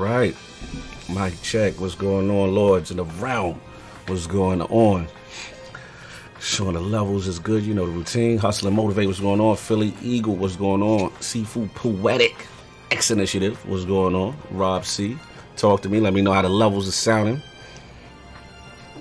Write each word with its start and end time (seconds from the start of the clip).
right. 0.00 0.34
Mike 1.08 1.40
check. 1.42 1.78
What's 1.80 1.94
going 1.94 2.30
on, 2.30 2.54
Lords 2.54 2.90
in 2.90 2.96
the 2.96 3.04
realm? 3.04 3.60
What's 4.06 4.26
going 4.26 4.62
on? 4.62 5.06
Showing 6.40 6.72
the 6.72 6.80
levels 6.80 7.26
is 7.26 7.38
good. 7.38 7.62
You 7.64 7.74
know 7.74 7.86
the 7.86 7.92
routine. 7.92 8.38
Hustle 8.38 8.68
and 8.68 8.76
motivate. 8.76 9.06
What's 9.06 9.20
going 9.20 9.40
on? 9.40 9.56
Philly 9.56 9.94
Eagle. 10.02 10.36
What's 10.36 10.56
going 10.56 10.82
on? 10.82 11.12
Seafood 11.20 11.72
Poetic. 11.74 12.46
X 12.90 13.10
Initiative. 13.10 13.56
What's 13.68 13.84
going 13.84 14.14
on? 14.14 14.36
Rob 14.50 14.86
C. 14.86 15.18
Talk 15.56 15.82
to 15.82 15.88
me. 15.88 16.00
Let 16.00 16.14
me 16.14 16.22
know 16.22 16.32
how 16.32 16.42
the 16.42 16.48
levels 16.48 16.88
are 16.88 16.92
sounding. 16.92 17.42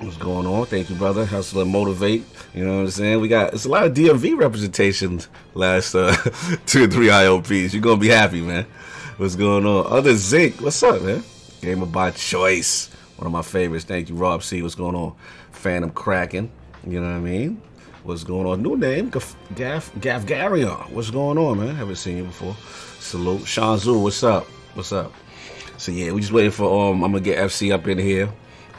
What's 0.01 0.17
going 0.17 0.45
on? 0.45 0.65
Thank 0.65 0.89
you, 0.89 0.95
brother. 0.95 1.25
Hustle 1.25 1.61
and 1.61 1.71
motivate. 1.71 2.23
You 2.53 2.65
know 2.65 2.77
what 2.77 2.81
I'm 2.81 2.89
saying? 2.89 3.21
We 3.21 3.27
got 3.27 3.53
it's 3.53 3.65
a 3.65 3.69
lot 3.69 3.85
of 3.85 3.93
DMV 3.93 4.37
representations 4.37 5.29
last 5.53 5.95
uh, 5.95 6.13
two 6.65 6.83
or 6.83 6.87
three 6.87 7.07
ILPs. 7.07 7.73
You're 7.73 7.81
gonna 7.81 7.97
be 7.97 8.09
happy, 8.09 8.41
man. 8.41 8.65
What's 9.19 9.35
going 9.35 9.65
on? 9.65 9.85
Other 9.91 10.15
Zinc, 10.15 10.61
what's 10.61 10.81
up, 10.81 11.01
man? 11.01 11.21
Game 11.59 11.81
of 11.81 11.91
by 11.91 12.11
choice. 12.11 12.89
One 13.17 13.25
of 13.25 13.33
my 13.33 13.41
favorites. 13.41 13.83
Thank 13.83 14.07
you, 14.07 14.15
Rob 14.15 14.43
C. 14.43 14.61
What's 14.61 14.75
going 14.75 14.95
on? 14.95 15.13
Phantom 15.51 15.91
Kraken. 15.91 16.49
You 16.87 17.01
know 17.01 17.07
what 17.07 17.15
I 17.15 17.19
mean? 17.19 17.61
What's 18.03 18.23
going 18.23 18.47
on? 18.47 18.61
New 18.61 18.77
name, 18.77 19.09
Gaff 19.09 19.35
Gaff 19.99 20.25
Garion. 20.25 20.89
What's 20.91 21.11
going 21.11 21.37
on, 21.37 21.57
man? 21.57 21.75
Haven't 21.75 21.97
seen 21.97 22.15
you 22.15 22.23
before. 22.23 22.55
Salute. 23.01 23.45
Sean 23.45 23.77
Zhu, 23.77 24.01
what's 24.01 24.23
up? 24.23 24.45
What's 24.73 24.93
up? 24.93 25.11
So 25.75 25.91
yeah, 25.91 26.13
we 26.13 26.21
just 26.21 26.31
waiting 26.31 26.51
for 26.51 26.89
um 26.89 27.03
I'm 27.03 27.11
gonna 27.11 27.21
get 27.21 27.39
FC 27.39 27.73
up 27.73 27.89
in 27.89 27.97
here. 27.97 28.29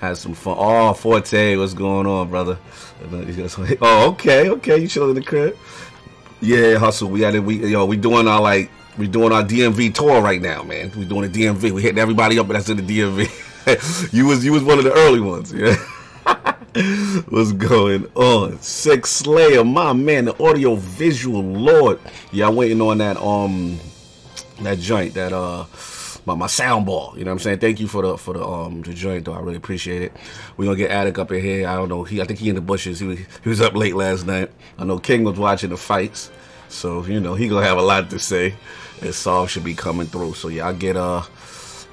Had 0.01 0.17
some 0.17 0.33
fun. 0.33 0.57
Oh, 0.59 0.95
Forte, 0.95 1.57
what's 1.57 1.75
going 1.75 2.07
on, 2.07 2.31
brother? 2.31 2.57
Oh, 3.83 4.09
okay, 4.13 4.49
okay. 4.49 4.79
You 4.79 4.89
chilling 4.89 5.11
in 5.11 5.17
the 5.17 5.23
crib? 5.23 5.55
Yeah, 6.41 6.79
hustle. 6.79 7.11
We 7.11 7.21
had 7.21 7.35
it. 7.35 7.41
We 7.41 7.67
yo, 7.67 7.85
we 7.85 7.99
doing 7.99 8.27
our 8.27 8.41
like 8.41 8.71
we 9.01 9.09
doing 9.09 9.33
our 9.33 9.43
DMV 9.43 9.95
tour 9.95 10.21
right 10.21 10.43
now, 10.43 10.63
man. 10.63 10.93
We 10.95 11.07
doing 11.07 11.25
a 11.25 11.33
DMV. 11.33 11.73
We 11.73 11.81
hitting 11.81 11.99
everybody 11.99 12.39
up, 12.39 12.47
that's 12.49 12.69
in 12.69 12.77
the 12.77 12.83
DMV. 12.83 14.13
you 14.13 14.27
was 14.27 14.45
you 14.45 14.53
was 14.53 14.63
one 14.63 14.77
of 14.79 14.85
the 14.85 14.93
early 14.93 15.21
ones, 15.21 15.53
yeah. 15.53 15.75
What's 17.31 17.53
going 17.53 18.07
on? 18.15 18.61
Six 18.61 19.11
Slayer, 19.11 19.65
my 19.65 19.95
man, 19.95 20.27
the 20.27 20.45
audio 20.45 20.75
visual 20.75 21.43
lord. 21.43 21.99
Yeah, 22.31 22.49
I'm 22.49 22.57
waiting 22.57 22.83
on 22.83 22.99
that 22.99 23.17
um 23.17 23.81
that 24.61 24.79
joint, 24.79 25.15
that 25.15 25.33
uh 25.33 25.65
my, 26.27 26.35
my 26.35 26.47
sound 26.47 26.85
ball. 26.85 27.15
You 27.17 27.25
know 27.25 27.31
what 27.31 27.37
I'm 27.37 27.39
saying? 27.39 27.61
Thank 27.61 27.81
you 27.81 27.89
for 27.89 28.03
the 28.03 28.19
for 28.19 28.35
the 28.35 28.47
um 28.47 28.83
the 28.83 28.93
joint 28.93 29.25
though. 29.25 29.33
I 29.33 29.41
really 29.41 29.57
appreciate 29.57 30.03
it. 30.03 30.13
We're 30.59 30.67
gonna 30.67 30.77
get 30.77 30.91
Attic 30.91 31.19
up 31.19 31.33
in 31.33 31.41
here. 31.41 31.67
I 31.67 31.75
don't 31.75 31.89
know. 31.89 32.05
He 32.05 32.21
I 32.21 32.27
think 32.27 32.39
he 32.39 32.51
in 32.51 32.55
the 32.55 32.61
bushes. 32.61 33.01
He 33.01 33.07
was, 33.07 33.19
he 33.19 33.49
was 33.49 33.63
up 33.63 33.75
late 33.75 33.97
last 33.97 34.27
night. 34.27 34.51
I 34.79 34.85
know 34.85 34.99
King 34.99 35.25
was 35.25 35.39
watching 35.39 35.71
the 35.71 35.79
fights. 35.79 36.31
So, 36.71 37.05
you 37.05 37.19
know, 37.19 37.35
he 37.35 37.49
gonna 37.49 37.67
have 37.67 37.79
a 37.79 37.83
lot 37.83 38.11
to 38.11 38.19
say. 38.19 38.55
And 39.03 39.15
Saul 39.15 39.47
should 39.47 39.65
be 39.65 39.75
coming 39.75 40.07
through. 40.07 40.35
So 40.35 40.49
y'all 40.49 40.73
get 40.73 40.97
uh 40.97 41.23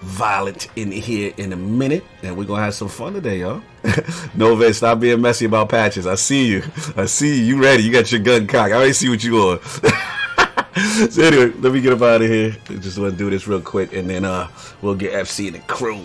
Violent 0.01 0.67
in 0.75 0.91
here 0.91 1.33
in 1.37 1.53
a 1.53 1.55
minute, 1.55 2.03
and 2.21 2.37
we're 2.37 2.45
gonna 2.45 2.61
have 2.61 2.75
some 2.75 2.87
fun 2.87 3.13
today, 3.13 3.39
y'all. 3.39 3.63
Nove, 4.37 4.71
stop 4.75 4.99
being 4.99 5.19
messy 5.19 5.45
about 5.45 5.69
patches. 5.69 6.05
I 6.05 6.13
see 6.13 6.45
you. 6.45 6.63
I 6.95 7.05
see 7.05 7.39
you. 7.39 7.55
You 7.55 7.61
ready? 7.61 7.81
You 7.81 7.91
got 7.91 8.11
your 8.11 8.21
gun 8.21 8.45
cocked. 8.45 8.73
I 8.73 8.75
already 8.75 8.93
see 8.93 9.09
what 9.09 9.23
you 9.23 9.37
on. 9.39 9.59
so 11.09 11.23
anyway, 11.23 11.51
let 11.59 11.73
me 11.73 11.81
get 11.81 11.93
up 11.93 12.03
out 12.03 12.21
of 12.21 12.27
here. 12.27 12.55
Just 12.79 12.99
want 12.99 13.13
to 13.13 13.17
do 13.17 13.31
this 13.31 13.47
real 13.47 13.59
quick, 13.59 13.91
and 13.93 14.07
then 14.07 14.23
uh 14.23 14.49
we'll 14.83 14.93
get 14.93 15.13
FC 15.13 15.47
and 15.47 15.55
the 15.55 15.59
crew. 15.61 16.01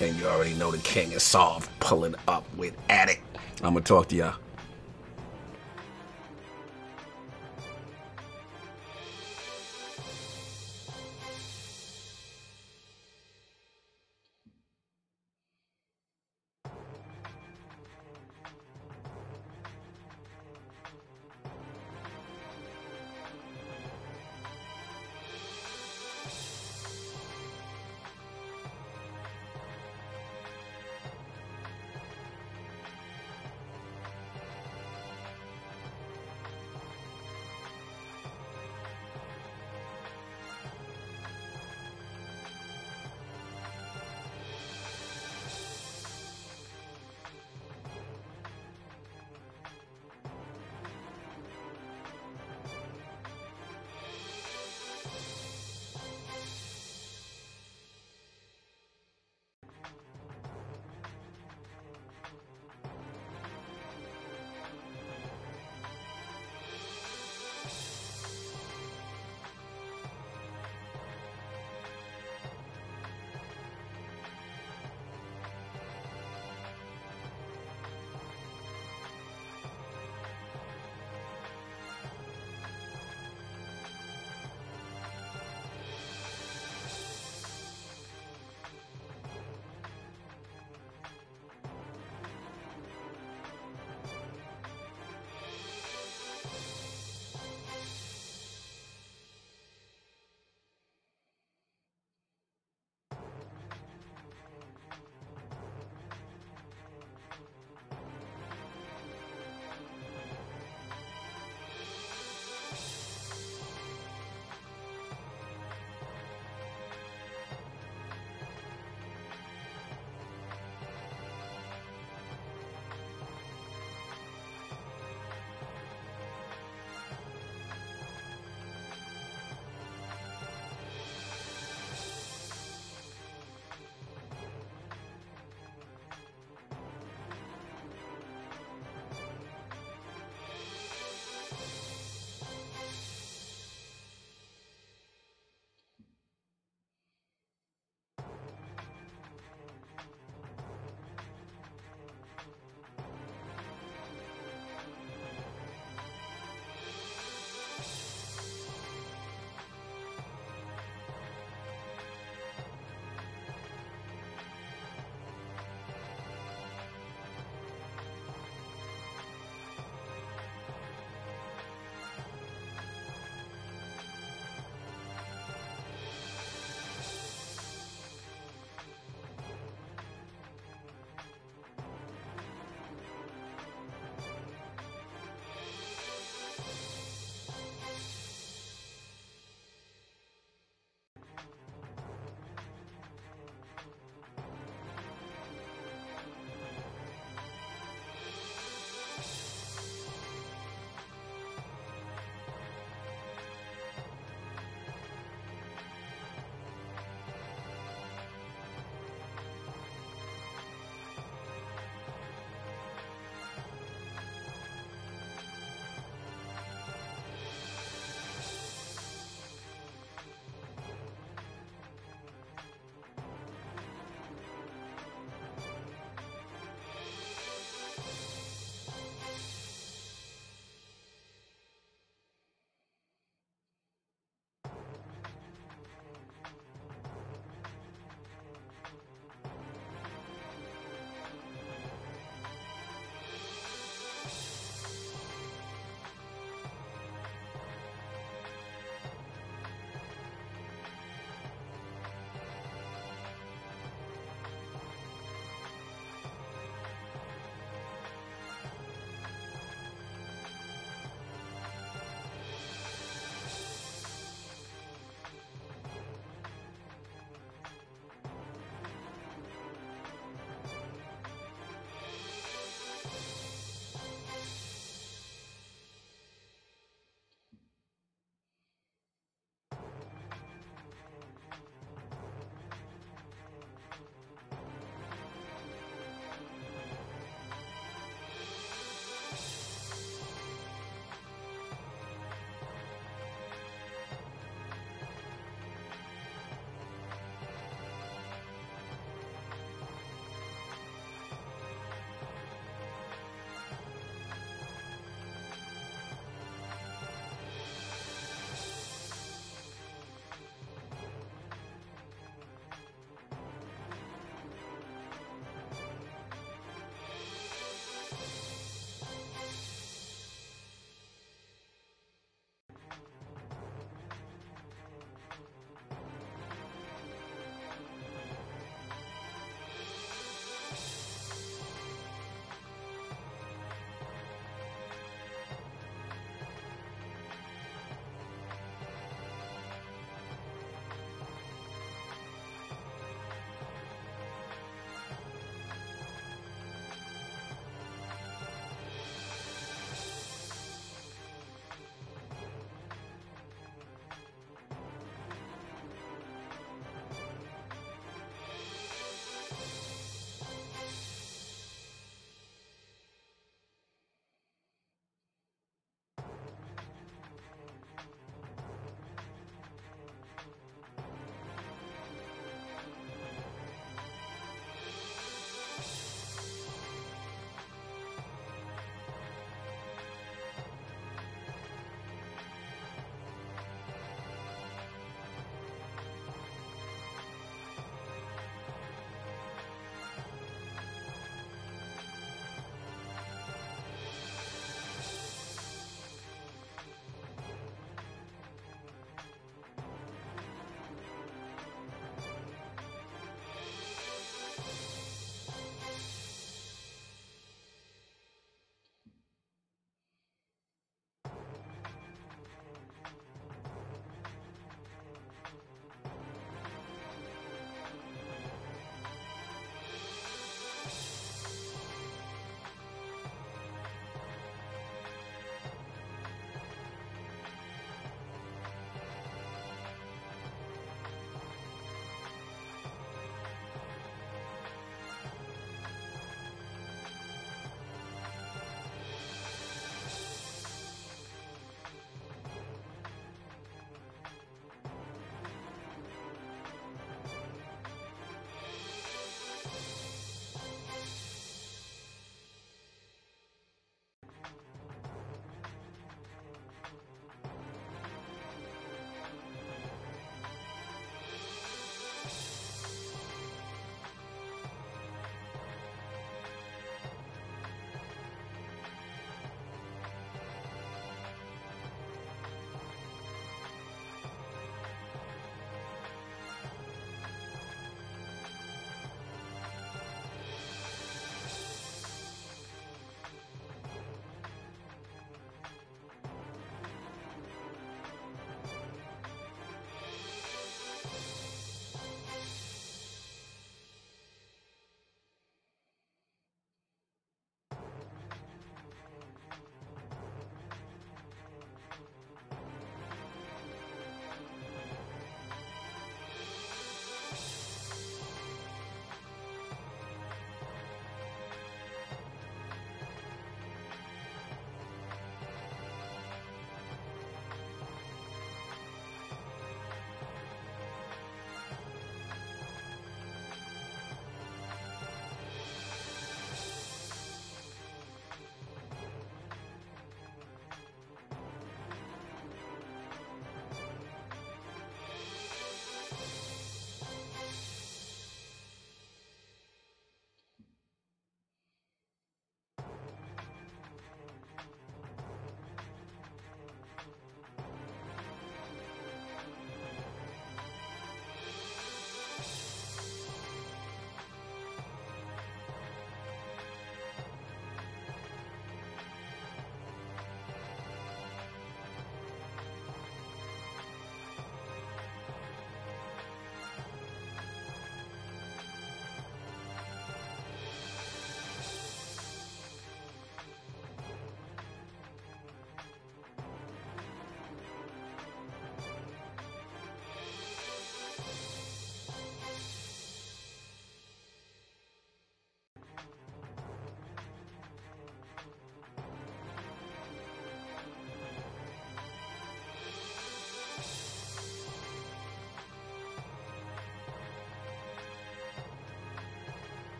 And 0.00 0.16
you 0.16 0.26
already 0.26 0.54
know 0.54 0.72
the 0.72 0.78
king 0.78 1.12
is 1.12 1.22
soft 1.22 1.70
pulling 1.78 2.16
up 2.26 2.44
with 2.56 2.76
Attic. 2.90 3.22
I'm 3.62 3.74
gonna 3.74 3.82
talk 3.82 4.08
to 4.08 4.16
y'all. 4.16 4.34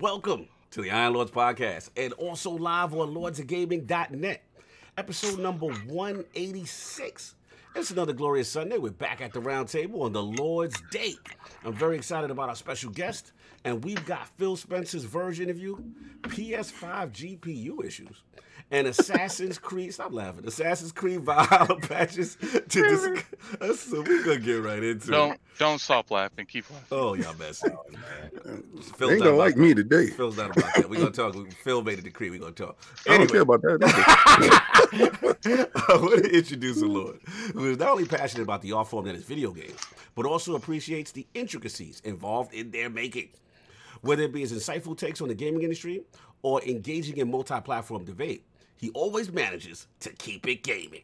Welcome 0.00 0.46
to 0.70 0.82
the 0.82 0.92
Iron 0.92 1.14
Lords 1.14 1.32
podcast 1.32 1.90
and 1.96 2.12
also 2.12 2.52
live 2.52 2.94
on 2.94 3.14
lordsofgaming.net. 3.14 4.44
Episode 4.96 5.40
number 5.40 5.66
186. 5.66 7.34
It's 7.74 7.90
another 7.90 8.12
glorious 8.12 8.48
Sunday. 8.48 8.78
We're 8.78 8.92
back 8.92 9.20
at 9.20 9.32
the 9.32 9.40
round 9.40 9.68
table 9.68 10.04
on 10.04 10.12
the 10.12 10.22
Lord's 10.22 10.80
Day. 10.92 11.14
I'm 11.64 11.72
very 11.72 11.96
excited 11.96 12.30
about 12.30 12.48
our 12.48 12.54
special 12.54 12.92
guest, 12.92 13.32
and 13.64 13.82
we've 13.82 14.04
got 14.06 14.28
Phil 14.38 14.54
Spencer's 14.54 15.02
Verge 15.02 15.40
interview, 15.40 15.76
PS5 16.22 17.10
GPU 17.10 17.84
issues, 17.84 18.22
and 18.70 18.86
Assassin's 18.86 19.58
Creed. 19.58 19.94
Stop 19.94 20.12
laughing. 20.12 20.46
Assassin's 20.46 20.92
Creed 20.92 21.20
Valhalla 21.20 21.76
patches 21.80 22.36
to 22.36 22.60
discuss. 22.68 23.24
So 23.78 24.02
we're 24.02 24.24
gonna 24.24 24.38
get 24.38 24.62
right 24.62 24.82
into 24.82 25.08
it. 25.08 25.10
Don't 25.10 25.40
don't 25.58 25.80
stop 25.80 26.10
laughing. 26.10 26.46
Keep 26.46 26.70
laughing. 26.70 26.86
Oh, 26.90 27.14
y'all 27.14 27.34
messy. 27.38 27.68
They 28.98 29.06
ain't 29.06 29.22
gonna 29.22 29.36
like 29.36 29.56
me 29.56 29.74
today. 29.74 30.08
Phil's 30.08 30.36
not 30.36 30.56
about 30.56 30.74
that. 30.74 30.90
We're 30.90 31.00
gonna 31.00 31.10
talk. 31.10 31.34
Phil 31.52 31.82
made 31.82 31.98
a 31.98 32.02
decree. 32.02 32.30
We're 32.30 32.40
gonna 32.40 32.52
talk. 32.52 32.76
I 33.08 33.18
don't 33.18 33.30
care 33.30 33.40
about 33.40 33.62
that. 33.62 33.78
I 35.88 35.96
want 35.96 36.24
to 36.24 36.30
introduce 36.30 36.80
the 36.80 36.86
Lord, 36.86 37.20
who 37.54 37.70
is 37.70 37.78
not 37.78 37.90
only 37.90 38.04
passionate 38.04 38.42
about 38.42 38.62
the 38.62 38.72
art 38.72 38.88
form 38.88 39.06
that 39.06 39.14
is 39.14 39.24
video 39.24 39.52
games, 39.52 39.78
but 40.14 40.26
also 40.26 40.54
appreciates 40.54 41.12
the 41.12 41.26
intricacies 41.34 42.00
involved 42.04 42.52
in 42.52 42.70
their 42.70 42.90
making. 42.90 43.30
Whether 44.02 44.24
it 44.24 44.32
be 44.32 44.40
his 44.40 44.52
insightful 44.52 44.96
takes 44.96 45.20
on 45.20 45.28
the 45.28 45.34
gaming 45.34 45.62
industry 45.62 46.02
or 46.42 46.62
engaging 46.62 47.16
in 47.16 47.30
multi-platform 47.30 48.04
debate, 48.04 48.44
he 48.78 48.90
always 48.90 49.32
manages 49.32 49.86
to 50.00 50.10
keep 50.10 50.46
it 50.46 50.62
gaming. 50.62 51.02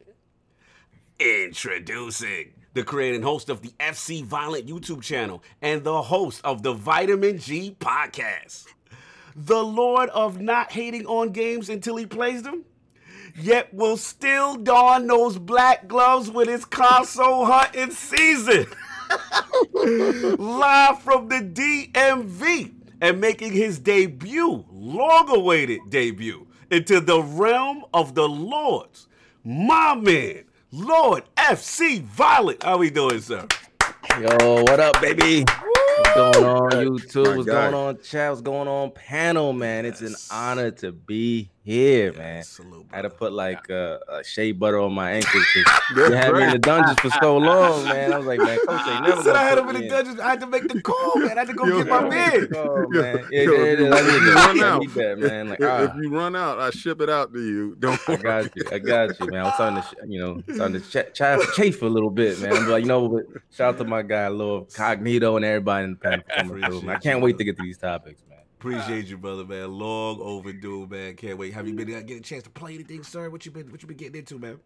Introducing 1.18 2.54
the 2.72 2.82
creator 2.82 3.14
and 3.14 3.24
host 3.24 3.48
of 3.48 3.62
the 3.62 3.72
FC 3.78 4.24
Violent 4.24 4.66
YouTube 4.66 5.02
channel 5.02 5.42
and 5.62 5.84
the 5.84 6.02
host 6.02 6.40
of 6.44 6.62
the 6.62 6.72
Vitamin 6.72 7.38
G 7.38 7.76
podcast. 7.78 8.66
The 9.36 9.62
Lord 9.62 10.08
of 10.10 10.40
not 10.40 10.72
hating 10.72 11.06
on 11.06 11.30
games 11.30 11.68
until 11.68 11.96
he 11.96 12.06
plays 12.06 12.42
them, 12.42 12.64
yet 13.36 13.72
will 13.74 13.96
still 13.96 14.56
don 14.56 15.06
those 15.06 15.38
black 15.38 15.88
gloves 15.88 16.30
when 16.30 16.48
it's 16.48 16.64
console 16.64 17.44
hunting 17.44 17.90
season. 17.90 18.66
Live 20.38 21.02
from 21.02 21.28
the 21.28 21.40
DMV 21.40 22.72
and 23.00 23.20
making 23.20 23.52
his 23.52 23.78
debut, 23.78 24.64
long 24.70 25.28
awaited 25.28 25.80
debut, 25.90 26.46
into 26.74 27.00
the 27.00 27.22
realm 27.22 27.84
of 27.94 28.14
the 28.14 28.28
Lords. 28.28 29.06
My 29.44 29.94
man, 29.94 30.44
Lord 30.72 31.22
FC 31.36 32.02
Violent. 32.02 32.62
How 32.64 32.78
we 32.78 32.90
doing, 32.90 33.20
sir? 33.20 33.46
Yo, 34.20 34.62
what 34.64 34.80
up, 34.80 35.00
baby? 35.00 35.44
What's 35.86 36.14
going 36.14 36.44
on, 36.44 36.70
YouTube? 36.70 37.24
My 37.26 37.36
What's 37.36 37.46
guy. 37.48 37.70
going 37.70 37.74
on, 37.74 38.00
chat? 38.02 38.30
What's 38.30 38.42
going 38.42 38.68
on, 38.68 38.90
panel, 38.92 39.52
man? 39.52 39.84
It's 39.86 40.00
an 40.00 40.14
honor 40.30 40.70
to 40.72 40.92
be 40.92 41.50
here, 41.62 42.12
Yeah, 42.12 42.18
man. 42.18 42.42
salute, 42.42 42.86
I 42.92 42.96
had 42.96 43.02
to 43.02 43.10
put 43.10 43.32
like 43.32 43.70
uh, 43.70 43.98
uh, 44.08 44.22
shea 44.22 44.52
butter 44.52 44.78
on 44.80 44.92
my 44.92 45.12
ankles 45.12 45.44
because 45.54 45.80
That's 45.96 46.10
you 46.10 46.16
had 46.16 46.34
me 46.34 46.42
in 46.44 46.50
the 46.50 46.58
dungeons 46.58 47.00
for 47.00 47.08
so 47.22 47.38
long, 47.38 47.84
man. 47.88 48.12
I 48.12 48.18
was 48.18 48.26
like, 48.26 48.38
man, 48.38 48.58
coach 48.66 48.80
ain't 48.86 49.00
I 49.02 49.06
never 49.08 49.22
said 49.22 49.34
I 49.36 49.42
had 49.44 49.56
him 49.58 49.68
in 49.70 49.74
the 49.80 49.88
dungeons. 49.88 50.20
I 50.20 50.30
had 50.30 50.40
to 50.40 50.46
make 50.46 50.68
the 50.68 50.82
call, 50.82 51.12
man. 51.16 51.30
I 51.38 51.40
had 51.40 51.46
to 51.48 51.54
go 51.54 51.64
Yo, 51.64 51.78
get 51.78 51.88
my 51.88 52.02
yo, 52.02 52.10
bid. 52.10 52.54
Oh, 52.56 52.86
man. 52.90 53.26
Yeah, 53.30 53.42
Yo, 53.42 53.50
there 53.56 53.66
it 53.72 53.80
is. 53.80 53.92
I 53.92 53.98
if 54.00 54.22
you 54.22 54.34
run 54.34 54.60
out- 54.62 54.94
that, 54.94 55.18
man. 55.18 55.48
Like, 55.48 55.60
If, 55.60 55.66
ah, 55.66 55.82
if 55.84 55.94
you 56.02 56.10
run 56.10 56.36
out, 56.36 56.58
I 56.60 56.70
ship 56.70 57.00
it 57.00 57.08
out 57.08 57.32
to 57.32 57.40
you. 57.40 57.76
Don't 57.78 58.00
I 58.08 58.16
got 58.16 58.56
you. 58.56 58.62
I 58.70 58.78
got 58.78 59.20
you, 59.20 59.26
man. 59.30 59.46
I'm 59.46 59.52
starting 59.54 59.82
to, 59.82 59.88
sh- 59.88 59.94
you 60.08 60.20
know, 60.20 60.42
starting 60.54 60.80
to 60.82 60.86
ch- 60.86 61.14
ch- 61.14 61.56
chafe 61.56 61.80
a 61.80 61.86
little 61.86 62.10
bit, 62.10 62.40
man. 62.40 62.52
I'm 62.54 62.68
like, 62.68 62.82
you 62.82 62.88
know, 62.88 63.08
but 63.08 63.24
shout 63.50 63.74
out 63.74 63.78
to 63.78 63.84
my 63.84 64.02
guy, 64.02 64.28
Lord 64.28 64.68
Cognito, 64.68 65.36
and 65.36 65.44
everybody 65.46 65.73
in 65.82 65.90
the 65.90 65.96
panel 65.96 66.24
for 66.24 66.30
coming 66.30 66.58
through. 66.62 66.82
man. 66.82 66.96
I 66.96 66.98
can't 66.98 67.18
you, 67.18 67.24
wait 67.24 67.32
brother. 67.32 67.38
to 67.38 67.44
get 67.44 67.56
to 67.56 67.62
these 67.62 67.78
topics, 67.78 68.22
man. 68.28 68.38
Appreciate 68.58 69.06
you, 69.06 69.18
brother, 69.18 69.44
man. 69.44 69.70
Long 69.72 70.20
overdue, 70.20 70.86
man. 70.86 71.16
Can't 71.16 71.36
wait. 71.38 71.52
Have 71.52 71.68
you 71.68 71.74
been 71.74 71.94
uh, 71.94 72.00
get 72.00 72.18
a 72.18 72.20
chance 72.20 72.44
to 72.44 72.50
play 72.50 72.74
anything, 72.74 73.02
sir? 73.02 73.28
What 73.28 73.44
you 73.44 73.52
been 73.52 73.70
What 73.70 73.82
you 73.82 73.88
been 73.88 73.96
getting 73.96 74.16
into, 74.20 74.38
man? 74.38 74.58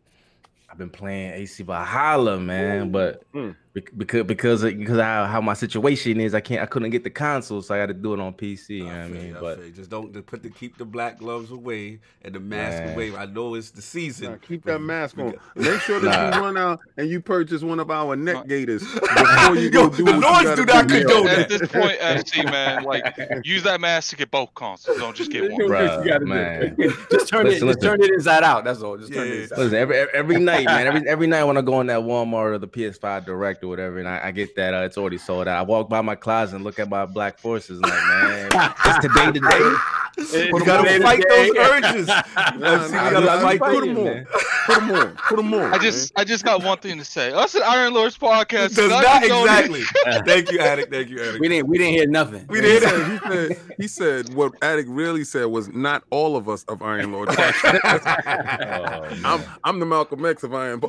I've 0.71 0.79
been 0.79 0.91
playing 0.91 1.33
AC 1.33 1.63
Valhalla, 1.63 2.39
man, 2.39 2.91
but 2.93 3.23
Hmm. 3.33 3.51
bec- 3.75 3.91
because 3.97 4.25
because 4.27 4.63
of, 4.63 4.77
because 4.79 4.99
of 4.99 5.05
how, 5.05 5.25
how 5.25 5.41
my 5.41 5.55
situation 5.55 6.21
is, 6.21 6.35
I 6.35 6.41
can't 6.41 6.61
I 6.63 6.67
couldn't 6.67 6.91
get 6.91 7.05
the 7.05 7.11
console, 7.11 7.63
so 7.63 7.75
I 7.75 7.79
got 7.79 7.87
to 7.87 7.95
do 7.95 8.13
it 8.13 8.21
on 8.21 8.35
PC. 8.35 8.69
You 8.77 8.85
know 8.85 8.91
what 8.91 8.95
I 8.97 9.05
feel 9.05 9.13
mean? 9.15 9.27
you, 9.29 9.37
I 9.39 9.41
But 9.41 9.59
feel 9.63 9.71
just 9.73 9.89
don't 9.91 10.13
just 10.13 10.27
put 10.27 10.43
the 10.43 10.51
keep 10.51 10.77
the 10.77 10.85
black 10.85 11.19
gloves 11.19 11.51
away 11.53 12.01
and 12.21 12.35
the 12.35 12.41
mask 12.41 12.83
Man. 12.85 12.95
away. 12.95 13.17
I 13.17 13.25
know 13.25 13.55
it's 13.55 13.71
the 13.71 13.81
season. 13.81 14.33
Nah, 14.33 14.37
keep 14.47 14.63
that 14.67 14.81
mask 14.81 15.17
on. 15.19 15.35
Make 15.57 15.81
sure 15.81 16.01
that 16.01 16.31
Nah. 16.33 16.37
you 16.37 16.45
run 16.45 16.59
out 16.59 16.81
and 16.99 17.09
you 17.09 17.23
purchase 17.23 17.63
one 17.63 17.81
of 17.81 17.91
our 17.91 18.15
neck 18.15 18.47
gaiters 18.47 18.83
before 18.93 19.57
you 19.57 19.71
go 19.71 19.85
Yo, 19.85 19.89
do 19.89 19.97
the 19.97 20.05
what 20.05 20.15
you 20.17 20.21
Lords 20.21 20.43
gotta 20.45 20.57
do 20.57 20.65
not 20.67 20.89
condone 20.89 21.25
that. 21.25 21.39
At 21.39 21.49
this 21.49 21.63
point, 21.73 21.99
FC 21.99 22.45
man, 22.51 22.83
like 22.85 23.17
use 23.43 23.63
that 23.63 23.81
mask 23.81 24.11
to 24.11 24.17
get 24.17 24.31
both 24.31 24.55
consoles. 24.55 24.99
Don't 24.99 25.17
just 25.17 25.31
get 25.33 25.51
one. 25.51 25.63
Bruh, 25.63 26.21
You 26.21 26.27
man. 26.27 26.77
just 27.11 27.29
turn 27.29 27.47
Listen, 27.47 27.69
it, 27.69 27.73
just 27.73 27.81
turn 27.81 28.03
it 28.03 28.11
inside 28.13 28.45
out. 28.45 28.65
That's 28.65 28.83
all. 28.83 28.99
Just 28.99 29.15
turn 29.15 29.27
Yeah. 29.29 29.33
it 29.35 29.43
inside. 29.45 29.59
Listen, 29.59 29.79
every 29.79 29.97
every 30.13 30.28
night, 30.37 30.67
man. 30.67 30.87
Every 30.87 31.09
every 31.09 31.27
night 31.27 31.45
when 31.45 31.57
I 31.57 31.63
go 31.63 31.75
on 31.75 31.87
that 31.87 32.01
Walmart 32.01 32.55
or 32.55 32.59
the 32.59 32.69
PS5 32.69 33.25
Direct 33.25 33.65
or 33.65 33.69
whatever, 33.69 33.99
and 33.99 34.09
I, 34.09 34.21
I 34.25 34.31
get 34.31 34.55
that 34.57 34.75
uh, 34.75 34.79
it's 34.79 34.99
already 34.99 35.19
sold 35.19 35.49
out. 35.49 35.57
I 35.57 35.63
walk 35.63 35.89
by 35.89 36.03
my 36.03 36.15
closet 36.15 36.57
and 36.57 36.65
look 36.65 36.79
at 36.79 36.89
my 36.89 37.07
Black 37.07 37.39
Forces, 37.39 37.81
and 37.81 37.91
like, 37.91 38.51
man, 38.53 38.71
it's 38.85 39.07
today 39.07 39.33
today. 39.33 39.77
You 40.19 40.65
gotta 40.65 41.01
fight 41.03 41.25
those 41.29 41.57
urges. 41.57 42.11
Nah, 42.59 42.79
FC, 42.79 42.89
we 42.91 42.97
nah, 42.97 43.11
gotta 43.11 43.27
nah, 43.27 43.41
fight 43.41 43.61
put 43.61 43.81
them 43.85 43.95
man. 43.95 44.19
on. 44.19 44.27
Put 44.67 44.75
them 44.81 44.91
on. 44.91 45.17
Put 45.29 45.37
them 45.37 45.55
on. 45.55 45.75
I 45.75 45.79
just 45.79 46.13
I 46.17 46.25
just 46.25 46.45
got 46.45 46.63
one 46.65 46.79
thing 46.79 46.99
to 46.99 47.05
say. 47.05 47.31
Us 47.33 47.55
at 47.55 47.63
Iron 47.63 47.93
Lords 47.95 48.17
podcast 48.19 48.75
Does 48.75 48.91
not 48.91 49.03
not 49.05 49.23
exactly. 49.25 49.83
Thank 50.27 50.51
you, 50.51 50.59
Addict. 50.61 50.93
Thank 50.93 51.09
you, 51.09 51.21
Addict. 51.21 51.41
We 51.41 51.49
didn't. 51.49 51.69
We 51.69 51.79
didn't 51.79 51.95
hear 51.95 52.07
nothing. 52.09 52.47
We 52.49 52.57
He 52.59 52.63
did. 52.63 52.83
said, 52.83 53.09
he 53.11 53.19
said 53.59 53.75
he 53.79 53.89
said 53.89 54.35
what 54.35 54.53
Attic 54.63 54.87
really 54.89 55.25
said 55.25 55.47
was 55.47 55.69
not 55.69 56.03
all 56.11 56.37
of 56.37 56.49
us 56.49 56.65
of 56.65 56.83
Iron 56.83 57.13
Lord. 57.13 57.29
Oh, 57.39 59.09
I'm. 59.25 59.43
I'm 59.65 59.79
the 59.81 59.87
Malcolm 59.87 60.25
X 60.25 60.43
of 60.43 60.55
Iron 60.55 60.81
Yeah, 60.83 60.89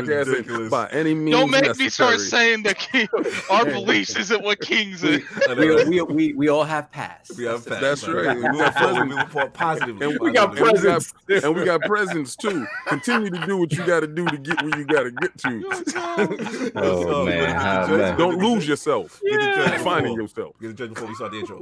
podcast 0.00 0.26
ridiculous. 0.26 0.70
by 0.70 0.88
any 0.90 1.14
means 1.14 1.36
Don't 1.36 1.50
make 1.50 1.62
necessary. 1.62 1.84
me 1.86 1.90
start 1.90 2.20
saying 2.20 2.62
that 2.64 2.78
king, 2.78 3.08
our 3.50 3.64
beliefs 3.64 4.16
isn't 4.16 4.42
what 4.42 4.60
kings 4.60 5.02
is. 5.04 5.22
I 5.48 5.54
We, 5.54 5.84
we, 5.84 6.02
we, 6.02 6.32
we 6.34 6.48
all 6.48 6.64
have 6.64 6.90
past. 6.90 7.32
We 7.36 7.44
have 7.44 7.64
facts, 7.64 7.80
That's 7.80 8.08
right. 8.08 8.36
We 8.62 8.68
move 8.70 8.74
forward. 8.74 9.08
We 9.08 9.14
move 9.16 9.30
forward 9.30 9.54
positively. 9.54 10.06
And 10.06 10.18
We 10.20 10.32
got 10.32 10.50
and 10.50 10.54
we 10.54 10.60
got, 10.60 10.72
presents. 10.74 11.14
and 11.44 11.54
we 11.54 11.64
got 11.64 11.80
presents 11.82 12.36
too. 12.36 12.66
Continue 12.86 13.30
to 13.30 13.46
do 13.46 13.56
what 13.58 13.72
you 13.72 13.84
got 13.86 14.00
to 14.00 14.06
do 14.06 14.24
to 14.26 14.38
get 14.38 14.62
where 14.62 14.78
you 14.78 14.84
got 14.86 15.02
to 15.04 15.10
get 15.12 15.38
to. 15.38 16.72
Oh, 16.76 17.24
man. 17.24 17.54
How, 17.54 17.86
man. 17.88 18.18
Don't 18.18 18.38
lose 18.38 18.66
yourself. 18.68 19.20
Get 19.24 19.40
the 19.40 19.46
judge 19.46 19.80
Finding 19.80 20.12
before- 20.14 20.22
yourself. 20.22 20.56
Get 20.60 20.68
the 20.68 20.74
judge 20.74 20.94
before 20.94 21.08
we 21.08 21.14
start 21.14 21.32
the 21.32 21.38
intro. 21.40 21.60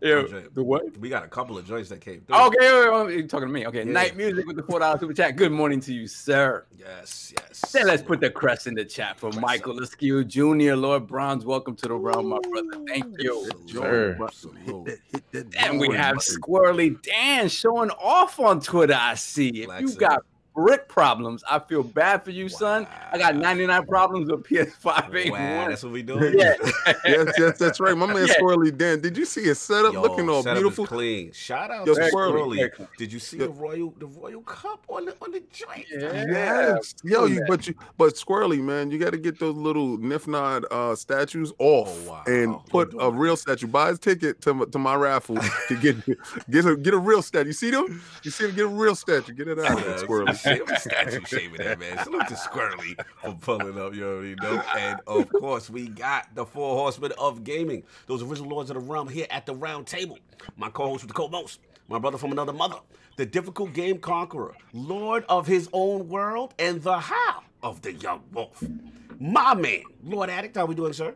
Yeah. 0.00 0.22
The 0.54 0.64
what? 0.64 0.96
We 0.96 1.10
got 1.10 1.24
a 1.24 1.28
couple 1.28 1.58
of 1.58 1.66
joints 1.66 1.90
that 1.90 2.00
came 2.00 2.22
through. 2.22 2.36
Okay, 2.36 2.56
wait, 2.60 2.90
wait, 2.90 3.06
wait, 3.06 3.18
you're 3.18 3.26
talking 3.26 3.48
to 3.48 3.52
me. 3.52 3.66
Okay, 3.66 3.84
Yeah. 3.84 3.92
night 3.92 4.16
music 4.16 4.46
with 4.46 4.56
the 4.56 4.62
four 4.62 4.78
dollar 4.78 4.98
super 4.98 5.12
chat. 5.12 5.36
Good 5.36 5.52
morning 5.52 5.78
to 5.80 5.92
you, 5.92 6.06
sir. 6.06 6.64
Yes, 6.78 7.34
yes. 7.36 7.70
Then 7.70 7.86
let's 7.86 8.02
put 8.02 8.20
the 8.20 8.30
crest 8.30 8.66
in 8.66 8.74
the 8.74 8.84
chat 8.84 9.18
for 9.20 9.30
Michael 9.32 9.78
Askew 9.80 10.24
Jr. 10.24 10.74
Lord 10.74 11.06
Bronze. 11.06 11.44
Welcome 11.44 11.76
to 11.76 11.88
the 11.88 11.94
realm, 11.94 12.28
my 12.30 12.38
brother. 12.50 12.82
Thank 12.88 13.14
you. 13.18 13.50
Sir. 13.66 14.16
Salute. 14.32 14.98
Hit 15.32 15.50
that 15.52 15.54
And 15.58 15.78
we 15.78 15.94
have 15.94 16.16
button. 16.16 16.40
Squirrely 16.40 17.02
Dan 17.02 17.48
showing 17.50 17.90
off 17.90 18.40
on 18.40 18.60
Twitter. 18.60 18.96
I 18.98 19.14
see. 19.16 19.48
If 19.64 19.80
you 19.80 19.94
got 19.96 20.24
brick 20.60 20.88
problems. 20.88 21.42
I 21.50 21.58
feel 21.58 21.82
bad 21.82 22.22
for 22.22 22.30
you, 22.30 22.48
son. 22.48 22.86
I 23.12 23.18
got 23.18 23.34
99 23.36 23.86
problems 23.86 24.30
with 24.30 24.44
PS5 24.44 25.14
ain't 25.16 25.32
Wow, 25.32 25.68
that's 25.68 25.82
what 25.82 25.92
we 25.92 26.02
doing. 26.02 26.34
Yeah. 26.38 26.54
yes, 27.04 27.32
yes, 27.38 27.58
that's 27.58 27.80
right. 27.80 27.96
My 27.96 28.06
man 28.06 28.16
Yeah. 28.26 28.34
Squirrely 28.34 28.76
Dan. 28.76 29.00
Did 29.00 29.16
you 29.16 29.24
see 29.24 29.44
his 29.44 29.58
setup 29.58 29.94
Yo, 29.94 30.02
looking 30.02 30.28
all 30.28 30.42
setup 30.42 30.56
is 30.58 30.62
beautiful? 30.62 30.86
clean. 30.86 31.32
Shout 31.32 31.70
out 31.70 31.86
Yo, 31.86 31.94
to 31.94 32.00
Squirrely. 32.00 32.70
Squirrely. 32.70 32.88
Did 32.98 33.12
you 33.12 33.18
see 33.18 33.38
Yo. 33.38 33.46
the 33.46 33.52
royal 33.52 33.94
the 33.98 34.06
royal 34.06 34.42
cup 34.42 34.84
on 34.88 35.06
the 35.06 35.16
on 35.22 35.30
the 35.32 35.42
joint? 35.52 35.86
Yeah. 35.90 36.24
Yes. 36.28 36.94
Yo, 37.02 37.24
you 37.26 37.42
but 37.48 37.66
you 37.66 37.74
but 37.96 38.14
Squirrely, 38.14 38.60
man, 38.60 38.90
you 38.90 38.98
got 38.98 39.10
to 39.12 39.18
get 39.18 39.38
those 39.38 39.56
little 39.56 39.96
Nifnod 39.98 40.64
uh 40.70 40.94
statues 40.96 41.52
off 41.58 41.88
Oh, 42.06 42.10
wow. 42.10 42.22
and 42.26 42.52
What 42.52 42.90
put 42.90 42.94
a 43.00 43.10
real 43.10 43.36
statue. 43.36 43.66
Buy 43.66 43.88
his 43.88 43.98
ticket 43.98 44.40
to, 44.42 44.54
my- 44.54 44.64
to 44.66 44.78
my 44.78 44.94
raffle 44.94 45.36
to 45.68 45.76
get 45.80 45.96
get 46.50 46.66
a 46.66 46.76
get 46.76 46.94
a 46.94 46.98
real 46.98 47.22
statue. 47.22 47.46
You 47.48 47.52
see 47.54 47.70
them? 47.70 48.02
You 48.22 48.30
see 48.30 48.46
them? 48.46 48.54
Get 48.54 48.64
a 48.64 48.68
real 48.68 48.94
statue. 48.94 49.32
Get 49.32 49.48
it 49.48 49.58
out 49.58 49.78
of 49.78 49.84
there, 49.84 49.98
Statue 50.76 51.24
shaming 51.24 51.58
that 51.58 51.78
man. 51.78 51.98
Salute 51.98 52.26
to 52.28 52.34
Squirrely 52.34 52.98
for 53.22 53.34
pulling 53.34 53.78
up, 53.78 53.94
you 53.94 54.06
already 54.06 54.34
know. 54.36 54.62
And 54.78 55.00
of 55.06 55.32
course, 55.32 55.70
we 55.70 55.88
got 55.88 56.34
the 56.34 56.44
four 56.44 56.76
horsemen 56.76 57.12
of 57.18 57.44
gaming, 57.44 57.82
those 58.06 58.22
original 58.22 58.50
lords 58.50 58.70
of 58.70 58.74
the 58.74 58.80
realm 58.80 59.08
here 59.08 59.26
at 59.30 59.46
the 59.46 59.54
round 59.54 59.86
table. 59.86 60.18
My 60.56 60.68
co-host 60.70 61.02
with 61.04 61.08
the 61.08 61.14
co-most, 61.14 61.60
my 61.88 61.98
brother 61.98 62.18
from 62.18 62.32
another 62.32 62.52
mother, 62.52 62.78
the 63.16 63.26
difficult 63.26 63.72
game 63.72 63.98
conqueror, 63.98 64.54
lord 64.72 65.24
of 65.28 65.46
his 65.46 65.68
own 65.72 66.08
world, 66.08 66.54
and 66.58 66.82
the 66.82 66.98
how 66.98 67.42
of 67.62 67.82
the 67.82 67.92
young 67.92 68.22
wolf. 68.32 68.62
My 69.18 69.54
man, 69.54 69.82
Lord 70.02 70.30
Addict, 70.30 70.56
how 70.56 70.64
we 70.64 70.74
doing, 70.74 70.92
sir? 70.94 71.14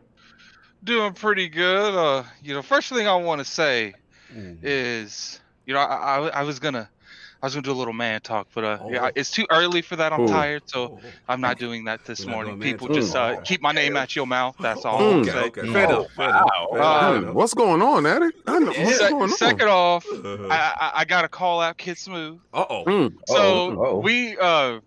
Doing 0.83 1.13
pretty 1.13 1.49
good. 1.49 1.95
Uh, 1.95 2.23
you 2.43 2.53
know, 2.53 2.61
first 2.61 2.89
thing 2.89 3.07
I 3.07 3.15
want 3.15 3.39
to 3.39 3.45
say 3.45 3.93
Mm. 4.35 4.57
is, 4.63 5.39
you 5.65 5.73
know, 5.73 5.79
I, 5.79 6.17
I, 6.17 6.27
I 6.27 6.43
was 6.43 6.57
gonna, 6.59 6.89
I 7.45 7.47
was 7.47 7.53
gonna 7.53 7.61
do 7.61 7.71
a 7.71 7.73
little 7.73 7.93
man 7.93 8.21
talk, 8.21 8.47
but 8.55 8.63
uh, 8.63 8.79
yeah, 8.89 9.05
Oh. 9.05 9.11
it's 9.13 9.29
too 9.29 9.45
early 9.51 9.83
for 9.83 9.95
that. 9.97 10.11
I'm 10.11 10.21
Oh. 10.21 10.27
tired, 10.27 10.63
so 10.65 10.83
Oh, 10.83 10.99
oh. 11.03 11.07
I'm 11.29 11.41
not 11.41 11.59
doing 11.65 11.83
that 11.85 12.03
this 12.03 12.25
We're 12.25 12.31
morning. 12.31 12.59
People 12.59 12.87
just 12.87 13.15
uh, 13.15 13.35
Oh. 13.37 13.41
keep 13.41 13.61
my 13.61 13.71
name 13.71 13.95
out 13.95 14.15
your 14.15 14.25
mouth. 14.25 14.55
That's 14.59 14.83
all. 14.83 14.99
Oh, 14.99 15.11
I'm 15.13 15.19
okay, 15.29 15.37
okay. 15.49 15.71
Fair 15.71 15.85
enough. 15.85 16.07
Fair 16.13 16.29
enough. 16.29 16.49
Fair 16.71 16.81
Uh, 16.81 17.09
enough. 17.11 17.23
Man, 17.25 17.33
what's 17.35 17.53
going 17.53 17.83
on, 17.83 18.07
Addict? 18.07 18.39
I 18.47 18.57
what's 18.59 18.97
Se- 18.97 19.09
going 19.11 19.21
on? 19.21 19.29
second 19.37 19.67
off, 19.69 20.07
Uh-huh. 20.07 20.47
I, 20.49 20.55
I, 20.55 20.91
I 21.01 21.05
gotta 21.05 21.27
call 21.27 21.61
out 21.61 21.77
Kid 21.77 21.99
Smooth. 21.99 22.39
Uh-oh. 22.51 22.83
Mm. 22.85 23.13
So 23.27 23.79
Uh-oh. 23.79 23.99
we 23.99 24.35
uh, 24.39 24.79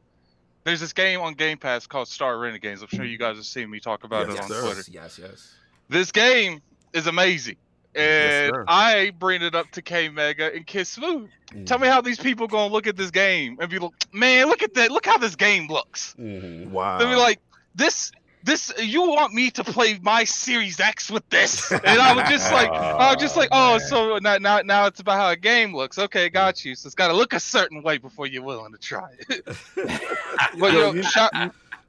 there's 0.65 0.81
this 0.81 0.93
game 0.93 1.21
on 1.21 1.35
Game 1.35 1.59
Pass 1.59 1.87
called 1.87 2.09
Star 2.09 2.37
Renegades. 2.41 2.83
I'm 2.83 2.89
sure 2.89 3.05
you 3.05 3.19
guys 3.19 3.37
have 3.37 3.47
seen 3.47 3.71
me 3.71 3.79
talk 3.79 4.03
about 4.03 4.27
Yes, 4.27 4.37
it 4.39 4.43
on 4.43 4.49
sir. 4.49 4.63
Twitter. 4.63 4.83
Yes, 4.91 5.17
yes. 5.23 5.55
This 5.89 6.11
game 6.11 6.61
is 6.93 7.07
amazing. 7.07 7.55
Yes, 7.95 8.45
And 8.49 8.55
sir. 8.55 8.65
I 8.69 9.13
bring 9.19 9.43
it 9.43 9.55
up 9.55 9.71
to 9.73 9.83
K 9.83 10.09
Mega 10.09 10.55
and 10.55 10.67
Kid 10.67 10.87
Smooth. 10.87 11.29
Tell 11.65 11.79
me 11.79 11.89
how 11.89 12.01
these 12.01 12.19
people 12.19 12.47
gonna 12.47 12.73
look 12.73 12.87
at 12.87 12.97
this 12.97 13.11
game 13.11 13.57
and 13.61 13.71
be 13.71 13.79
like, 13.79 13.93
man, 14.13 14.47
look 14.49 14.63
at 14.63 14.75
that, 14.75 14.91
look 14.91 15.07
how 15.07 15.17
this 15.19 15.35
game 15.37 15.67
looks. 15.69 16.15
Mhm. 16.19 16.69
Wow. 16.71 16.99
They'll 16.99 17.09
be 17.09 17.15
like, 17.17 17.41
this, 17.75 18.13
this, 18.45 18.73
you 18.79 19.03
want 19.09 19.33
me 19.35 19.51
to 19.53 19.65
play 19.65 19.99
my 20.03 20.25
Series 20.25 20.79
X 20.79 21.11
with 21.11 21.29
this? 21.31 21.71
And 21.73 21.87
I 21.87 22.15
was 22.15 22.29
just 22.29 22.53
like, 22.53 22.71
I 22.71 23.13
was 23.13 23.17
just 23.21 23.37
like, 23.37 23.49
oh, 23.53 23.79
so 23.79 24.19
now, 24.19 24.37
now, 24.39 24.61
now 24.61 24.87
it's 24.87 25.01
about 25.01 25.17
how 25.19 25.31
a 25.31 25.37
game 25.37 25.75
looks. 25.75 25.99
Okay, 25.99 26.29
got 26.29 26.65
you. 26.65 26.75
So 26.75 26.87
it's 26.87 26.95
got 26.95 27.09
to 27.09 27.15
look 27.15 27.33
a 27.33 27.41
certain 27.41 27.83
way 27.83 27.99
before 27.99 28.27
you're 28.27 28.43
willing 28.45 28.73
to 28.73 28.79
try 28.79 29.09
it. 29.29 29.47
But 30.59 30.73
Yo, 30.73 30.81
yo, 30.81 30.93
you- 30.95 31.03
shout, 31.03 31.33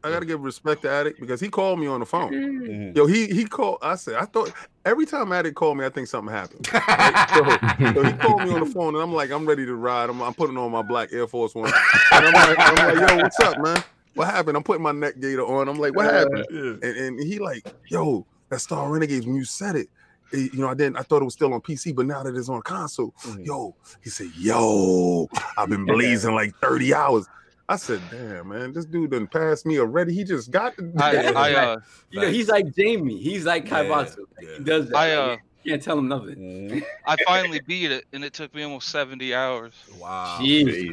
I 0.03 0.09
gotta 0.09 0.25
give 0.25 0.41
respect 0.41 0.81
to 0.83 0.89
Addict 0.89 1.19
because 1.19 1.41
he 1.41 1.49
called 1.49 1.77
me 1.79 1.87
on 1.87 1.99
the 1.99 2.05
phone. 2.05 2.31
Mhm. 2.31 2.95
Yo, 2.95 3.05
he 3.05 3.27
he 3.27 3.43
called. 3.45 3.79
I 3.81 3.95
said, 3.95 4.15
I 4.15 4.25
thought 4.25 4.51
every 4.85 5.05
time 5.05 5.31
Addict 5.33 5.55
called 5.55 5.77
me, 5.77 5.85
I 5.85 5.89
think 5.89 6.07
something 6.07 6.33
happened. 6.33 6.67
Right? 6.71 7.29
So, 7.33 7.93
so 7.93 8.03
he 8.03 8.13
called 8.19 8.43
me 8.43 8.53
on 8.53 8.61
the 8.61 8.65
phone, 8.73 8.95
and 8.95 9.03
I'm 9.03 9.13
like, 9.13 9.29
I'm 9.31 9.45
ready 9.45 9.65
to 9.65 9.75
ride. 9.75 10.09
I'm, 10.09 10.21
I'm 10.21 10.33
putting 10.33 10.55
on 10.57 10.71
my 10.71 10.81
black 10.81 11.11
Air 11.11 11.27
Force 11.27 11.53
One, 11.53 11.65
and 12.13 12.25
I'm 12.27 12.33
like, 12.33 12.57
I'm 12.59 12.97
like, 12.97 13.09
yo, 13.09 13.17
what's 13.17 13.39
up, 13.41 13.57
man? 13.59 13.83
What 14.15 14.27
happened? 14.27 14.55
I'm 14.57 14.63
putting 14.63 14.83
my 14.83 14.91
neck 14.93 15.19
gaiter 15.19 15.45
on. 15.45 15.67
I'm 15.67 15.77
like, 15.79 15.95
what 15.95 16.05
happened? 16.05 16.45
Yeah. 16.49 16.61
And, 16.61 16.83
and 16.83 17.19
he 17.19 17.39
like, 17.39 17.65
yo, 17.87 18.25
that 18.49 18.59
Star 18.61 18.89
Renegades. 18.89 19.25
When 19.25 19.35
you 19.35 19.43
said 19.45 19.75
it, 19.75 19.89
it- 20.31 20.53
you 20.53 20.59
know, 20.59 20.69
I 20.69 20.75
didn't. 20.75 20.95
I 20.97 21.01
thought 21.01 21.21
it 21.21 21.25
was 21.25 21.33
still 21.33 21.53
on 21.53 21.59
PC, 21.61 21.93
but 21.93 22.05
now 22.05 22.23
that 22.23 22.35
it's 22.37 22.47
on 22.49 22.61
console, 22.61 23.13
Mhm. 23.23 23.45
yo, 23.45 23.75
he 24.01 24.09
said, 24.09 24.27
yo, 24.37 25.27
I've 25.57 25.69
been 25.69 25.85
blazing 25.85 26.35
like 26.35 26.55
30 26.61 26.93
hours. 26.93 27.25
I 27.69 27.75
said, 27.75 28.01
damn, 28.09 28.47
man, 28.49 28.73
this 28.73 28.85
dude 28.85 29.11
done 29.11 29.27
passed 29.27 29.63
me 29.65 29.79
already. 29.79 30.11
He 30.11 30.23
just 30.23 30.49
got 30.49 30.75
the 30.75 30.91
I, 30.97 31.31
I, 31.35 31.53
uh, 31.53 31.77
You 32.09 32.21
know, 32.21 32.29
he's 32.29 32.49
like 32.49 32.73
Jamie. 32.75 33.19
He's 33.19 33.45
like 33.45 33.69
Yeah, 33.69 33.83
Kaibatsu. 33.83 34.17
yeah. 34.41 34.57
He 34.57 34.63
does 34.63 34.89
that. 34.89 34.97
I, 34.97 35.13
uh, 35.13 35.31
you 35.33 35.37
can't 35.65 35.81
tell 35.83 35.97
him 35.99 36.07
nothing. 36.07 36.35
Mhm. 36.35 36.83
I 37.05 37.17
finally 37.25 37.59
beat 37.65 37.91
it, 37.91 38.05
and 38.13 38.23
it 38.23 38.33
took 38.33 38.53
me 38.55 38.63
almost 38.63 38.89
70 38.89 39.33
hours. 39.35 39.73
Wow. 39.99 40.37
Jeez. 40.41 40.65
That's 40.65 40.89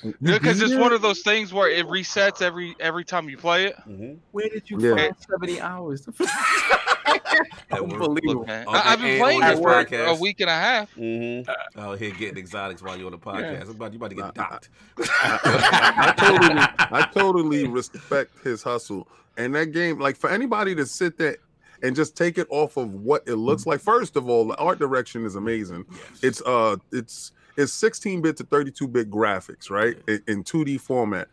crazy. 0.00 0.14
Because 0.22 0.60
it's 0.62 0.74
one 0.74 0.92
of 0.92 1.02
those 1.02 1.20
things 1.20 1.52
where 1.52 1.68
it 1.70 1.86
resets 1.86 2.42
every 2.42 2.76
every 2.80 3.04
time 3.04 3.28
you 3.28 3.36
play 3.38 3.66
it. 3.66 3.76
Mhm. 3.88 4.18
Where 4.32 4.48
did 4.48 4.68
you 4.70 4.78
Yeah. 4.80 4.96
find 4.96 5.16
70 5.18 5.60
hours? 5.60 6.06
Unbelievable. 7.72 8.42
Okay, 8.42 8.64
I, 8.68 8.78
have 8.90 9.00
been 9.00 9.18
playing 9.20 9.42
it 9.42 9.46
this 9.46 9.58
for 9.60 9.68
podcast. 9.68 10.16
a 10.16 10.20
week 10.20 10.40
and 10.40 10.50
a 10.50 10.54
half. 10.54 10.94
Mhm. 10.96 11.48
Out 11.76 11.98
here 11.98 12.10
getting 12.12 12.38
exotics 12.38 12.82
while 12.82 12.96
you're 12.96 13.06
on 13.06 13.12
the 13.12 13.18
podcast. 13.18 13.62
I'm 13.64 13.70
about, 13.70 13.92
you 13.92 13.98
about 13.98 14.10
to 14.10 14.16
get 14.16 14.34
docked. 14.34 14.68
I 14.98 16.14
totally, 16.16 16.60
I 16.60 17.08
totally 17.14 17.66
respect 17.68 18.32
his 18.44 18.62
hustle. 18.62 19.08
And 19.36 19.54
that 19.54 19.66
game, 19.72 19.98
like 19.98 20.16
for 20.16 20.28
anybody 20.28 20.74
to 20.74 20.84
sit 20.86 21.16
there 21.16 21.36
and 21.82 21.96
just 21.96 22.16
take 22.16 22.38
it 22.38 22.46
off 22.50 22.76
of 22.76 22.92
what 22.94 23.22
it 23.26 23.36
looks 23.36 23.66
like. 23.66 23.80
First 23.80 24.16
of 24.16 24.28
all, 24.28 24.46
the 24.46 24.56
art 24.56 24.78
direction 24.78 25.24
is 25.24 25.34
amazing. 25.36 25.84
Yes. 25.90 26.00
It's 26.22 26.42
uh, 26.42 26.76
it's 26.92 27.32
it's 27.56 27.72
16 27.72 28.22
bit 28.22 28.36
to 28.38 28.44
32 28.44 28.88
bit 28.88 29.10
graphics, 29.10 29.70
right, 29.70 29.96
in, 30.08 30.22
in 30.28 30.44
2D 30.44 30.80
format, 30.80 31.28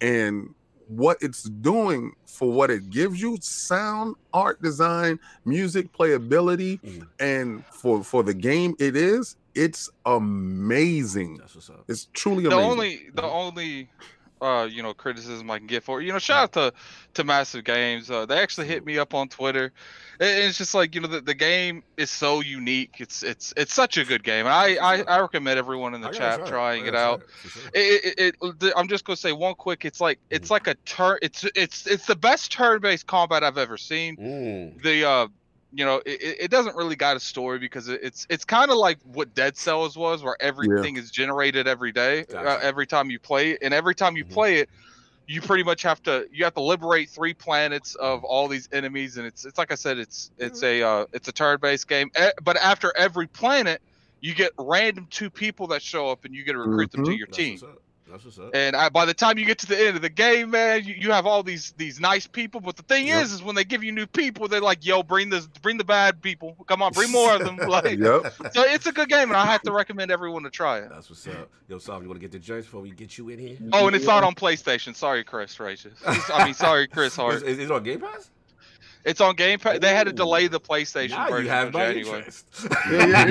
and 0.00 0.54
what 0.88 1.16
it's 1.22 1.44
doing 1.44 2.12
for 2.26 2.52
what 2.52 2.70
it 2.70 2.90
gives 2.90 3.20
you 3.22 3.38
sound 3.40 4.14
art 4.34 4.60
design 4.60 5.18
music 5.46 5.90
playability 5.92 6.80
Mhm. 6.82 7.06
and 7.18 7.64
for 7.66 8.04
for 8.04 8.22
the 8.22 8.34
game 8.34 8.74
it 8.78 8.94
is 8.94 9.36
it's 9.54 9.88
amazing 10.04 11.38
That's 11.38 11.54
what's 11.54 11.70
up. 11.70 11.84
it's 11.88 12.08
truly 12.12 12.42
The 12.42 12.50
amazing 12.50 12.70
only 12.70 13.00
the 13.14 13.22
only 13.22 13.88
uh 14.42 14.64
you 14.64 14.82
know 14.82 14.92
criticism 14.92 15.50
I 15.50 15.58
can 15.58 15.66
get 15.66 15.82
for 15.84 16.00
it, 16.00 16.04
you 16.04 16.12
know 16.12 16.18
shout 16.18 16.44
out 16.44 16.52
to 16.52 16.72
to 17.14 17.24
Massive 17.24 17.64
Games. 17.64 18.10
Uh, 18.10 18.26
they 18.26 18.38
actually 18.38 18.66
hit 18.66 18.84
me 18.84 18.98
up 18.98 19.14
on 19.14 19.28
Twitter. 19.28 19.72
And 20.20 20.44
it's 20.44 20.58
just 20.58 20.74
like 20.74 20.94
you 20.94 21.00
know 21.00 21.08
the, 21.08 21.20
the 21.20 21.34
game 21.34 21.82
is 21.96 22.10
so 22.10 22.40
unique. 22.40 22.96
It's 22.98 23.22
it's 23.22 23.52
it's 23.56 23.74
such 23.74 23.96
a 23.96 24.04
good 24.04 24.22
game. 24.22 24.46
And 24.46 24.54
I 24.54 24.74
I, 24.76 25.02
I 25.02 25.20
recommend 25.20 25.58
everyone 25.58 25.94
in 25.94 26.00
the 26.00 26.10
chat 26.10 26.40
try 26.40 26.48
trying 26.48 26.86
it 26.86 26.94
out. 26.94 27.22
it, 27.44 27.50
sure. 27.50 27.62
It, 27.74 28.14
it, 28.18 28.36
it, 28.62 28.72
I'm 28.76 28.88
just 28.88 29.04
gonna 29.04 29.16
say 29.16 29.32
one 29.32 29.54
quick. 29.54 29.84
It's 29.84 30.00
like 30.00 30.18
it's 30.30 30.50
like 30.50 30.66
a 30.66 30.74
turn. 30.86 31.18
It's 31.22 31.44
it's 31.54 31.86
it's 31.86 32.06
the 32.06 32.16
best 32.16 32.52
turn-based 32.52 33.06
combat 33.06 33.42
I've 33.42 33.58
ever 33.58 33.76
seen. 33.76 34.16
Mm. 34.16 34.82
The 34.82 35.04
uh, 35.04 35.28
you 35.72 35.84
know, 35.84 35.96
it, 36.06 36.22
it- 36.22 36.36
it 36.42 36.50
doesn't 36.50 36.76
really 36.76 36.96
got 36.96 37.16
a 37.16 37.20
story 37.20 37.58
because 37.58 37.88
it, 37.88 38.00
it's 38.02 38.26
it's 38.30 38.44
kind 38.44 38.70
of 38.70 38.76
like 38.78 38.98
what 39.04 39.34
Dead 39.34 39.56
Cells 39.56 39.96
was, 39.96 40.22
where 40.22 40.36
everything 40.40 40.96
is 40.96 41.10
generated 41.10 41.66
every 41.68 41.92
day, 41.92 42.24
uh, 42.34 42.58
every 42.62 42.86
time 42.86 43.10
you 43.10 43.18
play 43.20 43.52
it, 43.52 43.58
and 43.62 43.74
every 43.74 43.94
time 43.94 44.16
you 44.16 44.24
Mhm. 44.24 44.26
play 44.26 44.58
it, 44.58 44.68
you 45.26 45.40
pretty 45.42 45.64
much 45.64 45.82
have 45.82 46.02
to 46.02 46.26
you 46.30 46.44
have 46.44 46.54
to 46.54 46.62
liberate 46.62 47.10
three 47.10 47.34
planets 47.34 47.94
of 47.96 48.24
all 48.24 48.48
these 48.48 48.68
enemies, 48.72 49.16
and 49.16 49.26
it's 49.26 49.44
it's 49.46 49.58
like 49.58 49.72
I 49.72 49.76
said, 49.76 49.98
it's 49.98 50.30
it's 50.38 50.62
a 50.62 50.82
uh, 50.82 51.06
it's 51.12 51.28
a 51.28 51.32
turn-based 51.32 51.88
game. 51.88 52.08
Eh, 52.16 52.30
But 52.42 52.56
after 52.58 52.92
every 52.96 53.28
planet, 53.28 53.80
you 54.20 54.34
get 54.34 54.52
random 54.58 55.06
two 55.10 55.30
people 55.30 55.68
that 55.68 55.82
show 55.82 56.08
up, 56.10 56.24
and 56.24 56.34
you 56.34 56.44
get 56.44 56.52
to 56.52 56.58
recruit 56.58 56.90
them 56.92 57.02
to 57.04 57.12
Mhm. 57.12 57.16
your 57.16 57.28
That's 57.28 57.36
team. 57.36 57.64
That's 58.12 58.24
what's 58.24 58.38
up. 58.38 58.50
And 58.54 58.76
I, 58.76 58.90
by 58.90 59.06
the 59.06 59.14
time 59.14 59.38
you 59.38 59.46
get 59.46 59.58
to 59.60 59.66
the 59.66 59.78
end 59.86 59.96
of 59.96 60.02
the 60.02 60.08
game, 60.10 60.50
man, 60.50 60.84
you, 60.84 60.94
you 60.94 61.10
have 61.10 61.26
all 61.26 61.42
these 61.42 61.72
these 61.78 61.98
nice 61.98 62.26
people. 62.26 62.60
But 62.60 62.76
the 62.76 62.82
thing 62.82 63.06
Yep. 63.08 63.24
is, 63.24 63.32
is 63.32 63.42
when 63.42 63.54
they 63.56 63.64
give 63.64 63.82
you 63.82 63.90
new 63.90 64.06
people, 64.06 64.46
they're 64.48 64.60
like, 64.60 64.84
"Yo, 64.84 65.02
bring 65.02 65.30
this, 65.30 65.46
bring 65.62 65.78
the 65.78 65.84
bad 65.84 66.20
people. 66.22 66.54
Come 66.68 66.82
on, 66.82 66.92
bring 66.92 67.10
more 67.10 67.34
of 67.34 67.40
them." 67.44 67.56
Like, 67.72 67.98
yep 67.98 68.32
so 68.52 68.62
it's 68.64 68.86
a 68.86 68.92
good 68.92 69.08
game, 69.08 69.28
and 69.30 69.36
I 69.36 69.46
have 69.46 69.62
to 69.62 69.72
recommend 69.72 70.10
everyone 70.10 70.42
to 70.42 70.50
try 70.50 70.78
it. 70.78 70.90
That's 70.90 71.08
what's 71.08 71.26
up. 71.26 71.48
Yo, 71.68 71.78
Sav, 71.78 72.02
you 72.02 72.08
want 72.08 72.20
to 72.20 72.24
get 72.28 72.32
the 72.32 72.38
joints 72.38 72.66
before 72.66 72.82
we 72.82 72.90
get 72.90 73.16
you 73.16 73.30
in 73.30 73.38
here? 73.38 73.56
Oh, 73.72 73.86
and 73.86 73.96
it's 73.96 74.04
not 74.04 74.22
on 74.24 74.34
PlayStation. 74.34 74.94
Sorry, 74.94 75.24
Chris 75.24 75.58
Righteous. 75.58 75.94
I 76.06 76.44
mean, 76.44 76.54
sorry, 76.54 76.86
Chris 76.86 77.12
Is, 77.14 77.16
Hart. 77.16 77.42
is 77.44 77.58
it 77.58 77.70
on 77.70 77.82
Game 77.82 78.00
Pass? 78.00 78.30
It's 79.04 79.20
on 79.20 79.34
Game 79.36 79.58
Pass. 79.58 79.78
They 79.80 79.94
had 79.94 80.06
to 80.06 80.12
delay 80.12 80.46
the 80.46 80.60
PlayStation 80.60 81.10
Now 81.10 81.28
version 81.28 81.46
you 81.46 81.50
have 81.50 81.66
in 81.68 81.72
my 81.72 81.92
January. 81.92 82.18
interest. 82.18 82.46
Yeah, 82.90 83.06
yeah, 83.06 83.26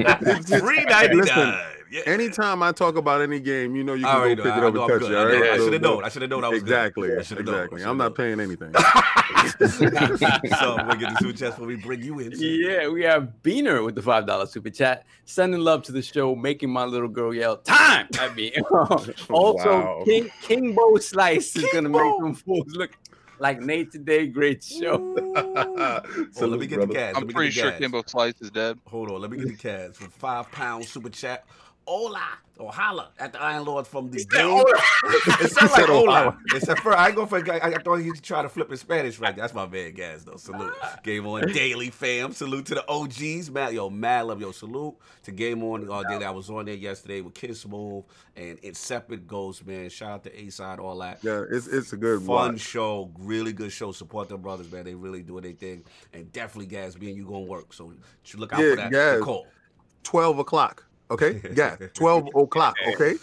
yeah. 0.00 0.18
It's 0.20 0.48
just- 0.48 0.62
Three 0.64 0.84
ninety 0.84 1.16
Listen, 1.16 1.36
nine. 1.36 1.64
Yeah. 1.90 2.02
anytime 2.04 2.62
i 2.62 2.70
talk 2.70 2.96
about 2.96 3.22
any 3.22 3.40
game 3.40 3.74
you 3.74 3.82
know 3.82 3.94
you 3.94 4.06
I 4.06 4.12
can 4.12 4.36
go 4.36 4.44
know. 4.44 4.50
pick 4.50 4.58
it 4.58 4.64
up 4.66 4.74
know 4.74 4.82
and 4.82 4.90
touch 4.92 5.00
good. 5.00 5.10
it 5.10 5.16
I 5.16 5.24
right 5.24 5.50
I 5.52 5.56
So, 5.56 5.64
should 5.64 5.72
have 5.72 5.80
known. 5.82 6.04
I 6.04 6.08
should 6.10 6.20
have 6.20 6.30
known. 6.30 6.44
I 6.44 6.48
was 6.48 6.60
exactly 6.60 7.08
good. 7.08 7.18
I 7.18 7.22
should 7.22 7.36
have 7.38 7.46
known. 7.46 7.54
exactly 7.54 7.84
I 7.84 7.88
i'm 7.88 7.96
not 7.96 8.14
paying 8.14 8.40
anything 8.40 8.74
so 9.70 9.80
we're 9.80 9.90
gonna 9.90 10.96
get 10.98 11.14
the 11.14 11.16
two 11.20 11.32
chats 11.32 11.54
before 11.54 11.66
we 11.66 11.76
bring 11.76 12.02
you 12.02 12.18
in. 12.18 12.32
Yeah, 12.36 12.88
we 12.88 13.02
have 13.04 13.28
Beaner 13.42 13.82
with 13.84 13.94
the 13.94 14.02
five 14.02 14.26
dollar 14.26 14.44
super 14.46 14.68
chat, 14.70 15.06
sending 15.24 15.60
love 15.60 15.82
to 15.84 15.92
the 15.92 16.02
show, 16.02 16.34
making 16.36 16.70
my 16.70 16.84
little 16.84 17.08
girl 17.08 17.32
yell 17.34 17.56
"time" 17.56 18.08
at 18.20 18.36
me. 18.36 18.52
also, 18.70 19.24
Wow. 19.30 20.02
King 20.04 20.30
King 20.42 20.74
Bo 20.74 20.96
Slice 20.98 21.56
is 21.56 21.66
gonna 21.72 21.88
make 21.88 22.18
them 22.20 22.34
fools 22.34 22.66
look 22.68 22.90
like 23.38 23.60
Nate 23.60 23.92
today. 23.92 24.26
Great 24.26 24.62
show. 24.64 25.16
So 26.32 26.46
let 26.46 26.60
me 26.60 26.66
get 26.66 26.80
the 26.80 26.86
cash. 26.86 27.14
I'm 27.16 27.26
pretty 27.28 27.50
sure. 27.50 27.72
Kimbo 27.72 28.02
Slice 28.06 28.40
is 28.40 28.50
dead. 28.50 28.78
Hold 28.86 29.10
on, 29.10 29.20
let 29.20 29.30
me 29.30 29.38
get 29.38 29.48
the 29.48 29.56
cash 29.56 29.94
for 29.94 30.08
five 30.10 30.50
pounds 30.52 30.88
super 30.88 31.10
chat. 31.10 31.44
Hola 31.88 32.28
or 32.58 32.72
holla 32.72 33.10
at 33.18 33.32
the 33.32 33.40
Iron 33.40 33.64
Lord 33.64 33.86
from 33.86 34.10
the 34.10 34.22
game. 34.24 34.62
it 35.40 35.50
sounds 35.52 35.70
like 35.72 35.80
said 35.80 35.88
hola. 35.88 36.12
hola. 36.22 36.38
It's 36.54 36.68
at 36.68 36.78
first 36.80 36.98
I 36.98 37.06
ain't 37.06 37.16
gonna 37.16 37.28
forget. 37.28 37.64
I, 37.64 37.68
I 37.74 37.78
thought 37.78 37.96
he 37.96 38.10
tried 38.12 38.42
to 38.42 38.48
flip 38.50 38.70
in 38.70 38.76
Spanish 38.76 39.18
right. 39.18 39.34
That's 39.34 39.54
my 39.54 39.66
man, 39.66 39.92
Gaz. 39.94 40.24
Though 40.24 40.36
salute. 40.36 40.74
Ah. 40.82 40.98
Game 41.02 41.26
on 41.26 41.50
daily, 41.52 41.88
fam. 41.90 42.32
Salute 42.32 42.66
to 42.66 42.74
the 42.74 42.88
OGs, 42.88 43.50
man. 43.50 43.74
Yo, 43.74 43.88
mad 43.88 44.22
love. 44.26 44.40
Yo, 44.40 44.50
salute 44.52 44.96
to 45.22 45.32
Game 45.32 45.62
on 45.62 45.88
all 45.88 46.02
day. 46.02 46.22
I 46.24 46.30
was 46.30 46.50
on 46.50 46.66
there 46.66 46.74
yesterday 46.74 47.20
with 47.22 47.34
Kid 47.34 47.56
Smooth 47.56 48.04
and 48.36 48.60
Incepted 48.62 49.26
Ghost, 49.26 49.66
man. 49.66 49.88
Shout 49.88 50.10
out 50.10 50.24
to 50.24 50.38
A 50.38 50.50
Side, 50.50 50.78
all 50.80 50.98
that. 50.98 51.20
Yeah, 51.22 51.44
it's 51.50 51.68
it's 51.68 51.92
a 51.92 51.96
good 51.96 52.18
one. 52.26 52.26
Fun 52.26 52.52
watch. 52.54 52.60
show, 52.60 53.10
really 53.20 53.52
good 53.52 53.72
show. 53.72 53.92
Support 53.92 54.28
them 54.28 54.42
brothers, 54.42 54.70
man. 54.70 54.84
They 54.84 54.94
really 54.94 55.22
doing 55.22 55.44
their 55.44 55.52
thing, 55.52 55.84
and 56.12 56.30
definitely, 56.32 56.66
Gaz, 56.66 56.98
me 56.98 57.08
and 57.08 57.16
you 57.16 57.24
gonna 57.24 57.40
work. 57.40 57.72
So 57.72 57.92
you 58.26 58.38
look 58.38 58.52
out 58.52 58.60
Yeah, 58.60 58.70
for 58.70 58.76
that. 58.76 58.90
Gaz. 58.90 59.22
call. 59.22 59.46
Twelve 60.02 60.38
o'clock. 60.38 60.84
Okay, 61.10 61.40
yeah, 61.54 61.76
twelve 61.94 62.28
o'clock. 62.34 62.76
Okay, 62.94 63.14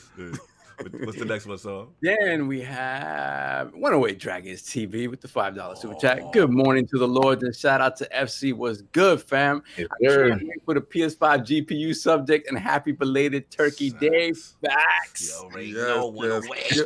What's 1.06 1.18
the 1.18 1.26
next 1.26 1.46
one, 1.46 1.58
song? 1.58 1.94
Then 2.02 2.48
we 2.48 2.60
have 2.62 3.72
108 3.74 4.20
Dragons 4.20 4.62
TV 4.62 5.10
with 5.10 5.22
the 5.22 5.28
$5 5.28 5.78
super 5.78 5.94
chat. 5.96 6.34
Good 6.34 6.52
morning 6.52 6.86
to 6.88 6.98
the 7.00 7.08
Lords 7.08 7.44
and 7.44 7.56
shout 7.56 7.80
out 7.80 7.96
to 7.98 8.10
FC. 8.14 8.52
Was 8.54 8.82
good, 8.82 9.22
fam. 9.22 9.64
Yes, 9.78 9.88
I 10.04 10.08
sir. 10.10 10.40
for 10.66 10.74
the 10.74 10.82
PS5 10.82 11.66
GPU 11.66 11.96
subject 11.96 12.50
and 12.50 12.58
happy 12.60 12.92
belated 12.92 13.50
Turkey 13.50 13.92
Day. 13.92 14.34
Facts. 14.62 15.30
You 15.30 15.46
already 15.46 15.68
Yes, 15.68 15.88
know 15.88 16.08
one 16.08 16.28
yes. 16.30 16.84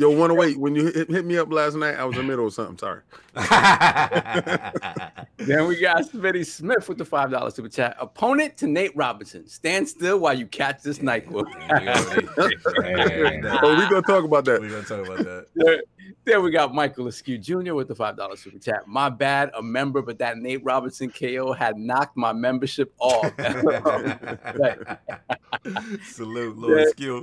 Away. 0.00 0.08
Yeah. 0.08 0.08
yo, 0.14 0.18
wanna 0.18 0.34
wait? 0.34 0.58
When 0.58 0.74
you 0.74 0.86
hit, 0.86 1.10
hit 1.10 1.24
me 1.24 1.38
up 1.38 1.52
last 1.52 1.76
night, 1.76 1.96
I 1.96 2.04
was 2.04 2.16
in 2.16 2.22
the 2.22 2.28
middle 2.28 2.46
of 2.46 2.54
something. 2.54 2.78
Sorry. 2.78 3.02
Then 5.38 5.66
we 5.68 5.80
got 5.80 6.02
Smitty 6.02 6.44
Smith 6.44 6.88
with 6.88 6.98
the 6.98 7.04
$5 7.04 7.52
super 7.54 7.68
chat. 7.68 7.96
Opponent 8.00 8.56
to 8.58 8.66
Nate 8.66 8.90
Robinson. 8.96 9.46
Stand 9.48 9.88
still 9.88 10.18
while 10.18 10.34
you 10.34 10.46
catch 10.46 10.82
this 10.82 11.00
night. 11.00 11.30
We 11.30 11.40
already- 11.40 12.28
Oh, 12.36 13.78
we 13.78 13.88
gonna 13.88 14.02
talk 14.02 14.24
about 14.24 14.44
that. 14.46 14.60
We're 14.60 14.68
gonna 14.68 14.82
talk 14.82 15.06
about 15.06 15.18
that. 15.18 15.46
There, 15.54 15.80
there 16.24 16.40
we 16.42 16.50
got 16.50 16.74
Michael 16.74 17.06
Askew 17.06 17.38
Jr. 17.38 17.74
with 17.74 17.86
the 17.88 17.94
$5 17.94 18.36
super 18.36 18.58
chat. 18.58 18.86
My 18.88 19.08
bad, 19.08 19.50
a 19.56 19.62
member, 19.62 20.02
but 20.02 20.18
that 20.18 20.36
Nate 20.38 20.62
Robinson 20.64 21.08
KO 21.10 21.52
had 21.52 21.78
knocked 21.78 22.16
my 22.16 22.32
membership 22.32 22.92
off. 22.98 23.32
Salute, 26.04 26.58
Lord 26.58 26.84
Yeah. 26.98 27.20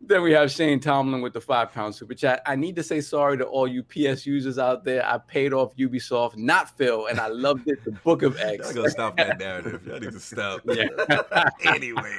Then 0.00 0.22
we 0.22 0.32
have 0.32 0.50
Shane 0.50 0.80
Tomlin 0.80 1.22
with 1.22 1.32
the 1.32 1.40
five 1.40 1.72
pound 1.72 1.94
super 1.94 2.14
chat. 2.14 2.42
I 2.46 2.56
need 2.56 2.76
to 2.76 2.82
say 2.82 3.00
sorry 3.00 3.38
to 3.38 3.44
all 3.44 3.66
you 3.66 3.82
PS 3.82 4.26
users 4.26 4.58
out 4.58 4.84
there. 4.84 5.06
I 5.06 5.16
paid 5.18 5.54
off 5.54 5.74
Ubisoft, 5.76 6.36
not 6.36 6.76
Phil, 6.76 7.06
and 7.06 7.18
I 7.18 7.28
loved 7.28 7.68
it. 7.68 7.82
The 7.84 7.92
Book 7.92 8.22
of 8.22 8.38
X. 8.38 8.66
Y'all 8.66 8.74
gotta 8.74 8.90
stop 8.90 9.16
that 9.16 9.38
narrative. 9.38 9.86
Y'all 9.86 10.00
need 10.00 10.12
to 10.12 10.20
stop. 10.20 10.60
Yeah. 10.74 10.88
anyway, 11.64 12.16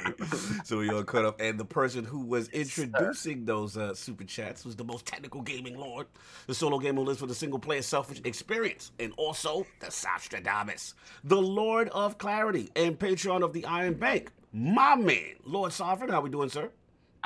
so 0.64 0.78
we 0.78 0.88
all 0.90 1.04
caught 1.04 1.26
up, 1.26 1.40
and 1.40 1.60
the 1.60 1.64
person 1.64 2.04
who 2.04 2.20
was 2.20 2.48
introducing 2.48 3.44
those 3.44 3.76
uh, 3.76 3.94
super 3.94 4.24
chats 4.24 4.64
was 4.64 4.76
the 4.76 4.84
most 4.84 5.04
technical 5.04 5.42
gaming 5.42 5.76
lord, 5.76 6.06
the 6.46 6.54
solo 6.54 6.78
gamer 6.78 7.02
lives 7.02 7.20
for 7.20 7.26
the 7.26 7.34
single 7.34 7.58
player 7.58 7.82
selfish 7.82 8.22
experience, 8.24 8.92
and 8.98 9.12
also 9.18 9.66
the 9.80 9.88
Sostradamus, 9.88 10.94
the 11.24 11.36
Lord 11.36 11.90
of 11.90 12.16
Clarity, 12.16 12.70
and 12.76 12.98
patron 12.98 13.42
of 13.42 13.52
the 13.52 13.64
Iron 13.66 13.94
Bank, 13.94 14.30
my 14.52 14.96
man, 14.96 15.34
Lord 15.44 15.72
Sovereign. 15.72 16.10
How 16.10 16.22
we 16.22 16.30
doing, 16.30 16.48
sir? 16.48 16.70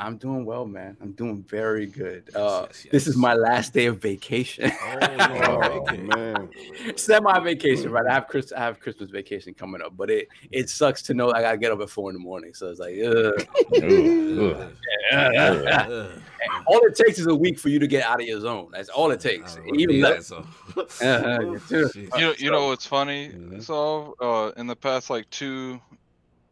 I'm 0.00 0.16
doing 0.16 0.44
well, 0.46 0.64
man. 0.66 0.96
I'm 1.00 1.12
doing 1.12 1.42
very 1.48 1.86
good. 1.86 2.30
Uh, 2.40 2.66
yes, 2.68 2.86
This 2.90 3.06
is 3.06 3.16
my 3.16 3.34
last 3.34 3.74
day 3.74 3.86
of 3.86 3.98
vacation. 4.00 4.72
Oh, 4.82 5.82
Oh 5.90 5.96
man, 5.96 6.48
Semi 6.96 7.38
vacation, 7.40 7.90
right? 7.90 8.06
I 8.08 8.14
have 8.14 8.28
Chris, 8.28 8.52
I 8.52 8.60
have 8.60 8.80
Christmas 8.80 9.10
vacation 9.10 9.52
coming 9.52 9.82
up, 9.82 9.96
but 9.96 10.10
it 10.10 10.28
it 10.50 10.70
sucks 10.70 11.02
to 11.02 11.14
know 11.14 11.30
I 11.32 11.42
gotta 11.42 11.58
get 11.58 11.70
up 11.70 11.80
at 11.80 11.90
four 11.90 12.08
in 12.10 12.14
the 12.14 12.20
morning. 12.20 12.54
So 12.54 12.68
it's 12.68 12.80
like, 12.80 12.96
ugh. 13.04 13.46
Ooh, 13.82 14.40
ooh. 14.40 14.70
All 16.66 16.80
it 16.86 16.94
takes 16.94 17.18
is 17.18 17.26
a 17.26 17.34
week 17.34 17.58
for 17.58 17.68
you 17.68 17.78
to 17.78 17.86
get 17.86 18.04
out 18.04 18.20
of 18.20 18.26
your 18.26 18.40
zone. 18.40 18.68
That's 18.72 18.88
all 18.88 19.10
it 19.10 19.20
takes. 19.20 19.58
Even 19.74 20.00
that, 20.00 20.24
so. 20.24 20.46
Uh-huh, 20.76 20.86
yeah, 21.02 21.58
too. 21.68 21.88
shit. 21.92 21.96
You 22.16 22.20
know, 22.20 22.34
you 22.38 22.50
know 22.50 22.66
what's 22.68 22.86
funny? 22.86 23.30
Mhm. 23.30 23.62
So, 23.62 24.14
uh, 24.20 24.52
in 24.58 24.66
the 24.66 24.76
past 24.76 25.10
like 25.10 25.28
two, 25.30 25.80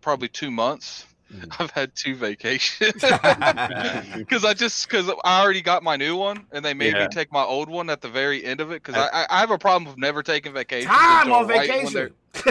probably 0.01 0.29
two 0.29 0.51
months, 0.51 1.07
Mhm. 1.33 1.55
I've 1.61 1.71
had 1.73 1.95
two 1.95 2.15
vacations 2.15 2.93
because 4.17 4.45
I 4.47 4.55
just 4.55 4.89
because 4.89 5.11
I 5.25 5.43
already 5.43 5.61
got 5.61 5.83
my 5.83 5.97
new 5.97 6.17
one 6.17 6.47
and 6.53 6.65
they 6.65 6.73
made 6.73 6.95
Yeah. 6.95 7.03
me 7.03 7.09
take 7.11 7.31
my 7.31 7.43
old 7.43 7.69
one 7.69 7.91
at 7.91 8.01
the 8.01 8.09
very 8.09 8.43
end 8.45 8.61
of 8.61 8.71
it 8.71 8.83
because 8.83 8.95
I, 8.95 9.25
I 9.25 9.27
I 9.29 9.41
have 9.41 9.51
a 9.51 9.59
problem 9.59 9.91
with 9.91 9.99
never 9.99 10.23
taking 10.23 10.55
vacation. 10.55 10.89
Time 10.91 11.31
on 11.31 11.47
vacation. 11.47 12.15
we 12.39 12.43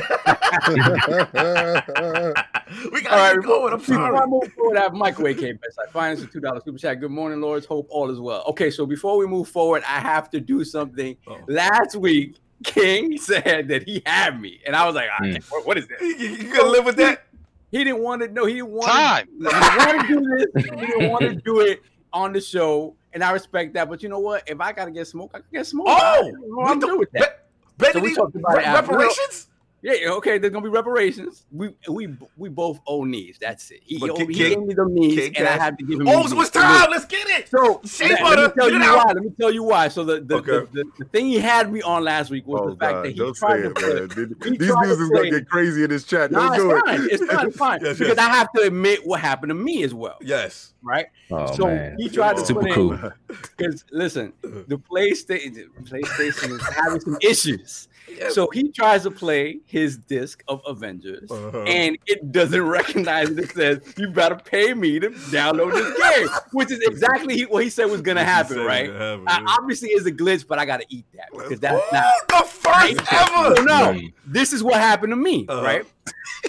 gotta 3.02 3.10
All 3.10 3.18
right, 3.18 3.36
get 3.36 3.44
going. 3.44 3.74
I'm 3.74 3.84
sorry. 3.84 3.98
Before 4.00 4.16
I 4.16 4.20
sorry. 4.20 4.30
move 4.30 4.54
forward, 4.54 4.78
I 4.78 4.82
have 4.82 4.94
Microwave 4.94 5.38
came 5.40 5.56
best. 5.58 5.80
I 5.86 5.90
finance 5.92 6.22
a 6.22 6.28
two 6.28 6.40
dollars 6.40 6.64
super 6.66 6.78
chat. 6.78 7.00
Good 7.00 7.12
morning, 7.12 7.42
Lords. 7.42 7.66
Hope 7.66 7.88
all 7.90 8.10
is 8.12 8.20
well. 8.20 8.44
Okay, 8.48 8.70
so 8.70 8.86
before 8.86 9.18
we 9.18 9.26
move 9.28 9.48
forward, 9.50 9.84
I 9.88 10.00
have 10.00 10.30
to 10.32 10.40
do 10.40 10.64
something. 10.64 11.16
Oh. 11.28 11.38
Last 11.48 11.96
week, 11.96 12.36
King 12.64 13.18
said 13.22 13.68
that 13.70 13.84
he 13.84 14.02
had 14.06 14.40
me, 14.42 14.60
and 14.66 14.76
I 14.76 14.86
was 14.86 14.96
like, 14.96 15.10
"I 15.20 15.24
Mm. 15.26 15.44
what- 15.52 15.66
what 15.66 15.78
is 15.78 15.88
this? 15.88 16.02
You, 16.02 16.30
you 16.30 16.54
gonna 16.54 16.70
live 16.70 16.86
with 16.86 16.98
that? 16.98 17.24
He 17.72 17.84
didn't 17.84 18.00
want 18.02 18.22
to. 18.22 18.28
No, 18.30 18.46
he 18.46 18.56
didn't 18.56 18.70
want 18.70 18.92
Time. 18.92 19.28
To, 19.42 19.50
he 19.50 19.50
didn't 19.50 19.86
want 19.88 20.02
to 20.02 20.08
do 20.08 20.38
this. 20.38 20.66
He 20.66 20.86
didn't 20.86 21.10
want 21.12 21.22
to 21.24 21.36
do 21.36 21.60
it 21.62 21.82
on 22.14 22.32
the 22.34 22.40
show, 22.42 22.96
and 23.14 23.24
I 23.24 23.32
respect 23.32 23.74
that. 23.74 23.90
But 23.90 24.02
you 24.02 24.10
know 24.10 24.20
what? 24.20 24.44
If 24.48 24.62
I 24.62 24.72
gotta 24.72 24.92
get 24.92 25.08
smoke, 25.08 25.32
I 25.34 25.40
can 25.40 25.48
get 25.52 25.66
smoke. 25.68 25.88
Oh, 25.90 26.32
I'm 26.64 26.80
good 26.80 26.98
with 27.00 27.12
that. 27.12 27.48
Bet 27.78 27.94
So 27.94 28.00
we 28.00 28.16
talked 28.16 28.36
about 28.36 28.56
re- 28.58 28.64
it 28.64 28.68
after. 28.68 28.92
reparations? 28.94 29.50
Yeah, 29.88 29.94
yeah, 30.02 30.10
okay. 30.16 30.38
There's 30.38 30.52
gonna 30.52 30.64
be 30.66 30.70
reparations. 30.70 31.46
We 31.50 31.74
we 31.88 32.10
we 32.36 32.50
both 32.50 32.82
owe 32.86 33.06
knees. 33.06 33.38
That's 33.40 33.72
it. 33.72 33.80
He, 33.86 33.98
But 34.00 34.10
owed- 34.10 34.20
he 34.20 34.26
King- 34.34 34.36
gave 34.36 34.60
me 34.64 34.74
the 34.74 34.86
knees, 34.86 35.16
King 35.18 35.38
and 35.38 35.48
I 35.48 35.52
Cash- 35.52 35.62
had 35.62 35.80
to 35.80 35.86
give 35.86 36.02
him. 36.02 36.10
Oh, 36.10 36.24
his 36.24 36.32
so 36.32 36.42
it's 36.42 36.50
time. 36.50 36.92
Let's 36.92 37.06
get 37.06 37.26
it. 37.30 37.48
So 37.48 37.80
Shea 37.86 38.10
let, 38.10 38.22
butter, 38.22 38.42
let 38.42 38.56
me 38.58 38.62
tell 38.62 38.70
you 38.74 38.84
out. 38.84 38.98
why. 38.98 39.14
Let 39.14 39.24
me 39.24 39.30
tell 39.40 39.52
you 39.54 39.64
why. 39.64 39.88
So 39.88 40.04
the 40.04 40.20
the, 40.20 40.36
Okay. 40.36 40.52
the, 40.52 40.68
the, 40.74 40.84
the 41.00 41.06
thing 41.06 41.28
he 41.28 41.40
had 41.40 41.72
me 41.72 41.82
on 41.84 42.04
last 42.04 42.30
week 42.32 42.46
was 42.46 42.60
oh 42.64 42.70
the 42.72 42.76
fact 42.76 42.92
god, 42.96 43.06
that 43.06 43.10
he 43.12 43.16
don't 43.18 43.34
say 43.38 43.40
tried 43.48 43.62
to 43.62 43.68
it, 43.70 43.76
put. 43.76 44.18
man. 44.18 44.36
he 44.52 44.58
These 44.58 44.68
tried 44.68 44.86
dudes 44.88 45.00
is 45.00 45.10
gonna 45.10 45.32
get 45.32 45.50
crazy 45.50 45.84
in 45.86 45.90
this 45.90 46.04
chat. 46.04 46.32
Nah, 46.32 46.50
Don't 46.50 46.54
it's 46.56 46.64
do 46.64 46.72
it. 46.76 46.86
fine. 46.86 47.08
It's 47.10 47.26
fine. 47.34 47.48
It's 47.48 47.58
fine. 47.58 47.80
Yes, 47.84 47.98
because 47.98 48.18
yes. 48.18 48.28
I 48.28 48.30
have 48.36 48.52
to 48.58 48.62
admit 48.64 49.08
what 49.08 49.22
happened 49.22 49.52
to 49.52 49.56
me 49.56 49.84
as 49.84 49.94
well, 49.94 50.18
Yes. 50.22 50.74
right? 50.84 51.06
Oh 51.32 51.56
so 51.56 51.66
man, 51.68 51.96
he 51.98 52.10
tried 52.10 52.36
to 52.36 52.46
super 52.46 52.62
put 52.64 52.74
cool. 52.74 52.92
in 52.94 53.12
because 53.58 53.86
listen, 53.92 54.34
the 54.42 54.78
PlayStation 54.78 55.70
PlayStation 55.84 56.52
is 56.60 56.62
having 56.76 57.00
some 57.00 57.18
issues. 57.22 57.87
So 58.30 58.50
he 58.54 58.72
tries 58.72 59.04
to 59.04 59.12
play 59.12 59.60
his 59.66 59.98
disc 59.98 60.44
of 60.48 60.62
Avengers, 60.66 61.30
Uh-huh. 61.30 61.64
and 61.64 61.98
it 62.08 62.32
doesn't 62.32 62.62
recognize 62.80 63.30
it. 63.30 63.40
It 63.40 63.52
says 63.52 63.80
you 63.98 64.10
better 64.10 64.36
pay 64.36 64.74
me 64.74 65.00
to 65.00 65.10
download 65.10 65.74
this 65.74 65.98
game, 66.18 66.28
which 66.54 66.72
is 66.72 66.80
exactly 66.82 67.42
what 67.44 67.64
he 67.64 67.70
said 67.70 67.86
was 67.86 68.02
going 68.02 68.18
to 68.18 68.24
happen, 68.24 68.60
right? 68.60 68.90
happen, 68.90 69.26
yeah. 69.28 69.46
obviously, 69.60 69.90
it's 69.90 70.06
a 70.06 70.12
glitch, 70.12 70.48
but 70.48 70.58
I 70.60 70.66
got 70.66 70.80
to 70.82 70.86
eat 70.90 71.06
that 71.16 71.30
because 71.32 71.60
that's 71.60 71.76
Ooh, 71.76 71.94
not. 71.96 72.14
the 72.30 72.46
first 72.48 73.14
ever. 73.14 73.56
So 73.58 73.64
no, 73.64 74.00
this 74.26 74.54
is 74.54 74.64
what 74.64 74.76
happened 74.76 75.12
to 75.12 75.18
me, 75.18 75.46
Uh-huh. 75.50 75.62
right? 75.64 75.86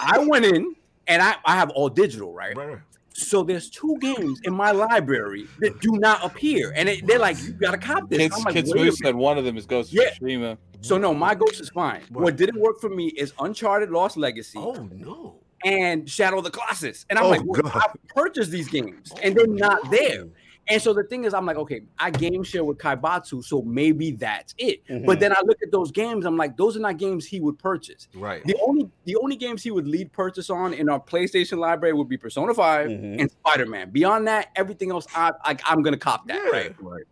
I 0.00 0.18
went 0.18 0.44
in 0.44 0.74
and 1.06 1.20
I, 1.22 1.34
I 1.44 1.56
have 1.56 1.70
all 1.70 1.88
digital, 1.88 2.32
right? 2.32 2.56
Right. 2.56 2.78
So 3.14 3.42
there's 3.42 3.68
two 3.68 3.96
games 4.00 4.40
in 4.44 4.54
my 4.54 4.70
library 4.70 5.48
that 5.58 5.80
do 5.80 5.90
not 5.98 6.24
appear, 6.24 6.72
and 6.76 6.88
it, 6.88 7.04
they're 7.04 7.18
like, 7.18 7.36
"You 7.42 7.52
got 7.52 7.72
to 7.72 7.78
cop 7.78 8.08
this." 8.08 8.18
Kids, 8.20 8.34
I'm 8.36 8.44
like, 8.44 8.54
Kids 8.54 8.70
"Wait 8.72 8.80
a 8.80 8.84
Moose 8.84 9.00
minute." 9.00 9.08
said 9.08 9.16
one 9.16 9.38
of 9.38 9.44
them 9.44 9.56
is 9.56 9.66
Ghost 9.66 9.92
Yeah. 9.92 10.02
of 10.04 10.18
Tsushima. 10.20 10.56
So 10.80 10.96
no, 10.98 11.12
my 11.14 11.34
Ghost 11.34 11.60
is 11.60 11.70
fine. 11.70 12.00
Right. 12.10 12.10
What 12.10 12.36
didn't 12.36 12.60
work 12.60 12.80
for 12.80 12.88
me 12.88 13.06
is 13.08 13.32
Uncharted 13.40 13.90
Lost 13.90 14.16
Legacy 14.16 14.58
Oh 14.58 14.88
no. 14.92 15.40
and 15.64 16.08
Shadow 16.08 16.38
of 16.38 16.44
the 16.44 16.50
Colossus, 16.50 17.04
and 17.10 17.18
I'm 17.18 17.24
Oh, 17.26 17.30
like, 17.30 17.40
well. 17.44 17.62
I 17.74 17.86
purchased 18.14 18.50
these 18.50 18.68
games, 18.68 19.12
and 19.22 19.36
they're 19.36 19.46
not 19.46 19.90
there. 19.90 20.24
And 20.70 20.82
so 20.82 20.92
the 20.92 21.02
thing 21.04 21.24
is, 21.24 21.32
I'm 21.32 21.46
like, 21.46 21.56
okay, 21.56 21.80
I 21.98 22.10
game 22.10 22.42
share 22.44 22.62
with 22.62 22.76
Kaibatsu, 22.76 23.42
so 23.42 23.62
maybe 23.62 24.10
that's 24.10 24.54
it. 24.58 24.86
Mm-hmm. 24.86 25.06
But 25.06 25.18
then 25.18 25.32
I 25.32 25.40
look 25.46 25.56
at 25.62 25.72
those 25.72 25.90
games, 25.90 26.26
I'm 26.26 26.36
like, 26.36 26.58
those 26.58 26.76
are 26.76 26.80
not 26.80 26.98
games 26.98 27.24
he 27.24 27.40
would 27.40 27.58
purchase. 27.58 28.06
Right. 28.14 28.44
The 28.44 28.54
only 28.66 28.90
the 29.06 29.16
only 29.16 29.34
games 29.36 29.62
he 29.62 29.70
would 29.70 29.88
lead 29.88 30.12
purchase 30.12 30.50
on 30.50 30.74
in 30.74 30.90
our 30.90 31.00
PlayStation 31.00 31.56
library 31.56 31.94
would 31.94 32.08
be 32.10 32.18
Persona 32.18 32.52
5 32.52 32.86
Mhm. 32.88 33.18
and 33.18 33.30
Spider 33.30 33.64
Man. 33.64 33.88
Beyond 33.90 34.28
that, 34.28 34.48
everything 34.56 34.90
else, 34.90 35.06
I, 35.16 35.32
I 35.42 35.56
I'm 35.64 35.80
gonna 35.82 35.96
cop 35.96 36.28
that. 36.28 36.36
Yeah. 36.44 36.50
Right. 36.50 36.76
Right. 36.82 37.04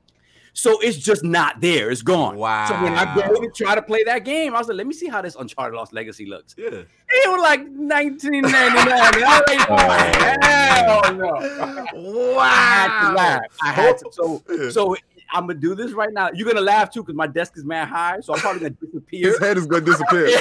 So 0.57 0.79
it's 0.81 0.97
just 0.97 1.23
not 1.23 1.61
there. 1.61 1.91
It's 1.91 2.01
gone. 2.01 2.37
Wow. 2.37 2.67
So 2.69 2.83
when 2.83 2.95
I 2.95 3.15
go 3.15 3.43
to 3.43 3.51
try 3.51 3.75
to 3.75 3.83
play 3.83 4.03
that 4.05 4.25
game, 4.25 4.55
I 4.55 4.59
was 4.59 4.69
like, 4.69 4.79
let 4.79 4.87
me 4.87 4.95
see 4.95 5.07
how 5.07 5.21
this 5.21 5.37
Uncharted 5.37 5.77
Lost 5.77 5.93
Legacy 5.93 6.25
looks. 6.25 6.55
Yeah. 6.57 6.69
It 7.09 7.31
was 7.31 7.43
like 7.43 7.61
1999. 7.61 8.55
I 8.55 8.75
was 8.75 9.23
like, 9.51 9.67
Oh. 9.69 11.03
hell 11.03 11.15
no. 11.15 12.33
Wow. 12.35 12.39
I 12.41 12.49
had 12.49 13.09
to 13.11 13.15
laugh. 13.15 13.41
I 13.63 13.73
had 13.73 13.99
to. 13.99 14.11
So, 14.13 14.43
Yeah. 14.51 14.71
so 14.71 14.97
I'm 15.33 15.47
gonna 15.47 15.59
do 15.59 15.75
this 15.75 15.93
right 15.93 16.13
now. 16.13 16.31
You're 16.35 16.47
gonna 16.47 16.61
laugh 16.65 16.91
too 16.91 17.03
because 17.03 17.15
my 17.17 17.27
desk 17.27 17.57
is 17.57 17.65
mad 17.65 17.89
high, 17.89 18.21
so 18.21 18.35
I'm 18.35 18.41
probably 18.41 18.61
gonna 18.61 18.71
disappear. 18.81 19.29
His 19.29 19.39
head 19.39 19.57
is 19.59 19.67
gonna 19.67 19.85
disappear. 19.85 20.29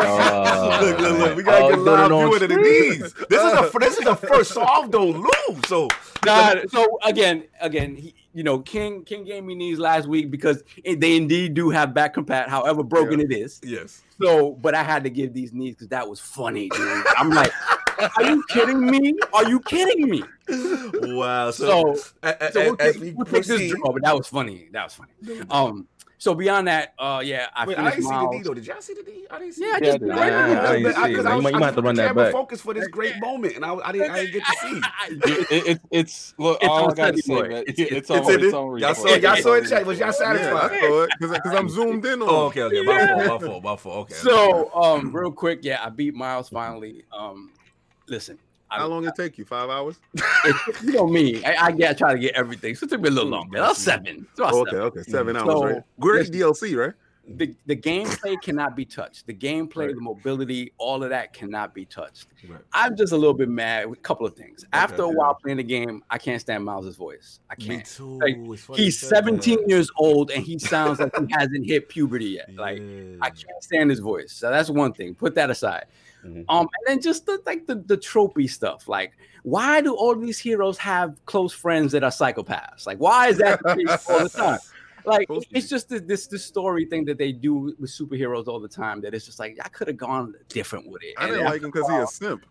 Oh, 0.00 0.78
look, 0.82 0.98
look, 1.00 1.18
look. 1.18 1.36
We 1.36 1.42
gotta 1.42 1.64
Oh, 1.64 1.68
get 1.70 1.74
doing 1.76 1.84
live 1.86 2.10
it 2.10 2.12
on 2.12 2.30
viewing 2.30 2.42
of 2.58 2.64
these. 2.64 3.12
This 3.28 3.42
is 3.42 3.52
a 3.74 3.78
this 3.78 3.98
is 3.98 4.04
the 4.04 4.16
first 4.16 4.52
solve 4.52 4.90
don't 4.90 5.16
lose. 5.18 5.66
So 5.66 5.88
God, 6.20 6.64
so 6.70 6.98
again, 7.04 7.44
again, 7.60 7.96
he, 7.96 8.14
you 8.34 8.42
know, 8.42 8.58
King 8.60 9.04
King 9.04 9.24
gave 9.24 9.44
me 9.44 9.56
these 9.56 9.78
last 9.78 10.06
week 10.08 10.30
because 10.30 10.62
it, 10.84 11.00
they 11.00 11.16
indeed 11.16 11.54
do 11.54 11.70
have 11.70 11.94
back 11.94 12.14
compat, 12.14 12.48
however 12.48 12.82
broken 12.82 13.20
it 13.20 13.32
is. 13.32 13.60
yes. 13.64 14.02
So, 14.20 14.52
but 14.52 14.74
I 14.74 14.82
had 14.82 15.04
to 15.04 15.10
give 15.10 15.32
these 15.32 15.52
knees 15.52 15.74
because 15.76 15.88
that 15.88 16.08
was 16.08 16.18
funny, 16.20 16.68
dude. 16.70 17.04
I'm 17.16 17.30
like, 17.30 17.52
Are 18.16 18.24
you 18.24 18.44
kidding 18.48 18.86
me? 18.86 19.14
Are 19.32 19.48
you 19.48 19.60
kidding 19.60 20.08
me? 20.08 20.22
wow. 21.16 21.50
So, 21.50 21.94
So, 21.94 22.10
a- 22.22 22.36
a- 22.40 22.52
so 22.52 22.60
we'll, 22.64 22.76
as 22.80 22.92
take, 22.94 23.02
we 23.02 23.10
we'll 23.12 23.26
take 23.26 23.44
this 23.44 23.70
draw, 23.72 23.92
but 23.92 24.02
that 24.02 24.16
was 24.16 24.26
funny. 24.26 24.68
That 24.72 24.84
was 24.84 24.94
funny. 24.94 25.40
Um, 25.50 25.86
so 26.20 26.34
beyond 26.34 26.66
that, 26.66 26.94
uh, 26.98 27.22
yeah, 27.24 27.46
I 27.54 27.64
Wait, 27.64 27.78
I 27.78 27.90
didn't 27.90 28.02
see 28.04 28.08
the 28.10 28.28
D 28.32 28.42
though. 28.42 28.54
Did 28.54 28.66
y'all 28.66 28.80
see 28.80 28.94
the 28.94 29.04
D? 29.04 29.26
I 29.30 29.38
didn't 29.38 29.54
see. 29.54 29.62
Yeah, 29.64 29.72
I 29.74 29.76
it. 29.76 29.84
just 29.84 30.00
Yeah, 30.02 30.08
right 30.08 30.32
I 30.32 30.48
there. 30.48 30.72
didn't 30.78 30.94
see 30.94 31.14
'cause 31.14 31.26
I 31.26 31.30
You 31.30 31.36
was- 31.36 31.44
might- 31.44 31.52
you 31.54 31.58
might 31.60 31.66
have 31.66 31.74
to 31.76 31.82
run 31.82 31.94
that 31.94 32.06
camera 32.08 32.24
back. 32.24 32.32
Focus 32.32 32.60
for 32.60 32.74
this 32.74 32.88
great 32.88 33.20
moment, 33.20 33.54
and 33.54 33.64
I, 33.64 33.74
I 33.74 33.92
didn't, 33.92 34.10
I 34.10 34.24
didn't 34.24 34.32
get 34.32 34.42
to 34.44 34.56
see. 34.60 34.80
it, 35.54 35.66
it, 35.68 35.80
it's 35.92 36.34
look. 36.38 36.58
It's 36.60 36.68
all 36.68 36.90
I 36.90 36.94
gotta 36.94 37.18
say, 37.18 37.34
man, 37.34 37.52
It's- 37.68 37.74
it's, 37.78 37.92
it's- 37.92 38.10
on. 38.10 38.18
it's 38.18 38.28
in 38.30 38.34
It's 38.34 38.44
it. 38.46 38.54
on. 38.54 38.78
Y'all 38.78 38.94
replay. 38.94 38.96
saw, 38.96 39.14
y'all 39.14 39.36
saw 39.36 39.52
it, 39.52 39.68
chat. 39.68 39.86
Was 39.86 39.98
y'all 40.00 40.12
satisfied? 40.12 40.80
saw 40.80 41.02
it 41.02 41.10
because 41.20 41.54
I'm 41.54 41.68
zoomed 41.68 42.04
in 42.04 42.20
on. 42.22 42.28
Oh, 42.28 42.46
okay, 42.46 42.62
okay. 42.62 42.82
My 42.82 43.06
fault, 43.06 43.18
my 43.42 43.46
fault, 43.46 43.62
my 43.64 43.76
fault. 43.76 43.96
Okay. 44.10 44.14
So, 44.14 44.74
um, 44.74 45.14
real 45.14 45.30
quick, 45.30 45.60
yeah, 45.62 45.84
I 45.84 45.90
beat 45.90 46.16
Miles 46.16 46.48
finally. 46.48 47.04
Um, 47.16 47.52
listen, 48.08 48.38
I, 48.70 48.78
How 48.78 48.86
long 48.86 49.06
it 49.06 49.14
take 49.16 49.38
you? 49.38 49.44
Five 49.44 49.70
hours? 49.70 49.98
it, 50.14 50.82
you 50.82 50.92
know 50.92 51.06
me, 51.06 51.42
I, 51.44 51.66
I 51.66 51.72
get 51.72 51.90
I 51.90 51.94
try 51.94 52.12
to 52.12 52.18
get 52.18 52.34
everything, 52.34 52.74
so 52.74 52.84
it 52.84 52.90
took 52.90 53.00
me 53.00 53.08
a 53.08 53.12
little 53.12 53.28
mm, 53.30 53.34
longer. 53.34 53.58
That 53.58 53.68
was 53.68 53.78
seven. 53.78 54.26
About 54.36 54.52
Oh, 54.52 54.60
okay, 54.60 54.70
seven. 54.70 54.82
okay, 54.86 55.02
seven 55.02 55.36
mm. 55.36 55.40
hours, 55.40 55.52
So, 55.52 55.64
right? 55.64 55.82
Great. 56.00 56.30
DLC, 56.30 56.76
right? 56.76 56.94
The 57.36 57.54
the 57.66 57.76
gameplay 57.76 58.40
cannot 58.40 58.74
be 58.74 58.86
touched. 58.86 59.26
The 59.26 59.34
gameplay, 59.34 59.86
Right. 59.88 59.94
the 59.94 60.00
mobility, 60.00 60.72
all 60.78 61.02
of 61.02 61.10
that 61.10 61.34
cannot 61.34 61.74
be 61.74 61.84
touched. 61.84 62.28
Right. 62.48 62.60
I'm 62.72 62.96
just 62.96 63.12
a 63.12 63.16
little 63.16 63.34
bit 63.34 63.50
mad 63.50 63.86
with 63.86 63.98
a 63.98 64.02
couple 64.02 64.26
of 64.26 64.34
things. 64.34 64.64
After 64.72 65.02
a 65.02 65.08
yeah. 65.08 65.12
while 65.14 65.34
playing 65.34 65.58
the 65.58 65.62
game, 65.62 66.02
I 66.08 66.16
can't 66.16 66.40
stand 66.40 66.64
Miles' 66.64 66.96
voice. 66.96 67.40
I 67.50 67.54
can't. 67.54 67.80
Me 67.80 67.82
too. 67.84 68.18
Like, 68.18 68.36
It's 68.38 68.64
funny 68.64 68.78
you 68.78 68.84
He's 68.86 68.98
17 68.98 69.58
that. 69.60 69.68
years 69.68 69.90
old 69.98 70.30
and 70.30 70.42
he 70.42 70.58
sounds 70.58 71.00
like 71.00 71.14
he 71.18 71.26
hasn't 71.30 71.66
hit 71.66 71.90
puberty 71.90 72.30
yet. 72.40 72.54
Like 72.54 72.80
I 73.20 73.28
can't 73.28 73.62
stand 73.62 73.90
his 73.90 74.00
voice. 74.00 74.32
So 74.32 74.48
that's 74.50 74.70
one 74.70 74.94
thing. 74.94 75.14
Put 75.14 75.34
that 75.34 75.50
aside. 75.50 75.84
Mhm. 76.28 76.44
Um, 76.48 76.68
and 76.78 76.86
then 76.86 77.00
just 77.00 77.26
the 77.26 77.40
like 77.46 77.66
the 77.66 77.76
the 77.76 77.96
tropey 77.96 78.48
stuff. 78.48 78.88
Like, 78.88 79.12
why 79.42 79.80
do 79.80 79.94
all 79.94 80.14
these 80.14 80.38
heroes 80.38 80.78
have 80.78 81.16
close 81.26 81.52
friends 81.52 81.92
that 81.92 82.04
are 82.04 82.10
psychopaths? 82.10 82.86
Like, 82.86 82.98
why 82.98 83.28
is 83.28 83.38
that 83.38 83.60
the 83.62 83.76
case 83.76 84.10
all 84.10 84.20
the 84.20 84.28
time? 84.28 84.60
Like, 85.04 85.26
it's 85.52 85.70
just 85.70 85.88
this, 85.88 86.02
this 86.02 86.26
this 86.26 86.44
story 86.44 86.84
thing 86.84 87.06
that 87.06 87.16
they 87.16 87.32
do 87.32 87.74
with 87.78 87.90
superheroes 87.90 88.46
all 88.46 88.60
the 88.60 88.68
time. 88.68 89.00
That 89.00 89.14
it's 89.14 89.24
just 89.24 89.38
like 89.38 89.56
I 89.64 89.68
could 89.68 89.88
have 89.88 89.96
gone 89.96 90.34
different 90.48 90.86
with 90.86 91.02
it. 91.02 91.14
I 91.16 91.24
And 91.24 91.32
didn't 91.32 91.46
like 91.46 91.62
him 91.62 91.70
because 91.70 91.88
he 91.88 91.96
is 91.96 92.10
a 92.10 92.12
simp. 92.12 92.44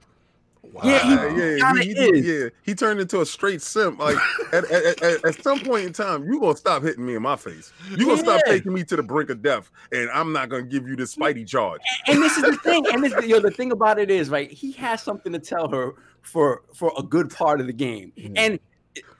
Yeah, 0.84 1.30
he- 1.34 1.42
yeah, 1.42 1.58
kinda 1.74 1.84
he, 1.84 1.94
he, 1.94 2.20
yeah, 2.44 2.50
he 2.64 2.76
turned 2.76 3.00
into 3.00 3.22
a 3.22 3.26
straight 3.26 3.62
simp. 3.62 4.00
Like 4.00 4.18
at, 4.54 4.66
at, 4.72 5.02
at, 5.02 5.26
at 5.26 5.44
some 5.44 5.60
point 5.62 5.86
in 5.86 5.94
time, 5.94 6.26
you 6.26 6.40
gonna 6.40 6.56
stop 6.58 6.84
hitting 6.84 7.06
me 7.06 7.16
in 7.16 7.22
my 7.22 7.36
face. 7.36 7.72
You 7.90 8.06
gonna 8.06 8.18
stop 8.18 8.42
taking 8.46 8.74
me 8.74 8.84
to 8.84 8.96
the 8.96 9.04
brink 9.04 9.30
of 9.30 9.42
death, 9.42 9.72
and 9.92 10.10
I'm 10.12 10.32
not 10.34 10.50
gonna 10.50 10.64
give 10.64 10.88
you 10.88 10.96
this 10.96 11.16
Spidey 11.16 11.48
charge. 11.48 11.82
and 12.08 12.22
this 12.22 12.38
is 12.38 12.44
the 12.44 12.58
thing. 12.58 12.86
And 12.92 13.04
this, 13.04 13.14
you 13.24 13.30
know, 13.36 13.40
the 13.40 13.52
thing 13.52 13.72
about 13.72 13.98
it 14.00 14.12
is, 14.12 14.30
right? 14.30 14.52
He 14.52 14.72
has 14.74 15.02
something 15.02 15.34
to 15.34 15.40
tell 15.40 15.68
her 15.70 15.94
for 16.22 16.64
for 16.76 16.92
a 16.98 17.04
good 17.04 17.30
part 17.34 17.60
of 17.62 17.68
the 17.68 17.74
game, 17.74 18.12
Mhm. 18.18 18.34
and 18.36 18.60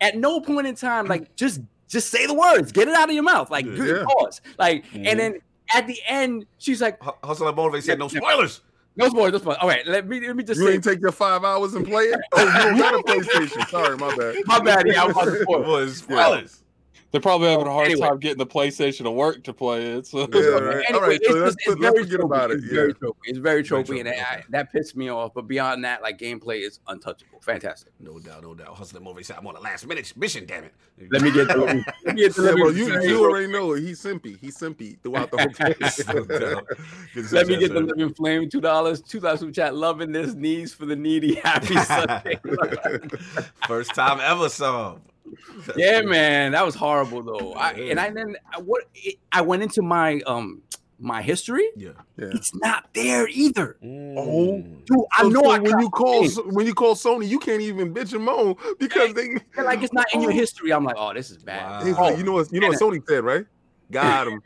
at 0.02 0.18
no 0.18 0.40
point 0.40 0.68
in 0.68 0.76
time, 0.76 1.08
like 1.08 1.36
just 1.36 1.62
just 1.88 2.10
say 2.10 2.26
the 2.28 2.34
words, 2.34 2.72
get 2.72 2.88
it 2.88 2.94
out 2.94 3.08
of 3.10 3.16
your 3.16 3.24
mouth, 3.24 3.50
like 3.50 3.66
good 3.66 3.98
Yeah. 4.00 4.04
cause, 4.04 4.42
like, 4.60 4.86
Mhm. 4.92 5.08
and 5.08 5.20
then 5.20 5.40
at 5.74 5.88
the 5.88 5.98
end, 6.08 6.46
she's 6.58 6.82
like, 6.82 7.02
Hu- 7.02 7.12
Hustle 7.24 7.48
and 7.48 7.56
motivate 7.56 7.84
said 7.86 7.98
no 8.00 8.08
spoilers. 8.10 8.62
No 8.98 9.10
spoilers, 9.10 9.34
no 9.34 9.38
spoilers. 9.40 9.60
All 9.62 9.70
right, 9.70 9.86
let 9.88 10.08
me 10.08 10.20
let 10.26 10.36
me 10.36 10.44
just 10.44 10.60
You 10.60 10.68
say, 10.68 10.74
ain't 10.76 10.84
take 10.84 11.00
your 11.00 11.12
five 11.12 11.44
hours 11.44 11.74
and 11.74 11.86
play 11.86 12.04
it. 12.04 12.20
Oh, 12.34 12.44
you 12.76 12.84
don't 12.84 13.06
got 13.06 13.18
a 13.18 13.22
PlayStation. 13.22 13.68
Sorry, 13.70 13.98
my 13.98 14.16
bad. 14.16 14.36
my 14.46 14.60
bad, 14.60 14.88
yeah, 14.88 15.04
I'm 15.04 15.12
about 15.12 15.26
to 15.26 15.90
spoilers. 15.90 16.64
They're 17.12 17.22
probably 17.22 17.48
having 17.48 17.68
a 17.68 17.72
hard 17.72 17.88
Anyway. 17.88 18.06
time 18.06 18.20
getting 18.20 18.38
the 18.38 18.46
PlayStation 18.46 19.04
to 19.04 19.12
work 19.12 19.42
to 19.46 19.54
play 19.54 19.94
it. 19.94 20.06
So. 20.08 20.28
Yeah, 20.34 20.40
right. 20.42 20.86
Anyway, 20.90 21.08
right, 21.08 21.20
it's, 21.22 21.28
so 21.30 21.34
let's, 21.36 21.56
just, 21.56 21.58
it's 21.60 21.68
let's 21.80 21.94
very 21.94 22.04
forget 22.04 22.20
tropey. 22.20 22.26
about 22.26 22.52
it. 22.52 22.54
It's 22.58 22.66
Yeah. 22.66 22.74
very 22.74 22.94
tropey. 22.94 23.14
It's 23.24 23.38
very 23.40 23.64
Very 23.64 23.84
tropey, 23.86 24.00
and 24.02 24.10
tropey, 24.10 24.20
I, 24.22 24.44
that 24.50 24.72
pissed 24.74 24.98
me 24.98 25.10
off. 25.10 25.34
But 25.34 25.48
beyond 25.48 25.86
that, 25.86 26.02
like 26.02 26.20
gameplay 26.20 26.68
is 26.68 26.80
untouchable. 26.88 27.40
Fantastic. 27.42 27.94
No 28.02 28.20
doubt, 28.20 28.44
no 28.44 28.54
doubt. 28.54 28.76
Hustle 28.76 28.98
and 28.98 29.06
motivate 29.06 29.26
said 29.28 29.38
I'm 29.40 29.48
on 29.48 29.54
the 29.54 29.62
last 29.62 29.88
minute 29.88 30.12
mission. 30.18 30.46
Damn 30.46 30.66
it. 30.66 30.74
Let 31.10 31.22
me 31.22 31.32
get. 31.32 31.48
Let 31.48 31.58
let 31.60 31.76
me 31.78 31.84
get. 32.06 32.36
Yeah, 32.38 32.44
Let 32.44 32.56
me, 32.56 32.62
you, 32.78 33.02
you 33.04 33.24
already 33.24 33.48
know. 33.48 33.72
He's 33.74 34.02
simpy. 34.04 34.38
He's 34.38 34.58
simpy 34.58 35.00
throughout 35.02 35.32
the 35.32 35.38
whole 35.38 35.48
No 36.18 36.26
place. 36.26 36.42
doubt. 36.42 36.68
Good 37.14 37.32
Let 37.32 37.48
me 37.48 37.58
get 37.58 37.74
the 37.74 37.80
living 37.80 38.14
flame. 38.16 38.50
Two 38.50 38.60
dollars. 38.60 39.02
Two 39.02 39.22
dollars 39.22 39.40
super 39.40 39.54
chat. 39.54 39.74
Loving 39.76 40.12
this. 40.12 40.34
Knees 40.34 40.74
for 40.74 40.86
the 40.86 40.96
needy. 40.96 41.36
Happy 41.36 41.76
Sunday. 41.86 42.38
First 43.66 43.96
time 43.96 44.20
ever 44.22 44.50
song. 44.50 45.02
Yeah, 45.76 46.02
man, 46.02 46.52
that 46.54 46.66
was 46.66 46.76
horrible 46.76 47.24
though. 47.24 47.54
I, 47.54 47.72
and 47.74 48.00
I 48.00 48.10
then 48.10 48.36
I- 48.54 48.60
what 48.60 48.84
it, 48.96 49.16
I 49.32 49.42
went 49.42 49.64
into 49.64 49.82
my 49.82 50.22
um 50.26 50.62
my 51.00 51.22
history. 51.22 51.70
Yeah. 51.76 51.92
Yeah. 52.18 52.30
It's 52.34 52.56
not 52.56 52.90
there 52.94 53.28
either. 53.28 53.78
Oh. 53.84 54.62
Dude, 54.86 54.98
I 55.16 55.22
So- 55.22 55.30
know 55.30 55.44
so 55.44 55.52
I 55.52 55.60
when 55.60 55.80
you 55.80 55.90
call 55.90 56.22
games. 56.22 56.40
when 56.48 56.66
you 56.66 56.74
call 56.74 56.96
Sony, 56.96 57.28
you 57.28 57.38
can't 57.40 57.62
even 57.62 57.94
bitch 57.94 58.14
and 58.14 58.24
moan 58.24 58.56
because 58.80 59.14
they, 59.14 59.28
feel 59.54 59.66
like 59.66 59.84
it's 59.84 59.94
not 59.94 60.08
in 60.14 60.22
your 60.22 60.32
history. 60.32 60.74
I'm 60.74 60.84
like, 60.84 60.96
oh, 60.98 61.14
this 61.14 61.30
is 61.30 61.38
bad. 61.38 61.86
they 61.86 61.94
Wow. 61.94 62.10
you 62.10 62.24
know 62.24 62.34
what 62.34 62.52
you 62.52 62.60
know 62.60 62.70
what 62.70 62.80
Sony 62.80 63.02
said, 63.08 63.24
right? 63.24 63.46
Got 63.92 64.28
him. 64.28 64.42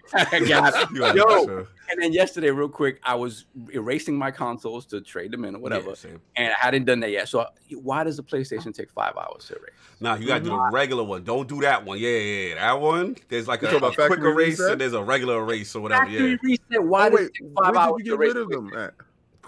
Got 0.48 0.92
it. 0.92 1.16
Yo, 1.16 1.66
and 1.90 2.02
then 2.02 2.14
yesterday, 2.14 2.52
real 2.52 2.70
quick, 2.70 3.00
I 3.04 3.16
was 3.16 3.46
erasing 3.74 4.16
my 4.16 4.30
consoles 4.32 4.86
to 4.88 5.02
trade 5.02 5.32
them 5.32 5.46
in 5.46 5.56
or 5.56 5.60
whatever, 5.60 5.90
Yeah, 5.90 5.96
same. 5.96 6.22
and 6.36 6.54
I 6.54 6.56
hadn't 6.58 6.86
done 6.86 7.00
that 7.00 7.10
yet. 7.10 7.28
So 7.28 7.48
why 7.72 8.04
does 8.04 8.18
the 8.18 8.24
PlayStation 8.24 8.74
take 8.74 8.92
five 8.92 9.14
hours 9.18 9.46
to 9.48 9.56
erase? 9.56 9.72
Nah, 10.00 10.16
you 10.16 10.28
gotta 10.28 10.44
do 10.44 10.52
the 10.52 10.70
regular 10.72 11.04
one. 11.04 11.24
Don't 11.24 11.50
do 11.50 11.60
that 11.62 11.84
one. 11.84 11.98
Yeah, 11.98 12.10
yeah, 12.10 12.48
yeah. 12.50 12.56
That 12.56 12.80
one. 12.82 13.18
There's 13.30 13.48
like 13.48 13.64
a, 13.64 13.76
a 13.76 13.80
quick 13.80 13.96
factory 13.96 14.32
erase 14.32 14.60
reset? 14.60 14.72
and 14.74 14.82
there's 14.82 14.94
a 14.94 15.04
regular 15.04 15.40
erase 15.42 15.76
or 15.76 15.82
whatever. 15.82 16.06
Factory 16.06 16.30
Yeah. 16.32 16.38
reset. 16.44 16.84
Why 16.84 17.08
Oh, 17.08 17.10
does 17.10 17.20
it 17.28 17.32
take 17.42 17.50
five 17.64 17.76
hours 17.76 17.98
did 17.98 18.06
you 18.08 18.12
to 18.14 18.18
get 18.18 18.20
rid 18.20 18.36
erase 18.38 18.44
of 18.44 18.50
them 18.52 18.74
at? 18.78 18.94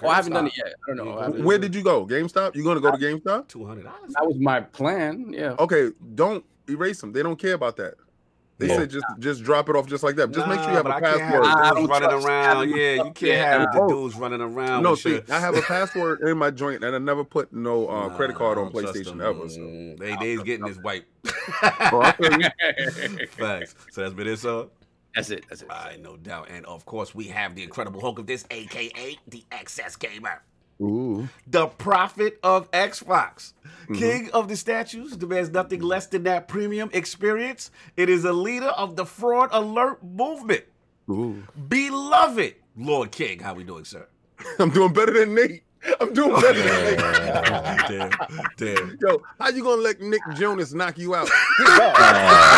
Oh, 0.02 0.08
I 0.10 0.16
haven't 0.16 0.34
done 0.34 0.48
it 0.48 0.58
yet. 0.58 0.68
I 0.68 0.88
don't 0.88 0.98
know. 0.98 1.06
Mm-hmm. 1.06 1.20
I 1.20 1.24
haven't- 1.26 1.44
Where 1.46 1.58
did 1.60 1.74
you 1.76 1.84
go? 1.84 2.06
GameStop? 2.06 2.56
You 2.56 2.64
gonna 2.64 2.82
go 2.82 2.92
to 2.92 2.98
GameStop? 2.98 3.48
Two 3.48 3.64
hundred 3.66 3.84
dollars. 3.84 4.12
That 4.16 4.26
was 4.26 4.38
my 4.38 4.60
plan. 4.60 5.32
Yeah. 5.32 5.56
Okay, 5.60 5.92
don't 6.16 6.44
erase 6.68 7.00
them. 7.00 7.14
They 7.14 7.24
don't 7.24 7.38
care 7.40 7.54
about 7.54 7.78
that. 7.78 7.94
They 8.64 8.70
Yeah. 8.70 8.78
said 8.78 8.90
just 8.92 9.06
just 9.20 9.44
drop 9.44 9.68
it 9.68 9.76
off 9.76 9.88
just 9.88 10.04
like 10.04 10.16
that. 10.16 10.32
Just 10.32 10.48
make 10.48 10.60
sure 10.62 10.70
you 10.70 10.76
have 10.78 10.86
a 10.86 11.00
password. 11.00 11.44
I 11.46 11.66
Have 11.66 11.76
don't 11.76 11.76
dudes 11.84 11.90
running 11.90 12.10
trust 12.10 12.26
around. 12.28 12.70
Yeah, 12.70 12.94
you 12.94 13.04
can't 13.04 13.22
Yeah. 13.22 13.60
have 13.60 13.74
the 13.74 13.82
Oh. 13.82 13.88
dudes 13.90 14.16
running 14.16 14.42
around. 14.42 14.84
no, 14.84 14.92
with 14.92 15.00
see, 15.00 15.10
your- 15.12 15.22
I 15.30 15.40
have 15.40 15.56
a 15.58 15.62
password 15.62 16.22
in 16.22 16.38
my 16.38 16.50
joint, 16.50 16.84
and 16.84 16.96
I 16.96 17.00
never 17.00 17.24
put 17.24 17.52
no 17.52 17.88
uh, 17.90 18.08
Nah, 18.08 18.16
credit 18.16 18.36
card 18.38 18.58
on 18.58 18.72
PlayStation 18.72 19.18
them. 19.18 19.22
ever. 19.22 19.50
So. 19.50 19.60
Mm, 19.60 20.00
They 20.00 20.16
they's 20.16 20.44
getting 20.44 20.66
this 20.66 20.78
wipe. 20.84 21.06
I 21.62 22.12
feel 22.14 22.40
you. 22.42 23.28
Facts. 23.28 23.76
So 23.92 24.02
that's 24.02 24.14
been 24.14 24.28
it, 24.28 24.40
sir. 24.40 24.68
That's 25.16 25.30
it. 25.30 25.44
That's 25.50 25.62
it. 25.62 25.70
All 25.70 25.78
right, 25.86 26.02
no 26.02 26.18
doubt. 26.18 26.48
And 26.50 26.66
of 26.66 26.86
course, 26.86 27.14
we 27.14 27.26
have 27.28 27.54
the 27.56 27.64
Incredible 27.64 28.02
Hulk 28.02 28.18
of 28.20 28.26
this, 28.28 28.46
aka 28.50 29.18
the 29.28 29.44
XS 29.52 29.96
Gamer. 30.00 30.42
Ooh. 30.84 31.30
The 31.48 31.68
prophet 31.68 32.40
of 32.44 32.70
Xbox. 32.72 33.54
Mm-hmm. 33.84 33.94
King 33.96 34.32
of 34.32 34.48
the 34.48 34.56
statues 34.56 35.16
demands 35.16 35.50
nothing 35.50 35.82
less 35.82 36.08
than 36.08 36.24
that 36.24 36.48
premium 36.48 36.90
experience. 36.94 37.72
It 37.96 38.10
is 38.10 38.26
a 38.26 38.34
leader 38.34 38.68
of 38.68 38.96
the 38.96 39.06
fraud 39.06 39.50
alert 39.52 40.04
movement. 40.04 40.66
Ooh. 41.10 41.44
Beloved 41.68 42.56
Lord 42.76 43.12
King. 43.12 43.40
How 43.40 43.54
we 43.54 43.64
doing, 43.64 43.86
sir? 43.86 44.08
I'm 44.60 44.70
doing 44.70 44.94
better 44.94 45.14
than 45.14 45.36
Nate. 45.36 45.64
I'm 46.00 46.14
doing 46.14 46.40
better 46.40 46.62
than 46.62 46.84
Nate. 46.86 46.98
damn, 47.88 48.12
damn. 48.58 48.98
Yo, 49.02 49.22
how 49.40 49.50
you 49.50 49.64
gonna 49.64 49.82
let 49.82 50.00
Nick 50.02 50.22
Jonas 50.36 50.74
knock 50.74 50.98
you 50.98 51.16
out? 51.16 51.30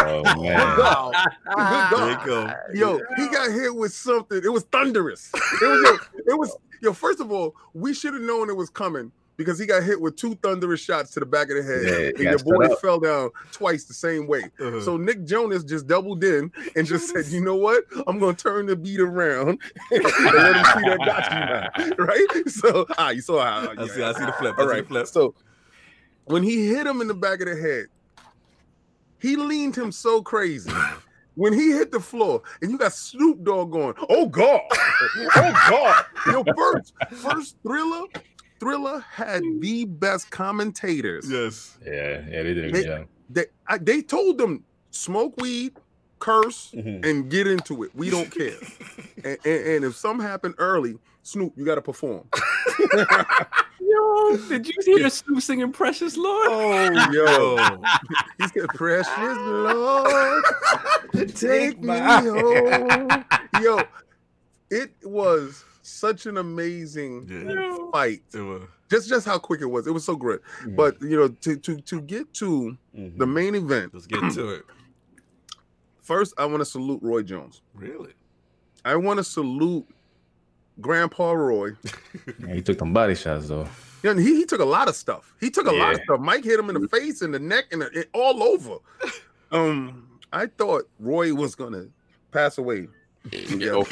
Oh 0.07 0.23
man. 0.41 0.77
Wow. 0.77 1.11
Good 1.45 1.55
God. 1.55 2.19
you 2.19 2.25
go. 2.25 2.53
Yo, 2.73 3.01
he 3.17 3.27
got 3.29 3.51
hit 3.51 3.73
with 3.75 3.91
something. 3.93 4.39
It 4.43 4.49
was 4.49 4.63
thunderous. 4.63 5.31
It 5.33 5.65
was 5.65 5.81
yo, 5.83 6.33
it 6.33 6.37
was 6.37 6.55
yo. 6.81 6.93
First 6.93 7.19
of 7.19 7.31
all, 7.31 7.55
we 7.73 7.93
should 7.93 8.13
have 8.13 8.23
known 8.23 8.49
it 8.49 8.55
was 8.55 8.69
coming 8.69 9.11
because 9.37 9.59
he 9.59 9.65
got 9.65 9.83
hit 9.83 9.99
with 9.99 10.15
two 10.15 10.35
thunderous 10.35 10.79
shots 10.79 11.11
to 11.11 11.19
the 11.19 11.25
back 11.25 11.49
of 11.49 11.57
the 11.57 11.63
head, 11.63 11.83
Yeah, 11.83 12.07
and 12.07 12.17
he 12.17 12.23
your 12.23 12.39
boy 12.39 12.65
up. 12.73 12.79
fell 12.79 12.99
down 13.01 13.31
twice 13.51 13.83
the 13.83 13.93
same 13.93 14.27
way. 14.27 14.43
Uh-huh. 14.61 14.79
So 14.81 14.95
Nick 14.95 15.25
Jonas 15.25 15.63
just 15.65 15.87
doubled 15.87 16.23
in 16.23 16.51
and 16.75 16.87
just 16.87 17.09
said, 17.09 17.25
"You 17.27 17.41
know 17.41 17.55
what? 17.57 17.83
I'm 18.07 18.17
gonna 18.19 18.33
turn 18.33 18.65
the 18.67 18.75
beat 18.77 19.01
around 19.01 19.59
and 19.91 20.03
let 20.03 20.55
him 20.55 20.65
see 20.65 20.89
that 20.89 20.99
got 21.05 21.79
you 21.89 21.95
now." 21.97 22.05
Right? 22.05 22.27
So 22.47 22.85
ah, 22.97 23.09
you 23.09 23.21
saw 23.21 23.43
how 23.43 23.71
I 23.77 23.87
see, 23.87 24.01
I 24.03 24.13
see 24.13 24.25
the 24.25 24.33
flip. 24.39 24.55
I 24.57 24.61
All 24.61 24.67
see 24.69 24.73
right. 24.75 24.83
the 24.83 24.87
flip. 24.87 25.07
So 25.07 25.35
when 26.25 26.41
he 26.41 26.67
hit 26.67 26.87
him 26.87 27.01
in 27.01 27.07
the 27.07 27.13
back 27.13 27.41
of 27.41 27.47
the 27.47 27.55
head, 27.55 27.85
he 29.19 29.35
leaned 29.35 29.75
him 29.75 29.91
so 29.91 30.21
crazy. 30.21 30.71
When 31.35 31.53
he 31.53 31.71
hit 31.71 31.91
the 31.91 31.99
floor, 31.99 32.41
and 32.61 32.71
you 32.71 32.77
got 32.77 32.93
Snoop 32.93 33.43
Dogg 33.43 33.71
going, 33.71 33.93
"Oh 34.09 34.25
God, 34.27 34.61
oh 34.71 35.53
God!" 35.69 36.05
Your 36.27 36.45
first, 36.55 36.93
first 37.17 37.57
thriller, 37.61 38.03
thriller 38.59 38.99
had 39.11 39.43
the 39.59 39.85
best 39.85 40.31
commentators. 40.31 41.29
Yes. 41.29 41.77
Yeah, 41.85 42.21
yeah, 42.29 42.43
they 42.43 42.53
did 42.53 42.57
a 42.57 42.61
They- 42.61 42.71
good 42.71 42.85
job. 42.85 43.07
They, 43.29 43.45
I, 43.67 43.77
they 43.79 44.01
told 44.01 44.37
them 44.37 44.63
smoke 44.91 45.33
weed, 45.41 45.73
curse, 46.19 46.71
Mhm. 46.75 47.05
and 47.05 47.29
get 47.29 47.47
into 47.47 47.83
it. 47.83 47.91
We 47.95 48.09
don't 48.09 48.29
care. 48.31 48.55
and, 49.23 49.37
and, 49.43 49.67
and 49.67 49.85
if 49.85 49.95
something 49.95 50.25
happened 50.25 50.55
early, 50.57 50.99
Snoop, 51.23 51.53
you 51.57 51.65
got 51.65 51.75
to 51.75 51.81
perform. 51.81 52.27
Yo, 53.95 54.37
did 54.49 54.67
you 54.67 54.97
hear 54.97 55.09
Snoop 55.09 55.41
singing 55.41 55.71
"Precious 55.71 56.17
Lord"? 56.17 56.47
Oh, 56.49 57.11
yo. 57.11 57.79
He 58.39 58.47
said, 58.59 58.67
Precious 58.69 59.37
Lord, 59.37 60.43
take 61.35 61.81
me 61.81 61.97
home. 61.97 63.25
Yo, 63.61 63.81
it 64.69 64.91
was 65.03 65.63
such 65.81 66.25
an 66.25 66.37
amazing 66.37 67.27
Yeah. 67.29 67.77
fight. 67.91 68.21
It 68.33 68.39
was- 68.41 68.63
just 68.89 69.09
just 69.09 69.25
how 69.25 69.39
quick 69.39 69.61
it 69.61 69.65
was. 69.65 69.87
It 69.87 69.91
was 69.91 70.03
so 70.05 70.15
great. 70.15 70.41
Mhm. 70.63 70.75
But 70.75 71.01
you 71.01 71.15
know, 71.17 71.27
to 71.29 71.55
to 71.57 71.81
to 71.81 72.01
get 72.01 72.31
to 72.35 72.77
Mhm. 72.95 73.17
the 73.17 73.25
main 73.25 73.55
event, 73.55 73.93
Let's 73.93 74.05
get 74.05 74.31
to 74.33 74.49
it. 74.49 74.65
first 76.03 76.33
I 76.37 76.45
want 76.45 76.59
to 76.61 76.65
salute 76.65 76.99
Roy 77.01 77.23
Jones. 77.23 77.61
Really? 77.73 78.13
I 78.83 78.95
want 78.95 79.17
to 79.17 79.23
salute 79.23 79.87
Grandpa 80.81 81.31
Roy. 81.31 81.71
Yeah, 82.39 82.53
he 82.53 82.61
took 82.61 82.79
them 82.79 82.93
body 82.93 83.15
shots 83.15 83.49
though. 83.49 83.67
You 84.03 84.13
know, 84.13 84.21
he, 84.21 84.35
he 84.35 84.45
took 84.45 84.61
a 84.61 84.65
lot 84.65 84.87
of 84.87 84.95
stuff. 84.95 85.33
He 85.39 85.49
took 85.49 85.67
a 85.67 85.71
lot 85.71 85.93
of 85.93 86.01
stuff. 86.03 86.19
Mike 86.19 86.43
hit 86.43 86.59
him 86.59 86.69
in 86.69 86.79
the 86.79 86.87
face 86.87 87.21
and 87.21 87.33
the 87.33 87.39
neck 87.39 87.65
and 87.71 87.81
the, 87.81 87.99
it, 87.99 88.09
all 88.13 88.43
over. 88.43 88.77
Um, 89.51 90.19
I 90.33 90.47
thought 90.47 90.89
Roy 90.99 91.33
was 91.33 91.53
gonna 91.53 91.85
pass 92.31 92.57
away. 92.57 92.87
Yeah, 93.31 93.83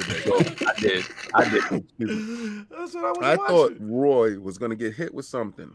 I 0.68 0.74
did. 0.80 1.06
I 1.34 1.50
did. 1.50 2.70
That's 2.70 2.96
what 2.96 3.06
I 3.06 3.12
was 3.12 3.18
I 3.22 3.36
thought. 3.36 3.74
Roy 3.80 4.40
was 4.40 4.58
gonna 4.58 4.76
get 4.76 4.94
hit 4.94 5.14
with 5.14 5.26
something, 5.26 5.72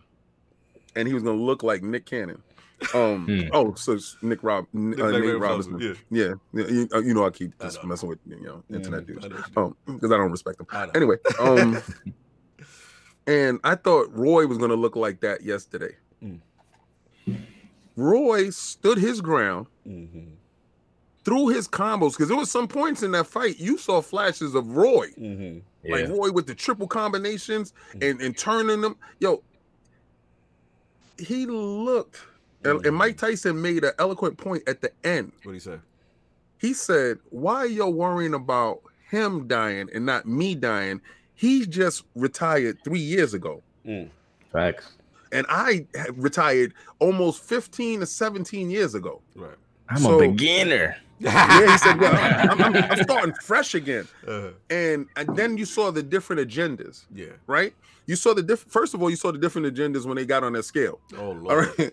and 0.95 1.09
he 1.09 1.15
was 1.15 1.23
gonna 1.23 1.41
look 1.41 1.63
like 1.63 1.83
Nick 1.83 2.07
Cannon. 2.07 2.43
Um, 2.95 3.27
Hmm. 3.27 3.49
oh, 3.53 3.75
so 3.75 3.99
Nick 4.23 4.43
Rob, 4.43 4.65
uh, 4.65 4.79
Nate 4.79 4.99
Like 4.99 5.23
Ray 5.23 5.31
Robinson. 5.33 5.79
Yeah. 5.81 5.95
Yeah, 6.11 6.35
yeah. 6.53 6.67
You, 6.69 6.89
uh, 6.95 6.99
you 7.01 7.13
know, 7.15 7.27
I 7.27 7.31
keep 7.31 7.59
just 7.61 7.83
know. 7.83 7.89
messing 7.89 8.09
with 8.09 8.19
you 8.27 8.41
know 8.41 8.63
internet 8.73 9.03
Mhm. 9.03 9.07
dudes. 9.07 9.25
I 9.25 9.29
know 9.29 9.37
what 9.37 9.57
you 9.57 9.63
Um, 9.63 9.95
because 9.97 10.13
I 10.13 10.17
don't 10.17 10.31
respect 10.31 10.59
them. 10.59 10.67
I 10.71 10.87
know. 10.87 10.93
Anyway, 10.95 11.17
um, 11.41 11.79
and 13.27 13.61
I 13.65 13.75
thought 13.75 14.15
Roy 14.17 14.47
was 14.47 14.59
gonna 14.59 14.75
look 14.75 14.97
like 14.97 15.21
that 15.21 15.43
yesterday. 15.43 15.97
Mm. 16.23 16.41
Roy 17.97 18.51
stood 18.51 18.99
his 18.99 19.21
ground 19.21 19.67
Mhm. 19.87 20.35
through 21.25 21.49
his 21.49 21.67
combos 21.69 22.13
because 22.13 22.29
there 22.29 22.37
was 22.37 22.51
some 22.51 22.69
points 22.69 23.03
in 23.03 23.11
that 23.11 23.27
fight 23.27 23.59
you 23.59 23.77
saw 23.77 24.01
flashes 24.01 24.55
of 24.55 24.77
Roy, 24.77 25.09
Mhm. 25.19 25.63
like 25.89 26.09
Roy 26.09 26.31
with 26.31 26.47
the 26.47 26.55
triple 26.55 26.87
combinations 26.87 27.73
Mm. 27.95 28.11
and, 28.11 28.21
and 28.23 28.39
turning 28.39 28.81
them. 28.83 28.97
Yo, 29.19 29.43
he 31.19 31.45
looked, 31.47 32.21
and, 32.65 32.85
and 32.87 32.95
Mike 32.97 33.17
Tyson 33.19 33.61
made 33.61 33.85
an 33.85 33.93
eloquent 33.99 34.37
point 34.39 34.63
at 34.69 34.81
the 34.81 34.91
end. 35.05 35.33
What 35.43 35.53
do 35.53 35.55
you 35.55 35.61
say? 35.61 35.79
He 36.59 36.73
said, 36.75 37.19
"Why 37.31 37.57
are 37.57 37.67
you 37.67 37.87
worrying 37.87 38.35
about 38.35 38.81
him 39.11 39.47
dying 39.47 39.89
and 39.95 40.05
not 40.05 40.27
me 40.27 40.55
dying? 40.55 41.01
He 41.35 41.67
just 41.67 42.05
retired 42.15 42.79
three 42.85 42.99
years 43.01 43.33
ago." 43.35 43.63
Mm. 43.87 44.11
Facts. 44.53 44.93
and 45.31 45.45
I 45.51 45.87
had 45.95 46.17
retired 46.23 46.73
almost 47.01 47.43
15 47.45 48.01
to 48.01 48.07
17 48.07 48.71
years 48.71 48.95
ago. 48.95 49.21
Right. 49.37 49.51
I'm 49.91 49.99
So- 49.99 50.19
a 50.21 50.29
beginner. 50.29 50.97
Yeah, 51.21 51.71
he 51.73 51.79
said, 51.79 51.99
"Well, 52.01 52.15
I'm, 52.15 52.63
I'm- 52.63 52.91
I'm 52.93 53.03
starting 53.03 53.35
fresh 53.43 53.75
again." 53.75 54.07
Uh, 54.27 54.51
And 54.71 55.07
and 55.17 55.35
then 55.37 55.57
you 55.59 55.65
saw 55.65 55.91
the 55.91 56.03
different 56.03 56.49
agendas, 56.49 57.05
yeah. 57.15 57.27
right? 57.49 57.75
You 58.07 58.15
saw 58.17 58.35
the 58.35 58.43
different. 58.43 58.73
First 58.73 58.95
of 58.95 59.03
all, 59.03 59.11
you 59.11 59.17
saw 59.17 59.33
the 59.33 59.39
different 59.39 59.67
agendas 59.75 60.07
when 60.07 60.17
they 60.17 60.25
got 60.25 60.45
on 60.45 60.53
that 60.55 60.63
scale. 60.65 61.01
Oh 61.17 61.33
lord. 61.33 61.47
All 61.51 61.57
right. 61.57 61.93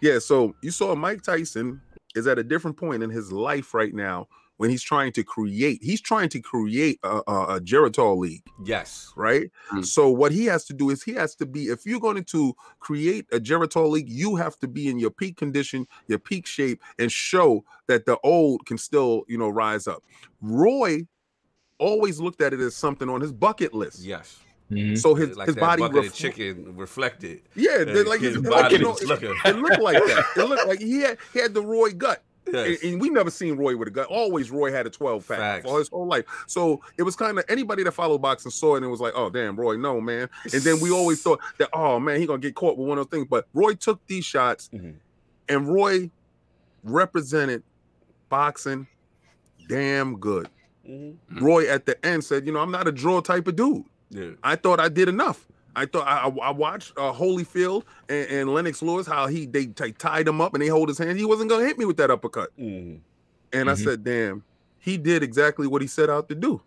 Yeah. 0.00 0.18
So 0.18 0.54
you 0.62 0.70
saw 0.70 0.94
Mike 0.94 1.22
Tyson 1.22 1.80
is 2.14 2.26
at 2.26 2.38
a 2.38 2.44
different 2.44 2.76
point 2.76 3.02
in 3.02 3.10
his 3.10 3.32
life 3.32 3.74
right 3.74 3.94
now 3.94 4.28
when 4.58 4.70
he's 4.70 4.82
trying 4.82 5.12
to 5.12 5.22
create. 5.22 5.78
He's 5.82 6.00
trying 6.00 6.28
to 6.30 6.40
create 6.40 6.98
a, 7.02 7.20
a, 7.26 7.56
a 7.56 7.60
Geritol 7.60 8.18
league. 8.18 8.42
Yes. 8.64 9.12
right? 9.16 9.50
Mm. 9.72 9.84
So 9.84 10.10
what 10.10 10.32
he 10.32 10.44
has 10.46 10.64
to 10.66 10.74
do 10.74 10.90
is 10.90 11.02
he 11.02 11.12
has 11.14 11.34
to 11.36 11.46
be 11.46 11.64
if 11.64 11.86
you're 11.86 12.00
going 12.00 12.24
to 12.24 12.54
create 12.80 13.26
a 13.32 13.38
Geritol 13.38 13.90
league, 13.90 14.08
you 14.08 14.36
have 14.36 14.58
to 14.58 14.68
be 14.68 14.88
in 14.88 14.98
your 14.98 15.10
peak 15.10 15.36
condition, 15.36 15.86
your 16.08 16.18
peak 16.18 16.46
shape, 16.46 16.82
and 16.98 17.10
show 17.10 17.64
that 17.86 18.04
the 18.04 18.18
old 18.22 18.66
can 18.66 18.78
still, 18.78 19.24
you 19.28 19.38
know, 19.38 19.48
rise 19.48 19.86
up. 19.86 20.02
Roy 20.40 21.06
always 21.78 22.20
looked 22.20 22.40
at 22.40 22.52
it 22.52 22.60
as 22.60 22.74
something 22.74 23.08
on 23.08 23.20
his 23.20 23.32
bucket 23.32 23.72
list. 23.72 24.02
Yes. 24.02 24.38
Mhm. 24.70 24.98
So 24.98 25.14
his, 25.14 25.36
like 25.36 25.46
his 25.46 25.54
that 25.54 25.60
body 25.60 25.80
bucket 25.82 25.96
of 25.98 26.04
ref- 26.04 26.14
chicken 26.14 26.76
reflected. 26.76 27.40
yeah, 27.54 27.84
they're 27.84 28.04
like 28.04 28.20
his 28.20 28.34
his, 28.34 28.42
body 28.42 28.62
like, 28.62 28.72
you 28.72 28.78
know, 28.80 28.90
was 28.90 29.02
it, 29.02 29.22
it 29.22 29.56
looked 29.56 29.80
like 29.80 29.96
that. 29.96 30.24
It 30.36 30.44
looked 30.48 30.66
like 30.68 30.80
he 30.80 31.00
had 31.00 31.16
he 31.32 31.38
had 31.40 31.54
the 31.54 31.62
Roy 31.62 31.90
gut. 31.90 32.22
Yes. 32.50 32.82
And, 32.82 32.92
and 32.92 33.00
we 33.02 33.10
never 33.10 33.30
seen 33.30 33.56
Roy 33.56 33.76
with 33.76 33.88
a 33.88 33.90
gun. 33.90 34.06
Always 34.06 34.50
Roy 34.50 34.72
had 34.72 34.86
a 34.86 34.90
12 34.90 35.26
pack 35.28 35.38
Facts. 35.38 35.66
for 35.68 35.78
his 35.78 35.88
whole 35.88 36.06
life. 36.06 36.24
So 36.46 36.82
it 36.96 37.02
was 37.02 37.14
kind 37.14 37.38
of 37.38 37.44
anybody 37.48 37.82
that 37.82 37.92
followed 37.92 38.22
boxing 38.22 38.50
saw 38.50 38.74
it 38.74 38.78
and 38.78 38.86
it 38.86 38.88
was 38.88 39.00
like, 39.00 39.12
oh 39.16 39.28
damn, 39.30 39.54
Roy, 39.54 39.76
no 39.76 40.00
man. 40.00 40.30
And 40.52 40.62
then 40.62 40.80
we 40.80 40.90
always 40.90 41.22
thought 41.22 41.40
that, 41.58 41.68
oh 41.74 41.98
man, 42.00 42.18
he 42.20 42.26
gonna 42.26 42.38
get 42.38 42.54
caught 42.54 42.78
with 42.78 42.88
one 42.88 42.96
of 42.98 43.04
those 43.10 43.18
things. 43.18 43.26
But 43.30 43.46
Roy 43.54 43.74
took 43.74 44.00
these 44.06 44.24
shots 44.24 44.70
Mhm. 44.74 44.94
and 45.48 45.68
Roy 45.68 46.10
represented 46.84 47.62
boxing 48.28 48.86
damn 49.68 50.18
good. 50.18 50.48
Mhm. 50.88 51.16
Roy 51.40 51.68
at 51.68 51.84
the 51.86 52.02
end 52.06 52.24
said, 52.24 52.46
you 52.46 52.52
know, 52.52 52.60
I'm 52.60 52.70
not 52.70 52.88
a 52.88 52.92
draw 52.92 53.20
type 53.20 53.46
of 53.48 53.56
dude. 53.56 53.84
Yeah. 54.10 54.30
I 54.42 54.56
thought 54.56 54.80
I 54.80 54.88
did 54.88 55.08
enough. 55.08 55.46
I 55.76 55.86
thought 55.86 56.06
I, 56.06 56.28
I- 56.28 56.48
I 56.48 56.50
watched 56.50 56.92
uh, 56.96 57.12
Holyfield 57.12 57.84
and, 58.08 58.28
and 58.30 58.54
Lennox 58.54 58.82
Lewis 58.82 59.06
how 59.06 59.26
he 59.26 59.46
they, 59.46 59.66
they 59.66 59.92
tied 59.92 60.26
him 60.26 60.40
up 60.40 60.54
and 60.54 60.62
they 60.62 60.68
hold 60.68 60.88
his 60.88 60.98
hand. 60.98 61.18
He 61.18 61.24
wasn't 61.24 61.50
gonna 61.50 61.64
hit 61.66 61.78
me 61.78 61.84
with 61.84 61.96
that 61.98 62.10
uppercut. 62.10 62.50
Mhm. 62.58 63.00
And 63.52 63.70
I 63.70 63.74
Mhm. 63.74 63.84
said, 63.84 64.04
damn, 64.04 64.44
he 64.78 64.96
did 64.98 65.22
exactly 65.22 65.66
what 65.66 65.82
he 65.82 65.88
set 65.88 66.08
out 66.10 66.28
to 66.30 66.34
do. 66.34 66.60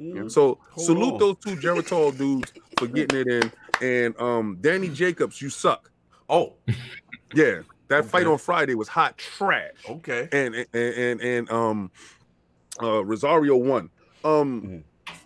Mhm. 0.00 0.30
So 0.30 0.58
Hold 0.70 0.86
salute 0.86 1.12
on. 1.14 1.18
those 1.18 1.36
two 1.44 1.56
Geritol 1.56 2.16
dudes 2.16 2.52
for 2.78 2.86
getting 2.86 3.20
it 3.20 3.26
in. 3.28 3.52
And 3.80 4.20
um 4.20 4.58
Danny 4.60 4.88
Jacobs, 4.88 5.40
you 5.42 5.50
suck. 5.50 5.90
Oh. 6.28 6.54
Yeah, 7.34 7.60
that 7.88 8.06
fight 8.06 8.26
on 8.26 8.38
Friday 8.38 8.74
was 8.74 8.88
hot 8.88 9.18
trash. 9.18 9.74
Okay. 9.86 10.30
And 10.32 10.54
and 10.54 10.68
and, 10.74 11.20
and 11.20 11.50
um 11.52 11.90
uh 12.82 13.04
Rosario 13.04 13.54
won. 13.56 13.90
Um 14.24 14.82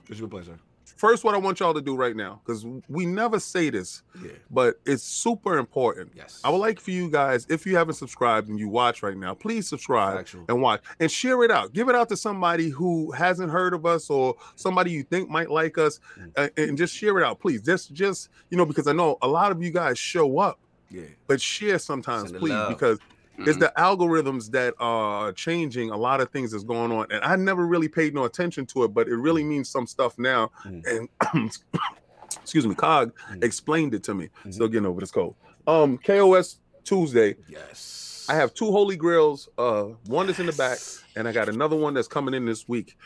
What's 0.08 0.18
your 0.18 0.28
pleasure? 0.28 0.58
First 1.02 1.24
what 1.24 1.34
I 1.34 1.38
want 1.38 1.58
y'all 1.58 1.74
to 1.74 1.80
do 1.80 1.96
right 1.96 2.14
now, 2.14 2.40
because 2.46 2.64
we 2.88 3.04
never 3.06 3.40
say 3.40 3.70
this, 3.70 4.04
Yeah. 4.24 4.30
but 4.52 4.76
it's 4.86 5.02
super 5.02 5.58
important. 5.58 6.12
Yes. 6.14 6.40
I 6.44 6.48
would 6.50 6.58
like 6.58 6.78
for 6.78 6.92
you 6.92 7.10
guys, 7.10 7.44
if 7.50 7.66
you 7.66 7.76
haven't 7.76 7.94
subscribed 7.94 8.48
and 8.48 8.56
you 8.56 8.68
watch 8.68 9.02
right 9.02 9.16
now, 9.16 9.34
please 9.34 9.68
subscribe 9.68 10.24
and 10.48 10.62
watch 10.62 10.80
and 11.00 11.10
share 11.10 11.42
it 11.42 11.50
out. 11.50 11.72
Give 11.72 11.88
it 11.88 11.96
out 11.96 12.08
to 12.10 12.16
somebody 12.16 12.68
who 12.68 13.10
hasn't 13.10 13.50
heard 13.50 13.74
of 13.74 13.84
us 13.84 14.08
or 14.10 14.36
somebody 14.54 14.92
you 14.92 15.02
think 15.02 15.28
might 15.28 15.50
like 15.50 15.76
us, 15.76 15.98
Mm. 16.20 16.32
uh, 16.36 16.48
and 16.56 16.78
just 16.78 16.94
share 16.94 17.18
it 17.18 17.24
out, 17.24 17.40
please. 17.40 17.62
Just, 17.62 17.92
just 17.92 18.28
you 18.50 18.56
know, 18.56 18.64
because 18.64 18.86
I 18.86 18.92
know 18.92 19.18
a 19.22 19.26
lot 19.28 19.50
of 19.50 19.60
you 19.60 19.70
guys 19.70 19.98
show 19.98 20.38
up, 20.38 20.60
Yeah. 20.88 21.02
but 21.26 21.40
share 21.40 21.80
sometimes, 21.80 22.28
Send 22.30 22.38
please, 22.38 22.68
because 22.68 23.00
Mm-hmm. 23.42 23.50
it's 23.50 23.58
the 23.58 23.72
algorithms 23.78 24.50
that 24.52 24.74
are 24.78 25.32
changing 25.32 25.90
a 25.90 25.96
lot 25.96 26.20
of 26.20 26.30
things 26.30 26.52
that's 26.52 26.64
going 26.64 26.92
on, 26.92 27.06
and 27.10 27.22
I 27.24 27.36
never 27.36 27.66
really 27.66 27.88
paid 27.88 28.14
no 28.14 28.24
attention 28.24 28.66
to 28.66 28.84
it, 28.84 28.88
but 28.94 29.08
it 29.08 29.16
really 29.16 29.44
means 29.44 29.68
some 29.68 29.86
stuff 29.86 30.18
now. 30.18 30.50
Mm. 30.64 31.08
And 31.32 31.50
excuse 32.42 32.66
me, 32.66 32.74
Cog 32.74 33.12
Mm. 33.30 33.44
explained 33.44 33.94
it 33.94 34.02
to 34.04 34.14
me. 34.14 34.28
Still 34.50 34.68
getting 34.68 34.86
over 34.86 35.00
this 35.00 35.10
cold. 35.10 35.34
Um, 35.66 35.98
KOS 35.98 36.58
Tuesday. 36.84 37.36
Yes. 37.48 38.26
I 38.28 38.34
have 38.34 38.54
two 38.54 38.70
holy 38.70 38.96
grails. 38.96 39.48
Uh, 39.58 39.84
one 40.06 40.28
is 40.30 40.38
in 40.40 40.46
the 40.46 40.52
back, 40.52 40.78
and 41.16 41.26
I 41.28 41.32
got 41.32 41.48
another 41.48 41.76
one 41.76 41.94
that's 41.94 42.08
coming 42.08 42.34
in 42.34 42.44
this 42.44 42.68
week. 42.68 42.96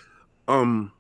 Um, 0.48 0.92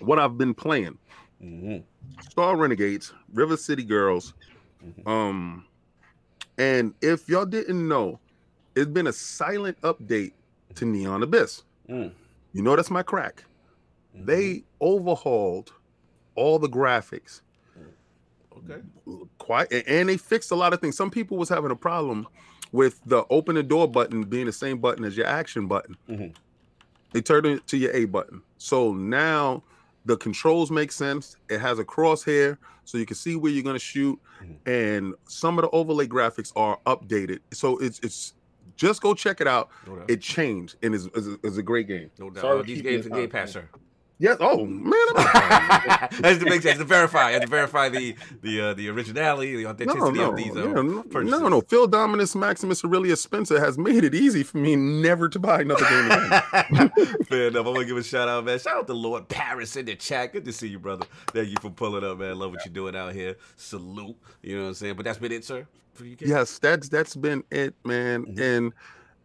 what 0.00 0.18
I've 0.18 0.36
been 0.38 0.54
playing: 0.54 0.98
Mhm. 1.42 1.82
Star 2.30 2.56
Renegades, 2.56 3.12
River 3.32 3.56
City 3.56 3.84
Girls. 3.84 4.34
Mhm. 4.84 5.06
Um, 5.08 5.64
and 6.56 6.94
if 7.02 7.28
y'all 7.28 7.44
didn't 7.46 7.86
know, 7.86 8.18
it's 8.78 8.90
been 8.90 9.06
a 9.06 9.12
silent 9.12 9.80
update 9.82 10.32
to 10.76 10.84
Neon 10.84 11.22
Abyss. 11.22 11.62
Mm. 11.88 12.12
You 12.52 12.62
know 12.62 12.76
that's 12.76 12.90
my 12.90 13.02
crack. 13.02 13.44
Mhm. 14.16 14.26
They 14.26 14.64
overhauled 14.80 15.72
all 16.34 16.58
the 16.58 16.68
graphics 16.68 17.40
Okay. 18.56 18.82
quite 19.38 19.72
and 19.72 20.08
they 20.08 20.16
fixed 20.16 20.50
a 20.50 20.54
lot 20.54 20.72
of 20.72 20.80
things. 20.80 20.96
Some 20.96 21.10
people 21.10 21.36
was 21.36 21.48
having 21.48 21.70
a 21.70 21.76
problem 21.76 22.26
with 22.72 23.00
the 23.06 23.24
open 23.30 23.54
the 23.54 23.62
door 23.62 23.88
button 23.88 24.24
being 24.24 24.46
the 24.46 24.52
same 24.52 24.78
button 24.78 25.04
as 25.04 25.16
your 25.16 25.26
action 25.26 25.66
button. 25.66 25.96
Mhm. 26.08 26.34
They 27.12 27.20
turned 27.22 27.46
it 27.46 27.66
to 27.68 27.76
your 27.78 27.92
A 27.92 28.04
button. 28.04 28.42
So 28.58 28.92
now 28.92 29.62
the 30.04 30.16
controls 30.16 30.70
make 30.70 30.92
sense. 30.92 31.36
It 31.48 31.60
has 31.60 31.78
a 31.78 31.84
crosshair 31.84 32.58
so 32.84 32.98
you 32.98 33.06
can 33.06 33.16
see 33.16 33.36
where 33.36 33.50
you're 33.52 33.62
going 33.62 33.74
to 33.76 33.80
shoot 33.80 34.18
Mhm. 34.42 34.56
and 34.66 35.14
some 35.26 35.58
of 35.58 35.62
the 35.62 35.70
overlay 35.70 36.06
graphics 36.06 36.52
are 36.56 36.78
updated. 36.86 37.40
So 37.52 37.78
it's 37.78 38.00
it's 38.00 38.34
just 38.78 39.02
go 39.02 39.12
check 39.12 39.42
it 39.42 39.46
out. 39.46 39.68
No. 39.86 40.04
It 40.08 40.22
changed 40.22 40.76
and 40.82 40.94
is 40.94 41.06
is 41.08 41.28
a, 41.28 41.36
is 41.42 41.58
a 41.58 41.62
great 41.62 41.86
game. 41.86 42.10
no 42.18 42.30
doubt. 42.30 42.40
Sorry 42.40 42.62
these 42.62 42.76
keep 42.78 42.84
games 42.84 43.04
you 43.04 43.12
are 43.12 43.16
Game 43.16 43.24
up, 43.26 43.32
Pass, 43.32 43.52
sir. 43.52 43.68
Yes. 44.20 44.36
Oh 44.40 44.66
man. 44.66 44.92
That's 46.20 46.38
the 46.38 46.46
big 46.48 46.62
sense. 46.62 46.78
To 46.78 46.84
verify, 46.84 47.30
and 47.32 47.42
to 47.42 47.48
verify 47.48 47.88
the 47.88 48.16
the 48.42 48.60
uh, 48.60 48.74
the 48.74 48.88
originality, 48.88 49.56
the 49.56 49.66
authenticity 49.66 50.18
no, 50.18 50.30
of 50.30 50.36
these. 50.36 50.46
yeah, 50.54 50.62
Uh, 50.62 50.82
no, 50.82 51.02
purchases. 51.04 51.40
no, 51.40 51.48
no. 51.48 51.60
Phil 51.60 51.86
Dominus 51.86 52.34
Maximus 52.34 52.84
Aurelius 52.84 53.22
Spencer 53.22 53.60
has 53.60 53.78
made 53.78 54.02
it 54.04 54.14
easy 54.14 54.42
for 54.42 54.58
me 54.58 54.74
never 54.76 55.28
to 55.28 55.38
buy 55.38 55.60
another 55.60 55.84
game 55.88 56.10
again. 56.10 56.90
Fair 57.28 57.48
enough. 57.48 57.66
I'm 57.66 57.74
gonna 57.74 57.84
give 57.84 57.96
a 57.96 58.02
shout 58.02 58.28
out, 58.28 58.44
man. 58.44 58.58
Shout 58.58 58.76
out 58.78 58.86
to 58.88 58.94
Lord 58.94 59.28
Paris 59.28 59.76
in 59.76 59.86
the 59.86 59.94
chat. 59.94 60.32
Good 60.32 60.44
to 60.46 60.52
see 60.52 60.68
you, 60.68 60.78
brother. 60.80 61.06
Thank 61.28 61.48
you 61.50 61.56
for 61.60 61.70
pulling 61.70 62.04
up, 62.04 62.18
man. 62.18 62.38
Love 62.38 62.50
what 62.52 62.64
you're 62.64 62.74
doing 62.74 62.96
out 62.96 63.12
here. 63.12 63.36
Salute. 63.56 64.16
You 64.42 64.56
know 64.56 64.62
what 64.62 64.68
I'm 64.70 64.74
saying? 64.74 64.94
But 64.96 65.04
that's 65.04 65.18
been 65.18 65.32
it, 65.32 65.44
sir. 65.44 65.66
For 65.94 66.04
you 66.04 66.16
yes, 66.20 66.58
that's 66.58 66.88
that's 66.88 67.14
been 67.16 67.44
it, 67.50 67.74
man. 67.84 68.24
Mhm. 68.24 68.40
And 68.40 68.72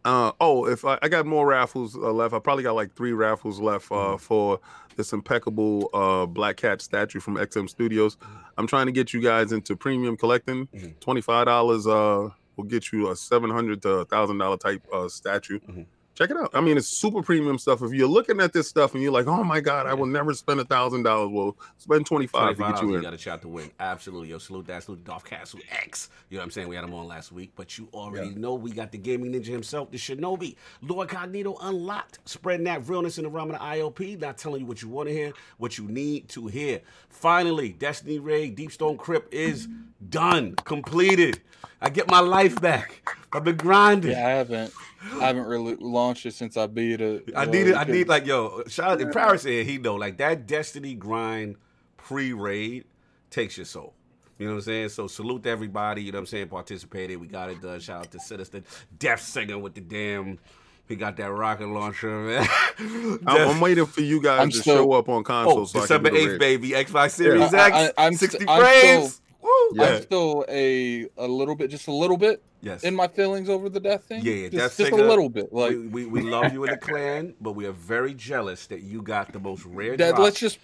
Uh, 0.04 0.32
oh, 0.40 0.66
if 0.66 0.84
I, 0.84 0.98
I 1.02 1.08
got 1.08 1.24
more 1.26 1.46
raffles 1.46 1.96
uh, 1.96 2.12
left, 2.12 2.34
I 2.34 2.38
probably 2.38 2.62
got 2.62 2.74
like 2.74 2.94
three 2.94 3.12
raffles 3.12 3.58
left 3.58 3.90
uh, 3.90 3.94
Mhm. 3.94 4.20
for 4.20 4.60
this 4.96 5.12
impeccable 5.12 5.88
uh, 5.94 6.26
Black 6.26 6.56
Cat 6.58 6.82
statue 6.82 7.20
from 7.20 7.36
XM 7.36 7.68
Studios. 7.68 8.16
I'm 8.58 8.66
trying 8.66 8.86
to 8.86 8.92
get 8.92 9.12
you 9.14 9.20
guys 9.22 9.50
into 9.52 9.76
premium 9.76 10.16
collecting. 10.16 10.66
Mhm. 10.74 11.00
Twenty 11.00 11.20
five 11.22 11.46
dollars 11.46 11.86
uh, 11.86 12.28
will 12.56 12.64
get 12.64 12.92
you 12.92 13.10
a 13.10 13.16
seven 13.16 13.50
hundred 13.50 13.80
to 13.82 14.04
thousand 14.04 14.38
dollar 14.38 14.58
type 14.58 14.82
uh, 14.92 15.08
statue. 15.08 15.58
Mhm. 15.60 15.86
Check 16.14 16.30
it 16.30 16.36
out. 16.36 16.50
I 16.54 16.60
mean, 16.60 16.76
it's 16.76 16.86
super 16.86 17.22
premium 17.22 17.58
stuff. 17.58 17.82
If 17.82 17.92
you're 17.92 18.06
looking 18.06 18.40
at 18.40 18.52
this 18.52 18.68
stuff 18.68 18.94
and 18.94 19.02
you're 19.02 19.10
like, 19.10 19.26
"Oh 19.26 19.42
my 19.42 19.60
god, 19.60 19.86
I 19.86 19.94
will 19.94 20.06
never 20.06 20.32
spend 20.32 20.60
a 20.60 20.64
thousand 20.64 21.02
dollars," 21.02 21.30
well, 21.32 21.56
spend 21.78 22.06
twenty 22.06 22.28
five 22.28 22.56
to 22.56 22.62
$25, 22.62 22.72
get 22.74 22.82
you 22.82 22.92
you 22.92 23.02
got 23.02 23.14
a 23.14 23.18
shot 23.18 23.42
to 23.42 23.48
win. 23.48 23.70
Absolutely. 23.80 24.28
Yo, 24.28 24.38
salute 24.38 24.66
that. 24.68 24.84
Salute 24.84 25.02
Dolph 25.04 25.24
Castle 25.24 25.58
X. 25.82 26.10
You 26.28 26.36
know 26.36 26.42
what 26.42 26.44
I'm 26.44 26.50
saying? 26.52 26.68
We 26.68 26.76
had 26.76 26.84
him 26.84 26.94
on 26.94 27.08
last 27.08 27.32
week, 27.32 27.52
but 27.56 27.76
you 27.78 27.88
already 27.92 28.30
know 28.30 28.54
we 28.54 28.70
got 28.70 28.92
the 28.92 28.98
gaming 28.98 29.32
ninja 29.32 29.46
himself, 29.46 29.90
the 29.90 29.98
Shinobi. 29.98 30.54
Lord 30.82 31.08
Cognito 31.08 31.56
Unlocked. 31.60 32.20
Spreading 32.26 32.64
that 32.64 32.88
realness 32.88 33.18
in 33.18 33.24
the 33.24 33.30
realm 33.30 33.50
of 33.50 33.58
the 33.58 33.64
ILP. 33.64 34.20
Not 34.20 34.38
telling 34.38 34.60
you 34.60 34.66
what 34.66 34.82
you 34.82 34.88
want 34.88 35.08
to 35.08 35.12
hear, 35.12 35.32
what 35.58 35.78
you 35.78 35.84
need 35.84 36.28
to 36.28 36.46
hear. 36.46 36.80
Finally, 37.08 37.70
Destiny 37.72 38.20
Raid 38.20 38.54
Deep 38.54 38.70
Stone 38.70 38.98
Crypt 38.98 39.34
is 39.34 39.66
done, 40.08 40.54
completed. 40.64 41.40
I 41.80 41.90
get 41.90 42.08
my 42.08 42.20
life 42.20 42.60
back. 42.60 43.02
I've 43.32 43.44
been 43.44 43.56
grinding. 43.56 44.12
Yeah, 44.12 44.26
I 44.26 44.30
haven't. 44.30 44.72
I 45.20 45.26
haven't 45.26 45.46
really 45.46 45.76
launched 45.76 46.26
it 46.26 46.34
since 46.34 46.56
I 46.56 46.66
beat 46.66 47.00
it. 47.00 47.30
I 47.36 47.42
Uh, 47.42 47.44
need 47.46 47.68
it. 47.68 47.74
I 47.76 47.84
need 47.84 48.08
like 48.08 48.26
yo. 48.26 48.62
Shout 48.68 48.92
out 48.92 48.98
to 49.00 49.06
Paris 49.08 49.42
here. 49.44 49.62
He 49.64 49.78
know 49.78 49.94
like 49.96 50.16
that 50.18 50.46
Destiny 50.46 50.94
grind 50.94 51.56
pre 51.96 52.32
raid 52.32 52.84
takes 53.30 53.56
your 53.56 53.66
soul. 53.66 53.94
You 54.38 54.46
know 54.46 54.52
what 54.54 54.58
I'm 54.58 54.62
saying? 54.64 54.88
So 54.90 55.06
salute 55.06 55.42
to 55.44 55.50
everybody. 55.50 56.02
You 56.02 56.12
know 56.12 56.16
what 56.18 56.22
I'm 56.22 56.26
saying? 56.26 56.48
Participated. 56.48 57.20
We 57.20 57.26
got 57.28 57.50
it 57.50 57.60
done. 57.62 57.78
Shout 57.80 58.00
out 58.00 58.10
to 58.12 58.18
Citizen 58.20 58.64
Death 58.98 59.20
Singer 59.20 59.58
with 59.58 59.74
the 59.74 59.80
damn. 59.80 60.38
He 60.86 60.96
got 60.96 61.16
that 61.16 61.30
rocket 61.30 61.66
launcher, 61.68 62.10
man. 62.26 62.46
I'm, 62.78 63.18
I'm 63.26 63.60
waiting 63.60 63.86
for 63.86 64.02
you 64.02 64.20
guys 64.20 64.40
I'm 64.40 64.50
to 64.50 64.56
still- 64.58 64.76
show 64.84 64.92
up 64.92 65.08
on 65.08 65.24
console. 65.24 65.60
oh, 65.60 65.64
so 65.64 65.80
December 65.80 66.08
I 66.08 66.10
can 66.10 66.20
do 66.20 66.26
the 66.26 66.34
8th, 66.36 66.40
raid. 66.40 66.60
baby. 66.60 66.70
Xbox 66.70 67.10
Series 67.12 67.54
I- 67.54 67.66
X. 67.86 67.92
I- 67.96 68.06
I'm 68.06 68.14
60 68.14 68.38
st- 68.38 68.50
I'm 68.50 68.60
frames. 68.60 69.20
Woo. 69.40 69.50
Yeah. 69.74 69.82
I'm 69.84 70.02
still 70.02 70.44
a 70.48 71.06
a 71.16 71.26
little 71.26 71.54
bit, 71.54 71.70
just 71.70 71.88
a 71.88 71.92
little 71.92 72.16
bit 72.18 72.42
Yes. 72.64 72.84
in 72.84 72.94
my 72.94 73.08
feelings 73.08 73.48
over 73.48 73.68
the 73.68 73.80
death 73.80 74.04
thing. 74.04 74.22
Yeah, 74.24 74.32
yeah, 74.34 74.48
just, 74.48 74.78
Death 74.78 74.88
just 74.90 74.92
a 75.00 75.04
little 75.06 75.28
bit. 75.28 75.52
Like 75.52 75.70
we, 75.72 75.86
we, 75.86 76.06
we 76.06 76.20
love 76.22 76.52
you 76.52 76.64
in 76.64 76.70
the 76.70 76.76
clan, 76.76 77.34
but 77.40 77.52
we 77.52 77.66
are 77.66 77.72
very 77.72 78.14
jealous 78.14 78.66
that 78.68 78.80
you 78.82 79.02
got 79.02 79.32
the 79.32 79.38
most 79.40 79.64
rare. 79.66 79.96
Dad, 79.96 80.18
let's 80.18 80.38
just 80.40 80.58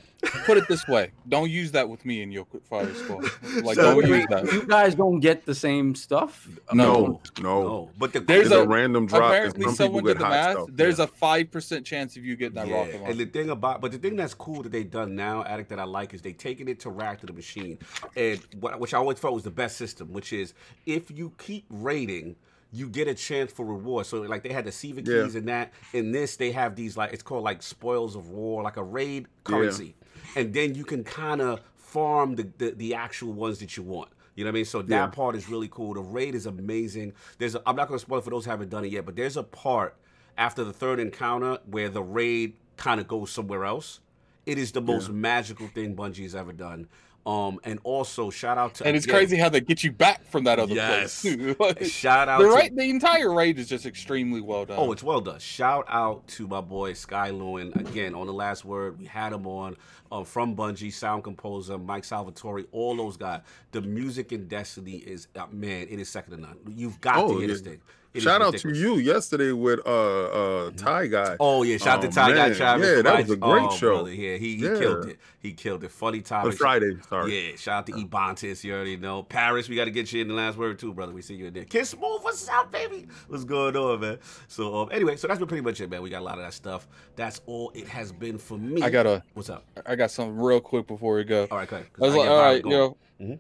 put 0.45 0.59
it 0.59 0.69
this 0.69 0.87
way: 0.89 1.11
don't 1.29 1.51
use 1.51 1.73
that 1.73 1.89
with 1.89 2.05
me 2.05 2.23
in 2.23 2.31
your 2.31 2.45
quick 2.45 2.65
fire 2.67 2.93
squad. 2.95 3.25
Like, 3.65 3.77
So- 3.77 3.83
don't 3.83 3.97
Wait, 3.99 4.09
use 4.09 4.27
that. 4.31 4.53
you 4.53 4.67
guys 4.67 4.95
don't 4.95 5.21
get 5.21 5.45
the 5.47 5.55
same 5.55 5.95
stuff. 5.95 6.49
No, 6.73 7.21
no. 7.41 7.61
No, 7.63 7.91
but 7.99 8.13
the 8.13 8.21
There's 8.21 8.47
It's 8.47 8.55
a, 8.55 8.63
a- 8.63 8.67
random 8.67 9.07
drop. 9.07 9.25
Apparently, 9.33 9.65
some 9.65 9.75
someone 9.75 10.05
did 10.05 10.19
the 10.19 10.29
math. 10.29 10.53
stuff. 10.53 10.69
There's 10.73 10.99
Yeah. 10.99 11.05
a 11.05 11.09
five 11.09 11.51
percent 11.51 11.85
chance 11.87 12.17
of 12.17 12.25
you 12.25 12.37
getting 12.37 12.55
that 12.55 12.69
Yeah, 12.69 12.77
rocket 12.79 13.01
and 13.05 13.19
the 13.19 13.27
thing 13.27 13.51
about, 13.51 13.81
but 13.81 13.93
the 13.93 13.99
thing 13.99 14.17
that's 14.17 14.35
cool 14.35 14.63
that 14.63 14.73
they've 14.73 14.91
done 14.91 15.15
now, 15.17 15.43
Addict, 15.45 15.69
that 15.71 15.79
I 15.81 15.85
like 15.85 16.15
is 16.15 16.23
they 16.23 16.33
taking 16.33 16.69
it 16.69 16.81
to 16.81 16.91
rack 16.91 17.21
to 17.21 17.27
the 17.27 17.33
machine, 17.33 17.79
and 18.17 18.41
what 18.61 18.79
which 18.81 18.95
I 18.95 18.99
always 18.99 19.19
felt 19.19 19.35
was 19.35 19.43
the 19.45 19.51
best 19.51 19.77
system, 19.77 20.13
which 20.13 20.33
is 20.33 20.55
if 20.87 21.11
you 21.11 21.33
keep 21.39 21.65
rating, 21.91 22.37
you 22.73 22.89
get 22.89 23.09
a 23.09 23.15
chance 23.15 23.51
for 23.53 23.65
reward. 23.67 24.07
So 24.07 24.21
like 24.23 24.43
they 24.43 24.53
had 24.53 24.65
the 24.65 24.73
Siva 24.73 25.03
Yeah. 25.03 25.25
keys 25.25 25.35
and 25.35 25.49
that. 25.49 25.73
In 25.93 26.13
this, 26.13 26.37
they 26.37 26.53
have 26.53 26.77
these 26.77 26.97
like 26.97 27.13
it's 27.13 27.23
called 27.23 27.45
like 27.45 27.63
spoils 27.63 28.15
of 28.17 28.29
war, 28.29 28.63
like 28.63 28.77
a 28.77 28.83
raid 28.99 29.27
currency, 29.45 29.95
and 30.37 30.55
then 30.55 30.75
you 30.75 30.85
can 30.85 31.03
kind 31.05 31.41
of 31.41 31.61
farm 31.77 32.37
the, 32.37 32.47
the 32.59 32.71
the 32.83 32.95
actual 32.95 33.33
ones 33.33 33.59
that 33.59 33.77
you 33.77 33.83
want. 33.83 34.11
You 34.37 34.45
know 34.45 34.51
what 34.51 34.55
I 34.55 34.61
mean? 34.61 34.65
So 34.65 34.83
that 34.83 34.89
Yeah. 34.89 35.07
part 35.09 35.35
is 35.37 35.49
really 35.49 35.69
cool. 35.69 35.95
The 35.95 36.01
raid 36.19 36.35
is 36.35 36.47
amazing. 36.47 37.13
There's 37.39 37.57
a, 37.57 37.63
I'm 37.67 37.77
not 37.77 37.89
going 37.89 37.99
to 37.99 38.05
spoil 38.07 38.19
it 38.21 38.25
for 38.25 38.31
those 38.31 38.45
who 38.45 38.51
haven't 38.53 38.71
done 38.71 38.85
it 38.85 38.93
yet, 38.93 39.05
but 39.05 39.17
there's 39.17 39.37
a 39.37 39.43
part 39.43 39.97
after 40.39 40.63
the 40.65 40.73
third 40.73 40.99
encounter 41.01 41.59
where 41.67 41.89
the 41.89 42.03
raid 42.03 42.55
kind 42.77 43.01
of 43.01 43.09
goes 43.09 43.31
somewhere 43.33 43.65
else. 43.65 44.01
It 44.47 44.57
is 44.57 44.73
the 44.73 44.81
most 44.81 45.11
magical 45.11 45.67
thing 45.69 45.95
Bungie's 45.95 46.35
ever 46.35 46.53
done. 46.53 46.89
Um, 47.27 47.61
and 47.65 47.79
also 47.85 48.31
shout 48.31 48.57
out 48.57 48.75
to 48.77 48.87
and 48.87 48.97
it's 48.97 49.05
again, 49.05 49.15
crazy 49.17 49.37
how 49.37 49.51
they 49.51 49.61
get 49.61 49.85
you 49.85 49.93
back 49.93 50.25
from 50.25 50.45
that 50.45 50.59
other 50.59 50.75
Yes. 50.75 51.21
place. 51.21 51.37
too. 51.37 51.55
Like, 51.61 51.85
Shout 51.85 52.31
out 52.31 52.41
the 52.41 52.49
to 52.49 52.55
right, 52.55 52.75
the 52.75 52.89
entire 52.89 53.33
raid 53.33 53.59
is 53.59 53.69
just 53.69 53.85
extremely 53.85 54.41
well 54.41 54.65
done. 54.65 54.79
Oh, 54.81 54.91
it's 54.91 55.03
well 55.03 55.21
done. 55.21 55.39
Shout 55.39 55.85
out 55.89 56.27
to 56.29 56.49
my 56.49 56.63
boy 56.63 56.95
Sky 56.95 57.29
Lewin 57.29 57.73
again 57.75 58.15
on 58.15 58.27
the 58.27 58.33
last 58.33 58.65
word. 58.65 58.99
We 58.99 59.05
had 59.05 59.35
him 59.35 59.47
on 59.47 59.77
um, 60.11 60.25
from 60.25 60.57
Bungie, 60.57 60.91
sound 60.93 61.23
composer 61.23 61.77
Mike 61.77 62.05
Salvatori, 62.05 62.67
all 62.73 62.97
those 62.97 63.19
guys. 63.19 63.43
The 63.73 63.83
music 63.83 64.33
in 64.33 64.49
Destiny 64.49 64.97
is 64.97 65.29
uh, 65.37 65.45
man, 65.53 65.89
it 65.91 66.01
is 66.01 66.09
second 66.09 66.33
to 66.37 66.41
none. 66.41 66.57
You've 66.75 67.01
got 67.03 67.19
Oh, 67.19 67.29
to 67.29 67.33
hear 67.35 67.43
yeah. 67.43 67.47
this 67.49 67.61
thing. 67.61 67.81
It 68.13 68.19
is 68.19 68.25
Shout 68.25 68.43
out 68.43 68.57
to 68.57 68.75
you 68.75 68.97
yesterday 68.97 69.53
with 69.53 69.87
uh 69.87 70.25
uh 70.67 70.71
Ty 70.77 71.07
guy. 71.07 71.37
Oh 71.39 71.63
yeah, 71.63 71.77
shout 71.77 71.99
out 71.99 72.05
Oh, 72.05 72.09
to 72.09 72.13
Ty 72.13 72.33
Guy. 72.35 72.55
Travis. 72.55 72.89
Yeah, 72.89 73.03
that 73.03 73.21
was 73.21 73.31
a 73.31 73.37
great 73.37 73.63
Oh, 73.63 73.77
show. 73.77 73.95
Brother. 73.99 74.13
Yeah, 74.13 74.37
he, 74.37 74.57
he 74.57 74.65
Yeah. 74.65 74.79
killed 74.79 75.07
it. 75.07 75.19
He 75.39 75.53
killed 75.53 75.85
it. 75.85 75.93
Funny 75.93 76.19
On 76.19 76.25
topic. 76.25 76.55
Friday, 76.55 76.97
sorry. 77.09 77.51
Yeah, 77.51 77.57
shout 77.57 77.79
out 77.79 77.87
to 77.87 77.93
Ebontis. 77.93 78.65
You 78.65 78.75
already 78.75 78.97
know. 78.97 79.23
Paris, 79.23 79.69
we 79.69 79.77
got 79.77 79.85
to 79.85 79.93
get 79.93 80.13
you 80.13 80.23
in 80.23 80.27
the 80.29 80.35
last 80.35 80.59
word 80.59 80.81
too, 80.81 80.93
brother. 80.93 81.13
We 81.13 81.23
see 81.23 81.35
you 81.37 81.47
in 81.47 81.55
there. 81.55 81.65
Kiss 81.65 81.95
move, 81.95 82.25
what's 82.25 82.49
up, 82.49 82.73
baby? 82.73 83.07
What's 83.29 83.45
going 83.45 83.77
on, 83.77 84.01
man? 84.01 84.19
So 84.49 84.75
um, 84.83 84.89
anyway, 84.91 85.15
so 85.15 85.29
that's 85.29 85.39
been 85.39 85.47
pretty 85.47 85.63
much 85.63 85.81
it, 85.81 85.89
man. 85.89 86.03
We 86.03 86.11
got 86.11 86.23
a 86.23 86.25
lot 86.25 86.37
of 86.39 86.45
that 86.45 86.53
stuff. 86.55 86.89
That's 87.15 87.41
all 87.47 87.71
it 87.77 87.87
has 87.87 88.11
been 88.11 88.39
for 88.39 88.59
me. 88.59 88.83
I 88.83 88.91
got 88.91 89.07
a. 89.07 89.23
What's 89.35 89.51
up? 89.51 89.65
I 89.87 89.95
got 89.95 90.11
something 90.11 90.37
real 90.37 90.61
quick 90.61 90.89
before 90.89 91.15
we 91.15 91.23
go. 91.23 91.47
All 91.49 91.59
right, 91.59 91.69
go 91.69 91.77
ahead. 91.77 91.93
'cause 91.93 92.03
I 92.03 92.07
was 92.07 92.15
I 92.15 92.19
like, 92.19 92.27
get 92.27 92.33
all 92.33 92.41
vibe 92.41 92.45
right, 92.55 92.63
going. 92.65 92.75
yo, 92.75 92.97
Mhm. 93.21 93.39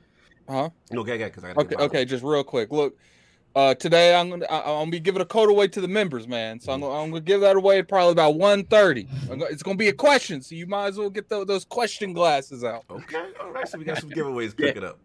huh? 0.48 0.70
No, 0.92 1.00
okay, 1.00 1.14
okay, 1.14 1.24
because 1.24 1.42
I 1.42 1.54
got 1.54 1.64
Okay, 1.66 1.74
okay, 1.86 2.04
just 2.04 2.22
real 2.22 2.44
quick. 2.44 2.70
Look, 2.70 2.96
uh, 3.56 3.74
today 3.74 4.14
I'm 4.14 4.30
gonna 4.30 4.46
I, 4.46 4.58
I'm 4.60 4.64
gonna 4.82 4.90
be 4.90 5.00
giving 5.00 5.20
a 5.22 5.24
code 5.26 5.50
away 5.50 5.68
to 5.68 5.80
the 5.80 5.88
members, 5.88 6.28
man. 6.28 6.60
So 6.60 6.72
I'm 6.72 6.80
gonna, 6.80 6.94
I'm 6.94 7.10
gonna 7.10 7.20
give 7.20 7.40
that 7.40 7.56
away 7.56 7.82
probably 7.82 8.12
about 8.12 8.34
1:30. 8.36 9.08
It's 9.50 9.62
gonna 9.62 9.76
be 9.76 9.88
a 9.88 9.92
question, 9.92 10.40
so 10.42 10.54
you 10.54 10.66
might 10.66 10.86
as 10.88 10.98
well 10.98 11.10
get 11.10 11.28
tho- 11.28 11.44
those 11.44 11.64
question 11.64 12.12
glasses 12.12 12.64
out. 12.64 12.84
Okay, 12.90 13.24
all 13.42 13.50
right. 13.50 13.68
So 13.68 13.78
we 13.78 13.84
got 13.84 13.98
some 13.98 14.10
giveaways 14.10 14.56
cooking 14.56 14.84
up. 14.84 14.98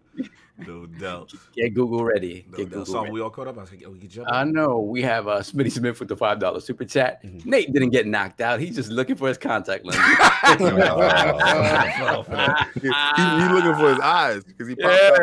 No 0.57 0.86
doubt. 0.86 1.34
Get 1.53 1.74
Google 1.74 2.05
ready. 2.05 2.45
No 2.49 2.57
Get. 2.57 2.70
Google 2.70 2.86
So 2.86 3.01
ready. 3.01 3.11
we 3.11 3.20
all 3.22 3.30
caught 3.30 3.47
up. 3.49 3.57
I 3.57 3.61
was 3.61 3.72
like, 3.72 3.84
oh, 3.86 3.89
we 3.91 3.99
can 3.99 4.07
jump. 4.07 4.30
I 4.32 4.45
know 4.45 4.80
we 4.80 5.01
have 5.01 5.28
uh, 5.28 5.39
Smitty 5.39 5.70
Smith 5.72 5.99
with 5.99 6.07
the 6.07 6.16
five 6.16 6.39
dollar 6.39 6.61
super 6.61 6.86
chat. 6.86 7.22
Mhm. 7.24 7.45
Nate 7.45 7.74
didn't 7.74 7.89
get 7.89 8.07
knocked 8.07 8.39
out. 8.39 8.61
He's 8.61 8.76
just 8.76 8.89
looking 8.89 9.18
for 9.18 9.28
his 9.28 9.38
contact 9.38 9.84
lens. 9.84 9.97
he, 12.76 12.88
he 12.88 13.53
looking 13.53 13.76
for 13.76 13.89
his 13.89 13.99
eyes 13.99 14.43
because 14.45 14.68
he 14.70 14.76
popped 14.76 14.95
out. 14.95 15.22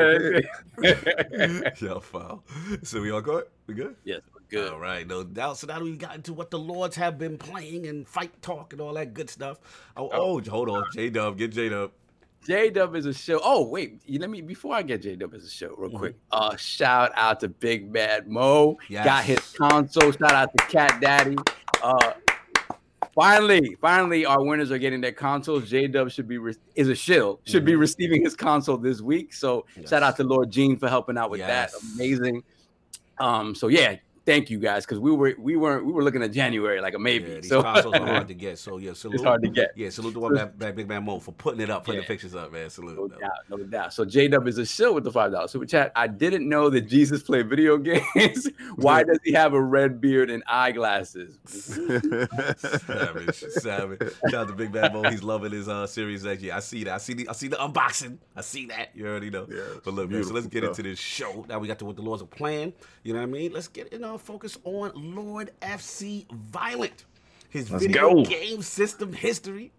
his 0.82 1.00
head. 1.00 1.72
Yo, 1.80 2.00
foul. 2.00 2.44
So 2.82 3.00
we 3.00 3.10
all 3.10 3.22
good? 3.22 3.44
We 3.66 3.74
good? 3.74 3.96
yes, 4.04 4.20
we're 4.34 4.40
good. 4.50 4.72
All 4.72 4.80
right, 4.80 5.06
no 5.06 5.24
doubt. 5.24 5.56
So 5.58 5.66
now 5.66 5.80
we 5.80 5.96
got 5.96 6.14
into 6.14 6.32
what 6.34 6.50
the 6.50 6.58
Lords 6.58 6.96
have 6.96 7.18
been 7.18 7.38
playing 7.38 7.86
and 7.86 8.06
fight 8.06 8.40
talk 8.42 8.72
and 8.72 8.80
all 8.82 8.92
that 8.94 9.14
good 9.14 9.30
stuff. 9.30 9.58
Oh, 9.96 10.10
oh, 10.12 10.40
hold 10.42 10.68
on, 10.68 10.84
J 10.92 11.08
Dub, 11.10 11.38
get 11.38 11.52
J 11.52 11.68
Dub. 11.70 11.90
J 12.46 12.70
Dub 12.70 12.94
is 12.96 13.06
a 13.06 13.14
show. 13.14 13.40
Oh 13.42 13.62
wait, 13.66 14.00
let 14.18 14.28
me 14.30 14.40
before 14.40 14.74
I 14.74 14.82
get 14.82 15.02
J 15.02 15.16
Dub 15.16 15.34
as 15.34 15.44
a 15.44 15.50
show 15.50 15.74
real 15.76 15.90
Mhm. 15.90 15.98
quick. 15.98 16.16
Uh, 16.30 16.56
shout 16.56 17.12
out 17.14 17.40
to 17.40 17.48
Big 17.48 17.92
Bad 17.92 18.28
Mo. 18.28 18.76
Yes. 18.88 19.04
Got 19.04 19.24
his 19.24 19.38
console. 19.56 20.10
Shout 20.12 20.32
out 20.34 20.50
to 20.56 20.66
Cat 20.66 21.00
Daddy. 21.00 21.36
Uh, 21.82 22.12
finally, 23.14 23.76
finally, 23.80 24.24
our 24.26 24.42
winners 24.42 24.70
are 24.70 24.78
getting 24.78 25.00
their 25.00 25.12
consoles. 25.12 25.68
J 25.70 25.86
Dub 25.86 26.10
should 26.10 26.26
be 26.28 26.38
re- 26.38 26.54
is 26.74 26.88
a 26.88 26.94
shill. 26.94 27.40
Should 27.44 27.64
be 27.64 27.72
Mhm. 27.72 27.80
receiving 27.80 28.22
his 28.22 28.34
console 28.34 28.76
this 28.76 29.00
week. 29.00 29.32
So 29.32 29.66
shout 29.86 30.02
out 30.02 30.16
to 30.16 30.24
Lord 30.24 30.50
Gene 30.50 30.76
for 30.76 30.88
helping 30.88 31.16
out 31.18 31.30
with 31.30 31.40
that. 31.40 31.70
Amazing. 31.94 32.42
Um. 33.18 33.54
So 33.54 33.68
yeah, 33.68 33.96
thank 34.24 34.50
you 34.50 34.58
guys 34.58 34.84
because 34.84 34.98
we 34.98 35.10
were 35.12 35.34
we 35.38 35.56
weren't 35.56 35.84
we 35.84 35.92
were 35.92 36.02
looking 36.02 36.22
at 36.22 36.32
January 36.32 36.80
like 36.80 36.94
a 36.94 36.98
maybe. 36.98 37.28
Yeah, 37.30 37.40
these 37.40 37.48
so 37.48 37.62
consoles 37.62 37.94
are 37.94 38.06
hard 38.06 38.28
to 38.28 38.34
get. 38.46 38.58
So 38.58 38.78
yeah, 38.78 38.92
salute. 38.92 39.14
it's 39.16 39.24
hard 39.24 39.42
to 39.42 39.48
get. 39.48 39.72
Yeah, 39.76 39.90
salute 39.90 40.14
the 40.14 40.20
one 40.20 40.52
Big 40.58 40.88
Man 40.88 41.04
Mo 41.04 41.18
for 41.18 41.32
putting 41.32 41.60
it 41.60 41.70
up, 41.70 41.84
putting 41.84 42.00
Yeah. 42.00 42.06
the 42.06 42.12
pictures 42.12 42.34
up, 42.34 42.52
man. 42.52 42.70
Salute. 42.70 42.96
No 42.96 43.08
though. 43.08 43.18
doubt, 43.18 43.30
no 43.50 43.56
doubt. 43.58 43.92
So 43.92 44.04
J 44.04 44.28
Dub 44.28 44.46
is 44.48 44.58
a 44.58 44.66
shill 44.66 44.94
with 44.94 45.04
the 45.04 45.12
five 45.12 45.32
dollars 45.32 45.50
super 45.50 45.66
chat. 45.66 45.92
I 45.96 46.06
didn't 46.06 46.48
know 46.48 46.70
that 46.70 46.82
Jesus 46.82 47.22
played 47.22 47.48
video 47.48 47.76
games. 47.78 48.48
Why 48.76 49.02
does 49.04 49.18
he 49.24 49.32
have 49.32 49.54
a 49.54 49.60
red 49.62 50.00
beard 50.00 50.30
and 50.30 50.42
eyeglasses? 50.46 51.38
savage, 52.56 53.34
savage. 53.36 54.00
Shout 54.30 54.34
out 54.34 54.48
to 54.48 54.54
Big 54.54 54.72
Bad 54.72 54.92
Mo. 54.94 55.02
He's 55.10 55.22
loving 55.22 55.52
his 55.52 55.68
uh 55.68 55.86
series 55.86 56.24
next 56.24 56.42
year. 56.42 56.54
I 56.54 56.60
see 56.60 56.84
that. 56.84 56.94
I 56.94 56.98
see 56.98 57.14
the 57.14 57.28
I 57.28 57.32
see 57.32 57.48
the 57.48 57.56
unboxing. 57.56 58.18
I 58.36 58.40
see 58.40 58.66
that. 58.66 58.90
You 58.94 59.06
already 59.06 59.30
know. 59.30 59.46
Yeah, 59.50 59.62
but 59.84 59.94
look, 59.94 60.10
man. 60.10 60.24
So 60.24 60.32
let's 60.34 60.46
get 60.46 60.64
into 60.64 60.82
this 60.82 60.98
show. 60.98 61.44
Now 61.48 61.58
we 61.58 61.68
got 61.68 61.78
to 61.80 61.84
what 61.84 61.96
the 61.96 62.02
laws 62.02 62.22
are 62.22 62.26
playing. 62.26 62.72
You 63.02 63.12
know 63.14 63.20
what 63.20 63.28
I 63.28 63.30
mean? 63.30 63.52
Let's 63.52 63.68
get 63.68 63.88
in 63.92 64.04
focus 64.18 64.58
on 64.64 64.92
Lord 64.94 65.50
FC 65.60 66.26
Violent. 66.32 67.04
His 67.52 67.70
Let's 67.70 67.84
video 67.84 68.14
go. 68.14 68.24
game 68.24 68.62
system 68.62 69.12
history. 69.12 69.72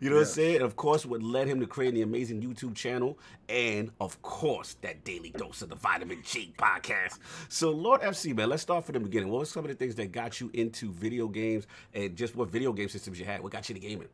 You 0.00 0.10
know 0.10 0.16
what 0.16 0.22
I'm 0.22 0.26
saying? 0.26 0.56
And 0.56 0.64
of 0.64 0.74
course, 0.74 1.06
what 1.06 1.22
led 1.22 1.46
him 1.46 1.60
to 1.60 1.66
creating 1.66 1.94
the 1.94 2.02
amazing 2.02 2.42
YouTube 2.42 2.74
channel. 2.74 3.20
And 3.48 3.92
of 4.00 4.20
course, 4.20 4.74
that 4.82 5.04
daily 5.04 5.30
dose 5.30 5.62
of 5.62 5.68
the 5.68 5.76
Vitamin 5.76 6.22
G 6.24 6.52
podcast. 6.58 7.20
So, 7.48 7.70
Lord 7.70 8.00
FC, 8.00 8.34
man, 8.34 8.48
let's 8.48 8.62
start 8.62 8.84
from 8.84 8.94
the 8.94 9.00
beginning. 9.00 9.28
What 9.30 9.38
were 9.38 9.44
some 9.44 9.64
of 9.64 9.68
the 9.68 9.76
things 9.76 9.94
that 9.94 10.10
got 10.10 10.40
you 10.40 10.50
into 10.54 10.90
video 10.90 11.28
games 11.28 11.68
and 11.94 12.16
just 12.16 12.34
what 12.34 12.48
video 12.50 12.72
game 12.72 12.88
systems 12.88 13.20
you 13.20 13.24
had? 13.24 13.40
What 13.40 13.52
got 13.52 13.68
you 13.68 13.76
to 13.76 13.80
gaming? 13.80 14.08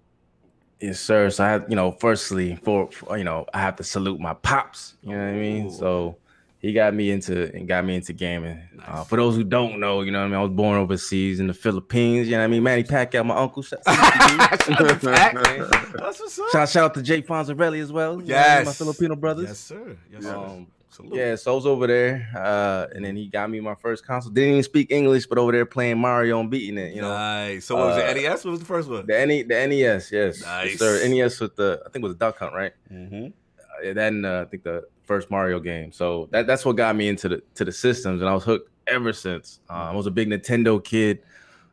Yes, 0.81 1.01
sir. 1.01 1.31
So 1.31 1.43
I 1.43 1.49
had, 1.49 1.65
you 1.71 1.77
know, 1.77 1.93
firstly, 1.93 2.57
for, 2.57 2.91
for 2.91 3.17
you 3.17 3.25
know, 3.25 3.47
I 3.55 3.61
have 3.61 3.77
to 3.77 3.85
salute 3.85 4.21
my 4.21 4.35
pops. 4.35 4.97
You 5.03 5.13
know 5.13 5.25
what 5.25 5.29
I 5.29 5.39
mean? 5.39 5.71
So 5.71 6.19
he 6.59 6.73
got 6.73 6.95
me 6.95 7.11
into 7.11 7.53
and 7.55 7.69
got 7.69 7.85
me 7.85 7.97
into 7.97 8.13
gaming. 8.13 8.61
Uh, 8.87 9.05
for 9.05 9.17
those 9.17 9.37
who 9.37 9.45
don't 9.45 9.79
know, 9.79 10.01
you 10.03 10.11
know 10.11 10.21
what 10.21 10.25
I 10.27 10.29
mean. 10.29 10.37
I 10.39 10.43
was 10.43 10.51
born 10.53 10.79
overseas 10.79 11.39
in 11.41 11.47
the 11.47 11.55
Philippines. 11.55 12.27
You 12.29 12.33
know 12.33 12.39
what 12.39 12.45
I 12.45 12.49
mean. 12.49 12.63
Manny 12.63 12.83
Pacquiao, 12.85 13.25
my 13.25 13.37
uncle. 13.37 13.63
Shout, 13.63 13.81
Shout 13.85 14.81
out 14.81 15.01
to 15.01 15.11
Pac. 15.11 15.35
That's 15.95 16.21
what's 16.21 16.39
up. 16.39 16.49
shout, 16.51 16.69
shout 16.69 16.85
out 16.85 16.95
to 16.95 17.03
Jay 17.03 17.23
Fonzarelli 17.23 17.81
as 17.81 17.93
well. 17.93 18.21
you 18.21 18.29
know 18.29 18.35
what 18.35 18.47
I 18.47 18.57
mean, 18.57 18.59
Yes. 18.59 18.67
my 18.67 18.73
Filipino 18.73 19.17
brothers. 19.17 19.49
Yes, 19.49 19.59
sir. 19.59 19.97
Yes, 20.13 20.23
sir. 20.23 20.37
Um, 20.37 20.67
Salute. 20.89 21.15
Yeah, 21.15 21.35
so 21.35 21.53
I 21.53 21.55
was 21.57 21.67
over 21.67 21.87
there, 21.87 22.27
uh, 22.35 22.87
and 22.95 23.05
then 23.05 23.17
he 23.17 23.27
got 23.27 23.51
me 23.51 23.61
my 23.61 23.75
first 23.75 24.07
console. 24.07 24.33
Didn't 24.33 24.51
even 24.53 24.63
speak 24.63 24.91
English, 24.91 25.27
but 25.27 25.37
over 25.37 25.53
there 25.53 25.67
playing 25.67 25.99
Mario 25.99 26.41
and 26.41 26.51
beating 26.51 26.79
it. 26.79 26.95
You 26.95 27.03
know, 27.03 27.11
nice. 27.13 27.67
So 27.67 27.77
what 27.77 27.89
was 27.89 27.99
uh, 27.99 28.07
it? 28.07 28.23
NES? 28.23 28.45
What 28.47 28.53
was 28.53 28.61
the 28.61 28.67
first 28.67 28.89
one? 28.89 29.05
the 29.07 29.27
NE, 29.27 29.43
the 29.43 29.67
NES, 29.67 30.11
yes, 30.11 30.11
yes, 30.11 30.43
Nice. 30.43 30.79
sir. 30.79 31.07
NES 31.07 31.39
with 31.39 31.55
the 31.57 31.83
I 31.85 31.91
think 31.91 32.03
it 32.03 32.07
was 32.07 32.15
a 32.15 32.19
Duck 32.19 32.39
Hunt, 32.39 32.55
right? 32.55 32.73
Mm-hmm. 32.91 33.27
Uh, 33.27 33.93
then 33.93 34.25
uh, 34.25 34.43
I 34.43 34.45
think 34.47 34.63
the 34.63 34.85
first 35.07 35.31
Mario 35.31 35.59
game. 35.61 35.93
So 35.93 36.29
that, 36.33 36.47
that's 36.47 36.65
what 36.65 36.77
got 36.77 36.95
me 36.97 37.09
into 37.09 37.29
the 37.29 37.43
to 37.55 37.65
the 37.65 37.73
systems, 37.73 38.21
and 38.21 38.29
I 38.29 38.35
was 38.35 38.45
hooked 38.45 38.71
ever 38.87 39.13
since. 39.13 39.61
Uh, 39.71 39.73
I 39.91 39.95
was 39.95 40.07
a 40.07 40.11
big 40.11 40.29
Nintendo 40.29 40.83
kid. 40.83 41.23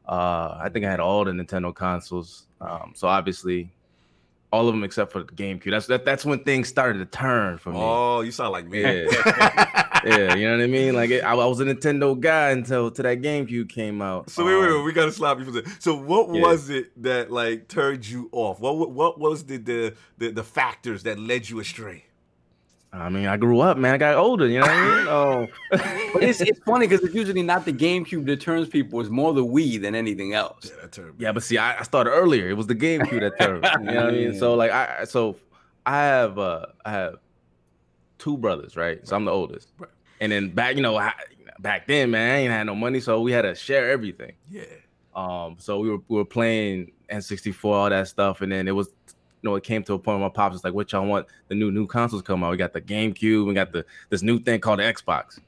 Uh, 0.08 0.58
I 0.62 0.70
think 0.72 0.86
I 0.86 0.92
had 0.92 1.00
all 1.00 1.24
the 1.26 1.32
Nintendo 1.32 1.74
consoles. 1.74 2.48
Um, 2.62 2.94
so 2.96 3.08
obviously, 3.08 3.72
all 4.52 4.68
of 4.68 4.74
them 4.74 4.84
except 4.84 5.12
for 5.12 5.24
the 5.24 5.32
GameCube. 5.32 5.72
That's 5.72 5.88
that, 5.88 6.06
that's 6.06 6.26
when 6.26 6.44
things 6.44 6.68
started 6.68 7.00
to 7.00 7.06
turn 7.06 7.58
for 7.58 7.72
me. 7.72 7.80
Oh, 7.82 8.22
you 8.22 8.32
sound 8.32 8.52
like 8.52 8.68
me. 8.68 8.82
yeah, 8.82 10.02
yeah 10.06 10.36
you 10.36 10.46
know 10.48 10.58
what 10.58 10.64
I 10.64 10.68
mean. 10.68 10.94
Like 10.94 11.10
it, 11.10 11.24
I, 11.24 11.32
I 11.34 11.46
was 11.46 11.60
a 11.60 11.66
Nintendo 11.66 12.20
guy 12.20 12.50
until 12.52 12.92
to 12.92 13.02
that 13.04 13.22
GameCube 13.22 13.70
came 13.70 14.02
out. 14.02 14.30
So 14.30 14.46
wait, 14.46 14.56
wait, 14.56 14.62
wait, 14.70 14.76
Um, 14.80 14.86
we 14.86 14.92
gotta 14.94 15.12
stop 15.12 15.40
you 15.40 15.46
for 15.46 15.52
that. 15.52 15.82
So 15.82 15.96
what 15.96 16.34
Yeah. 16.34 16.42
was 16.42 16.70
it 16.70 17.02
that 17.04 17.32
like 17.32 17.68
turned 17.68 18.08
you 18.08 18.30
off? 18.32 18.60
What 18.60 18.78
what, 18.78 18.92
what 18.92 19.20
was 19.20 19.46
the, 19.46 19.58
the 19.58 19.94
the 20.18 20.30
the 20.32 20.44
factors 20.44 21.04
that 21.04 21.18
led 21.20 21.50
you 21.50 21.60
astray? 21.60 22.06
I 22.94 23.10
mean, 23.10 23.26
I 23.26 23.38
grew 23.38 23.60
up, 23.60 23.78
man. 23.78 23.96
I 23.96 23.98
got 23.98 24.16
older. 24.16 24.48
You 24.48 24.60
know 24.60 24.68
what 24.68 24.72
I 24.72 24.98
mean? 24.98 25.08
Oh, 25.08 25.48
But 26.14 26.24
it's, 26.24 26.41
it's 26.41 26.60
funny 26.60 26.88
because 26.88 27.04
it's 27.04 27.16
usually 27.16 27.41
not 27.41 27.66
the 27.66 27.74
GameCube 27.74 28.26
that 28.28 28.39
turns 28.39 28.70
people; 28.70 29.02
it's 29.02 29.10
more 29.10 29.34
the 29.34 29.44
Wii 29.44 29.82
than 29.82 29.96
anything 29.96 30.34
else. 30.34 30.70
Yeah, 30.70 30.82
that 30.82 30.91
turned 30.91 31.16
yeah, 31.18 31.32
but 31.32 31.41
see, 31.41 31.58
I, 31.58 31.80
I 31.80 31.84
started 31.84 32.12
earlier. 32.12 32.48
It 32.48 32.54
was 32.54 32.68
the 32.68 32.76
GameCube 32.76 33.20
that 33.22 33.39
turned. 33.39 33.66
you 33.80 33.94
know 33.96 34.06
what 34.06 34.14
I 34.14 34.18
mean? 34.18 34.38
So 34.38 34.54
like, 34.56 34.72
I 34.72 35.06
so 35.06 35.38
I 35.88 36.04
have 36.04 36.38
uh 36.38 36.68
I 36.86 36.91
have 36.91 37.16
two 38.20 38.38
brothers, 38.38 38.78
right? 38.78 39.06
So 39.08 39.16
I'm 39.16 39.26
the 39.26 39.32
oldest. 39.32 39.70
Right. 39.80 39.89
And 40.22 40.32
then 40.32 40.52
back, 40.52 40.76
you 40.76 40.84
know, 40.84 40.96
I, 40.96 41.14
back 41.60 41.88
then, 41.88 42.12
man, 42.12 42.32
I 42.32 42.39
ain't 42.41 42.52
had 42.52 42.64
no 42.66 42.76
money, 42.76 43.00
so 43.00 43.22
we 43.22 43.32
had 43.32 43.41
to 43.41 43.56
share 43.56 43.89
everything. 43.89 44.34
Yeah. 44.50 44.64
Um, 45.16 45.56
so 45.58 45.80
we 45.80 45.89
were 45.89 46.00
we 46.08 46.18
were 46.18 46.26
playing 46.26 46.91
N64, 47.12 47.66
all 47.66 47.89
that 47.89 48.08
stuff, 48.08 48.41
and 48.41 48.52
then 48.52 48.68
it 48.68 48.72
was, 48.72 48.89
you 49.44 49.50
know, 49.50 49.56
it 49.56 49.64
came 49.64 49.84
to 49.84 49.94
a 49.94 50.00
point 50.00 50.20
where 50.20 50.30
my 50.30 50.34
pops 50.34 50.54
was 50.54 50.64
like, 50.64 50.74
"What 50.74 50.91
y'all 50.91 51.06
want? 51.06 51.28
The 51.50 51.56
new 51.56 51.70
new 51.70 51.86
consoles 51.86 52.22
come 52.22 52.44
out. 52.44 52.52
We 52.52 52.58
got 52.58 52.74
the 52.74 52.82
GameCube, 52.82 53.46
we 53.46 53.54
got 53.54 53.74
the 53.74 53.86
this 54.10 54.24
new 54.24 54.39
thing 54.39 54.60
called 54.62 54.80
the 54.80 54.84
Xbox." 54.84 55.39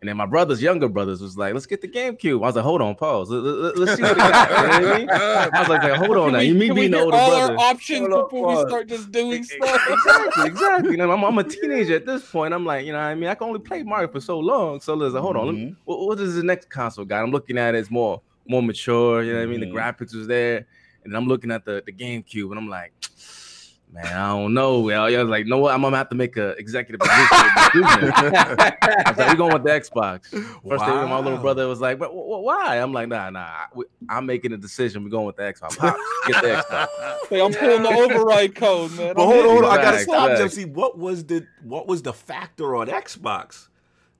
And 0.00 0.10
then 0.10 0.18
my 0.18 0.26
brothers, 0.26 0.60
younger 0.60 0.86
brothers, 0.88 1.22
was 1.22 1.38
like, 1.38 1.54
"Let's 1.54 1.64
get 1.64 1.80
the 1.80 1.88
GameCube." 1.88 2.36
I 2.36 2.46
was 2.46 2.56
like, 2.56 2.64
"Hold 2.64 2.82
on, 2.82 2.94
pause. 2.94 3.30
Let, 3.30 3.88
us 3.88 3.96
see 3.96 4.02
what 4.02 4.12
it 4.12 4.16
got." 4.18 4.50
You 4.50 4.80
know 4.80 4.88
what 4.88 4.94
I 4.94 4.98
mean? 4.98 5.10
I 5.10 5.60
was 5.60 5.68
like, 5.68 5.82
like, 5.82 5.92
"Hold 5.92 6.16
on 6.16 6.32
now. 6.32 6.40
You 6.40 6.54
mean 6.54 6.74
we 6.74 6.80
being 6.80 6.90
the 6.90 6.98
get 6.98 7.04
older 7.04 7.16
all 7.16 7.30
brother." 7.30 7.52
our 7.54 7.58
options 7.70 8.00
Hold 8.00 8.12
up, 8.12 8.30
before 8.30 8.48
we 8.48 8.68
start 8.68 8.86
just 8.86 9.12
doing 9.12 9.44
stuff? 9.44 9.80
Exactly, 9.88 10.46
exactly. 10.46 10.90
You 10.92 10.96
know, 10.98 11.10
I'm, 11.10 11.22
I'm 11.22 11.38
a 11.38 11.44
teenager 11.44 11.96
at 11.96 12.04
this 12.06 12.30
point. 12.30 12.52
I'm 12.52 12.66
like, 12.66 12.84
you 12.84 12.92
know, 12.92 12.98
what 12.98 13.04
I 13.04 13.14
mean, 13.14 13.28
I 13.30 13.34
can 13.34 13.46
only 13.48 13.60
play 13.60 13.82
Mario 13.82 14.08
for 14.08 14.20
so 14.20 14.38
long. 14.38 14.80
So 14.80 14.94
listen, 14.94 15.20
hold 15.20 15.36
on. 15.36 15.46
Let 15.46 15.54
me, 15.54 15.76
what, 15.84 16.00
what 16.00 16.20
is 16.20 16.34
the 16.34 16.42
next 16.42 16.68
console 16.68 17.06
got? 17.06 17.22
I'm 17.22 17.30
looking 17.30 17.56
at 17.58 17.74
it. 17.74 17.78
It's 17.78 17.90
more 17.90 18.20
more 18.46 18.62
mature. 18.62 19.22
You 19.22 19.32
know 19.32 19.38
what 19.38 19.44
I 19.44 19.46
mean? 19.46 19.60
Mhm. 19.60 19.72
The 19.72 19.78
graphics 19.78 20.14
was 20.14 20.26
there, 20.26 20.66
and 21.04 21.16
I'm 21.16 21.26
looking 21.26 21.50
at 21.50 21.64
the 21.64 21.82
the 21.84 21.92
GameCube, 21.92 22.50
and 22.50 22.58
I'm 22.58 22.68
like. 22.68 22.92
Man, 23.92 24.06
I 24.06 24.26
don't 24.32 24.54
know. 24.54 24.88
Yo, 24.88 25.04
I 25.04 25.22
was 25.22 25.28
like, 25.30 25.46
no, 25.46 25.58
what? 25.58 25.72
I'm 25.72 25.80
gonna 25.82 25.96
have 25.96 26.08
to 26.08 26.16
make 26.16 26.36
an 26.36 26.56
executive 26.58 26.98
decision. 26.98 27.28
I 27.84 29.04
was 29.06 29.16
like, 29.18 29.30
we 29.30 29.36
going 29.36 29.52
with 29.52 29.62
the 29.62 29.70
Xbox. 29.70 30.22
First 30.68 30.84
thing, 30.84 30.94
my 31.08 31.18
little 31.20 31.38
brother 31.38 31.68
was 31.68 31.80
like, 31.80 32.00
but 32.00 32.08
wh- 32.08 32.26
wh- 32.26 32.42
why? 32.42 32.80
I'm 32.80 32.92
like, 32.92 33.06
nah, 33.06 33.30
nah. 33.30 33.38
I- 33.38 33.66
we- 33.72 33.84
I'm 34.08 34.26
making 34.26 34.52
a 34.52 34.56
decision. 34.56 35.04
We're 35.04 35.10
going 35.10 35.26
with 35.26 35.36
the 35.36 35.42
Xbox. 35.44 35.76
Pops, 35.78 36.00
get 36.26 36.42
the 36.42 36.48
Xbox. 36.48 36.88
Hey, 37.30 37.40
I'm 37.40 37.52
pulling 37.52 37.82
the 37.84 37.88
override 37.88 38.56
code, 38.56 38.90
man. 38.96 39.14
But 39.14 39.22
I'm 39.22 39.28
hold 39.28 39.44
on, 39.44 39.50
hold 39.52 39.64
on. 39.64 39.70
I 39.70 39.76
gotta 39.76 39.90
Facts, 39.98 40.02
stop, 40.02 40.28
facts. 40.28 40.40
Jesse. 40.40 40.64
What 40.64 40.98
was 40.98 41.24
the 41.26 41.46
what 41.62 41.86
was 41.86 42.02
the 42.02 42.12
factor 42.12 42.74
on 42.74 42.88
Xbox 42.88 43.68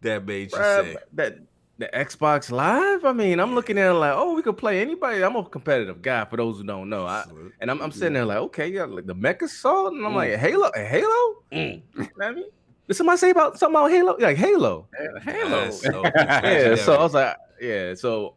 that 0.03 0.25
made 0.25 0.53
you 0.53 0.59
Bruh, 0.59 0.85
say? 0.85 0.97
that 1.15 1.39
the 1.79 1.89
Xbox 1.93 2.51
Live. 2.51 3.05
I 3.05 3.13
mean, 3.13 3.41
I'm 3.41 3.55
looking 3.55 3.79
at 3.79 3.91
it 3.91 3.95
like, 3.95 4.13
oh, 4.15 4.35
we 4.35 4.43
could 4.43 4.57
play 4.57 4.81
anybody. 4.81 5.23
I'm 5.23 5.35
a 5.37 5.45
competitive 5.45 6.03
guy. 6.03 6.25
For 6.25 6.37
those 6.37 6.59
who 6.59 6.65
don't 6.65 6.89
know, 6.89 7.07
I, 7.07 7.25
and 7.61 7.71
I'm, 7.71 7.81
I'm 7.83 7.91
sitting 7.93 8.13
there 8.15 8.25
like, 8.25 8.39
okay, 8.39 8.69
yeah, 8.69 8.85
like 8.85 9.07
the 9.07 9.15
MechAssault, 9.15 9.89
and 9.97 10.07
I'm 10.07 10.15
like, 10.15 10.35
Halo, 10.37 10.71
Halo. 10.75 11.43
Mm. 11.53 11.83
You 11.95 12.03
know 12.03 12.09
what 12.15 12.27
I 12.27 12.31
mean, 12.33 12.45
did 12.87 12.95
somebody 12.95 13.19
say 13.19 13.31
about 13.31 13.59
something 13.59 13.75
about 13.77 13.91
Halo? 13.91 14.17
Like 14.19 14.37
Halo, 14.37 14.87
Halo. 15.23 15.71
So- 15.71 16.03
yeah. 16.17 16.75
So 16.77 16.95
I 16.95 16.99
was 17.03 17.15
like, 17.15 17.37
yeah. 17.61 17.95
So 17.95 18.35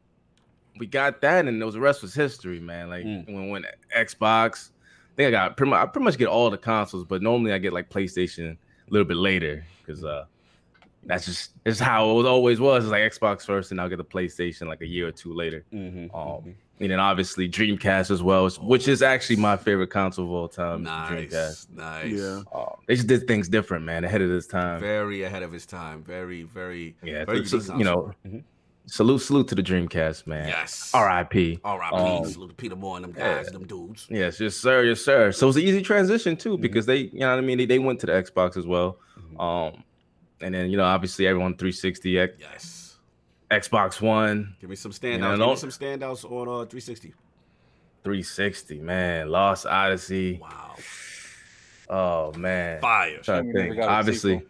we 0.80 0.88
got 0.88 1.22
that, 1.22 1.46
and 1.48 1.62
the 1.62 1.80
rest 1.80 2.02
was 2.02 2.14
history, 2.14 2.60
man. 2.60 2.90
Like 2.90 3.06
Mm. 3.06 3.26
when 3.34 3.50
when 3.50 3.66
Xbox, 3.96 4.70
I 4.70 5.16
think 5.16 5.28
I 5.28 5.32
got 5.32 5.58
pretty 5.58 5.70
much, 5.72 5.80
I 5.80 5.86
pretty 5.86 6.06
much 6.06 6.18
get 6.18 6.28
all 6.28 6.50
the 6.50 6.58
consoles, 6.58 7.04
but 7.06 7.22
normally 7.22 7.52
I 7.54 7.58
get 7.60 7.74
like 7.74 7.90
PlayStation 7.90 8.54
a 8.54 8.58
little 8.90 9.08
bit 9.08 9.18
later 9.18 9.64
because 9.86 10.04
uh 10.04 10.26
that's 11.08 11.26
just 11.26 11.52
it's 11.66 11.80
how 11.80 12.10
it 12.12 12.14
was 12.14 12.26
always 12.28 12.60
was. 12.60 12.84
It's 12.86 12.92
like 12.92 13.02
Xbox 13.12 13.46
first, 13.46 13.72
and 13.72 13.82
I'll 13.82 13.90
get 13.90 13.98
the 13.98 14.06
PlayStation 14.06 14.68
like 14.68 14.82
a 14.82 14.86
year 14.88 15.08
or 15.08 15.12
two 15.12 15.34
later. 15.34 15.66
Mhm, 15.74 16.14
Um, 16.14 16.54
and 16.80 16.92
then 16.92 17.00
obviously 17.00 17.50
Dreamcast 17.50 18.12
as 18.12 18.22
well, 18.22 18.48
which 18.62 18.88
is 18.88 19.02
actually 19.02 19.38
my 19.38 19.58
favorite 19.58 19.90
console 19.90 20.26
of 20.26 20.32
all 20.32 20.48
time. 20.48 20.82
is 20.82 20.84
the 20.86 20.90
Dreamcast. 20.92 21.32
Nice, 21.32 21.68
nice. 21.72 22.12
Yeah. 22.20 22.42
Um, 22.54 22.76
they 22.88 22.96
just 22.96 23.08
did 23.08 23.28
things 23.28 23.50
different, 23.50 23.84
man, 23.86 24.04
ahead 24.04 24.22
of 24.22 24.30
his 24.30 24.46
time. 24.48 24.80
Very 24.80 25.24
ahead 25.24 25.42
of 25.44 25.52
his 25.52 25.66
time. 25.66 26.04
Very, 26.04 26.44
very. 26.44 26.96
yeah, 27.02 27.26
very 27.26 27.44
so- 27.46 27.58
unique 27.58 27.78
you 27.80 27.84
know, 27.86 28.14
console. 28.24 28.32
Mhm. 28.34 28.44
salute, 28.86 29.20
salute 29.20 29.48
to 29.48 29.56
the 29.56 29.64
Dreamcast, 29.64 30.28
man. 30.28 30.48
Yes. 30.50 30.92
R.I.P. 30.94 31.60
R.I.P. 31.64 31.96
Um, 31.96 32.26
Salute 32.26 32.50
to 32.50 32.56
Peter 32.56 32.76
Moore 32.76 32.98
and 32.98 33.06
them 33.06 33.14
yeah. 33.18 33.36
guys, 33.42 33.48
them 33.52 33.66
dudes. 33.66 34.08
Yes, 34.10 34.40
yes, 34.40 34.56
sir, 34.56 34.84
yes, 34.84 35.02
sir. 35.02 35.32
So 35.32 35.48
it's 35.48 35.58
an 35.58 35.64
easy 35.64 35.82
transition 35.82 36.36
too 36.38 36.54
Mm-hmm. 36.54 36.62
because 36.62 36.86
they, 36.86 36.98
you 36.98 37.20
know 37.20 37.30
what 37.32 37.40
I 37.40 37.42
mean. 37.42 37.58
They, 37.58 37.66
they 37.66 37.80
went 37.80 38.00
to 38.02 38.06
the 38.06 38.12
Xbox 38.14 38.56
as 38.58 38.68
well, 38.68 39.00
Mhm. 39.36 39.42
um, 39.74 39.84
and 40.42 40.54
then 40.54 40.70
you 40.70 40.78
know 40.78 40.84
obviously 40.84 41.28
everyone 41.28 41.56
360, 41.56 42.20
X, 42.20 42.34
Yes. 42.40 42.98
Xbox 43.50 44.02
One, 44.02 44.56
Give 44.60 44.70
me 44.70 44.76
some 44.76 44.92
Yeah, 44.92 44.98
standouts. 45.18 45.38
Give 45.38 45.48
me 45.48 45.56
some 45.56 45.70
standouts 45.70 46.24
on 46.32 46.48
uh 46.48 46.66
360. 46.66 47.14
360, 48.04 48.80
man, 48.80 49.30
Lost 49.30 49.66
Odyssey. 49.66 50.40
Wow. 50.42 50.76
Oh 51.90 52.34
man, 52.38 52.82
Fire. 52.82 53.20
trying 53.22 53.48
to 53.48 53.54
think. 53.54 53.80
Obviously, 53.82 54.42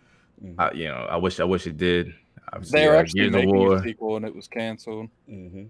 I, 0.58 0.72
you 0.72 0.88
know, 0.88 1.08
I 1.10 1.18
wish 1.18 1.40
I 1.40 1.44
wish 1.44 1.68
it 1.68 1.78
did. 1.78 2.14
Obviously, 2.52 2.80
They 2.82 2.88
were 2.88 2.96
uh, 2.96 3.00
actually 3.00 3.20
Gears 3.22 3.28
of 3.30 3.34
making 3.42 3.56
War, 3.56 3.76
a 3.78 3.84
sequel 3.84 4.16
and 4.18 4.26
it 4.26 4.36
was 4.36 4.48
canceled. 4.48 5.10
Mhm. 5.30 5.70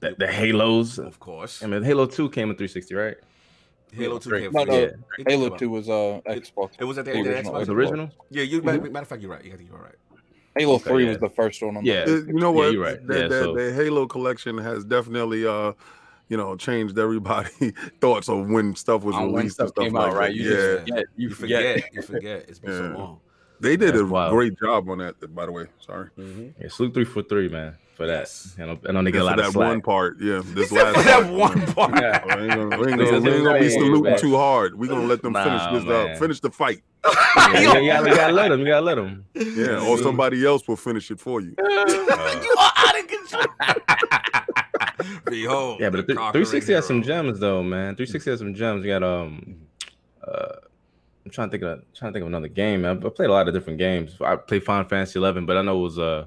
the, 0.00 0.14
the 0.18 0.26
Halos. 0.26 0.98
Of 0.98 1.20
course. 1.20 1.62
I 1.62 1.66
mean, 1.66 1.82
Halo 1.84 2.06
Two 2.06 2.28
came 2.30 2.50
in 2.50 2.56
360, 2.56 2.94
right? 2.94 3.16
Halo 3.92 4.18
2 4.18 4.30
came 4.30 4.52
No, 4.52 4.64
first. 4.64 4.68
no, 4.68 4.78
Yeah. 4.78 5.24
Halo 5.28 5.56
2 5.56 5.70
was 5.70 5.88
uh 5.88 6.20
Xbox. 6.26 6.70
It 6.78 6.84
was 6.84 6.98
at 6.98 7.04
the, 7.04 7.12
The 7.12 7.22
the 7.22 7.30
original 7.30 7.52
Xbox. 7.54 7.58
Was 7.60 7.68
original? 7.68 8.10
Yeah, 8.30 8.42
you 8.44 8.60
Mhm. 8.60 8.64
matter, 8.64 8.80
matter 8.90 9.02
of 9.02 9.08
fact, 9.08 9.22
you're 9.22 9.30
right. 9.30 9.44
You 9.44 9.56
think 9.56 9.68
you're 9.70 9.78
right. 9.78 9.94
Halo 10.56 10.74
Okay, 10.74 10.90
3 10.90 11.02
yeah. 11.04 11.08
was 11.10 11.18
the 11.18 11.30
first 11.30 11.62
one 11.62 11.76
on 11.76 11.84
Yeah. 11.84 12.04
the 12.04 12.24
You 12.26 12.32
know 12.34 12.50
Yeah, 12.52 12.56
what? 12.56 12.72
you're 12.72 12.82
right. 12.82 13.06
The, 13.06 13.18
Yeah, 13.20 13.28
the- 13.28 13.42
so- 13.42 13.54
the 13.56 13.72
Halo 13.72 14.06
collection 14.06 14.58
has 14.58 14.84
definitely, 14.84 15.46
uh, 15.46 15.72
you 16.28 16.36
know, 16.36 16.56
changed 16.56 16.98
everybody' 16.98 17.48
thoughts 18.00 18.28
of 18.28 18.48
when 18.48 18.74
stuff 18.74 19.02
was 19.04 19.14
On 19.16 19.26
when 19.26 19.34
released 19.36 19.60
and 19.60 19.68
stuff 19.68 19.84
came 19.84 19.92
like 19.94 20.08
out, 20.10 20.16
right? 20.16 20.34
You 20.34 20.42
yeah, 20.42 20.48
just 20.56 20.78
forget. 20.80 21.04
You, 21.16 21.28
You 21.28 21.34
forget. 21.34 21.74
forget. 21.74 21.94
you 21.94 22.02
forget. 22.02 22.44
It's 22.48 22.58
been 22.58 22.70
so 22.72 22.98
long. 22.98 23.20
they 23.60 23.76
did 23.76 23.90
That's 23.94 24.00
a 24.00 24.06
wild. 24.06 24.32
great 24.32 24.58
job 24.58 24.88
on 24.88 24.98
that. 24.98 25.34
By 25.34 25.46
the 25.46 25.52
way, 25.52 25.66
sorry. 25.80 26.08
Mm-hmm. 26.18 26.60
Yeah, 26.62 26.68
salute 26.68 26.94
three 26.94 27.04
for 27.04 27.22
three, 27.22 27.48
man, 27.48 27.76
for 28.02 28.06
that. 28.08 28.18
Yes. 28.20 28.54
You 28.58 28.66
know, 28.66 28.78
I 28.88 28.92
know 28.92 29.02
they 29.02 29.10
get 29.12 29.22
Yeah, 29.22 29.22
a 29.22 29.24
for 29.24 29.30
lot 29.30 29.38
of 29.38 29.44
that 29.46 29.52
slack. 29.52 29.68
one 29.68 29.80
part, 29.80 30.20
yeah. 30.20 30.42
This 30.44 30.68
For 30.68 30.74
last 30.76 31.04
that 31.04 31.22
part, 31.22 31.32
one 31.32 31.58
yeah. 31.58 31.72
part. 31.72 32.00
Yeah. 32.02 32.24
We 32.36 32.42
ain't 32.42 32.50
gonna, 32.50 32.78
we 32.78 32.88
ain't 32.88 32.98
gonna, 32.98 33.20
we 33.20 33.30
ain't 33.32 33.44
gonna 33.44 33.58
be 33.60 33.70
saluting 33.70 34.18
too 34.18 34.36
hard. 34.36 34.78
We're 34.78 34.88
gonna 34.88 35.06
let 35.06 35.22
them 35.22 35.32
Nah, 35.32 35.44
finish 35.44 35.62
this 35.80 35.84
man. 35.88 36.10
up, 36.10 36.18
finish 36.18 36.40
the 36.40 36.50
fight. 36.50 36.82
Yeah, 37.34 37.52
yeah, 37.52 37.80
you, 37.80 37.86
gotta, 37.90 38.08
you 38.10 38.14
gotta 38.16 38.32
let 38.32 38.48
them. 38.50 38.60
You 38.60 38.66
gotta 38.66 38.84
let 38.86 38.94
them. 38.96 39.24
Yeah, 39.34 39.86
or 39.88 39.98
somebody 39.98 40.44
else 40.46 40.66
will 40.68 40.76
finish 40.76 41.10
it 41.10 41.18
for 41.18 41.40
you. 41.40 41.54
you 41.58 42.56
are 42.58 42.72
out 42.76 42.98
of 43.00 43.08
control. 43.08 43.44
Behold. 45.24 45.80
Yeah, 45.80 45.90
but 45.90 46.06
the 46.06 46.14
the 46.14 46.20
360 46.20 46.72
has 46.74 46.86
some 46.86 47.02
gems 47.02 47.38
though, 47.40 47.62
man. 47.62 47.96
360 47.96 48.30
has 48.30 48.38
some 48.40 48.54
gems. 48.54 48.84
You 48.84 48.90
got 48.92 49.02
um, 49.02 49.56
uh, 50.26 50.56
I'm 51.24 51.30
trying 51.30 51.48
to 51.48 51.52
think 51.52 51.62
of 51.64 51.82
trying 51.94 52.12
to 52.12 52.16
think 52.16 52.22
of 52.22 52.28
another 52.28 52.48
game. 52.48 52.82
man. 52.82 53.02
I 53.04 53.08
played 53.08 53.30
a 53.30 53.32
lot 53.32 53.48
of 53.48 53.54
different 53.54 53.78
games. 53.78 54.16
I 54.20 54.36
played 54.36 54.62
Final 54.64 54.88
Fantasy 54.88 55.18
11, 55.18 55.46
but 55.46 55.56
I 55.56 55.62
know 55.62 55.78
it 55.80 55.82
was 55.82 55.98
uh. 55.98 56.26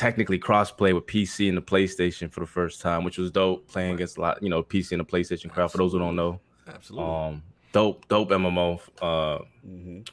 Technically 0.00 0.38
cross-play 0.38 0.92
with 0.94 1.06
PC 1.06 1.48
and 1.48 1.56
the 1.58 1.62
PlayStation 1.62 2.32
for 2.32 2.40
the 2.40 2.46
first 2.46 2.80
time, 2.80 3.04
which 3.04 3.18
was 3.18 3.30
dope. 3.30 3.68
Playing 3.68 3.94
against 3.94 4.16
a 4.16 4.20
lot, 4.22 4.42
you 4.42 4.48
know, 4.48 4.62
PC 4.62 4.92
and 4.92 5.00
the 5.00 5.04
PlayStation 5.04 5.50
crowd. 5.50 5.70
For 5.70 5.78
those 5.78 5.92
who 5.92 5.98
don't 5.98 6.16
know, 6.16 6.40
Absolutely. 6.66 7.08
um, 7.10 7.42
dope, 7.72 8.08
dope 8.08 8.30
MMO. 8.30 8.80
Uh, 9.02 9.44
Mhm. 9.66 10.08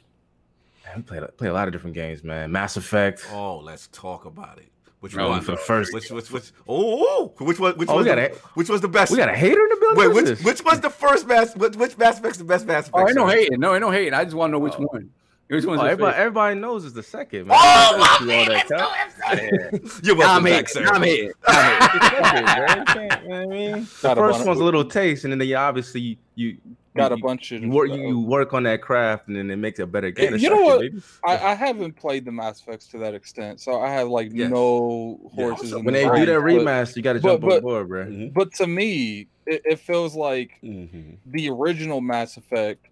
I 0.86 1.00
played 1.00 1.22
played 1.36 1.50
a 1.50 1.52
lot 1.52 1.68
of 1.68 1.72
different 1.72 1.94
games, 1.94 2.22
man. 2.24 2.50
Mass 2.52 2.76
Effect. 2.76 3.26
Oh, 3.32 3.58
let's 3.58 3.88
talk 3.88 4.24
about 4.24 4.58
it. 4.58 4.68
Which 5.00 5.16
Oh, 5.16 5.28
one? 5.28 5.40
for 5.42 5.52
the 5.52 5.56
first- 5.58 5.92
Which 5.94 6.10
which 6.10 6.30
which? 6.30 6.50
Oh, 6.68 7.32
oh, 7.38 7.44
which 7.44 7.58
one? 7.60 7.74
Which 7.76 7.88
Oh, 7.88 7.92
we 7.92 7.98
was 7.98 8.06
got 8.06 8.16
the, 8.16 8.32
a 8.32 8.34
which 8.54 8.68
was 8.68 8.80
the 8.80 8.88
best? 8.88 9.12
we 9.12 9.16
got 9.18 9.28
a 9.28 9.34
hater 9.34 9.60
in 9.62 9.68
the 9.68 9.76
building. 9.76 9.98
Wait, 9.98 10.08
What's 10.08 10.16
which 10.30 10.38
this? 10.38 10.44
which 10.44 10.64
was 10.64 10.80
the 10.80 10.90
first 10.90 11.26
Mass? 11.26 11.54
Which, 11.56 11.76
which 11.76 11.96
Mass 11.98 12.18
Effect's 12.18 12.38
the 12.38 12.44
best 12.44 12.66
Mass 12.66 12.88
Effect? 12.88 12.96
Oh, 12.96 13.06
I 13.08 13.12
know 13.12 13.28
sir? 13.28 13.36
hating. 13.36 13.60
No, 13.60 13.74
I 13.74 13.78
know 13.78 13.90
hating. 13.90 14.12
I 14.14 14.24
just 14.24 14.34
want 14.36 14.50
to 14.50 14.52
know 14.52 14.58
which 14.58 14.74
Oh. 14.78 14.84
one. 14.90 15.10
Which 15.48 15.64
Oh, 15.64 15.68
one's 15.68 15.80
your 15.80 15.90
everybody, 15.90 16.12
favorite? 16.12 16.20
everybody 16.26 16.60
knows 16.60 16.84
it's 16.84 16.94
the 16.94 17.02
second. 17.02 17.46
Man. 17.46 17.56
Oh, 17.58 17.96
my 17.98 18.16
do 18.20 18.26
man, 18.26 18.48
let's 18.48 18.68
go, 18.68 18.76
cup. 18.76 20.00
You're 20.04 20.14
I'm 20.14 20.18
welcome 20.18 20.46
here. 20.46 20.56
back, 20.62 20.68
sir. 20.68 20.86
I'm 20.86 21.02
here. 21.02 21.32
I'm 21.46 21.90
here. 22.46 22.66
It's 22.68 22.92
the 22.92 22.98
man. 22.98 23.20
You 23.22 23.28
know 23.28 23.36
what 23.38 23.42
I 23.42 23.46
mean? 23.46 23.72
The 24.02 24.14
first 24.14 24.46
one's 24.46 24.60
a 24.60 24.64
little 24.64 24.84
taste, 24.84 25.24
and 25.24 25.32
then 25.32 25.48
you 25.48 25.56
obviously 25.56 26.18
you 26.34 26.58
Got 26.96 27.12
a 27.12 27.16
bunch 27.16 27.52
of. 27.52 27.62
you 27.62 27.70
work 27.70 27.90
you, 27.90 28.08
you 28.08 28.18
work 28.20 28.52
on 28.54 28.64
that 28.64 28.82
craft, 28.82 29.28
and 29.28 29.36
then 29.36 29.50
it 29.50 29.56
makes 29.56 29.78
a 29.78 29.86
better 29.86 30.10
game. 30.10 30.34
You 30.36 30.50
know 30.50 30.62
what? 30.62 30.84
I, 31.24 31.52
I 31.52 31.54
haven't 31.54 31.92
played 31.96 32.24
the 32.24 32.32
Mass 32.32 32.60
Effects 32.60 32.88
to 32.88 32.98
that 32.98 33.14
extent, 33.14 33.60
so 33.60 33.80
I 33.80 33.88
have 33.90 34.08
like 34.08 34.30
Yes. 34.32 34.50
no 34.50 35.18
Yeah. 35.22 35.44
horses. 35.46 35.72
in 35.72 35.84
When 35.84 35.94
the 35.94 36.00
they 36.00 36.04
do 36.06 36.10
race, 36.10 36.26
that 36.26 36.34
but- 36.34 36.44
remaster, 36.44 36.96
you 36.96 37.02
got 37.02 37.12
to 37.12 37.20
but- 37.20 37.40
jump 37.40 37.44
on 37.44 37.60
board, 37.60 37.88
bro. 37.88 38.04
Mhm, 38.06 38.34
But 38.34 38.52
to 38.54 38.66
me, 38.66 39.28
it, 39.46 39.62
it 39.64 39.78
feels 39.78 40.16
like 40.16 40.50
mhm. 40.64 41.18
the 41.26 41.48
original 41.50 42.00
Mass 42.00 42.36
Effect 42.36 42.84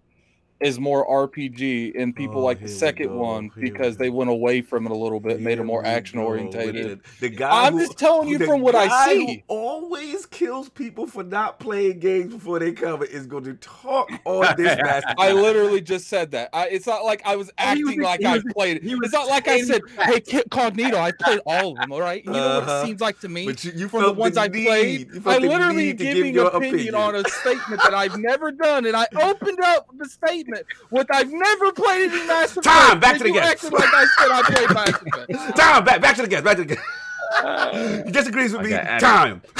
is 0.59 0.79
more 0.79 1.07
RPG, 1.07 1.93
and 2.01 2.15
people 2.15 2.37
Oh, 2.41 2.45
like 2.45 2.59
the 2.61 2.67
second 2.67 3.09
go, 3.09 3.17
one 3.17 3.51
here 3.55 3.63
because 3.63 3.97
they 3.97 4.09
went 4.09 4.29
away 4.29 4.61
from 4.61 4.85
it 4.85 4.91
a 4.91 4.95
little 4.95 5.19
bit, 5.19 5.39
made 5.39 5.59
it 5.59 5.63
more 5.63 5.85
action 5.85 6.19
go 6.19 6.25
orientated. 6.25 7.01
The, 7.19 7.29
the 7.29 7.35
guy 7.35 7.65
I'm 7.67 7.73
who- 7.73 7.79
just 7.85 7.97
telling 7.97 8.27
you 8.29 8.39
from 8.39 8.61
what 8.61 8.73
I 8.75 8.87
guy 8.87 9.13
who 9.15 9.27
see. 9.27 9.43
always 9.47 10.25
kills 10.25 10.69
people 10.69 11.05
for 11.05 11.23
not 11.23 11.59
playing 11.59 11.99
games 11.99 12.33
before 12.33 12.59
they 12.59 12.71
come 12.71 13.03
is 13.03 13.27
going 13.27 13.43
to 13.43 13.53
talk 13.55 14.09
on 14.25 14.55
this 14.57 14.77
master. 14.81 15.13
I 15.19 15.31
literally 15.31 15.81
just 15.81 16.07
said 16.07 16.31
that. 16.31 16.49
I, 16.53 16.67
it's 16.69 16.87
not 16.87 17.03
like 17.05 17.21
I 17.25 17.35
was 17.35 17.47
he 17.47 17.83
was- 17.83 17.91
acting 17.93 18.01
like 18.01 18.25
I 18.25 18.39
played 18.53 18.77
it. 18.77 18.83
he 18.83 18.95
was 18.95 19.05
It's 19.07 19.13
not 19.13 19.27
like 19.27 19.47
I 19.47 19.61
said, 19.61 19.81
"Hey, 20.01 20.19
Ki- 20.21 20.43
Cognito, 20.49 20.95
I 20.95 21.11
played 21.11 21.39
all 21.45 21.71
of 21.73 21.77
them." 21.77 21.91
All 21.91 22.01
right, 22.01 22.23
you 22.25 22.31
know 22.31 22.37
what 22.59 22.63
Uh-huh. 22.63 22.81
it 22.83 22.87
seems 22.87 23.01
like 23.01 23.19
to 23.19 23.29
me. 23.29 23.45
But 23.45 23.63
you, 23.63 23.71
you 23.75 23.87
from 23.89 23.99
the 24.01 24.05
felt 24.07 24.17
ones 24.17 24.37
I 24.37 24.47
need- 24.47 24.65
played, 24.65 25.09
I 25.27 25.39
the 25.39 25.47
literally 25.47 25.75
need 25.87 25.97
give 25.97 26.15
giving 26.15 26.33
your 26.33 26.47
opinion, 26.47 26.95
on 26.95 27.15
a 27.15 27.23
statement 27.29 27.81
that 27.83 27.93
I've 27.93 28.17
never 28.17 28.51
done, 28.51 28.85
and 28.85 28.95
I 28.95 29.05
opened 29.21 29.59
up 29.61 29.87
the 29.97 30.05
statement 30.09 30.46
with 30.91 31.07
"I've 31.11 31.31
never 31.31 31.71
played 31.71 32.11
any 32.11 32.27
Mass 32.27 32.51
Effect." 32.51 32.63
Time, 32.65 32.99
back 32.99 33.17
to 33.17 33.23
the 33.23 33.29
you 33.29 33.35
game. 33.35 33.43
like 33.43 33.63
I 33.63 34.05
said 34.19 34.31
I 34.31 34.41
played 34.43 34.69
Mass 34.73 34.89
Effect. 34.89 35.57
Time 35.57 35.83
back, 35.85 36.01
back 36.01 36.15
to 36.17 36.21
the 36.23 36.27
guest, 36.27 36.43
back 36.43 36.57
to 36.57 36.63
the 36.63 36.75
guest. 36.75 38.05
he 38.05 38.11
disagrees 38.11 38.53
with 38.53 38.61
I 38.61 38.93
me. 38.93 38.99
Time. 38.99 39.41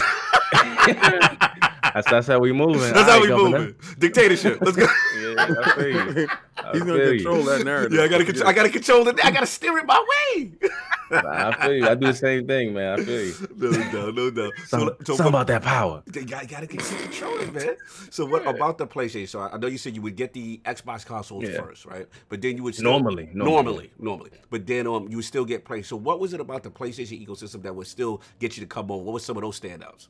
That's 1.93 2.09
that's 2.11 2.27
how 2.27 2.37
we 2.39 2.51
moving. 2.51 2.93
That's 2.93 2.97
All 2.97 3.03
how 3.05 3.11
right, 3.13 3.21
we 3.23 3.27
Governor. 3.29 3.59
moving. 3.59 3.75
Dictatorship. 3.97 4.59
Let's 4.61 4.77
go. 4.77 4.83
Yeah, 5.19 5.33
I 5.37 5.71
feel 5.75 5.87
you. 6.17 6.27
I 6.57 6.71
He's 6.73 6.81
gonna 6.83 6.93
feel 6.99 7.13
you. 7.13 7.23
control 7.23 7.43
that 7.45 7.63
narrative. 7.65 7.93
Yeah, 7.97 8.03
I 8.03 8.07
gotta, 8.07 8.25
control, 8.25 8.47
I 8.47 8.53
gotta 8.53 8.69
control 8.69 9.07
it. 9.07 9.25
I 9.25 9.31
gotta 9.31 9.47
steer 9.47 9.77
it 9.79 9.85
my 9.87 10.05
way. 10.35 10.51
Nah, 11.09 11.49
I 11.49 11.61
feel 11.63 11.73
you. 11.73 11.87
I 11.87 11.95
do 11.95 12.07
the 12.07 12.13
same 12.13 12.47
thing, 12.47 12.73
man. 12.73 12.99
I 12.99 13.03
feel 13.03 13.23
you. 13.25 13.33
no 13.55 13.71
doubt, 13.71 14.15
no 14.15 14.29
doubt. 14.31 14.53
Something, 14.65 14.89
so, 14.89 14.95
so 15.05 15.15
something 15.15 15.27
about 15.27 15.47
that 15.47 15.61
power. 15.61 16.03
You 16.13 16.25
gotta, 16.25 16.47
gotta 16.47 16.67
get 16.67 16.81
some 16.81 16.97
control, 16.99 17.37
man. 17.47 17.75
So 18.09 18.25
what 18.25 18.47
about 18.47 18.77
the 18.77 18.87
PlayStation? 18.87 19.27
So 19.27 19.39
I 19.39 19.53
I 19.53 19.57
know 19.57 19.67
you 19.67 19.77
said 19.77 19.95
you 19.95 20.01
would 20.01 20.15
get 20.15 20.33
the 20.33 20.59
Xbox 20.65 21.05
consoles 21.05 21.43
Yeah. 21.45 21.61
first, 21.61 21.85
right? 21.85 22.07
But 22.29 22.41
then 22.41 22.57
you 22.57 22.63
would 22.63 22.75
still, 22.75 22.91
Normally, 22.91 23.29
normally, 23.33 23.55
normally. 23.63 23.91
normally, 23.99 24.31
But 24.49 24.65
then 24.67 24.87
um, 24.87 25.07
you 25.09 25.17
would 25.17 25.25
still 25.25 25.45
get 25.45 25.65
play. 25.65 25.81
So 25.81 25.95
what 25.95 26.19
was 26.19 26.33
it 26.33 26.39
about 26.39 26.63
the 26.63 26.69
PlayStation 26.71 27.25
ecosystem 27.25 27.63
that 27.63 27.75
would 27.75 27.87
still 27.87 28.21
get 28.39 28.55
you 28.57 28.61
to 28.61 28.67
come 28.67 28.89
on? 28.91 29.03
What 29.05 29.13
was 29.13 29.25
some 29.25 29.37
of 29.37 29.43
those 29.43 29.59
standouts? 29.59 30.07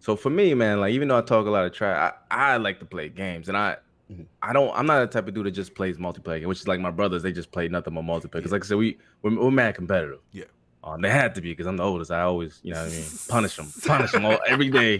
So 0.00 0.16
for 0.16 0.30
me, 0.30 0.54
man, 0.54 0.80
like 0.80 0.92
even 0.92 1.08
though 1.08 1.18
I 1.18 1.22
talk 1.22 1.46
a 1.46 1.50
lot 1.50 1.64
of 1.66 1.72
trash, 1.72 2.12
I, 2.30 2.52
I 2.52 2.56
like 2.56 2.78
to 2.80 2.86
play 2.86 3.08
games, 3.10 3.48
and 3.48 3.56
I, 3.56 3.76
Mhm. 4.10 4.26
I 4.42 4.52
don't. 4.52 4.72
I'm 4.74 4.86
not 4.86 5.00
the 5.00 5.06
type 5.06 5.28
of 5.28 5.34
dude 5.34 5.46
that 5.46 5.52
just 5.52 5.74
plays 5.74 5.98
multiplayer, 5.98 6.46
which 6.46 6.60
is 6.60 6.68
like 6.68 6.80
my 6.80 6.90
brothers. 6.90 7.22
They 7.22 7.32
just 7.32 7.52
play 7.52 7.68
nothing 7.68 7.94
but 7.94 8.02
multiplayer. 8.04 8.32
Because 8.32 8.52
like 8.52 8.64
I 8.64 8.66
said, 8.66 8.78
we 8.78 8.98
we're, 9.22 9.38
we're 9.38 9.50
mad 9.50 9.76
competitive. 9.76 10.18
Yeah. 10.32 10.44
Um, 10.82 11.02
they 11.02 11.10
had 11.10 11.34
to 11.34 11.42
be 11.42 11.50
because 11.50 11.66
I'm 11.66 11.76
the 11.76 11.82
oldest. 11.82 12.10
I 12.10 12.22
always, 12.22 12.58
you 12.62 12.72
know 12.72 12.82
what 12.82 12.90
I 12.90 12.94
mean, 12.94 13.04
punish 13.28 13.56
them, 13.56 13.70
punish 13.84 14.12
them 14.12 14.24
all, 14.24 14.38
every 14.48 14.70
day. 14.70 14.98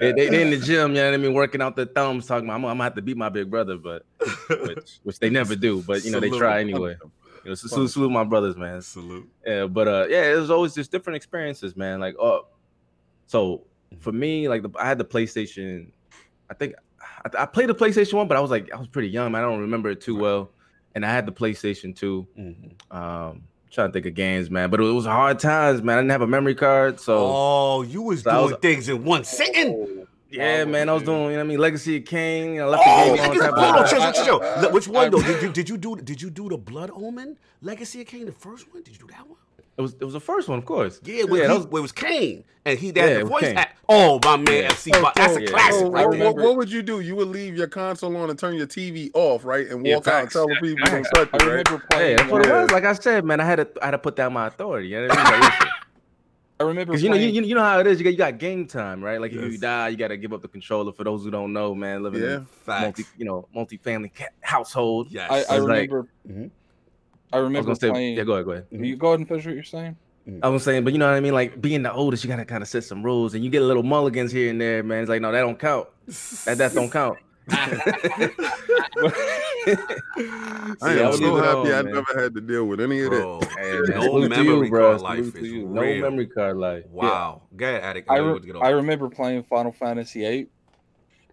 They, 0.00 0.12
they, 0.12 0.30
they 0.30 0.40
in 0.42 0.48
the 0.48 0.56
gym, 0.56 0.92
you 0.92 1.02
know 1.02 1.04
what 1.04 1.14
I 1.14 1.16
mean, 1.18 1.34
working 1.34 1.60
out 1.60 1.76
their 1.76 1.84
thumbs, 1.84 2.26
talking 2.26 2.48
about 2.48 2.54
I'm, 2.56 2.64
I'm 2.64 2.70
gonna 2.70 2.84
have 2.84 2.94
to 2.94 3.02
beat 3.02 3.18
my 3.18 3.28
big 3.28 3.50
brother, 3.50 3.76
but 3.76 4.06
which, 4.48 5.00
which 5.02 5.18
they 5.18 5.28
never 5.28 5.54
do. 5.54 5.82
But 5.82 6.02
you 6.04 6.10
know 6.10 6.20
they 6.20 6.30
try 6.30 6.60
anyway. 6.60 6.96
You 7.44 7.52
know, 7.52 7.54
so 7.54 7.68
salute, 7.68 7.90
salute 7.90 8.10
my 8.10 8.24
brothers, 8.24 8.56
man. 8.56 8.82
Salute. 8.82 9.30
Yeah, 9.46 9.66
but 9.66 9.86
uh, 9.86 10.06
yeah, 10.10 10.32
it 10.32 10.34
was 10.34 10.50
always 10.50 10.74
just 10.74 10.90
different 10.90 11.16
experiences, 11.16 11.76
man. 11.76 12.00
Like, 12.00 12.16
oh, 12.18 12.48
so 13.26 13.62
for 14.00 14.10
me, 14.10 14.48
like 14.48 14.62
the, 14.62 14.70
I 14.76 14.86
had 14.86 14.98
the 14.98 15.04
PlayStation. 15.04 15.92
I 16.50 16.54
think 16.54 16.74
I, 17.24 17.42
I 17.42 17.46
played 17.46 17.68
the 17.68 17.74
PlayStation 17.74 18.14
one, 18.14 18.28
but 18.28 18.36
I 18.36 18.40
was 18.40 18.50
like, 18.50 18.72
I 18.72 18.76
was 18.76 18.88
pretty 18.88 19.08
young, 19.08 19.32
man. 19.32 19.42
I 19.42 19.46
don't 19.46 19.60
remember 19.60 19.90
it 19.90 20.00
too 20.00 20.16
well. 20.16 20.50
And 20.94 21.04
I 21.04 21.10
had 21.10 21.26
the 21.26 21.32
PlayStation 21.32 21.94
two. 21.94 22.26
Mhm. 22.38 22.72
Um, 22.94 23.42
trying 23.70 23.88
to 23.88 23.92
think 23.92 24.06
of 24.06 24.14
games, 24.14 24.50
man. 24.50 24.70
But 24.70 24.80
it 24.80 24.84
was 24.84 25.04
hard 25.04 25.38
times, 25.38 25.82
man. 25.82 25.98
I 25.98 26.00
didn't 26.00 26.10
have 26.12 26.22
a 26.22 26.26
memory 26.26 26.54
card, 26.54 26.98
so 26.98 27.18
oh, 27.18 27.82
you 27.82 28.02
was 28.02 28.22
So 28.22 28.30
doing 28.30 28.42
was- 28.52 28.60
things 28.60 28.88
in 28.88 29.04
one 29.04 29.24
sitting. 29.24 30.06
yeah, 30.30 30.62
Oh, 30.66 30.70
man. 30.70 30.88
I 30.88 30.94
was 30.94 31.02
doing, 31.02 31.24
you 31.24 31.28
know, 31.30 31.34
what 31.36 31.40
I 31.40 31.44
mean, 31.44 31.58
Legacy 31.58 31.98
of 31.98 32.04
Kain. 32.06 32.58
I 32.60 32.64
left 32.64 32.82
Oh, 32.86 33.10
the 33.10 33.16
game 33.16 33.40
on 33.54 33.78
hold. 34.58 34.72
Which 34.72 34.88
one 34.88 35.10
though? 35.10 35.20
Did 35.22 35.42
you 35.42 35.52
did 35.52 35.68
you 35.68 35.76
do 35.76 35.96
did 35.96 36.20
you 36.22 36.30
do 36.30 36.48
the 36.48 36.56
Blood 36.56 36.90
Omen 36.94 37.36
Legacy 37.62 38.00
of 38.00 38.06
Kain, 38.06 38.24
the 38.26 38.32
first 38.32 38.72
one? 38.72 38.82
Did 38.82 38.94
you 38.94 39.00
do 39.06 39.12
that 39.12 39.26
one? 39.28 39.38
It 39.78 39.80
was 39.82 39.94
it 39.94 40.04
was 40.04 40.12
the 40.14 40.20
first 40.20 40.48
one, 40.48 40.58
of 40.58 40.64
course. 40.64 41.00
Yeah, 41.04 41.22
where, 41.24 41.42
yeah, 41.42 41.46
he, 41.46 41.52
that 41.52 41.56
was, 41.58 41.66
where 41.68 41.78
it 41.78 41.82
was 41.82 41.92
Kain 41.92 42.44
and 42.64 42.76
he 42.78 42.88
Yeah, 42.88 43.18
the 43.20 43.24
voice 43.24 43.42
Kain. 43.44 43.56
act. 43.56 43.78
Oh 43.88 44.18
my 44.24 44.36
man, 44.36 44.46
Yeah. 44.64 44.70
FC, 44.72 44.90
Bo- 44.90 45.12
that's 45.14 45.36
a 45.36 45.40
Yeah. 45.42 45.46
classic 45.50 45.74
So 45.80 45.90
right 45.90 46.06
what, 46.08 46.18
there. 46.18 46.26
what, 46.32 46.36
what 46.36 46.56
would 46.56 46.70
you 46.72 46.82
do? 46.82 46.98
You 46.98 47.14
would 47.14 47.28
leave 47.28 47.56
your 47.56 47.68
console 47.68 48.16
on 48.16 48.28
and 48.28 48.36
turn 48.36 48.56
your 48.56 48.66
TV 48.66 49.08
off, 49.14 49.44
right, 49.44 49.68
and 49.68 49.86
Yeah, 49.86 49.94
walk 49.96 50.08
out 50.08 50.22
and 50.22 50.30
tell 50.32 50.48
the 50.48 50.54
people 50.54 50.70
you 50.70 50.76
don't 50.84 51.04
touch 51.14 51.28
it, 51.32 51.42
right? 51.44 51.80
Hey, 51.92 52.16
that's 52.16 52.28
what 52.30 52.44
it 52.44 52.52
was. 52.52 52.70
Like 52.72 52.84
I 52.84 52.92
said, 52.94 53.24
man, 53.24 53.38
I 53.40 53.44
had 53.44 53.56
to 53.56 53.68
I 53.80 53.84
had 53.86 53.90
to 53.92 53.98
put 53.98 54.16
down 54.16 54.32
my 54.32 54.48
authority. 54.48 54.88
You 54.88 55.02
know 55.02 55.08
what 55.08 55.18
I 55.18 55.30
mean? 55.30 55.40
Like, 55.42 55.52
I 56.60 56.64
remember 56.64 56.90
Because 56.90 57.04
you 57.04 57.10
know, 57.10 57.14
you, 57.14 57.40
you 57.42 57.54
know 57.54 57.62
how 57.62 57.78
it 57.78 57.86
is. 57.86 58.00
You 58.00 58.04
got, 58.04 58.10
you 58.10 58.16
got 58.16 58.38
game 58.38 58.66
time, 58.66 59.00
right? 59.00 59.20
Like 59.20 59.30
if 59.32 59.40
you 59.52 59.58
die, 59.58 59.90
you 59.90 59.96
got 59.96 60.08
to 60.08 60.16
give 60.16 60.32
up 60.32 60.42
the 60.42 60.48
controller. 60.48 60.90
For 60.92 61.04
those 61.04 61.22
who 61.22 61.30
don't 61.30 61.52
know, 61.52 61.72
man, 61.72 62.02
living 62.02 62.20
Yeah. 62.20 62.34
in 62.38 62.46
Facts. 62.46 62.82
multi, 62.82 63.04
you 63.16 63.24
know, 63.26 63.46
multi-family 63.54 64.10
household. 64.40 65.06
Yes. 65.08 65.30
I, 65.30 65.36
I 65.36 65.38
It's 65.38 65.50
like- 65.50 65.88
remember. 65.88 66.08
Mm-hmm. 66.28 66.46
I 67.32 67.36
I 67.36 67.40
was 67.40 67.44
remember 67.48 67.66
gonna 67.66 67.76
say, 67.80 67.90
playing. 67.90 68.16
yeah, 68.16 68.24
go 68.24 68.32
ahead, 68.34 68.44
go 68.44 68.50
ahead. 68.52 68.66
You 68.70 68.96
go 68.96 69.08
ahead 69.08 69.20
and 69.20 69.28
finish 69.28 69.44
what 69.46 69.54
you're 69.54 69.62
saying. 69.64 69.96
Mm-hmm. 70.28 70.40
I 70.44 70.48
was 70.48 70.62
saying, 70.62 70.84
but 70.84 70.92
you 70.92 70.98
know 70.98 71.06
what 71.08 71.16
I 71.16 71.20
mean. 71.20 71.32
Like 71.34 71.60
being 71.60 71.82
the 71.82 71.92
oldest, 71.92 72.22
you 72.24 72.28
gotta 72.28 72.44
kind 72.44 72.62
of 72.62 72.68
set 72.68 72.84
some 72.84 73.02
rules, 73.02 73.34
and 73.34 73.42
you 73.44 73.50
get 73.50 73.62
a 73.62 73.64
little 73.66 73.82
mulligans 73.82 74.30
here 74.32 74.50
and 74.50 74.60
there, 74.60 74.82
man. 74.82 75.00
It's 75.00 75.08
like, 75.08 75.22
no, 75.22 75.32
that 75.32 75.40
don't 75.40 75.58
count. 75.58 75.88
That 76.44 76.58
that 76.58 76.74
don't 76.74 76.90
count. 76.90 77.18
I 80.80 80.96
am 80.98 81.06
was 81.08 81.18
so 81.18 81.22
moving 81.22 81.44
happy 81.44 81.72
I 81.72 81.82
man. 81.82 81.94
never 81.94 82.20
had 82.22 82.34
to 82.34 82.40
deal 82.40 82.64
with 82.66 82.80
any 82.80 83.00
of 83.02 83.10
that. 83.10 83.18
Bro, 83.20 83.40
Hey, 83.58 83.80
man, 83.88 84.00
no 84.00 84.28
memory 84.28 84.66
you, 84.66 84.70
bro. 84.70 84.90
card 84.98 85.00
life 85.02 85.36
is 85.36 85.48
you. 85.50 85.66
No 85.66 85.80
real. 85.82 86.02
memory 86.02 86.26
card 86.26 86.56
life. 86.56 86.84
Wow. 86.90 87.42
Go 87.56 87.66
ahead, 87.66 87.82
Attic. 87.82 88.04
I, 88.08 88.16
re- 88.18 88.40
to 88.40 88.46
get. 88.46 88.56
I 88.56 88.70
remember 88.70 89.08
playing 89.08 89.42
Final 89.44 89.72
Fantasy 89.72 90.20
VIII, 90.20 90.48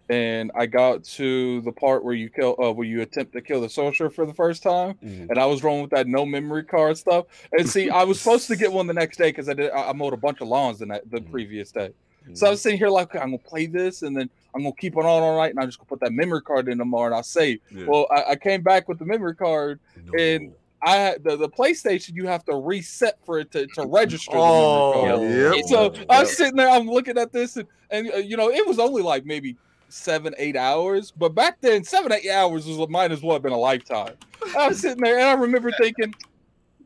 and 0.08 0.52
I 0.54 0.66
got 0.66 1.04
to 1.04 1.60
the 1.62 1.72
part 1.72 2.04
where 2.04 2.14
you 2.14 2.28
kill, 2.30 2.56
uh, 2.62 2.72
where 2.72 2.86
you 2.86 3.02
attempt 3.02 3.32
to 3.32 3.40
kill 3.40 3.60
the 3.60 3.68
sorcerer 3.68 4.10
for 4.10 4.24
the 4.26 4.34
first 4.34 4.62
time, 4.62 4.94
Mhm. 5.04 5.30
and 5.30 5.38
I 5.38 5.46
was 5.46 5.62
rolling 5.64 5.82
with 5.82 5.90
that 5.90 6.06
no 6.06 6.24
memory 6.24 6.64
card 6.64 6.96
stuff. 6.96 7.26
And 7.58 7.68
see, 7.68 7.90
I 7.90 8.04
was 8.04 8.20
supposed 8.20 8.46
to 8.48 8.56
get 8.56 8.72
one 8.72 8.86
the 8.86 8.94
next 8.94 9.16
day 9.16 9.30
because 9.30 9.48
I 9.48 9.54
did. 9.54 9.70
I 9.72 9.90
I 9.90 9.92
mowed 9.92 10.12
a 10.12 10.16
bunch 10.16 10.40
of 10.40 10.48
lawns 10.48 10.78
the, 10.78 10.86
night, 10.86 11.02
the 11.10 11.20
Mhm. 11.20 11.30
previous 11.30 11.70
day. 11.72 11.90
So 12.32 12.48
I 12.48 12.50
was 12.50 12.60
sitting 12.60 12.76
here 12.78 12.88
like, 12.88 13.08
okay, 13.10 13.20
I'm 13.20 13.26
gonna 13.30 13.38
play 13.38 13.66
this, 13.66 14.02
and 14.02 14.16
then 14.16 14.28
I'm 14.52 14.62
gonna 14.62 14.74
keep 14.76 14.94
it 14.94 14.98
on 14.98 15.06
all 15.06 15.36
night, 15.38 15.50
and 15.50 15.60
I'm 15.60 15.66
just 15.68 15.78
gonna 15.78 15.88
put 15.88 16.00
that 16.00 16.12
memory 16.12 16.42
card 16.42 16.68
in 16.68 16.78
tomorrow, 16.78 17.06
and 17.06 17.14
I'll 17.14 17.22
save. 17.22 17.60
Yeah. 17.70 17.84
Well, 17.86 18.08
I, 18.10 18.30
I 18.32 18.36
came 18.36 18.62
back 18.62 18.88
with 18.88 18.98
the 18.98 19.04
memory 19.04 19.34
card. 19.36 19.78
No. 20.04 20.12
and 20.18 20.52
I 20.82 20.96
had 20.96 21.24
the, 21.24 21.36
the 21.36 21.48
PlayStation. 21.48 22.14
You 22.14 22.26
have 22.26 22.44
to 22.46 22.54
reset 22.56 23.18
for 23.24 23.38
it 23.38 23.50
to, 23.52 23.66
to 23.68 23.86
register. 23.86 24.32
the 24.32 24.38
memory 24.38 24.50
Oh, 24.52 24.92
card. 24.94 25.56
Yep. 25.56 25.64
So 25.66 25.92
Yep. 25.94 26.06
I'm 26.10 26.26
sitting 26.26 26.56
there, 26.56 26.68
I'm 26.68 26.86
looking 26.88 27.16
at 27.16 27.32
this, 27.32 27.56
and, 27.56 27.66
and 27.90 28.12
uh, 28.12 28.16
you 28.18 28.36
know, 28.36 28.50
it 28.50 28.66
was 28.66 28.78
only 28.78 29.02
like 29.02 29.24
maybe 29.24 29.56
seven, 29.88 30.34
eight 30.38 30.56
hours. 30.56 31.10
But 31.10 31.34
back 31.34 31.60
then, 31.60 31.84
seven, 31.84 32.12
eight 32.12 32.30
hours 32.30 32.66
was 32.66 32.88
might 32.88 33.12
as 33.12 33.22
well 33.22 33.34
have 33.34 33.42
been 33.42 33.52
a 33.52 33.58
lifetime. 33.58 34.14
I 34.56 34.68
was 34.68 34.80
sitting 34.80 35.02
there, 35.02 35.18
and 35.18 35.28
I 35.28 35.32
remember 35.34 35.70
thinking, 35.72 36.14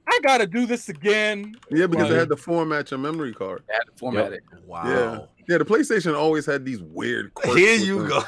I 0.07 0.19
got 0.23 0.39
to 0.39 0.47
do 0.47 0.67
this 0.67 0.89
again. 0.89 1.55
Yeah, 1.71 1.87
because 1.87 2.09
they 2.09 2.17
had 2.17 2.29
to 2.31 2.37
format 2.37 2.91
your 2.91 2.99
memory 2.99 3.33
card. 3.33 3.63
I 3.71 3.75
had 3.75 3.83
to 3.87 3.93
format 3.97 4.33
it. 4.33 4.43
Wow. 4.67 4.83
Yeah. 4.87 5.19
Yeah, 5.49 5.59
the 5.59 5.65
PlayStation 5.65 6.17
always 6.17 6.47
had 6.47 6.65
these 6.65 6.81
weird. 6.81 7.35
quirks 7.35 7.59
Here 7.59 7.75
you 7.77 8.07
go. 8.09 8.23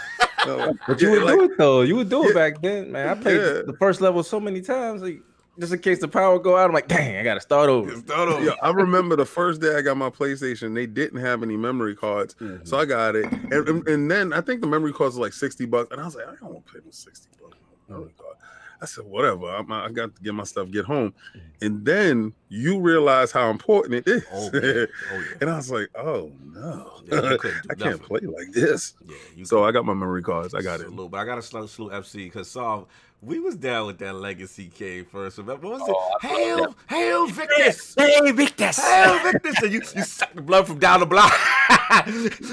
But 0.44 1.00
you 1.00 1.08
yeah, 1.08 1.14
would 1.14 1.22
like- 1.24 1.34
do 1.38 1.44
it 1.44 1.50
though. 1.58 1.82
You 1.82 1.94
would 1.96 2.08
do 2.08 2.24
it 2.24 2.28
Yeah. 2.28 2.34
back 2.34 2.60
then, 2.62 2.90
man. 2.90 3.08
I 3.08 3.14
played 3.14 3.36
Yeah. 3.36 3.62
the 3.64 3.76
first 3.78 4.00
level 4.00 4.22
so 4.24 4.40
many 4.40 4.60
times, 4.60 5.02
like 5.02 5.20
just 5.58 5.72
in 5.72 5.78
case 5.80 6.00
the 6.00 6.08
power 6.08 6.38
go 6.38 6.56
out. 6.56 6.66
I'm 6.66 6.72
like, 6.72 6.88
dang, 6.88 7.16
I 7.16 7.22
gotta 7.22 7.40
start 7.40 7.68
over. 7.68 7.94
Start 7.98 8.28
over. 8.28 8.44
Yeah, 8.44 8.54
I 8.62 8.70
remember 8.70 9.16
the 9.16 9.26
first 9.26 9.60
day 9.60 9.76
I 9.76 9.82
got 9.82 9.96
my 9.96 10.10
PlayStation, 10.10 10.74
they 10.74 10.86
didn't 10.86 11.20
have 11.20 11.42
any 11.42 11.56
memory 11.56 11.94
cards. 11.94 12.34
Mhm. 12.36 12.66
So 12.66 12.78
I 12.78 12.84
got 12.84 13.16
it. 13.16 13.30
And, 13.30 13.52
and, 13.68 13.88
and 13.88 14.10
then 14.10 14.32
I 14.32 14.40
think 14.40 14.60
the 14.62 14.66
memory 14.66 14.92
cards 14.92 15.16
were 15.16 15.22
like 15.22 15.32
60 15.34 15.66
bucks. 15.66 15.90
And 15.92 16.00
I 16.00 16.04
was 16.04 16.16
like, 16.16 16.26
I 16.26 16.34
don't 16.36 16.52
want 16.54 16.66
to 16.66 16.72
pay 16.72 16.78
no 16.84 16.90
60 16.90 17.28
bucks. 17.40 17.56
memory 17.88 18.12
card. 18.18 18.36
I 18.80 18.84
said, 18.86 19.04
whatever. 19.04 19.46
I'm, 19.48 19.70
I 19.70 19.90
got 19.90 20.16
to 20.16 20.22
get 20.22 20.34
my 20.34 20.42
stuff, 20.42 20.68
get 20.72 20.84
home. 20.84 21.14
And 21.60 21.84
then 21.84 22.32
you 22.48 22.80
realize 22.80 23.30
how 23.30 23.48
important 23.48 23.94
it 23.94 24.08
is. 24.08 24.24
Oh, 24.32 24.50
man. 24.50 24.62
Oh, 24.64 24.70
yeah. 25.20 25.24
and 25.40 25.50
I 25.50 25.56
was 25.56 25.70
like, 25.70 25.88
oh 25.96 26.32
no. 26.52 26.90
Yeah, 27.06 27.30
you 27.30 27.38
couldn't 27.38 27.60
I 27.70 27.74
can't 27.74 28.00
nothing. 28.00 28.06
play 28.06 28.20
like 28.22 28.50
this. 28.52 28.94
Yeah, 29.06 29.14
you 29.36 29.44
So 29.44 29.62
I 29.64 29.70
got 29.70 29.84
my 29.84 29.94
memory 29.94 30.22
cards. 30.22 30.52
I 30.54 30.62
got 30.62 30.80
it. 30.80 30.88
Salute, 30.88 31.12
but 31.12 31.18
I 31.18 31.24
got 31.24 31.36
to 31.36 31.42
salute, 31.42 31.70
salute 31.70 31.92
FC 31.92 32.12
because 32.24 32.50
Saul, 32.50 32.88
we 33.22 33.38
was 33.38 33.54
down 33.56 33.86
with 33.86 33.98
that 33.98 34.14
legacy 34.16 34.68
K 34.74 35.02
first. 35.04 35.38
Remember, 35.38 35.68
what 35.68 35.80
was 35.80 35.88
Oh, 35.94 36.10
it? 36.22 36.26
Hail, 36.26 36.76
hail 36.88 37.26
Victus! 37.28 37.94
Hey 37.96 38.32
Victus! 38.32 38.78
Hail 38.78 39.18
Victus! 39.22 39.62
And 39.62 39.72
you, 39.72 39.80
you 39.94 40.02
suck 40.02 40.34
the 40.34 40.42
blood 40.42 40.66
from 40.66 40.78
down 40.80 41.00
the 41.00 41.06
block. 41.06 41.32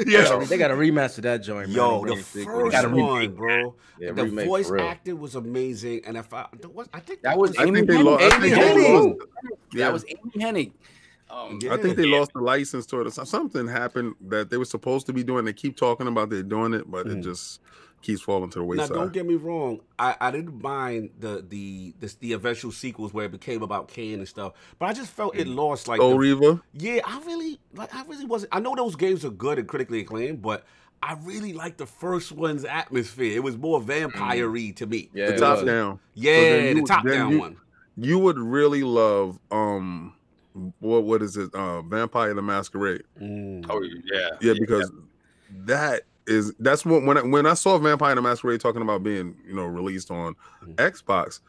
yeah. 0.06 0.44
They 0.46 0.58
got 0.58 0.68
to 0.70 0.76
remaster 0.76 1.22
that 1.24 1.38
joint. 1.40 1.70
man, 1.70 1.76
Yo, 1.78 2.06
the 2.06 2.16
they 2.34 2.44
first 2.46 2.72
gotta 2.72 2.88
remake 2.88 3.04
one, 3.10 3.22
it. 3.24 3.36
bro. 3.36 3.76
Yeah, 4.00 4.12
the 4.12 4.24
remake 4.26 4.48
voice 4.48 4.72
acting 4.72 5.20
was 5.20 5.36
amazing, 5.36 6.02
and 6.06 6.16
if 6.18 6.34
I, 6.34 6.46
the- 6.62 6.70
what, 6.70 6.88
I 6.94 7.00
think 7.00 7.22
That 7.24 7.38
was 7.38 7.58
I 7.58 7.64
Amy 7.64 7.80
think 7.80 7.88
they 7.90 7.96
Hennig. 7.98 8.04
lost. 8.06 8.24
I 8.24 8.38
Amy 8.38 8.50
think 8.50 8.56
they 8.56 8.84
Hennig. 8.86 9.06
lost. 9.18 9.30
Yeah. 9.74 9.86
That 9.86 9.94
was 9.94 10.06
Amy 10.08 10.22
Hennig. 10.38 10.72
Um, 11.32 11.60
Yeah. 11.62 11.74
I 11.74 11.78
think 11.78 11.96
they 11.96 12.06
lost 12.06 12.32
the 12.34 12.41
license 12.41 12.86
to 12.88 13.02
it. 13.02 13.12
Something 13.12 13.68
happened 13.68 14.16
that 14.30 14.50
they 14.50 14.58
were 14.58 14.66
supposed 14.66 15.06
to 15.08 15.14
be 15.14 15.24
doing. 15.24 15.46
They 15.46 15.54
keep 15.54 15.78
talking 15.78 16.08
about 16.08 16.30
they're 16.30 16.41
doing 16.44 16.74
it, 16.74 16.90
but 16.90 17.06
Mhm. 17.08 17.18
it 17.18 17.22
just 17.22 17.60
keeps 18.02 18.22
falling 18.22 18.50
to 18.52 18.60
the 18.60 18.66
wayside. 18.66 18.90
Now, 18.90 18.96
wayside. 18.96 19.04
don't 19.04 19.14
get 19.14 19.26
me 19.26 19.36
wrong. 19.36 19.80
I, 19.98 20.16
I 20.20 20.32
didn't 20.32 20.62
mind 20.62 21.12
the 21.20 21.46
the 21.48 21.94
the, 22.00 22.14
the 22.20 22.34
eventual 22.34 22.72
sequels 22.72 23.14
where 23.14 23.26
it 23.26 23.32
became 23.32 23.62
about 23.62 23.88
Kain 23.88 24.20
and 24.20 24.28
stuff, 24.28 24.54
but 24.78 24.88
I 24.88 24.94
just 24.94 25.12
felt 25.12 25.36
it 25.36 25.48
lost 25.48 25.88
like 25.88 26.00
oh, 26.02 26.16
Reva. 26.16 26.62
Yeah, 26.74 27.02
I 27.06 27.22
really 27.26 27.60
like. 27.74 27.94
I 27.94 28.04
really 28.04 28.26
wasn't. 28.26 28.56
I 28.56 28.60
know 28.60 28.76
those 28.76 28.96
games 28.96 29.26
are 29.26 29.30
good 29.30 29.60
and 29.60 29.68
critically 29.68 30.00
acclaimed, 30.00 30.42
but 30.42 30.66
I 31.02 31.18
really 31.24 31.54
like 31.54 31.78
the 31.78 31.86
first 31.86 32.32
one's 32.32 32.66
atmosphere. 32.66 33.36
It 33.36 33.44
was 33.44 33.58
more 33.58 33.80
vampire-y 33.82 34.74
to 34.76 34.86
me. 34.86 35.10
Yeah, 35.14 35.28
the 35.28 35.36
it 35.36 35.40
top 35.40 35.58
was. 35.58 35.66
down. 35.66 36.00
Yeah, 36.14 36.34
then 36.34 36.78
the 36.78 36.84
top 36.84 37.06
down 37.06 37.32
you- 37.32 37.40
one. 37.40 37.58
You 38.02 38.18
would 38.20 38.40
really 38.40 38.84
love 38.84 39.40
um 39.52 40.14
what 40.80 41.04
what 41.04 41.22
is 41.22 41.36
it? 41.36 41.54
Uh 41.54 41.82
Vampire 41.82 42.34
the 42.34 42.42
Masquerade. 42.42 43.04
Mm. 43.22 43.66
oh 43.70 43.82
yeah, 43.82 44.30
Yeah, 44.40 44.54
because 44.58 44.90
that 45.66 46.04
is 46.30 46.53
that's 46.60 46.85
what 46.85 47.03
when 47.03 47.18
I, 47.18 47.22
when 47.22 47.45
I 47.45 47.53
saw 47.56 47.77
Vampire 47.77 48.11
in 48.11 48.15
the 48.18 48.22
Masquerade 48.22 48.61
talking 48.61 48.81
about 48.81 49.03
being 49.03 49.35
you 49.47 49.56
know 49.56 49.65
released 49.65 50.11
on 50.11 50.35
Mhm. 50.64 50.76
Xbox, 50.76 51.39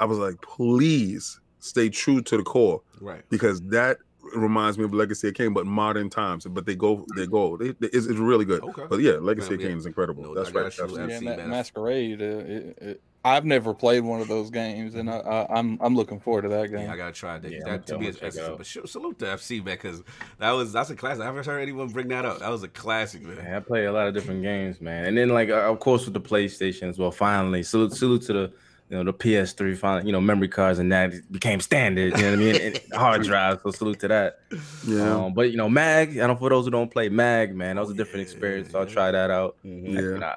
I 0.00 0.04
was 0.04 0.18
like, 0.18 0.40
please 0.42 1.40
stay 1.58 1.88
true 1.88 2.20
to 2.22 2.36
the 2.36 2.42
core 2.42 2.82
Right. 3.00 3.22
because 3.30 3.60
that 3.62 3.98
reminds 4.34 4.76
me 4.78 4.84
of 4.84 4.92
Legacy 4.92 5.28
of 5.28 5.34
Kain, 5.34 5.52
but 5.54 5.66
modern 5.66 6.10
times. 6.10 6.44
But 6.46 6.66
they 6.66 6.74
go, 6.74 7.06
they 7.16 7.26
go, 7.26 7.56
they, 7.56 7.70
they- 7.72 7.86
it's, 7.88 8.06
it's 8.06 8.18
really 8.18 8.44
good. 8.44 8.62
Okay. 8.62 8.84
But 8.88 9.00
yeah, 9.00 9.12
Legacy 9.12 9.54
of 9.54 9.60
Yeah. 9.60 9.68
Is 9.68 9.86
incredible. 9.86 10.22
No, 10.24 10.34
That's 10.34 10.50
I 10.50 10.52
right. 10.52 10.64
you. 10.64 10.64
That's 10.64 10.80
I've 10.80 10.90
Yeah, 10.90 11.02
right. 11.02 11.12
and 11.12 11.28
that 11.28 11.36
that. 11.38 11.48
Masquerade. 11.48 12.20
Uh, 12.22 12.24
it, 12.24 12.78
it, 12.80 13.02
I've 13.26 13.44
never 13.44 13.74
played 13.74 14.04
one 14.04 14.20
of 14.20 14.28
those 14.28 14.50
games, 14.50 14.94
and 14.94 15.10
I, 15.10 15.16
I, 15.18 15.58
I'm 15.58 15.78
I'm 15.80 15.96
looking 15.96 16.20
forward 16.20 16.42
to 16.42 16.48
that 16.50 16.70
game. 16.70 16.86
Yeah, 16.86 16.92
I 16.92 16.96
gotta 16.96 17.12
try 17.12 17.38
that. 17.38 17.50
Yeah, 17.50 17.58
that 17.64 17.86
to 17.88 17.98
me 17.98 18.06
is 18.06 18.14
definitely 18.14 18.14
check 18.14 18.22
it 18.22 18.26
excellent. 18.38 18.58
But 18.58 18.66
sh- 18.66 18.90
salute 18.90 19.18
to 19.18 19.24
FC 19.24 19.64
man, 19.64 19.74
because 19.74 20.02
that 20.38 20.52
was 20.52 20.72
that's 20.72 20.90
a 20.90 20.94
classic. 20.94 21.22
I 21.22 21.26
haven't 21.26 21.44
heard 21.44 21.58
anyone 21.58 21.88
bring 21.88 22.06
that 22.08 22.24
up. 22.24 22.38
That 22.38 22.50
was 22.50 22.62
a 22.62 22.68
classic, 22.68 23.22
man. 23.22 23.36
Man, 23.36 23.54
I 23.54 23.58
play 23.58 23.86
a 23.86 23.92
lot 23.92 24.06
of 24.06 24.14
different 24.14 24.42
games, 24.42 24.80
man. 24.80 25.06
And 25.06 25.18
then 25.18 25.30
like 25.30 25.48
uh, 25.48 25.54
of 25.72 25.80
course 25.80 26.04
with 26.04 26.14
the 26.14 26.20
PlayStation 26.20 26.88
as 26.88 26.98
well. 26.98 27.10
Finally, 27.10 27.64
salute 27.64 27.94
salute 27.94 28.22
to 28.22 28.32
the 28.32 28.52
you 28.90 28.96
know 28.96 29.02
the 29.02 29.12
PS3. 29.12 29.76
Finally, 29.76 30.06
you 30.06 30.12
know 30.12 30.20
memory 30.20 30.46
cards 30.46 30.78
and 30.78 30.92
that 30.92 31.10
became 31.32 31.58
standard. 31.58 32.16
You 32.16 32.22
know 32.22 32.30
what 32.30 32.34
I 32.34 32.36
mean? 32.36 32.54
And, 32.54 32.74
and 32.76 32.92
hard 32.94 33.24
drives. 33.24 33.60
So 33.64 33.72
salute 33.72 33.98
to 34.00 34.08
that. 34.08 34.38
Yeah. 34.86 35.24
Um, 35.24 35.34
but 35.34 35.50
you 35.50 35.56
know 35.56 35.68
Mag. 35.68 36.16
I 36.16 36.28
don't 36.28 36.38
for 36.38 36.50
those 36.50 36.66
who 36.66 36.70
don't 36.70 36.92
play 36.92 37.08
Mag, 37.08 37.56
man, 37.56 37.74
that 37.74 37.80
was 37.82 37.90
a 37.90 37.94
different 37.94 38.18
Yeah, 38.28 38.32
experience. 38.32 38.70
So 38.70 38.78
I'll 38.78 38.86
try 38.86 39.10
that 39.10 39.32
out. 39.32 39.56
Mhm. 39.66 40.20
Yeah. 40.20 40.36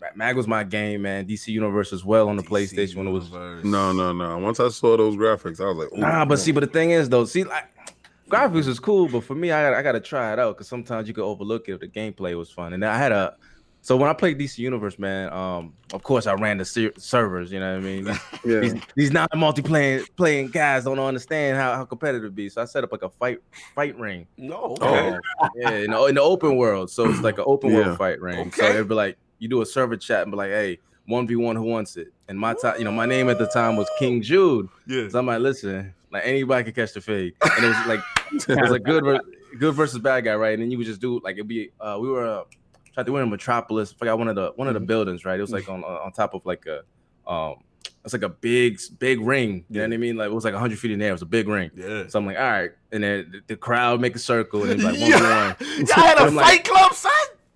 You 0.00 0.08
Mag 0.16 0.36
was 0.36 0.48
my 0.48 0.64
game, 0.64 1.02
man. 1.02 1.26
DC 1.26 1.48
Universe 1.48 1.92
as 1.92 2.04
well 2.04 2.28
on 2.28 2.36
the 2.36 2.42
DC 2.42 2.48
PlayStation 2.48 2.96
when 2.96 3.06
it 3.06 3.10
was. 3.10 3.28
Universe. 3.28 3.64
No, 3.64 3.92
no, 3.92 4.12
no. 4.12 4.38
Once 4.38 4.58
I 4.60 4.68
saw 4.68 4.96
those 4.96 5.16
graphics, 5.16 5.60
I 5.60 5.66
was 5.66 5.76
like, 5.76 5.92
ooh, 5.92 6.00
Nah, 6.00 6.24
but 6.24 6.38
see, 6.38 6.52
but 6.52 6.60
the 6.60 6.66
thing 6.66 6.90
is 6.90 7.08
though, 7.08 7.24
see, 7.24 7.44
like 7.44 7.64
graphics 8.28 8.66
is 8.66 8.80
cool, 8.80 9.08
but 9.08 9.24
for 9.24 9.34
me, 9.34 9.50
I 9.50 9.62
gotta, 9.62 9.76
I 9.76 9.82
gotta 9.82 10.00
try 10.00 10.32
it 10.32 10.38
out 10.38 10.56
because 10.56 10.68
sometimes 10.68 11.08
you 11.08 11.14
could 11.14 11.24
overlook 11.24 11.68
it 11.68 11.72
if 11.74 11.80
the 11.80 11.88
gameplay 11.88 12.36
was 12.36 12.50
fun. 12.50 12.72
And 12.72 12.84
I 12.84 12.96
had 12.96 13.12
a, 13.12 13.36
so 13.82 13.96
when 13.96 14.10
I 14.10 14.12
played 14.12 14.38
DC 14.38 14.58
Universe, 14.58 14.98
man, 14.98 15.32
um, 15.32 15.72
of 15.94 16.02
course 16.02 16.26
I 16.26 16.34
ran 16.34 16.58
the 16.58 16.64
ser- 16.66 16.92
servers. 16.98 17.50
You 17.50 17.60
know 17.60 17.72
what 17.78 17.82
I 17.82 17.84
mean? 17.84 18.06
yeah. 18.44 18.60
These, 18.60 18.74
these 18.94 19.10
non 19.10 19.26
multiplayer 19.34 20.06
playing 20.16 20.48
guys 20.48 20.84
don't 20.84 20.98
understand 20.98 21.56
how, 21.56 21.74
how 21.74 21.84
competitive 21.86 22.24
it 22.24 22.34
be. 22.34 22.48
So 22.50 22.60
I 22.60 22.66
set 22.66 22.84
up 22.84 22.92
like 22.92 23.02
a 23.02 23.08
fight 23.08 23.38
fight 23.74 23.98
ring. 23.98 24.26
No. 24.36 24.76
Oh. 24.80 24.86
Okay. 24.86 25.16
Um, 25.40 25.50
yeah, 25.56 25.70
in 25.70 25.90
the, 25.92 26.04
in 26.06 26.14
the 26.16 26.20
open 26.20 26.56
world. 26.56 26.90
So 26.90 27.08
it's 27.08 27.20
like 27.22 27.38
an 27.38 27.44
open 27.46 27.70
Yeah. 27.70 27.76
world 27.86 27.98
fight 27.98 28.20
ring. 28.20 28.52
So 28.52 28.64
it'd 28.66 28.86
be 28.88 28.94
like 28.94 29.16
you 29.40 29.48
do 29.48 29.60
a 29.62 29.66
server 29.66 29.96
chat 29.96 30.22
and 30.22 30.30
be 30.30 30.36
like, 30.36 30.50
hey, 30.50 30.78
one 31.06 31.26
v 31.26 31.34
one, 31.34 31.56
who 31.56 31.64
wants 31.64 31.96
it? 31.96 32.12
And 32.28 32.38
my 32.38 32.54
time, 32.54 32.78
you 32.78 32.84
know, 32.84 32.92
my 32.92 33.06
name 33.06 33.28
at 33.28 33.38
the 33.38 33.46
time 33.48 33.74
was 33.76 33.88
King 33.98 34.22
Jude. 34.22 34.68
Yeah. 34.86 35.08
So 35.08 35.18
I'm 35.18 35.26
like, 35.26 35.40
listen, 35.40 35.92
like 36.12 36.22
anybody 36.24 36.64
could 36.64 36.76
catch 36.76 36.92
the 36.92 37.00
fade. 37.00 37.34
And 37.42 37.64
it 37.64 37.68
was 37.68 37.86
like 37.88 38.00
it 38.48 38.60
was 38.60 38.70
like 38.70 38.84
good 38.84 39.20
good 39.58 39.74
versus 39.74 39.98
bad 39.98 40.22
guy, 40.24 40.34
right? 40.36 40.54
And 40.54 40.62
then 40.62 40.70
you 40.70 40.78
would 40.78 40.86
just 40.86 41.00
do 41.00 41.20
like 41.24 41.34
it'd 41.34 41.48
be 41.48 41.70
uh 41.80 41.98
we 42.00 42.08
were 42.08 42.24
uh 42.26 42.44
tried 42.94 43.06
to 43.06 43.12
win 43.12 43.24
in 43.24 43.30
Metropolis. 43.30 43.92
I 43.92 43.98
forgot 43.98 44.18
one 44.18 44.28
of 44.28 44.36
the 44.36 44.52
one 44.54 44.68
of 44.68 44.74
the 44.74 44.80
buildings, 44.80 45.24
right? 45.24 45.38
It 45.38 45.42
was 45.42 45.50
like 45.52 45.68
on 45.68 45.82
on 45.82 46.12
top 46.12 46.34
of 46.34 46.46
like 46.46 46.66
a 46.66 46.82
um 47.28 47.56
it's 48.04 48.12
like 48.14 48.22
a 48.22 48.28
big 48.28 48.78
big 48.98 49.20
ring. 49.20 49.64
You 49.68 49.78
know 49.80 49.88
what 49.88 49.94
I 49.94 49.96
mean? 49.96 50.16
Like 50.16 50.26
it 50.30 50.32
was 50.34 50.44
like 50.44 50.54
hundred 50.54 50.78
feet 50.78 50.92
in 50.92 51.00
the 51.00 51.04
air. 51.06 51.10
It 51.10 51.14
was 51.14 51.22
a 51.22 51.26
big 51.26 51.48
ring. 51.48 51.70
Yeah. 51.74 52.04
So 52.08 52.18
I'm 52.18 52.26
like, 52.26 52.38
all 52.38 52.42
right. 52.50 52.70
And 52.92 53.02
then 53.02 53.30
the, 53.32 53.40
the 53.48 53.56
crowd 53.56 54.00
make 54.00 54.14
a 54.14 54.18
circle 54.20 54.62
and 54.62 54.72
it's 54.72 54.82
like 54.84 54.92
one 55.00 55.10
Yeah. 55.10 55.54
v 55.54 55.64
one. 55.64 55.86
Y'all 55.86 55.96
had 56.06 56.18
a 56.18 56.20
I'm 56.22 56.34
like- 56.36 56.46
fight 56.46 56.64
club, 56.64 56.94
son. 56.94 57.12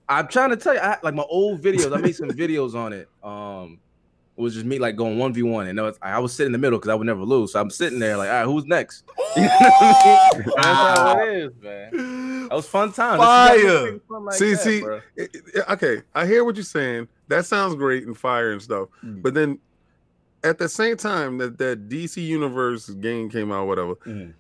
I'm 0.09 0.28
trying 0.28 0.51
to 0.51 0.56
tell 0.56 0.74
you, 0.74 0.81
I, 0.81 0.98
like 1.02 1.14
my 1.14 1.24
old 1.28 1.62
videos, 1.62 1.97
I 1.97 2.01
made 2.01 2.14
some 2.16 2.28
videos 2.31 2.74
on 2.74 2.93
it. 2.93 3.09
Um, 3.22 3.78
it 4.36 4.40
was 4.40 4.55
just 4.55 4.66
me 4.66 4.78
like 4.81 4.97
going 4.97 5.16
one 5.16 5.32
v 5.32 5.43
one, 5.43 5.68
and 5.68 5.78
I 5.78 5.85
was, 5.85 5.98
I 6.02 6.18
was 6.18 6.32
sitting 6.32 6.48
in 6.48 6.52
the 6.52 6.59
middle 6.59 6.78
because 6.78 6.90
I 6.90 6.94
would 6.94 7.06
never 7.06 7.22
lose. 7.22 7.52
So 7.52 7.60
I'm 7.60 7.70
sitting 7.70 7.98
there 8.01 8.16
like, 8.16 8.28
all 8.28 8.35
right, 8.35 8.44
who's 8.44 8.64
next? 8.66 9.05
You 9.36 9.43
know 9.43 9.48
I 9.51 10.32
mean? 10.36 10.44
That's 10.56 10.66
how 10.66 11.18
it 11.26 11.36
is, 11.39 11.52
man. 11.62 12.48
That 12.48 12.55
was 12.55 12.66
fun 12.68 12.93
time. 12.93 13.18
Fire. 13.18 13.98
Fun 14.09 14.31
See, 14.32 14.51
that, 14.52 14.60
see. 14.60 14.78
It- 15.16 15.35
it- 15.55 15.64
okay, 15.70 16.02
I 16.14 16.26
hear 16.26 16.44
what 16.44 16.55
you're 16.56 16.64
saying. 16.64 17.09
That 17.28 17.47
sounds 17.47 17.74
great 17.74 18.06
and 18.06 18.16
fire 18.16 18.52
and 18.52 18.60
stuff. 18.62 18.89
Mm. 19.05 19.22
But 19.22 19.35
then 19.35 19.59
at 20.44 20.59
the 20.59 20.68
same 20.68 20.97
time 20.97 21.39
that 21.39 21.56
that 21.59 21.89
DC 21.89 22.24
Universe 22.24 22.90
game 22.90 23.31
came 23.31 23.51
out, 23.51 23.66
whatever, 23.66 23.94
Mm. 23.97 24.35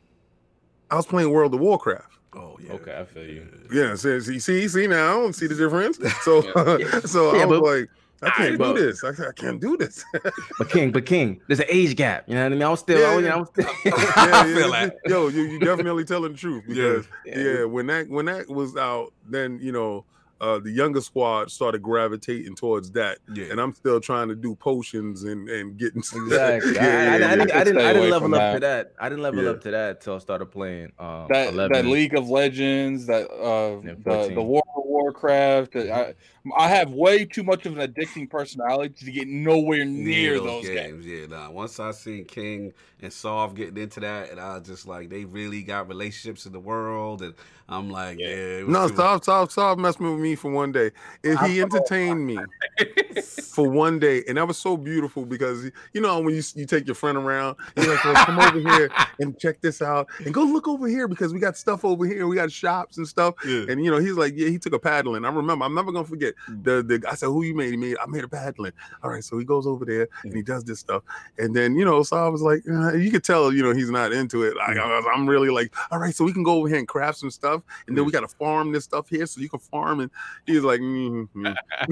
I 0.90 0.96
was 0.96 1.06
playing 1.06 1.30
World 1.30 1.54
of 1.54 1.60
Warcraft. 1.60 2.18
Oh 2.36 2.56
yeah. 2.62 2.72
Okay, 2.72 2.96
I 2.98 3.04
feel 3.04 3.24
you. 3.26 3.46
Yeah, 3.72 3.94
see, 3.94 4.20
see, 4.20 4.38
see, 4.38 4.68
see 4.68 4.86
now, 4.86 5.30
see 5.30 5.46
the 5.46 5.54
difference. 5.54 5.98
So, 6.22 6.40
so 7.04 7.34
Yeah, 7.36 7.42
I 7.42 7.46
was 7.46 7.60
but- 7.60 7.62
like, 7.62 7.88
I 8.22 8.30
can't 8.30 8.58
but- 8.58 8.74
do 8.74 8.86
this. 8.86 9.04
I, 9.04 9.08
I 9.28 9.32
can't 9.32 9.60
do 9.60 9.76
this. 9.76 10.04
But 10.58 10.70
King, 10.70 10.92
but 10.92 11.04
King, 11.04 11.40
there's 11.46 11.60
an 11.60 11.66
age 11.68 11.94
gap. 11.96 12.24
You 12.28 12.34
know 12.34 12.42
what 12.42 12.46
I 12.46 12.54
mean? 12.54 12.62
I 12.62 12.68
was 12.70 12.80
still, 12.80 13.06
I 13.06 13.14
was, 13.16 13.22
you 13.24 13.28
know, 13.28 13.34
I 13.34 13.38
was 13.40 13.48
still. 13.50 13.66
I 13.96 14.52
feel 14.54 14.70
that. 14.72 14.96
Yo, 15.06 15.28
you 15.28 15.42
you 15.42 15.58
definitely 15.58 16.04
telling 16.04 16.32
the 16.32 16.38
truth 16.38 16.64
Yeah. 16.66 16.74
because 16.74 17.06
yeah. 17.26 17.64
when 17.64 17.86
that 17.88 18.08
when 18.08 18.24
that 18.26 18.48
was 18.48 18.76
out, 18.76 19.12
then 19.28 19.58
you 19.60 19.72
know 19.72 20.04
uh 20.44 20.58
the 20.58 20.70
younger 20.70 21.00
squad 21.00 21.50
started 21.50 21.82
gravitating 21.82 22.54
towards 22.54 22.90
that, 22.92 23.18
Yeah. 23.34 23.46
and 23.50 23.60
I'm 23.60 23.72
still 23.74 24.00
trying 24.00 24.28
to 24.28 24.34
do 24.34 24.54
potions 24.54 25.24
and 25.24 25.48
and 25.48 25.76
getting 25.78 26.00
Exactly. 26.00 26.74
Yeah, 26.74 26.82
I, 26.82 26.86
I, 26.86 27.18
yeah, 27.18 27.26
I, 27.32 27.36
didn't, 27.36 27.52
I 27.52 27.64
didn't, 27.64 27.78
I 27.78 27.92
didn't 27.92 28.10
level 28.10 28.26
from 28.28 28.34
up 28.34 28.54
to 28.54 28.60
that. 28.60 28.60
that. 28.60 29.04
I 29.04 29.08
didn't 29.08 29.22
level 29.22 29.44
Yeah. 29.44 29.50
up 29.50 29.60
to 29.62 29.70
that 29.70 29.90
until 29.96 30.14
I 30.16 30.18
started 30.18 30.46
playing. 30.46 30.92
Um, 30.98 31.26
that 31.30 31.52
11. 31.54 31.72
that 31.72 31.84
League 31.86 32.14
of 32.14 32.28
Legends, 32.28 33.06
that 33.06 33.30
uh, 33.30 33.80
the, 33.80 33.96
14. 34.04 34.34
the 34.34 34.42
World 34.42 34.64
of 34.76 34.83
Warcraft. 34.94 35.76
I, 35.76 36.14
I 36.56 36.68
have 36.68 36.90
way 36.92 37.24
too 37.24 37.42
much 37.42 37.66
of 37.66 37.76
an 37.78 37.92
addicting 37.92 38.28
personality 38.30 39.04
to 39.04 39.10
get 39.12 39.28
nowhere 39.28 39.84
near 39.84 40.34
Yeah, 40.36 40.40
those 40.42 40.66
games. 40.68 41.06
Yeah, 41.06 41.26
nah. 41.26 41.50
Once 41.50 41.80
I 41.80 41.90
seen 41.90 42.24
King 42.24 42.72
and 43.00 43.12
Soft 43.12 43.54
getting 43.56 43.76
into 43.78 44.00
that, 44.00 44.30
and 44.30 44.38
I 44.40 44.58
was 44.58 44.68
just 44.68 44.86
like, 44.86 45.08
they 45.10 45.24
really 45.24 45.62
got 45.62 45.88
relationships 45.88 46.46
in 46.46 46.52
the 46.52 46.60
world, 46.60 47.22
and 47.22 47.34
I'm 47.68 47.90
like, 47.90 48.18
yeah. 48.18 48.26
it 48.28 48.66
was 48.66 48.72
No, 48.72 48.88
too- 48.88 48.94
stop, 48.94 49.22
stop, 49.24 49.50
stop 49.50 49.78
messing 49.78 50.10
with 50.10 50.20
me 50.20 50.34
for 50.36 50.50
one 50.50 50.70
day. 50.72 50.90
If 51.22 51.40
he 51.40 51.60
entertained 51.62 52.26
me 52.26 52.38
for 53.54 53.68
one 53.68 53.98
day, 53.98 54.22
and 54.28 54.36
that 54.36 54.46
was 54.46 54.58
so 54.58 54.76
beautiful 54.76 55.24
because 55.24 55.70
you 55.92 56.00
know 56.00 56.20
when 56.20 56.34
you 56.34 56.42
you 56.54 56.66
take 56.66 56.86
your 56.86 56.94
friend 56.94 57.16
around, 57.16 57.56
you're 57.76 57.86
like, 57.94 58.04
well, 58.04 58.24
come 58.26 58.38
over 58.38 58.58
here 58.60 58.90
and 59.20 59.38
check 59.38 59.60
this 59.60 59.80
out, 59.82 60.08
and 60.24 60.32
go 60.34 60.42
look 60.44 60.68
over 60.68 60.86
here 60.88 61.08
because 61.08 61.32
we 61.32 61.40
got 61.40 61.56
stuff 61.56 61.84
over 61.84 62.04
here, 62.06 62.26
we 62.26 62.36
got 62.36 62.50
shops 62.52 62.98
and 62.98 63.08
stuff. 63.08 63.34
Yeah. 63.46 63.64
And 63.68 63.84
you 63.84 63.90
know, 63.90 63.98
he's 63.98 64.12
like, 64.14 64.34
yeah, 64.36 64.48
he 64.48 64.58
took 64.58 64.72
a 64.74 64.78
paddling. 64.84 65.24
I 65.24 65.28
remember, 65.30 65.64
I'm 65.64 65.74
never 65.74 65.90
gonna 65.90 66.06
forget 66.06 66.34
Mm. 66.48 66.64
the 66.64 66.82
the. 66.82 67.10
I 67.10 67.14
said, 67.14 67.26
who 67.26 67.42
you 67.42 67.54
made? 67.54 67.70
He 67.70 67.76
made. 67.76 67.96
I 68.00 68.06
made 68.06 68.24
a 68.24 68.28
paddling. 68.28 68.72
All 69.02 69.10
right, 69.10 69.24
so 69.24 69.38
he 69.38 69.44
goes 69.44 69.66
over 69.66 69.84
there 69.84 70.08
and 70.22 70.34
he 70.34 70.42
does 70.42 70.64
this 70.64 70.78
stuff, 70.78 71.02
and 71.38 71.54
then 71.56 71.74
you 71.74 71.84
know, 71.84 72.02
so 72.02 72.16
I 72.16 72.28
was 72.28 72.42
like, 72.42 72.62
uh, 72.70 72.92
you 72.94 73.10
could 73.10 73.24
tell, 73.24 73.52
you 73.52 73.62
know, 73.62 73.72
he's 73.74 73.90
not 73.90 74.12
into 74.12 74.42
it. 74.44 74.56
Like 74.56 74.76
I 74.76 74.86
was, 74.86 75.04
I'm 75.14 75.28
really 75.28 75.50
like, 75.50 75.74
all 75.90 75.98
right, 75.98 76.14
so 76.14 76.24
we 76.24 76.32
can 76.32 76.42
go 76.42 76.52
over 76.58 76.68
here 76.68 76.78
and 76.78 76.86
craft 76.88 77.18
some 77.18 77.30
stuff, 77.30 77.62
and 77.86 77.96
then 77.96 78.04
we 78.04 78.12
got 78.12 78.20
to 78.20 78.28
farm 78.28 78.72
this 78.72 78.84
stuff 78.84 79.08
here, 79.08 79.26
so 79.26 79.40
you 79.40 79.48
can 79.48 79.58
farm. 79.60 80.00
And 80.00 80.10
he's 80.46 80.62
like, 80.62 80.80
mm 80.80 81.28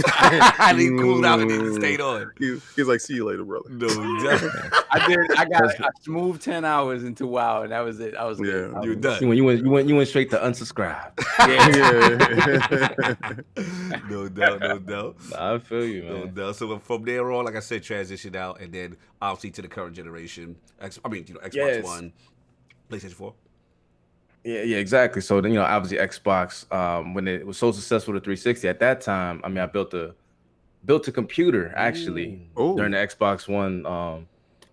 I 0.06 0.74
didn't 0.76 0.98
cool 0.98 1.24
out 1.24 1.40
and 1.40 1.50
he 1.50 1.74
stayed 1.74 2.00
on. 2.00 2.30
He's, 2.38 2.62
he's 2.74 2.86
like, 2.86 3.00
see 3.00 3.14
you 3.14 3.24
later, 3.24 3.44
brother. 3.44 3.68
No, 3.70 3.86
definitely. 4.22 4.70
I 4.90 5.06
did. 5.06 5.18
I 5.38 5.44
got 5.44 5.64
a 5.64 5.90
smooth 6.02 6.40
ten 6.40 6.64
hours 6.64 7.04
into 7.04 7.26
WoW, 7.26 7.62
and 7.62 7.72
that 7.72 7.80
was 7.80 8.00
it. 8.00 8.14
I 8.16 8.24
was. 8.24 8.40
Yeah, 8.40 8.72
I 8.76 8.82
you're 8.84 8.94
done. 8.96 9.20
You 9.22 9.28
went, 9.28 9.36
you 9.38 9.44
went, 9.44 9.64
you 9.64 9.70
went, 9.70 9.88
you 9.88 9.96
went 9.96 10.08
straight 10.08 10.30
to 10.30 10.38
unsubscribe. 10.38 11.12
yeah. 11.38 12.81
no 14.08 14.28
doubt, 14.28 14.60
no 14.60 14.78
doubt. 14.78 15.16
I 15.38 15.58
feel 15.58 15.84
you, 15.84 16.02
No 16.04 16.26
doubt. 16.26 16.56
So 16.56 16.78
from 16.78 17.04
there 17.04 17.30
on, 17.32 17.44
like 17.44 17.56
I 17.56 17.60
said, 17.60 17.82
transition 17.82 18.34
out, 18.36 18.60
and 18.60 18.72
then 18.72 18.96
obviously 19.20 19.50
to 19.52 19.62
the 19.62 19.68
current 19.68 19.94
generation. 19.96 20.56
X, 20.80 20.98
I 21.04 21.08
mean, 21.08 21.24
you 21.28 21.34
know, 21.34 21.40
Xbox 21.40 21.54
Yes. 21.54 21.84
One, 21.84 22.12
PlayStation 22.90 23.12
Four. 23.14 23.34
Yeah, 24.44 24.62
yeah, 24.62 24.78
exactly. 24.78 25.22
So 25.22 25.40
then, 25.40 25.52
you 25.52 25.58
know, 25.58 25.64
obviously 25.64 25.98
Xbox, 25.98 26.70
um, 26.74 27.14
when 27.14 27.28
it 27.28 27.46
was 27.46 27.56
so 27.56 27.70
successful, 27.70 28.12
the 28.14 28.20
360 28.20 28.68
at 28.68 28.80
that 28.80 29.00
time, 29.00 29.40
I 29.44 29.48
mean, 29.48 29.58
I 29.58 29.66
built 29.66 29.94
a 29.94 30.14
built 30.84 31.06
a 31.06 31.12
computer 31.12 31.72
actually 31.76 32.48
Oh, 32.56 32.76
during 32.76 32.90
the 32.90 32.98
Xbox 32.98 33.46
One 33.46 33.86
um 33.86 34.26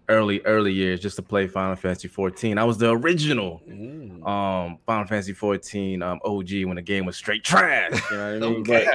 early 0.10 0.41
early 0.41 0.73
years 0.73 0.99
just 0.99 1.15
to 1.15 1.22
play 1.22 1.48
Final 1.48 1.76
Fantasy 1.76 2.07
14. 2.07 2.57
I 2.57 2.64
was 2.64 2.77
the 2.77 2.90
original 2.91 3.61
Mm. 3.69 4.27
um 4.27 4.77
Final 4.86 5.06
Fantasy 5.06 5.34
14 5.34 6.02
um 6.02 6.19
OG 6.26 6.65
when 6.65 6.76
the 6.76 6.81
game 6.81 7.06
was 7.06 7.15
straight 7.15 7.44
trash. 7.44 7.91
You 8.11 8.18
know 8.18 8.40
what 8.40 8.44
I 8.44 8.49
mean? 8.52 8.61
Okay. 8.61 8.88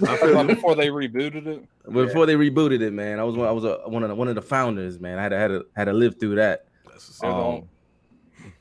But 0.00 0.46
before 0.46 0.76
they 0.76 0.88
rebooted 0.88 1.46
it. 1.46 1.64
But 1.84 2.06
before 2.06 2.26
they 2.26 2.34
rebooted 2.34 2.82
it, 2.82 2.92
man, 2.92 3.18
I 3.18 3.24
was 3.24 3.34
one 3.34 3.48
I 3.48 3.50
was 3.52 3.64
a, 3.64 3.78
one 3.86 4.02
of 4.02 4.08
the 4.10 4.14
one 4.14 4.28
of 4.28 4.34
the 4.34 4.42
founders, 4.42 5.00
man. 5.00 5.18
I 5.18 5.22
had 5.22 5.30
to 5.30 5.38
had 5.38 5.48
to 5.48 5.66
had 5.74 5.84
to 5.86 5.92
live 5.92 6.20
through 6.20 6.36
that. 6.36 6.66
That's 6.84 7.08
what's 7.08 7.20
Yeah, 7.22 7.30
up. 7.30 7.54
Um, 7.54 7.68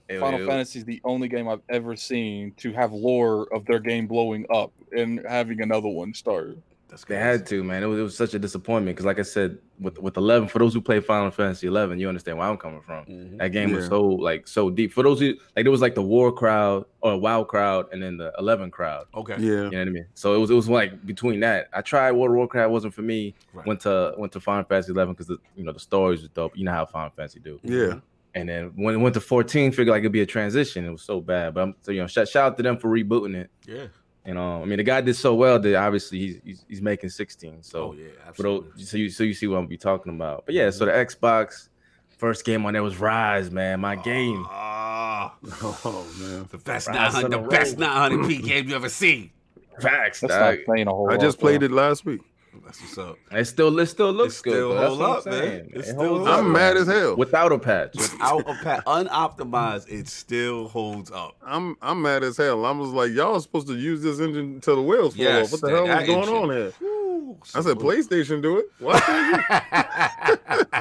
it- 0.10 0.20
Final 0.22 0.42
it- 0.42 0.48
Fantasy 0.48 0.80
is 0.80 0.86
the 0.86 1.02
only 1.04 1.28
game 1.28 1.50
I've 1.50 1.62
ever 1.70 1.96
seen 1.98 2.54
to 2.58 2.72
have 2.72 2.94
lore 2.94 3.54
of 3.54 3.66
their 3.66 3.80
game 3.80 4.08
blowing 4.08 4.46
up 4.50 4.72
and 4.96 5.22
having 5.28 5.62
another 5.62 5.90
one 5.90 6.14
start. 6.14 6.58
That's 6.90 7.04
They 7.04 7.18
had 7.18 7.46
to, 7.48 7.64
man. 7.64 7.84
It 7.84 7.88
was, 7.88 8.00
it 8.00 8.04
was 8.04 8.16
such 8.16 8.34
a 8.34 8.40
disappointment 8.40 8.96
because, 8.96 9.06
like 9.06 9.20
I 9.20 9.24
said, 9.24 9.58
with 9.80 10.00
with 10.00 10.16
eleven, 10.16 10.48
for 10.48 10.60
those 10.60 10.74
who 10.74 10.80
play 10.80 11.02
Final 11.02 11.32
Fantasy 11.32 11.68
eleven, 11.68 12.00
you 12.00 12.08
understand 12.08 12.38
where 12.38 12.48
I'm 12.48 12.56
coming 12.58 12.82
from. 12.82 13.06
Mhm. 13.06 13.38
That 13.40 13.50
game 13.50 13.74
was 13.74 13.88
so 13.88 14.04
like 14.06 14.48
so 14.48 14.70
deep. 14.70 14.94
For 14.94 15.04
those 15.04 15.20
who 15.20 15.34
like, 15.56 15.66
there 15.66 15.72
was 15.72 15.82
like 15.82 15.96
the 15.96 16.02
War 16.02 16.32
crowd 16.32 16.86
or 17.02 17.20
WoW 17.20 17.44
crowd, 17.44 17.88
and 17.92 18.02
then 18.02 18.16
the 18.16 18.32
eleven 18.40 18.72
crowd. 18.72 19.06
Okay. 19.14 19.36
Yeah. 19.38 19.48
You 19.48 19.56
know 19.72 19.80
what 19.80 19.88
I 19.88 19.92
mean? 19.92 20.06
So 20.14 20.34
it 20.34 20.38
was 20.38 20.50
it 20.50 20.54
was 20.54 20.70
like 20.70 21.06
between 21.06 21.42
that. 21.42 21.68
I 21.74 21.82
tried 21.82 22.14
World 22.14 22.32
of 22.32 22.38
Warcraft, 22.38 22.72
wasn't 22.72 22.94
for 22.94 23.02
me. 23.02 23.36
Right. 23.54 23.68
Went 23.68 23.82
to 23.82 24.14
went 24.18 24.32
to 24.34 24.40
Final 24.40 24.64
Fantasy 24.64 24.94
eleven 24.94 25.14
because 25.14 25.28
the 25.28 25.38
you 25.56 25.66
know 25.66 25.74
the 25.74 25.80
stories 25.80 26.22
was 26.22 26.30
dope. 26.30 26.58
You 26.58 26.64
know 26.64 26.72
how 26.72 26.86
Final 26.86 27.10
Fantasy 27.12 27.40
do. 27.42 27.60
Yeah. 27.64 28.00
And 28.34 28.48
then 28.48 28.72
when 28.76 28.96
it 28.96 29.00
went 29.00 29.14
to 29.16 29.22
fourteen, 29.22 29.72
figured 29.72 29.90
like 29.94 30.02
it'd 30.02 30.12
be 30.12 30.22
a 30.22 30.26
transition. 30.26 30.86
It 30.86 30.92
was 30.92 31.02
so 31.02 31.20
bad, 31.20 31.54
but 31.54 31.62
I'm 31.64 31.76
so 31.82 31.92
you 31.92 32.02
know 32.02 32.08
shout, 32.08 32.30
shout 32.30 32.52
out 32.54 32.58
to 32.58 32.64
them 32.64 32.78
for 32.78 32.90
rebooting 32.90 33.36
it. 33.36 33.50
Yeah. 33.66 33.88
And 34.28 34.38
um, 34.38 34.62
I 34.62 34.66
mean 34.66 34.78
the 34.78 34.84
guy 34.84 35.00
did 35.02 35.16
so 35.16 35.34
well 35.34 35.58
that 35.58 35.76
obviously 35.76 36.20
he's 36.20 36.40
he's, 36.44 36.66
he's 36.68 36.82
making 36.82 37.10
sixteen. 37.10 37.64
So. 37.64 37.80
oh 37.86 37.94
yeah. 37.94 38.08
For 38.34 38.44
those, 38.44 38.64
Absolutely. 38.66 38.84
so 38.84 38.98
you 38.98 39.10
so 39.10 39.24
you 39.24 39.34
see 39.34 39.48
what 39.48 39.58
I'm 39.58 39.68
be 39.68 39.78
talking 39.78 40.14
about. 40.14 40.46
But 40.46 40.54
yeah, 40.54 40.70
so 40.70 40.86
the 40.86 40.92
Xbox 40.92 41.70
first 42.18 42.44
game 42.44 42.66
on 42.66 42.74
there 42.74 42.84
was 42.84 42.96
Ryse, 42.96 43.52
man. 43.52 43.80
My 43.80 43.96
game. 43.96 44.46
Ah, 44.50 45.34
Oh 45.62 46.06
man. 46.20 46.46
the 46.52 46.58
best 46.58 46.90
Ryse 46.90 46.94
900, 47.14 47.32
the 47.32 47.42
the 47.42 47.48
best 47.48 47.78
900p 47.78 48.44
game 48.44 48.70
you 48.70 48.76
ever 48.76 48.90
seen. 48.90 49.32
Facts. 49.80 50.20
That's 50.20 50.34
dog. 50.34 50.58
not 50.68 50.76
saying 50.76 50.88
a 50.88 50.92
whole 50.92 51.10
I 51.12 51.18
just 51.18 51.40
played 51.40 51.64
it 51.64 51.72
last 51.72 52.04
week. 52.06 52.22
That's 52.66 52.82
what's 52.82 52.98
up. 52.98 53.18
It 53.32 53.46
still 53.46 53.78
it 53.80 53.86
still 53.88 54.12
looks 54.12 54.40
It 54.40 54.44
good. 54.44 54.52
still 54.54 54.76
though. 54.76 54.88
Hold 54.88 55.02
up, 55.02 55.26
man. 55.26 55.34
saying. 55.34 55.70
It 55.74 55.78
It 55.80 55.84
still 55.86 55.96
holds 55.96 56.10
hold 56.18 56.28
up, 56.28 56.40
I'm 56.40 56.52
mad 56.52 56.74
man. 56.74 56.78
as 56.84 56.88
hell. 56.88 57.16
Without 57.16 57.52
a 57.52 57.60
patch. 57.60 57.96
Without 57.96 58.50
a 58.50 58.54
patch. 58.64 58.86
unoptimized, 58.86 59.90
it 59.90 60.08
still 60.08 60.68
holds 60.68 61.12
up. 61.12 61.36
I'm 61.46 61.76
I'm 61.82 62.02
mad 62.02 62.24
as 62.24 62.38
hell. 62.38 62.66
I 62.66 62.72
was 62.72 62.90
like, 62.90 63.12
y'all 63.12 63.36
are 63.36 63.40
supposed 63.42 63.68
to 63.68 63.76
use 63.76 64.02
this 64.04 64.20
engine 64.20 64.56
until 64.56 64.76
the 64.78 64.82
wheels 64.82 65.16
fall 65.16 65.24
Yes, 65.26 65.46
off. 65.46 65.52
What 65.54 65.62
the 65.62 65.68
that- 65.68 65.76
hell 65.76 65.88
that 65.88 66.02
is 66.04 66.08
going 66.08 66.20
engine. 66.22 66.36
on 66.36 66.50
here? 66.52 66.74
Woo, 66.82 67.38
I 67.56 67.62
said, 67.62 67.78
PlayStation 67.78 68.42
do 68.42 68.58
it. 68.58 68.66
What? 68.80 69.04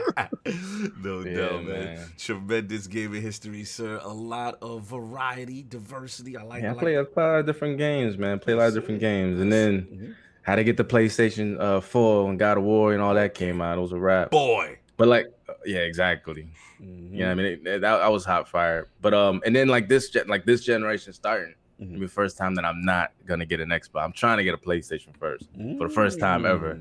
no 1.02 1.20
Yeah, 1.20 1.36
doubt, 1.36 1.64
man. 1.64 1.66
man. 1.66 2.06
Tremendous 2.18 2.86
gaming 2.86 3.22
history, 3.22 3.64
sir. 3.64 4.00
A 4.02 4.12
lot 4.12 4.58
of 4.62 4.82
variety, 4.82 5.64
diversity. 5.68 6.36
I 6.36 6.42
like. 6.42 6.62
Yeah, 6.62 6.68
I 6.68 6.70
I 6.70 6.74
like 6.74 6.80
play 6.82 6.94
a 6.94 7.02
lot 7.02 7.38
of 7.40 7.46
different 7.46 7.78
games, 7.78 8.16
man. 8.18 8.38
Play 8.38 8.54
a 8.54 8.56
lot 8.56 8.68
of 8.68 8.74
different 8.74 9.00
games, 9.00 9.40
and 9.40 9.52
then 9.52 9.82
Mhm. 9.82 10.14
Had 10.46 10.56
to 10.56 10.64
get 10.64 10.76
the 10.76 10.84
PlayStation 10.84 11.60
uh, 11.60 11.80
4 11.80 12.30
and 12.30 12.38
God 12.38 12.56
of 12.56 12.62
War 12.64 12.92
and 12.92 13.02
all 13.02 13.14
that 13.14 13.34
came 13.34 13.60
out. 13.60 13.78
It 13.78 13.80
was 13.80 13.90
a 13.92 13.98
wrap. 13.98 14.30
boy. 14.30 14.78
But 14.96 15.08
like, 15.08 15.26
uh, 15.48 15.52
yeah, 15.66 15.80
exactly. 15.80 16.48
Mhm. 16.80 17.12
You 17.12 17.18
know 17.18 17.24
what 17.26 17.30
I 17.32 17.34
mean? 17.34 17.46
It, 17.46 17.66
it- 17.66 17.80
that, 17.82 18.00
I 18.00 18.08
was 18.08 18.24
hot 18.24 18.48
fire. 18.48 18.86
But 19.02 19.12
um, 19.12 19.42
and 19.44 19.54
then 19.54 19.66
like 19.68 19.88
this, 19.88 20.14
like 20.26 20.44
this 20.46 20.62
generation 20.64 21.12
starting. 21.12 21.54
Mhm. 21.82 21.98
The 22.00 22.06
first 22.08 22.38
time 22.38 22.54
that 22.54 22.64
I'm 22.64 22.82
not 22.84 23.10
gonna 23.26 23.44
get 23.44 23.60
an 23.60 23.68
Xbox. 23.70 24.04
I'm 24.04 24.12
trying 24.12 24.38
to 24.38 24.44
get 24.44 24.54
a 24.54 24.56
PlayStation 24.56 25.14
first, 25.18 25.48
for 25.78 25.88
the 25.88 25.92
first 25.94 26.18
time 26.20 26.46
ever. 26.46 26.80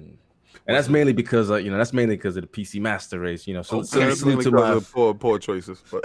And 0.68 0.76
that's 0.76 0.90
mainly 0.90 1.14
because 1.14 1.52
uh, 1.52 1.58
you 1.58 1.70
know 1.70 1.78
that's 1.78 1.94
mainly 1.94 2.16
because 2.16 2.38
of 2.38 2.42
the 2.42 2.48
PC 2.48 2.82
master 2.82 3.20
race. 3.20 3.46
You 3.46 3.54
know, 3.54 3.62
so 3.62 3.78
Okay. 3.78 3.86
so 3.86 4.14
salute 4.16 4.44
to 4.44 4.52
my 4.52 4.80
poor, 4.80 5.14
poor 5.14 5.38
choices. 5.38 5.84
But 5.92 6.02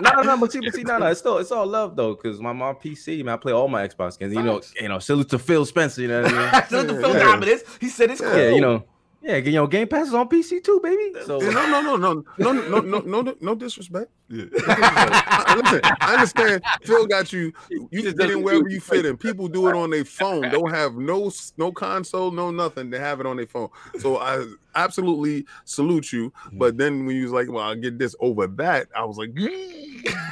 no, 0.00 0.10
no, 0.10 0.22
no, 0.22 0.36
but 0.38 0.50
see, 0.50 0.60
but 0.60 0.72
see, 0.74 0.84
no, 0.84 0.96
no, 0.96 1.06
it's 1.06 1.20
still 1.20 1.36
it's 1.36 1.52
all 1.52 1.66
love 1.66 1.94
though, 1.94 2.14
because 2.14 2.40
my 2.40 2.52
my 2.54 2.72
PC, 2.72 3.22
man, 3.22 3.34
I 3.34 3.36
play 3.36 3.52
all 3.52 3.68
my 3.68 3.86
Xbox 3.86 4.18
games. 4.18 4.32
You 4.32 4.42
know, 4.42 4.62
you 4.80 4.88
know, 4.88 4.98
salute 4.98 5.28
to 5.30 5.38
Phil 5.38 5.66
Spencer. 5.66 6.00
You 6.00 6.08
know 6.08 6.22
what 6.22 6.32
I 6.32 6.52
mean? 6.52 6.62
Salute 6.68 6.88
to 6.88 7.00
Phil 7.00 7.12
yeah. 7.12 7.18
Dominus. 7.24 7.62
He 7.78 7.88
said 7.88 8.10
it's 8.10 8.22
cool. 8.22 8.34
yeah, 8.34 8.48
you 8.48 8.60
know, 8.62 8.84
yeah, 9.20 9.36
you 9.36 9.52
know, 9.52 9.66
Game 9.66 9.88
Pass 9.88 10.08
is 10.08 10.14
on 10.14 10.28
PC 10.28 10.62
too, 10.62 10.80
baby. 10.82 11.12
So 11.26 11.38
no, 11.38 11.50
no, 11.50 11.80
no, 11.80 11.96
no, 11.96 12.24
no, 12.38 12.52
no, 12.52 12.80
no, 12.80 13.00
no, 13.00 13.20
no, 13.20 13.34
no 13.40 13.54
disrespect. 13.56 14.10
Yeah. 14.28 14.44
I- 14.68 15.54
Listen, 15.62 15.80
I 16.00 16.14
understand. 16.14 16.62
Phil 16.82 17.06
got 17.06 17.32
you. 17.32 17.52
You 17.68 18.02
just 18.02 18.16
fit 18.16 18.30
in 18.30 18.42
wherever 18.42 18.68
you 18.68 18.80
fit 18.80 19.06
in. 19.06 19.16
People 19.16 19.48
do 19.48 19.68
it 19.68 19.74
on 19.74 19.90
their 19.90 20.04
phone. 20.04 20.42
Don't 20.50 20.70
have 20.70 20.94
no 20.94 21.32
no 21.56 21.72
console, 21.72 22.30
no 22.30 22.52
nothing. 22.52 22.90
They 22.90 23.00
have 23.00 23.18
it 23.18 23.26
on 23.26 23.38
their 23.38 23.46
phone. 23.46 23.70
So 23.98 24.18
I 24.18 24.46
absolutely 24.76 25.46
salute 25.64 26.12
you. 26.12 26.32
But 26.52 26.74
mm. 26.74 26.78
then 26.78 27.06
when 27.06 27.16
you 27.16 27.24
was 27.24 27.32
like, 27.32 27.50
"Well, 27.50 27.64
I'll 27.64 27.74
get 27.74 27.98
this 27.98 28.14
over 28.20 28.46
that," 28.46 28.88
I 28.94 29.04
was 29.04 29.18
like, 29.18 29.34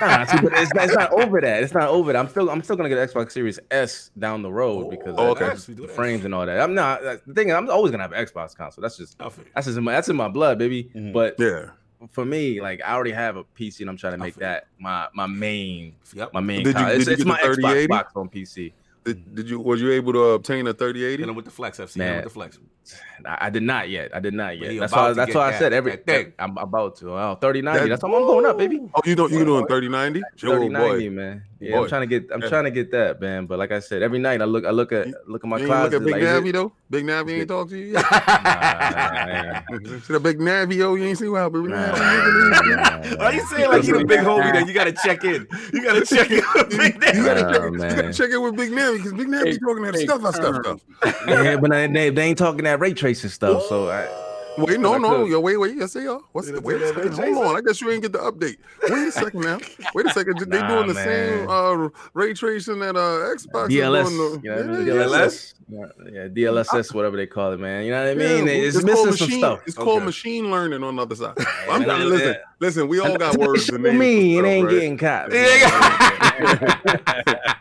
Nah, 0.01 0.24
see, 0.26 0.38
but 0.43 0.52
it's, 0.55 0.74
not- 0.74 0.84
it's 0.84 0.94
not 0.94 1.12
over 1.12 1.40
that. 1.40 1.62
It's 1.62 1.72
not 1.74 1.88
over 1.88 2.12
that. 2.12 2.18
I'm 2.18 2.28
still 2.28 2.51
I'm 2.51 2.62
still 2.62 2.76
gonna 2.76 2.88
get 2.88 2.98
an 2.98 3.09
Xbox 3.09 3.32
Series 3.32 3.59
S 3.70 4.10
down 4.18 4.43
the 4.43 4.51
road 4.52 4.90
because 4.90 5.14
Oh, 5.18 5.30
okay. 5.30 5.48
the- 5.55 5.72
the 5.82 5.88
frames 5.88 6.24
and 6.24 6.34
all 6.34 6.44
that. 6.47 6.60
I'm 6.60 6.74
not 6.74 7.01
the 7.02 7.34
thing. 7.34 7.48
is, 7.48 7.55
I'm 7.55 7.68
always 7.70 7.90
gonna 7.90 8.02
have 8.05 8.12
an 8.12 8.24
Xbox 8.24 8.55
console. 8.56 8.82
That's 8.82 8.97
just 8.97 9.16
I 9.20 9.28
feel 9.30 9.44
you. 9.44 9.51
that's 9.55 9.66
just 9.66 9.78
in 9.78 9.84
my 9.84 9.93
that's 9.93 10.09
in 10.09 10.16
my 10.16 10.28
blood, 10.28 10.59
baby. 10.59 10.90
Mhm. 10.94 11.12
But 11.12 11.36
"Yeah." 11.38 11.70
for 12.12 12.24
me, 12.26 12.60
like 12.60 12.80
I 12.84 12.93
already 12.94 13.12
have 13.12 13.36
a 13.36 13.44
PC 13.44 13.80
and 13.80 13.88
I'm 13.90 13.97
trying 13.97 14.12
to 14.12 14.18
make 14.18 14.34
that 14.36 14.66
my 14.78 15.09
my 15.14 15.26
main 15.26 15.94
Yep. 16.14 16.34
my 16.34 16.40
main. 16.40 16.59
Did 16.64 16.66
you- 16.68 16.72
con- 16.74 16.88
did 16.90 16.97
it's 16.98 17.06
you 17.06 17.12
it's 17.14 17.24
get 17.24 17.28
my 17.28 17.40
the 17.43 17.48
Xbox 17.62 17.88
box 17.88 18.12
on 18.16 18.28
PC. 18.28 18.72
Did, 19.05 19.34
did 19.34 19.48
you 19.48 19.60
was 19.60 19.80
you 19.80 19.93
able 19.93 20.12
to 20.12 20.20
obtain 20.30 20.66
a 20.66 20.74
3080? 20.74 21.22
And 21.22 21.36
with 21.36 21.44
the 21.47 21.51
flex 21.51 21.78
FC. 21.78 21.94
Hit 21.94 22.02
him 22.02 22.06
Man. 22.09 22.16
with 22.16 22.24
the 22.24 22.30
flex. 22.30 22.59
I, 23.24 23.46
I 23.46 23.50
did 23.50 23.62
not 23.62 23.88
yet. 23.88 24.14
I 24.14 24.20
did 24.20 24.34
not 24.34 24.58
yet. 24.58 24.70
he 24.72 24.78
That's 24.78 24.92
about 24.92 25.02
why. 25.02 25.08
to 25.08 25.14
That's 25.14 25.26
get 25.28 25.36
why 25.36 25.46
I 25.46 25.50
that- 25.52 25.58
said 25.58 25.72
every. 25.72 25.90
that 25.92 26.06
thing. 26.06 26.32
I'm 26.38 26.56
about 26.58 26.96
to. 26.98 27.12
Oh, 27.12 27.34
3090. 27.40 27.80
That- 27.80 27.88
That's 27.88 28.02
how 28.02 28.14
I'm 28.14 28.22
going 28.26 28.46
up, 28.46 28.58
baby. 28.58 28.80
Oh, 28.94 29.00
you 29.04 29.14
don't 29.16 29.32
you 29.32 29.44
doing 29.44 29.66
3090? 29.66 30.22
Oh, 30.22 30.28
3090, 30.38 31.08
boy. 31.08 31.14
man. 31.14 31.42
Yeah, 31.58 31.76
Boy. 31.76 31.82
I'm 31.84 31.88
trying 31.88 32.00
to 32.02 32.06
get. 32.06 32.30
I'm 32.32 32.42
Yeah. 32.42 32.48
trying 32.50 32.64
to 32.64 32.70
get 32.70 32.90
that, 32.92 33.18
man. 33.18 33.46
But 33.46 33.58
like 33.58 33.72
I 33.72 33.78
said, 33.80 34.02
every 34.02 34.18
night 34.18 34.42
I 34.42 34.44
look. 34.44 34.66
I 34.66 34.70
look 34.70 34.92
at 34.92 35.08
look 35.26 35.42
at 35.42 35.48
my 35.48 35.56
You 35.56 35.72
ain't 35.72 35.84
look 35.84 35.94
at 35.94 36.04
Big 36.04 36.12
like, 36.12 36.22
is 36.22 36.28
Navi 36.28 36.52
though. 36.52 36.72
Big 36.90 37.04
Navi 37.06 37.38
ain't 37.40 37.48
talk 37.48 37.70
to 37.70 37.78
you 37.78 37.86
yet. 37.94 38.04
Nah, 38.10 39.60
See 40.00 40.12
the 40.12 40.20
Big 40.20 40.38
Navi, 40.38 40.74
yo, 40.76 40.94
you 40.96 41.04
ain't 41.04 41.16
see 41.18 41.28
what 41.28 41.50
Big 41.52 41.62
nah, 41.62 41.76
Navi. 41.94 43.16
nah, 43.18 43.24
Are 43.24 43.32
you 43.32 43.46
saying 43.46 43.70
like 43.70 43.84
you 43.84 43.98
the 43.98 44.04
big 44.04 44.20
homie 44.20 44.52
that 44.52 44.66
you 44.68 44.74
gotta 44.74 44.92
check 44.92 45.24
in? 45.24 45.46
You 45.72 45.82
gotta 45.82 46.04
check 46.04 46.30
in 46.30 46.42
with 46.54 46.76
Big 46.76 46.94
You 47.14 47.24
gotta, 47.24 47.40
Nah, 47.42 47.52
check, 47.52 47.62
you 47.62 47.78
gotta 48.02 48.12
check 48.12 48.30
in 48.30 48.42
with 48.42 48.56
Big 48.56 48.70
Navi 48.70 48.96
because 48.98 49.12
Big 49.14 49.28
Navi 49.28 49.44
Hey, 49.46 49.58
talking 49.58 49.82
that 49.84 49.94
hey, 49.94 50.04
stuff, 50.04 50.22
that 50.22 50.34
stuff, 50.34 50.56
uh, 50.56 50.62
stuff. 50.62 51.24
yeah, 51.26 51.56
but 51.56 51.70
they, 51.70 51.86
they, 51.86 52.10
they 52.10 52.22
ain't 52.22 52.38
talking 52.38 52.64
that 52.64 52.76
ray 52.77 52.94
tracing 52.94 53.31
stuff. 53.31 53.62
So 53.69 53.89
I, 53.90 54.07
Wait, 54.58 54.80
no, 54.80 54.96
no, 54.96 55.24
yo, 55.26 55.38
wait, 55.40 55.56
wait, 55.58 55.76
yes, 55.76 55.92
they 55.92 56.06
are. 56.06 56.20
What's 56.32 56.48
They 56.48 56.54
the, 56.54 56.60
wait 56.60 56.80
a 56.80 56.94
second, 56.94 57.12
hold 57.14 57.46
on. 57.46 57.56
I 57.56 57.60
guess 57.60 57.80
you 57.80 57.90
ain't 57.90 58.02
get 58.02 58.12
the 58.12 58.18
update. 58.18 58.56
Wait 58.88 59.08
a 59.08 59.12
second 59.12 59.40
now. 59.42 59.58
Wait 59.94 60.06
a 60.06 60.10
second. 60.10 60.38
They 60.38 60.58
Nah, 60.60 60.68
doing 60.68 60.86
the 60.88 60.94
man. 60.94 61.04
same 61.04 61.48
uh 61.50 61.88
ray 62.14 62.32
tracing 62.32 62.78
that 62.80 62.96
uh 62.96 63.34
Xbox 63.34 63.68
is 63.70 63.74
DLS, 63.76 64.08
doing. 64.08 64.40
you 64.44 64.50
know, 64.50 64.62
The, 64.62 64.68
what 64.68 64.70
I 64.70 64.78
mean? 64.78 64.86
yeah, 64.86 64.92
DLS, 64.92 65.54
yeah, 65.68 65.86
yeah, 66.12 66.28
DLSS, 66.28 66.94
whatever 66.94 67.16
they 67.16 67.26
call 67.26 67.52
it, 67.52 67.60
man. 67.60 67.84
You 67.84 67.90
know 67.90 67.98
what 67.98 68.06
I 68.18 68.22
yeah, 68.22 68.42
mean? 68.42 68.48
it's, 68.48 68.76
called 68.76 68.84
missing 68.86 69.04
some 69.04 69.10
machine, 69.26 69.38
stuff. 69.40 69.60
It's 69.66 69.76
called 69.76 69.88
Okay. 69.96 70.04
machine 70.06 70.50
learning 70.50 70.82
on 70.82 70.96
the 70.96 71.02
other 71.02 71.14
side. 71.14 71.34
I'm 71.70 71.82
Yeah, 71.82 71.96
listen, 72.04 72.28
yeah. 72.28 72.34
listen. 72.60 72.88
We 72.88 73.00
all 73.00 73.16
got 73.18 73.36
words 73.36 73.64
show 73.66 73.74
and 73.74 73.98
me, 73.98 74.38
it 74.38 74.44
ain't 74.44 74.68
stuff, 74.68 74.70
getting 74.70 74.96
caught. 74.98 75.32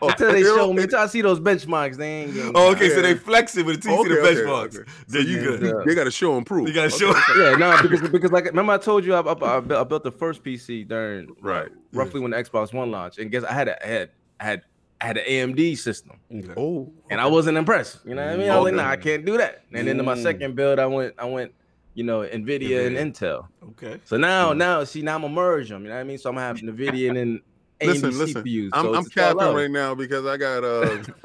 Oh, 0.02 0.08
Until 0.08 0.32
they 0.32 0.42
show 0.42 0.72
me, 0.72 0.82
until 0.82 0.98
I 1.00 1.06
see 1.06 1.22
those 1.22 1.40
benchmarks, 1.40 1.96
they 1.96 2.08
ain't 2.22 2.34
getting. 2.34 2.50
Oh, 2.50 2.68
caught. 2.68 2.76
okay, 2.76 2.90
so 2.90 3.02
they 3.02 3.14
flex 3.14 3.56
it, 3.56 3.64
but 3.66 3.76
until 3.76 3.96
you 3.96 4.02
see 4.02 4.08
the 4.10 4.20
Okay, 4.20 4.28
okay, 4.28 4.40
benchmarks, 4.42 4.78
okay. 4.80 4.90
then 5.08 5.26
you 5.26 5.40
good. 5.40 5.86
They 5.86 5.94
got 5.94 6.04
to 6.04 6.10
show 6.10 6.36
and 6.36 6.44
prove. 6.46 6.66
You 6.88 7.12
gotta 7.12 7.38
yeah, 7.38 7.54
no, 7.56 7.76
because 7.82 8.02
because 8.10 8.30
like 8.32 8.44
remember 8.46 8.72
I 8.72 8.78
told 8.78 9.04
you 9.04 9.14
I, 9.14 9.20
I, 9.20 9.30
I 9.32 9.60
built, 9.60 9.80
I 9.80 9.84
built 9.84 10.04
the 10.04 10.12
first 10.12 10.42
PC 10.42 10.86
during 10.88 11.28
Right. 11.40 11.68
roughly 11.92 12.20
when 12.20 12.30
the 12.32 12.36
Xbox 12.36 12.72
One 12.72 12.90
launched, 12.90 13.18
and 13.18 13.30
guess 13.30 13.44
I 13.44 13.52
had 13.52 13.68
a 13.68 13.84
I 13.84 13.88
had 13.88 14.10
I 14.40 14.44
had 14.44 14.62
I 15.00 15.06
had 15.06 15.16
an 15.18 15.24
AMD 15.54 15.76
system, 15.78 16.20
Okay. 16.32 16.54
Oh, 16.56 16.92
and 17.10 17.20
I 17.20 17.26
wasn't 17.26 17.58
impressed. 17.58 17.98
You 18.04 18.14
know 18.14 18.24
what 18.24 18.32
I 18.32 18.36
mean? 18.36 18.50
I 18.50 18.56
was 18.56 18.64
like, 18.64 18.74
Okay. 18.74 18.82
nah, 18.82 18.90
I 18.90 18.96
can't 18.96 19.24
do 19.26 19.36
that. 19.38 19.62
And 19.72 19.86
then 19.86 19.98
in 19.98 20.04
my 20.06 20.14
Mm. 20.14 20.22
second 20.22 20.56
build, 20.56 20.78
I 20.78 20.86
went 20.86 21.14
I 21.18 21.24
went 21.26 21.52
you 21.94 22.04
know 22.04 22.20
Nvidia, 22.20 22.86
and 22.86 22.96
Intel. 23.14 23.48
Okay. 23.70 24.00
So 24.04 24.16
now 24.16 24.52
now 24.52 24.84
see 24.84 25.02
now 25.02 25.16
I'm 25.16 25.22
gonna 25.22 25.34
merge 25.34 25.68
them. 25.68 25.82
You 25.82 25.88
know 25.88 25.94
what 25.94 26.00
I 26.00 26.04
mean? 26.04 26.18
So 26.18 26.30
I'm 26.30 26.36
gonna 26.36 26.46
have 26.46 26.56
Nvidia 26.58 27.08
and 27.08 27.16
then 27.16 27.40
AMD 27.40 27.55
Listen, 27.82 28.18
listen. 28.18 28.42
CPUs. 28.42 28.70
I'm, 28.72 28.84
so 28.84 28.88
I'm 28.94 28.94
it's- 28.94 29.06
it's 29.06 29.16
all 29.18 29.22
capping 29.24 29.36
love. 29.38 29.54
right 29.54 29.70
now 29.70 29.94
because 29.94 30.24
I 30.26 30.36
got 30.36 30.64
uh 30.64 30.80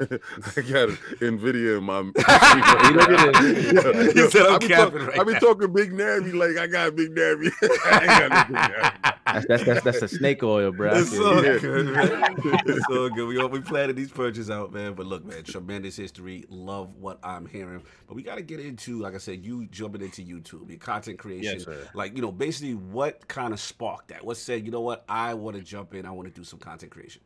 I 0.56 0.60
got 0.60 0.88
Nvidia 1.20 1.78
in 1.78 1.84
my. 1.84 2.00
You 2.00 2.12
look 2.96 3.08
at 3.08 3.44
it. 3.44 4.16
You 4.16 4.30
said 4.30 4.46
I'm 4.46 4.54
I 4.54 4.58
be 4.58 4.66
capping 4.68 4.98
talk- 4.98 5.08
right 5.08 5.20
I 5.20 5.24
be 5.24 5.32
now. 5.32 5.38
talking 5.38 5.72
Big 5.72 5.92
Navi 5.92 6.34
like 6.34 6.58
I 6.58 6.66
got 6.66 6.94
Big 6.94 7.14
Navi. 7.14 7.50
I 7.86 7.98
ain't 8.00 8.30
got 8.30 8.50
no 8.50 8.54
Big 8.54 8.72
Navi. 8.72 9.08
That's 9.24 9.46
that's 9.46 9.64
that's, 9.64 9.84
that's 9.84 10.02
a 10.02 10.08
snake 10.08 10.42
oil, 10.42 10.72
bro. 10.72 10.90
I 10.90 10.98
It's 10.98 11.10
feel 11.10 11.26
all 11.26 11.42
you. 11.42 11.52
Yeah. 11.52 11.58
good, 11.58 11.86
man. 11.86 12.36
It's 12.66 12.86
all 12.90 13.08
good. 13.08 13.28
We 13.28 13.38
all 13.38 13.48
we 13.48 13.60
planning 13.60 13.96
these 13.96 14.10
purchases 14.10 14.50
out, 14.50 14.72
man. 14.74 14.92
But 14.94 15.06
look, 15.06 15.24
man, 15.24 15.42
tremendous 15.44 15.96
history. 15.96 16.44
Love 16.50 16.96
what 16.96 17.18
I'm 17.22 17.46
hearing. 17.46 17.82
But 18.06 18.16
we 18.16 18.22
got 18.24 18.34
to 18.34 18.42
get 18.42 18.60
into, 18.60 19.00
like 19.00 19.14
I 19.14 19.18
said, 19.18 19.42
you 19.46 19.66
jumping 19.68 20.02
into 20.02 20.22
YouTube, 20.22 20.68
your 20.68 20.78
content 20.78 21.18
creation. 21.18 21.54
Yes, 21.54 21.64
sir. 21.64 21.88
Like 21.94 22.14
you 22.14 22.20
know, 22.20 22.32
basically, 22.32 22.74
what 22.74 23.26
kind 23.28 23.54
of 23.54 23.60
sparked 23.60 24.08
that? 24.08 24.22
What 24.24 24.36
said, 24.36 24.66
you 24.66 24.72
know 24.72 24.80
what, 24.82 25.04
I 25.08 25.32
want 25.34 25.56
to 25.56 25.62
jump 25.62 25.94
in. 25.94 26.04
I 26.04 26.10
want 26.10 26.28
to 26.28 26.34
do 26.34 26.41
some 26.44 26.58
content 26.58 26.92
creation. 26.92 27.22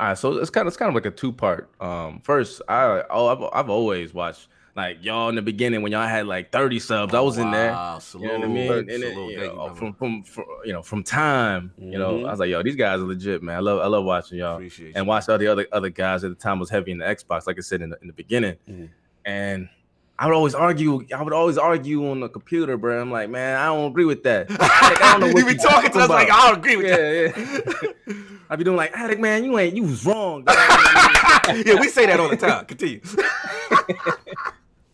All 0.00 0.08
right, 0.08 0.18
so 0.18 0.32
it's 0.38 0.50
kind 0.50 0.66
of 0.66 0.68
it's 0.68 0.76
kind 0.76 0.88
of 0.88 0.94
like 0.94 1.06
a 1.06 1.10
two 1.10 1.32
part. 1.32 1.70
Um, 1.80 2.20
first, 2.24 2.62
I 2.68 3.02
oh 3.10 3.26
I've, 3.28 3.50
I've 3.52 3.70
always 3.70 4.12
watched 4.14 4.48
like 4.74 5.04
y'all 5.04 5.28
in 5.28 5.34
the 5.34 5.42
beginning 5.42 5.82
when 5.82 5.92
y'all 5.92 6.08
had 6.08 6.26
like 6.26 6.50
30 6.50 6.78
subs. 6.78 7.12
I 7.14 7.20
was 7.20 7.36
in 7.36 7.50
there. 7.50 7.72
Wow, 7.72 8.00
You 8.14 8.26
know 8.26 8.34
what 8.38 8.44
I 8.44 8.46
mean? 8.48 8.72
And 8.72 8.88
then, 8.88 9.00
Salute. 9.00 9.30
you 9.32 9.36
know, 9.38 9.68
you, 9.68 9.74
from, 9.74 9.92
from 9.92 10.22
from 10.22 10.44
you 10.64 10.72
know 10.72 10.82
from 10.82 11.02
time, 11.02 11.72
you 11.78 11.98
know. 11.98 12.24
I 12.24 12.30
was 12.30 12.40
like, 12.40 12.48
yo, 12.48 12.62
these 12.62 12.74
guys 12.74 13.00
are 13.00 13.04
legit, 13.04 13.42
man. 13.42 13.56
I 13.56 13.60
love 13.60 13.80
I 13.80 13.86
love 13.86 14.04
watching 14.04 14.38
y'all 14.38 14.54
Appreciate 14.54 14.96
and 14.96 15.06
watch 15.06 15.28
all 15.28 15.38
the 15.38 15.46
other 15.46 15.66
other 15.72 15.90
guys 15.90 16.24
at 16.24 16.30
the 16.30 16.36
time 16.36 16.58
was 16.58 16.70
heavy 16.70 16.90
in 16.90 16.98
the 16.98 17.04
Xbox, 17.04 17.46
like 17.46 17.58
I 17.58 17.60
said 17.60 17.82
in 17.82 17.90
the, 17.90 17.98
in 18.00 18.06
the 18.06 18.14
beginning. 18.14 18.56
Mhm. 18.68 18.88
And 19.24 19.68
I 20.18 20.26
would 20.26 20.34
always 20.34 20.54
argue. 20.54 21.04
I 21.14 21.22
would 21.22 21.32
always 21.32 21.58
argue 21.58 22.08
on 22.10 22.20
the 22.20 22.28
computer, 22.28 22.76
bro. 22.76 23.00
I'm 23.00 23.10
like, 23.10 23.30
man, 23.30 23.58
I 23.58 23.66
don't 23.66 23.90
agree 23.90 24.04
with 24.04 24.22
that. 24.24 24.50
Like, 24.82 25.00
I 25.02 25.12
don't 25.12 25.20
know 25.20 25.26
what 25.28 25.38
you 25.38 25.46
be 25.46 25.52
you 25.52 25.58
talking 25.58 25.90
to 25.92 25.98
us 26.00 26.08
talking 26.08 26.28
like. 26.28 26.30
I 26.30 26.48
don't 26.48 26.58
agree 26.58 26.76
with 26.76 26.86
Yeah, 26.86 26.96
that. 26.96 27.94
I'd 28.50 28.58
be 28.58 28.64
doing 28.64 28.76
like, 28.76 28.96
Attic, 28.96 29.18
man, 29.20 29.44
you 29.44 29.58
ain't, 29.58 29.74
you 29.74 29.82
was 29.84 30.04
wrong. 30.04 30.44
dog." 30.44 30.54
yeah, 30.56 31.80
we 31.80 31.88
say 31.88 32.06
that 32.06 32.20
all 32.20 32.28
the 32.28 32.36
time. 32.36 32.66
Continue. 32.66 33.00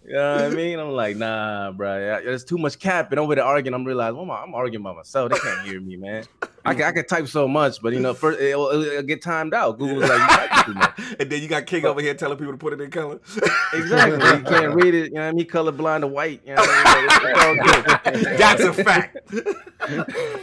you 0.07 0.13
know 0.13 0.35
what 0.37 0.45
I 0.45 0.49
mean? 0.51 0.79
I'm 0.79 0.91
like, 0.91 1.17
nah, 1.17 1.73
bro. 1.73 1.99
Yeah, 1.99 2.21
there's 2.21 2.45
too 2.45 2.59
much 2.59 2.79
cap 2.79 3.07
capping 3.07 3.19
over 3.19 3.35
there 3.35 3.45
arguing. 3.45 3.75
I'm 3.75 3.85
realizing, 3.85 4.17
well, 4.17 4.31
I'm, 4.31 4.49
I'm 4.51 4.55
arguing 4.55 4.83
by 4.83 4.95
myself. 4.95 5.33
They 5.33 5.39
can't 5.39 5.67
hear 5.67 5.81
me, 5.81 5.97
man. 5.97 6.25
I 6.69 6.75
can, 6.75 6.83
I 6.85 6.93
can 6.93 7.07
type 7.07 7.27
so 7.29 7.49
much, 7.49 7.81
but 7.83 7.93
you 7.93 8.01
know, 8.01 8.15
first 8.15 8.41
it'll, 8.41 8.69
it'll 8.71 9.03
get 9.03 9.23
timed 9.23 9.55
out. 9.55 9.79
Google's 9.79 10.09
like, 10.09 10.21
you 10.21 10.27
type 10.37 10.67
too 10.67 10.75
much. 10.75 10.99
and 11.21 11.31
then 11.31 11.43
you 11.43 11.49
got 11.49 11.67
King 11.67 11.85
over 11.87 12.01
here 12.01 12.15
telling 12.15 12.37
people 12.39 12.53
to 12.53 12.59
put 12.59 12.73
it 12.73 12.81
in 12.81 12.91
color. 12.91 13.21
Exactly. 13.75 14.19
You 14.19 14.45
can't 14.45 14.75
read 14.75 14.95
it. 14.95 15.09
You 15.09 15.15
know 15.15 15.21
what 15.21 15.29
I 15.29 15.33
mean? 15.33 15.47
Colorblind 15.47 16.01
to 16.01 16.07
white. 16.07 16.41
You 16.47 16.55
know 16.55 16.63
what 16.63 16.71
I 16.71 16.95
mean? 16.95 17.05
It's- 17.05 17.19
it's 17.25 17.45
all 17.45 18.25
good. 18.25 18.39
That's 18.39 18.63
a 18.63 18.73
fact. 18.73 19.19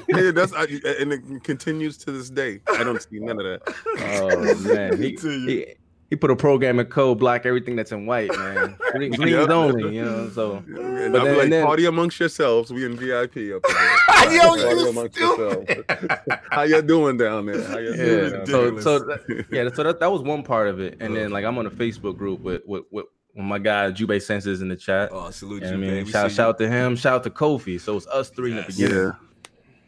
yeah, 0.10 0.32
that's 0.32 0.54
I, 0.54 0.64
and 1.02 1.14
it 1.14 1.44
continues 1.44 1.98
to 2.00 2.12
this 2.12 2.30
day. 2.30 2.62
I 2.68 2.84
don't 2.84 3.02
see 3.02 3.20
none 3.20 3.40
of 3.40 3.46
that. 3.46 3.76
Oh 4.00 4.56
man, 4.74 5.02
he, 5.02 5.18
he, 5.20 5.66
he 6.10 6.16
put 6.16 6.30
a 6.32 6.36
program 6.36 6.80
in 6.80 6.86
code 6.86 7.18
block 7.20 7.46
everything 7.46 7.76
that's 7.76 7.92
in 7.92 8.06
white, 8.06 8.30
man. 8.38 8.76
Green- 8.92 9.12
Greens 9.20 9.32
Yep. 9.38 9.50
only, 9.50 9.96
you 9.96 10.06
know. 10.06 10.30
So 10.30 10.58
And 10.68 11.12
But 11.12 11.20
I'll 11.22 11.26
then- 11.26 11.38
like, 11.38 11.50
then- 11.50 11.66
party 11.66 11.86
amongst 11.86 12.20
yourselves. 12.20 12.72
We 12.72 12.86
in 12.86 12.96
VIP 12.96 13.52
up 13.56 13.64
there. 13.64 14.32
Yo, 14.36 14.40
Party 14.42 14.62
you 14.80 14.90
amongst 14.90 15.18
yourselves. 15.18 15.72
How 16.52 16.62
you 16.64 16.82
doing 16.82 17.18
down 17.18 17.46
there? 17.48 17.64
How 17.64 17.78
you 17.78 17.94
yeah, 17.94 18.30
down 18.30 18.46
so 18.48 18.80
so 18.80 19.00
that, 19.00 19.46
yeah, 19.52 19.70
so 19.74 19.84
that, 19.84 20.00
that 20.00 20.12
was 20.12 20.22
one 20.22 20.42
part 20.44 20.68
of 20.68 20.80
it, 20.80 20.98
and 21.00 21.16
then 21.16 21.32
like 21.32 21.44
I'm 21.46 21.58
on 21.58 21.66
a 21.66 21.72
Facebook 21.72 22.18
group 22.18 22.40
with 22.42 22.62
with 22.66 22.84
with, 22.92 23.06
with 23.36 23.46
my 23.46 23.60
guy 23.60 23.92
Jubei 23.92 24.22
Sensei 24.22 24.52
in 24.54 24.70
the 24.70 24.76
chat. 24.76 25.10
Oh, 25.12 25.30
salute 25.32 25.64
You 25.64 25.70
know 25.70 25.74
I 25.74 25.78
man. 25.78 25.90
mean, 25.96 26.06
We 26.06 26.12
shout 26.12 26.30
see 26.32 26.36
shout 26.38 26.58
to 26.60 26.68
him, 26.70 26.96
shout 26.96 27.14
out 27.16 27.24
to 27.26 27.30
Kofi. 27.30 27.80
So 27.80 27.98
it's 27.98 28.08
us 28.08 28.30
three 28.30 28.52
in 28.52 28.58
the 28.58 28.64
beginning, 28.64 28.98
Yeah. 28.98 29.12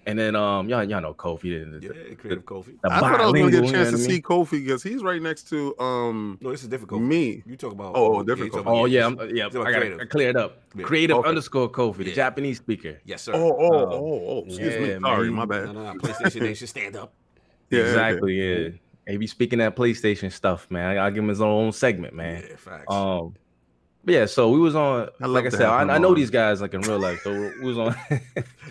And 0.07 0.17
then 0.17 0.35
um 0.35 0.67
y'all 0.69 0.83
y'all 0.83 1.01
know 1.01 1.13
Kofi, 1.13 1.41
the, 1.79 1.79
Yeah, 1.85 2.15
creative 2.15 2.45
Kofi. 2.45 2.79
the 2.81 2.91
I 2.91 2.99
thought 2.99 3.21
I 3.21 3.25
was 3.25 3.33
gonna 3.33 3.51
get 3.51 3.63
a 3.65 3.71
chance 3.71 3.91
to 3.91 3.97
see? 3.97 4.21
Kofi 4.21 4.63
because 4.63 4.81
he's 4.81 5.03
right 5.03 5.21
next 5.21 5.49
to 5.49 5.77
um 5.79 6.37
No, 6.41 6.49
this 6.51 6.63
is 6.63 6.69
difficult. 6.69 7.01
me. 7.01 7.43
You 7.45 7.57
talk 7.57 7.73
about 7.73 7.91
Oh, 7.95 8.19
yeah, 8.19 8.23
different 8.23 8.53
you 8.53 8.59
talk 8.59 8.67
Kofi. 8.67 8.79
Oh 8.79 8.85
yeah, 8.85 9.05
I'm, 9.05 9.19
yeah. 9.19 9.25
you 9.25 9.41
talk 9.43 9.53
about 9.55 9.67
I 9.67 9.89
got 9.89 9.99
to 9.99 10.05
clear 10.07 10.29
it 10.29 10.35
up. 10.37 10.63
Yeah. 10.75 10.85
Creative 10.85 11.17
Okay. 11.17 11.29
underscore 11.29 11.69
Kofi, 11.69 11.97
the 11.97 12.05
Yeah. 12.09 12.15
Japanese 12.15 12.57
speaker. 12.57 12.99
Yes, 13.05 13.21
sir. 13.23 13.33
Oh, 13.35 13.55
oh, 13.59 13.73
Uh, 13.73 13.85
oh, 13.93 14.23
oh, 14.27 14.43
excuse 14.47 14.73
yeah, 14.75 14.95
me. 14.97 14.99
Sorry, 15.01 15.27
he- 15.27 15.33
my 15.33 15.45
bad. 15.45 15.65
no, 15.65 15.73
no. 15.73 15.93
PlayStation 15.99 16.41
Nation, 16.41 16.67
stand 16.67 16.95
up. 16.95 17.13
Yeah, 17.69 17.81
exactly. 17.81 18.33
Yeah. 18.35 18.69
He 19.09 19.17
be 19.17 19.27
speaking 19.27 19.59
that 19.59 19.75
PlayStation 19.75 20.31
stuff, 20.31 20.71
man. 20.71 20.97
I, 20.97 21.03
will 21.03 21.11
give 21.11 21.23
him 21.23 21.29
his 21.29 21.41
own 21.41 21.73
segment, 21.73 22.13
man. 22.13 22.43
Yeah, 22.49 22.55
facts. 22.55 22.85
Um, 22.89 23.35
but 24.05 24.13
yeah. 24.13 24.25
So 24.25 24.49
we 24.49 24.59
was 24.59 24.73
on. 24.73 25.09
I 25.21 25.25
like 25.25 25.45
I 25.45 25.49
said, 25.49 25.63
I, 25.63 25.81
I 25.81 25.97
know 25.97 26.13
these 26.13 26.29
guys 26.29 26.61
like 26.61 26.73
in 26.73 26.79
real 26.81 26.97
life. 26.99 27.19
So 27.23 27.51
we 27.61 27.65
was 27.65 27.77
on. 27.77 27.95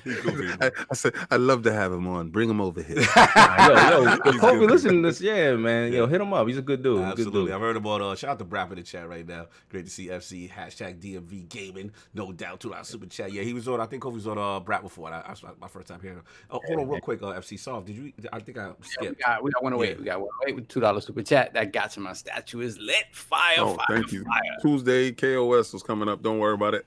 He 0.05 0.15
cool 0.17 0.33
people. 0.33 0.57
I, 0.61 0.71
I 0.91 0.95
said 0.95 1.15
I'd 1.31 1.41
love 1.41 1.63
to 1.65 1.73
have 1.73 1.93
him 1.93 2.07
on. 2.07 2.31
Bring 2.31 2.49
him 2.51 2.61
over 2.61 2.83
here. 2.83 2.97
yo, 3.01 3.05
yo, 3.05 4.17
He's 4.31 4.41
Kobe, 4.41 4.59
good. 4.61 4.71
listen 4.71 5.03
to 5.03 5.09
this. 5.09 5.21
Yeah, 5.27 5.55
man. 5.57 5.93
Yo, 5.93 6.07
hit 6.07 6.21
him 6.21 6.33
up. 6.33 6.47
He's 6.47 6.59
a 6.59 6.63
good 6.63 6.83
dude. 6.83 6.99
He's 6.99 7.03
a 7.03 7.05
good 7.17 7.27
Absolutely. 7.27 7.45
dude. 7.47 7.53
I've 7.55 7.61
heard 7.61 7.77
about 7.77 8.01
uh 8.03 8.15
shout 8.15 8.31
out 8.31 8.39
to 8.39 8.45
Brap 8.45 8.71
in 8.71 8.77
the 8.77 8.83
chat 8.83 9.09
right 9.09 9.27
now. 9.27 9.47
Great 9.71 9.85
to 9.87 9.91
see 9.91 10.09
FC 10.09 10.51
hashtag 10.51 11.01
DMV 11.01 11.49
gaming. 11.49 11.93
No 12.15 12.33
doubt 12.33 12.61
to 12.61 12.75
our 12.75 12.85
super 12.85 13.07
chat. 13.07 13.33
Yeah, 13.33 13.43
he 13.43 13.53
was 13.55 13.67
on 13.69 13.81
I 13.81 13.87
think 13.87 14.03
Kofi 14.03 14.15
was 14.15 14.27
on 14.27 14.39
uh 14.39 14.61
Brap 14.61 14.83
before. 14.83 15.13
I, 15.13 15.23
that's 15.27 15.43
my- 15.43 15.51
my 15.61 15.69
first 15.69 15.89
time 15.89 16.01
hearing 16.01 16.19
him. 16.19 16.25
Oh, 16.51 16.61
hold 16.67 16.81
on 16.81 16.89
real 16.89 17.01
quick, 17.01 17.23
uh 17.23 17.27
FC 17.27 17.59
Soft. 17.59 17.87
Did 17.87 17.97
you 17.97 18.13
I 18.33 18.39
think 18.41 18.59
I 18.59 18.67
Yeah, 18.67 18.73
we 18.79 18.87
skipped. 18.87 19.21
got 19.21 19.43
we 19.43 19.51
got 19.51 19.63
one 19.65 19.73
away. 19.73 19.91
Yeah. 19.91 19.97
We 19.99 20.05
got 20.05 20.21
one 20.21 20.29
away 20.43 20.53
with 20.53 20.69
two 20.69 20.81
dollars 20.81 21.07
super 21.07 21.23
chat. 21.23 21.55
That 21.55 21.73
got 21.73 21.91
to 21.93 22.01
my 22.01 22.13
statue 22.13 22.61
is 22.61 22.79
lit. 22.79 23.05
Fire, 23.13 23.57
Oh, 23.59 23.75
fire, 23.75 23.87
thank 23.91 24.13
you. 24.13 24.25
fire. 24.25 24.57
Tuesday 24.63 25.13
KOS 25.13 25.73
was 25.73 25.83
coming 25.83 26.09
up. 26.09 26.23
Don't 26.23 26.39
worry 26.39 26.55
about 26.55 26.75
it. 26.75 26.87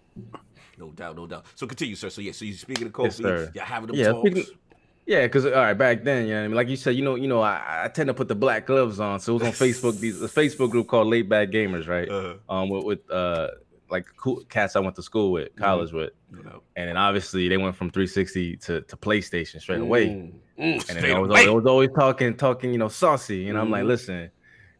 No 0.79 0.91
doubt, 0.91 1.15
no 1.17 1.27
doubt. 1.27 1.45
So 1.55 1.67
continue, 1.67 1.95
sir. 1.95 2.09
So 2.09 2.21
yeah, 2.21 2.31
so 2.31 2.45
you 2.45 2.53
speaking 2.53 2.87
of 2.87 2.93
Kofi, 2.93 3.03
Yes, 3.05 3.17
sir. 3.17 3.51
you're 3.53 3.63
having 3.65 3.87
them 3.87 3.95
Yeah, 3.97 4.11
talks. 4.13 4.29
speaking- 4.29 4.53
Yeah, 5.05 5.23
because 5.23 5.45
all 5.45 5.51
right, 5.51 5.73
back 5.73 6.03
then, 6.03 6.27
you 6.27 6.33
know, 6.33 6.43
I 6.43 6.47
mean, 6.47 6.55
like 6.55 6.69
you 6.69 6.75
said, 6.77 6.95
you 6.95 7.03
know, 7.03 7.15
you 7.15 7.27
know, 7.27 7.41
I, 7.41 7.85
I 7.85 7.87
tend 7.89 8.07
to 8.07 8.13
put 8.13 8.27
the 8.27 8.35
black 8.35 8.65
gloves 8.67 8.99
on. 8.99 9.19
So 9.19 9.35
it 9.35 9.39
was 9.43 9.47
on 9.47 9.67
Facebook, 9.67 9.99
these 9.99 10.21
a 10.21 10.27
Facebook 10.27 10.69
group 10.69 10.87
called 10.87 11.07
Late 11.07 11.27
Back 11.27 11.49
Gamers, 11.49 11.87
right? 11.87 12.07
Uh, 12.09 12.35
Um, 12.47 12.69
with, 12.69 12.83
with 12.85 13.11
uh, 13.11 13.47
like 13.89 14.05
cool 14.17 14.43
cats 14.49 14.75
I 14.75 14.79
went 14.79 14.95
to 14.97 15.01
school 15.03 15.31
with, 15.31 15.55
college 15.55 15.91
with, 15.91 16.11
you 16.31 16.61
and 16.75 16.87
then 16.89 16.95
obviously 16.95 17.49
they 17.49 17.57
went 17.57 17.75
from 17.75 17.89
360 17.89 18.57
to, 18.57 18.81
to 18.81 18.95
PlayStation 18.97 19.59
straight 19.59 19.81
away. 19.81 20.07
Mm, 20.09 20.31
mm, 20.59 20.73
And 20.73 20.81
straight 20.83 21.01
then 21.01 21.15
I 21.15 21.19
was, 21.19 21.29
away. 21.31 21.47
I 21.47 21.49
was 21.49 21.65
always 21.65 21.89
talking, 21.97 22.35
talking, 22.35 22.71
you 22.71 22.77
know, 22.77 22.87
saucy. 22.87 23.49
And 23.49 23.57
I'm 23.57 23.71
like, 23.71 23.83
Mhm. 23.83 23.87
listen. 23.87 24.29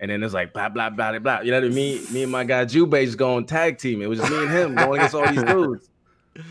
And 0.02 0.10
then 0.10 0.24
it's 0.24 0.34
like 0.34 0.54
blah 0.54 0.70
blah 0.70 0.90
blah 0.90 1.12
blah 1.12 1.20
blah. 1.20 1.40
You 1.42 1.52
know 1.52 1.60
what 1.62 1.72
I 1.72 1.74
mean? 1.74 2.02
Me 2.14 2.24
and 2.24 2.32
my 2.32 2.44
guy 2.44 2.64
Jube 2.66 2.92
just 2.94 3.18
going 3.18 3.46
tag 3.46 3.78
team. 3.78 4.02
It 4.02 4.08
was 4.08 4.20
just 4.20 4.32
me 4.32 4.38
and 4.40 4.50
him 4.50 4.76
going 4.76 5.00
against 5.00 5.16
all 5.16 5.28
these 5.28 5.44
dudes. 5.54 5.90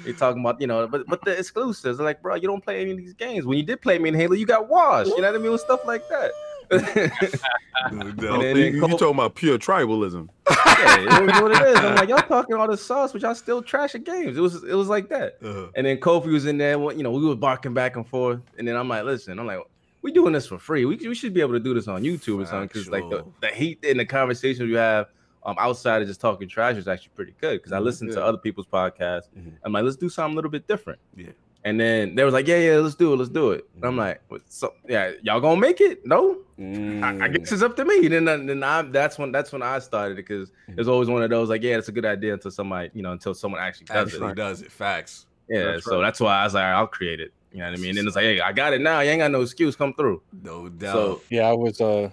They 0.04 0.12
talking 0.12 0.42
about, 0.42 0.60
you 0.60 0.66
know, 0.66 0.86
but 0.86 1.06
but 1.06 1.24
the 1.24 1.38
exclusives. 1.38 1.96
They're 1.98 2.04
like, 2.04 2.20
bro, 2.20 2.34
you 2.34 2.46
don't 2.46 2.62
play 2.62 2.80
any 2.82 2.90
of 2.90 2.98
these 2.98 3.14
games. 3.14 3.46
When 3.46 3.56
you 3.56 3.64
did 3.64 3.80
play 3.80 3.98
me 3.98 4.10
in 4.10 4.14
Halo, 4.14 4.34
you 4.34 4.44
got 4.44 4.68
washed. 4.68 5.08
You 5.10 5.22
know 5.22 5.28
what 5.32 5.40
I 5.40 5.42
mean? 5.42 5.52
With 5.52 5.62
stuff 5.62 5.80
like 5.86 6.02
that. 6.08 6.30
No 7.92 8.10
doubt. 8.10 8.40
then- 8.42 8.56
you, 8.56 8.64
you 8.64 8.80
Cole- 8.80 8.98
talking 8.98 9.14
about 9.14 9.34
pure 9.36 9.56
tribalism? 9.56 10.28
yeah, 10.50 10.98
it 10.98 11.26
was 11.32 11.40
what 11.40 11.52
it 11.52 11.68
is. 11.68 11.78
I'm 11.78 11.94
like, 11.94 12.08
y'all 12.08 12.18
talking 12.18 12.56
all 12.56 12.68
this 12.68 12.84
sauce, 12.84 13.12
but 13.12 13.22
y'all 13.22 13.34
still 13.36 13.62
trashing 13.62 14.04
games. 14.04 14.36
It 14.36 14.40
was 14.40 14.62
it 14.64 14.74
was 14.74 14.88
like 14.88 15.08
that. 15.10 15.36
Uh, 15.42 15.68
And 15.76 15.86
then 15.86 15.96
Kofi 15.98 16.26
was 16.32 16.44
in 16.44 16.58
there. 16.58 16.72
You 16.92 17.02
know, 17.04 17.12
we 17.12 17.24
were 17.24 17.36
barking 17.36 17.72
back 17.72 17.94
and 17.96 18.06
forth. 18.06 18.40
And 18.58 18.66
then 18.66 18.76
I'm 18.76 18.88
like, 18.88 19.04
listen, 19.04 19.38
I'm 19.38 19.46
like, 19.46 19.60
we 20.02 20.12
doing 20.12 20.32
this 20.32 20.46
for 20.46 20.58
free. 20.58 20.84
We, 20.84 20.96
we 20.96 21.14
should 21.14 21.34
be 21.34 21.40
able 21.40 21.54
to 21.54 21.60
do 21.60 21.74
this 21.74 21.88
on 21.88 22.02
YouTube 22.02 22.42
or 22.42 22.46
something 22.46 22.68
because 22.68 22.88
like 22.88 23.08
the, 23.10 23.24
the 23.40 23.48
heat 23.48 23.82
in 23.84 23.96
the 23.96 24.04
conversations 24.06 24.68
you 24.68 24.76
have 24.76 25.06
um 25.44 25.56
outside 25.58 26.02
of 26.02 26.08
just 26.08 26.20
talking 26.20 26.48
trash 26.48 26.76
is 26.76 26.88
actually 26.88 27.12
pretty 27.14 27.34
good 27.40 27.58
because 27.58 27.72
I 27.72 27.78
listen 27.78 28.08
to 28.08 28.24
other 28.24 28.38
people's 28.38 28.66
podcasts. 28.66 29.28
Mhm. 29.36 29.52
I'm 29.64 29.72
like, 29.72 29.84
let's 29.84 29.96
do 29.96 30.08
something 30.08 30.32
a 30.32 30.36
little 30.36 30.50
bit 30.50 30.66
different. 30.66 30.98
Yeah. 31.16 31.28
And 31.64 31.78
then 31.78 32.14
they 32.14 32.22
was 32.24 32.32
like, 32.34 32.46
yeah, 32.46 32.58
yeah, 32.58 32.76
let's 32.76 32.94
do 32.94 33.12
it, 33.12 33.16
let's 33.16 33.30
do 33.30 33.50
it. 33.50 33.68
And 33.74 33.84
I'm 33.84 33.94
Mhm. 33.94 33.98
like, 33.98 34.22
"What- 34.28 34.42
so 34.48 34.74
yeah, 34.88 35.12
y'all 35.22 35.40
gonna 35.40 35.60
make 35.60 35.80
it? 35.80 36.06
No, 36.06 36.38
I, 36.56 36.62
I 36.62 36.64
mm. 36.64 37.36
guess 37.38 37.52
it's 37.52 37.62
up 37.62 37.76
to 37.76 37.84
me. 37.84 38.06
Then, 38.08 38.24
then 38.24 38.62
I, 38.62 38.82
that's 38.82 39.18
when 39.18 39.32
that's 39.32 39.52
when 39.52 39.62
I 39.62 39.78
started 39.80 40.16
because 40.16 40.50
Mhm. 40.68 40.78
it's 40.78 40.88
always 40.88 41.08
one 41.08 41.22
of 41.22 41.30
those 41.30 41.48
like, 41.48 41.62
yeah, 41.62 41.76
it's 41.76 41.88
a 41.88 41.92
good 41.92 42.04
idea 42.06 42.32
until 42.32 42.50
somebody, 42.52 42.90
you 42.94 43.02
know, 43.02 43.12
until 43.12 43.34
someone 43.34 43.60
actually 43.60 43.86
does 43.86 44.12
actually 44.14 44.30
it. 44.30 44.36
does 44.36 44.62
it. 44.62 44.70
Facts. 44.72 45.26
Yeah, 45.48 45.64
That's 45.72 45.84
so 45.84 45.96
right. 45.96 46.02
that's 46.06 46.20
why 46.20 46.40
I 46.40 46.44
was 46.44 46.54
like, 46.54 46.64
I'll 46.64 46.86
create 46.86 47.20
it. 47.20 47.32
You 47.52 47.58
know 47.60 47.70
what 47.70 47.78
I 47.78 47.80
mean? 47.80 47.90
And 47.90 47.98
then 47.98 48.06
it's 48.06 48.16
like, 48.16 48.24
hey, 48.24 48.40
I 48.40 48.52
got 48.52 48.72
it 48.74 48.80
now. 48.80 49.00
You 49.00 49.10
ain't 49.10 49.20
got 49.20 49.30
no 49.30 49.40
excuse. 49.40 49.74
Come 49.76 49.94
through. 49.94 50.22
No 50.42 50.68
doubt. 50.68 50.92
So 50.92 51.22
Yeah, 51.30 51.48
I 51.48 51.52
was 51.52 51.80
uh 51.80 52.10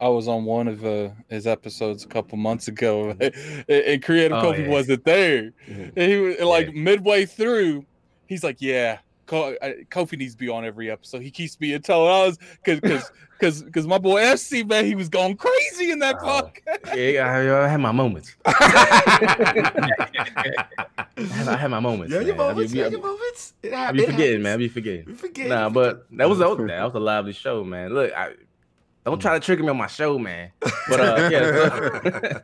I 0.00 0.08
was 0.08 0.26
on 0.26 0.44
one 0.44 0.66
of 0.66 0.84
uh, 0.84 1.10
his 1.28 1.46
episodes 1.46 2.04
a 2.04 2.08
couple 2.08 2.36
months 2.36 2.66
ago, 2.66 3.10
and, 3.20 3.32
and 3.68 4.02
Creative 4.02 4.36
Oh, 4.36 4.42
Kofi 4.52 4.64
yeah. 4.64 4.68
wasn't 4.68 5.04
there. 5.04 5.52
Mhm. 5.68 5.92
And 5.96 6.10
he 6.12 6.16
was 6.18 6.40
like 6.40 6.74
midway 6.74 7.24
through, 7.24 7.86
he's 8.26 8.42
like, 8.42 8.56
"Yeah, 8.60 8.96
Ko- 8.96 9.00
I- 9.00 9.02
Kofi 9.26 10.18
needs 10.18 10.34
to 10.34 10.38
be 10.38 10.48
on 10.48 10.64
every 10.64 10.90
episode." 10.90 11.22
He 11.22 11.30
keeps 11.30 11.56
being 11.56 11.80
told 11.80 12.08
I 12.10 12.26
was 12.26 12.38
because 12.64 12.80
because 12.80 13.10
because 13.38 13.62
because 13.62 13.86
my 13.86 13.98
boy 13.98 14.20
FC 14.22 14.66
man, 14.68 14.84
he 14.86 14.94
was 14.94 15.08
going 15.08 15.36
crazy 15.36 15.90
in 15.90 15.98
that 16.00 16.16
Oh. 16.20 16.50
podcast. 16.50 16.96
yeah, 17.14 17.26
I, 17.26 17.64
I 17.64 17.68
had 17.68 17.80
my 17.80 17.92
moments. 17.92 18.34
I 18.44 18.52
had, 21.18 21.48
I 21.48 21.56
had 21.56 21.68
my 21.70 21.80
moments. 21.80 22.12
Yeah, 22.12 22.20
your 22.20 22.34
man. 22.36 22.46
I 22.46 22.48
be- 22.48 22.54
moments. 22.54 22.72
be- 22.72 22.78
Yeah, 22.78 22.86
your 22.88 23.00
moments. 23.02 23.54
It 23.62 23.72
I 23.72 23.76
hap- 23.76 23.94
be 23.94 24.02
it 24.02 24.06
forgetting, 24.06 24.26
happens. 24.26 24.42
man. 24.44 24.52
I 24.54 24.56
be 24.56 24.68
forgetting. 24.68 25.04
We 25.06 25.14
forget. 25.14 25.48
Nah, 25.48 25.68
we 25.68 25.74
but 25.74 26.06
that 26.12 26.28
was 26.28 26.38
that, 26.38 26.56
that 26.66 26.84
was 26.84 26.94
a 26.94 27.00
lively 27.00 27.32
show, 27.32 27.64
man. 27.64 27.94
Look, 27.94 28.12
I 28.12 28.32
don't 29.10 29.20
try 29.20 29.34
to 29.34 29.40
trigger 29.40 29.62
me 29.62 29.70
on 29.70 29.76
my 29.76 29.88
show, 29.88 30.18
man. 30.18 30.52
But 30.88 31.00
uh, 31.00 31.28
yeah, 31.30 31.52
so, 31.68 32.40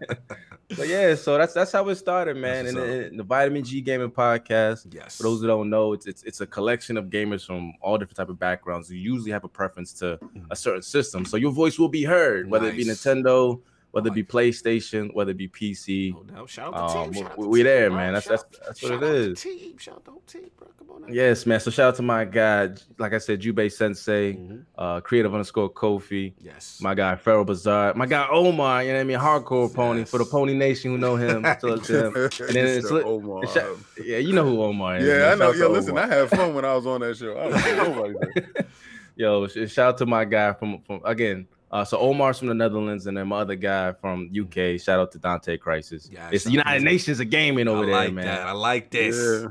but 0.76 0.89
yeah, 0.89 1.14
so 1.14 1.39
that's 1.39 1.55
that's 1.55 1.70
how 1.70 1.89
it 1.89 1.94
started, 1.94 2.36
man. 2.36 2.66
And 2.66 2.76
then 2.76 3.16
the 3.16 3.22
Vitamin 3.22 3.62
G 3.62 3.80
Gaming 3.80 4.10
Podcast. 4.10 4.93
yes. 4.93 5.16
For 5.16 5.22
those 5.22 5.40
who 5.40 5.47
don't 5.47 5.70
know, 5.70 5.93
it's, 5.93 6.06
it's 6.06 6.22
it's 6.24 6.40
a 6.40 6.47
collection 6.47 6.97
of 6.97 7.06
gamers 7.06 7.47
from 7.47 7.74
all 7.80 7.97
different 7.97 8.16
type 8.16 8.28
of 8.28 8.39
backgrounds. 8.39 8.90
You 8.90 8.98
usually 8.98 9.30
have 9.30 9.44
a 9.44 9.48
preference 9.48 9.93
to 9.94 10.18
a 10.51 10.56
certain 10.56 10.82
system, 10.82 11.24
so 11.24 11.36
your 11.36 11.52
voice 11.52 11.78
will 11.78 11.89
be 11.89 12.02
heard, 12.05 12.51
whether 12.51 12.68
it 12.68 12.76
be 12.76 12.85
Nintendo, 12.85 13.60
whether 13.99 14.09
it 14.09 14.15
be 14.15 14.25
PlayStation, 14.25 15.12
whether 15.15 15.31
it 15.33 15.37
be 15.37 15.49
PC. 15.49 16.15
No. 16.33 16.47
Shout 16.47 16.75
out 16.75 16.93
the 16.93 16.99
Um, 16.99 17.11
team. 17.12 17.23
we- 17.25 17.29
out 17.29 17.39
we- 17.39 17.47
we 17.47 17.59
team, 17.61 17.65
there, 17.65 17.89
bro. 17.91 17.97
man. 17.99 18.12
That's- 18.15 18.25
Shout- 18.41 18.53
that's- 18.53 18.81
that's 18.81 18.83
what 18.83 18.93
out 18.93 19.03
is. 19.15 19.43
Team. 19.43 19.79
Shout 19.79 20.03
out 20.09 20.27
team, 20.27 20.51
bro. 20.59 20.69
Come 20.79 20.91
on. 20.91 21.03
now. 21.03 21.09
Yes, 21.11 21.47
man. 21.47 21.61
So 21.61 21.70
shout 21.70 21.89
out 21.89 21.95
to 21.97 22.03
my 22.03 22.25
guy, 22.25 22.70
like 22.99 23.12
I 23.15 23.19
said, 23.19 23.41
Jubei 23.41 23.70
Sensei, 23.73 24.35
Mhm. 24.35 24.62
uh, 24.77 25.01
creative 25.01 25.33
underscore 25.33 25.70
Kofi, 25.70 26.33
Yes. 26.41 26.79
my 26.83 26.95
guy 26.95 27.16
Pharaoh 27.16 27.45
Bazaar, 27.45 27.95
my 27.95 28.07
guy 28.07 28.27
Omar. 28.31 28.83
You 28.83 28.89
know 28.91 28.95
what 28.97 29.01
I 29.01 29.05
mean? 29.05 29.19
Hardcore 29.19 29.73
pony 29.73 30.05
for 30.05 30.19
the 30.19 30.25
Pony 30.25 30.55
Nation 30.55 30.91
who 30.93 30.99
know 30.99 31.16
him. 31.16 31.43
It's 31.79 31.89
him. 31.89 32.15
And 32.16 32.55
then 32.57 32.66
it's 32.79 32.91
li- 32.91 33.03
Omar. 33.03 33.45
it's 33.45 33.53
shout- 33.55 33.77
yeah, 34.05 34.19
you 34.19 34.33
know 34.33 34.45
who 34.45 34.62
Omar 34.62 34.97
is. 34.99 35.07
Yeah, 35.07 35.19
man. 35.19 35.33
I 35.33 35.35
know. 35.37 35.53
Shout 35.53 35.61
Yo, 35.61 35.69
listen, 35.70 35.91
Omar. 35.93 36.05
I 36.05 36.15
had 36.15 36.29
fun 36.31 36.55
when 36.55 36.65
I 36.65 36.75
was 36.75 36.87
on 36.87 37.01
that 37.01 37.16
show. 37.16 37.39
I 37.39 37.49
don't 37.49 37.61
think 37.61 37.77
nobody. 37.77 38.15
Yo, 39.16 39.47
shout 39.49 39.79
out 39.79 39.99
to 39.99 40.07
my 40.07 40.25
guy 40.25 40.53
from 40.53 40.81
from 40.83 41.01
again 41.05 41.47
Uh, 41.70 41.85
so 41.85 41.99
Omar's 41.99 42.39
from 42.39 42.49
the 42.49 42.55
Netherlands, 42.55 43.07
and 43.07 43.16
then 43.16 43.28
my 43.28 43.39
other 43.40 43.55
guy 43.55 43.93
from 43.93 44.31
UK. 44.39 44.81
Shout 44.81 45.01
out 45.01 45.12
to 45.12 45.19
Dante 45.19 45.57
Crisis. 45.59 46.09
Yeah, 46.11 46.31
it's 46.32 46.45
the 46.45 46.51
United. 46.53 46.82
Nations 46.82 47.20
of 47.20 47.28
gaming 47.31 47.69
over 47.69 47.85
I 47.93 48.05
there, 48.05 48.12
man. 48.12 48.24
that. 48.24 48.47
I 48.47 48.53
like 48.53 48.90
this. 48.90 49.16
Yeah, 49.43 49.49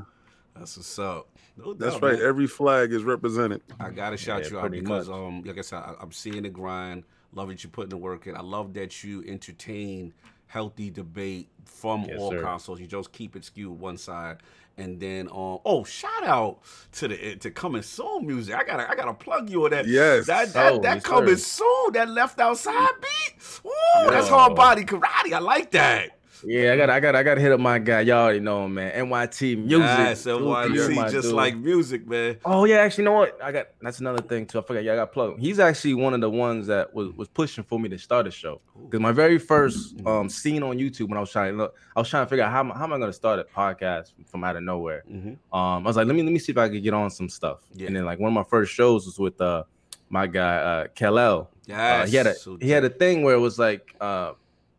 That's 0.56 0.76
what's 0.76 0.98
up. 0.98 1.28
No 1.56 1.74
that's 1.74 1.94
doubt, 1.94 2.02
right. 2.02 2.18
man. 2.18 2.26
Every 2.26 2.46
flag 2.46 2.92
is 2.92 3.02
represented. 3.04 3.62
I 3.80 3.90
gotta 3.90 4.16
shout 4.16 4.44
Yeah, 4.44 4.50
you 4.50 4.58
out 4.60 4.70
because, 4.70 5.08
much. 5.08 5.16
um, 5.16 5.42
like 5.44 5.58
I 5.58 5.62
said, 5.62 5.78
I, 5.78 5.94
I'm 6.00 6.12
seeing 6.12 6.42
the 6.42 6.48
grind. 6.50 7.04
Love 7.34 7.48
that 7.48 7.62
you 7.62 7.70
putting 7.70 7.90
the 7.90 7.96
work 7.96 8.26
in. 8.26 8.36
I 8.36 8.40
love 8.40 8.72
that 8.74 9.04
you 9.04 9.24
entertain 9.28 10.12
healthy 10.46 10.90
debate 10.90 11.48
from 11.66 12.04
Yes, 12.04 12.18
all 12.18 12.30
sir. 12.30 12.42
consoles. 12.42 12.80
You 12.80 12.86
just 12.86 13.12
keep 13.12 13.36
it 13.36 13.44
skewed 13.44 13.78
one 13.78 13.96
side, 13.98 14.38
and 14.78 14.98
then 15.00 15.28
um, 15.28 15.58
oh, 15.64 15.84
shout 15.84 16.24
out 16.24 16.60
to 16.92 17.08
the 17.08 17.36
to 17.36 17.50
coming 17.50 17.82
soon 17.82 18.26
music. 18.26 18.54
I 18.54 18.64
gotta 18.64 18.90
I 18.90 18.94
gotta 18.94 19.14
plug 19.14 19.50
you 19.50 19.64
on 19.64 19.70
that. 19.72 19.86
Yes. 19.86 20.26
that 20.26 20.52
that, 20.54 20.72
Oh, 20.72 20.78
that 20.80 20.94
yes, 20.96 21.02
coming 21.04 21.36
sir. 21.36 21.62
soon. 21.64 21.92
That 21.92 22.08
left 22.08 22.40
outside 22.40 22.88
beat. 23.00 23.42
Ooh, 23.66 24.10
that's 24.10 24.28
Yo. 24.28 24.34
hard 24.36 24.54
body 24.54 24.84
karate. 24.84 25.32
I 25.32 25.38
like 25.40 25.70
that. 25.72 26.17
Yeah, 26.44 26.72
I 26.72 26.76
got, 26.76 26.90
I 26.90 27.00
got, 27.00 27.14
I 27.16 27.22
got 27.22 27.34
to 27.36 27.40
hit 27.40 27.52
up 27.52 27.60
my 27.60 27.78
guy. 27.78 28.00
Y'all 28.02 28.16
already 28.24 28.40
know 28.40 28.64
him, 28.64 28.74
man. 28.74 28.92
NYT 29.06 29.58
music. 29.58 29.78
Yes, 29.80 30.20
Salute 30.22 30.68
to 30.68 30.74
you, 30.74 31.02
just 31.10 31.28
dude. 31.28 31.32
like 31.32 31.56
music, 31.56 32.06
man. 32.06 32.38
Oh 32.44 32.64
yeah, 32.64 32.76
actually, 32.76 33.04
you 33.04 33.10
know 33.10 33.16
what? 33.16 33.38
I 33.42 33.52
got 33.52 33.68
that's 33.80 34.00
another 34.00 34.22
thing 34.22 34.46
too. 34.46 34.58
I 34.58 34.62
forgot. 34.62 34.84
Yeah, 34.84 34.92
I 34.92 34.96
got 34.96 35.12
plugged. 35.12 35.40
He's 35.40 35.58
actually 35.58 35.94
one 35.94 36.14
of 36.14 36.20
the 36.20 36.30
ones 36.30 36.66
that 36.68 36.92
was 36.94 37.12
was 37.12 37.28
pushing 37.28 37.64
for 37.64 37.78
me 37.80 37.88
to 37.90 37.98
start 37.98 38.26
a 38.26 38.30
show. 38.30 38.60
Because 38.84 39.00
my 39.00 39.12
very 39.12 39.38
first 39.38 39.94
um 40.06 40.28
scene 40.28 40.62
on 40.62 40.78
YouTube 40.78 41.08
when 41.08 41.16
I 41.16 41.20
was 41.20 41.30
trying 41.30 41.52
to 41.52 41.58
look, 41.58 41.74
I 41.96 42.00
was 42.00 42.08
trying 42.08 42.24
to 42.24 42.28
figure 42.30 42.44
out 42.44 42.52
how, 42.52 42.60
am- 42.60 42.70
how 42.70 42.84
am 42.84 42.92
I 42.92 42.98
going 42.98 43.08
to 43.10 43.12
start 43.12 43.38
a 43.38 43.44
podcast 43.44 44.12
from 44.26 44.44
out 44.44 44.56
of 44.56 44.62
nowhere. 44.62 45.04
Mm-hmm. 45.10 45.56
Um, 45.56 45.84
I 45.84 45.88
was 45.88 45.96
like, 45.96 46.06
let 46.06 46.14
me 46.16 46.22
let 46.22 46.32
me 46.32 46.38
see 46.38 46.52
if 46.52 46.58
I 46.58 46.68
could 46.68 46.82
get 46.82 46.94
on 46.94 47.10
some 47.10 47.28
stuff. 47.28 47.58
Yeah. 47.74 47.88
And 47.88 47.96
then 47.96 48.04
like 48.04 48.18
one 48.18 48.28
of 48.28 48.34
my 48.34 48.44
first 48.48 48.72
shows 48.72 49.06
was 49.06 49.18
with 49.18 49.40
uh 49.40 49.64
my 50.10 50.26
guy 50.26 50.56
uh 50.56 50.86
Kellel. 50.96 51.48
Yeah, 51.66 52.02
Uh, 52.02 52.06
he 52.06 52.16
had 52.16 52.26
a 52.26 52.34
he 52.60 52.70
had 52.70 52.84
a 52.84 52.88
thing 52.90 53.22
where 53.22 53.34
it 53.34 53.40
was 53.40 53.58
like 53.58 53.94
uh 54.00 54.32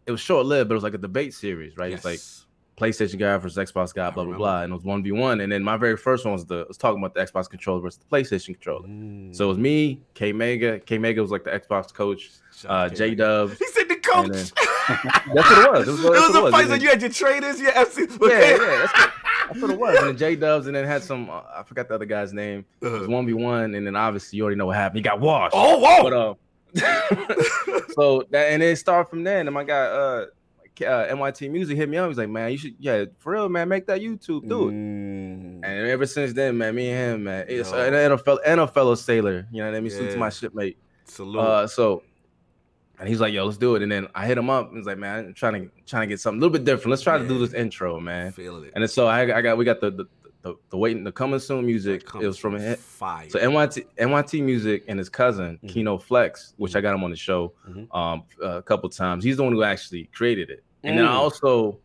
it 0.09 0.11
was 0.11 0.19
short 0.21 0.45
lived, 0.45 0.67
but 0.69 0.73
it 0.73 0.77
was 0.81 0.83
like 0.83 0.95
a 0.95 0.97
debate 0.97 1.33
series, 1.35 1.77
right? 1.77 1.93
It's 1.93 2.03
like 2.03 2.19
PlayStation 2.77 3.19
guy 3.19 3.37
versus 3.37 3.57
Xbox 3.71 3.93
guy, 3.93 4.09
blah 4.09 4.23
blah 4.23 4.35
blah, 4.37 4.61
and 4.63 4.71
it 4.71 4.75
was 4.75 4.83
one 4.83 5.03
v 5.03 5.11
one. 5.11 5.41
And 5.41 5.51
then 5.51 5.63
my 5.63 5.77
very 5.77 5.95
first 5.97 6.25
one 6.25 6.33
was 6.33 6.45
the 6.45 6.65
was 6.67 6.77
talking 6.77 6.99
about 7.03 7.13
the 7.13 7.19
Xbox 7.25 7.49
controller 7.49 7.81
versus 7.81 7.99
the 7.99 8.05
PlayStation 8.15 8.53
controller. 8.55 8.87
Mm. 8.87 9.35
So 9.35 9.45
it 9.45 9.47
was 9.49 9.57
me, 9.57 10.01
K 10.15 10.31
Mega. 10.33 10.79
K 10.79 10.97
Mega 10.97 11.21
was 11.21 11.29
like 11.31 11.43
the 11.43 11.51
Xbox 11.51 11.93
coach. 11.93 12.29
Uh, 12.65 12.89
J 12.89 13.15
Dubs. 13.15 13.57
He 13.59 13.67
said 13.67 13.87
the 13.89 13.95
coach. 13.97 14.31
Then- 14.31 14.45
That's 15.35 15.49
what 15.51 15.65
it 15.65 15.71
was. 15.71 15.87
It 15.87 15.91
was, 15.91 16.03
it 16.03 16.09
was 16.09 16.35
a 16.35 16.37
it 16.39 16.41
was. 16.43 16.51
place 16.51 16.63
And 16.63 16.71
that 16.71 16.81
you 16.81 16.89
had 16.89 17.01
your 17.01 17.11
traders, 17.11 17.61
your 17.61 17.71
FC. 17.73 18.09
yeah, 18.27 18.39
yeah, 18.39 18.57
that's 18.57 18.93
what, 18.93 19.11
that's 19.47 19.61
what 19.61 19.71
it 19.71 19.79
was. 19.79 19.97
And 19.99 20.07
then 20.07 20.17
J 20.17 20.35
Dubs, 20.35 20.65
and 20.67 20.75
then 20.75 20.85
had 20.85 21.03
some. 21.03 21.29
Uh, 21.29 21.41
I 21.55 21.61
forgot 21.63 21.87
the 21.89 21.93
other 21.95 22.05
guy's 22.05 22.33
name. 22.33 22.65
It 22.81 22.85
was 22.87 23.03
Uh-huh. 23.03 23.11
one 23.11 23.25
v 23.27 23.33
one, 23.33 23.75
and 23.75 23.85
then 23.85 23.95
obviously 23.95 24.37
you 24.37 24.43
already 24.43 24.57
know 24.57 24.65
what 24.65 24.77
happened. 24.77 24.97
He 24.97 25.03
got 25.03 25.19
washed. 25.19 25.53
Oh, 25.55 25.77
whoa. 25.77 26.03
But 26.03 26.13
uh, 26.13 26.33
so 27.91 28.23
that 28.31 28.51
and 28.51 28.63
it 28.63 28.77
started 28.77 29.09
from 29.09 29.23
there. 29.23 29.39
And 29.39 29.47
then 29.47 29.53
my 29.53 29.63
guy, 29.63 29.79
uh, 29.85 30.25
uh, 30.81 31.07
NYT 31.13 31.49
Music 31.51 31.75
hit 31.77 31.89
me 31.89 31.97
up. 31.97 32.07
He's 32.07 32.17
like, 32.17 32.29
man, 32.29 32.51
you 32.51 32.57
should, 32.57 32.75
yeah, 32.79 33.05
for 33.17 33.33
real, 33.33 33.49
man, 33.49 33.67
make 33.67 33.85
that 33.87 33.99
YouTube, 34.01 34.47
do 34.47 34.69
it. 34.69 34.71
Mm. 34.71 35.61
And 35.63 35.65
ever 35.65 36.05
since 36.05 36.33
then, 36.33 36.57
man, 36.57 36.73
me 36.75 36.89
and 36.89 36.97
him, 37.15 37.23
man, 37.25 37.45
it's 37.49 37.71
Yo. 37.71 37.77
and, 37.85 37.95
and 37.95 38.13
a 38.13 38.17
fellow, 38.17 38.39
and 38.45 38.59
a 38.61 38.67
fellow 38.67 38.95
sailor, 38.95 39.45
you 39.51 39.61
know 39.61 39.69
what 39.69 39.75
I 39.77 39.81
mean? 39.81 39.89
Salute 39.91 40.05
Yeah. 40.07 40.13
to 40.13 40.19
my 40.19 40.29
shipmate. 40.29 40.77
Salute. 41.05 41.39
Uh, 41.39 41.67
so, 41.67 42.03
and 42.99 43.07
he's 43.09 43.19
like, 43.19 43.33
yo, 43.33 43.45
let's 43.45 43.57
do 43.57 43.75
it. 43.75 43.81
And 43.81 43.91
then 43.91 44.07
I 44.13 44.25
hit 44.25 44.37
him 44.37 44.49
up. 44.49 44.69
and 44.69 44.77
He's 44.77 44.85
like, 44.85 44.97
man, 44.97 45.25
I'm 45.27 45.33
trying 45.33 45.53
to 45.53 45.69
trying 45.85 46.07
to 46.07 46.13
get 46.13 46.19
something 46.19 46.39
a 46.39 46.41
little 46.41 46.51
bit 46.53 46.65
different. 46.65 46.91
Let's 46.91 47.01
try 47.01 47.17
to 47.17 47.27
do 47.27 47.39
this 47.39 47.53
intro, 47.53 47.99
man. 47.99 48.31
Feeling 48.33 48.65
it. 48.65 48.73
And 48.75 48.89
so 48.89 49.07
I, 49.07 49.37
I 49.37 49.41
got 49.41 49.57
we 49.57 49.63
got 49.65 49.79
the 49.81 49.89
the 49.91 50.05
the, 50.41 50.55
the 50.69 50.77
waiting 50.77 51.03
the 51.03 51.11
coming 51.11 51.39
soon 51.39 51.65
music. 51.65 52.03
It 52.21 52.25
was 52.27 52.37
from 52.37 52.57
fire. 52.75 53.29
So 53.29 53.39
NYT 53.39 53.85
NYT 53.97 54.41
Music 54.43 54.83
and 54.87 54.97
his 54.97 55.09
cousin 55.09 55.59
Mhm. 55.63 55.69
Kino 55.69 55.97
Flex, 55.97 56.53
which 56.57 56.75
I 56.75 56.81
got 56.81 56.95
him 56.95 57.03
on 57.03 57.09
the 57.09 57.15
show 57.17 57.53
Mhm. 57.69 57.93
um 57.95 58.23
a 58.41 58.61
couple 58.61 58.89
times. 58.89 59.23
He's 59.23 59.37
the 59.37 59.43
one 59.43 59.51
who 59.53 59.63
actually 59.63 60.05
created 60.13 60.49
it. 60.49 60.63
And 60.83 60.97
then 60.97 61.05
I 61.05 61.11
Mm. 61.11 61.15
also 61.15 61.79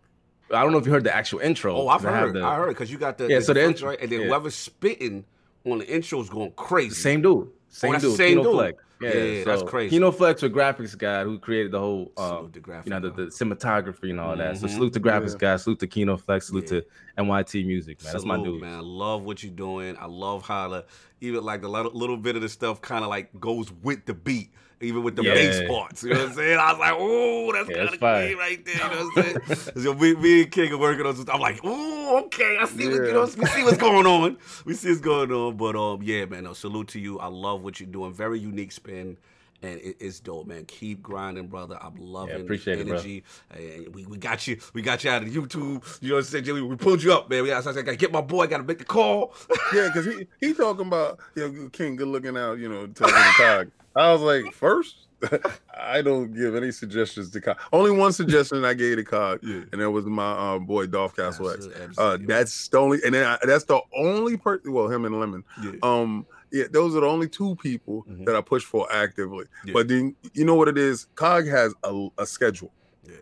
I 0.52 0.62
don't 0.62 0.72
know 0.72 0.78
if 0.78 0.86
you 0.86 0.92
heard 0.92 1.04
the 1.04 1.14
actual 1.14 1.40
intro. 1.40 1.74
oh, 1.74 1.88
I've 1.88 2.02
'cause 2.02 2.06
I 2.06 2.18
heard. 2.20 2.34
the- 2.34 2.44
I 2.44 2.56
heard 2.56 2.68
because 2.68 2.92
you 2.92 2.98
got 2.98 3.18
the 3.18 3.26
Yeah, 3.28 3.38
the 3.38 3.44
so 3.44 3.52
the 3.54 3.64
intro- 3.64 3.88
right, 3.88 3.98
and 4.00 4.12
then 4.12 4.20
yeah. 4.20 4.26
whoever's 4.26 4.54
spitting 4.54 5.24
on 5.64 5.78
the 5.78 5.88
intro 5.92 6.20
is 6.20 6.28
going 6.28 6.52
crazy. 6.52 6.94
Same 6.94 7.22
dude. 7.22 7.48
Same 7.70 7.92
that's 7.92 8.04
the 8.04 8.10
dude. 8.10 8.16
same 8.18 8.28
Kino 8.38 8.42
dude. 8.44 8.52
Flex. 8.52 8.83
Yeah, 9.00 9.12
Yeah, 9.12 9.44
that's 9.44 9.60
so 9.60 9.66
crazy. 9.66 9.90
Kino 9.96 10.10
Flex, 10.12 10.42
a 10.44 10.48
graphics 10.48 10.96
guy 10.96 11.24
who 11.24 11.38
created 11.38 11.72
the 11.72 11.80
whole 11.80 12.12
uh, 12.16 12.42
the 12.50 12.60
graphic. 12.60 12.86
you 12.86 12.90
know, 12.90 13.00
the, 13.00 13.10
the 13.10 13.22
cinematography 13.30 14.10
and 14.10 14.20
all 14.20 14.36
that. 14.36 14.56
So 14.56 14.66
Mhm. 14.66 14.70
salute 14.70 14.92
to 14.94 15.00
graphics 15.00 15.32
Yeah. 15.32 15.38
guys, 15.38 15.64
salute 15.64 15.80
to 15.80 15.86
Kino 15.86 16.16
Flex, 16.16 16.46
salute 16.46 16.70
Yeah. 16.70 16.80
to 16.80 16.86
NYT 17.18 17.64
Music, 17.66 18.02
man. 18.04 18.12
That's 18.12 18.24
my 18.24 18.42
dude. 18.42 18.60
man. 18.60 18.74
I 18.78 18.80
love 18.80 19.22
what 19.22 19.42
you're 19.42 19.52
doing. 19.52 19.96
I 19.98 20.06
love 20.06 20.46
how 20.46 20.68
the 20.68 20.84
even 21.20 21.42
like 21.44 21.62
the 21.62 21.68
little, 21.68 21.92
little 21.92 22.16
bit 22.16 22.36
of 22.36 22.42
the 22.42 22.48
stuff 22.48 22.80
kind 22.80 23.02
of 23.04 23.10
like 23.10 23.28
goes 23.40 23.72
with 23.82 24.04
the 24.06 24.14
beat, 24.14 24.50
even 24.80 25.02
with 25.02 25.16
the 25.16 25.22
Yeah. 25.22 25.34
bass 25.34 25.62
parts. 25.68 26.02
You 26.02 26.10
know 26.10 26.20
what 26.20 26.28
I'm 26.30 26.34
saying? 26.34 26.58
I 26.58 26.70
was 26.72 26.78
like, 26.80 26.94
oh, 26.96 27.52
that's 27.52 27.70
Yeah, 27.70 27.76
kind 27.76 27.88
of 27.94 28.00
fire. 28.00 28.26
clean 28.26 28.38
right 28.38 28.64
there. 28.64 28.74
You 28.74 28.80
know 28.80 29.06
what 29.06 29.26
I'm 29.26 29.46
saying? 29.46 29.72
so 29.82 29.94
me, 29.94 30.14
me 30.14 30.42
and 30.42 30.50
King 30.50 30.72
are 30.72 30.78
working 30.78 31.06
on 31.06 31.14
some 31.14 31.22
stuff. 31.22 31.34
I'm 31.36 31.40
like, 31.40 31.60
oh, 31.64 32.24
okay. 32.26 32.58
I 32.60 32.66
see 32.66 32.88
what 32.88 33.06
you 33.06 33.12
know. 33.12 33.28
We 33.36 33.46
see 33.46 33.64
what's 33.64 33.78
going 33.78 34.06
on. 34.06 34.36
We 34.64 34.74
see 34.74 34.88
what's 34.90 35.00
going 35.00 35.32
on. 35.32 35.56
But 35.56 35.76
um, 35.76 36.02
yeah, 36.02 36.24
man. 36.26 36.44
No, 36.44 36.52
salute 36.52 36.88
to 36.88 37.00
you. 37.00 37.18
I 37.18 37.26
love 37.28 37.62
what 37.62 37.80
you're 37.80 37.88
doing. 37.88 38.12
Very 38.12 38.38
unique 38.38 38.72
spin. 38.72 39.16
And 39.62 39.80
it, 39.80 39.96
it's 39.98 40.20
dope, 40.20 40.46
man. 40.46 40.66
Keep 40.66 41.02
grinding, 41.02 41.46
brother. 41.46 41.78
I'm 41.80 41.94
loving 41.96 42.42
appreciate 42.42 42.74
the 42.76 42.82
it, 42.82 42.86
bro. 42.86 43.58
Hey, 43.58 43.86
we, 43.90 44.04
we 44.04 44.18
got 44.18 44.46
you. 44.46 44.58
We 44.74 44.82
got 44.82 45.02
you 45.04 45.10
out 45.10 45.22
of 45.22 45.28
YouTube. 45.28 46.02
You 46.02 46.10
know 46.10 46.16
what 46.16 46.18
I'm 46.20 46.24
saying, 46.24 46.44
Jimmy? 46.44 46.60
We 46.60 46.76
pulled 46.76 47.02
you 47.02 47.14
up, 47.14 47.30
man. 47.30 47.42
We 47.44 47.50
I 47.50 47.62
said, 47.62 47.78
I 47.78 47.80
gotta 47.82 47.96
get 47.96 48.12
my 48.12 48.20
boy. 48.20 48.42
I 48.42 48.46
gotta 48.46 48.64
make 48.64 48.76
the 48.78 48.84
call. 48.84 49.32
Yeah, 49.72 49.88
because 49.88 50.04
he 50.04 50.26
he 50.38 50.52
talking 50.52 50.86
about 50.86 51.18
you 51.34 51.48
know 51.48 51.68
King 51.70 51.96
good 51.96 52.08
looking 52.08 52.36
out, 52.36 52.58
you 52.58 52.68
know, 52.68 52.86
taking 52.88 53.14
the 53.14 53.32
tag. 53.38 53.70
I 53.96 54.12
was 54.12 54.20
like, 54.22 54.52
first, 54.52 55.06
I 55.78 56.02
don't 56.02 56.32
give 56.34 56.54
any 56.54 56.70
suggestions 56.70 57.30
to 57.30 57.40
Cog. 57.40 57.56
Only 57.72 57.90
one 57.92 58.12
suggestion 58.12 58.64
I 58.64 58.74
gave 58.74 58.96
to 58.96 59.04
Cog, 59.04 59.40
Yeah. 59.42 59.62
and 59.72 59.80
that 59.80 59.90
was 59.90 60.04
my 60.06 60.54
um, 60.54 60.66
boy 60.66 60.86
Dolph 60.86 61.16
Castle 61.16 61.50
X. 61.50 61.66
Uh, 61.96 62.18
that's 62.20 62.68
the 62.68 62.78
only, 62.78 62.98
and 63.04 63.14
then 63.14 63.24
I, 63.26 63.38
that's 63.44 63.64
the 63.64 63.80
only 63.96 64.36
person. 64.36 64.72
Well, 64.72 64.88
him 64.88 65.04
and 65.04 65.18
Lemon. 65.20 65.44
yeah. 65.62 65.72
Um, 65.82 66.26
yeah, 66.52 66.64
those 66.70 66.94
are 66.94 67.00
the 67.00 67.06
only 67.06 67.28
two 67.28 67.56
people 67.56 68.04
Mhm. 68.08 68.26
that 68.26 68.36
I 68.36 68.40
push 68.40 68.64
for 68.64 68.86
actively. 68.92 69.46
Yeah. 69.64 69.72
But 69.72 69.88
then 69.88 70.14
you 70.34 70.44
know 70.44 70.54
what 70.54 70.68
it 70.68 70.78
is? 70.78 71.06
Cog 71.16 71.46
has 71.48 71.74
a, 71.82 72.08
a 72.18 72.26
schedule, 72.26 72.72
yeah. 73.04 73.14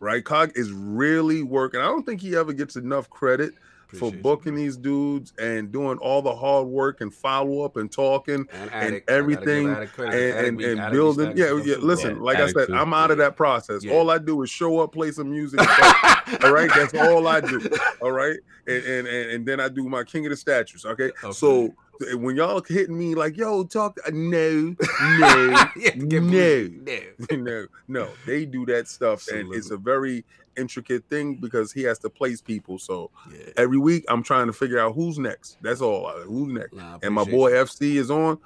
right? 0.00 0.24
Cog 0.24 0.52
is 0.54 0.70
really 0.72 1.42
working. 1.42 1.80
I 1.80 1.84
don't 1.84 2.06
think 2.06 2.20
he 2.20 2.34
ever 2.36 2.52
gets 2.52 2.76
enough 2.76 3.10
credit 3.10 3.52
Appreciate 3.88 4.14
you, 4.16 4.22
booking 4.22 4.52
bro. 4.52 4.62
these 4.62 4.76
dudes 4.76 5.32
and 5.38 5.72
doing 5.72 5.98
all 5.98 6.20
the 6.20 6.34
hard 6.34 6.66
work 6.68 7.00
and 7.00 7.12
follow 7.12 7.62
up 7.62 7.76
and 7.76 7.90
talking 7.90 8.46
and, 8.52 8.70
and 8.70 8.70
Addict, 8.70 8.74
I 8.74 8.88
gotta 8.88 8.90
give 8.90 9.08
everything 9.08 9.66
and, 9.68 10.14
and, 10.14 10.58
be- 10.58 10.64
and 10.72 10.92
building. 10.92 11.36
Yeah, 11.36 11.58
yeah. 11.64 11.76
Listen, 11.76 12.16
Yeah, 12.16 12.22
like 12.22 12.36
I 12.38 12.48
said. 12.48 12.70
I'm 12.70 12.92
out 12.92 13.10
of 13.10 13.18
that 13.18 13.34
process. 13.36 13.82
Yeah. 13.84 13.94
All 13.94 14.10
I 14.10 14.18
do 14.18 14.42
is 14.42 14.50
show 14.50 14.80
up, 14.80 14.92
play 14.92 15.10
some 15.10 15.30
music. 15.30 15.60
all 16.44 16.52
right, 16.52 16.70
that's 16.74 16.94
all 16.94 17.26
I 17.26 17.40
do. 17.40 17.60
All 18.02 18.12
right, 18.12 18.36
and, 18.66 18.84
and 18.84 19.08
and 19.08 19.30
and 19.30 19.46
then 19.46 19.60
I 19.60 19.68
do 19.68 19.88
my 19.88 20.04
King 20.04 20.26
of 20.26 20.30
the 20.30 20.36
Statues. 20.36 20.84
Okay, 20.84 21.10
Okay. 21.24 21.32
so 21.32 21.74
when 22.14 22.36
y'all 22.36 22.62
hitting 22.62 22.96
me 22.96 23.14
like, 23.14 23.36
"Yo, 23.36 23.64
talk," 23.64 23.98
uh, 24.06 24.10
no, 24.12 24.76
no, 25.18 25.64
no. 25.96 25.96
no. 25.96 26.70
no, 27.30 27.66
no, 27.88 28.08
they 28.26 28.44
do 28.44 28.66
that 28.66 28.88
stuff, 28.88 29.26
and 29.28 29.54
it's 29.54 29.70
a 29.70 29.76
very 29.76 30.24
intricate 30.58 31.04
thing 31.08 31.36
because 31.36 31.72
he 31.72 31.82
has 31.84 31.98
to 32.00 32.10
place 32.10 32.40
people. 32.40 32.78
So 32.78 33.10
Yeah. 33.32 33.50
every 33.56 33.78
week, 33.78 34.04
I'm 34.08 34.22
trying 34.22 34.46
to 34.48 34.52
figure 34.52 34.78
out 34.78 34.94
who's 34.94 35.18
next. 35.18 35.58
That's 35.62 35.80
all. 35.80 36.10
Who's 36.26 36.52
next? 36.52 36.74
Nah, 36.74 36.98
And 37.02 37.14
my 37.14 37.24
boy 37.24 37.50
you. 37.50 37.56
FC 37.56 37.96
is 37.96 38.10
on. 38.10 38.38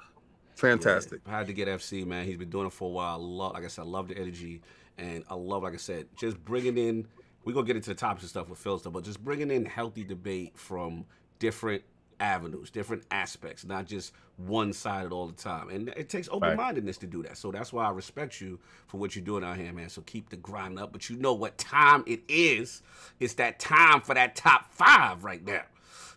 Fantastic. 0.55 1.21
Yeah, 1.25 1.33
I 1.33 1.37
had 1.39 1.47
to 1.47 1.53
get 1.53 1.67
FC, 1.67 2.05
man. 2.05 2.25
He's 2.25 2.37
been 2.37 2.49
doing 2.49 2.67
it 2.67 2.73
for 2.73 2.87
a 2.89 2.91
while. 2.91 3.15
I 3.15 3.21
love, 3.21 3.53
like 3.53 3.63
I 3.63 3.67
said, 3.67 3.81
I 3.81 3.85
love 3.85 4.07
the 4.07 4.17
energy, 4.17 4.61
and 4.97 5.23
I 5.29 5.33
love, 5.33 5.63
like 5.63 5.73
I 5.73 5.77
said, 5.77 6.07
just 6.15 6.43
bringing 6.45 6.77
in. 6.77 7.07
We're 7.43 7.53
gonna 7.53 7.65
get 7.67 7.75
into 7.75 7.89
the 7.89 7.95
topics 7.95 8.23
and 8.23 8.29
stuff 8.29 8.47
with 8.47 8.59
Phil 8.59 8.77
stuff, 8.79 8.93
but 8.93 9.03
just 9.03 9.21
bringing 9.23 9.51
in 9.51 9.65
healthy 9.65 10.03
debate 10.03 10.57
from 10.57 11.05
different 11.39 11.83
avenues, 12.19 12.69
different 12.69 13.03
aspects, 13.11 13.65
not 13.65 13.85
just 13.85 14.13
one 14.37 14.73
sided 14.73 15.11
all 15.11 15.27
the 15.27 15.33
time. 15.33 15.69
And 15.69 15.89
it 15.89 16.09
takes 16.09 16.27
open 16.31 16.55
mindedness 16.55 16.97
to 16.99 17.07
do 17.07 17.23
that. 17.23 17.37
So 17.37 17.51
that's 17.51 17.71
why 17.71 17.85
I 17.85 17.91
respect 17.91 18.41
you 18.41 18.59
for 18.87 18.97
what 18.97 19.15
you're 19.15 19.25
doing 19.25 19.43
out 19.43 19.57
here, 19.57 19.71
man. 19.71 19.89
So 19.89 20.01
keep 20.01 20.29
the 20.29 20.37
grind 20.37 20.79
up. 20.79 20.91
But 20.91 21.09
you 21.09 21.15
know 21.17 21.33
what 21.33 21.57
time 21.57 22.03
it 22.07 22.21
is? 22.27 22.81
It's 23.19 23.35
that 23.35 23.59
time 23.59 24.01
for 24.01 24.15
that 24.15 24.35
top 24.35 24.71
five 24.71 25.23
right 25.23 25.45
now. 25.45 25.61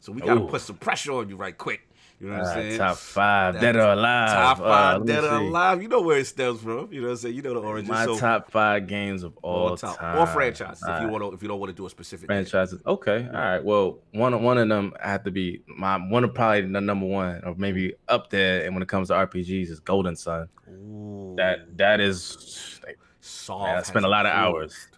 So 0.00 0.12
we 0.12 0.20
gotta 0.20 0.40
put 0.40 0.60
some 0.60 0.76
pressure 0.76 1.12
on 1.12 1.28
you 1.28 1.36
right 1.36 1.56
quick. 1.56 1.88
You 2.18 2.28
know 2.28 2.38
what 2.38 2.42
I'm 2.44 2.46
Uh, 2.46 2.54
saying? 2.54 2.78
top 2.78 2.96
five, 2.96 3.54
That- 3.54 3.60
dead 3.60 3.76
or 3.76 3.92
alive. 3.92 4.28
Top 4.30 4.60
Uh, 4.60 4.62
five 4.64 5.00
me 5.02 5.06
dead 5.06 5.24
or 5.24 5.34
alive. 5.34 5.82
You 5.82 5.88
know 5.88 6.00
where 6.00 6.16
it 6.18 6.26
stems 6.26 6.62
from. 6.62 6.90
You 6.90 7.02
know 7.02 7.08
what 7.08 7.10
I'm 7.12 7.16
saying? 7.18 7.34
You 7.34 7.42
know 7.42 7.52
the 7.54 7.60
origin. 7.60 7.90
My 7.90 8.06
so, 8.06 8.18
top 8.18 8.50
five 8.50 8.86
games 8.86 9.22
of 9.22 9.36
all, 9.42 9.68
all 9.68 9.76
time. 9.76 9.96
time. 9.96 10.18
Or 10.18 10.26
franchises 10.26 10.82
if 10.88 11.02
you 11.02 11.08
want 11.08 11.24
to 11.24 11.32
if 11.32 11.42
you 11.42 11.48
don't 11.48 11.60
want 11.60 11.68
to 11.70 11.76
do 11.76 11.84
a 11.84 11.90
specific 11.90 12.26
game. 12.28 12.36
franchises. 12.36 12.80
Okay, 12.86 13.26
all 13.26 13.38
right. 13.38 13.62
Well, 13.62 13.98
one 14.12 14.42
one 14.42 14.56
of 14.56 14.66
them 14.68 14.94
have 15.00 15.24
to 15.24 15.30
be 15.30 15.62
my 15.66 15.98
one 15.98 16.24
of 16.24 16.32
probably 16.32 16.62
the 16.62 16.80
number 16.80 17.04
one, 17.04 17.42
or 17.44 17.54
maybe 17.56 17.92
up 18.08 18.30
there. 18.30 18.64
And 18.64 18.74
when 18.74 18.82
it 18.82 18.88
comes 18.88 19.08
to 19.08 19.14
RPGs, 19.14 19.68
is 19.68 19.78
Golden 19.80 20.16
Sun. 20.16 20.48
Ooh. 20.70 21.34
That 21.36 21.76
that 21.76 22.00
is 22.00 22.80
like, 22.86 22.98
Solve 23.20 23.62
man, 23.64 23.76
I 23.76 23.82
spent 23.82 24.06
a 24.06 24.08
lot 24.08 24.24
of 24.24 24.32
hours. 24.32 24.88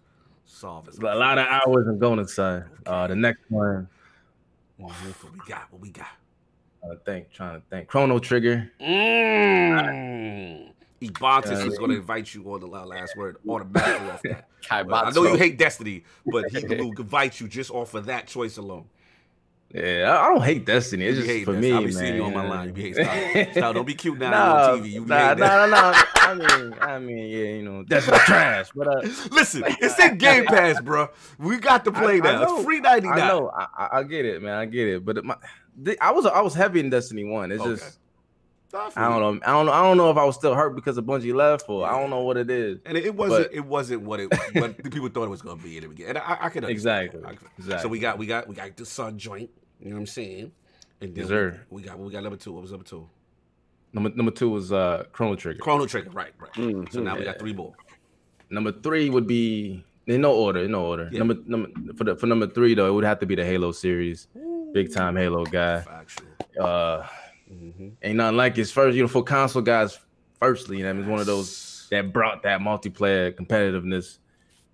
Solve 0.45 0.89
is 0.89 0.99
a 0.99 1.03
lot 1.03 1.39
of 1.39 1.47
hours 1.49 1.89
in 1.89 1.99
Golden 1.99 2.29
Sun. 2.29 2.65
Uh, 2.87 3.09
the 3.09 3.17
next 3.17 3.41
one. 3.49 3.89
What 4.77 4.93
we 5.33 5.39
got? 5.49 5.67
What 5.73 5.81
we 5.83 5.91
got? 5.91 6.07
I 6.85 6.95
think, 7.05 7.31
trying 7.33 7.61
to 7.61 7.67
think, 7.69 7.89
Chrono 7.89 8.19
Trigger. 8.19 8.71
Mm. 8.81 10.73
Ebontis 11.03 11.51
Yeah. 11.51 11.67
is 11.67 11.79
going 11.79 11.91
to 11.91 11.97
invite 11.97 12.35
you 12.35 12.43
on 12.53 12.61
the 12.61 12.67
last 12.67 13.17
word 13.17 13.37
automatically 13.49 14.11
off 14.11 14.23
that. 14.23 14.49
I 14.71 15.11
know 15.13 15.25
you 15.25 15.37
hate 15.37 15.57
Destiny, 15.59 16.05
but 16.27 16.51
he 16.51 16.65
will 16.69 16.93
invite 16.99 17.41
you 17.41 17.49
just 17.49 17.71
off 17.71 17.95
of 17.95 18.07
that 18.07 18.27
choice 18.27 18.57
alone. 18.57 18.87
Yeah, 19.73 20.17
I 20.19 20.25
I 20.27 20.29
don't 20.33 20.43
hate 20.43 20.65
Destiny. 20.65 21.05
It's 21.05 21.19
You 21.19 21.23
just 21.25 21.31
hate 21.37 21.45
for 21.45 21.53
Destiny. 21.53 21.73
me, 21.73 21.77
I 21.77 21.81
be 21.81 21.85
man. 21.87 21.93
seeing 21.93 22.17
you 22.17 22.23
on 22.25 22.33
my 22.33 22.49
line. 22.49 22.69
You 22.69 22.73
be 22.73 22.83
hating 22.95 23.05
Stop. 23.05 23.53
Stop. 23.53 23.75
Don't 23.75 23.87
be 23.87 23.95
cute 23.95 24.19
now 24.19 24.31
Nah, 24.31 24.73
on 24.73 24.81
TV. 24.81 24.91
You 24.93 25.03
be 25.03 25.09
nah, 25.09 25.19
hating 25.29 25.39
nah, 25.45 25.67
nah, 25.67 26.03
I 26.17 26.35
mean, 26.35 26.75
I 26.81 26.99
mean, 26.99 27.19
yeah, 27.29 27.45
you 27.57 27.63
know, 27.63 27.83
Destiny 27.85 28.17
trash, 28.21 28.71
but 28.75 28.89
uh, 28.89 29.01
Listen, 29.31 29.65
it's 29.67 29.99
in 29.99 30.17
Game 30.17 30.47
Pass, 30.47 30.81
bro. 30.81 31.11
We 31.39 31.59
got 31.59 31.85
to 31.85 31.93
play 31.93 32.19
I- 32.21 32.29
I 32.29 32.33
know. 32.45 32.57
It's 32.57 32.65
free 32.65 32.81
ninety 32.81 33.09
I 33.09 33.29
know, 33.29 33.51
I, 33.51 33.67
I- 33.77 33.99
I 33.99 34.03
get 34.05 34.25
it, 34.25 34.41
man, 34.43 34.55
I 34.55 34.65
get 34.65 34.89
it. 34.89 35.05
But 35.05 35.19
it, 35.19 35.25
my, 35.27 35.37
the, 35.81 35.97
I 36.03 36.11
was 36.11 36.27
I 36.27 36.41
was 36.41 36.55
heavy 36.55 36.81
in 36.81 36.91
Destiny 36.91 37.25
One. 37.25 37.53
It's 37.53 37.63
Okay. 37.63 37.71
just 37.77 37.99
I 38.97 39.09
don't 39.09 39.21
know, 39.23 39.41
I 39.47 39.53
don't 39.53 39.65
know, 39.67 39.73
I 39.73 39.81
don't 39.83 39.97
know 39.97 40.11
if 40.11 40.19
I 40.19 40.25
was 40.25 40.35
still 40.37 40.55
hurt 40.55 40.75
because 40.75 40.99
of 40.99 41.05
Bungie 41.07 41.33
left, 41.35 41.65
or 41.71 41.87
I 41.89 41.99
don't 41.99 42.11
know 42.11 42.21
what 42.21 42.37
it 42.37 42.51
is. 42.51 42.79
And 42.85 42.99
it, 42.99 43.07
it 43.07 43.15
wasn't. 43.15 43.47
But- 43.49 43.55
it 43.57 43.65
wasn't 43.65 44.03
what 44.03 44.21
it 44.21 44.31
what 44.55 44.77
the 44.83 44.91
people 44.91 45.09
thought 45.09 45.25
it 45.25 45.31
was 45.31 45.41
going 45.41 45.57
to 45.57 45.65
be 45.65 45.79
in 45.79 45.85
the 45.85 45.89
beginning. 45.89 46.17
And 46.17 46.19
I, 46.19 46.37
I 46.43 46.49
can 46.51 46.65
understand 46.67 47.07
Exactly. 47.15 47.25
I- 47.25 47.59
exactly. 47.59 47.83
So 47.83 47.89
we 47.89 47.99
got 47.99 48.19
we 48.19 48.27
got 48.27 48.47
we 48.47 48.55
got 48.55 48.77
the 48.77 48.85
Sun 48.85 49.17
joint. 49.19 49.49
You 49.81 49.89
know 49.89 49.95
what 49.95 50.01
I'm 50.01 50.07
saying? 50.07 50.53
And 51.01 51.15
then 51.15 51.29
Yes, 51.29 51.59
we, 51.71 51.81
we 51.81 51.83
got 51.89 51.99
we 51.99 52.13
got 52.13 52.23
number 52.25 52.37
two. 52.37 52.53
What 52.53 52.63
was 52.63 52.73
number 52.73 52.85
two? 52.85 53.09
Number 53.95 54.11
number 54.11 54.33
two 54.33 54.51
was 54.51 54.71
uh 54.71 55.05
Chrono 55.13 55.35
Trigger. 55.37 55.61
Chrono 55.61 55.87
Trigger. 55.87 56.11
Right, 56.11 56.35
right. 56.39 56.53
Mhm. 56.53 56.93
So 56.93 57.01
now 57.01 57.17
we 57.17 57.25
got 57.25 57.39
three 57.39 57.55
more. 57.55 57.73
Number 58.51 58.73
three 58.73 59.09
would 59.09 59.27
be 59.27 59.83
in 60.07 60.21
no 60.21 60.35
order, 60.35 60.61
in 60.65 60.73
no 60.73 60.85
order. 60.85 61.09
Yeah. 61.11 61.21
Number 61.21 61.37
number 61.47 61.71
for 61.97 62.05
the 62.05 62.17
for 62.17 62.27
number 62.27 62.47
three 62.49 62.75
though, 62.75 62.87
it 62.89 62.93
would 62.93 63.05
have 63.05 63.21
to 63.21 63.27
be 63.27 63.35
the 63.35 63.47
Halo 63.47 63.73
series. 63.73 64.29
Big 64.73 64.93
time 64.93 65.17
Halo 65.17 65.45
guy. 65.45 65.81
Factual. 65.81 66.27
Uh, 66.61 67.07
hmm 67.49 67.89
ain't 68.03 68.17
nothing 68.17 68.37
like 68.37 68.57
his 68.57 68.71
first. 68.71 68.97
You 68.97 69.03
know, 69.03 69.09
for 69.09 69.23
console 69.23 69.63
guys, 69.63 69.99
firstly, 70.39 70.79
you 70.79 70.85
know, 70.85 70.91
I 70.91 70.93
mean, 70.93 71.03
it's 71.03 71.11
one 71.11 71.21
of 71.21 71.27
those 71.27 71.87
that 71.91 72.13
brought 72.13 72.43
that 72.43 72.61
multiplayer 72.61 73.33
competitiveness. 73.35 74.19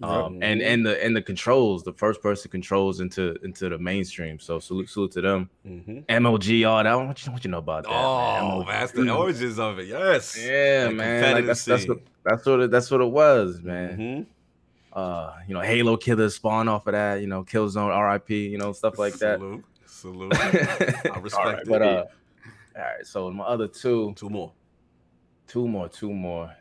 Um, 0.02 0.40
and 0.42 0.60
and 0.60 0.84
the 0.84 1.02
and 1.02 1.16
the 1.16 1.22
controls, 1.22 1.84
the 1.84 1.92
first 1.92 2.20
person 2.20 2.50
controls 2.50 3.00
into 3.00 3.36
into 3.44 3.68
the 3.68 3.78
mainstream. 3.78 4.40
So 4.40 4.58
salute 4.58 4.90
salute 4.90 5.12
to 5.12 5.20
them. 5.20 5.50
hmm 5.64 5.98
MLG, 6.08 6.68
all 6.68 6.82
that. 6.82 6.94
What 6.94 7.24
you, 7.24 7.32
what 7.32 7.44
you 7.44 7.50
know 7.50 7.58
about 7.58 7.84
that? 7.84 7.92
Oh, 7.92 8.58
man? 8.58 8.66
that's 8.66 8.92
the 8.92 9.08
origins 9.08 9.58
of 9.58 9.78
it. 9.78 9.86
Yes. 9.86 10.36
Yeah, 10.38 10.86
That 10.86 10.94
man. 10.94 11.34
Like, 11.34 11.46
that's 11.46 11.64
that's 11.64 11.88
what 11.88 11.98
that's 12.24 12.44
what 12.44 12.60
it, 12.60 12.70
that's 12.72 12.90
what 12.90 13.00
it 13.00 13.10
was, 13.10 13.62
man. 13.62 13.98
Mhm. 13.98 14.26
Uh, 14.92 15.32
you 15.48 15.54
know, 15.54 15.60
Halo 15.60 15.96
killers 15.96 16.34
spawn 16.34 16.68
off 16.68 16.86
of 16.86 16.92
that. 16.92 17.20
You 17.20 17.26
know, 17.28 17.44
Killzone, 17.44 18.12
RIP. 18.12 18.30
You 18.30 18.58
know, 18.58 18.72
stuff 18.72 18.98
like 18.98 19.14
that. 19.18 19.38
Salute. 19.38 19.64
Salute. 20.05 20.35
I 20.39 21.18
respect 21.18 21.62
it. 21.62 21.68
but 21.68 21.81
uh, 21.81 22.05
all 22.76 22.82
right. 22.82 23.06
So 23.06 23.31
my 23.31 23.44
other 23.44 23.66
two, 23.68 24.12
two 24.16 24.28
more. 24.28 24.52
two 25.47 25.66
more, 25.66 25.89
two 25.89 26.12
more. 26.12 26.55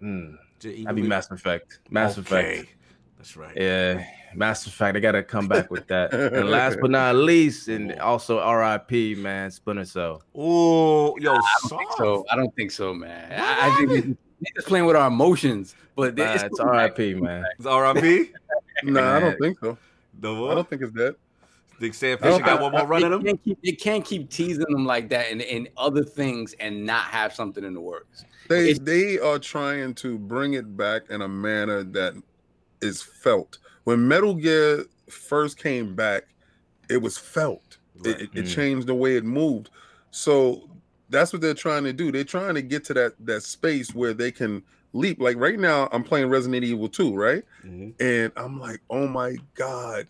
Hmm. 0.00 0.36
J- 0.60 0.82
That'd 0.84 0.96
be 0.96 1.02
Mass 1.02 1.30
Effect. 1.30 1.80
Mass 1.90 2.16
Effect. 2.16 2.74
That's 3.18 3.36
right. 3.36 3.54
Yeah, 3.54 4.02
Mass 4.34 4.66
Effect. 4.66 4.96
I 4.96 5.00
gotta 5.00 5.22
come 5.22 5.46
back 5.46 5.70
with 5.70 5.86
that. 5.88 6.14
and 6.14 6.48
last 6.58 6.78
but 6.80 6.90
not 6.90 7.16
least, 7.16 7.68
and 7.68 7.92
also 8.00 8.38
RIP, 8.40 9.18
man, 9.18 9.50
Splinter 9.50 9.84
Cell. 9.84 10.22
Oh, 10.34 11.14
yo, 11.18 11.38
think 11.68 11.92
so. 11.98 12.24
I 12.30 12.36
don't 12.36 12.54
think 12.56 12.70
so, 12.70 12.94
man. 12.94 13.30
I, 13.38 13.68
I 13.70 13.76
think 13.76 13.90
they- 13.90 14.00
they're 14.40 14.52
just 14.56 14.68
playing 14.68 14.86
with 14.86 14.96
our 14.96 15.08
emotions, 15.08 15.74
but 15.96 16.16
Nah, 16.16 16.32
it's, 16.32 16.44
it's 16.44 16.60
RIP, 16.60 17.20
man. 17.22 17.44
It's 17.58 17.66
RIP. 17.66 18.34
Nah, 18.84 19.16
I 19.16 19.20
don't 19.20 19.38
think 19.38 19.58
so. 19.58 19.76
No 20.22 20.50
I 20.50 20.54
don't 20.54 20.68
think 20.68 20.80
it's 20.82 20.92
that. 20.92 21.16
Think 21.80 21.94
Sam 21.94 22.18
Fisher 22.18 22.38
got 22.42 22.60
one 22.60 22.72
more 22.72 22.80
They 22.82 22.86
run 22.86 23.04
in 23.04 23.12
him? 23.12 23.22
can't, 23.24 23.44
keep, 23.44 23.58
they 23.62 23.72
can't 23.72 24.04
keep 24.04 24.30
teasing 24.30 24.64
them 24.70 24.86
like 24.86 25.08
that 25.10 25.30
and, 25.30 25.42
and 25.42 25.68
other 25.76 26.04
things 26.04 26.54
and 26.60 26.84
not 26.86 27.04
have 27.06 27.34
something 27.34 27.64
in 27.64 27.74
the 27.74 27.80
works. 27.80 28.24
They 28.48 28.70
It's- 28.70 28.78
they 28.82 29.18
are 29.18 29.38
trying 29.38 29.94
to 29.94 30.18
bring 30.18 30.54
it 30.54 30.76
back 30.76 31.02
in 31.10 31.22
a 31.22 31.28
manner 31.28 31.82
that 31.82 32.14
is 32.80 33.02
felt. 33.02 33.58
When 33.84 34.06
Metal 34.06 34.34
Gear 34.34 34.84
first 35.08 35.58
came 35.58 35.94
back, 35.94 36.24
it 36.88 36.98
was 36.98 37.18
felt. 37.18 37.78
It, 38.04 38.06
Right. 38.06 38.20
it, 38.22 38.30
it 38.34 38.44
Mm. 38.44 38.54
changed 38.54 38.86
the 38.86 38.94
way 38.94 39.16
it 39.16 39.24
moved. 39.24 39.70
So 40.10 40.68
that's 41.10 41.32
what 41.32 41.42
they're 41.42 41.54
trying 41.54 41.84
to 41.84 41.92
do. 41.92 42.10
They're 42.12 42.24
trying 42.24 42.54
to 42.54 42.62
get 42.62 42.84
to 42.86 42.94
that 42.94 43.14
that 43.26 43.42
space 43.42 43.94
where 43.94 44.12
they 44.14 44.30
can 44.32 44.62
leap. 44.92 45.20
Like 45.20 45.36
right 45.38 45.58
now, 45.58 45.88
I'm 45.92 46.02
playing 46.04 46.28
Resident 46.28 46.64
Evil 46.64 46.88
2, 46.88 47.14
right? 47.14 47.42
Mhm. 47.64 47.94
And 48.00 48.32
I'm 48.36 48.58
like, 48.60 48.80
oh 48.90 49.06
my 49.08 49.36
god. 49.54 50.06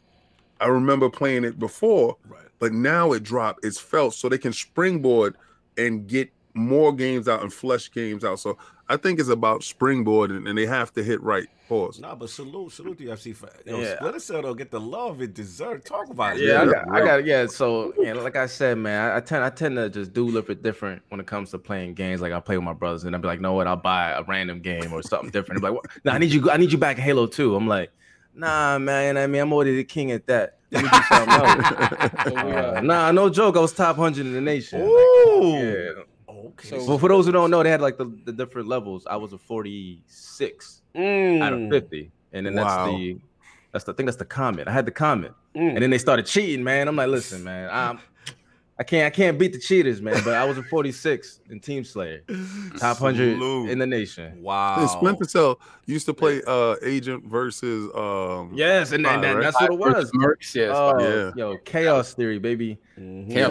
I 0.60 0.66
remember 0.68 1.08
playing 1.10 1.44
it 1.44 1.58
before, 1.58 2.16
Right. 2.28 2.42
but 2.58 2.72
now 2.72 3.12
it 3.12 3.22
dropped. 3.22 3.64
It's 3.64 3.78
felt 3.80 4.14
so 4.14 4.28
they 4.28 4.38
can 4.38 4.52
springboard 4.52 5.36
and 5.76 6.06
get 6.06 6.30
more 6.54 6.92
games 6.94 7.26
out 7.28 7.42
and 7.42 7.52
flesh 7.52 7.90
games 7.90 8.24
out. 8.24 8.38
So 8.38 8.56
I 8.88 8.96
think 8.96 9.18
it's 9.18 9.28
about 9.28 9.62
springboarding, 9.62 10.48
and 10.48 10.56
they 10.56 10.66
have 10.66 10.92
to 10.92 11.02
hit 11.02 11.20
right. 11.22 11.48
Pause. 11.68 12.00
Nah, 12.00 12.14
but 12.14 12.28
salute, 12.28 12.70
salute 12.72 12.98
the 12.98 13.06
UFC 13.06 13.34
for 13.34 13.48
yo, 13.64 13.80
Yeah. 13.80 13.96
Splinter 13.96 14.20
Cell 14.20 14.42
don't 14.42 14.56
get 14.56 14.70
the 14.70 14.78
love 14.78 15.22
it 15.22 15.32
deserves. 15.32 15.82
Talk 15.84 16.10
about 16.10 16.36
it. 16.36 16.42
Yeah, 16.46 16.60
I 16.60 16.66
got, 16.66 16.90
I 16.92 17.00
got, 17.00 17.24
yeah. 17.24 17.46
So, 17.46 17.94
yeah, 17.98 18.12
like 18.12 18.36
I 18.36 18.44
said, 18.44 18.76
man, 18.76 19.10
I, 19.10 19.16
I 19.16 19.20
tend, 19.20 19.42
I 19.42 19.48
tend 19.48 19.76
to 19.76 19.88
just 19.88 20.12
do 20.12 20.24
a 20.24 20.26
little 20.26 20.42
bit 20.42 20.62
different 20.62 21.00
when 21.08 21.20
it 21.20 21.26
comes 21.26 21.50
to 21.52 21.58
playing 21.58 21.94
games. 21.94 22.20
Like 22.20 22.32
I 22.34 22.40
play 22.40 22.56
with 22.58 22.64
my 22.64 22.74
brothers, 22.74 23.04
and 23.04 23.16
I'll 23.16 23.22
be 23.22 23.26
like, 23.28 23.40
no, 23.40 23.54
what? 23.54 23.66
I'll 23.66 23.76
buy 23.76 24.10
a 24.10 24.22
random 24.24 24.60
game 24.60 24.92
or 24.92 25.02
something 25.02 25.30
different. 25.30 25.62
They're 25.62 25.70
like, 25.72 25.82
what? 25.82 25.90
Nah, 26.04 26.12
I 26.12 26.18
need 26.18 26.30
you, 26.32 26.50
I 26.50 26.58
need 26.58 26.70
you 26.70 26.78
back 26.78 26.98
in 26.98 27.02
Halo 27.02 27.26
2. 27.26 27.56
I'm 27.56 27.66
like, 27.66 27.90
nah, 28.34 28.78
man. 28.78 29.16
I 29.16 29.26
mean, 29.26 29.40
I'm 29.42 29.52
already 29.52 29.76
the 29.76 29.84
king 29.84 30.10
at 30.12 30.26
that. 30.26 30.58
Let 30.70 30.82
me 30.84 30.90
do 30.90 31.02
something 31.08 31.34
else. 31.34 32.10
So 32.24 32.36
Uh, 32.36 32.80
nah, 32.82 33.12
no 33.12 33.28
joke. 33.30 33.56
I 33.56 33.60
was 33.60 33.72
top 33.72 33.96
hundred 33.96 34.26
in 34.26 34.32
the 34.32 34.40
nation. 34.40 34.80
Like, 34.80 34.88
Ooh. 34.88 35.52
yeah. 35.52 36.02
Okay. 36.28 36.68
So- 36.80 36.84
Well, 36.86 36.98
for 36.98 37.08
those 37.08 37.26
who 37.26 37.32
don't 37.32 37.50
know, 37.50 37.62
they 37.62 37.70
had 37.70 37.80
like 37.80 37.96
the, 37.98 38.06
the 38.24 38.32
different 38.32 38.68
levels. 38.68 39.06
I 39.08 39.16
was 39.16 39.32
a 39.32 39.38
46 39.38 40.82
out 40.96 41.00
of 41.52 41.58
Mm. 41.60 41.70
50, 41.70 42.10
and 42.32 42.46
then 42.46 42.54
Wow. 42.54 42.62
that's 42.86 42.86
the 42.96 43.18
that's 43.72 43.84
the 43.84 43.94
thing. 43.94 44.06
that's 44.06 44.16
the 44.18 44.24
comment. 44.24 44.68
I 44.68 44.72
had 44.72 44.86
the 44.86 44.92
comment, 44.92 45.34
Mm. 45.56 45.74
and 45.74 45.82
then 45.82 45.90
they 45.90 45.98
started 45.98 46.26
cheating, 46.26 46.62
man. 46.64 46.86
I'm 46.88 46.94
like, 46.96 47.08
listen, 47.08 47.42
man, 47.44 47.68
I'm 47.72 47.98
I 48.76 48.82
can't 48.82 49.06
I 49.06 49.10
can't 49.14 49.38
beat 49.38 49.52
the 49.52 49.58
cheaters, 49.58 50.02
man. 50.02 50.20
But 50.24 50.34
I 50.34 50.44
was 50.44 50.58
a 50.58 50.62
46 50.70 51.40
in 51.50 51.60
Team 51.60 51.84
Slayer, 51.84 52.22
top 52.78 52.98
hundred 52.98 53.40
in 53.70 53.78
the 53.78 53.86
nation. 53.86 54.42
Wow. 54.42 54.80
And 54.80 54.90
Splinter 54.90 55.24
Cell 55.26 55.60
used 55.86 56.06
to 56.06 56.14
play 56.14 56.42
uh 56.46 56.74
Agent 56.82 57.24
versus 57.24 57.90
um 57.94 58.50
Yes, 58.54 58.90
and, 58.92 59.06
and, 59.06 59.22
Spy, 59.22 59.28
and 59.28 59.38
right? 59.38 59.42
that's 59.44 59.60
what 59.60 59.72
it 59.72 59.78
was. 59.78 60.10
Mercs, 60.12 60.54
yes. 60.54 60.72
Oh, 60.74 60.98
Yeah. 60.98 61.30
yo, 61.36 61.58
chaos 61.58 62.14
theory, 62.14 62.38
baby. 62.38 62.78
Mhm. 62.98 63.30
Yeah. 63.32 63.48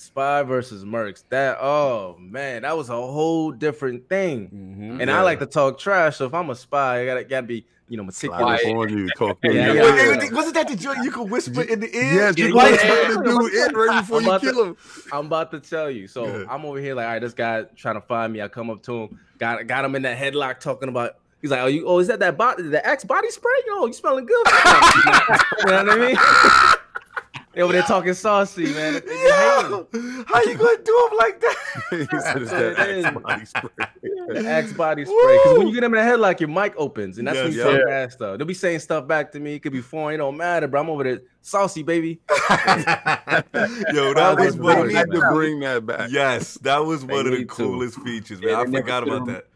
Spies, 0.00 0.06
spy 0.06 0.42
versus 0.42 0.84
mercs. 0.84 1.24
That 1.30 1.58
oh 1.60 2.16
man, 2.18 2.62
that 2.62 2.76
was 2.76 2.88
a 2.88 2.94
whole 2.94 3.52
different 3.52 4.08
thing. 4.08 4.48
Mhm. 4.48 5.00
And 5.00 5.08
Yeah. 5.10 5.18
I 5.18 5.22
like 5.22 5.38
to 5.40 5.46
talk 5.46 5.78
trash. 5.78 6.16
So 6.16 6.26
if 6.26 6.34
I'm 6.34 6.50
a 6.50 6.54
spy, 6.54 7.02
I 7.02 7.06
gotta 7.06 7.24
gotta 7.24 7.46
be 7.46 7.66
you 7.88 7.96
know 7.96 8.04
meticulous. 8.04 8.60
up 8.64 8.66
on 8.76 8.88
you. 8.88 9.08
Yeah, 9.42 9.72
yeah, 9.72 9.82
yeah. 10.22 10.30
Wasn't 10.32 10.54
that 10.54 10.68
the 10.68 10.76
joint 10.76 11.02
you 11.04 11.10
could 11.10 11.28
whisper 11.30 11.62
in 11.62 11.80
the 11.80 11.94
ear? 11.96 12.14
Yes, 12.14 12.38
you 12.38 12.48
Yeah, 12.48 12.54
like 12.54 12.80
yeah. 12.82 13.08
to 13.08 13.22
do 13.24 13.46
it 13.52 13.76
right 13.76 14.00
before 14.06 14.18
I'm 14.18 14.22
you 14.24 14.28
about 14.30 14.40
kill 14.40 14.54
to- 14.54 14.64
him. 14.70 14.76
I'm 15.12 15.26
about 15.26 15.50
to 15.52 15.60
tell 15.60 15.90
you. 15.90 16.06
So 16.06 16.24
Good. 16.24 16.46
I'm 16.48 16.64
over 16.64 16.78
here 16.78 16.94
like, 16.94 17.06
all 17.06 17.12
right, 17.12 17.18
this 17.18 17.34
guy 17.34 17.64
trying 17.76 17.96
to 17.96 18.00
find 18.02 18.32
me. 18.32 18.40
I 18.42 18.48
come 18.48 18.70
up 18.70 18.82
to 18.84 19.02
him, 19.04 19.18
got 19.38 19.66
got 19.66 19.84
him 19.84 19.94
in 19.96 20.02
that 20.02 20.16
headlock, 20.18 20.60
talking 20.60 20.88
about. 20.88 21.16
He's 21.42 21.50
like, 21.50 21.60
oh, 21.60 21.66
you, 21.68 21.86
oh, 21.86 21.98
is 22.00 22.08
that 22.08 22.18
that 22.20 22.36
body, 22.36 22.64
the 22.64 22.86
X 22.86 23.02
body 23.02 23.30
spray? 23.30 23.50
Yo, 23.66 23.86
you 23.86 23.94
smelling 23.94 24.26
good? 24.26 24.46
you 24.46 25.70
know 25.70 25.84
what 25.84 25.88
I 25.90 25.96
mean? 25.96 26.16
They 27.52 27.62
over 27.62 27.72
there 27.72 27.82
talking 27.82 28.14
saucy, 28.14 28.64
man. 28.72 28.94
They. 29.04 29.14
Yo, 29.24 29.86
how 30.26 30.42
you 30.42 30.54
gonna 30.56 30.78
do 30.84 31.08
him 31.10 31.18
like 31.18 31.40
that? 31.40 31.56
he 31.90 31.96
said 32.20 32.42
it's 32.42 32.50
That's 32.50 32.52
what 32.52 32.76
that 32.76 32.88
it 32.88 32.98
is. 32.98 33.04
Axe 33.04 33.14
body 33.22 33.44
spray. 33.44 33.86
The 34.28 34.48
Axe 34.48 34.72
body 34.72 35.04
spray. 35.04 35.38
Because 35.42 35.58
when 35.58 35.66
you 35.68 35.74
get 35.74 35.80
them 35.80 35.94
in 35.94 36.04
the 36.06 36.12
headlock, 36.12 36.38
your 36.40 36.48
mic 36.48 36.74
opens, 36.76 37.18
and 37.18 37.26
that's 37.26 37.36
when 37.38 37.46
Yes, 37.52 37.56
you 37.56 37.62
talk 37.64 37.86
bad 37.86 38.12
stuff. 38.12 38.38
They'll 38.38 38.46
be 38.46 38.54
saying 38.54 38.78
stuff 38.80 39.06
back 39.08 39.32
to 39.32 39.40
me. 39.40 39.54
It 39.54 39.60
could 39.60 39.72
be 39.72 39.80
foreign. 39.80 40.14
It 40.14 40.18
don't 40.18 40.36
matter, 40.36 40.68
bro. 40.68 40.80
I'm 40.82 40.90
over 40.90 41.02
there 41.04 41.20
saucy, 41.42 41.82
baby. 41.82 42.20
Yo, 42.30 42.36
that 42.44 44.14
That 44.14 44.36
was 44.36 44.46
was 44.46 44.54
They 44.56 44.60
one 44.60 44.78
of 44.78 44.86
need 44.86 44.96
the 44.96 45.20
to 45.20 45.28
bring 45.32 45.60
that 45.60 45.86
back. 45.86 46.10
Yes, 46.10 46.54
that 46.62 46.78
was 46.84 47.04
They 47.04 47.12
one 47.14 47.26
of 47.26 47.32
the 47.32 47.38
need 47.38 47.48
to. 47.48 47.54
coolest 47.54 48.00
features, 48.02 48.40
man. 48.40 48.50
Yeah, 48.50 48.60
I 48.60 48.64
forgot 48.66 49.02
about 49.02 49.26
should've- 49.26 49.26
that. 49.26 49.46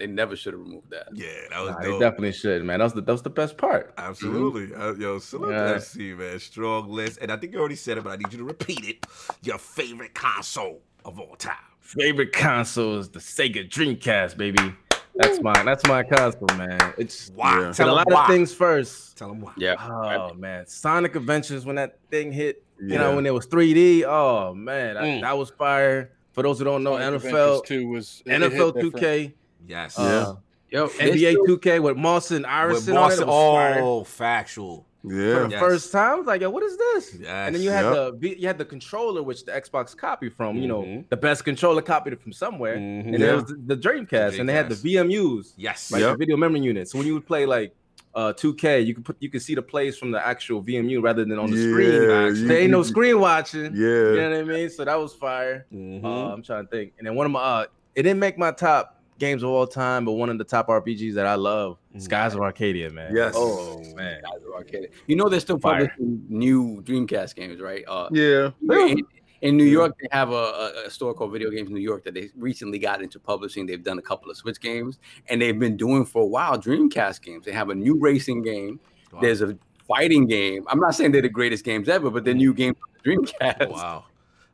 They 0.00 0.06
never 0.06 0.34
should 0.34 0.54
have 0.54 0.60
removed 0.62 0.90
that. 0.90 1.08
Yeah, 1.12 1.26
that 1.50 1.60
was 1.60 1.70
Nah, 1.72 1.80
they 1.80 1.98
definitely 1.98 2.32
should, 2.32 2.64
man. 2.64 2.78
That 2.80 2.84
was 2.86 2.92
the 2.94 3.02
that 3.02 3.12
was 3.12 3.22
the 3.22 3.30
best 3.30 3.56
part. 3.58 3.92
Absolutely. 3.98 4.74
Uh, 4.74 4.94
yo, 4.94 5.18
salute 5.18 5.50
Yeah. 5.52 5.68
to 5.68 5.74
FC, 5.76 6.16
man. 6.18 6.38
Strong 6.40 6.88
list. 6.90 7.18
And 7.20 7.30
I 7.30 7.36
think 7.36 7.52
you 7.52 7.58
already 7.60 7.76
said 7.76 7.98
it, 7.98 8.04
but 8.04 8.10
I 8.10 8.16
need 8.16 8.32
you 8.32 8.38
to 8.38 8.44
repeat 8.44 8.84
it. 8.84 9.06
Your 9.42 9.58
favorite 9.58 10.14
console 10.14 10.80
of 11.04 11.20
all 11.20 11.36
time. 11.36 11.54
Favorite 11.80 12.32
console 12.32 12.98
is 12.98 13.10
the 13.10 13.18
Sega 13.20 13.68
Dreamcast, 13.68 14.36
baby. 14.36 14.74
That's 15.16 15.42
my 15.42 15.62
that's 15.64 15.84
my 15.86 16.02
console, 16.02 16.48
man. 16.56 16.94
It's 16.96 17.30
Why? 17.34 17.60
Yeah. 17.60 17.72
Tell 17.72 17.90
a 17.90 17.92
lot 17.92 18.10
why. 18.10 18.22
of 18.22 18.28
things 18.28 18.54
first. 18.54 19.18
Tell 19.18 19.28
them 19.28 19.40
why. 19.42 19.52
Yeah. 19.58 19.74
Oh 19.78 20.32
man, 20.34 20.66
Sonic 20.66 21.14
Adventures 21.16 21.66
when 21.66 21.76
that 21.76 21.98
thing 22.10 22.32
hit, 22.32 22.64
Yeah. 22.80 22.92
you 22.94 22.98
know, 23.00 23.16
when 23.16 23.26
it 23.26 23.34
was 23.34 23.46
3D. 23.46 24.04
Oh 24.06 24.54
man, 24.54 24.94
that, 24.94 25.02
Mm. 25.04 25.20
that 25.22 25.36
was 25.36 25.50
fire. 25.50 26.12
For 26.32 26.44
those 26.44 26.60
who 26.60 26.64
don't 26.64 26.84
know, 26.84 26.96
Sonic 26.96 27.22
NFL, 27.22 27.26
Adventures 27.58 27.60
2 27.68 27.88
was 27.88 28.22
it 28.24 28.30
hit 28.30 28.52
NFL 28.52 28.72
different. 28.72 28.94
2K, 28.94 29.32
Yes. 29.66 29.98
uh, 29.98 30.36
Yo, 30.70 30.86
NBA 30.88 31.34
NBA 31.34 31.46
2K 31.48 31.82
with 31.82 31.96
Moss 31.96 32.30
and 32.30 32.44
With 32.44 32.50
Iverson 32.52 32.96
on 32.96 33.12
it. 33.12 33.16
Marcel- 33.16 33.22
it 33.22 33.26
was 33.26 33.54
fire. 33.74 33.80
oh, 33.82 34.04
factual. 34.04 34.86
for 35.02 35.08
the 35.08 35.48
Yes. 35.50 35.58
first 35.60 35.92
time. 35.92 36.10
I 36.12 36.14
was 36.16 36.26
like, 36.26 36.42
yo, 36.42 36.50
what 36.50 36.62
is 36.62 36.76
this? 36.76 37.14
And 37.26 37.54
then 37.54 37.62
you 37.62 37.70
had 37.70 37.86
Yep. 37.86 38.20
the 38.20 38.38
you 38.38 38.46
had 38.46 38.58
the 38.58 38.66
controller, 38.66 39.22
which 39.22 39.46
the 39.46 39.52
Xbox 39.52 39.96
copied 39.96 40.34
from. 40.34 40.58
You 40.58 40.68
know, 40.68 40.82
Mhm. 40.82 41.08
the 41.08 41.16
best 41.16 41.42
controller 41.42 41.80
copied 41.80 42.12
it 42.12 42.20
from 42.20 42.32
somewhere. 42.34 42.76
Mhm. 42.76 43.06
And 43.06 43.14
there 43.14 43.28
Yeah. 43.30 43.34
was 43.36 43.44
the, 43.46 43.74
the 43.74 43.76
Dreamcast, 43.78 44.38
and 44.38 44.46
they 44.46 44.52
had 44.52 44.68
the 44.68 44.74
VMUs, 44.74 45.54
Yes. 45.56 45.90
like 45.90 46.02
Yep. 46.02 46.12
the 46.12 46.18
video 46.18 46.36
memory 46.36 46.60
units. 46.60 46.92
So 46.92 46.98
when 46.98 47.06
you 47.06 47.14
would 47.14 47.26
play 47.26 47.46
like 47.46 47.74
uh 48.14 48.32
2K, 48.34 48.80
you 48.82 48.94
could 48.94 49.04
put 49.06 49.16
you 49.20 49.30
could 49.30 49.40
see 49.40 49.54
the 49.54 49.62
plays 49.62 49.96
from 49.96 50.10
the 50.10 50.24
actual 50.24 50.60
VMU 50.62 51.00
rather 51.00 51.24
than 51.24 51.38
on 51.38 51.50
the 51.50 51.56
screen. 51.56 51.92
Yeah, 51.92 52.26
you- 52.28 52.46
There 52.46 52.58
ain't 52.58 52.70
no 52.70 52.82
screen 52.82 53.18
watching. 53.20 53.72
Yeah. 53.74 53.86
You 53.86 54.16
know 54.16 54.30
what 54.30 54.38
I 54.38 54.42
mean? 54.42 54.68
So 54.68 54.84
that 54.84 55.00
was 55.00 55.14
fire. 55.14 55.64
Mhm. 55.74 56.04
Uh, 56.04 56.32
I'm 56.34 56.42
trying 56.42 56.66
to 56.66 56.70
think. 56.70 56.92
And 56.98 57.06
then 57.06 57.14
one 57.14 57.24
of 57.24 57.32
my 57.32 57.40
uh, 57.40 57.64
it 57.94 58.02
didn't 58.02 58.20
make 58.20 58.36
my 58.36 58.50
top 58.52 58.99
games 59.20 59.44
of 59.44 59.50
all 59.50 59.66
time, 59.66 60.04
but 60.04 60.12
one 60.12 60.28
of 60.30 60.38
the 60.38 60.44
top 60.44 60.66
RPGs 60.68 61.14
that 61.14 61.26
I 61.26 61.36
love, 61.36 61.78
Mhm. 61.94 62.02
Skies 62.02 62.34
of 62.34 62.40
Arcadia, 62.40 62.90
man. 62.90 63.14
Yes. 63.14 63.34
Oh 63.36 63.78
man. 63.94 64.20
Skies 64.24 64.42
of 64.44 64.52
Arcadia. 64.54 64.88
You 65.06 65.14
know 65.14 65.28
they're 65.28 65.38
still 65.38 65.58
Fire. 65.60 65.86
publishing 65.88 66.24
new 66.28 66.82
Dreamcast 66.82 67.36
games, 67.36 67.60
right? 67.60 67.84
Uh, 67.86 68.08
Yeah. 68.10 68.50
in, 68.68 69.02
in 69.42 69.56
New 69.56 69.64
York, 69.64 69.94
they 70.00 70.08
have 70.10 70.30
a, 70.30 70.34
a, 70.34 70.72
a 70.86 70.90
store 70.90 71.14
called 71.14 71.32
Video 71.32 71.50
Games 71.50 71.70
New 71.70 71.80
York 71.80 72.02
that 72.04 72.14
they 72.14 72.30
recently 72.36 72.78
got 72.78 73.00
into 73.02 73.20
publishing. 73.20 73.66
They've 73.66 73.82
done 73.82 73.98
a 73.98 74.02
couple 74.02 74.30
of 74.30 74.36
Switch 74.36 74.60
games, 74.60 74.98
and 75.28 75.40
they've 75.40 75.58
been 75.58 75.76
doing 75.76 76.04
for 76.04 76.22
a 76.22 76.26
while 76.26 76.58
Dreamcast 76.58 77.22
games. 77.22 77.44
They 77.46 77.52
have 77.52 77.68
a 77.70 77.74
new 77.74 77.96
racing 77.98 78.42
game. 78.42 78.80
Wow. 79.12 79.20
There's 79.20 79.42
a 79.42 79.56
fighting 79.86 80.26
game. 80.26 80.64
I'm 80.68 80.78
not 80.80 80.94
saying 80.94 81.12
they're 81.12 81.22
the 81.22 81.28
greatest 81.28 81.64
games 81.64 81.88
ever, 81.88 82.10
but 82.10 82.24
they're 82.24 82.34
new 82.34 82.54
games 82.54 82.76
for 82.78 82.88
the 83.02 83.16
Dreamcast. 83.16 83.70
Wow. 83.70 84.04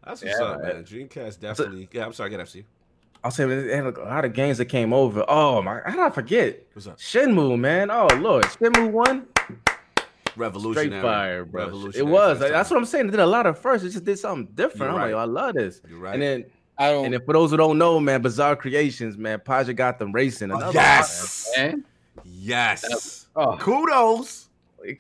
That's 0.05 0.23
what's 0.25 0.39
Yeah, 0.39 0.45
up, 0.45 0.63
man. 0.63 0.75
man. 0.77 0.85
Dreamcast 0.85 1.41
definitely. 1.41 1.89
Yeah, 1.93 2.07
I'm 2.07 2.13
sorry, 2.13 2.31
get 2.31 2.41
FC. 2.41 2.65
I'll 3.27 3.33
say 3.33 3.45
they 3.45 3.75
had 3.75 3.87
a 3.87 4.05
lot 4.05 4.25
of 4.25 4.35
games 4.35 4.59
that 4.59 4.67
came 4.67 4.93
over. 4.93 5.25
Oh 5.27 5.61
my, 5.61 5.81
how 5.85 5.91
did 5.91 5.99
I 5.99 6.11
forget? 6.11 6.65
What's 6.73 6.87
up? 6.87 6.97
Shenmue, 6.99 7.59
man. 7.59 7.91
Oh 7.91 8.07
lord, 8.21 8.45
Shenmue 8.45 8.93
one, 8.93 9.27
Revolutionary. 10.37 10.91
straight 10.91 11.03
fire, 11.03 11.45
bro. 11.45 11.91
It 11.93 12.07
was. 12.07 12.39
first 12.39 12.53
That's 12.53 12.71
what 12.71 12.77
I'm 12.77 12.85
saying. 12.85 13.07
They 13.07 13.11
did 13.11 13.21
a 13.21 13.27
lot 13.27 13.47
of 13.47 13.59
first. 13.59 13.85
It 13.85 13.91
just 13.91 14.05
did 14.05 14.21
something 14.21 14.55
different. 14.55 14.79
You're 14.79 14.91
I'm 14.91 14.97
right. 14.97 15.07
like, 15.07 15.15
oh, 15.15 15.19
I 15.19 15.25
love 15.25 15.55
this. 15.57 15.81
You're 15.89 15.99
right. 15.99 16.15
And 16.15 16.23
then, 16.23 16.45
I 16.79 16.93
don't. 16.93 17.07
and 17.07 17.15
then 17.15 17.25
for 17.25 17.33
those 17.33 17.51
who 17.51 17.57
don't 17.57 17.79
know, 17.79 17.99
man, 17.99 18.23
Bizarre 18.23 18.55
Creations, 18.55 19.19
man, 19.19 19.41
Project 19.41 19.77
Gotham 19.77 20.13
Racing. 20.13 20.53
Oh, 20.53 20.59
another 20.59 20.67
one, 20.67 20.75
yes. 20.77 21.51
Man. 21.57 21.85
Yes. 22.25 23.27
Oh. 23.35 23.57
Kudos. 23.57 24.51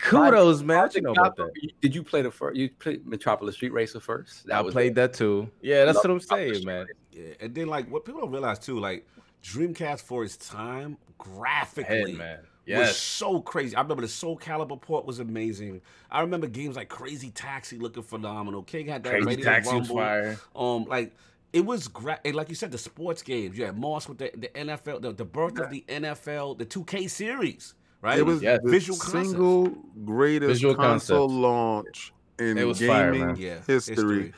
Kudos, 0.00 0.62
man. 0.62 0.78
What 0.78 0.94
you 0.96 1.02
know 1.02 1.12
about 1.12 1.36
that? 1.36 1.52
Did 1.80 1.94
you 1.94 2.02
play 2.02 2.22
the 2.22 2.30
first? 2.32 2.56
You 2.56 2.70
played 2.70 3.06
Metropolis 3.06 3.54
Street 3.54 3.72
Racer 3.72 4.00
first? 4.00 4.50
I 4.50 4.64
played 4.64 4.96
that 4.96 5.14
too. 5.14 5.48
Yeah, 5.60 5.84
that's 5.84 5.98
what 5.98 6.10
I'm 6.10 6.18
saying, 6.18 6.64
man. 6.64 6.86
Yeah, 7.16 7.32
and 7.40 7.54
then 7.54 7.66
like 7.68 7.90
what 7.90 8.04
people 8.04 8.20
don't 8.20 8.30
realize 8.30 8.58
too, 8.58 8.78
like 8.78 9.06
Dreamcast 9.42 10.02
for 10.02 10.24
its 10.24 10.36
time, 10.36 10.96
graphically, 11.18 12.12
Head, 12.12 12.18
man. 12.18 12.38
was 12.78 12.96
so 12.96 13.40
crazy. 13.40 13.74
I 13.76 13.80
remember 13.80 14.02
the 14.02 14.08
Soul 14.08 14.36
Calibur 14.38 14.80
port 14.80 15.06
was 15.06 15.18
amazing. 15.20 15.80
I 16.10 16.20
remember 16.20 16.46
games 16.46 16.76
like 16.76 16.88
Crazy 16.88 17.30
Taxi 17.30 17.78
looking 17.78 18.02
phenomenal. 18.02 18.62
King 18.62 18.86
had 18.88 19.02
that 19.04 19.10
Crazy 19.10 19.26
Radio 19.26 19.44
Taxi 19.44 19.70
Rumble. 19.72 19.96
fire. 19.96 20.38
Um, 20.54 20.84
like 20.86 21.14
it 21.52 21.64
was 21.64 21.88
gra- 21.88 22.20
and 22.24 22.34
like 22.34 22.48
you 22.48 22.54
said, 22.54 22.70
the 22.72 22.78
sports 22.78 23.22
games. 23.22 23.56
You 23.56 23.64
had 23.66 23.78
Moss 23.78 24.08
with 24.08 24.18
the, 24.18 24.30
the 24.36 24.48
NFL, 24.48 25.00
the, 25.02 25.12
the 25.12 25.24
birth 25.24 25.58
of 25.58 25.70
the 25.70 25.84
NFL, 25.88 26.58
the 26.58 26.66
2K 26.66 27.08
series, 27.08 27.74
right? 28.02 28.18
It 28.18 28.26
was 28.26 28.42
Yes. 28.42 28.60
the 28.62 28.70
Visual 28.70 28.98
concepts. 28.98 29.28
single 29.30 29.68
greatest 30.04 30.48
Visual 30.48 30.74
console 30.74 31.28
concepts. 31.28 31.40
launch 31.40 32.12
in 32.40 32.58
It 32.58 32.64
was 32.64 32.78
gaming 32.80 32.94
fire, 32.94 33.12
man. 33.14 33.36
yeah, 33.36 33.58
history. 33.66 34.32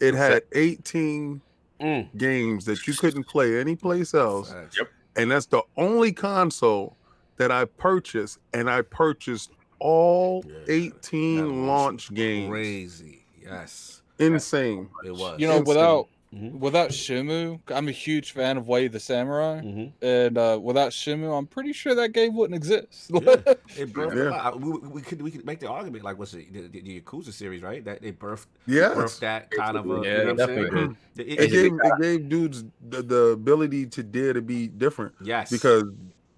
It 0.00 0.14
had 0.14 0.42
18 0.52 1.40
Mm. 1.80 2.16
games 2.16 2.64
that 2.64 2.86
you 2.86 2.94
couldn't 2.94 3.24
play 3.24 3.60
anyplace 3.60 4.12
else, 4.14 4.52
Facts. 4.52 4.78
and 5.16 5.30
that's 5.30 5.46
the 5.46 5.62
only 5.76 6.12
console 6.12 6.96
that 7.36 7.52
I 7.52 7.66
purchased, 7.66 8.38
and 8.52 8.68
I 8.68 8.82
purchased 8.82 9.52
all 9.78 10.44
Yeah, 10.46 10.54
18 10.66 11.66
launch 11.68 12.12
games. 12.12 12.50
Crazy. 12.50 13.24
Yes, 13.40 14.02
Insane. 14.18 14.88
it 15.04 15.12
was. 15.12 15.38
you 15.40 15.46
know, 15.46 15.58
instant. 15.58 15.68
without 15.68 16.08
Mhm. 16.34 16.58
without 16.58 16.90
Shenmue, 16.90 17.58
I'm 17.68 17.88
a 17.88 17.92
huge 17.92 18.32
fan 18.32 18.58
of 18.58 18.68
Way 18.68 18.84
of 18.86 18.92
the 18.92 19.00
Samurai, 19.00 19.62
Mhm. 19.62 19.92
and 20.02 20.36
uh, 20.36 20.58
without 20.60 20.90
Shenmue, 20.92 21.36
I'm 21.36 21.46
pretty 21.46 21.72
sure 21.72 21.94
that 21.94 22.12
game 22.12 22.36
wouldn't 22.36 22.54
exist. 22.54 23.10
Yeah, 23.10 23.20
it 23.78 23.92
birthed 23.94 24.14
Yeah. 24.16 24.28
a 24.28 24.36
lot. 24.52 24.60
We, 24.60 24.72
we 24.90 25.00
could 25.00 25.22
we 25.22 25.30
could 25.30 25.46
make 25.46 25.58
the 25.60 25.68
argument 25.70 26.04
like 26.04 26.18
what's 26.18 26.32
the, 26.32 26.46
the, 26.52 26.68
the 26.68 27.00
Yakuza 27.00 27.32
series 27.32 27.62
right 27.62 27.82
that 27.86 28.02
they 28.02 28.12
birthed 28.12 28.46
Yes. 28.66 28.94
birthed 28.94 29.20
that 29.20 29.50
kind 29.50 29.76
of 29.78 29.86
a 29.86 29.88
Yeah, 29.88 29.94
you 29.94 30.02
know 30.02 30.18
what 30.18 30.28
I'm 30.30 30.36
definitely 30.36 30.70
saying? 30.78 30.96
did. 31.16 31.26
It 31.28 31.40
it- 31.40 31.50
gave, 31.50 31.72
it 31.72 32.00
gave 32.02 32.28
dudes 32.28 32.64
the, 32.90 33.02
the 33.02 33.22
ability 33.28 33.86
to 33.86 34.02
dare 34.02 34.34
to 34.34 34.42
be 34.42 34.68
different 34.68 35.14
yes 35.22 35.50
because 35.50 35.84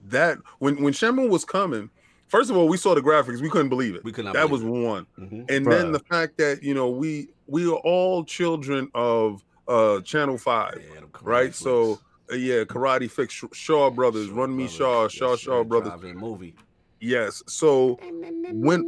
that 0.08 0.38
when 0.60 0.80
when 0.82 0.92
Shenmue 0.92 1.28
was 1.28 1.44
coming, 1.44 1.90
first 2.28 2.48
of 2.48 2.56
all, 2.56 2.68
we 2.68 2.76
saw 2.76 2.94
the 2.94 3.00
graphics, 3.02 3.40
we 3.40 3.50
couldn't 3.50 3.68
believe 3.70 3.96
it. 3.96 4.04
we 4.04 4.12
could 4.12 4.24
not 4.24 4.34
that 4.34 4.48
was 4.50 4.62
believe 4.62 4.84
one. 4.84 5.06
it. 5.18 5.22
Mhm. 5.32 5.50
and 5.50 5.66
Bruh. 5.66 5.70
then 5.70 5.90
the 5.92 5.98
fact 5.98 6.38
that 6.38 6.62
you 6.62 6.74
know 6.74 6.88
we 6.88 7.28
we 7.48 7.66
are 7.68 7.74
all 7.82 8.22
children 8.24 8.88
of 8.94 9.44
uh 9.70 10.00
channel 10.02 10.36
5 10.36 10.74
Yeah, 10.76 11.00
them 11.00 11.08
karate 11.12 11.22
right 11.24 11.54
so 11.54 12.00
uh, 12.32 12.34
yeah 12.34 12.64
karate 12.64 13.10
fix 13.10 13.32
shaw 13.54 13.90
brothers 13.90 14.26
Shaw 14.28 14.34
run 14.34 14.56
me 14.56 14.64
Brothers, 14.64 14.76
shaw 14.76 15.02
yes, 15.04 15.12
shaw 15.12 15.36
shaw 15.36 15.58
Red 15.58 15.68
brothers 15.68 16.14
movie 16.14 16.54
yes 17.00 17.42
so 17.46 17.98
when 18.50 18.86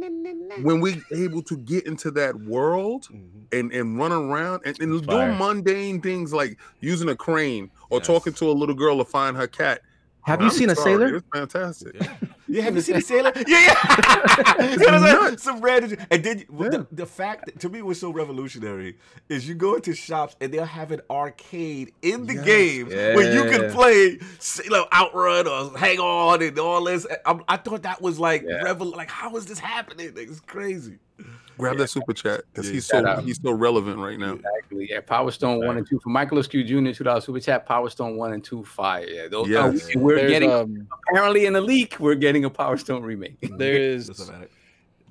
when 0.61 0.81
we 0.81 1.01
able 1.11 1.41
to 1.43 1.57
get 1.57 1.85
into 1.87 2.11
that 2.11 2.35
world 2.35 3.07
Mhm. 3.09 3.47
and 3.51 3.71
and 3.71 3.97
run 3.97 4.11
around 4.11 4.61
and, 4.65 4.79
and 4.81 5.03
Fire. 5.05 5.27
doing 5.27 5.37
mundane 5.37 6.01
things 6.01 6.33
like 6.33 6.59
using 6.81 7.09
a 7.09 7.15
crane 7.15 7.71
or 7.89 7.99
Yes. 7.99 8.07
talking 8.07 8.33
to 8.33 8.51
a 8.51 8.53
little 8.53 8.75
girl 8.75 8.97
to 8.97 9.05
find 9.05 9.35
her 9.37 9.47
cat 9.47 9.81
Have 10.25 10.39
I'm 10.41 10.45
you 10.45 10.51
seen 10.51 10.69
a 10.69 10.75
sailor? 10.75 11.15
it's 11.15 11.27
fantastic 11.33 11.95
Yeah. 11.95 12.17
Yeah, 12.53 12.61
have 12.63 12.75
you 12.75 12.81
seen 12.81 12.95
the 12.95 13.01
sailor? 13.01 13.31
Yeah, 13.47 13.59
yeah. 13.59 14.69
You 14.71 14.77
know 14.77 14.85
what 14.85 14.93
I'm 14.93 15.25
saying? 15.25 15.37
Some 15.39 15.61
random, 15.61 15.97
and 16.11 16.23
then 16.23 16.39
Yeah. 16.51 16.69
the, 16.69 16.87
the 16.91 17.05
fact 17.05 17.45
that 17.45 17.59
to 17.61 17.69
me 17.69 17.81
was 17.81 17.99
so 17.99 18.11
revolutionary 18.11 18.97
is 19.29 19.47
you 19.47 19.55
go 19.55 19.75
into 19.75 19.93
shops 19.93 20.35
and 20.39 20.53
they'll 20.53 20.65
have 20.65 20.91
an 20.91 21.01
arcade 21.09 21.91
in 22.01 22.25
the 22.27 22.35
Yes. 22.35 22.45
game 22.45 22.87
where 22.87 23.33
you 23.33 23.49
can 23.51 23.63
Yeah. 23.63 23.73
play 23.73 24.19
Sailor 24.39 24.85
Outrun 24.93 25.47
or 25.47 25.77
Hang 25.77 25.99
On 25.99 26.41
and 26.41 26.57
all 26.59 26.83
this. 26.83 27.05
I, 27.25 27.39
I 27.47 27.57
thought 27.57 27.83
that 27.83 28.01
was 28.01 28.19
like 28.19 28.43
Yeah. 28.47 28.63
revol- 28.63 28.95
like 28.95 29.09
how 29.09 29.35
is 29.35 29.45
this 29.45 29.59
happening? 29.59 30.13
It's 30.15 30.39
crazy. 30.39 30.99
Grab 31.57 31.77
that 31.77 31.87
super 31.89 32.13
chat 32.13 32.41
because 32.51 32.67
Yeah, 32.67 32.73
he's 32.73 32.87
shout 32.87 33.03
so 33.03 33.09
out. 33.09 33.23
he's 33.23 33.39
so 33.41 33.51
relevant 33.51 33.97
right 33.99 34.17
now 34.19 34.33
Exactly. 34.33 34.87
Yeah, 34.89 35.01
Power 35.01 35.31
Stone 35.31 35.65
one 35.65 35.77
and 35.77 35.87
two 35.87 35.99
for 35.99 36.09
Michael 36.09 36.37
Eskew 36.39 36.65
Jr. 36.65 36.95
Two 36.95 37.03
dollars 37.03 37.25
super 37.25 37.39
chat. 37.39 37.65
Power 37.65 37.89
Stone 37.89 38.17
one 38.17 38.33
and 38.33 38.43
two 38.43 38.63
fire. 38.63 39.05
Yeah, 39.07 39.27
those. 39.27 39.47
Yes. 39.47 39.85
uh, 39.95 39.99
we're 39.99 40.15
There's, 40.17 40.31
getting 40.31 40.51
um, 40.51 40.87
apparently 41.09 41.45
in 41.45 41.53
the 41.53 41.61
leak. 41.61 41.99
We're 41.99 42.15
getting 42.15 42.45
a 42.45 42.49
Power 42.49 42.77
Stone 42.77 43.03
remake. 43.03 43.37
there 43.57 43.73
is 43.75 44.07
What's 44.07 44.27
up, 44.29 44.35
Alec? 44.35 44.51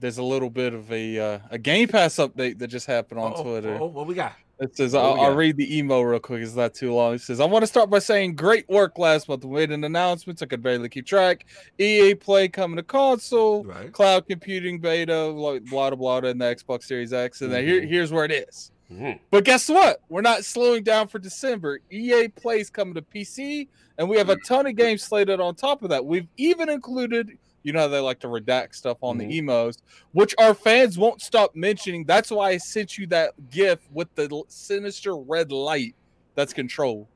there's 0.00 0.18
a 0.18 0.22
little 0.22 0.50
bit 0.50 0.74
of 0.74 0.90
a 0.92 1.18
uh, 1.18 1.38
a 1.50 1.58
Game 1.58 1.88
Pass 1.88 2.16
update 2.16 2.58
that 2.58 2.68
just 2.68 2.86
happened 2.86 3.20
on 3.20 3.32
Oh, 3.36 3.42
Twitter. 3.42 3.78
Oh, 3.80 3.86
what 3.86 4.06
we 4.06 4.14
got? 4.14 4.34
It 4.62 4.76
says, 4.76 4.94
I'll, 4.94 5.20
I'll 5.20 5.34
read 5.34 5.56
the 5.56 5.76
email 5.76 6.04
real 6.04 6.20
quick. 6.20 6.40
It's 6.40 6.54
not 6.54 6.72
too 6.72 6.94
long. 6.94 7.14
It 7.14 7.20
says, 7.20 7.40
I 7.40 7.44
want 7.46 7.64
to 7.64 7.66
start 7.66 7.90
by 7.90 7.98
saying 7.98 8.36
great 8.36 8.68
work 8.68 8.96
last 8.96 9.28
month. 9.28 9.44
We 9.44 9.54
made 9.56 9.72
an 9.72 9.82
announcement. 9.82 10.40
I 10.40 10.46
could 10.46 10.62
barely 10.62 10.88
keep 10.88 11.04
track. 11.04 11.46
EA 11.80 12.14
Play 12.14 12.46
coming 12.46 12.76
to 12.76 12.84
console, 12.84 13.64
Right. 13.64 13.92
cloud 13.92 14.28
computing 14.28 14.78
beta, 14.78 15.32
blah, 15.34 15.58
blah, 15.58 15.90
blah, 15.90 16.18
and 16.18 16.40
the 16.40 16.44
Xbox 16.44 16.84
Series 16.84 17.12
X. 17.12 17.42
And 17.42 17.52
then 17.52 17.64
here, 17.66 17.82
Mhm. 17.82 17.88
here's 17.88 18.12
where 18.12 18.24
it 18.24 18.30
is. 18.30 18.70
Mhm. 18.92 19.18
But 19.32 19.42
guess 19.44 19.68
what? 19.68 20.00
We're 20.08 20.20
not 20.20 20.44
slowing 20.44 20.84
down 20.84 21.08
for 21.08 21.18
December. 21.18 21.80
EA 21.90 22.28
Play's 22.28 22.70
coming 22.70 22.94
to 22.94 23.02
PC, 23.02 23.66
and 23.98 24.08
we 24.08 24.16
have 24.16 24.28
a 24.28 24.36
ton 24.46 24.66
of 24.68 24.76
games 24.76 25.02
slated 25.02 25.40
on 25.40 25.56
top 25.56 25.82
of 25.82 25.90
that. 25.90 26.04
We've 26.06 26.28
even 26.36 26.68
included, 26.68 27.36
you 27.62 27.72
know, 27.72 27.80
how 27.80 27.88
they 27.88 28.00
like 28.00 28.20
to 28.20 28.28
redact 28.28 28.74
stuff 28.74 28.98
on 29.00 29.16
Mhm. 29.16 29.20
the 29.28 29.36
emos, 29.38 29.78
which 30.12 30.34
our 30.38 30.54
fans 30.54 30.98
won't 30.98 31.20
stop 31.22 31.54
mentioning. 31.54 32.04
That's 32.04 32.30
why 32.30 32.50
I 32.50 32.56
sent 32.58 32.98
you 32.98 33.06
that 33.08 33.32
GIF 33.50 33.80
with 33.92 34.08
the 34.14 34.42
sinister 34.48 35.16
red 35.16 35.52
light. 35.52 35.94
That's 36.34 36.52
control. 36.52 37.08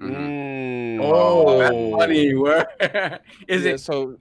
Mm. 0.00 0.98
Oh, 1.00 1.58
that's 1.58 1.74
funny. 1.96 2.34
Where 2.36 2.68
is 3.48 3.64
Yeah, 3.64 3.70
it? 3.72 3.80
So 3.80 4.18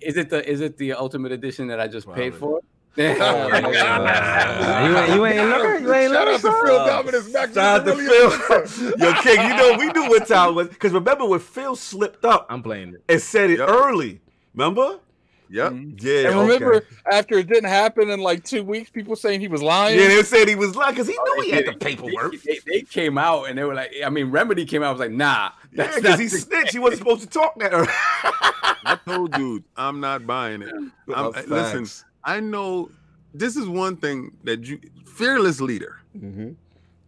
Is 0.00 0.16
it 0.16 0.30
the 0.30 0.48
is 0.50 0.60
it 0.60 0.76
the 0.78 0.92
ultimate 0.94 1.32
edition 1.32 1.68
that 1.68 1.78
I 1.80 1.86
just 1.88 2.10
paid 2.12 2.34
for? 2.34 2.60
Oh, 2.98 3.50
my 3.50 3.58
you 4.86 4.96
ain't 4.96 5.14
you 5.14 5.26
ain't 5.26 5.48
looking. 5.50 5.82
You 5.86 5.92
ain't 5.94 6.12
Shout 6.12 6.28
out 6.28 6.32
looking. 6.32 6.34
to 6.34 6.40
son? 6.40 6.66
Phil 6.66 6.76
Uh, 6.76 6.86
Dominus 6.86 7.28
back 7.30 7.52
Shout 7.52 7.80
out 7.80 7.84
to 7.86 7.94
Phil. 7.94 8.94
Yo, 8.98 9.12
King, 9.20 9.40
you 9.50 9.54
know 9.56 9.76
we 9.78 9.86
knew 9.92 10.08
what 10.08 10.26
time 10.26 10.48
it 10.48 10.52
was 10.52 10.68
because 10.68 10.92
remember 10.92 11.26
when 11.26 11.40
Phil 11.40 11.76
slipped 11.76 12.24
up 12.24 12.46
I'm 12.48 12.62
playing 12.62 12.94
it. 12.94 13.02
and 13.08 13.20
said 13.20 13.50
it 13.50 13.58
Yep. 13.58 13.68
early. 13.68 14.22
Remember? 14.56 14.98
Yep. 15.48 15.72
Yeah. 16.00 16.28
and 16.30 16.40
remember, 16.40 16.74
okay. 16.76 16.86
after 17.12 17.38
it 17.38 17.46
didn't 17.46 17.68
happen 17.68 18.10
in 18.10 18.20
like 18.20 18.42
two 18.42 18.64
weeks, 18.64 18.90
people 18.90 19.14
saying 19.14 19.40
he 19.40 19.48
was 19.48 19.62
lying. 19.62 19.98
Yeah, 19.98 20.08
they 20.08 20.22
said 20.24 20.48
he 20.48 20.56
was 20.56 20.74
lying 20.74 20.94
because 20.94 21.06
he 21.06 21.12
knew 21.12 21.20
Oh, 21.24 21.40
he 21.42 21.50
they 21.50 21.56
had 21.58 21.66
the 21.66 21.78
paperwork. 21.78 22.34
They, 22.42 22.58
they 22.66 22.80
came 22.82 23.16
out 23.16 23.44
and 23.44 23.56
they 23.56 23.62
were 23.62 23.74
like, 23.74 23.92
I 24.04 24.10
mean, 24.10 24.30
Remedy 24.30 24.64
came 24.64 24.82
out 24.82 24.90
and 24.90 24.98
was 24.98 25.06
like, 25.08 25.16
nah, 25.16 25.50
Yeah, 25.70 25.84
that's 25.84 25.96
because 25.96 26.10
not 26.10 26.20
he 26.20 26.28
snitched. 26.28 26.72
He 26.72 26.78
wasn't 26.80 26.98
supposed 26.98 27.20
to 27.22 27.28
talk 27.28 27.58
that 27.60 27.72
early. 27.72 27.86
I 27.92 28.98
told 29.06 29.36
you, 29.38 29.62
I'm 29.76 30.00
not 30.00 30.26
buying 30.26 30.62
it. 30.62 30.72
I'm, 31.14 31.32
Facts. 31.32 31.48
listen, 31.48 31.86
I 32.24 32.40
know 32.40 32.90
this 33.32 33.56
is 33.56 33.68
one 33.68 33.96
thing 33.96 34.36
that 34.44 34.64
you 34.64 34.80
fearless 35.04 35.60
leader. 35.60 36.00
Mhm. 36.16 36.56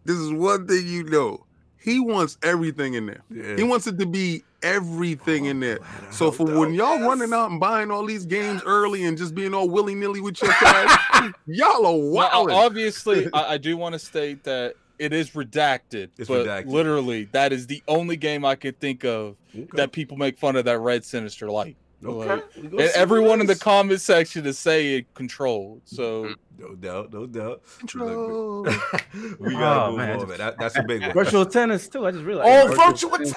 This 0.04 0.16
is 0.16 0.32
one 0.32 0.66
thing 0.68 0.86
you 0.86 1.04
know. 1.04 1.44
He 1.80 1.98
wants 2.00 2.38
everything 2.42 2.94
in 2.94 3.06
there. 3.06 3.22
Yeah. 3.30 3.56
He 3.56 3.62
wants 3.62 3.86
it 3.86 3.98
to 3.98 4.06
be 4.06 4.44
everything 4.62 5.46
in 5.46 5.60
there. 5.60 5.78
Oh, 5.82 6.10
so 6.10 6.30
for 6.30 6.44
when 6.58 6.74
y'all 6.74 7.00
running 7.00 7.32
out 7.32 7.50
and 7.50 7.60
buying 7.60 7.90
all 7.90 8.04
these 8.04 8.26
games 8.26 8.62
early 8.64 9.04
and 9.04 9.16
just 9.18 9.34
being 9.34 9.54
all 9.54 9.68
willy 9.68 9.94
nilly 9.94 10.20
with 10.20 10.40
your 10.42 10.52
cash, 10.52 11.32
y'all 11.46 11.86
are 11.86 11.92
Now, 11.92 11.98
wild. 12.44 12.50
obviously, 12.50 13.28
I, 13.32 13.54
I 13.54 13.58
do 13.58 13.76
want 13.76 13.94
to 13.94 13.98
state 13.98 14.44
that 14.44 14.74
it 14.98 15.12
is 15.12 15.30
redacted, 15.30 16.10
It's 16.18 16.28
but 16.28 16.46
redacted. 16.46 16.66
literally, 16.66 17.24
that 17.32 17.52
is 17.52 17.66
the 17.68 17.82
only 17.86 18.16
game 18.16 18.44
I 18.44 18.54
could 18.56 18.80
think 18.80 19.04
of 19.04 19.36
that 19.74 19.92
people 19.92 20.16
make 20.16 20.38
fun 20.38 20.56
of 20.56 20.64
that 20.64 20.78
Red 20.80 21.04
Sinister 21.04 21.50
light. 21.50 21.76
Okay. 22.04 22.28
Like, 22.28 22.44
and 22.62 22.80
everyone 22.94 23.40
in 23.40 23.48
the 23.48 23.56
comment 23.56 24.00
section 24.00 24.46
is 24.46 24.56
saying 24.56 25.06
controlled. 25.14 25.82
So 25.84 26.32
No 26.56 26.76
doubt, 26.76 27.12
no 27.12 27.26
doubt. 27.26 27.62
Control. 27.80 28.62
we 29.40 29.52
gotta 29.54 29.82
Oh, 29.82 29.88
move 29.90 29.96
man, 29.98 30.10
on, 30.10 30.16
just- 30.18 30.28
man. 30.28 30.38
That, 30.38 30.58
that's 30.58 30.76
a 30.76 30.82
big 30.84 31.02
one. 31.02 31.12
Virtual 31.12 31.44
tennis 31.44 31.88
too. 31.88 32.06
I 32.06 32.12
just 32.12 32.22
realized. 32.24 32.70
Oh, 32.70 32.86
virtual 32.86 33.10
tennis. 33.10 33.34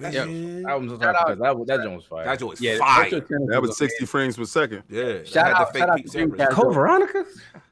Tennis. 0.00 0.14
Yeah. 0.14 0.24
Man, 0.26 0.66
I'm 0.66 0.88
so 0.88 0.98
Shout. 0.98 1.38
That, 1.38 1.64
that 1.66 1.82
joint 1.82 1.96
was 1.96 2.04
fire. 2.04 2.24
That 2.24 2.38
joint 2.38 2.50
was 2.50 2.60
Yeah, 2.60 2.78
fire. 2.78 3.04
Virtual 3.04 3.20
Tennis 3.22 3.48
That 3.50 3.60
was 3.60 3.68
was 3.70 3.78
60 3.78 4.06
frames 4.06 4.36
per 4.36 4.44
second. 4.44 4.82
Yeah. 4.88 5.22
Shout 5.24 5.32
that 5.34 5.44
had 5.46 5.54
out- 5.54 5.72
the 5.72 5.78
shout 5.78 5.88
out 5.90 5.96
to 6.02 6.08
samples. 6.08 6.40
Dreamcast. 6.40 6.50
Code 6.50 6.74
Veronica. 6.74 7.24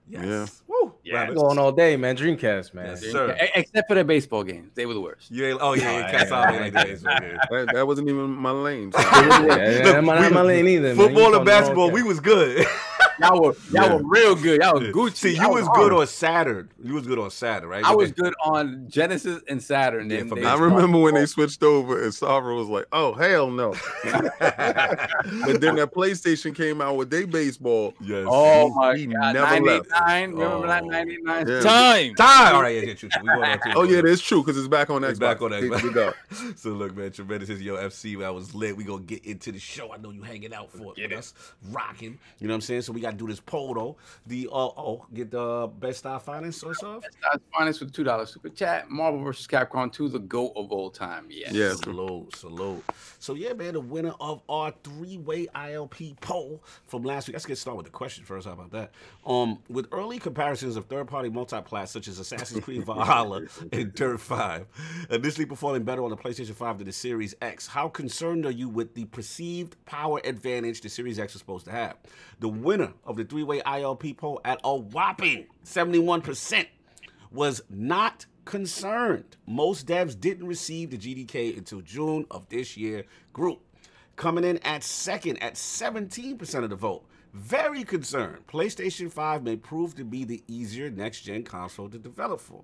Yes. 0.08 0.24
Yeah. 0.24 0.46
Woo. 0.68 0.94
Yeah. 1.02 1.14
Rabbit. 1.14 1.36
Going 1.36 1.58
all 1.58 1.72
day, 1.72 1.96
man. 1.96 2.16
Dreamcast, 2.16 2.74
man. 2.74 2.86
Yes, 2.86 2.98
amazing. 3.02 3.10
sir. 3.12 3.38
E- 3.42 3.48
Except 3.54 3.88
for 3.88 3.94
the 3.94 4.04
baseball 4.04 4.44
games, 4.44 4.70
they 4.74 4.84
were 4.86 4.94
the 4.94 5.00
worst. 5.00 5.30
You 5.30 5.46
ain't, 5.46 5.58
oh, 5.62 5.72
yeah, 5.72 5.98
yeah, 6.00 6.06
Oh, 6.06 6.10
cats 6.10 6.30
yeah, 6.30 6.36
out 6.42 6.54
like 6.60 6.72
that. 6.74 6.98
so, 6.98 7.08
yeah. 7.10 7.38
That, 7.50 7.70
that 7.74 7.86
wasn't 7.86 8.08
even 8.08 8.30
my 8.30 8.50
lane. 8.50 8.92
so- 8.92 8.98
Yeah, 9.12 9.46
yeah, 9.46 9.84
Look, 9.84 10.04
not 10.04 10.20
we- 10.20 10.28
my 10.34 10.42
lane 10.42 10.68
either. 10.68 10.94
Football 10.94 11.22
talking 11.24 11.36
and 11.36 11.44
basketball, 11.46 11.90
we 11.90 12.02
was 12.02 12.20
good. 12.20 12.66
Y'all 13.20 13.40
were 13.40 13.54
y'all 13.70 13.84
Yeah. 13.84 13.94
were 13.94 14.02
real 14.02 14.34
good. 14.34 14.60
Y'all 14.60 14.74
was 14.80 14.88
Gucci. 14.88 15.14
See, 15.16 15.34
you 15.36 15.42
Y'all 15.42 15.52
was 15.54 15.68
good 15.68 15.92
on 15.92 16.04
Saturn. 16.08 16.68
You 16.82 16.94
was 16.94 17.06
good 17.06 17.20
on 17.20 17.30
Saturn, 17.30 17.68
right? 17.68 17.84
I 17.84 17.90
But 17.90 17.98
was 17.98 18.10
good 18.10 18.34
on 18.44 18.86
Genesis 18.88 19.40
and 19.48 19.62
Saturn. 19.62 20.10
Yeah, 20.10 20.18
and 20.18 20.28
for 20.28 20.34
me. 20.34 20.44
I 20.44 20.56
remember 20.58 20.98
when 20.98 21.14
they 21.14 21.26
switched 21.26 21.62
over 21.62 22.02
and 22.02 22.10
Savra 22.12 22.56
was 22.56 22.66
like, 22.66 22.86
"Oh 22.90 23.12
hell 23.12 23.52
no!" 23.52 23.70
but 24.04 25.60
then 25.60 25.76
that 25.76 25.92
PlayStation 25.94 26.56
came 26.56 26.80
out 26.80 26.96
with 26.96 27.08
their 27.10 27.26
baseball. 27.28 27.94
yes. 28.00 28.26
Oh 28.28 28.70
my 28.74 28.96
He 28.96 29.06
god, 29.06 29.34
never 29.34 29.60
left. 29.64 29.90
989. 30.00 30.34
Remember 30.38 30.66
that 30.66 30.82
Oh. 30.82 30.86
989? 30.86 31.48
Yeah. 31.48 31.60
time. 31.60 32.14
Time. 32.14 32.54
All 32.56 32.62
right, 32.62 32.74
yeah, 32.76 32.82
yeah, 32.82 32.94
true, 32.94 33.08
true. 33.08 33.22
We 33.22 33.28
going 33.28 33.42
on 33.50 33.58
to 33.60 33.72
Oh 33.76 33.82
yeah, 33.84 34.00
that's 34.00 34.20
true 34.20 34.42
because 34.42 34.58
it's 34.58 34.68
back 34.68 34.90
on 34.90 35.02
Xbox. 35.02 35.10
It's 35.10 35.18
back 35.20 35.42
on 35.42 35.50
There 35.50 35.62
Xbox. 35.62 35.82
you 35.82 35.92
go. 35.92 36.12
so 36.56 36.70
look, 36.70 36.96
man, 36.96 37.12
tremendous 37.12 37.48
is 37.48 37.62
your 37.62 37.78
FC. 37.78 38.24
I 38.24 38.30
was 38.30 38.54
lit. 38.54 38.76
We 38.76 38.84
gonna 38.84 39.02
get 39.02 39.24
into 39.24 39.52
the 39.52 39.58
show. 39.58 39.92
I 39.92 39.96
know 39.98 40.10
you 40.10 40.22
hanging 40.22 40.52
out 40.54 40.70
for 40.70 40.92
it. 40.96 41.10
with 41.10 41.12
us, 41.18 41.34
rocking. 41.70 42.18
You 42.38 42.48
know 42.48 42.52
what 42.52 42.56
I'm 42.56 42.60
saying? 42.62 42.82
So 42.82 42.92
we 42.92 43.00
gotta 43.00 43.16
do 43.16 43.26
this 43.26 43.40
poll 43.40 43.74
though. 43.74 43.96
The 44.26 44.48
uh 44.50 44.56
oh, 44.56 45.06
get 45.14 45.30
the 45.30 45.70
best 45.78 46.00
style 46.00 46.18
finance 46.18 46.56
source 46.58 46.82
off. 46.82 47.04
Stars 47.18 47.40
finest 47.56 47.80
with 47.80 47.92
two 47.92 48.04
dollars 48.04 48.30
super 48.32 48.48
chat. 48.48 48.90
Marvel 48.90 49.22
vs. 49.22 49.46
Capcom 49.46 49.92
2, 49.92 50.08
the 50.08 50.18
goat 50.18 50.52
of 50.56 50.70
all 50.72 50.90
time. 50.90 51.26
Yes. 51.28 51.52
Yeah. 51.52 51.74
Salute, 51.74 52.34
salute. 52.36 52.82
So 53.18 53.34
yeah, 53.34 53.52
man, 53.52 53.74
the 53.74 53.80
winner 53.80 54.14
of 54.20 54.42
our 54.48 54.72
three-way 54.82 55.46
ILP 55.54 56.20
poll 56.20 56.62
from 56.86 57.02
last 57.02 57.28
week. 57.28 57.34
Let's 57.34 57.46
get 57.46 57.58
started 57.58 57.76
with 57.78 57.86
the 57.86 57.92
question 57.92 58.24
first. 58.24 58.46
How 58.46 58.52
about 58.52 58.70
that? 58.72 58.92
Um, 59.26 59.58
with 59.68 59.83
early 59.92 60.18
comparisons 60.18 60.76
of 60.76 60.86
third-party 60.86 61.30
multiplats 61.30 61.88
such 61.88 62.08
as 62.08 62.18
Assassin's 62.18 62.64
Creed 62.64 62.84
Valhalla 62.84 63.42
and 63.72 63.94
Dirt 63.94 64.20
5, 64.20 64.66
initially 65.10 65.46
performing 65.46 65.84
better 65.84 66.02
on 66.02 66.10
the 66.10 66.16
PlayStation 66.16 66.54
5 66.54 66.78
than 66.78 66.86
the 66.86 66.92
Series 66.92 67.34
X, 67.42 67.66
how 67.66 67.88
concerned 67.88 68.46
are 68.46 68.50
you 68.50 68.68
with 68.68 68.94
the 68.94 69.04
perceived 69.06 69.76
power 69.86 70.20
advantage 70.24 70.80
the 70.80 70.88
Series 70.88 71.18
X 71.18 71.34
is 71.34 71.40
supposed 71.40 71.64
to 71.66 71.70
have? 71.70 71.96
The 72.40 72.48
winner 72.48 72.92
of 73.04 73.16
the 73.16 73.24
three-way 73.24 73.60
ILP 73.60 74.16
poll 74.16 74.40
at 74.44 74.60
a 74.64 74.76
whopping 74.76 75.46
71% 75.64 76.66
was 77.30 77.62
not 77.68 78.26
concerned. 78.44 79.36
Most 79.46 79.86
devs 79.86 80.18
didn't 80.18 80.46
receive 80.46 80.90
the 80.90 80.98
GDK 80.98 81.56
until 81.56 81.80
June 81.80 82.26
of 82.30 82.48
this 82.48 82.76
year. 82.76 83.04
Group 83.32 83.60
coming 84.16 84.44
in 84.44 84.58
at 84.58 84.82
second 84.82 85.42
at 85.42 85.54
17% 85.54 86.62
of 86.62 86.70
the 86.70 86.76
vote. 86.76 87.04
Very 87.34 87.82
concerned. 87.82 88.46
PlayStation 88.46 89.10
5 89.10 89.42
may 89.42 89.56
prove 89.56 89.96
to 89.96 90.04
be 90.04 90.22
the 90.22 90.44
easier 90.46 90.88
next 90.88 91.22
gen 91.22 91.42
console 91.42 91.88
to 91.88 91.98
develop 91.98 92.40
for. 92.40 92.62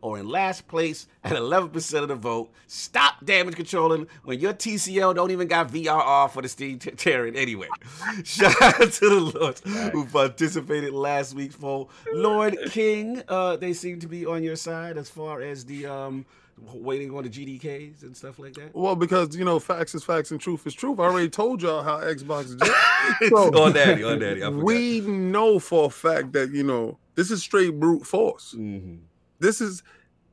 Or 0.00 0.18
in 0.18 0.28
last 0.28 0.66
place 0.66 1.06
at 1.22 1.32
11% 1.36 2.02
of 2.02 2.08
the 2.08 2.16
vote. 2.16 2.50
Stop 2.66 3.24
damage 3.24 3.54
controlling 3.54 4.08
when 4.24 4.40
your 4.40 4.52
TCL 4.52 5.14
don't 5.14 5.30
even 5.30 5.46
got 5.46 5.70
VRR 5.70 6.30
for 6.30 6.42
the 6.42 6.48
Steam 6.48 6.80
t- 6.80 6.90
tearing 6.90 7.36
anyway. 7.36 7.68
Shout 8.24 8.60
out 8.60 8.92
to 8.92 9.08
the 9.08 9.38
Lords 9.38 9.62
who 9.92 10.04
participated 10.06 10.92
last 10.92 11.34
week's 11.34 11.56
poll. 11.56 11.88
Lord 12.12 12.58
King, 12.70 13.22
uh, 13.28 13.56
they 13.56 13.72
seem 13.72 14.00
to 14.00 14.08
be 14.08 14.26
on 14.26 14.42
your 14.42 14.56
side 14.56 14.98
as 14.98 15.08
far 15.08 15.42
as 15.42 15.64
the 15.64 15.86
um, 15.86 16.26
waiting 16.74 17.14
on 17.16 17.24
the 17.24 17.30
GDKs 17.30 18.02
and 18.02 18.16
stuff 18.16 18.38
like 18.38 18.54
that. 18.54 18.74
Well, 18.74 18.96
because 18.96 19.36
you 19.36 19.44
know, 19.44 19.58
facts 19.58 19.94
is 19.94 20.04
facts 20.04 20.30
and 20.30 20.40
truth 20.40 20.66
is 20.66 20.74
truth. 20.74 20.98
I 20.98 21.04
already 21.04 21.28
told 21.30 21.62
y'all 21.62 21.82
how 21.82 21.98
Xbox 22.00 22.46
is. 22.46 22.60
So, 23.30 23.62
on 23.62 23.72
daddy, 23.72 24.04
on 24.04 24.18
daddy. 24.18 24.42
I 24.42 24.48
we 24.50 25.00
know 25.00 25.58
for 25.58 25.86
a 25.86 25.90
fact 25.90 26.32
that 26.32 26.50
you 26.50 26.62
know 26.62 26.98
this 27.14 27.30
is 27.30 27.40
straight 27.42 27.78
brute 27.80 28.04
force. 28.06 28.54
Mhm, 28.56 28.98
This 29.38 29.60
is 29.62 29.82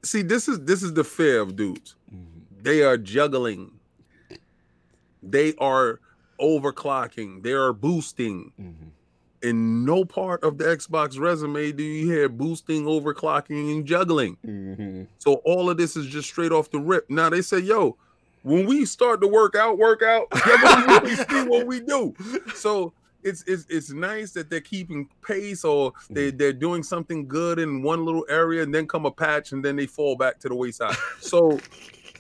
see, 0.03 0.22
this 0.22 0.47
is 0.49 0.60
this 0.61 0.84
is 0.84 0.93
the 0.93 1.03
fear 1.06 1.39
of 1.41 1.56
dudes. 1.56 1.95
mhm. 2.14 2.26
They 2.61 2.84
are 2.84 2.97
juggling. 2.97 3.72
They 5.23 5.53
are 5.56 5.99
overclocking. 6.39 7.43
They 7.43 7.53
are 7.53 7.73
boosting. 7.73 8.52
Mhm. 8.60 8.89
In 9.49 9.85
no 9.85 10.03
part 10.05 10.43
of 10.43 10.57
the 10.57 10.63
Xbox 10.65 11.19
resume 11.19 11.72
do 11.72 11.84
you 11.84 12.05
hear 12.11 12.27
boosting, 12.30 12.85
overclocking, 12.85 13.72
and 13.72 13.85
juggling. 13.85 14.38
Mhm. 14.45 15.07
So 15.19 15.35
all 15.45 15.69
of 15.69 15.77
this 15.77 15.95
is 15.95 16.07
just 16.07 16.27
straight 16.30 16.51
off 16.51 16.72
the 16.72 16.80
rip. 16.80 17.09
Now 17.09 17.30
they 17.30 17.41
say, 17.41 17.59
yo, 17.59 17.95
when 18.43 18.65
we 18.65 18.85
start 18.85 19.22
to 19.22 19.27
work 19.27 19.55
out, 19.55 19.77
work 19.77 20.01
out, 20.01 20.27
really 21.03 21.15
see 21.15 21.43
what 21.47 21.67
we 21.67 21.80
do. 21.80 22.13
So 22.55 22.93
it's 23.23 23.43
it's 23.47 23.65
it's 23.69 23.91
nice 23.91 24.31
that 24.31 24.49
they're 24.49 24.61
keeping 24.61 25.09
pace 25.26 25.63
or 25.65 25.93
they, 26.09 26.30
they're 26.31 26.53
doing 26.53 26.84
something 26.84 27.27
good 27.27 27.59
in 27.59 27.81
one 27.81 28.05
little 28.05 28.26
area 28.30 28.61
and 28.63 28.73
then 28.73 28.88
come 28.88 29.05
a 29.05 29.11
patch 29.11 29.51
and 29.51 29.63
then 29.65 29.76
they 29.76 29.88
fall 29.88 30.15
back 30.15 30.39
to 30.39 30.49
the 30.49 30.55
wayside. 30.55 30.95
So 31.19 31.59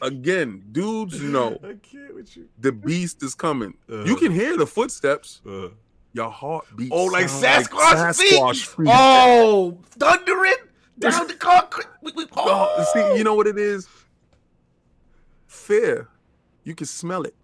again, 0.01 0.63
dudes 0.71 1.21
know 1.21 1.57
I 1.63 1.75
can't 1.81 2.13
with 2.15 2.35
you. 2.37 2.47
the 2.59 2.71
beast 2.71 3.23
is 3.23 3.33
coming. 3.35 3.75
You 3.87 3.95
Uh-huh. 3.97 4.15
can 4.17 4.31
hear 4.31 4.57
the 4.57 4.67
footsteps. 4.67 5.41
Uh, 5.47 5.69
Your 6.15 6.29
heartbeat. 6.31 6.93
Oh, 6.93 7.05
like 7.07 7.25
Sasquatch 7.25 8.15
feet? 8.17 8.39
Sasquatch 8.41 8.65
feet. 8.67 8.87
oh, 8.89 9.77
thundering 9.91 10.53
down 10.97 11.27
the 11.27 11.33
concrete. 11.33 11.87
Oh, 12.37 12.85
see, 12.93 13.17
you 13.17 13.23
know 13.25 13.33
what 13.33 13.47
it 13.47 13.57
is? 13.57 13.87
Fear. 15.47 16.07
You 16.63 16.73
can 16.75 16.85
smell 16.85 17.23
it. 17.23 17.35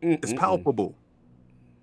It's 0.00 0.32
Mm-mm-mm. 0.32 0.38
palpable. 0.38 0.94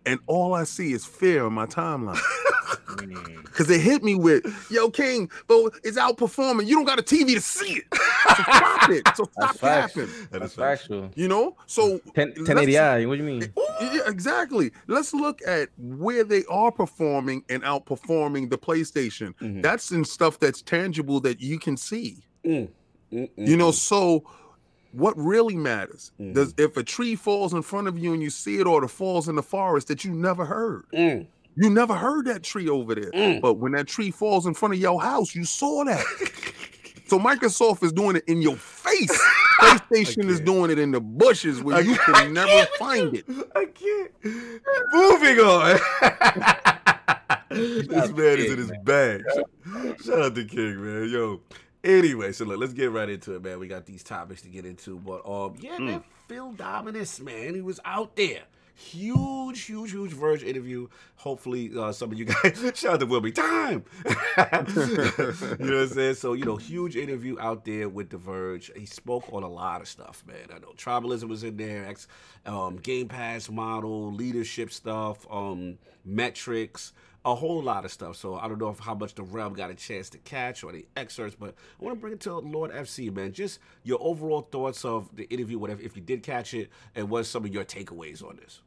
And 0.06 0.20
all 0.28 0.54
I 0.54 0.64
see 0.66 0.92
is 0.92 1.06
fear 1.06 1.46
on 1.46 1.54
my 1.54 1.66
timeline. 1.66 2.20
Because 2.98 3.70
it 3.70 3.82
hit 3.82 4.04
me 4.04 4.16
with, 4.16 4.46
yo, 4.72 4.90
King, 4.90 5.30
but 5.48 5.74
it's 5.84 5.98
outperforming. 5.98 6.66
You 6.66 6.76
don't 6.76 6.86
got 6.86 7.00
a 7.00 7.04
TV 7.04 7.36
to 7.36 7.42
see 7.42 7.82
it. 7.82 7.86
So 7.94 8.44
stop 8.44 8.90
it. 8.90 9.08
So 9.16 9.24
stop 9.26 9.58
That's 9.58 9.94
capping. 9.94 10.10
That 10.32 10.40
That's 10.40 10.46
is 10.46 10.54
factual. 10.56 11.12
You 11.16 11.28
know? 11.28 11.56
So 11.68 12.00
10, 12.16 12.34
1080i. 12.34 13.08
What 13.08 13.18
do 13.18 13.24
you 13.24 13.30
mean? 13.30 13.54
Yeah, 13.82 14.02
exactly. 14.08 14.72
Let's 14.88 15.14
look 15.14 15.42
at 15.46 15.70
where 15.78 16.24
they 16.24 16.44
are 16.50 16.72
performing 16.72 17.44
and 17.50 17.64
outperforming 17.64 18.50
the 18.50 18.58
PlayStation. 18.58 19.36
Mhm. 19.42 19.62
That's 19.62 19.92
in 19.92 20.06
stuff 20.06 20.40
that's 20.40 20.62
tangible 20.62 21.20
that 21.22 21.42
you 21.42 21.60
can 21.60 21.78
see. 21.78 22.24
Mm. 22.46 22.70
You 23.12 23.58
know, 23.58 23.72
so 23.72 24.24
what 24.92 25.16
really 25.18 25.56
matters 25.56 26.12
Mhm. 26.20 26.34
does 26.34 26.54
if 26.58 26.78
a 26.78 26.84
tree 26.84 27.16
falls 27.16 27.54
in 27.54 27.62
front 27.62 27.88
of 27.88 27.98
you 27.98 28.14
and 28.14 28.22
you 28.22 28.30
see 28.30 28.58
it, 28.58 28.68
or 28.68 28.84
it 28.84 28.90
falls 28.90 29.28
in 29.28 29.36
the 29.36 29.44
forest 29.44 29.88
that 29.88 30.04
you 30.04 30.12
never 30.12 30.46
heard. 30.46 30.86
Mm. 30.94 31.28
You 31.56 31.70
never 31.70 31.94
heard 31.96 32.26
that 32.26 32.44
tree 32.44 32.68
over 32.70 32.96
there, 32.96 33.12
Mm. 33.12 33.42
but 33.42 33.56
when 33.56 33.74
that 33.74 33.88
tree 33.88 34.12
falls 34.12 34.46
in 34.46 34.54
front 34.54 34.74
of 34.74 34.80
your 34.80 35.02
house, 35.02 35.36
you 35.36 35.46
saw 35.46 35.84
that. 35.86 36.04
so 37.08 37.20
Microsoft 37.20 37.84
is 37.84 37.92
doing 37.94 38.16
it 38.16 38.24
in 38.28 38.42
your 38.42 38.56
face. 38.56 39.12
PlayStation 39.60 40.26
is 40.30 40.40
doing 40.40 40.72
it 40.72 40.80
in 40.80 40.92
the 40.92 41.00
bushes 41.00 41.62
where 41.62 41.82
you 41.82 41.96
can't- 41.96 42.32
never 42.34 42.66
find 42.80 43.16
it. 43.16 43.26
I 43.56 43.66
can't. 43.66 44.12
Moving 44.92 45.40
on. 45.40 45.80
this 47.50 48.10
man 48.12 48.40
is 48.40 48.52
in 48.52 48.58
his 48.58 48.72
bag. 48.84 49.24
Shout 50.04 50.22
out 50.22 50.36
to 50.36 50.46
King, 50.46 50.84
man. 50.84 51.10
Yo. 51.10 51.42
Anyway, 51.84 52.32
so 52.32 52.46
look, 52.46 52.60
let's 52.60 52.74
get 52.74 52.92
right 52.92 53.10
into 53.10 53.36
it, 53.36 53.44
man. 53.44 53.60
We 53.60 53.68
got 53.68 53.86
these 53.86 54.04
topics 54.04 54.42
to 54.44 54.48
get 54.50 54.66
into, 54.66 54.98
but 55.00 55.22
um, 55.30 55.56
yeah, 55.60 55.78
man, 55.78 56.04
Phil 56.30 56.54
Dominus, 56.54 57.20
man, 57.20 57.54
he 57.56 57.62
was 57.62 57.80
out 57.84 58.16
there. 58.16 58.44
Huge, 58.76 59.62
huge, 59.62 59.92
huge 59.92 60.12
Verge 60.14 60.44
interview. 60.44 60.88
Hopefully, 61.18 61.72
uh, 61.78 61.92
some 61.92 62.12
of 62.12 62.18
you 62.18 62.26
guys 62.44 62.60
shout 62.76 62.94
out 62.96 63.00
to 63.00 63.22
be 63.22 63.32
Time. 63.32 63.84
you 64.06 64.12
know 64.12 64.16
what 64.38 65.60
I'm 65.60 65.88
saying? 65.88 66.16
So, 66.16 66.34
you 66.34 66.44
know, 66.46 66.58
huge 66.58 66.96
interview 66.96 67.38
out 67.40 67.66
there 67.66 67.88
with 67.88 68.10
The 68.10 68.18
Verge. 68.18 68.72
He 68.76 68.86
spoke 68.86 69.32
on 69.32 69.44
a 69.44 69.50
lot 69.50 69.82
of 69.82 69.88
stuff, 69.88 70.24
man. 70.28 70.48
I 70.54 70.60
know 70.60 70.74
tribalism 70.76 71.30
was 71.30 71.44
in 71.44 71.58
there, 71.58 71.86
X, 71.86 72.08
um, 72.46 72.78
Game 72.78 73.08
Pass 73.08 73.50
model, 73.50 74.12
leadership 74.12 74.72
stuff, 74.72 75.26
um, 75.30 75.78
metrics, 76.04 76.94
a 77.26 77.34
whole 77.36 77.62
lot 77.62 77.86
of 77.86 77.92
stuff. 77.92 78.16
So 78.18 78.36
I 78.36 78.48
don't 78.48 78.60
know 78.60 78.70
if 78.70 78.80
how 78.80 78.94
much 78.96 79.16
the 79.16 79.24
realm 79.24 79.54
got 79.54 79.70
a 79.70 79.76
chance 79.76 80.10
to 80.10 80.18
catch 80.20 80.64
or 80.64 80.72
the 80.72 80.86
excerpts, 80.98 81.36
but 81.40 81.56
I 81.80 81.84
want 81.86 81.96
to 81.98 82.02
bring 82.02 82.14
it 82.14 82.20
to 82.22 82.38
Lord 82.40 82.72
FC, 82.72 83.14
man. 83.14 83.32
Just 83.32 83.60
your 83.84 83.98
overall 84.02 84.42
thoughts 84.42 84.84
of 84.84 85.10
the 85.16 85.24
interview, 85.30 85.58
whatever, 85.58 85.82
if 85.82 85.96
you 85.96 86.02
did 86.02 86.24
catch 86.24 86.54
it, 86.54 86.70
and 86.96 87.10
what 87.10 87.26
some 87.26 87.46
of 87.46 87.54
your 87.54 87.64
takeaways 87.64 88.24
on 88.24 88.38
this. 88.38 88.62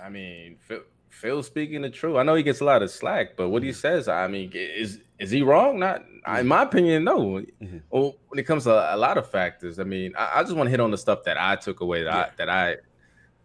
I 0.00 0.08
mean, 0.08 0.56
Phil, 0.60 0.82
Phil 1.10 1.42
speaking 1.42 1.82
the 1.82 1.90
truth. 1.90 2.16
I 2.16 2.22
know 2.22 2.36
he 2.36 2.44
gets 2.44 2.60
a 2.60 2.64
lot 2.64 2.82
of 2.82 2.90
slack, 2.90 3.36
but 3.36 3.48
what 3.48 3.64
he 3.64 3.72
says, 3.72 4.06
I 4.08 4.28
mean, 4.28 4.52
is 4.54 5.00
is 5.18 5.30
he 5.32 5.42
wrong? 5.42 5.80
Not 5.80 6.04
in 6.38 6.46
my 6.46 6.62
opinion, 6.62 7.02
no. 7.04 7.42
Mhm. 7.60 7.82
Well, 7.90 8.14
when 8.28 8.38
it 8.38 8.44
comes 8.44 8.64
to 8.64 8.94
a 8.94 8.96
lot 8.96 9.18
of 9.18 9.28
factors, 9.28 9.80
I 9.80 9.84
mean, 9.84 10.12
I, 10.16 10.38
I 10.38 10.42
just 10.44 10.54
want 10.54 10.68
to 10.68 10.70
hit 10.70 10.78
on 10.78 10.92
the 10.92 10.98
stuff 10.98 11.24
that 11.24 11.36
I 11.40 11.56
took 11.56 11.80
away 11.80 12.04
that 12.04 12.14
Yeah. 12.14 12.20
I 12.20 12.30
that 12.36 12.48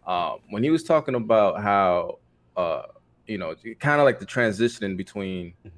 I 0.06 0.32
um 0.32 0.38
when 0.50 0.62
he 0.62 0.70
was 0.70 0.84
talking 0.84 1.16
about 1.16 1.60
how 1.60 2.18
uh 2.56 2.82
you 3.26 3.38
know 3.38 3.54
kind 3.80 4.00
of 4.00 4.04
like 4.04 4.18
the 4.20 4.26
transitioning 4.26 4.96
between 4.96 5.54
Mhm. 5.64 5.70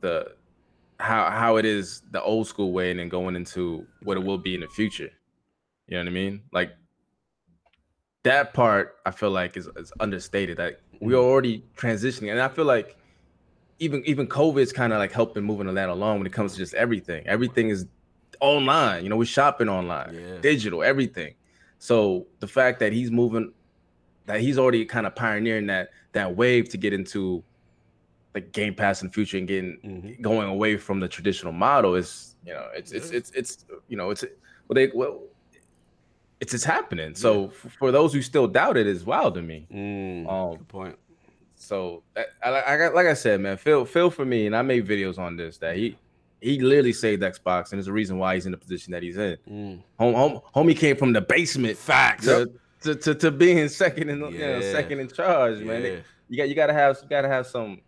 the 0.00 0.34
how 0.98 1.30
how 1.30 1.56
it 1.56 1.64
is 1.64 2.02
the 2.10 2.22
old 2.22 2.46
school 2.46 2.72
way 2.72 2.90
and 2.90 3.00
then 3.00 3.08
going 3.08 3.34
into 3.36 3.86
what 4.02 4.16
it 4.16 4.20
will 4.20 4.38
be 4.38 4.54
in 4.54 4.60
the 4.60 4.68
future. 4.68 5.10
You 5.86 5.96
know 5.96 6.04
what 6.04 6.08
I 6.08 6.12
mean? 6.12 6.42
Like 6.52 6.72
that 8.22 8.52
part 8.52 8.96
I 9.06 9.10
feel 9.10 9.30
like 9.30 9.56
is, 9.56 9.68
is 9.76 9.92
understated. 9.98 10.58
Like 10.58 10.80
we're 11.00 11.16
already 11.16 11.64
transitioning, 11.76 12.30
and 12.30 12.40
I 12.40 12.48
feel 12.48 12.66
like 12.66 12.96
even 13.78 14.02
even 14.04 14.26
COVID 14.26 14.60
is 14.60 14.72
kind 14.72 14.92
of 14.92 14.98
like 14.98 15.12
helping 15.12 15.42
moving 15.42 15.72
that 15.72 15.88
along 15.88 16.18
when 16.18 16.26
it 16.26 16.32
comes 16.32 16.52
to 16.52 16.58
just 16.58 16.74
everything. 16.74 17.26
Everything 17.26 17.70
is 17.70 17.86
online. 18.40 19.02
You 19.04 19.08
know, 19.10 19.16
we're 19.16 19.24
shopping 19.24 19.68
online, 19.68 20.14
Yeah. 20.14 20.40
digital, 20.42 20.82
everything. 20.82 21.34
So 21.78 22.26
the 22.40 22.46
fact 22.46 22.78
that 22.80 22.92
he's 22.92 23.10
moving, 23.10 23.52
that 24.30 24.40
he's 24.40 24.58
already 24.58 24.84
kind 24.84 25.06
of 25.06 25.14
pioneering 25.14 25.66
that 25.66 25.90
that 26.12 26.36
wave 26.36 26.68
to 26.68 26.76
get 26.76 26.92
into 26.92 27.42
like 28.34 28.52
Game 28.52 28.74
Pass 28.74 29.02
in 29.02 29.08
the 29.08 29.12
future 29.12 29.38
and 29.38 29.48
getting 29.48 29.78
Mhm. 29.84 30.20
going 30.20 30.48
away 30.48 30.76
from 30.76 31.00
the 31.00 31.08
traditional 31.08 31.52
model 31.52 31.96
is 31.96 32.36
you 32.46 32.52
know 32.54 32.68
it's 32.74 32.92
it's 32.92 33.10
it's 33.10 33.30
it's 33.32 33.64
you 33.88 33.96
know 33.96 34.10
it's 34.10 34.22
well 34.68 34.74
they 34.74 34.90
well 34.94 35.20
it's 36.40 36.54
it's 36.54 36.64
happening. 36.64 37.14
So 37.14 37.46
f- 37.48 37.74
for 37.78 37.90
those 37.92 38.14
who 38.14 38.22
still 38.22 38.46
doubt 38.46 38.76
it, 38.76 38.86
is 38.86 39.04
wild 39.04 39.34
to 39.34 39.42
me. 39.42 39.66
Mm, 39.72 40.28
Um, 40.30 40.56
good 40.58 40.68
point. 40.68 40.98
so 41.56 42.02
I, 42.16 42.24
I, 42.48 42.74
I 42.74 42.78
got 42.78 42.94
like 42.94 43.06
I 43.08 43.14
said, 43.14 43.40
man, 43.40 43.56
Phil 43.56 43.84
Phil 43.84 44.10
for 44.10 44.24
me, 44.24 44.46
and 44.46 44.54
I 44.56 44.62
made 44.62 44.86
videos 44.86 45.18
on 45.18 45.36
this 45.36 45.58
that 45.58 45.76
he 45.76 45.96
he 46.40 46.58
literally 46.60 46.92
saved 46.94 47.20
Xbox, 47.22 47.72
and 47.72 47.78
there's 47.78 47.88
a 47.88 47.92
reason 47.92 48.16
why 48.16 48.34
he's 48.36 48.46
in 48.46 48.52
the 48.52 48.58
position 48.58 48.92
that 48.92 49.02
he's 49.02 49.16
in. 49.18 49.36
Mm. 49.50 49.82
Home, 49.98 50.14
home 50.14 50.40
homie 50.54 50.76
came 50.76 50.96
from 50.96 51.12
the 51.12 51.20
basement 51.20 51.76
Facts. 51.76 52.24
to, 52.26 52.50
to, 52.82 52.94
to, 52.94 53.14
to 53.14 53.30
being 53.30 53.68
second 53.68 54.08
in 54.08 54.18
you 54.32 54.38
know, 54.38 54.60
second 54.60 55.00
in 55.00 55.08
charge, 55.08 55.60
man. 55.60 55.82
Yeah. 55.82 55.96
You 56.28 56.36
got 56.36 56.48
you 56.48 56.54
got 56.54 56.66
to 56.66 56.72
have 56.72 56.98
you 57.02 57.08
got 57.08 57.22
to 57.22 57.28
have 57.28 57.46
some 57.46 57.80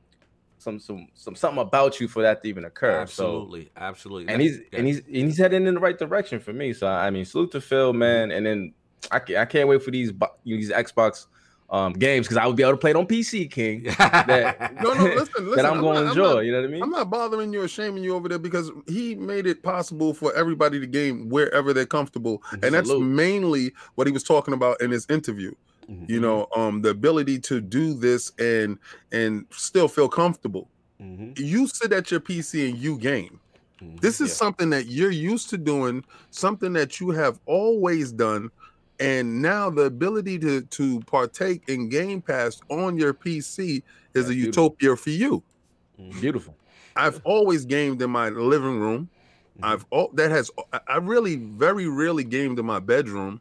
some 0.58 0.78
some 0.78 1.08
some 1.14 1.34
something 1.34 1.60
about 1.60 2.00
you 2.00 2.08
for 2.08 2.22
that 2.22 2.42
to 2.42 2.48
even 2.48 2.64
occur. 2.64 2.92
So 2.92 3.00
Absolutely, 3.02 3.70
absolutely. 3.76 4.32
and 4.32 4.42
he's 4.42 4.58
yeah. 4.58 4.78
and 4.78 4.86
he's 4.86 4.98
and 4.98 5.16
he's 5.16 5.38
heading 5.38 5.66
in 5.66 5.74
the 5.74 5.80
right 5.80 5.98
direction 5.98 6.40
for 6.40 6.52
me. 6.52 6.72
So 6.72 6.86
I 6.86 7.10
mean, 7.10 7.24
salute 7.24 7.52
to 7.52 7.60
Phil, 7.60 7.92
man. 7.92 8.28
Mm-hmm. 8.28 8.36
And 8.36 8.46
then 8.46 8.74
I 9.10 9.18
can't, 9.18 9.38
I 9.38 9.44
can't 9.44 9.68
wait 9.68 9.82
for 9.82 9.90
these 9.90 10.12
these 10.44 10.70
Xbox 10.70 11.26
um, 11.72 11.94
games 11.94 12.26
because 12.26 12.36
I 12.36 12.46
would 12.46 12.54
be 12.56 12.62
able 12.62 12.72
to 12.74 12.76
play 12.78 12.90
it 12.90 12.96
on 12.96 13.06
PC, 13.06 13.50
King. 13.50 13.84
That 13.98 14.80
No, 14.82 14.92
no, 14.94 15.04
listen, 15.04 15.16
listen. 15.16 15.50
that 15.56 15.66
I'm, 15.66 15.74
I'm 15.76 15.80
going 15.80 15.94
to 15.96 16.02
I'm 16.02 16.08
enjoy. 16.10 16.34
not- 16.34 16.44
you 16.44 16.52
know 16.52 16.60
what 16.60 16.68
I 16.68 16.72
mean? 16.72 16.82
I'm 16.82 16.90
not 16.90 17.10
bothering 17.10 17.52
you 17.52 17.62
or 17.62 17.68
shaming 17.68 18.04
you 18.04 18.14
over 18.14 18.28
there 18.28 18.38
because 18.38 18.70
he 18.86 19.14
made 19.14 19.46
it 19.46 19.62
possible 19.62 20.12
for 20.14 20.32
everybody 20.34 20.78
to 20.78 20.86
game 20.86 21.28
wherever 21.30 21.72
they're 21.72 21.86
comfortable, 21.86 22.42
and 22.62 22.74
that's 22.74 22.90
mainly 22.90 23.72
what 23.96 24.06
he 24.06 24.12
was 24.12 24.22
talking 24.22 24.54
about 24.54 24.80
in 24.82 24.90
his 24.90 25.06
interview. 25.10 25.52
Mhm. 25.90 26.08
You 26.08 26.20
know, 26.20 26.46
um, 26.54 26.82
the 26.82 26.90
ability 26.90 27.40
to 27.40 27.60
do 27.60 27.94
this 27.94 28.30
and 28.38 28.78
and 29.10 29.46
still 29.50 29.88
feel 29.88 30.08
comfortable. 30.08 30.68
Mhm. 31.02 31.36
You 31.38 31.66
sit 31.66 31.92
at 31.92 32.10
your 32.10 32.20
PC 32.20 32.68
and 32.70 32.78
you 32.78 32.98
game. 32.98 33.40
Mhm. 33.82 34.00
This 34.00 34.20
is 34.20 34.28
Yeah. 34.28 34.34
something 34.34 34.70
that 34.70 34.86
you're 34.86 35.10
used 35.10 35.50
to 35.50 35.58
doing, 35.58 36.04
something 36.30 36.72
that 36.74 37.00
you 37.00 37.10
have 37.10 37.40
always 37.46 38.12
done, 38.12 38.50
and 39.02 39.42
now 39.42 39.68
the 39.70 39.82
ability 39.82 40.38
to 40.40 40.62
to 40.62 41.00
partake 41.00 41.62
in 41.68 41.88
Game 41.88 42.22
Pass 42.22 42.60
on 42.70 42.96
your 42.96 43.12
PC 43.12 43.76
is 43.78 43.82
That's 44.14 44.26
a 44.26 44.32
beautiful. 44.32 44.62
utopia 44.64 44.96
for 44.96 45.10
you. 45.10 45.42
Mhm. 46.00 46.20
Beautiful. 46.20 46.56
I've 46.96 47.20
always 47.24 47.64
gamed 47.64 48.00
in 48.02 48.10
my 48.10 48.28
living 48.28 48.78
room. 48.78 49.08
Mhm. 49.58 49.64
I've 49.64 49.86
all 49.90 50.10
that 50.14 50.30
has 50.30 50.50
I- 50.88 50.96
really 50.98 51.36
very 51.36 51.86
rarely 51.88 52.24
gamed 52.24 52.58
in 52.58 52.66
my 52.66 52.78
bedroom. 52.78 53.40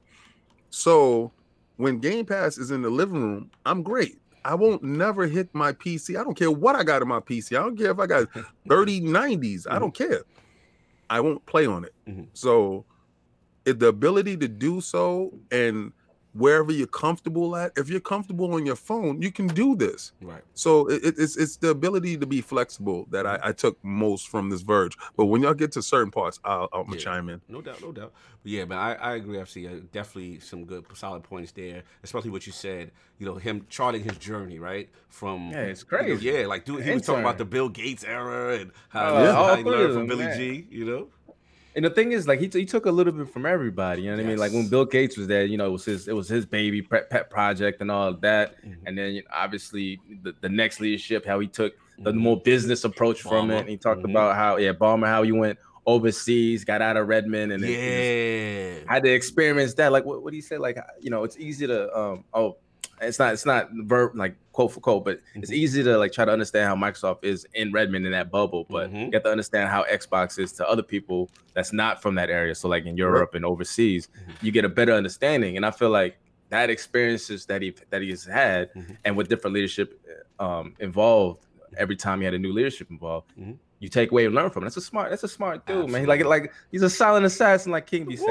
So 0.69 1.31
when 1.77 1.99
Game 1.99 2.25
Pass 2.25 2.57
is 2.57 2.71
in 2.71 2.81
the 2.81 2.89
living 2.89 3.21
room, 3.21 3.51
I'm 3.65 3.83
great. 3.83 4.17
I 4.43 4.55
won't 4.55 4.81
never 4.83 5.27
hit 5.27 5.49
my 5.53 5.71
PC. 5.71 6.15
I 6.17 6.23
don't 6.23 6.35
care 6.35 6.49
what 6.51 6.75
I 6.75 6.83
got 6.83 7.01
in 7.01 7.07
my 7.07 7.19
PC. 7.19 7.55
I 7.55 7.61
don't 7.61 7.77
care 7.77 7.91
if 7.91 7.99
I 7.99 8.07
got 8.07 8.27
30 8.67 8.99
90s. 9.01 9.67
I 9.69 9.77
don't 9.79 9.93
care. 9.93 10.23
I 11.09 11.19
won't 11.19 11.45
play 11.45 11.65
on 11.65 11.83
it. 11.83 11.93
Mhm. 12.07 12.27
So 12.33 12.85
the 13.65 13.87
ability 13.87 14.37
to 14.37 14.47
do 14.47 14.81
so 14.81 15.33
and 15.51 15.91
wherever 16.33 16.71
you're 16.71 16.87
comfortable 16.87 17.57
at, 17.57 17.73
if 17.75 17.89
you're 17.89 17.99
comfortable 17.99 18.53
on 18.53 18.65
your 18.65 18.75
phone, 18.77 19.21
you 19.21 19.29
can 19.29 19.47
do 19.47 19.75
this. 19.75 20.13
Right. 20.21 20.41
So 20.53 20.87
it, 20.87 21.03
it- 21.03 21.15
it's 21.17 21.35
it's 21.35 21.57
the 21.57 21.69
ability 21.71 22.17
to 22.17 22.25
be 22.25 22.39
flexible 22.39 23.05
that 23.11 23.27
I, 23.27 23.37
I 23.43 23.51
took 23.51 23.77
most 23.83 24.29
from 24.29 24.49
this 24.49 24.61
verge. 24.61 24.97
But 25.17 25.25
when 25.25 25.41
y'all 25.43 25.53
get 25.53 25.73
to 25.73 25.81
certain 25.81 26.09
parts, 26.09 26.39
I'll, 26.45 26.69
I'm 26.71 26.83
gonna 26.85 26.95
Yeah. 26.95 27.03
chime 27.03 27.27
in. 27.29 27.41
No 27.49 27.61
doubt, 27.61 27.81
no 27.81 27.91
doubt. 27.91 28.13
But 28.43 28.51
yeah, 28.51 28.63
but 28.63 28.77
I, 28.77 28.93
I 28.93 29.15
agree. 29.15 29.37
FC 29.39 29.67
uh, 29.67 29.81
definitely 29.91 30.39
some 30.39 30.63
good, 30.63 30.85
solid 30.95 31.21
points 31.23 31.51
there. 31.51 31.83
Especially 32.01 32.29
what 32.29 32.47
you 32.47 32.53
said. 32.53 32.91
You 33.19 33.25
know, 33.25 33.35
him 33.35 33.65
charting 33.69 34.01
his 34.01 34.17
journey, 34.17 34.57
right? 34.57 34.89
From 35.09 35.51
Yeah, 35.51 35.63
it's 35.63 35.81
you 35.91 35.97
know, 35.97 36.03
crazy. 36.05 36.25
yeah, 36.31 36.45
like 36.47 36.63
dude, 36.63 36.83
he 36.85 36.91
was 36.93 37.01
talking 37.05 37.21
about 37.23 37.39
the 37.39 37.45
Bill 37.45 37.67
Gates 37.67 38.05
era 38.05 38.57
and 38.57 38.71
how, 38.87 39.15
Oh, 39.15 39.33
how 39.33 39.55
he 39.57 39.63
learned 39.65 39.93
from 39.95 40.07
Billy 40.07 40.23
man. 40.25 40.37
G. 40.37 40.65
You 40.71 40.85
know. 40.85 41.07
And 41.75 41.85
the 41.85 41.89
thing 41.89 42.11
is, 42.11 42.27
like 42.27 42.39
he, 42.39 42.47
t- 42.47 42.59
he 42.59 42.65
took 42.65 42.85
a 42.85 42.91
little 42.91 43.13
bit 43.13 43.29
from 43.29 43.45
everybody. 43.45 44.01
You 44.01 44.11
know 44.11 44.17
what 44.17 44.25
I 44.25 44.27
mean? 44.27 44.37
Like 44.37 44.51
when 44.51 44.67
Bill 44.67 44.85
Gates 44.85 45.17
was 45.17 45.27
there, 45.27 45.45
you 45.45 45.57
know, 45.57 45.67
it 45.67 45.71
was 45.71 45.85
his 45.85 46.07
it 46.07 46.13
was 46.13 46.27
his 46.27 46.45
baby 46.45 46.81
pet, 46.81 47.09
pet 47.09 47.29
project 47.29 47.81
and 47.81 47.89
all 47.89 48.07
of 48.09 48.21
that. 48.21 48.61
Mhm. 48.63 48.77
And 48.85 48.97
then 48.97 49.13
you 49.13 49.21
know, 49.21 49.27
obviously 49.33 49.99
the, 50.23 50.33
the 50.41 50.49
next 50.49 50.79
leadership, 50.81 51.25
how 51.25 51.39
he 51.39 51.47
took 51.47 51.73
the 51.99 52.11
Mhm. 52.11 52.15
more 52.17 52.41
business 52.41 52.83
approach 52.83 53.21
from 53.21 53.51
it. 53.51 53.59
And 53.59 53.69
he 53.69 53.77
talked 53.77 54.01
Mhm. 54.01 54.11
about 54.11 54.35
how 54.35 54.57
yeah, 54.57 54.73
Ballmer, 54.73 55.07
how 55.07 55.23
he 55.23 55.31
went 55.31 55.57
overseas, 55.85 56.63
got 56.63 56.81
out 56.81 56.97
of 56.97 57.07
Redmond, 57.07 57.51
and 57.53 57.63
then 57.63 57.69
he 57.69 57.75
just 57.75 58.85
yeah. 58.87 58.93
had 58.93 59.03
to 59.03 59.09
experience 59.11 59.73
that. 59.75 59.91
Like 59.91 60.05
what 60.05 60.23
what 60.23 60.33
he 60.33 60.41
said, 60.41 60.59
like 60.59 60.77
you 60.99 61.09
know, 61.09 61.23
it's 61.23 61.37
easy 61.37 61.67
to 61.67 61.97
um 61.97 62.23
oh, 62.33 62.57
it's 63.01 63.19
not 63.19 63.33
it's 63.33 63.45
not 63.45 63.69
verb 63.73 64.11
like 64.15 64.35
quote 64.51 64.71
for 64.71 64.79
quote, 64.79 65.03
but 65.05 65.19
it's 65.35 65.49
Mhm. 65.51 65.55
easy 65.55 65.83
to 65.83 65.97
like 65.97 66.11
try 66.11 66.25
to 66.25 66.31
understand 66.31 66.67
how 66.67 66.75
Microsoft 66.75 67.23
is 67.23 67.45
in 67.53 67.71
Redmond 67.71 68.05
in 68.05 68.11
that 68.11 68.29
bubble, 68.31 68.65
but 68.69 68.91
Mhm. 68.91 69.05
you 69.07 69.11
have 69.13 69.23
to 69.23 69.29
understand 69.31 69.69
how 69.69 69.83
Xbox 69.85 70.37
is 70.39 70.51
to 70.53 70.67
other 70.69 70.83
people 70.83 71.29
that's 71.53 71.73
not 71.73 72.01
from 72.01 72.15
that 72.15 72.29
area. 72.29 72.53
So 72.55 72.67
like 72.67 72.85
in 72.85 72.97
Europe 72.97 73.33
and 73.35 73.43
overseas, 73.45 74.07
Mhm. 74.07 74.33
you 74.43 74.51
get 74.51 74.65
a 74.65 74.69
better 74.69 74.93
understanding. 74.93 75.55
And 75.57 75.65
I 75.65 75.71
feel 75.71 75.89
like 75.89 76.17
that 76.49 76.69
experiences 76.69 77.45
that 77.45 77.61
he 77.61 77.73
that 77.91 78.01
he's 78.01 78.25
had 78.25 78.73
Mhm. 78.73 78.97
and 79.05 79.17
with 79.17 79.29
different 79.29 79.53
leadership 79.55 79.99
um 80.39 80.75
involved 80.79 81.45
every 81.77 81.95
time 81.95 82.19
he 82.19 82.25
had 82.25 82.33
a 82.33 82.39
new 82.39 82.51
leadership 82.51 82.89
involved. 82.91 83.31
Mhm. 83.39 83.57
You 83.79 83.89
take 83.89 84.11
away 84.11 84.25
and 84.25 84.35
learn 84.35 84.49
from. 84.51 84.61
it. 84.63 84.65
That's 84.65 84.77
a 84.77 84.81
smart. 84.81 85.09
That's 85.09 85.23
a 85.23 85.27
smart 85.27 85.65
dude, 85.65 85.75
man. 85.77 85.85
Absolutely. 86.01 86.05
Like, 86.07 86.25
like 86.43 86.53
he's 86.71 86.83
a 86.83 86.89
silent 86.89 87.25
assassin, 87.25 87.71
like 87.71 87.87
King 87.87 88.05
be 88.05 88.15
saying. 88.15 88.27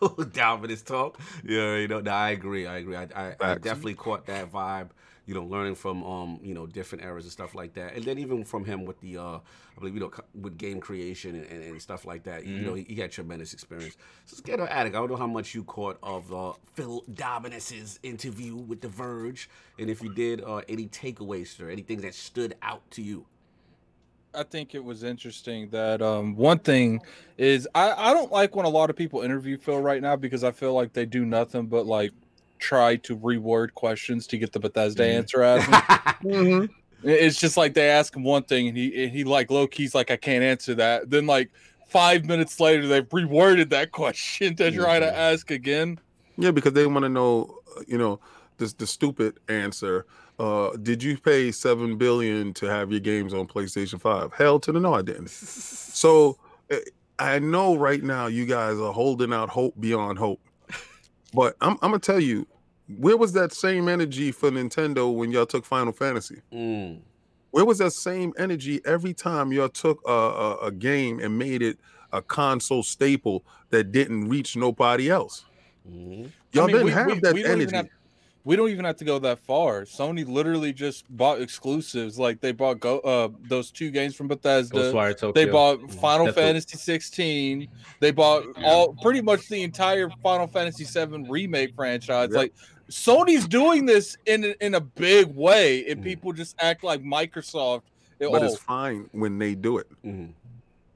Man. 0.00 0.30
Down 0.32 0.60
with 0.60 0.70
his 0.70 0.82
talk. 0.82 1.18
Yeah, 1.44 1.76
you 1.76 1.88
know, 1.88 2.00
no, 2.00 2.10
I 2.10 2.30
agree. 2.30 2.66
I 2.66 2.78
agree. 2.78 2.96
I, 2.96 3.08
I, 3.14 3.36
I 3.40 3.54
definitely 3.56 3.94
caught 3.94 4.26
that 4.26 4.50
vibe. 4.50 4.90
You 5.26 5.34
know, 5.34 5.44
learning 5.44 5.76
from 5.76 6.02
um, 6.02 6.40
you 6.42 6.54
know, 6.54 6.66
different 6.66 7.04
eras 7.04 7.24
and 7.24 7.30
stuff 7.30 7.54
like 7.54 7.74
that, 7.74 7.94
and 7.94 8.04
then 8.04 8.18
even 8.18 8.44
from 8.44 8.64
him 8.64 8.84
with 8.84 9.00
the, 9.00 9.18
uh, 9.18 9.36
I 9.36 9.78
believe 9.78 9.94
you 9.94 10.00
know, 10.00 10.10
with 10.34 10.58
game 10.58 10.80
creation 10.80 11.36
and, 11.36 11.46
and, 11.46 11.62
and 11.62 11.80
stuff 11.80 12.04
like 12.04 12.24
that. 12.24 12.44
You 12.46 12.62
know, 12.62 12.74
he, 12.74 12.82
he 12.82 12.96
had 12.96 13.12
tremendous 13.12 13.52
experience. 13.52 13.96
So 14.24 14.34
let's 14.34 14.40
get 14.40 14.58
on 14.58 14.66
Addict. 14.68 14.96
I 14.96 14.98
don't 14.98 15.10
know 15.10 15.16
how 15.16 15.28
much 15.28 15.54
you 15.54 15.62
caught 15.62 15.98
of 16.02 16.32
uh, 16.34 16.54
Phil 16.74 17.04
Dominus's 17.14 18.00
interview 18.02 18.56
with 18.56 18.80
The 18.80 18.88
Verge, 18.88 19.48
and 19.78 19.88
if 19.88 20.02
you 20.02 20.12
did, 20.12 20.42
uh, 20.42 20.62
any 20.68 20.86
takeaways, 20.88 21.60
or 21.60 21.70
anything 21.70 22.00
that 22.00 22.14
stood 22.14 22.56
out 22.62 22.82
to 22.92 23.02
you. 23.02 23.26
I 24.34 24.44
think 24.44 24.74
it 24.74 24.84
was 24.84 25.02
interesting 25.02 25.68
that 25.70 26.00
um, 26.00 26.36
one 26.36 26.60
thing 26.60 27.00
is 27.36 27.66
I, 27.74 28.10
I 28.10 28.14
don't 28.14 28.30
like 28.30 28.54
when 28.54 28.64
a 28.64 28.68
lot 28.70 28.88
of 28.90 28.96
people 28.96 29.22
interview 29.22 29.58
Phil 29.58 29.80
right 29.80 30.00
now 30.00 30.14
because 30.16 30.44
I 30.44 30.52
feel 30.52 30.72
like 30.72 30.92
they 30.92 31.04
do 31.04 31.24
nothing 31.24 31.66
but 31.66 31.84
like 31.86 32.12
try 32.58 32.96
to 32.96 33.16
reword 33.16 33.74
questions 33.74 34.26
to 34.28 34.38
get 34.38 34.52
the 34.52 34.60
Bethesda 34.60 35.02
Mhm. 35.02 35.18
answer 35.18 35.42
out. 35.42 35.62
It- 36.22 36.70
It's 37.02 37.38
just 37.40 37.56
like 37.56 37.74
they 37.74 37.88
ask 37.88 38.14
him 38.14 38.22
one 38.22 38.42
thing 38.44 38.68
and 38.68 38.76
he 38.76 39.04
and 39.04 39.10
he 39.12 39.24
like 39.24 39.50
low 39.50 39.66
key's 39.66 39.94
like 39.94 40.10
I 40.10 40.16
can't 40.16 40.44
answer 40.44 40.74
that. 40.74 41.10
Then 41.10 41.26
like 41.26 41.50
five 41.88 42.24
minutes 42.26 42.60
later 42.60 42.86
they've 42.86 43.08
reworded 43.08 43.70
that 43.70 43.90
question 43.92 44.54
to 44.56 44.70
try 44.70 45.00
to 45.00 45.06
Mhm. 45.06 45.14
ask 45.14 45.50
again. 45.50 45.98
Yeah, 46.36 46.50
because 46.52 46.74
they 46.74 46.86
want 46.86 47.02
to 47.04 47.08
know, 47.08 47.58
uh, 47.76 47.82
you 47.88 47.98
know, 47.98 48.20
this 48.58 48.74
the 48.74 48.86
stupid 48.86 49.38
answer. 49.48 50.06
Uh, 50.40 50.74
did 50.78 51.02
you 51.02 51.18
pay 51.18 51.52
seven 51.52 51.96
billion 51.98 52.54
to 52.54 52.64
have 52.66 52.90
your 52.90 53.00
games 53.00 53.34
on 53.34 53.46
PlayStation 53.46 54.00
Five? 54.00 54.32
Hell 54.32 54.58
to 54.60 54.72
the 54.72 54.80
no, 54.80 54.94
I 54.94 55.02
didn't. 55.02 55.28
So 55.28 56.38
uh, 56.72 56.76
I 57.18 57.38
know 57.38 57.76
right 57.76 58.02
now 58.02 58.26
you 58.26 58.46
guys 58.46 58.78
are 58.78 58.92
holding 58.92 59.32
out 59.34 59.50
hope 59.50 59.74
beyond 59.78 60.18
hope, 60.18 60.40
but 61.34 61.56
I'm, 61.60 61.72
I'm 61.82 61.90
gonna 61.90 61.98
tell 61.98 62.20
you, 62.20 62.46
Where 62.98 63.16
was 63.18 63.32
that 63.34 63.52
same 63.52 63.86
energy 63.88 64.32
for 64.32 64.50
Nintendo 64.50 65.14
when 65.14 65.30
y'all 65.30 65.44
took 65.46 65.64
Final 65.66 65.92
Fantasy? 65.92 66.40
Mm. 66.52 67.00
Where 67.50 67.64
was 67.66 67.78
that 67.78 67.90
same 67.92 68.32
energy 68.38 68.80
every 68.86 69.12
time 69.12 69.52
y'all 69.52 69.68
took 69.68 70.00
a, 70.08 70.10
a, 70.12 70.56
a 70.68 70.72
game 70.72 71.20
and 71.20 71.38
made 71.38 71.60
it 71.62 71.78
a 72.12 72.22
console 72.22 72.82
staple 72.82 73.44
that 73.70 73.92
didn't 73.92 74.28
reach 74.28 74.56
nobody 74.56 75.10
else? 75.10 75.44
Mhm. 75.88 76.30
Y'all 76.52 76.64
I 76.64 76.66
mean, 76.66 76.76
didn't 76.76 76.86
we- 76.86 76.92
have 76.92 77.06
we- 77.08 77.20
that 77.20 77.34
we 77.34 77.44
energy. 77.44 77.76
have- 77.76 77.88
we 78.44 78.56
don't 78.56 78.70
even 78.70 78.84
have 78.84 78.96
to 78.96 79.04
go 79.04 79.18
that 79.18 79.38
far. 79.40 79.82
Sony 79.82 80.26
literally 80.26 80.72
just 80.72 81.04
bought 81.16 81.40
exclusives. 81.40 82.18
Like 82.18 82.40
they 82.40 82.52
bought 82.52 82.80
go 82.80 82.98
uh 83.00 83.28
those 83.48 83.70
two 83.70 83.90
games 83.90 84.14
from 84.14 84.28
Bethesda. 84.28 84.76
Ghostwire 84.76 85.12
Tokyo. 85.18 85.32
They 85.32 85.50
bought 85.50 85.90
Final 85.92 86.26
Deathloop. 86.28 86.34
Fantasy 86.34 86.76
16. 86.78 87.68
They 88.00 88.10
bought 88.10 88.44
all 88.64 88.94
pretty 89.02 89.20
much 89.20 89.48
the 89.48 89.62
entire 89.62 90.08
Final 90.22 90.46
Fantasy 90.46 90.84
7 90.84 91.24
remake 91.28 91.74
franchise. 91.74 92.30
Yep. 92.32 92.36
Like 92.38 92.54
Sony's 92.90 93.46
doing 93.46 93.86
this 93.86 94.16
in 94.26 94.44
in 94.60 94.74
a 94.74 94.80
big 94.80 95.26
way, 95.34 95.86
and 95.90 96.00
Mhm. 96.00 96.04
people 96.04 96.32
just 96.32 96.56
act 96.60 96.82
like 96.82 97.02
Microsoft. 97.02 97.82
but 98.18 98.42
oh, 98.42 98.44
it's 98.46 98.56
fine 98.58 99.08
when 99.12 99.38
they 99.38 99.54
do 99.54 99.78
it. 99.78 99.86
Mhm. 100.04 100.32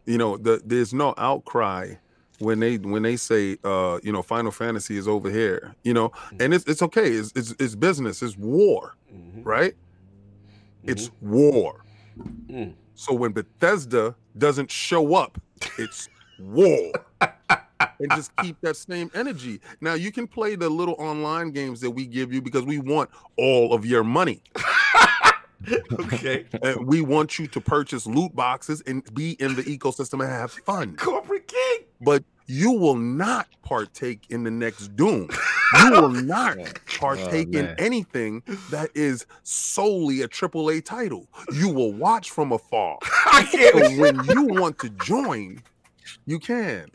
You 0.06 0.18
know, 0.18 0.36
the, 0.36 0.60
there's 0.64 0.92
no 0.92 1.14
outcry 1.16 1.94
when 2.38 2.60
they 2.60 2.76
when 2.78 3.02
they 3.02 3.16
say 3.16 3.56
uh 3.64 3.98
you 4.02 4.12
know 4.12 4.22
Final 4.22 4.50
Fantasy 4.50 4.96
is 4.96 5.06
over 5.08 5.30
here, 5.30 5.74
you 5.84 5.94
know, 5.94 6.12
and 6.40 6.52
it's 6.54 6.64
it's 6.66 6.82
okay. 6.82 7.08
It's 7.10 7.32
it's, 7.36 7.54
it's 7.58 7.74
business. 7.74 8.22
It's 8.22 8.36
war, 8.36 8.94
Mhm. 9.12 9.44
right? 9.44 9.74
It's 10.82 11.10
war. 11.20 11.84
Mm. 12.48 12.74
So 12.94 13.14
when 13.14 13.32
Bethesda 13.32 14.14
doesn't 14.36 14.70
show 14.70 15.14
up, 15.14 15.40
it's 15.78 16.08
war. 16.38 16.92
and 18.00 18.10
just 18.14 18.34
keep 18.36 18.60
that 18.60 18.76
same 18.76 19.10
energy. 19.14 19.60
Now 19.80 19.94
you 19.94 20.12
can 20.12 20.26
play 20.26 20.56
the 20.56 20.68
little 20.68 20.94
online 20.98 21.50
games 21.52 21.80
that 21.80 21.90
we 21.90 22.06
give 22.06 22.32
you 22.32 22.40
because 22.42 22.64
we 22.64 22.78
want 22.78 23.10
all 23.36 23.72
of 23.72 23.84
your 23.86 24.04
money. 24.04 24.42
okay. 25.92 26.44
And 26.62 26.86
we 26.86 27.00
want 27.00 27.38
you 27.38 27.46
to 27.48 27.60
purchase 27.60 28.06
loot 28.06 28.34
boxes 28.36 28.82
and 28.86 29.02
be 29.14 29.32
in 29.40 29.54
the 29.56 29.62
ecosystem 29.62 30.20
and 30.22 30.30
have 30.30 30.52
fun. 30.52 30.94
Corporate 30.96 31.33
king. 31.54 31.86
But 32.00 32.24
you 32.46 32.72
will 32.72 32.96
not 32.96 33.48
partake 33.62 34.26
in 34.30 34.44
the 34.44 34.50
next 34.50 34.96
Doom. 34.96 35.28
You 35.82 35.90
will 35.90 36.10
not 36.10 36.56
oh, 36.56 36.66
partake 36.98 37.52
in 37.52 37.74
anything 37.78 38.44
that 38.70 38.90
is 38.94 39.26
solely 39.42 40.22
a 40.22 40.28
AAA 40.28 40.84
title. 40.84 41.26
You 41.52 41.68
will 41.68 41.92
watch 41.92 42.30
from 42.30 42.52
afar. 42.52 42.98
I 43.26 43.42
can't. 43.42 43.74
So 43.74 44.00
when 44.00 44.24
you 44.28 44.60
want 44.60 44.78
to 44.80 44.90
join, 44.90 45.60
you 46.26 46.38
can. 46.38 46.90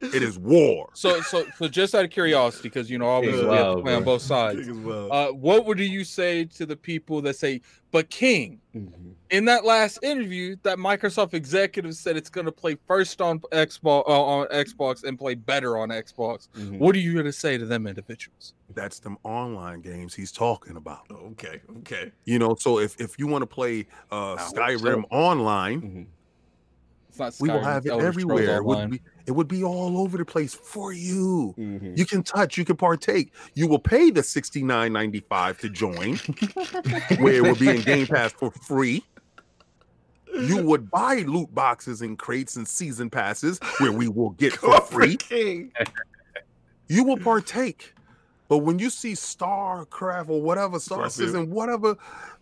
It 0.00 0.22
is 0.22 0.38
war. 0.38 0.88
so 0.94 1.20
so 1.20 1.44
so 1.58 1.68
just 1.68 1.94
out 1.94 2.04
of 2.04 2.10
curiosity, 2.10 2.68
because 2.70 2.90
you 2.90 2.96
know 2.98 3.06
obviously 3.08 3.46
we 3.46 3.54
have 3.54 3.76
to 3.76 3.82
play 3.82 3.94
on 3.94 4.04
both 4.04 4.22
sides. 4.22 4.66
well. 4.70 5.12
Uh, 5.12 5.32
what 5.32 5.66
would 5.66 5.78
you 5.78 6.04
say 6.04 6.46
to 6.46 6.64
the 6.64 6.76
people 6.76 7.20
that 7.22 7.36
say, 7.36 7.60
"But 7.90 8.08
King"? 8.08 8.60
Mhm. 8.74 9.14
in 9.30 9.44
that 9.46 9.64
last 9.64 9.98
interview, 10.02 10.56
that 10.62 10.78
Microsoft 10.78 11.34
executive 11.34 11.94
said 11.94 12.16
it's 12.16 12.30
going 12.30 12.46
to 12.46 12.52
play 12.52 12.76
first 12.86 13.20
on 13.20 13.40
Xbox 13.52 14.08
uh, 14.08 14.22
on 14.22 14.46
Xbox 14.48 15.04
and 15.04 15.18
play 15.18 15.34
better 15.34 15.76
on 15.76 15.90
Xbox. 15.90 16.48
Mhm. 16.56 16.78
What 16.78 16.94
are 16.96 16.98
you 17.00 17.12
going 17.12 17.26
to 17.26 17.32
say 17.32 17.58
to 17.58 17.66
them 17.66 17.86
individuals? 17.86 18.54
That's 18.74 19.00
them 19.00 19.18
online 19.24 19.80
games 19.82 20.14
he's 20.14 20.32
talking 20.32 20.76
about. 20.76 21.02
Okay. 21.10 21.60
Okay. 21.78 22.10
You 22.24 22.38
know, 22.38 22.54
so 22.54 22.78
if, 22.78 22.98
if 23.00 23.18
you 23.18 23.26
want 23.26 23.42
to 23.42 23.46
play 23.46 23.86
uh 24.10 24.36
hope 24.36 24.56
Skyrim 24.56 25.04
online, 25.10 25.82
Mhm. 25.82 26.06
It's 27.08 27.18
not 27.18 27.34
we 27.40 27.48
will 27.50 27.58
have 27.64 27.84
it 27.86 27.90
Elder 27.90 28.06
everywhere. 28.06 28.56
It 28.58 28.64
would, 28.64 28.90
be, 28.90 29.00
it 29.30 29.36
would 29.36 29.46
be 29.46 29.62
all 29.62 29.96
over 29.96 30.18
the 30.18 30.24
place 30.24 30.54
for 30.56 30.92
you. 30.92 31.54
Mhm. 31.56 31.96
You 31.96 32.04
can 32.04 32.24
touch, 32.24 32.58
you 32.58 32.64
can 32.64 32.74
partake. 32.76 33.32
You 33.54 33.68
will 33.68 33.78
pay 33.78 34.10
the 34.10 34.22
$69.95 34.24 35.56
to 35.60 35.68
join, 35.70 36.16
where 37.22 37.34
it 37.34 37.42
will 37.44 37.54
be 37.54 37.68
in 37.68 37.80
Game 37.82 38.08
Pass 38.08 38.32
for 38.32 38.50
free. 38.50 39.04
You 40.34 40.56
would 40.64 40.90
buy 40.90 41.18
loot 41.28 41.54
boxes 41.54 42.02
and 42.02 42.18
crates 42.18 42.56
and 42.56 42.66
season 42.66 43.08
passes 43.08 43.60
where 43.78 43.92
we 43.92 44.08
will 44.08 44.30
get 44.30 44.52
for 44.54 44.80
free. 44.80 45.16
You 46.88 47.04
will 47.04 47.18
partake. 47.18 47.94
But 48.48 48.58
when 48.58 48.80
you 48.80 48.90
see 48.90 49.12
StarCraft 49.12 50.28
or 50.28 50.42
whatever, 50.42 50.80
Star 50.80 51.08
Citizen, 51.08 51.50
whatever 51.50 51.96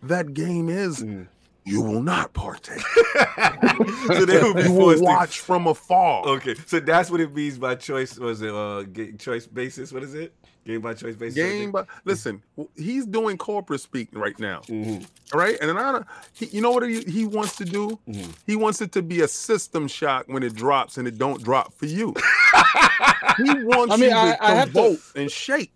that 0.04 0.32
game 0.32 0.70
is, 0.70 1.00
Mhm. 1.04 1.26
You 1.68 1.82
will 1.82 2.02
not 2.02 2.32
partake. 2.32 2.80
so 4.06 4.24
they 4.24 4.42
would 4.42 4.56
be 4.56 4.62
You 4.62 4.72
will 4.72 4.80
forced 4.80 4.98
to 4.98 5.04
watch 5.04 5.40
from 5.40 5.66
afar. 5.66 6.26
Okay, 6.26 6.54
so 6.66 6.80
that's 6.80 7.10
what 7.10 7.20
it 7.20 7.34
means 7.34 7.58
by 7.58 7.74
choice. 7.74 8.18
Was 8.18 8.42
it 8.42 8.50
uh 8.54 8.82
ga- 8.82 9.12
choice 9.12 9.46
basis? 9.46 9.92
What 9.92 10.02
is 10.02 10.14
it? 10.14 10.34
Game 10.64 10.80
by 10.82 10.92
choice 10.92 11.16
basis. 11.16 11.34
Game, 11.36 11.70
by. 11.72 11.84
listen, 12.04 12.42
he's 12.76 13.06
doing 13.06 13.38
corporate 13.38 13.80
speak 13.80 14.08
right 14.12 14.38
now, 14.38 14.60
hmm 14.68 14.98
all 15.32 15.40
right? 15.40 15.56
And 15.60 15.68
then 15.70 15.78
I, 15.78 15.92
don't- 15.92 16.06
he, 16.34 16.46
you 16.46 16.60
know 16.60 16.70
what 16.72 16.82
he, 16.88 17.02
he 17.04 17.24
wants 17.26 17.56
to 17.56 17.64
do? 17.64 17.98
Mhm. 18.08 18.34
He 18.46 18.54
wants 18.56 18.80
it 18.82 18.92
to 18.92 19.02
be 19.02 19.20
a 19.22 19.28
system 19.28 19.88
shock 19.88 20.24
when 20.28 20.42
it 20.42 20.54
drops 20.54 20.98
and 20.98 21.08
it 21.08 21.16
don't 21.16 21.42
drop 21.42 21.72
for 21.74 21.86
you. 21.86 22.14
he 23.38 23.54
wants 23.64 23.94
I 23.94 23.96
mean, 23.96 24.10
you 24.10 24.16
I- 24.16 24.32
to 24.36 24.44
I 24.44 24.50
have 24.54 24.68
to- 24.68 24.72
vote 24.72 24.98
and 25.16 25.30
shake. 25.30 25.72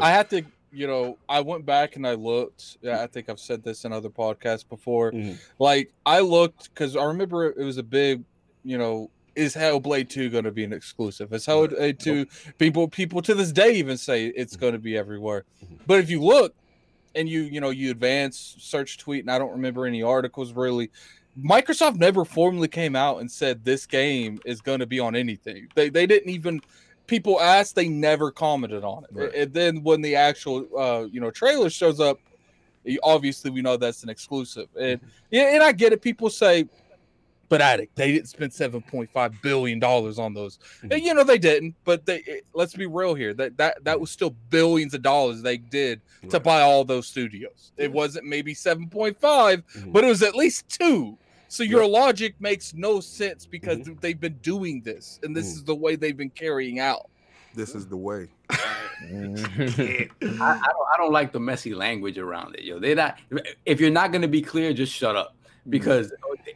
I 0.00 0.10
have 0.10 0.28
to, 0.30 0.42
you 0.72 0.86
know, 0.86 1.18
I 1.28 1.40
went 1.40 1.66
back 1.66 1.96
and 1.96 2.06
I 2.06 2.14
looked. 2.14 2.78
Yeah, 2.80 3.02
I 3.02 3.06
think 3.06 3.28
I've 3.28 3.38
said 3.40 3.62
this 3.62 3.84
in 3.84 3.92
other 3.92 4.08
podcasts 4.08 4.66
before. 4.68 5.12
Mhm. 5.12 5.38
Like 5.58 5.92
I 6.06 6.20
looked 6.20 6.70
because 6.72 6.96
I 6.96 7.04
remember 7.04 7.46
it 7.46 7.58
was 7.58 7.78
a 7.78 7.82
big, 7.82 8.22
you 8.64 8.78
know, 8.78 9.10
is 9.34 9.54
Hellblade 9.54 10.08
2 10.08 10.30
going 10.30 10.44
to 10.44 10.50
be 10.50 10.64
an 10.64 10.72
exclusive? 10.72 11.32
Is 11.32 11.46
Hellblade 11.46 11.98
2 11.98 12.26
people 12.58 12.88
people 12.88 13.22
to 13.22 13.34
this 13.34 13.52
day 13.52 13.74
even 13.74 13.96
say 13.96 14.26
it's 14.26 14.56
going 14.56 14.72
to 14.72 14.78
be 14.78 14.96
everywhere. 14.96 15.44
Mhm. 15.64 15.78
But 15.86 16.00
if 16.00 16.10
you 16.10 16.22
look 16.22 16.54
and 17.14 17.28
you, 17.28 17.42
you 17.42 17.60
know, 17.60 17.70
you 17.70 17.90
advance 17.90 18.56
search 18.58 18.98
tweet 18.98 19.24
and 19.24 19.30
I 19.30 19.38
don't 19.38 19.52
remember 19.52 19.86
any 19.86 20.02
articles 20.02 20.52
really 20.52 20.90
Microsoft 21.38 21.96
never 21.96 22.26
formally 22.26 22.68
came 22.68 22.94
out 22.94 23.20
and 23.20 23.30
said 23.30 23.64
this 23.64 23.86
game 23.86 24.38
is 24.44 24.60
going 24.60 24.80
to 24.80 24.86
be 24.86 25.00
on 25.00 25.16
anything. 25.16 25.68
They 25.74 25.88
they 25.88 26.06
didn't 26.06 26.28
even 26.30 26.60
people 27.06 27.40
asked, 27.40 27.74
they 27.74 27.88
never 27.88 28.30
commented 28.30 28.84
on 28.84 29.04
it. 29.04 29.10
Right. 29.12 29.34
And 29.34 29.52
then 29.52 29.82
when 29.82 30.00
the 30.02 30.16
actual 30.16 30.66
uh, 30.78 31.04
you 31.10 31.20
know, 31.20 31.30
trailer 31.30 31.70
shows 31.70 32.00
up, 32.00 32.18
obviously 33.02 33.50
we 33.50 33.62
know 33.62 33.76
that's 33.76 34.02
an 34.02 34.08
exclusive. 34.08 34.68
And 34.80 35.00
yeah, 35.30 35.54
and 35.54 35.62
I 35.62 35.72
get 35.72 35.92
it. 35.92 36.02
People 36.02 36.30
say, 36.30 36.66
but 37.48 37.60
Addict, 37.60 37.94
they 37.96 38.10
didn't 38.12 38.28
spend 38.28 38.50
seven 38.52 38.80
point 38.80 39.10
five 39.12 39.34
billion 39.42 39.78
dollars 39.78 40.18
on 40.18 40.32
those. 40.32 40.58
Mhm. 40.82 40.94
And, 40.94 41.02
you 41.02 41.12
know 41.12 41.22
they 41.22 41.36
didn't, 41.36 41.74
but 41.84 42.06
they 42.06 42.20
it- 42.20 42.46
let's 42.54 42.74
be 42.74 42.86
real 42.86 43.14
here. 43.14 43.34
That 43.34 43.58
that 43.58 43.84
that 43.84 44.00
was 44.00 44.10
still 44.10 44.30
billions 44.48 44.94
of 44.94 45.02
dollars 45.02 45.42
they 45.42 45.58
did 45.58 46.00
to 46.30 46.40
buy 46.40 46.62
all 46.62 46.82
those 46.84 47.06
studios. 47.06 47.72
It 47.76 47.92
wasn't 47.92 48.24
maybe 48.26 48.54
seven 48.54 48.88
point 48.88 49.20
five, 49.20 49.62
Mhm. 49.76 49.92
but 49.92 50.02
it 50.02 50.06
was 50.06 50.22
at 50.22 50.34
least 50.34 50.66
two. 50.70 51.18
So 51.52 51.62
your 51.64 51.86
logic 51.86 52.34
makes 52.40 52.72
no 52.72 53.00
sense 53.00 53.44
because 53.44 53.86
they've 54.00 54.18
been 54.18 54.38
doing 54.40 54.80
this, 54.80 55.20
and 55.22 55.36
this 55.36 55.48
Mhm. 55.48 55.56
is 55.56 55.64
the 55.64 55.74
way 55.74 55.96
they've 55.96 56.16
been 56.16 56.30
carrying 56.30 56.78
out. 56.78 57.10
This 57.54 57.74
is 57.74 57.86
the 57.86 57.96
way. 57.98 58.28
I, 58.50 60.08
I 60.22 60.38
don't 60.40 60.88
I 60.94 60.96
don't 60.96 61.12
like 61.12 61.30
the 61.30 61.40
messy 61.40 61.74
language 61.74 62.16
around 62.16 62.54
it, 62.54 62.62
yo. 62.62 62.78
They're 62.78 62.94
not 62.94 63.18
if 63.66 63.80
you're 63.82 63.90
not 63.90 64.12
gonna 64.12 64.28
be 64.28 64.40
clear, 64.40 64.72
just 64.72 64.94
shut 64.94 65.14
up. 65.14 65.36
Because 65.68 66.10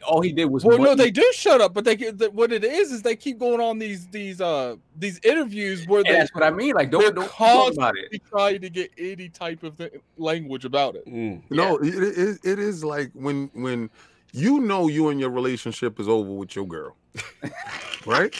all 0.05 0.19
he 0.21 0.33
did 0.33 0.45
was 0.45 0.65
Well, 0.65 0.77
no, 0.79 0.83
money- 0.85 0.95
they 0.95 1.11
do 1.11 1.25
shut 1.33 1.61
up, 1.61 1.73
but 1.75 1.85
they 1.85 1.95
get 1.95 2.17
the, 2.17 2.29
what 2.31 2.51
it 2.51 2.63
is 2.65 2.91
is 2.91 3.03
they 3.03 3.15
keep 3.15 3.37
going 3.37 3.61
on 3.61 3.77
these 3.77 4.07
these 4.07 4.41
uh 4.41 4.77
these 4.97 5.19
interviews 5.23 5.85
where 5.87 6.03
they 6.03 6.13
that's 6.13 6.33
what 6.33 6.43
I 6.43 6.49
mean. 6.49 6.73
Like, 6.73 6.89
don't, 6.89 7.13
don't 7.15 7.29
talk 7.29 7.73
about 7.73 7.95
it. 7.97 8.09
constantly 8.09 8.21
trying 8.31 8.61
to 8.61 8.69
get 8.71 8.89
any 8.97 9.29
type 9.29 9.61
of 9.61 9.77
th- 9.77 9.93
language 10.17 10.65
about 10.65 10.95
it. 10.95 11.05
Mm. 11.05 11.43
No, 11.51 11.77
it, 11.77 11.93
it, 11.93 12.39
it 12.43 12.57
is 12.59 12.83
like 12.83 13.11
when 13.13 13.49
when 13.53 13.89
you 14.33 14.59
know 14.59 14.87
you 14.87 15.09
and 15.09 15.19
your 15.19 15.29
relationship 15.29 15.99
is 15.99 16.07
over 16.07 16.31
with 16.31 16.55
your 16.55 16.65
girl, 16.65 16.95
right? 18.05 18.33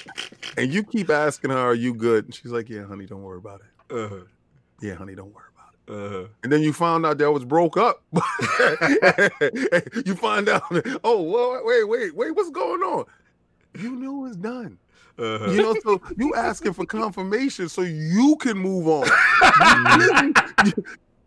And 0.57 0.73
you 0.73 0.83
keep 0.83 1.09
asking 1.09 1.51
her, 1.51 1.57
"Are 1.57 1.75
you 1.75 1.93
good?" 1.93 2.25
And 2.25 2.35
she's 2.35 2.51
like, 2.51 2.69
"Yeah, 2.69 2.85
honey, 2.85 3.05
don't 3.05 3.23
worry 3.23 3.37
about 3.37 3.61
it. 3.61 3.93
Uh-huh. 3.93 4.23
Yeah, 4.81 4.95
honey, 4.95 5.15
don't 5.15 5.33
worry 5.33 5.45
about 5.55 5.73
it." 5.73 6.05
Uh-huh. 6.05 6.27
And 6.43 6.51
then 6.51 6.61
you 6.61 6.73
found 6.73 7.05
out 7.05 7.17
that 7.17 7.31
was 7.31 7.45
broke 7.45 7.77
up. 7.77 8.03
you 10.05 10.15
find 10.15 10.49
out, 10.49 10.63
oh, 11.03 11.21
well, 11.21 11.61
wait, 11.63 11.87
wait, 11.87 12.15
wait, 12.15 12.31
what's 12.31 12.49
going 12.49 12.81
on? 12.81 13.05
You 13.79 13.95
knew 13.95 14.25
it 14.25 14.29
was 14.29 14.37
done. 14.37 14.77
Uh-huh. 15.17 15.49
You 15.49 15.61
know, 15.61 15.75
so 15.83 16.01
you 16.17 16.35
asking 16.35 16.73
for 16.73 16.85
confirmation 16.85 17.69
so 17.69 17.81
you 17.81 18.35
can 18.39 18.57
move 18.57 18.87
on. 18.87 19.07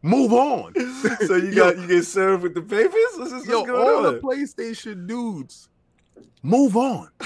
move 0.03 0.33
on. 0.33 0.75
so 1.27 1.37
you 1.37 1.49
Yo. 1.53 1.71
got 1.71 1.79
you 1.79 1.87
get 1.87 2.05
served 2.05 2.43
with 2.43 2.55
the 2.55 2.63
papers? 2.63 2.93
What's, 3.17 3.33
this, 3.33 3.47
Yo, 3.47 3.65
going 3.65 3.71
all 3.89 4.07
on? 4.07 4.15
the 4.15 4.21
PlayStation 4.21 5.07
dudes, 5.07 5.69
move 6.43 6.77
on. 6.77 7.09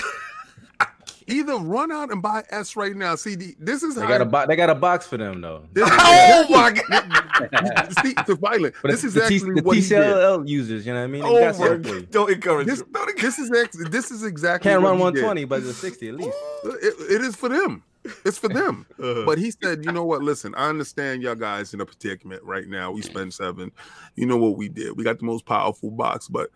Either 1.26 1.56
run 1.56 1.90
out 1.90 2.12
and 2.12 2.20
buy 2.20 2.42
S 2.50 2.76
right 2.76 2.94
now. 2.94 3.14
See, 3.14 3.34
the, 3.34 3.56
this 3.58 3.82
is 3.82 3.94
They 3.94 4.02
how 4.02 4.08
got 4.08 4.20
a 4.20 4.24
bo- 4.26 4.46
they 4.46 4.56
got 4.56 4.68
a 4.68 4.74
box 4.74 5.06
for 5.06 5.16
them 5.16 5.40
though. 5.40 5.64
this 5.72 5.88
oh 5.90 6.46
my 6.50 6.70
god! 6.70 7.94
see, 8.04 8.12
to 8.12 8.34
violent. 8.34 8.74
But 8.82 8.90
This 8.90 9.04
is 9.04 9.14
the, 9.14 9.20
T- 9.26 9.36
actually 9.36 9.54
the 9.54 9.62
what 9.62 9.74
he 9.78 9.80
did. 9.88 10.02
TCL 10.02 10.46
users, 10.46 10.86
you 10.86 10.92
know 10.92 10.98
what 10.98 11.04
I 11.04 11.06
mean? 11.06 11.22
Oh 11.24 11.40
my 11.40 11.52
something 11.52 11.82
for 11.82 11.88
you. 11.94 12.00
god! 12.02 12.10
Don't 12.10 12.30
encourage 12.30 12.66
This. 12.66 12.82
Don't 12.92 13.08
encourage 13.08 13.22
this 13.22 13.38
is 13.38 13.50
ex- 13.52 13.88
this 13.90 14.10
is 14.10 14.22
exactly 14.22 14.70
Can't 14.70 14.82
what 14.82 14.90
run 14.90 14.98
he 14.98 15.20
did. 15.20 15.24
120, 15.24 15.44
but 15.46 15.62
it's 15.62 15.78
60 15.78 16.08
at 16.10 16.14
least. 16.14 16.36
It, 16.64 16.94
it 17.12 17.22
is 17.22 17.34
for 17.34 17.48
them. 17.48 17.82
It's 18.24 18.38
for 18.38 18.48
them. 18.48 18.86
Uh-huh. 18.98 19.24
But 19.26 19.38
he 19.38 19.50
said, 19.50 19.84
you 19.84 19.92
know 19.92 20.04
what? 20.04 20.22
Listen, 20.22 20.54
I 20.54 20.68
understand 20.68 21.22
y'all 21.22 21.34
guys 21.34 21.74
in 21.74 21.80
a 21.80 21.86
predicament 21.86 22.42
right 22.42 22.66
now. 22.68 22.90
We 22.92 23.02
spent 23.02 23.34
seven. 23.34 23.70
You 24.14 24.26
know 24.26 24.36
what 24.36 24.56
we 24.56 24.68
did? 24.68 24.96
We 24.96 25.04
got 25.04 25.18
the 25.18 25.24
most 25.26 25.44
powerful 25.46 25.90
box, 25.90 26.28
but 26.28 26.50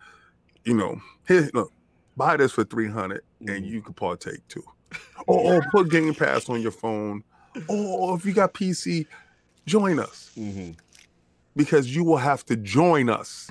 you 0.63 0.73
know, 0.75 0.99
here, 1.27 1.49
look, 1.53 1.71
buy 2.17 2.37
this 2.37 2.51
for 2.53 2.63
300 2.63 3.21
and 3.41 3.49
Mhm. 3.49 3.67
you 3.69 3.81
can 3.81 3.93
partake 3.93 4.47
too. 4.47 4.63
Or, 5.27 5.55
or 5.55 5.61
put 5.71 5.89
Game 5.91 6.15
Pass 6.15 6.49
on 6.49 6.61
your 6.61 6.71
phone. 6.71 7.23
Or 7.67 8.15
if 8.17 8.25
you 8.25 8.33
got 8.33 8.53
PC, 8.53 9.05
join 9.67 9.99
us 9.99 10.31
Mhm. 10.37 10.75
because 11.55 11.93
you 11.93 12.03
will 12.03 12.17
have 12.17 12.43
to 12.47 12.55
join 12.55 13.09
us 13.09 13.47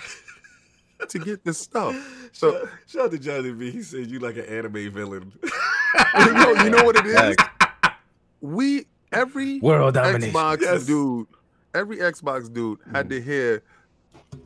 to 1.08 1.18
get 1.18 1.44
this 1.44 1.58
stuff. 1.58 1.94
So 2.32 2.52
shout, 2.52 2.68
shout 2.86 3.04
out 3.04 3.10
to 3.12 3.18
Johnny 3.18 3.52
B. 3.52 3.70
He 3.70 3.82
said 3.82 4.10
you 4.10 4.18
like 4.18 4.36
an 4.36 4.46
anime 4.46 4.90
villain. 4.92 5.32
you 6.18 6.32
know, 6.32 6.50
you 6.64 6.70
know 6.70 6.82
what 6.84 6.96
it 6.96 7.06
is? 7.06 7.36
We 8.40 8.86
every 9.12 9.60
World 9.60 9.94
domination. 9.94 10.34
Xbox 10.34 10.60
Yes. 10.60 10.86
dude, 10.86 11.26
every 11.74 11.96
Xbox 11.98 12.52
dude 12.52 12.78
had 12.92 13.06
Mhm. 13.06 13.10
to 13.10 13.20
hear 13.22 13.62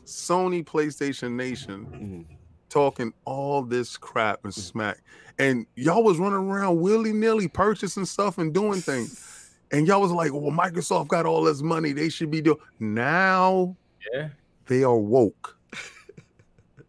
Sony 0.05 0.65
PlayStation 0.65 1.33
Nation 1.33 1.87
Mhm. 2.31 2.37
talking 2.69 3.13
all 3.25 3.63
this 3.63 3.97
crap 3.97 4.45
and 4.45 4.55
smack. 4.55 5.03
And 5.39 5.67
y'all 5.75 6.05
was 6.05 6.19
running 6.19 6.39
around 6.39 6.81
willy-nilly 6.81 7.49
purchasing 7.49 8.05
stuff 8.05 8.39
and 8.39 8.53
doing 8.53 8.81
things. 8.81 9.51
And 9.73 9.87
y'all 9.87 10.01
was 10.01 10.13
like, 10.13 10.33
well, 10.33 10.53
Microsoft 10.53 11.09
got 11.09 11.27
all 11.27 11.43
this 11.45 11.63
money. 11.63 11.93
They 11.93 12.09
should 12.11 12.31
be 12.31 12.41
doing 12.43 12.59
now 12.79 13.77
Yeah. 14.13 14.29
they 14.67 14.85
are 14.85 14.97
woke. 14.97 15.57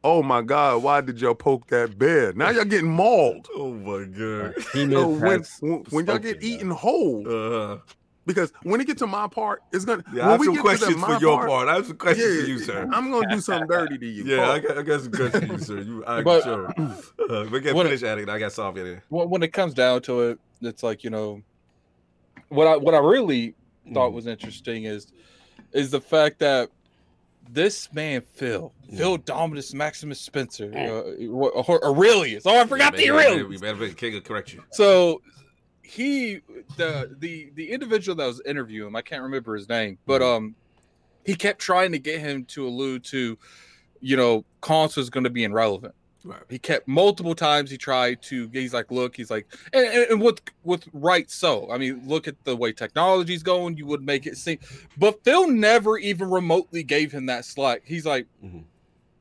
Oh 0.04 0.22
my 0.24 0.42
God, 0.42 0.84
why 0.84 1.02
did 1.02 1.20
y'all 1.22 1.36
poke 1.36 1.68
that 1.68 1.98
bear? 1.98 2.34
Now 2.34 2.50
y'all 2.50 2.66
getting 2.66 2.92
mauled. 2.92 3.48
Oh 3.56 3.74
my 3.74 4.04
god. 4.06 4.54
He 4.74 4.90
So 4.92 5.08
when, 5.10 5.44
when, 5.62 5.80
when 5.90 6.06
y'all 6.06 6.18
get 6.18 6.40
bro. 6.40 6.48
eaten 6.50 6.70
whole, 6.72 7.28
Uh, 7.28 7.78
because 8.26 8.54
when 8.64 8.80
it 8.80 8.88
gets 8.88 9.00
to 9.00 9.08
my 9.08 9.28
part, 9.28 9.62
it's 9.74 9.84
gonna 9.86 10.04
yeah, 10.14 10.24
I 10.24 10.26
when 10.26 10.32
have 10.32 10.40
we 10.40 10.46
some 10.46 10.54
get 10.56 10.62
questions 10.64 11.04
for 11.04 11.18
your 11.20 11.46
part. 11.46 11.68
I 11.68 11.76
have 11.76 11.88
some 11.88 11.98
questions 11.98 12.36
yeah, 12.36 12.42
for 12.44 12.48
you, 12.50 12.60
sir. 12.60 12.90
I'm 12.94 13.12
gonna 13.12 13.28
do 13.30 13.42
something 13.42 13.68
dirty 13.68 13.98
to 13.98 14.06
you. 14.06 14.24
Yeah, 14.26 14.50
I 14.52 14.60
Pause. 14.60 14.68
got, 14.68 14.78
I 14.78 14.82
got 14.84 15.02
some 15.02 15.12
questions 15.12 15.46
for 15.46 15.54
you, 15.54 15.60
sir. 15.60 15.80
You, 15.82 16.06
I 16.06 16.22
But- 16.24 16.44
sure. 16.44 16.74
Uh, 17.30 17.46
but 17.46 17.60
get 17.60 17.74
What- 17.76 17.86
finished 17.86 18.04
at 18.04 18.18
it. 18.20 18.30
I 18.30 18.40
got 18.40 18.52
solved 18.52 18.78
in 18.78 18.86
it. 18.88 19.00
when, 19.10 19.30
when 19.30 19.44
it 19.44 19.54
comes 19.54 19.74
down 19.74 20.02
to 20.04 20.22
it, 20.22 20.40
it's 20.62 20.84
like 20.84 21.04
you 21.04 21.10
know, 21.10 21.42
what 22.50 22.68
I 22.68 22.78
what 22.78 22.94
I 22.94 23.00
really 23.00 23.56
thought 23.94 24.12
Mhm. 24.12 24.14
was 24.14 24.28
interesting 24.28 24.86
is 24.86 25.12
is 25.74 25.92
the 25.92 26.00
fact 26.02 26.40
that 26.40 26.70
this 27.49 27.91
man 27.94 28.22
Phil 28.22 28.74
Yeah. 28.88 28.98
Phil 28.98 29.18
Dominus 29.18 29.74
Maximus 29.74 30.20
Spencer 30.22 30.72
uh, 30.76 31.26
or 31.28 31.86
Aurelius. 31.86 32.44
Oh, 32.45 32.60
I 32.60 32.65
forgot 32.65 32.95
the 32.95 33.03
Yeah, 33.03 33.11
man, 33.11 33.20
yeah, 33.22 33.28
Aurelius. 33.32 33.48
We 33.49 33.57
better 33.57 33.90
King 33.94 34.14
will 34.14 34.22
correct 34.22 34.53
you. 34.53 34.64
So 34.72 35.22
he 35.84 36.41
the 36.78 37.15
the 37.20 37.52
the 37.56 37.70
individual 37.72 38.15
that 38.15 38.26
was 38.26 38.41
interviewing 38.45 38.88
him, 38.90 38.95
I 38.95 39.02
can't 39.02 39.22
remember 39.24 39.56
his 39.56 39.68
name, 39.70 39.98
but 40.06 40.22
Mhm. 40.22 40.36
um 40.38 40.56
he 41.26 41.36
kept 41.36 41.60
trying 41.60 41.91
to 41.94 41.99
get 41.99 42.20
him 42.20 42.44
to 42.45 42.68
allude 42.68 43.03
to, 43.06 43.38
you 44.02 44.18
know, 44.18 44.44
consoles 44.61 45.10
going 45.10 45.24
to 45.24 45.30
be 45.30 45.44
irrelevant. 45.45 45.95
Right. 46.26 46.41
He 46.50 46.58
kept 46.58 46.88
multiple 46.88 47.36
times. 47.36 47.70
He 47.70 47.78
tried 47.78 48.22
to. 48.24 48.50
He's 48.54 48.74
like, 48.74 48.91
look. 48.91 49.16
He's 49.16 49.30
like, 49.30 49.45
and, 49.74 49.86
and, 49.86 50.12
and 50.12 50.22
with 50.22 50.40
with 50.64 50.88
right 50.94 51.30
so. 51.30 51.70
I 51.70 51.78
mean, 51.78 52.02
look 52.08 52.28
at 52.30 52.41
the 52.45 52.56
way 52.56 52.72
technology's 52.72 53.44
going. 53.44 53.76
You 53.76 53.86
would 53.88 54.02
make 54.02 54.26
it 54.26 54.38
seem, 54.38 54.60
but 54.98 55.22
Phil 55.26 55.50
never 55.50 55.98
even 55.98 56.30
remotely 56.30 56.82
gave 56.84 57.12
him 57.12 57.26
that 57.26 57.44
slack. 57.44 57.82
He's 57.84 58.06
like, 58.06 58.26
Mhm. 58.44 58.64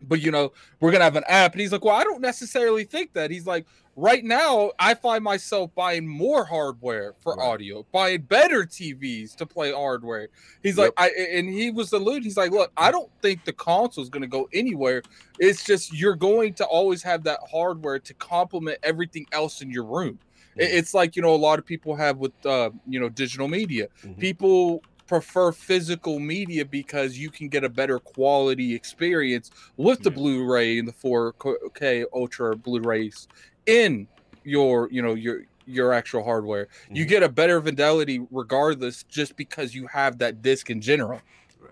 but 0.03 0.21
you 0.21 0.31
know, 0.31 0.53
we're 0.79 0.93
gonna 0.93 1.03
have 1.05 1.17
an 1.17 1.25
app, 1.27 1.53
and 1.53 1.61
he's 1.61 1.73
like, 1.73 1.85
well, 1.85 1.97
I 1.97 2.05
don't 2.05 2.21
necessarily 2.21 2.85
think 2.85 3.13
that. 3.15 3.31
He's 3.33 3.47
like, 3.47 3.67
right 3.97 4.25
now, 4.25 4.73
I 4.79 4.95
find 4.95 5.23
myself 5.23 5.75
buying 5.75 6.07
more 6.07 6.45
hardware 6.45 7.15
for 7.23 7.35
Right. 7.35 7.47
audio, 7.47 7.87
buying 7.93 8.23
better 8.23 8.65
TVs 8.65 9.35
to 9.37 9.47
play 9.47 9.73
hardware. 9.73 10.29
He's 10.63 10.79
like, 10.79 10.93
I 10.97 11.11
and 11.11 11.49
he 11.49 11.71
was 11.71 11.93
alluding. 11.93 12.23
He's 12.25 12.37
like, 12.37 12.51
look, 12.53 12.73
I 12.77 12.91
don't 12.91 13.11
think 13.21 13.45
the 13.45 13.53
console 13.53 14.03
is 14.03 14.11
going 14.11 14.23
to 14.23 14.29
go 14.29 14.49
anywhere. 14.53 15.03
It's 15.39 15.65
just 15.65 15.93
you're 15.93 16.17
going 16.17 16.55
to 16.55 16.65
always 16.67 17.03
have 17.03 17.25
that 17.25 17.41
hardware 17.51 17.99
to 17.99 18.15
complement 18.15 18.79
everything 18.83 19.27
else 19.33 19.61
in 19.63 19.71
your 19.71 19.85
room. 19.85 20.19
Mhm. 20.57 20.63
It's 20.63 20.95
like 20.95 21.17
you 21.17 21.23
know 21.23 21.35
a 21.35 21.37
lot 21.37 21.59
of 21.59 21.67
people 21.67 21.95
have 21.97 22.19
with 22.19 22.33
uh, 22.47 22.71
you 22.89 23.01
know 23.01 23.09
digital 23.09 23.49
media. 23.49 23.89
Mhm. 24.03 24.19
People 24.19 24.83
prefer 25.09 25.53
physical 25.53 26.19
media 26.19 26.65
because 26.65 27.19
you 27.19 27.29
can 27.31 27.49
get 27.49 27.65
a 27.65 27.69
better 27.69 27.99
quality 27.99 28.75
experience 28.75 29.51
with 29.77 30.03
the 30.03 30.09
Yeah. 30.11 30.15
Blu-ray 30.17 30.79
and 30.79 30.89
the 30.89 30.93
4K 30.93 32.07
Ultra 32.15 32.57
Blu-rays 32.57 33.29
in 33.67 34.07
your 34.45 34.89
you 34.91 35.03
know 35.03 35.15
your 35.15 35.43
your 35.67 35.93
actual 35.93 36.25
hardware. 36.25 36.67
You 36.91 37.05
Mhm. 37.05 37.09
get 37.09 37.23
a 37.23 37.29
better 37.29 37.61
fidelity 37.63 38.21
regardless, 38.31 39.05
just 39.05 39.37
because 39.37 39.75
you 39.75 39.87
have 39.87 40.19
that 40.19 40.43
disc 40.43 40.71
in 40.71 40.81
general. 40.81 41.21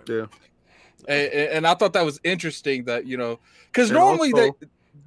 Yeah. 0.07 0.27
And, 1.09 1.33
and 1.33 1.67
I 1.67 1.75
thought 1.75 1.93
that 1.95 2.05
was 2.05 2.21
interesting 2.25 2.85
that 2.85 3.07
you 3.07 3.17
know 3.17 3.41
because 3.67 3.91
normally 3.91 4.33
also- 4.33 4.57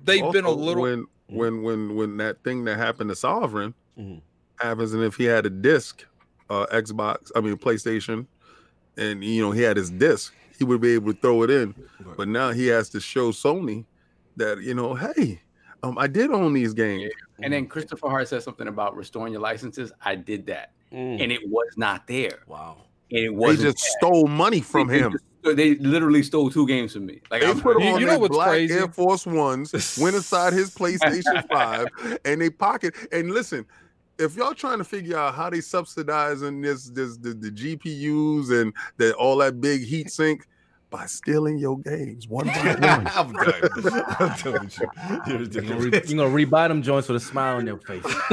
they 0.04 0.20
they've 0.22 0.32
been 0.34 0.46
a 0.46 0.52
little 0.52 0.82
when 0.84 1.06
when 1.28 1.62
when 1.64 1.96
when 1.96 2.18
that 2.18 2.44
thing 2.44 2.66
that 2.66 2.78
happened 2.78 3.10
to 3.10 3.16
Sovereign 3.16 3.74
Mhm. 3.98 4.22
happens, 4.58 4.94
and 4.94 5.04
if 5.04 5.16
he 5.16 5.26
had 5.26 5.46
a 5.46 5.50
disc, 5.50 6.04
uh, 6.50 6.66
Xbox, 6.72 7.32
I 7.36 7.42
mean 7.42 7.56
PlayStation, 7.58 8.26
and 8.98 9.24
you 9.24 9.42
know 9.42 9.52
he 9.52 9.62
had 9.62 9.78
his 9.78 9.90
disc, 9.92 10.34
he 10.58 10.64
would 10.66 10.82
be 10.82 10.94
able 10.96 11.14
to 11.14 11.20
throw 11.20 11.44
it 11.44 11.50
in. 11.50 11.74
Right. 12.04 12.18
But 12.18 12.28
now 12.28 12.52
he 12.52 12.68
has 12.68 12.90
to 12.90 13.00
show 13.00 13.32
Sony 13.32 13.86
that 14.36 14.62
you 14.62 14.74
know, 14.74 14.96
hey, 14.96 15.42
um, 15.84 15.98
I 15.98 16.08
did 16.08 16.32
own 16.32 16.54
these 16.54 16.74
games. 16.74 17.12
And 17.42 17.52
then 17.54 17.68
Christopher 17.68 18.10
Hart 18.10 18.28
said 18.28 18.42
something 18.44 18.68
about 18.68 18.96
restoring 18.96 19.34
your 19.34 19.42
licenses. 19.42 19.92
I 20.02 20.16
did 20.16 20.46
that, 20.48 20.72
Mm. 20.94 21.22
and 21.22 21.32
it 21.32 21.42
was 21.50 21.68
not 21.78 22.08
there. 22.08 22.40
wow. 22.48 22.78
And 23.12 23.20
it 23.20 23.24
They 23.26 23.30
was 23.30 23.62
just 23.62 23.80
stole 23.80 24.28
money 24.28 24.62
from 24.62 24.88
they, 24.88 25.00
him. 25.00 25.12
just- 25.12 25.58
They 25.58 25.76
literally 25.76 26.24
stole 26.24 26.50
two 26.50 26.66
games 26.66 26.94
from 26.94 27.06
me. 27.06 27.20
Like 27.30 27.42
They 27.42 27.48
I'm 27.50 27.60
put 27.60 27.76
on 27.76 28.00
you 28.00 28.06
know 28.08 28.18
what's 28.18 28.34
black 28.36 28.50
crazy? 28.50 28.74
Air 28.76 28.88
Force 28.88 29.26
Ones, 29.26 29.98
went 30.02 30.16
inside 30.16 30.54
his 30.54 30.74
PlayStation 30.74 31.46
5, 31.52 31.88
and 32.26 32.42
they 32.42 32.50
pocket. 32.50 32.96
And 33.12 33.30
listen, 33.32 33.66
if 34.18 34.36
y'all 34.38 34.54
trying 34.54 34.78
to 34.78 34.84
figure 34.86 35.18
out 35.18 35.36
how 35.36 35.50
they 35.50 35.60
subsidizing 35.60 36.62
this, 36.62 36.86
this 36.90 37.18
the, 37.18 37.34
the 37.34 37.52
GPUs 37.52 38.52
and 38.62 38.74
the, 38.98 39.14
all 39.16 39.38
that 39.38 39.60
big 39.60 39.84
heat 39.84 40.10
sink 40.10 40.48
by 40.94 41.07
stealing 41.07 41.57
your 41.57 41.80
games 41.80 42.28
one 42.28 42.45
by 42.45 42.53
one. 42.80 43.07
I'm 43.07 43.34
done. 43.34 44.06
I'm 44.20 44.38
done 44.38 44.53
with 44.65 44.80
you. 44.80 44.88
You're 45.26 45.41
You're 45.41 45.48
gonna, 45.48 45.76
re- 45.76 45.86
ridiculous. 45.86 46.10
you 46.11 46.18
gonna 46.18 46.30
rebuy 46.30 46.68
them 46.68 46.84
joints 46.84 47.07
with 47.10 47.18
a 47.18 47.20
smile 47.20 47.57
on 47.57 47.65
your 47.65 47.80
face. 47.80 48.03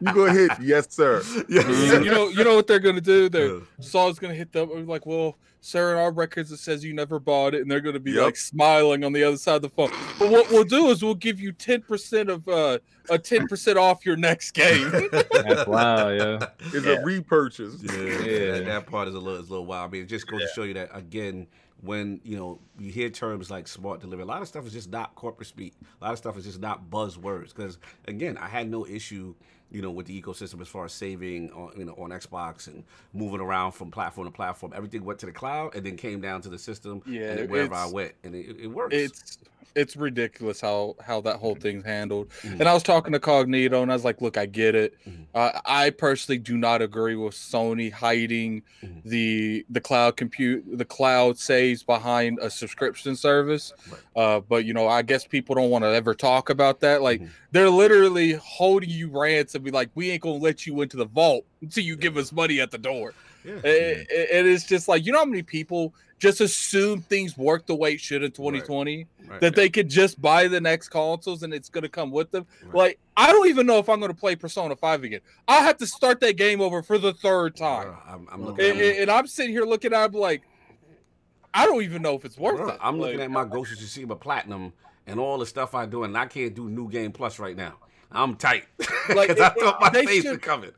you 0.00 0.12
go 0.12 0.26
hit, 0.26 0.50
yes, 0.60 0.86
sir. 0.90 1.22
Yes. 1.48 2.04
you 2.04 2.10
know 2.10 2.28
you 2.28 2.44
know 2.44 2.54
what 2.56 2.66
they're 2.66 2.78
gonna 2.78 3.00
do. 3.00 3.28
They're 3.30 3.54
Yeah. 3.54 3.60
Saul's 3.80 4.18
gonna 4.18 4.34
hit 4.34 4.52
them 4.52 4.70
and 4.70 4.86
be 4.86 4.92
like, 4.92 5.06
well, 5.06 5.38
sir, 5.62 5.92
in 5.92 5.98
our 5.98 6.12
records 6.12 6.52
it 6.52 6.58
says 6.58 6.84
you 6.84 6.92
never 6.92 7.18
bought 7.18 7.54
it, 7.54 7.62
and 7.62 7.70
they're 7.70 7.80
gonna 7.80 7.98
be 7.98 8.10
Yep. 8.12 8.22
like 8.24 8.36
smiling 8.36 9.04
on 9.04 9.12
the 9.14 9.24
other 9.24 9.38
side 9.38 9.56
of 9.56 9.62
the 9.62 9.70
phone. 9.70 9.90
But 10.18 10.30
what 10.30 10.50
we'll 10.50 10.64
do 10.64 10.88
is 10.90 11.02
we'll 11.02 11.14
give 11.14 11.40
you 11.40 11.52
ten 11.52 11.80
percent 11.80 12.28
of 12.28 12.46
uh 12.48 12.78
a 13.08 13.18
ten 13.18 13.48
percent 13.48 13.78
off 13.78 14.04
your 14.04 14.16
next 14.16 14.50
game. 14.50 14.90
That's 15.32 15.66
wow, 15.66 16.08
yeah. 16.10 16.46
It's 16.74 16.84
a 16.86 17.00
repurchase. 17.02 17.76
Yeah, 17.82 17.92
Yeah. 17.96 18.50
That, 18.52 18.64
that 18.66 18.86
part 18.86 19.08
is 19.08 19.14
a 19.14 19.18
little, 19.18 19.40
is 19.40 19.48
a 19.48 19.50
little 19.52 19.66
wild. 19.66 19.88
I 19.88 19.92
mean, 19.92 20.02
it 20.02 20.06
just 20.08 20.26
goes 20.26 20.40
to 20.42 20.48
show 20.54 20.64
you 20.64 20.74
that 20.74 20.90
again, 20.92 21.46
when 21.82 22.20
you 22.22 22.36
know 22.36 22.60
you 22.78 22.90
hear 22.90 23.10
terms 23.10 23.50
like 23.50 23.68
smart 23.68 24.00
delivery, 24.00 24.22
a 24.22 24.26
lot 24.26 24.40
of 24.40 24.48
stuff 24.48 24.66
is 24.66 24.72
just 24.72 24.90
not 24.90 25.14
corporate 25.14 25.48
speak. 25.48 25.74
A 26.00 26.04
lot 26.04 26.12
of 26.12 26.18
stuff 26.18 26.38
is 26.38 26.44
just 26.44 26.60
not 26.60 26.90
buzzwords. 26.90 27.54
Because 27.54 27.78
again, 28.06 28.38
I 28.38 28.48
had 28.48 28.70
no 28.70 28.86
issue, 28.86 29.34
you 29.70 29.82
know, 29.82 29.90
with 29.90 30.06
the 30.06 30.20
ecosystem 30.20 30.60
as 30.60 30.68
far 30.68 30.84
as 30.84 30.92
saving 30.92 31.50
on 31.52 31.72
you 31.76 31.84
know 31.84 31.94
on 31.94 32.10
Xbox 32.10 32.68
and 32.68 32.84
moving 33.12 33.40
around 33.40 33.72
from 33.72 33.90
platform 33.90 34.28
to 34.28 34.32
platform. 34.32 34.72
Everything 34.74 35.04
went 35.04 35.18
to 35.20 35.26
the 35.26 35.32
cloud 35.32 35.74
and 35.74 35.84
then 35.84 35.96
came 35.96 36.20
down 36.20 36.40
to 36.42 36.48
the 36.48 36.58
system. 36.58 37.02
Yeah, 37.04 37.32
and 37.32 37.50
wherever 37.50 37.74
I 37.74 37.86
went, 37.86 38.12
and 38.22 38.34
it, 38.34 38.56
it 38.60 38.66
works. 38.68 38.94
it's 38.94 39.38
it's 39.74 39.96
ridiculous 39.96 40.60
how 40.60 40.96
how 41.04 41.20
that 41.22 41.36
whole 41.36 41.54
thing's 41.54 41.84
handled. 41.84 42.28
Mhm. 42.42 42.60
And 42.60 42.68
I 42.68 42.74
was 42.74 42.82
talking 42.82 43.12
to 43.12 43.18
Cognito, 43.20 43.82
and 43.82 43.90
I 43.90 43.94
was 43.94 44.04
like, 44.04 44.20
"Look, 44.20 44.36
I 44.36 44.46
get 44.46 44.74
it. 44.74 44.94
Mhm. 45.08 45.26
Uh, 45.34 45.60
I 45.64 45.90
personally 45.90 46.38
do 46.38 46.56
not 46.56 46.82
agree 46.82 47.14
with 47.16 47.34
Sony 47.34 47.90
hiding 47.90 48.62
Mhm. 48.82 49.02
the 49.04 49.64
the 49.70 49.80
cloud 49.80 50.16
compute 50.16 50.64
the 50.78 50.84
cloud 50.84 51.38
saves 51.38 51.82
behind 51.82 52.38
a 52.40 52.50
subscription 52.50 53.16
service. 53.16 53.72
Right. 53.90 54.00
Uh, 54.16 54.40
but 54.40 54.64
you 54.64 54.74
know, 54.74 54.86
I 54.88 55.02
guess 55.02 55.26
people 55.26 55.54
don't 55.54 55.70
want 55.70 55.84
to 55.84 55.88
ever 55.88 56.14
talk 56.14 56.50
about 56.50 56.80
that. 56.80 57.02
Like 57.02 57.20
Mhm. 57.20 57.28
they're 57.52 57.70
literally 57.70 58.32
holding 58.32 58.90
you 58.90 59.08
ransom, 59.08 59.58
and 59.60 59.64
be 59.64 59.70
like, 59.70 59.90
"We 59.94 60.10
ain't 60.10 60.22
gonna 60.22 60.36
let 60.36 60.66
you 60.66 60.80
into 60.82 60.96
the 60.96 61.06
vault 61.06 61.44
until 61.60 61.84
you 61.84 61.96
give 61.96 62.16
us 62.16 62.32
money 62.32 62.60
at 62.60 62.70
the 62.70 62.78
door." 62.78 63.14
yeah. 63.44 63.54
It- 63.64 64.06
it- 64.08 64.30
it 64.30 64.46
is 64.46 64.64
just 64.64 64.86
like 64.86 65.04
you 65.04 65.12
know 65.12 65.18
how 65.18 65.24
many 65.24 65.42
people 65.42 65.92
just 66.22 66.40
assume 66.40 67.00
things 67.02 67.36
work 67.36 67.66
the 67.66 67.74
way 67.74 67.94
it 67.94 68.00
should 68.00 68.22
in 68.22 68.30
2020 68.30 69.06
Right. 69.26 69.40
that 69.40 69.56
they 69.56 69.68
could 69.68 69.88
just 69.88 70.20
buy 70.22 70.46
the 70.46 70.60
next 70.60 70.88
consoles 70.90 71.42
and 71.42 71.52
it's 71.52 71.68
going 71.68 71.82
to 71.82 71.88
come 71.88 72.10
with 72.12 72.30
them. 72.30 72.46
Right. 72.64 72.74
Like 72.74 72.98
I 73.16 73.32
don't 73.32 73.48
even 73.48 73.66
know 73.66 73.78
if 73.78 73.88
I'm 73.88 73.98
going 73.98 74.12
to 74.12 74.18
play 74.18 74.36
Persona 74.36 74.76
5 74.76 75.02
again. 75.02 75.20
I'll 75.48 75.62
have 75.64 75.78
to 75.78 75.86
start 75.86 76.20
that 76.20 76.36
game 76.36 76.60
over 76.60 76.80
for 76.82 76.96
the 76.96 77.12
third 77.12 77.56
time. 77.56 77.88
Bruh, 77.88 77.96
I'm, 78.14 78.28
I'm 78.30 78.44
looking. 78.44 78.70
And, 78.70 78.80
and- 78.80 78.98
and 78.98 79.10
I'm 79.10 79.26
sitting 79.26 79.50
here 79.52 79.64
looking 79.64 79.92
at 79.92 80.14
it 80.14 80.16
like 80.16 80.42
I 81.54 81.66
don't 81.66 81.82
even 81.82 82.02
know 82.02 82.14
if 82.14 82.24
it's 82.24 82.38
worth 82.38 82.60
Bruh, 82.60 82.74
it. 82.74 82.78
I'm 82.80 82.98
looking 83.00 83.20
at 83.20 83.30
my 83.30 83.44
Ghost 83.44 83.72
of 83.72 83.78
Tsushima 83.78 84.18
Platinum 84.18 84.72
and 85.08 85.18
all 85.18 85.38
the 85.38 85.46
stuff 85.46 85.74
I 85.74 85.86
do, 85.86 86.04
and 86.04 86.16
I 86.16 86.26
can't 86.26 86.54
do 86.54 86.68
New 86.68 86.88
Game 86.88 87.10
Plus 87.12 87.38
right 87.40 87.56
now. 87.56 87.74
I'm 88.14 88.36
tight. 88.36 88.64
Like, 89.14 89.28
Because 89.28 89.40
I 89.40 89.48
thought 89.60 89.80
my 89.80 89.90
they 89.90 90.06
face 90.06 90.22
should- 90.22 90.30
was 90.32 90.38
coming. 90.38 90.70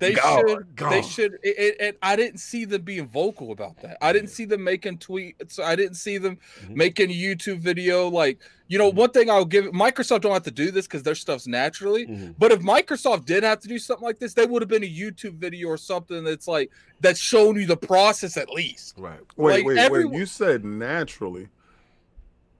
They 0.00 0.14
Gone, 0.14 0.48
should. 0.48 0.76
gone. 0.76 0.90
They 0.90 1.02
should. 1.02 1.34
It, 1.42 1.56
it, 1.58 1.76
and 1.78 1.96
I 2.02 2.16
didn't 2.16 2.38
see 2.40 2.64
them 2.64 2.82
being 2.82 3.06
vocal 3.06 3.52
about 3.52 3.80
that. 3.82 3.98
I 4.02 4.12
didn't 4.12 4.30
see 4.30 4.44
them 4.44 4.64
making 4.64 4.98
tweets. 4.98 5.60
I 5.62 5.76
didn't 5.76 5.94
see 5.96 6.18
them 6.18 6.38
Mhm. 6.64 6.74
making 6.74 7.10
a 7.10 7.14
YouTube 7.14 7.58
video. 7.60 8.08
Like 8.08 8.38
you 8.66 8.76
know, 8.78 8.88
one 8.88 9.10
thing 9.10 9.30
I'll 9.30 9.44
give 9.44 9.66
Microsoft 9.66 10.22
don't 10.22 10.32
have 10.32 10.42
to 10.44 10.50
do 10.50 10.70
this 10.72 10.86
because 10.86 11.02
their 11.04 11.14
stuff's 11.14 11.46
naturally. 11.46 12.06
Mhm. 12.06 12.34
But 12.38 12.50
if 12.50 12.60
Microsoft 12.60 13.26
did 13.26 13.44
have 13.44 13.60
to 13.60 13.68
do 13.68 13.78
something 13.78 14.04
like 14.04 14.18
this, 14.18 14.34
they 14.34 14.46
would 14.46 14.62
have 14.62 14.68
been 14.70 14.82
a 14.84 14.92
YouTube 14.92 15.34
video 15.34 15.68
or 15.68 15.76
something 15.76 16.24
that's 16.24 16.48
like 16.48 16.70
that's 17.00 17.20
showing 17.20 17.56
you 17.56 17.66
the 17.66 17.76
process 17.76 18.36
at 18.36 18.48
least. 18.48 18.94
Right. 18.98 19.20
Wait, 19.36 19.52
Like, 19.58 19.64
wait, 19.66 19.78
everyone- 19.78 20.12
wait. 20.12 20.18
You 20.18 20.26
said 20.26 20.64
naturally. 20.64 21.48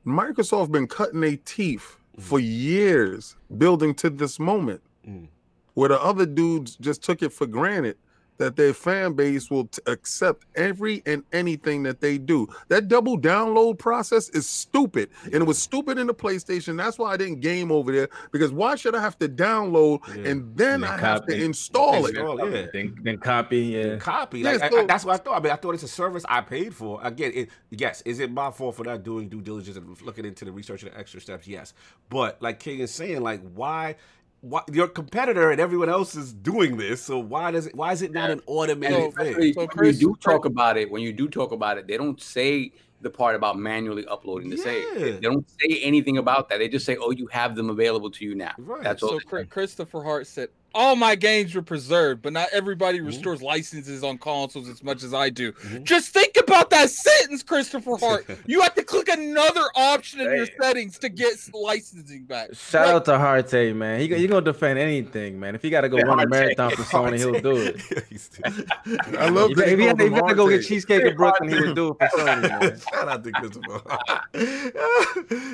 Microsoft 0.06 0.70
been 0.70 0.86
cutting 0.86 1.20
their 1.20 1.36
teeth 1.38 1.96
for 2.18 2.38
years 2.40 3.36
building 3.56 3.94
to 3.94 4.10
this 4.10 4.38
moment 4.40 4.80
Mhm. 5.06 5.28
where 5.74 5.88
the 5.88 6.00
other 6.02 6.26
dudes 6.26 6.76
just 6.76 7.02
took 7.02 7.22
it 7.22 7.32
for 7.32 7.46
granted 7.46 7.96
that 8.38 8.56
their 8.56 8.72
fan 8.72 9.12
base 9.12 9.50
will 9.50 9.66
t- 9.66 9.82
accept 9.86 10.46
every 10.56 11.02
and 11.06 11.22
anything 11.32 11.82
that 11.82 12.00
they 12.00 12.18
do. 12.18 12.48
That 12.68 12.88
double 12.88 13.18
download 13.18 13.78
process 13.78 14.28
is 14.30 14.48
stupid. 14.48 15.10
And 15.24 15.34
it 15.34 15.44
was 15.44 15.58
stupid 15.58 15.98
in 15.98 16.06
the 16.06 16.14
PlayStation. 16.14 16.76
That's 16.76 16.98
why 16.98 17.12
I 17.12 17.16
didn't 17.16 17.40
game 17.40 17.70
over 17.70 17.92
there 17.92 18.08
because 18.32 18.50
why 18.52 18.76
should 18.76 18.94
I 18.94 19.00
have 19.00 19.18
to 19.18 19.28
download 19.28 20.06
Yeah. 20.08 20.30
and 20.30 20.56
then 20.56 20.74
And 20.74 20.82
then 20.82 20.84
I 20.84 20.96
have 20.98 21.26
to 21.26 21.34
install 21.44 22.06
it? 22.06 22.10
Install, 22.16 22.50
yeah. 22.50 22.66
Then, 22.72 22.96
then 23.02 23.18
copy. 23.18 23.58
Yeah. 23.58 23.96
Copy. 23.96 24.40
Yeah, 24.40 24.52
Like, 24.52 24.72
I- 24.72 24.80
I- 24.82 24.86
that's 24.86 25.04
what 25.04 25.14
I 25.20 25.22
thought. 25.22 25.36
I 25.38 25.40
mean, 25.42 25.52
I 25.52 25.56
thought 25.56 25.74
it's 25.74 25.82
a 25.82 25.88
service 25.88 26.24
I 26.28 26.40
paid 26.40 26.74
for. 26.74 27.00
Again, 27.02 27.32
it, 27.34 27.48
yes, 27.70 28.02
is 28.02 28.20
it 28.20 28.30
my 28.30 28.50
fault 28.50 28.76
for 28.76 28.84
not 28.84 29.02
doing 29.02 29.28
due 29.28 29.40
diligence 29.42 29.76
and 29.76 30.00
looking 30.02 30.24
into 30.24 30.44
the 30.44 30.52
research 30.52 30.82
and 30.84 30.92
the 30.92 30.98
extra 30.98 31.20
steps? 31.20 31.46
Yes, 31.48 31.74
but 32.08 32.40
like 32.40 32.60
King 32.60 32.78
is 32.80 32.92
saying, 32.92 33.20
like 33.22 33.40
why, 33.54 33.96
why 34.40 34.62
your 34.72 34.88
competitor 34.88 35.50
and 35.50 35.60
everyone 35.60 35.88
else 35.88 36.14
is 36.14 36.32
doing 36.32 36.76
this? 36.76 37.02
So 37.02 37.18
why 37.18 37.50
does 37.50 37.66
it? 37.66 37.74
Why 37.74 37.92
is 37.92 38.02
it 38.02 38.12
not 38.12 38.30
an 38.30 38.40
automated 38.46 39.12
So- 39.14 39.22
thing? 39.24 39.34
Especially 39.34 39.52
So 39.52 39.66
when 39.74 39.86
you 39.86 39.92
do 40.00 40.16
talk 40.20 40.44
about 40.44 40.76
it, 40.76 40.90
when 40.90 41.02
you 41.02 41.12
do 41.12 41.28
talk 41.28 41.52
about 41.52 41.78
it, 41.78 41.86
they 41.86 41.96
don't 41.96 42.20
say 42.20 42.72
the 43.00 43.10
part 43.10 43.36
about 43.36 43.56
manually 43.56 44.04
uploading 44.06 44.50
the 44.50 44.56
save. 44.56 44.94
They, 44.94 45.20
don't 45.20 45.48
say 45.60 45.80
anything 45.82 46.18
about 46.18 46.48
that. 46.48 46.58
They 46.58 46.68
just 46.68 46.84
say, 46.84 46.96
"Oh, 46.96 47.12
you 47.12 47.28
have 47.28 47.54
them 47.54 47.70
available 47.70 48.10
to 48.10 48.24
you 48.24 48.34
now." 48.34 48.52
Right. 48.58 48.82
That's 48.82 49.02
all. 49.02 49.10
So 49.10 49.18
they 49.18 49.24
Chri- 49.24 49.40
say. 49.42 49.46
Christopher 49.46 50.02
Hart 50.02 50.26
said, 50.26 50.48
"All 50.78 50.94
my 50.96 51.16
games 51.16 51.54
were 51.54 51.62
preserved, 51.62 52.22
but 52.22 52.32
not 52.32 52.48
everybody 52.52 53.00
Mhm. 53.00 53.06
restores 53.06 53.42
licenses 53.42 54.04
on 54.04 54.16
consoles 54.18 54.68
as 54.68 54.82
much 54.82 55.02
as 55.02 55.12
I 55.12 55.28
do." 55.28 55.50
Mhm. 55.52 55.82
Just 55.84 56.10
think 56.10 56.36
about 56.38 56.70
that 56.70 56.88
sentence, 56.90 57.42
Christopher 57.42 57.96
Hart. 58.00 58.26
you 58.46 58.60
have 58.60 58.74
to 58.76 58.84
click 58.84 59.08
another 59.08 59.64
option 59.74 60.20
in 60.20 60.34
your 60.36 60.46
settings 60.62 60.98
to 61.00 61.08
get 61.08 61.34
licensing 61.52 62.22
back. 62.24 62.50
Shout 62.54 62.86
Like, 62.86 62.94
out 62.96 63.04
to 63.06 63.18
Harte, 63.18 63.74
man. 63.74 64.00
He, 64.00 64.06
he 64.14 64.26
gonna 64.28 64.40
defend 64.42 64.78
anything, 64.78 65.40
man. 65.40 65.54
If 65.56 65.62
he 65.62 65.70
got 65.70 65.80
to 65.82 65.88
go 65.88 65.98
Yeah, 65.98 66.04
run 66.04 66.20
a 66.20 66.28
marathon 66.28 66.70
for 66.70 66.82
Sony, 66.82 67.18
he'll 67.18 67.32
do 67.40 67.56
it. 67.56 69.18
I 69.18 69.28
love 69.28 69.50
If 69.50 69.56
that 69.58 69.68
he, 69.68 69.74
he 69.74 69.74
if 69.74 69.78
he 69.80 69.84
had, 69.86 69.98
called 69.98 69.98
to, 69.98 70.04
he 70.08 70.14
had 70.14 70.28
to 70.28 70.34
go 70.36 70.48
get 70.48 70.62
cheesecake 70.64 71.02
in 71.04 71.16
Brooklyn, 71.16 71.48
he 71.50 71.58
would 71.60 71.74
do 71.74 71.88
it 71.90 72.10
for 72.10 72.18
Sony, 72.18 72.42
man. 72.60 72.80
Shout 72.92 73.08
out 73.08 73.24
to 73.24 73.32
Christopher. 73.32 73.80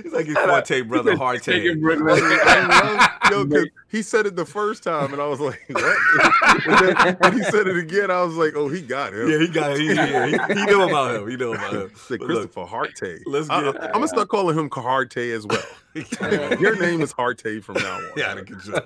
He's 0.03 0.13
like 0.13 0.27
his 0.27 0.37
forte 0.37 0.81
brother, 0.83 1.17
Harte. 1.17 1.43
Taking 1.43 1.83
I 1.87 1.95
love, 3.31 3.31
yo, 3.31 3.47
'cause 3.47 3.67
he 3.89 4.03
said 4.03 4.27
it 4.27 4.37
the 4.37 4.45
first 4.45 4.83
time, 4.83 5.14
and 5.15 5.23
I 5.23 5.27
was 5.27 5.41
like, 5.41 5.63
"What?" 5.69 5.97
Then 6.81 7.17
when 7.21 7.33
he 7.33 7.43
said 7.45 7.67
it 7.67 7.77
again, 7.77 8.11
I 8.11 8.23
was 8.23 8.35
like, 8.35 8.55
"Oh, 8.55 8.69
he 8.69 8.83
got 8.83 9.13
him." 9.13 9.31
Yeah, 9.31 9.39
he 9.39 9.49
got. 9.49 9.77
He, 9.79 9.87
yeah, 9.95 10.27
he, 10.27 10.55
he 10.55 10.65
knew 10.67 10.83
about 10.83 11.15
him. 11.17 11.29
He 11.29 11.37
knew 11.37 11.55
about 11.55 11.73
him. 11.73 11.91
Said 11.97 12.19
But 12.21 12.29
look, 12.29 12.37
Christopher 12.37 12.67
Harte. 12.67 13.21
let's 13.27 13.49
get. 13.49 13.83
I, 13.83 13.87
am 13.87 13.93
gonna 13.93 14.09
start 14.09 14.29
calling 14.29 14.59
him 14.59 14.69
Harte 14.71 15.17
as 15.17 15.47
well. 15.47 15.63
Your 16.61 16.77
name 16.77 17.01
is 17.01 17.13
Harte 17.13 17.63
from 17.63 17.77
now 17.77 17.97
on. 17.97 18.11
yeah, 18.17 18.33
out 18.33 18.39
of 18.39 18.47
control. 18.47 18.81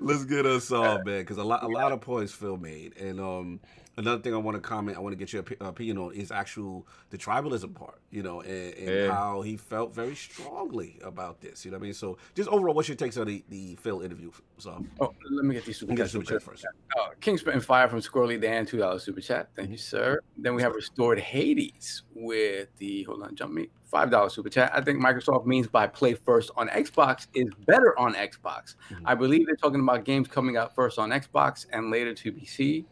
Let's 0.00 0.24
get 0.24 0.46
us 0.46 0.72
off, 0.72 1.04
man, 1.04 1.20
because 1.20 1.38
a 1.38 1.44
lot, 1.44 1.62
a 1.62 1.68
lot 1.68 1.92
of 1.92 2.00
points 2.00 2.32
Phil 2.32 2.56
made, 2.56 2.96
and 2.96 3.20
um, 3.20 3.60
another 3.96 4.20
thing 4.20 4.34
I 4.34 4.38
want 4.38 4.56
to 4.56 4.60
comment, 4.60 4.96
I 4.96 5.00
want 5.00 5.12
to 5.12 5.16
get 5.16 5.32
your 5.32 5.44
opinion 5.60 5.98
on 5.98 6.12
is 6.14 6.30
actual 6.30 6.86
the 7.10 7.18
tribalism 7.18 7.74
part, 7.74 8.00
you 8.10 8.22
know, 8.22 8.40
and, 8.40 8.74
and 8.74 8.88
Yeah. 8.88 9.12
how 9.12 9.42
he 9.42 9.56
felt 9.56 9.94
very 9.94 10.14
strongly 10.14 10.98
about 11.02 11.40
this. 11.40 11.64
You 11.64 11.70
know 11.70 11.78
what 11.78 11.82
I 11.84 11.86
mean? 11.86 11.94
So, 11.94 12.18
just 12.34 12.48
overall, 12.48 12.74
what's 12.74 12.88
your 12.88 12.96
takes 12.96 13.16
on 13.16 13.26
the, 13.26 13.44
the 13.48 13.76
Phil 13.76 14.00
interview? 14.02 14.30
So, 14.58 14.84
Oh, 15.00 15.12
let 15.30 15.44
me 15.44 15.54
get 15.54 15.64
these 15.64 15.78
super 15.78 15.92
we 15.92 15.96
chats. 15.98 16.12
super 16.12 16.24
chat 16.24 16.42
first. 16.42 16.64
Uh, 16.98 17.08
King 17.20 17.38
Spitting 17.38 17.60
Fire 17.60 17.88
from 17.88 18.00
Squirrely 18.00 18.40
Dan, 18.40 18.66
two 18.66 18.78
dollars 18.78 19.02
super 19.04 19.20
chat. 19.20 19.48
Thank 19.56 19.70
you, 19.70 19.76
sir. 19.78 20.20
Then 20.36 20.54
we 20.54 20.62
have 20.62 20.74
Restored 20.74 21.18
Hades 21.18 22.02
with 22.14 22.68
the 22.78 23.02
hold 23.04 23.22
on, 23.22 23.34
jump 23.34 23.52
me 23.52 23.68
five 23.84 24.10
dollars 24.10 24.34
super 24.34 24.48
chat. 24.48 24.72
I 24.74 24.80
think 24.80 25.00
Microsoft 25.00 25.46
means 25.46 25.66
by 25.68 25.86
play 25.86 26.14
first 26.14 26.50
on 26.56 26.68
Xbox 26.68 27.26
is 27.34 27.48
better 27.66 27.96
on 27.98 28.14
Xbox. 28.14 28.74
Mhm. 28.90 29.02
I 29.04 29.14
believe 29.14 29.46
they're 29.46 29.56
talking 29.56 29.80
about 29.80 30.04
games 30.04 30.26
coming 30.28 30.56
out 30.56 30.74
first 30.74 30.98
on 30.98 31.10
Xbox 31.10 31.66
and 31.72 31.90
later 31.90 32.12
to 32.14 32.32
PC. 32.32 32.84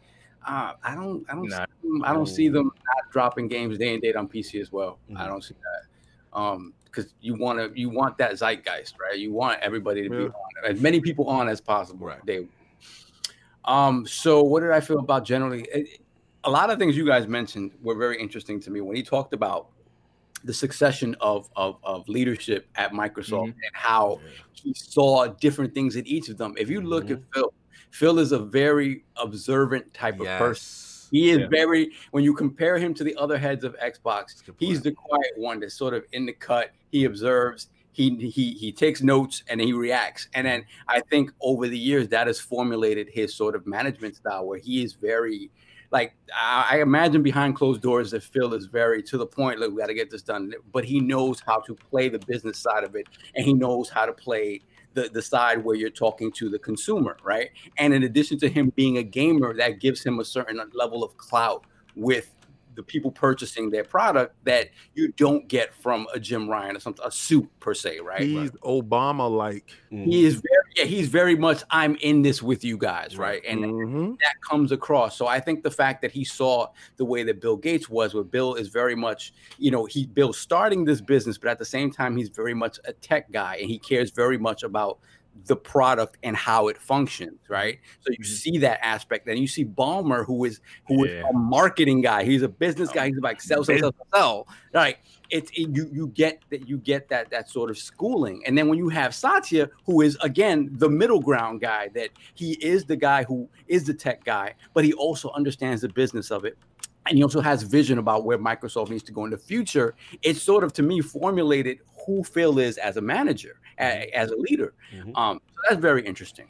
Uh, 0.45 0.73
I 0.83 0.95
don't, 0.95 1.25
I 1.29 1.35
don't, 1.35 1.49
Nah. 1.49 1.65
see 1.65 1.87
them, 1.87 2.03
I 2.03 2.13
don't 2.13 2.25
see 2.27 2.49
them 2.49 2.65
not 2.65 3.11
dropping 3.11 3.47
games 3.47 3.77
day 3.77 3.93
and 3.93 4.01
date 4.01 4.15
on 4.15 4.27
PC 4.27 4.59
as 4.59 4.71
well. 4.71 4.99
I 5.09 5.13
Mhm. 5.13 5.27
don't 5.27 5.43
see 5.43 5.55
that. 5.55 6.37
Um, 6.39 6.73
because 6.85 7.13
you 7.21 7.33
want 7.35 7.57
to, 7.59 7.79
you 7.79 7.89
want 7.89 8.17
that 8.19 8.33
zeitgeist, 8.33 8.95
right? 8.99 9.17
You 9.17 9.33
want 9.33 9.59
everybody 9.61 10.03
to 10.03 10.09
be 10.09 10.25
on, 10.25 10.31
as 10.63 10.79
many 10.79 10.99
people 10.99 11.27
on 11.27 11.47
as 11.49 11.59
possible. 11.59 12.05
Right. 12.07 12.23
Day 12.25 12.47
um, 13.65 14.05
so 14.05 14.43
what 14.43 14.61
did 14.61 14.71
I 14.71 14.79
feel 14.79 14.99
about 14.99 15.25
generally? 15.25 15.67
It, 15.73 15.99
a 16.43 16.49
lot 16.49 16.69
of 16.69 16.77
things 16.77 16.97
you 16.97 17.05
guys 17.05 17.27
mentioned 17.27 17.71
were 17.81 17.95
very 17.95 18.19
interesting 18.19 18.59
to 18.61 18.69
me 18.69 18.81
when 18.81 18.95
he 18.95 19.03
talked 19.03 19.33
about 19.33 19.69
the 20.43 20.53
succession 20.53 21.15
of 21.21 21.49
of, 21.55 21.77
of 21.83 22.07
leadership 22.09 22.67
at 22.75 22.91
Microsoft 22.91 23.45
and 23.45 23.55
how 23.71 24.19
he 24.51 24.73
saw 24.73 25.27
different 25.27 25.73
things 25.73 25.95
in 25.95 26.05
each 26.05 26.27
of 26.27 26.37
them. 26.37 26.53
If 26.57 26.69
you 26.69 26.81
look 26.81 27.09
at 27.09 27.21
Phil, 27.33 27.53
Phil 27.93 28.17
is 28.17 28.31
a 28.31 28.39
very 28.39 29.03
observant 29.17 29.93
type 29.93 30.19
of 30.19 30.25
person. 30.25 31.09
He 31.11 31.29
is 31.29 31.37
Yeah. 31.37 31.47
very 31.47 31.91
when 32.09 32.23
you 32.23 32.33
compare 32.33 32.79
him 32.79 32.95
to 32.95 33.03
the 33.03 33.15
other 33.17 33.37
heads 33.37 33.63
of 33.63 33.77
Xbox, 33.77 34.41
he's 34.57 34.81
the 34.81 34.91
quiet 34.91 35.31
one 35.37 35.59
that's 35.59 35.75
sort 35.75 35.93
of 35.93 36.03
in 36.11 36.25
the 36.25 36.33
cut. 36.33 36.71
He 36.91 37.05
observes, 37.05 37.67
he 37.91 38.15
he 38.31 38.53
he 38.53 38.71
takes 38.71 39.03
notes 39.03 39.43
and 39.47 39.61
he 39.61 39.73
reacts. 39.73 40.27
And 40.33 40.47
then 40.47 40.65
I 40.87 41.01
think 41.01 41.31
over 41.39 41.67
the 41.67 41.77
years 41.77 42.07
that 42.09 42.25
has 42.25 42.39
formulated 42.39 43.09
his 43.09 43.35
sort 43.35 43.55
of 43.55 43.67
management 43.67 44.15
style 44.15 44.47
where 44.47 44.57
he 44.57 44.83
is 44.83 44.93
very 44.93 45.51
like 45.91 46.15
I, 46.35 46.65
I 46.71 46.81
imagine 46.81 47.21
behind 47.21 47.55
closed 47.55 47.83
doors 47.83 48.09
that 48.09 48.23
Phil 48.23 48.55
is 48.55 48.65
very 48.65 49.03
to 49.03 49.19
the 49.19 49.27
point, 49.27 49.59
look, 49.59 49.71
we 49.71 49.77
got 49.79 49.87
to 49.87 49.93
get 49.93 50.09
this 50.09 50.23
done. 50.23 50.51
But 50.71 50.83
he 50.83 50.99
knows 50.99 51.41
how 51.45 51.59
to 51.59 51.75
play 51.75 52.09
the 52.09 52.17
business 52.17 52.57
side 52.57 52.83
of 52.83 52.95
it 52.95 53.05
and 53.35 53.45
he 53.45 53.53
knows 53.53 53.87
how 53.89 54.07
to 54.07 54.13
play 54.13 54.61
the, 54.93 55.09
the 55.09 55.21
side 55.21 55.63
where 55.63 55.75
you're 55.75 55.89
talking 55.89 56.31
to 56.33 56.49
the 56.49 56.59
consumer, 56.59 57.17
right? 57.23 57.49
And 57.77 57.93
in 57.93 58.03
addition 58.03 58.37
to 58.39 58.49
him 58.49 58.71
being 58.75 58.97
a 58.97 59.03
gamer, 59.03 59.53
that 59.55 59.79
gives 59.79 60.03
him 60.03 60.19
a 60.19 60.25
certain 60.25 60.61
level 60.73 61.03
of 61.03 61.17
clout 61.17 61.65
with 61.95 62.32
the 62.75 62.83
people 62.83 63.11
purchasing 63.11 63.69
their 63.69 63.83
product 63.83 64.35
that 64.45 64.69
you 64.93 65.11
don't 65.13 65.47
get 65.47 65.73
from 65.75 66.07
a 66.13 66.19
Jim 66.19 66.49
Ryan 66.49 66.75
or 66.75 66.79
something, 66.79 67.05
a 67.05 67.11
suit 67.11 67.49
per 67.59 67.73
se, 67.73 67.99
right? 67.99 68.21
He's 68.21 68.51
Obama 68.63 69.29
like. 69.29 69.71
Mhm. 69.91 70.05
He 70.05 70.25
is 70.25 70.35
very, 70.35 70.63
yeah, 70.75 70.85
he's 70.85 71.07
very 71.07 71.35
much, 71.35 71.63
I'm 71.69 71.95
in 71.97 72.21
this 72.21 72.41
with 72.41 72.63
you 72.63 72.77
guys, 72.77 73.17
right? 73.17 73.41
And 73.47 73.63
Mhm. 73.63 74.17
that 74.19 74.33
comes 74.49 74.71
across. 74.71 75.17
So 75.17 75.27
I 75.27 75.39
think 75.39 75.63
the 75.63 75.71
fact 75.71 76.01
that 76.01 76.11
he 76.11 76.23
saw 76.23 76.67
the 76.97 77.05
way 77.05 77.23
that 77.23 77.41
Bill 77.41 77.57
Gates 77.57 77.89
was, 77.89 78.13
where 78.13 78.23
Bill 78.23 78.55
is 78.55 78.69
very 78.69 78.95
much, 78.95 79.33
you 79.57 79.71
know, 79.71 79.85
he 79.85 80.05
Bill's 80.05 80.37
starting 80.37 80.85
this 80.85 81.01
business, 81.01 81.37
but 81.37 81.49
at 81.49 81.59
the 81.59 81.65
same 81.65 81.91
time, 81.91 82.17
he's 82.17 82.29
very 82.29 82.53
much 82.53 82.79
a 82.85 82.93
tech 82.93 83.31
guy 83.31 83.57
and 83.57 83.69
he 83.69 83.77
cares 83.79 84.11
very 84.11 84.37
much 84.37 84.63
about 84.63 84.99
the 85.45 85.55
product 85.55 86.17
and 86.23 86.35
how 86.35 86.67
it 86.67 86.77
functions, 86.77 87.39
right? 87.49 87.79
So 88.01 88.11
you 88.11 88.19
mm-hmm. 88.19 88.23
see 88.23 88.57
that 88.59 88.79
aspect. 88.83 89.25
Then 89.25 89.37
you 89.37 89.47
see 89.47 89.65
Ballmer, 89.65 90.25
who 90.25 90.45
is 90.45 90.61
who 90.87 91.05
is 91.05 91.11
Yeah. 91.11 91.29
a 91.29 91.33
marketing 91.33 92.01
guy. 92.01 92.23
He's 92.23 92.41
a 92.41 92.47
business 92.47 92.89
oh, 92.91 92.93
guy. 92.93 93.07
He's 93.07 93.19
like 93.19 93.41
sell, 93.41 93.63
sell, 93.63 93.77
sell, 93.77 93.95
sell. 94.13 94.47
Right? 94.73 94.97
It's 95.29 95.51
it, 95.51 95.69
you 95.75 95.89
you 95.91 96.07
get 96.07 96.43
that 96.49 96.67
you 96.67 96.77
get 96.77 97.09
that 97.09 97.29
that 97.31 97.49
sort 97.49 97.69
of 97.69 97.77
schooling. 97.77 98.43
And 98.45 98.57
then 98.57 98.67
when 98.67 98.77
you 98.77 98.89
have 98.89 99.13
Satya, 99.13 99.69
who 99.85 100.01
is 100.01 100.17
again 100.21 100.69
the 100.73 100.89
middle 100.89 101.19
ground 101.19 101.61
guy, 101.61 101.89
that 101.95 102.09
he 102.35 102.53
is 102.53 102.85
the 102.85 102.95
guy 102.95 103.23
who 103.23 103.49
is 103.67 103.85
the 103.85 103.93
tech 103.93 104.23
guy, 104.23 104.53
but 104.73 104.85
he 104.85 104.93
also 104.93 105.31
understands 105.31 105.81
the 105.81 105.89
business 105.89 106.31
of 106.31 106.45
it. 106.45 106.57
And 107.05 107.17
he 107.17 107.23
also 107.23 107.41
has 107.41 107.63
vision 107.63 107.97
about 107.97 108.23
where 108.23 108.37
Microsoft 108.37 108.89
needs 108.89 109.03
to 109.03 109.11
go 109.11 109.25
in 109.25 109.31
the 109.31 109.37
future. 109.37 109.93
It's 110.21 110.41
sort 110.41 110.63
of 110.63 110.71
to 110.73 110.83
me 110.83 111.01
formulated 111.01 111.79
who 112.05 112.23
Phil 112.23 112.59
is 112.59 112.77
as 112.77 112.97
a 112.97 113.01
manager, 113.01 113.59
a- 113.79 114.09
as 114.15 114.31
a 114.31 114.35
leader. 114.35 114.73
Mhm. 114.93 115.15
Um, 115.17 115.41
so 115.53 115.61
that's 115.69 115.81
very 115.81 116.05
interesting. 116.05 116.47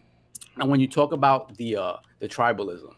And 0.58 0.70
when 0.70 0.80
you 0.80 0.88
talk 0.88 1.12
about 1.14 1.56
the 1.58 1.78
uh, 1.78 1.94
the 2.20 2.28
tribalism, 2.28 2.94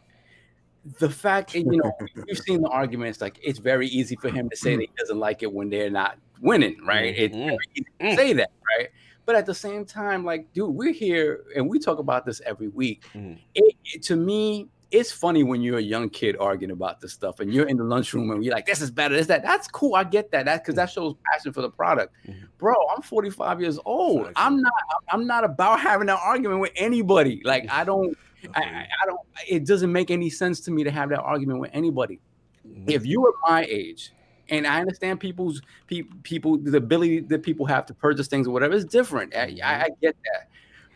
the 1.00 1.10
fact 1.10 1.56
you 1.56 1.64
know 1.66 1.92
you've 2.28 2.38
seen 2.40 2.62
the 2.62 2.70
arguments 2.70 3.22
like 3.22 3.40
it's 3.44 3.60
very 3.60 3.88
easy 3.88 4.16
for 4.18 4.30
him 4.30 4.50
to 4.50 4.56
say 4.56 4.76
that 4.76 4.82
he 4.82 4.92
doesn't 4.98 5.20
like 5.20 5.42
it 5.44 5.52
when 5.52 5.70
they're 5.70 5.90
not 5.90 6.18
winning, 6.42 6.78
right? 6.86 7.14
It's 7.18 7.36
Mhm. 7.36 7.46
very 7.46 7.58
easy 7.76 7.86
to 8.02 8.16
say 8.16 8.34
that, 8.34 8.52
right? 8.78 8.90
But 9.26 9.36
at 9.36 9.48
the 9.48 9.56
same 9.56 9.86
time, 9.86 10.24
like, 10.24 10.52
dude, 10.54 10.70
we're 10.70 10.94
here 10.94 11.46
and 11.56 11.68
we 11.68 11.80
talk 11.80 11.98
about 11.98 12.26
this 12.26 12.42
every 12.46 12.68
week. 12.68 13.04
Mhm. 13.16 13.40
It, 13.56 13.76
it- 13.86 14.04
to 14.04 14.16
me, 14.16 14.68
it's 14.92 15.12
funny 15.12 15.44
when 15.44 15.62
you're 15.62 15.78
a 15.78 15.82
young 15.82 16.10
kid 16.10 16.36
arguing 16.40 16.72
about 16.72 17.02
this 17.02 17.12
stuff 17.14 17.40
and 17.40 17.54
you're 17.54 17.68
in 17.68 17.78
the 17.78 17.84
lunchroom 17.84 18.32
and 18.32 18.44
you're 18.44 18.54
like, 18.54 18.66
this 18.66 18.82
is 18.82 18.92
better, 18.92 19.16
this, 19.16 19.28
that. 19.28 19.44
That's 19.44 19.68
cool. 19.68 19.96
I 19.96 20.04
get 20.04 20.32
that. 20.32 20.46
That 20.46 20.64
because 20.64 20.76
that 20.76 20.90
shows 20.92 21.16
passion 21.32 21.52
for 21.54 21.62
the 21.62 21.70
product. 21.70 22.14
Mhm. 22.28 22.48
Bro, 22.58 22.76
I'm 22.96 23.02
45 23.02 23.62
years 23.62 23.80
old. 23.86 24.22
Exactly. 24.22 24.44
I'm 24.44 24.62
not, 24.62 24.74
I'm 25.10 25.28
not 25.28 25.44
about 25.44 25.80
having 25.80 26.10
an 26.10 26.18
argument 26.22 26.62
with 26.62 26.72
anybody. 26.76 27.42
Like, 27.44 27.70
I 27.70 27.84
don't, 27.92 28.18
I, 28.56 28.62
I 29.02 29.06
don't, 29.06 29.20
it 29.48 29.66
doesn't 29.66 29.92
make 29.92 30.12
any 30.12 30.30
sense 30.30 30.60
to 30.62 30.72
me 30.72 30.84
to 30.84 30.92
have 30.92 31.10
that 31.10 31.22
argument 31.22 31.60
with 31.60 31.72
anybody. 31.74 32.20
Mhm. 32.68 32.90
If 32.90 33.06
you 33.06 33.22
were 33.22 33.34
my 33.48 33.66
age, 33.70 34.12
and 34.50 34.68
I 34.68 34.80
understand 34.80 35.20
people's 35.20 35.62
pe- 35.88 36.04
people 36.22 36.58
the 36.58 36.78
ability 36.78 37.22
that 37.22 37.42
people 37.42 37.66
have 37.66 37.88
to 37.88 37.96
purchase 37.96 38.28
things 38.28 38.48
or 38.48 38.52
whatever 38.52 38.76
is 38.76 38.86
different. 38.86 39.36
I, 39.36 39.58
I, 39.64 39.82
I 39.86 39.88
get 40.02 40.16
that. 40.24 40.50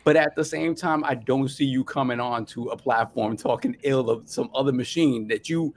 But 0.10 0.16
at 0.16 0.36
the 0.36 0.44
same 0.44 0.74
time, 0.74 1.04
I 1.04 1.14
don't 1.14 1.50
see 1.50 1.66
you 1.66 1.84
coming 1.84 2.20
on 2.20 2.44
to 2.48 2.70
a 2.70 2.76
platform 2.76 3.38
talking 3.38 3.78
ill 3.84 4.10
of 4.10 4.28
some 4.28 4.50
other 4.56 4.72
machine 4.72 5.28
that 5.28 5.48
you 5.50 5.76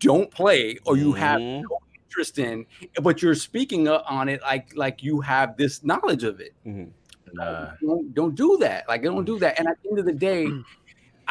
don't 0.00 0.30
play 0.30 0.76
or 0.84 0.98
you 0.98 1.12
have 1.14 1.40
Mhm. 1.40 1.62
no 1.62 1.78
interest 2.04 2.38
in, 2.38 2.66
but 3.02 3.22
you're 3.22 3.34
speaking 3.34 3.88
on 3.88 4.28
it 4.28 4.42
like 4.42 4.76
like 4.76 5.02
you 5.02 5.22
have 5.22 5.56
this 5.56 5.82
knowledge 5.82 6.24
of 6.24 6.40
it. 6.40 6.52
Mhm. 6.66 6.90
Nah. 7.32 7.70
Don't, 7.80 8.12
don't 8.12 8.34
do 8.34 8.58
that. 8.60 8.86
Like 8.86 9.02
don't 9.02 9.24
do 9.24 9.38
that. 9.38 9.58
And 9.58 9.66
at 9.66 9.78
the 9.82 9.88
end 9.88 9.98
of 9.98 10.04
the 10.04 10.12
day, 10.12 10.46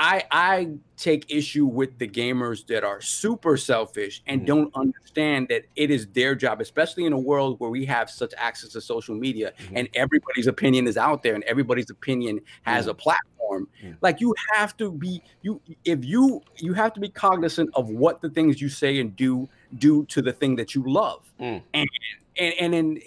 I 0.02 0.24
I 0.32 0.70
take 0.96 1.26
issue 1.30 1.66
with 1.66 1.98
the 2.00 2.08
gamers 2.08 2.66
that 2.68 2.84
are 2.86 3.02
super 3.02 3.58
selfish 3.58 4.24
and 4.28 4.42
Mhm. 4.42 4.46
don't 4.46 4.76
understand 4.76 5.50
that 5.50 5.64
it 5.76 5.92
is 5.92 6.08
their 6.08 6.36
job, 6.36 6.62
especially 6.62 7.06
in 7.06 7.12
a 7.14 7.20
world 7.20 7.60
where 7.60 7.70
we 7.70 7.86
have 7.86 8.10
such 8.10 8.34
access 8.38 8.70
to 8.72 8.82
social 8.82 9.14
media 9.16 9.54
Mhm. 9.58 9.74
and 9.76 9.90
everybody's 9.94 10.48
opinion 10.48 10.88
is 10.88 10.96
out 10.98 11.22
there 11.22 11.36
and 11.36 11.44
everybody's 11.44 11.90
opinion 11.90 12.40
has 12.62 12.86
Mm. 12.86 12.90
a 12.92 12.94
platform. 12.94 13.68
Mm. 13.84 13.98
Like 14.02 14.22
you 14.22 14.34
have 14.54 14.78
to 14.78 14.90
be 14.92 15.22
you 15.42 15.60
if 15.84 16.06
you 16.06 16.42
you 16.58 16.74
have 16.74 16.94
to 16.94 17.02
be 17.02 17.10
cognizant 17.10 17.70
of 17.74 17.90
what 17.90 18.22
the 18.22 18.30
things 18.30 18.62
you 18.62 18.70
say 18.70 19.00
and 19.02 19.16
do 19.18 19.50
do 19.78 20.06
to 20.06 20.22
the 20.22 20.32
thing 20.32 20.56
that 20.56 20.74
you 20.76 20.84
love. 20.88 21.30
Mm. 21.42 21.62
And 21.74 21.90
and 22.38 22.74
and 22.74 22.98
it, 23.00 23.02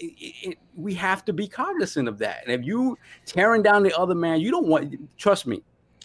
it, 0.49 0.57
we 0.75 0.93
have 0.93 1.25
to 1.25 1.33
be 1.33 1.47
cognizant 1.47 2.07
of 2.07 2.19
that. 2.19 2.43
And 2.45 2.51
if 2.53 2.63
you 2.67 2.99
tearing 3.25 3.63
down 3.63 3.81
the 3.81 3.97
other 3.97 4.13
man, 4.15 4.41
you 4.41 4.51
don't 4.51 4.67
want. 4.67 4.95
Trust 5.17 5.47
me, 5.47 5.63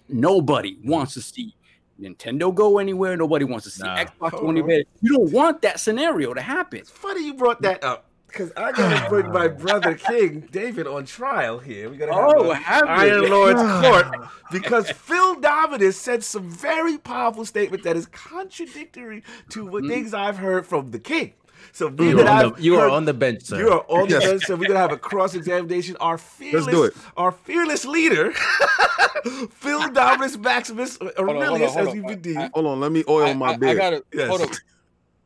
nobody 0.08 0.78
wants 0.84 1.14
to 1.14 1.20
see 1.22 1.54
Nintendo 2.00 2.54
go 2.54 2.78
anywhere. 2.78 3.16
Nobody 3.16 3.44
wants 3.44 3.64
to 3.64 3.70
see 3.70 3.82
Nah. 3.84 3.96
Xbox 4.04 4.30
go 4.32 4.38
Hold 4.38 4.50
anywhere. 4.50 4.84
You 5.00 5.16
don't 5.16 5.32
want 5.32 5.62
that 5.62 5.80
scenario 5.80 6.34
to 6.34 6.40
happen. 6.40 6.80
It's 6.80 6.90
funny 6.90 7.24
you 7.26 7.34
brought 7.34 7.60
that 7.62 7.82
up 7.82 8.04
because 8.28 8.52
I 8.56 8.72
gotta 8.72 9.08
bring 9.08 9.32
my 9.32 9.48
brother 9.48 9.94
King 9.94 10.48
David 10.52 10.86
on 10.86 11.06
trial 11.06 11.58
here. 11.58 11.90
We 11.90 11.96
gotta 11.96 12.12
have 12.14 12.34
Oh, 12.36 12.50
a 12.50 12.54
have 12.54 12.82
you? 12.84 13.14
Iron 13.14 13.30
Lord's 13.30 13.62
court 13.86 14.06
because 14.52 14.90
Phil 14.90 15.40
Dominus 15.40 15.96
said 15.98 16.22
some 16.22 16.48
very 16.50 16.98
powerful 16.98 17.44
statement 17.44 17.82
that 17.82 17.96
is 17.96 18.06
contradictory 18.06 19.24
to 19.50 19.66
what 19.66 19.82
Mhm. 19.82 19.88
things 19.88 20.14
I've 20.14 20.38
heard 20.38 20.66
from 20.66 20.90
the 20.92 20.98
King. 21.00 21.32
So 21.72 21.88
being 21.90 22.10
You, 22.10 22.16
that 22.18 22.26
are 22.26 22.30
I've 22.30 22.46
on 22.46 22.52
the, 22.54 22.62
you 22.62 22.76
are 22.76 22.88
on 22.90 23.04
the 23.04 23.14
bench, 23.14 23.42
sir. 23.42 23.58
you 23.58 23.70
are 23.70 23.84
on 23.88 24.08
the 24.08 24.14
Yes. 24.14 24.24
bench, 24.24 24.44
so 24.46 24.56
we're 24.56 24.68
gonna 24.68 24.78
have 24.80 24.92
a 24.92 24.96
cross 24.96 25.34
examination. 25.34 25.96
Our 26.00 26.18
fearless, 26.18 26.66
do 26.66 26.84
it. 26.84 26.94
our 27.16 27.32
fearless 27.32 27.84
leader, 27.84 28.32
Phil 29.50 29.88
Dominus 29.92 30.36
Maximus 30.36 30.96
on, 30.98 31.10
hold 31.16 31.28
on, 31.30 31.36
Aurelius, 31.36 31.72
hold 31.74 31.82
as 31.82 31.88
on. 31.92 31.96
you 31.96 32.02
I- 32.04 32.06
would 32.06 32.22
deem. 32.22 32.38
I- 32.38 32.50
Hold 32.54 32.66
on, 32.66 32.80
let 32.80 32.92
me 32.92 33.04
oil 33.08 33.26
I, 33.26 33.32
my 33.34 33.46
I, 33.48 33.50
I 33.52 33.56
beard. 33.56 33.76
gotta 33.78 34.04
Yes. 34.12 34.28
hold 34.28 34.42
on. 34.42 34.48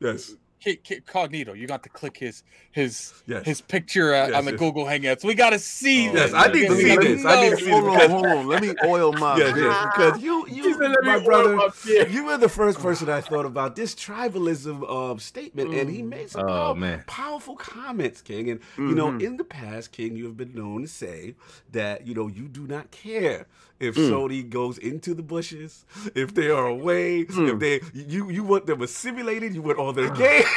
Yes, 0.01 0.32
Kid, 0.62 0.84
kid, 0.84 1.05
Cognito, 1.06 1.56
you 1.56 1.66
got 1.66 1.82
to 1.82 1.89
click 1.89 2.16
his 2.16 2.44
his 2.70 3.12
yes. 3.26 3.44
his 3.44 3.60
picture 3.60 4.14
uh, 4.14 4.28
Yes, 4.28 4.36
on 4.36 4.44
the 4.44 4.52
yes. 4.52 4.60
Google 4.60 4.84
Hangouts. 4.84 5.24
We 5.24 5.34
got 5.34 5.51
to 5.51 5.59
see 5.59 6.05
Yes, 6.05 6.12
this. 6.30 6.34
I 6.34 6.52
need 6.52 6.68
to 6.68 6.76
see 6.76 6.97
this. 6.97 7.24
I 7.24 7.43
need 7.43 7.51
to 7.51 7.56
see 7.56 7.70
know. 7.70 7.90
this 7.97 7.97
hold 7.97 8.01
on, 8.01 8.10
hold 8.10 8.26
on. 8.26 8.47
Let 8.47 8.62
me 8.62 8.74
oil 8.84 9.12
my 9.12 9.36
Yes, 9.39 9.56
yes, 9.56 9.86
because 9.97 10.22
you, 10.22 10.47
you, 10.48 10.74
said, 10.74 10.90
"Let 10.93 11.05
my 11.05 11.18
brother, 11.24 11.59
you 12.09 12.24
were 12.26 12.36
the 12.39 12.48
first 12.48 12.78
person 12.78 13.09
I 13.10 13.20
thought 13.20 13.44
about 13.44 13.74
this 13.74 13.94
tribalism 13.94 14.89
um, 14.89 15.18
statement, 15.18 15.74
and 15.74 15.90
he 15.90 16.02
made 16.02 16.30
some 16.30 16.43
Oh, 16.44 16.47
pow- 16.47 16.74
man. 16.74 17.02
powerful 17.09 17.56
comments, 17.56 18.22
King. 18.22 18.51
And 18.51 18.60
you 18.78 18.94
know, 18.94 19.10
Mhm. 19.10 19.22
in 19.22 19.36
the 19.39 19.44
past, 19.44 19.90
King, 19.90 20.14
you 20.14 20.26
have 20.26 20.36
been 20.36 20.55
known 20.55 20.82
to 20.82 20.89
say 20.89 21.34
that 21.72 22.06
you 22.06 22.14
know 22.14 22.28
you 22.28 22.47
do 22.47 22.66
not 22.68 22.90
care 22.93 23.47
if 23.82 23.96
Mm. 23.96 24.10
Sony 24.10 24.48
goes 24.48 24.78
into 24.78 25.14
the 25.14 25.22
bushes, 25.22 25.84
if 26.14 26.34
they 26.34 26.48
are 26.50 26.66
away, 26.66 27.20
if 27.20 27.28
Mm. 27.34 27.59
they 27.60 27.80
you 27.92 28.30
you 28.30 28.42
want 28.44 28.66
them 28.66 28.80
assimilated, 28.82 29.54
you 29.54 29.62
want 29.62 29.78
all 29.78 29.92
their 29.92 30.10
games. 30.10 30.46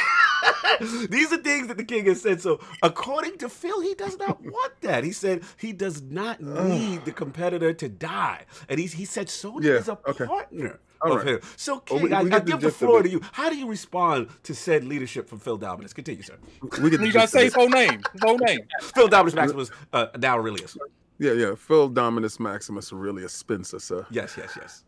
These 1.08 1.32
are 1.32 1.38
things 1.38 1.68
that 1.68 1.78
the 1.78 1.84
king 1.84 2.04
has 2.06 2.20
said. 2.20 2.40
So, 2.42 2.60
according 2.82 3.38
to 3.38 3.48
Phil, 3.48 3.80
he 3.80 3.94
does 3.94 4.18
not 4.18 4.42
want 4.56 4.72
that. 4.82 5.04
He 5.04 5.12
said 5.12 5.42
he 5.56 5.72
does 5.72 6.02
not 6.02 6.40
need 6.40 7.04
the 7.04 7.12
competitor 7.12 7.72
to 7.72 7.88
die, 7.88 8.44
and 8.68 8.78
he 8.78 8.86
he 8.86 9.04
said 9.04 9.28
Sony 9.28 9.64
Yeah, 9.64 9.72
is 9.74 9.88
a 9.88 9.98
okay. 10.06 10.26
partner 10.26 10.78
All 11.00 11.12
of 11.12 11.18
right. 11.18 11.26
him. 11.26 11.40
So, 11.56 11.72
Well, 11.74 11.80
King, 11.80 12.02
we- 12.02 12.12
I, 12.12 12.20
I 12.20 12.40
give 12.40 12.60
the 12.60 12.70
floor 12.70 13.02
to 13.02 13.08
you. 13.08 13.20
How 13.32 13.48
do 13.50 13.56
you 13.56 13.66
respond 13.68 14.28
to 14.44 14.54
said 14.54 14.84
leadership 14.84 15.28
from 15.28 15.38
Phil 15.40 15.56
Dominus? 15.56 15.92
Continue, 15.94 16.22
sir. 16.22 16.36
We 16.82 16.90
get 16.90 17.00
You 17.00 17.12
gotta 17.12 17.28
say 17.28 17.40
it. 17.42 17.44
his 17.46 17.54
whole 17.54 17.68
name. 17.70 18.02
full 18.20 18.38
name. 18.38 18.60
Phil 18.94 19.08
Dominus 19.08 19.34
Maximus 19.34 19.70
uh, 19.92 20.06
now 20.18 20.36
Aurelius. 20.36 20.76
Yeah, 21.18 21.32
yeah. 21.32 21.54
Phil 21.56 21.88
Dominus 21.88 22.38
Maximus 22.40 22.92
Aurelius 22.92 23.32
Spencer, 23.32 23.78
sir. 23.78 24.04
Yes, 24.10 24.34
yes, 24.36 24.52
yes. 24.60 24.82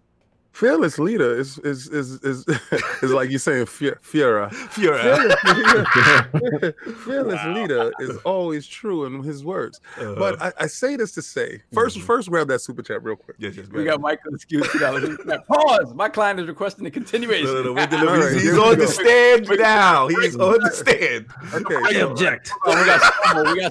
Fearless 0.53 0.99
leader 0.99 1.39
is 1.39 1.59
is 1.59 1.87
is 1.89 2.15
is, 2.25 2.45
is 3.03 3.13
like 3.13 3.29
you're 3.31 3.39
saying 3.39 3.67
Fiera. 3.67 4.49
Fiora. 4.51 4.71
Fearless, 4.71 5.37
fearless 7.05 7.45
leader 7.55 7.93
is 8.01 8.17
always 8.25 8.67
true 8.67 9.05
in 9.05 9.23
his 9.23 9.45
words. 9.45 9.81
Uh, 10.01 10.15
But 10.17 10.43
I, 10.43 10.53
I 10.61 10.67
say 10.67 10.97
this 10.97 11.13
to 11.13 11.23
say, 11.23 11.63
1st 11.75 12.01
first 12.03 12.29
grab 12.31 12.49
that 12.49 12.61
super 12.61 12.83
chat 12.83 13.05
real 13.05 13.15
quick. 13.15 13.37
yes, 13.39 13.55
yes, 13.57 13.69
We 13.69 13.79
man. 13.79 13.87
got 13.87 14.01
Michael 14.01 14.35
excuse 14.35 14.67
two. 14.73 14.79
Pause. 15.49 15.95
My 15.95 16.09
client 16.09 16.41
is 16.41 16.49
requesting 16.49 16.87
a 16.87 16.91
continuation. 16.91 17.47
No, 17.47 17.55
no, 17.55 17.63
no, 17.63 17.73
we're 17.75 17.87
delivering. 17.87 18.21
right, 18.23 18.33
he's 18.33 18.43
he's 18.43 18.53
on 18.59 18.59
go. 18.59 18.75
the 18.75 18.89
stand 18.89 19.49
now. 19.61 20.09
He's 20.09 20.35
on 20.37 20.59
the 20.61 20.71
stand. 20.73 21.27
Okay, 21.55 21.77
I 21.77 22.01
object. 22.01 22.51
Oh, 22.67 22.81
we 22.81 22.87
got 22.87 23.01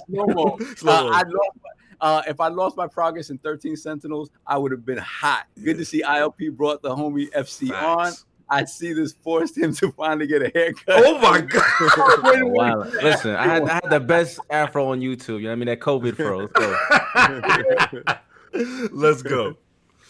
slow 0.08 0.26
mo. 0.28 0.56
We 0.58 0.66
got 0.66 0.78
slow 0.78 0.96
mo. 0.96 1.10
Uh. 1.10 1.12
I 1.12 1.24
lost, 1.24 1.58
uh, 2.02 2.22
if 2.28 2.40
I 2.40 2.48
lost 2.50 2.78
my 2.78 2.88
progress 2.88 3.30
in 3.30 3.38
13 3.40 3.76
Sentinels, 3.76 4.30
I 4.46 4.58
would 4.58 4.72
have 4.72 4.86
been 4.86 4.98
hot. 5.00 5.48
Good 5.64 5.78
to 5.78 5.86
see 5.86 6.02
ILP 6.04 6.52
brought 6.56 6.82
the 6.82 6.96
homie 6.96 7.30
FC 7.32 7.72
on. 7.72 8.06
Facts. 8.12 8.26
I 8.50 8.64
see 8.64 8.94
this 8.94 9.12
forced 9.12 9.58
him 9.58 9.74
to 9.76 9.92
finally 9.92 10.26
get 10.26 10.42
a 10.42 10.50
haircut. 10.54 10.86
Oh 10.88 11.20
my 11.20 11.42
god. 11.42 11.64
Oh, 12.24 12.46
wow. 12.48 12.78
Listen, 13.04 13.36
I 13.36 13.44
had, 13.46 13.64
I 13.64 13.74
had 13.74 13.90
the 13.90 14.00
best 14.00 14.40
afro 14.50 14.88
on 14.92 15.02
YouTube. 15.02 15.40
You 15.40 15.44
know 15.44 15.50
what 15.50 15.54
I 15.54 15.56
mean? 15.56 15.66
That 15.68 15.80
COVID 15.82 16.16
fro. 16.16 16.48
Let's 16.56 17.92
go. 17.94 18.88
Let's 18.94 19.22
go. 19.22 19.56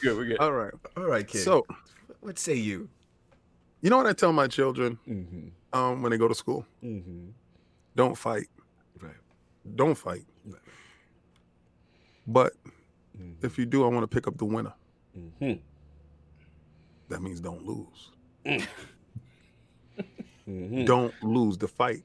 Good, 0.01 0.17
we're 0.17 0.25
good. 0.25 0.37
All 0.39 0.51
right. 0.51 0.73
All 0.95 1.05
right, 1.05 1.27
kid. 1.27 1.39
So, 1.43 1.65
what 2.21 2.37
say 2.37 2.53
you? 2.55 2.89
you 3.81 3.89
know 3.89 3.97
what 3.97 4.05
I 4.07 4.13
tell 4.13 4.31
my 4.33 4.47
children 4.47 4.97
Mm-hmm. 5.07 5.47
um, 5.77 6.01
when 6.03 6.11
they 6.11 6.17
go 6.17 6.27
to 6.27 6.35
school? 6.35 6.65
Mm-hmm. 6.83 7.29
Don't 7.95 8.15
fight. 8.15 8.47
Right. 9.01 9.15
Don't 9.75 9.95
fight. 9.95 10.25
Right. 10.45 10.61
But 12.27 12.53
Mm-hmm. 13.17 13.43
if 13.47 13.57
you 13.57 13.65
do, 13.65 13.83
I 13.83 13.87
want 13.87 14.03
to 14.03 14.07
pick 14.15 14.27
up 14.27 14.37
the 14.37 14.45
winner. 14.45 14.73
Mm-hmm. 15.17 15.53
That 17.09 17.21
means 17.23 17.39
don't 17.39 17.65
lose. 17.65 18.11
Mm-hmm. 20.47 20.85
Don't 20.85 21.13
lose 21.23 21.57
the 21.57 21.67
fight. 21.67 22.03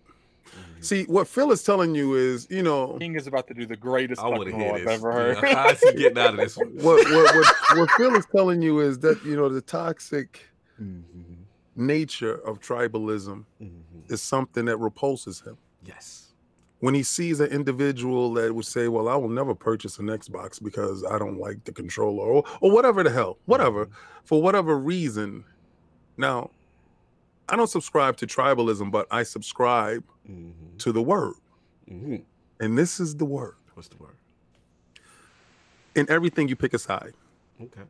See, 0.80 1.04
what 1.04 1.28
Phil 1.28 1.52
is 1.52 1.62
telling 1.62 1.94
you 1.94 2.14
is, 2.16 2.48
you 2.50 2.62
know, 2.62 2.96
King 2.98 3.14
is 3.14 3.28
about 3.28 3.46
to 3.46 3.54
do 3.54 3.66
the 3.66 3.76
greatest 3.76 4.20
I 4.20 4.26
want 4.26 4.44
to 4.46 4.50
fucking 4.50 4.58
hear 4.60 4.68
roll 4.70 4.78
I've 4.80 4.84
this. 4.86 4.94
ever 4.98 5.12
heard. 5.12 5.38
Yeah, 5.42 5.54
How's 5.68 5.80
he 5.80 5.92
getting 5.92 6.18
out 6.18 6.30
of 6.30 6.36
this 6.38 6.56
one? 6.56 6.70
what 6.80 7.08
what 7.08 7.34
what, 7.36 7.78
what 7.78 7.90
Phil 7.92 8.14
is 8.16 8.26
telling 8.34 8.60
you 8.60 8.80
is 8.80 8.98
that 8.98 9.22
you 9.24 9.36
know 9.36 9.48
the 9.48 9.60
toxic 9.60 10.40
Mm-hmm. 10.82 11.34
nature 11.76 12.34
of 12.34 12.58
tribalism 12.58 13.44
Mm-hmm. 13.62 14.12
is 14.12 14.20
something 14.20 14.64
that 14.64 14.78
repulses 14.78 15.40
him. 15.42 15.56
Yes. 15.86 16.21
When 16.82 16.94
he 16.94 17.04
sees 17.04 17.38
an 17.38 17.46
individual 17.52 18.34
that 18.34 18.52
would 18.52 18.66
say, 18.66 18.88
"Well, 18.88 19.08
I 19.08 19.14
will 19.14 19.28
never 19.28 19.54
purchase 19.54 20.00
an 20.00 20.06
Xbox 20.06 20.60
because 20.60 21.04
I 21.04 21.16
don't 21.16 21.38
like 21.38 21.62
the 21.62 21.70
controller," 21.70 22.24
or, 22.24 22.44
or 22.60 22.72
whatever 22.72 23.04
the 23.04 23.10
hell, 23.10 23.38
whatever, 23.46 23.88
for 24.24 24.42
whatever 24.42 24.76
reason. 24.76 25.44
Now, 26.16 26.50
I 27.48 27.54
don't 27.54 27.68
subscribe 27.70 28.16
to 28.16 28.26
tribalism, 28.26 28.90
but 28.90 29.06
I 29.12 29.22
subscribe 29.22 30.02
Mm-hmm. 30.28 30.76
to 30.78 30.90
the 30.92 31.02
word, 31.02 31.34
Mm-hmm. 31.88 32.16
and 32.58 32.76
this 32.78 32.98
is 32.98 33.14
the 33.16 33.24
word. 33.24 33.54
What's 33.74 33.88
the 33.88 33.96
word? 33.98 34.16
In 35.94 36.06
everything, 36.10 36.48
you 36.48 36.56
pick 36.56 36.74
a 36.74 36.78
side. 36.80 37.14
Okay. 37.60 37.82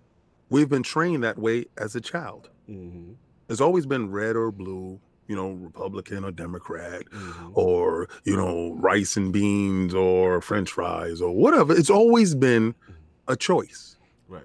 We've 0.51 0.69
been 0.69 0.82
trained 0.82 1.23
that 1.24 1.39
way 1.39 1.64
as 1.78 1.94
a 1.97 2.01
child. 2.01 2.51
Mm-hmm. 2.69 3.12
There's 3.47 3.60
always 3.62 3.86
been 3.86 4.10
red 4.10 4.36
or 4.36 4.51
blue, 4.51 5.01
you 5.32 5.36
know, 5.40 5.52
Republican 5.68 6.24
or 6.26 6.30
Democrat, 6.30 7.02
Mm-hmm. 7.10 7.50
or 7.54 8.06
you 8.24 8.36
know, 8.36 8.74
rice 8.74 9.16
and 9.16 9.32
beans 9.32 9.94
or 9.94 10.42
French 10.42 10.70
fries 10.70 11.22
or 11.22 11.32
whatever. 11.34 11.74
It's 11.74 11.88
always 11.90 12.34
been 12.34 12.74
a 13.28 13.36
choice. 13.36 13.96
Right. 14.28 14.44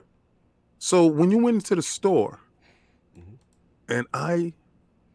So 0.80 1.06
when 1.06 1.30
you 1.32 1.40
went 1.40 1.56
into 1.56 1.76
the 1.76 1.82
store, 1.82 2.40
Mhm. 3.18 3.38
and 3.90 4.08
I 4.14 4.54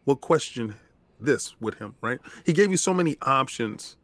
will 0.04 0.16
question 0.16 0.74
this 1.18 1.54
with 1.60 1.76
him, 1.78 1.94
right? 2.02 2.18
He 2.44 2.52
gave 2.52 2.70
you 2.70 2.76
so 2.76 2.92
many 2.92 3.16
options 3.22 3.96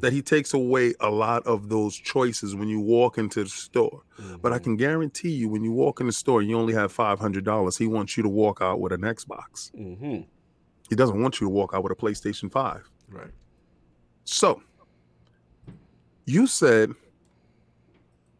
that 0.00 0.12
he 0.12 0.22
takes 0.22 0.52
away 0.54 0.94
a 1.00 1.10
lot 1.10 1.40
of 1.46 1.68
those 1.68 1.94
choices 1.96 2.54
when 2.54 2.68
you 2.68 2.80
walk 2.80 3.16
into 3.18 3.44
the 3.44 3.48
store. 3.50 4.02
But 4.42 4.52
I 4.52 4.58
can 4.58 4.76
guarantee 4.76 5.30
you, 5.40 5.48
when 5.48 5.62
you 5.62 5.72
walk 5.72 6.00
in 6.00 6.06
the 6.06 6.12
store, 6.12 6.40
you 6.42 6.56
only 6.58 6.74
have 6.74 6.90
five 6.92 7.18
hundred 7.20 7.44
dollars. 7.44 7.76
He 7.78 7.86
wants 7.86 8.16
you 8.16 8.22
to 8.22 8.28
walk 8.28 8.58
out 8.62 8.80
with 8.80 8.92
an 8.92 9.02
Xbox. 9.02 9.70
Mm-hmm. 9.72 10.22
He 10.94 10.96
doesn't 10.96 11.20
want 11.20 11.40
you 11.40 11.48
to 11.48 11.50
walk 11.50 11.74
out 11.74 11.82
with 11.82 11.90
a 11.90 11.96
PlayStation 11.96 12.48
Five. 12.48 12.88
Right. 13.10 13.32
So, 14.22 14.62
you 16.24 16.46
said 16.46 16.94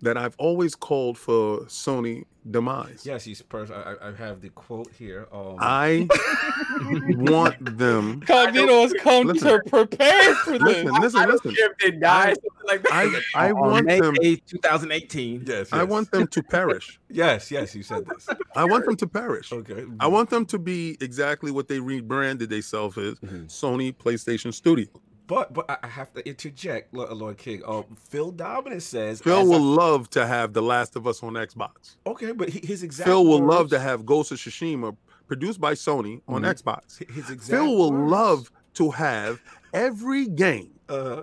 that 0.05 0.17
I've 0.17 0.35
always 0.39 0.75
called 0.75 1.19
for 1.19 1.61
Sony 1.63 2.25
demise. 2.51 3.05
Yes, 3.07 3.25
he's 3.25 3.41
pers- 3.43 3.71
I, 3.71 3.95
I 4.03 4.09
I 4.09 4.13
have 4.15 4.41
the 4.43 4.51
quote 4.51 4.91
here. 4.93 5.27
Um, 5.33 5.57
I 5.59 6.07
want 7.17 7.79
them. 7.79 8.21
Cognito 8.27 8.83
has 8.83 8.93
come 8.95 9.29
Listen. 9.29 9.49
to 9.49 9.63
prepare 9.71 10.35
for 10.37 10.53
this. 10.53 10.61
Listen, 10.63 10.93
listen, 11.01 11.21
I 11.21 11.27
don't 11.27 11.45
listen. 11.45 11.55
care 11.55 11.71
if 11.73 11.79
they 11.79 11.91
die, 11.99 12.23
I- 12.31 12.35
something 12.35 12.67
like 12.67 12.83
that. 12.83 12.93
I 13.35 13.47
I 13.47 13.51
On 13.53 13.71
want 13.71 13.87
May 13.87 14.01
them. 14.01 14.15
8th, 14.17 14.43
2018. 14.47 15.45
yes, 15.47 15.73
I 15.73 15.83
want 15.85 16.11
them 16.11 16.27
to 16.29 16.43
perish. 16.43 16.99
Yes, 17.15 17.49
yes, 17.53 17.77
you 17.77 17.85
said 17.85 18.05
this. 18.07 18.27
I 18.57 18.65
want 18.65 18.87
them 18.87 18.97
to 18.97 19.07
perish. 19.07 19.53
Okay. 19.53 19.85
I 20.01 20.09
want 20.09 20.31
them 20.31 20.45
to 20.47 20.59
be 20.59 20.97
exactly 21.01 21.53
what 21.53 21.69
they 21.69 21.79
rebranded 21.79 22.51
themselves 22.51 22.99
as 22.99 23.15
Mhm. 23.21 23.47
Sony 23.47 23.95
PlayStation 23.95 24.53
Studio. 24.53 24.89
But 25.27 25.53
but 25.55 25.65
I 25.71 25.79
I 25.83 25.87
have 25.87 26.13
to 26.15 26.29
interject, 26.29 26.93
Lord, 26.93 27.11
Lord 27.13 27.39
King. 27.39 27.63
Um, 27.67 27.85
Phil 28.09 28.31
Dominant 28.31 28.83
says 28.83 29.21
Phil 29.23 29.47
will 29.47 29.55
I- 29.81 29.85
love 29.85 30.11
to 30.11 30.27
have 30.27 30.53
The 30.53 30.63
Last 30.63 30.97
of 30.97 31.07
Us 31.07 31.23
on 31.23 31.33
Xbox. 31.35 31.97
okay, 32.07 32.33
but 32.33 32.51
he- 32.51 32.67
his 32.67 32.83
exact 32.83 33.09
Phil 33.09 33.25
will 33.25 33.43
love 33.45 33.71
to 33.71 33.79
have 33.79 34.05
Ghost 34.05 34.33
of 34.33 34.39
Tsushima 34.39 34.97
produced 35.27 35.61
by 35.61 35.73
Sony 35.75 36.21
on 36.29 36.43
Mhm. 36.43 36.55
Xbox. 36.55 36.99
his 37.11 37.31
exact. 37.31 37.51
Phil 37.51 37.75
will 37.77 37.93
words. 37.93 38.11
love 38.11 38.51
to 38.75 38.91
have 38.91 39.41
every 39.73 40.27
game 40.27 40.73
Uh 40.89 41.23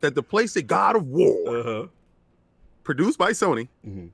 that 0.00 0.14
the 0.14 0.22
PlayStation 0.22 0.66
God 0.66 0.96
of 0.96 1.06
War 1.06 1.62
huh. 1.62 1.86
produced 2.84 3.18
by 3.18 3.32
Sony 3.32 3.68
Mhm. 3.86 4.10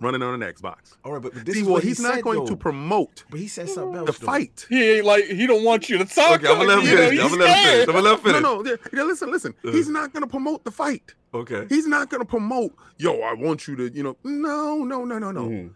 Running 0.00 0.22
on 0.22 0.40
an 0.42 0.52
Xbox. 0.52 0.96
All 1.04 1.12
right, 1.12 1.22
but, 1.22 1.32
but 1.34 1.44
this 1.46 1.54
See, 1.54 1.60
is 1.60 1.66
well, 1.66 1.74
what 1.74 1.82
he 1.82 1.88
he's 1.90 2.00
not 2.00 2.14
said, 2.14 2.24
going 2.24 2.38
though. 2.40 2.46
to 2.46 2.56
promote 2.56 3.24
But 3.30 3.40
he 3.40 3.48
said 3.48 3.68
something 3.68 3.96
else. 3.96 4.06
the 4.06 4.12
though. 4.20 4.26
fight. 4.32 4.66
He 4.68 4.82
ain't 4.96 5.06
like 5.06 5.24
he 5.24 5.46
don't 5.46 5.64
want 5.64 5.88
you 5.88 5.98
to 5.98 6.04
talk. 6.04 6.40
Okay, 6.44 6.48
I'm 6.52 6.58
gonna 6.58 6.68
let 6.68 6.78
him 6.80 6.84
you 6.86 6.94
know, 6.94 7.08
finish. 7.08 7.20
I'm 7.20 7.28
he's 7.28 7.36
gonna 7.36 7.44
let 7.44 7.48
him 7.48 7.64
finish. 7.64 7.88
I'm 7.88 7.94
gonna 7.94 8.00
let 8.02 8.18
him 8.18 8.42
No, 8.42 8.62
finish. 8.64 8.80
no, 8.82 8.88
yeah, 8.92 8.98
yeah, 9.00 9.02
listen, 9.04 9.30
listen. 9.30 9.54
Uh. 9.64 9.72
He's 9.72 9.88
not 9.88 10.12
going 10.12 10.22
to 10.22 10.28
promote 10.28 10.64
the 10.64 10.70
fight. 10.70 11.14
Okay. 11.34 11.66
He's 11.68 11.86
not 11.86 12.08
going 12.10 12.20
to 12.20 12.26
promote, 12.26 12.72
yo, 12.98 13.20
I 13.20 13.34
want 13.34 13.66
you 13.68 13.76
to, 13.76 13.90
you 13.90 14.02
know, 14.02 14.16
no, 14.24 14.84
no, 14.84 15.04
no, 15.04 15.18
no, 15.18 15.30
no. 15.32 15.48
Mhm. 15.48 15.70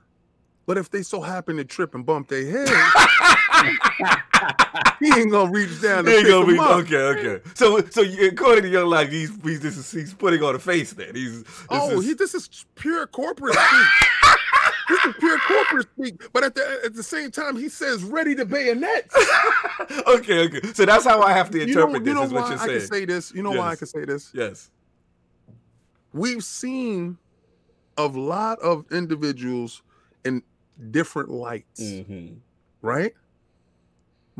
But 0.66 0.78
if 0.78 0.90
they 0.90 1.02
so 1.02 1.20
happen 1.20 1.56
to 1.56 1.64
trip 1.64 1.94
and 1.94 2.06
bump 2.06 2.28
their 2.28 2.44
head, 2.48 2.68
he 5.00 5.06
ain't 5.20 5.30
gonna 5.30 5.50
reach 5.50 5.80
down 5.82 6.04
to 6.04 6.10
He 6.10 6.16
ain't 6.18 6.26
gonna 6.28 6.62
up. 6.62 6.70
okay. 6.84 6.96
Okay. 6.96 7.42
So, 7.54 7.80
so 7.90 8.02
according 8.02 8.64
to 8.64 8.68
Young 8.68 8.86
Life, 8.88 9.10
he's 9.10 9.30
he's 9.42 9.60
this 9.60 9.76
is, 9.76 9.90
he's 9.90 10.14
putting 10.14 10.42
on 10.42 10.54
a 10.54 10.58
face. 10.58 10.92
Then 10.92 11.14
he's. 11.14 11.42
This 11.42 11.66
Oh, 11.70 12.00
is, 12.00 12.06
he, 12.06 12.14
this 12.14 12.34
is 12.34 12.66
pure 12.74 13.06
corporate 13.06 13.54
speak. 13.54 13.86
this 14.88 15.04
is 15.06 15.14
pure 15.18 15.38
corporate 15.40 15.88
speak. 15.96 16.22
But 16.32 16.44
at 16.44 16.54
the 16.54 16.80
at 16.84 16.94
the 16.94 17.02
same 17.02 17.30
time, 17.30 17.56
he 17.56 17.68
says 17.68 18.02
ready 18.04 18.34
to 18.36 18.44
bayonet. 18.44 19.10
okay. 20.06 20.44
Okay. 20.46 20.60
So 20.74 20.84
that's 20.86 21.04
how 21.04 21.20
I 21.22 21.32
have 21.32 21.50
to 21.50 21.58
You 21.58 21.74
know, 21.74 21.82
interpret 21.88 22.00
you 22.06 22.06
this. 22.06 22.14
know 22.14 22.22
is 22.24 22.32
what 22.32 22.42
why 22.48 22.54
I 22.54 22.56
saying. 22.66 22.78
can 22.80 22.88
say 22.88 23.04
this. 23.04 23.32
You 23.34 23.42
know 23.42 23.52
why 23.52 23.70
I 23.70 23.76
can 23.76 23.86
say 23.86 24.04
this. 24.04 24.30
yes. 24.34 24.70
We've 26.12 26.42
seen 26.42 27.18
a 27.96 28.06
lot 28.06 28.58
of 28.60 28.84
individuals 28.90 29.82
in 30.24 30.42
different 30.90 31.28
lights. 31.30 31.80
Mm-hmm. 31.80 32.34
right? 32.82 33.12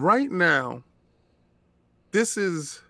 Right 0.00 0.30
now, 0.30 0.82
this 2.10 2.36
is 2.36 2.80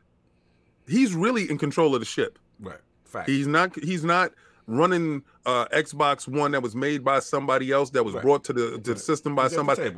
he's 0.86 1.14
really 1.14 1.50
in 1.50 1.58
control 1.58 1.94
of 1.94 2.00
the 2.00 2.06
ship. 2.06 2.38
Right. 2.60 2.78
Fact. 3.04 3.28
He's 3.28 3.46
not 3.48 3.74
he's 3.82 4.04
not 4.04 4.32
running 4.68 5.24
uh 5.44 5.66
Xbox 5.72 6.28
One 6.28 6.52
that 6.52 6.62
was 6.62 6.76
made 6.76 7.02
by 7.04 7.18
somebody 7.18 7.72
else 7.72 7.90
that 7.90 8.04
was 8.04 8.14
Right. 8.14 8.22
brought 8.22 8.44
to 8.44 8.52
the 8.52 8.70
to 8.72 8.78
the 8.78 8.92
Right. 8.92 9.00
system 9.00 9.34
by 9.34 9.44
He's 9.44 9.54
somebody. 9.54 9.92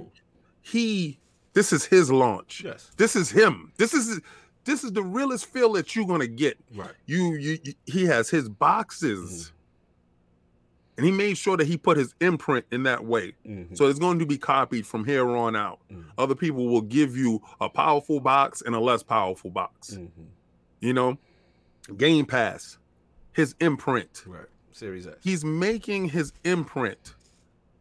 He 0.63 1.19
this 1.53 1.73
is 1.73 1.85
his 1.85 2.11
launch. 2.11 2.63
Yes. 2.65 2.91
This 2.97 3.15
is 3.15 3.31
him. 3.31 3.73
This 3.77 3.93
is 3.93 4.21
this 4.65 4.85
is 4.85 4.93
the 4.93 5.03
realest 5.03 5.47
feel 5.47 5.73
that 5.75 5.95
you're 5.95 6.07
gonna 6.07 6.27
get. 6.27 6.59
Right. 6.75 6.93
You 7.05 7.35
you, 7.35 7.59
you- 7.63 7.75
he 7.85 8.05
has 8.07 8.31
his 8.31 8.49
boxes. 8.49 9.31
Mm-hmm. 9.31 9.57
And 11.03 11.11
he 11.11 11.16
made 11.16 11.37
sure 11.37 11.57
that 11.57 11.66
he 11.66 11.77
put 11.77 11.97
his 11.97 12.15
imprint 12.20 12.65
in 12.70 12.85
that 12.85 13.05
way. 13.05 13.35
Mhm. 13.45 13.77
So 13.77 13.89
it's 13.89 13.99
going 13.99 14.20
to 14.20 14.24
be 14.27 14.39
copied 14.39 14.87
from 14.87 15.05
here 15.05 15.29
on 15.29 15.57
out. 15.57 15.81
Mhm. 15.91 16.05
Other 16.16 16.37
people 16.37 16.69
will 16.69 16.81
give 16.83 17.16
you 17.16 17.43
a 17.61 17.69
powerful 17.69 18.20
box 18.20 18.62
and 18.62 18.73
a 18.73 18.79
less 18.79 19.03
powerful 19.03 19.51
box. 19.51 19.95
Mhm. 19.97 20.11
You 20.81 20.93
know, 20.93 21.19
Game 21.97 22.24
Pass, 22.24 22.79
his 23.33 23.57
imprint. 23.59 24.23
Right. 24.29 24.47
Series 24.70 25.09
S. 25.09 25.16
He's 25.23 25.45
making 25.45 26.11
his 26.11 26.33
imprint. 26.45 27.16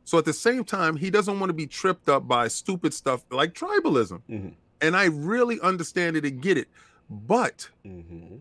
So 0.03 0.17
at 0.17 0.25
the 0.25 0.33
same 0.33 0.63
time, 0.63 0.95
he 0.95 1.11
doesn't 1.11 1.39
want 1.39 1.51
to 1.51 1.53
be 1.53 1.67
tripped 1.67 2.09
up 2.09 2.27
by 2.27 2.47
stupid 2.47 2.91
stuff 2.91 3.23
like 3.29 3.53
tribalism. 3.53 4.21
Mhm. 4.27 4.55
And 4.81 4.97
I 4.97 5.05
really 5.05 5.61
understand 5.61 6.17
it 6.17 6.25
and 6.25 6.41
get 6.41 6.57
it. 6.57 6.69
But 7.07 7.69
Mm-hmm. 7.85 8.37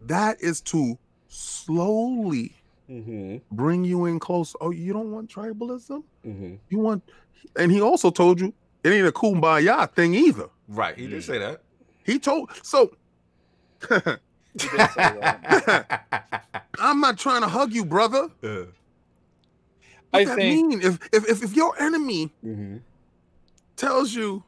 that 0.00 0.40
is 0.40 0.62
to 0.62 0.98
slowly 1.28 2.54
Mm-hmm. 2.90 3.36
bring 3.52 3.84
you 3.84 4.06
in 4.06 4.18
close. 4.18 4.56
Oh, 4.60 4.70
you 4.70 4.92
don't 4.92 5.12
want 5.12 5.30
tribalism? 5.30 6.02
Mm-hmm. 6.26 6.54
You 6.68 6.78
want, 6.78 7.04
and 7.56 7.70
he 7.70 7.80
also 7.80 8.10
told 8.10 8.40
you 8.40 8.52
it 8.82 8.90
ain't 8.90 9.06
a 9.06 9.12
kumbaya 9.12 9.90
thing 9.92 10.14
either. 10.14 10.48
Right. 10.68 10.96
He 10.96 11.06
did 11.06 11.22
say 11.22 11.38
that. 11.38 11.62
He 12.04 12.18
told 12.18 12.50
so. 12.62 12.90
He 13.88 13.94
did 13.96 14.70
say 14.70 14.88
that. 14.96 16.56
I'm 16.80 17.00
not 17.00 17.18
trying 17.18 17.42
to 17.42 17.48
hug 17.48 17.72
you, 17.72 17.84
brother. 17.84 18.28
Uh, 18.42 18.64
What 20.10 20.22
I 20.22 20.24
that 20.24 20.36
think 20.36 20.68
mean? 20.68 20.80
If, 20.82 20.98
if 21.12 21.28
if 21.28 21.42
if 21.44 21.54
your 21.54 21.80
enemy 21.80 22.32
mm-hmm. 22.44 22.78
tells 23.76 24.12
you, 24.14 24.42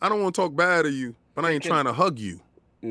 I 0.00 0.08
don't 0.08 0.22
want 0.22 0.34
to 0.36 0.40
talk 0.42 0.54
bad 0.54 0.86
of 0.86 0.92
you, 0.92 1.16
but 1.34 1.44
I 1.44 1.50
ain't 1.50 1.62
Can- 1.62 1.70
trying 1.72 1.84
to 1.86 1.92
hug 1.92 2.18
you. 2.18 2.40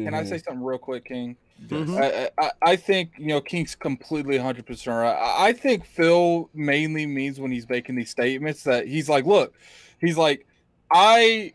Can 0.04 0.14
I 0.14 0.24
say 0.24 0.38
something 0.38 0.64
real 0.64 0.78
quick, 0.78 1.06
King? 1.06 1.38
Mhm. 1.70 1.98
I, 2.02 2.30
I, 2.38 2.52
I 2.62 2.76
think 2.76 3.12
you 3.18 3.28
know 3.28 3.40
King's 3.42 3.76
completely 3.76 4.36
100 4.38 4.66
percent 4.66 4.96
right. 4.98 5.14
I 5.14 5.48
I 5.48 5.54
think 5.54 5.86
Phil 5.86 6.50
mainly 6.54 7.06
means 7.06 7.40
when 7.40 7.52
he's 7.52 7.68
making 7.70 7.96
these 7.96 8.10
statements 8.10 8.64
that 8.64 8.88
he's 8.88 9.08
like, 9.08 9.26
look, 9.26 9.54
he's 10.02 10.18
like, 10.18 10.46
I, 10.92 11.54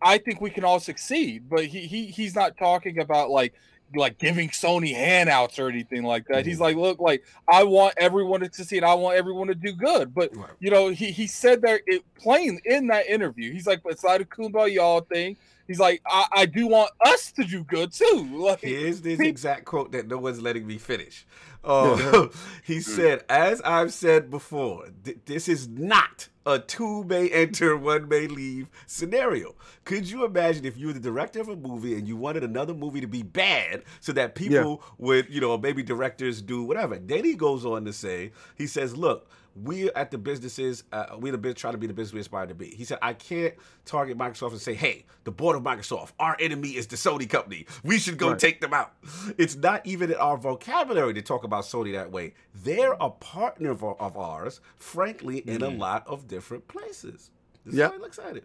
I 0.00 0.18
think 0.18 0.40
we 0.40 0.50
can 0.50 0.64
all 0.64 0.78
succeed, 0.80 1.48
but 1.50 1.66
he 1.66 1.80
he 1.86 2.06
he's 2.06 2.34
not 2.34 2.56
talking 2.56 3.00
about 3.00 3.30
like 3.30 3.54
like 3.96 4.18
giving 4.18 4.48
Sony 4.50 4.94
handouts 4.94 5.58
or 5.58 5.68
anything 5.68 6.04
like 6.04 6.24
that. 6.28 6.46
He's 6.46 6.60
like, 6.60 6.76
look, 6.76 7.00
like 7.00 7.24
I 7.48 7.64
want 7.64 7.94
everyone 7.96 8.38
to 8.40 8.52
succeed. 8.52 8.84
I 8.84 8.94
want 8.94 9.16
everyone 9.16 9.48
to 9.48 9.54
do 9.56 9.72
good, 9.72 10.14
but 10.14 10.34
Right. 10.36 10.50
you 10.60 10.70
know, 10.70 10.90
he 10.90 11.10
he 11.10 11.26
said 11.26 11.62
that 11.62 11.80
it 11.88 12.04
plain 12.14 12.60
in 12.64 12.86
that 12.86 13.08
interview. 13.08 13.52
He's 13.52 13.66
like, 13.66 13.80
it's 13.86 14.04
not 14.04 14.20
a 14.20 14.24
kumbaya 14.24 15.04
thing. 15.08 15.36
He's 15.70 15.78
like, 15.78 16.02
I, 16.04 16.26
I 16.32 16.46
do 16.46 16.66
want 16.66 16.90
us 17.06 17.30
to 17.30 17.44
do 17.44 17.62
good 17.62 17.92
too. 17.92 18.28
Like, 18.32 18.58
Here's 18.60 19.02
this 19.02 19.20
exact 19.20 19.66
quote 19.66 19.92
that 19.92 20.08
no 20.08 20.18
one's 20.18 20.42
letting 20.42 20.66
me 20.66 20.78
finish. 20.78 21.24
Oh, 21.62 22.30
he 22.64 22.80
said, 22.80 23.22
"As 23.28 23.60
I've 23.62 23.92
said 23.92 24.30
before, 24.30 24.88
th- 25.04 25.18
this 25.26 25.46
is 25.48 25.68
not 25.68 26.28
a 26.44 26.58
two 26.58 27.04
may 27.04 27.28
enter, 27.28 27.76
one 27.76 28.08
may 28.08 28.26
leave 28.26 28.68
scenario. 28.86 29.54
Could 29.84 30.10
you 30.10 30.24
imagine 30.24 30.64
if 30.64 30.76
you 30.76 30.88
were 30.88 30.92
the 30.92 30.98
director 30.98 31.40
of 31.40 31.48
a 31.48 31.54
movie 31.54 31.94
and 31.94 32.08
you 32.08 32.16
wanted 32.16 32.42
another 32.42 32.74
movie 32.74 33.00
to 33.00 33.06
be 33.06 33.22
bad 33.22 33.84
so 34.00 34.10
that 34.14 34.34
people 34.34 34.82
would, 34.98 35.32
you 35.32 35.40
know, 35.40 35.56
maybe 35.56 35.84
directors 35.84 36.42
do 36.42 36.64
whatever? 36.64 36.98
Then 36.98 37.24
he 37.24 37.34
goes 37.34 37.64
on 37.64 37.84
to 37.84 37.92
say, 37.92 38.32
he 38.56 38.66
says, 38.66 38.96
look." 38.96 39.30
We're 39.56 39.90
at 39.96 40.10
the 40.10 40.18
businesses, 40.18 40.84
uh, 40.92 41.06
we're 41.18 41.32
the 41.32 41.38
bit 41.38 41.56
trying 41.56 41.72
to 41.74 41.78
be 41.78 41.86
the 41.88 41.92
business 41.92 42.14
we 42.14 42.20
aspire 42.20 42.46
to 42.46 42.54
be. 42.54 42.66
He 42.68 42.84
said, 42.84 42.98
I 43.02 43.12
can't 43.14 43.54
target 43.84 44.16
Microsoft 44.16 44.52
and 44.52 44.60
say, 44.60 44.74
hey, 44.74 45.04
the 45.24 45.32
board 45.32 45.56
of 45.56 45.62
Microsoft, 45.62 46.12
our 46.20 46.36
enemy 46.38 46.70
is 46.70 46.86
the 46.86 46.96
Sony 46.96 47.28
company. 47.28 47.66
We 47.82 47.98
should 47.98 48.16
go 48.16 48.30
Right. 48.30 48.38
take 48.38 48.60
them 48.60 48.72
out. 48.72 48.92
It's 49.38 49.56
not 49.56 49.84
even 49.86 50.10
in 50.12 50.16
our 50.16 50.36
vocabulary 50.36 51.14
to 51.14 51.22
talk 51.22 51.42
about 51.44 51.64
Sony 51.64 51.92
that 51.94 52.12
way. 52.12 52.34
They're 52.62 52.92
a 53.00 53.10
partner 53.10 53.70
of, 53.70 53.82
of 53.82 54.16
ours, 54.16 54.60
frankly, 54.78 55.38
in 55.38 55.62
a 55.62 55.68
lot 55.70 56.06
of 56.06 56.28
different 56.28 56.68
places. 56.68 57.30
This 57.66 57.74
Yeah. 57.74 57.86
is 57.86 57.90
how 57.90 57.96
he 57.96 58.02
looks 58.02 58.18
at 58.20 58.36
it. 58.36 58.44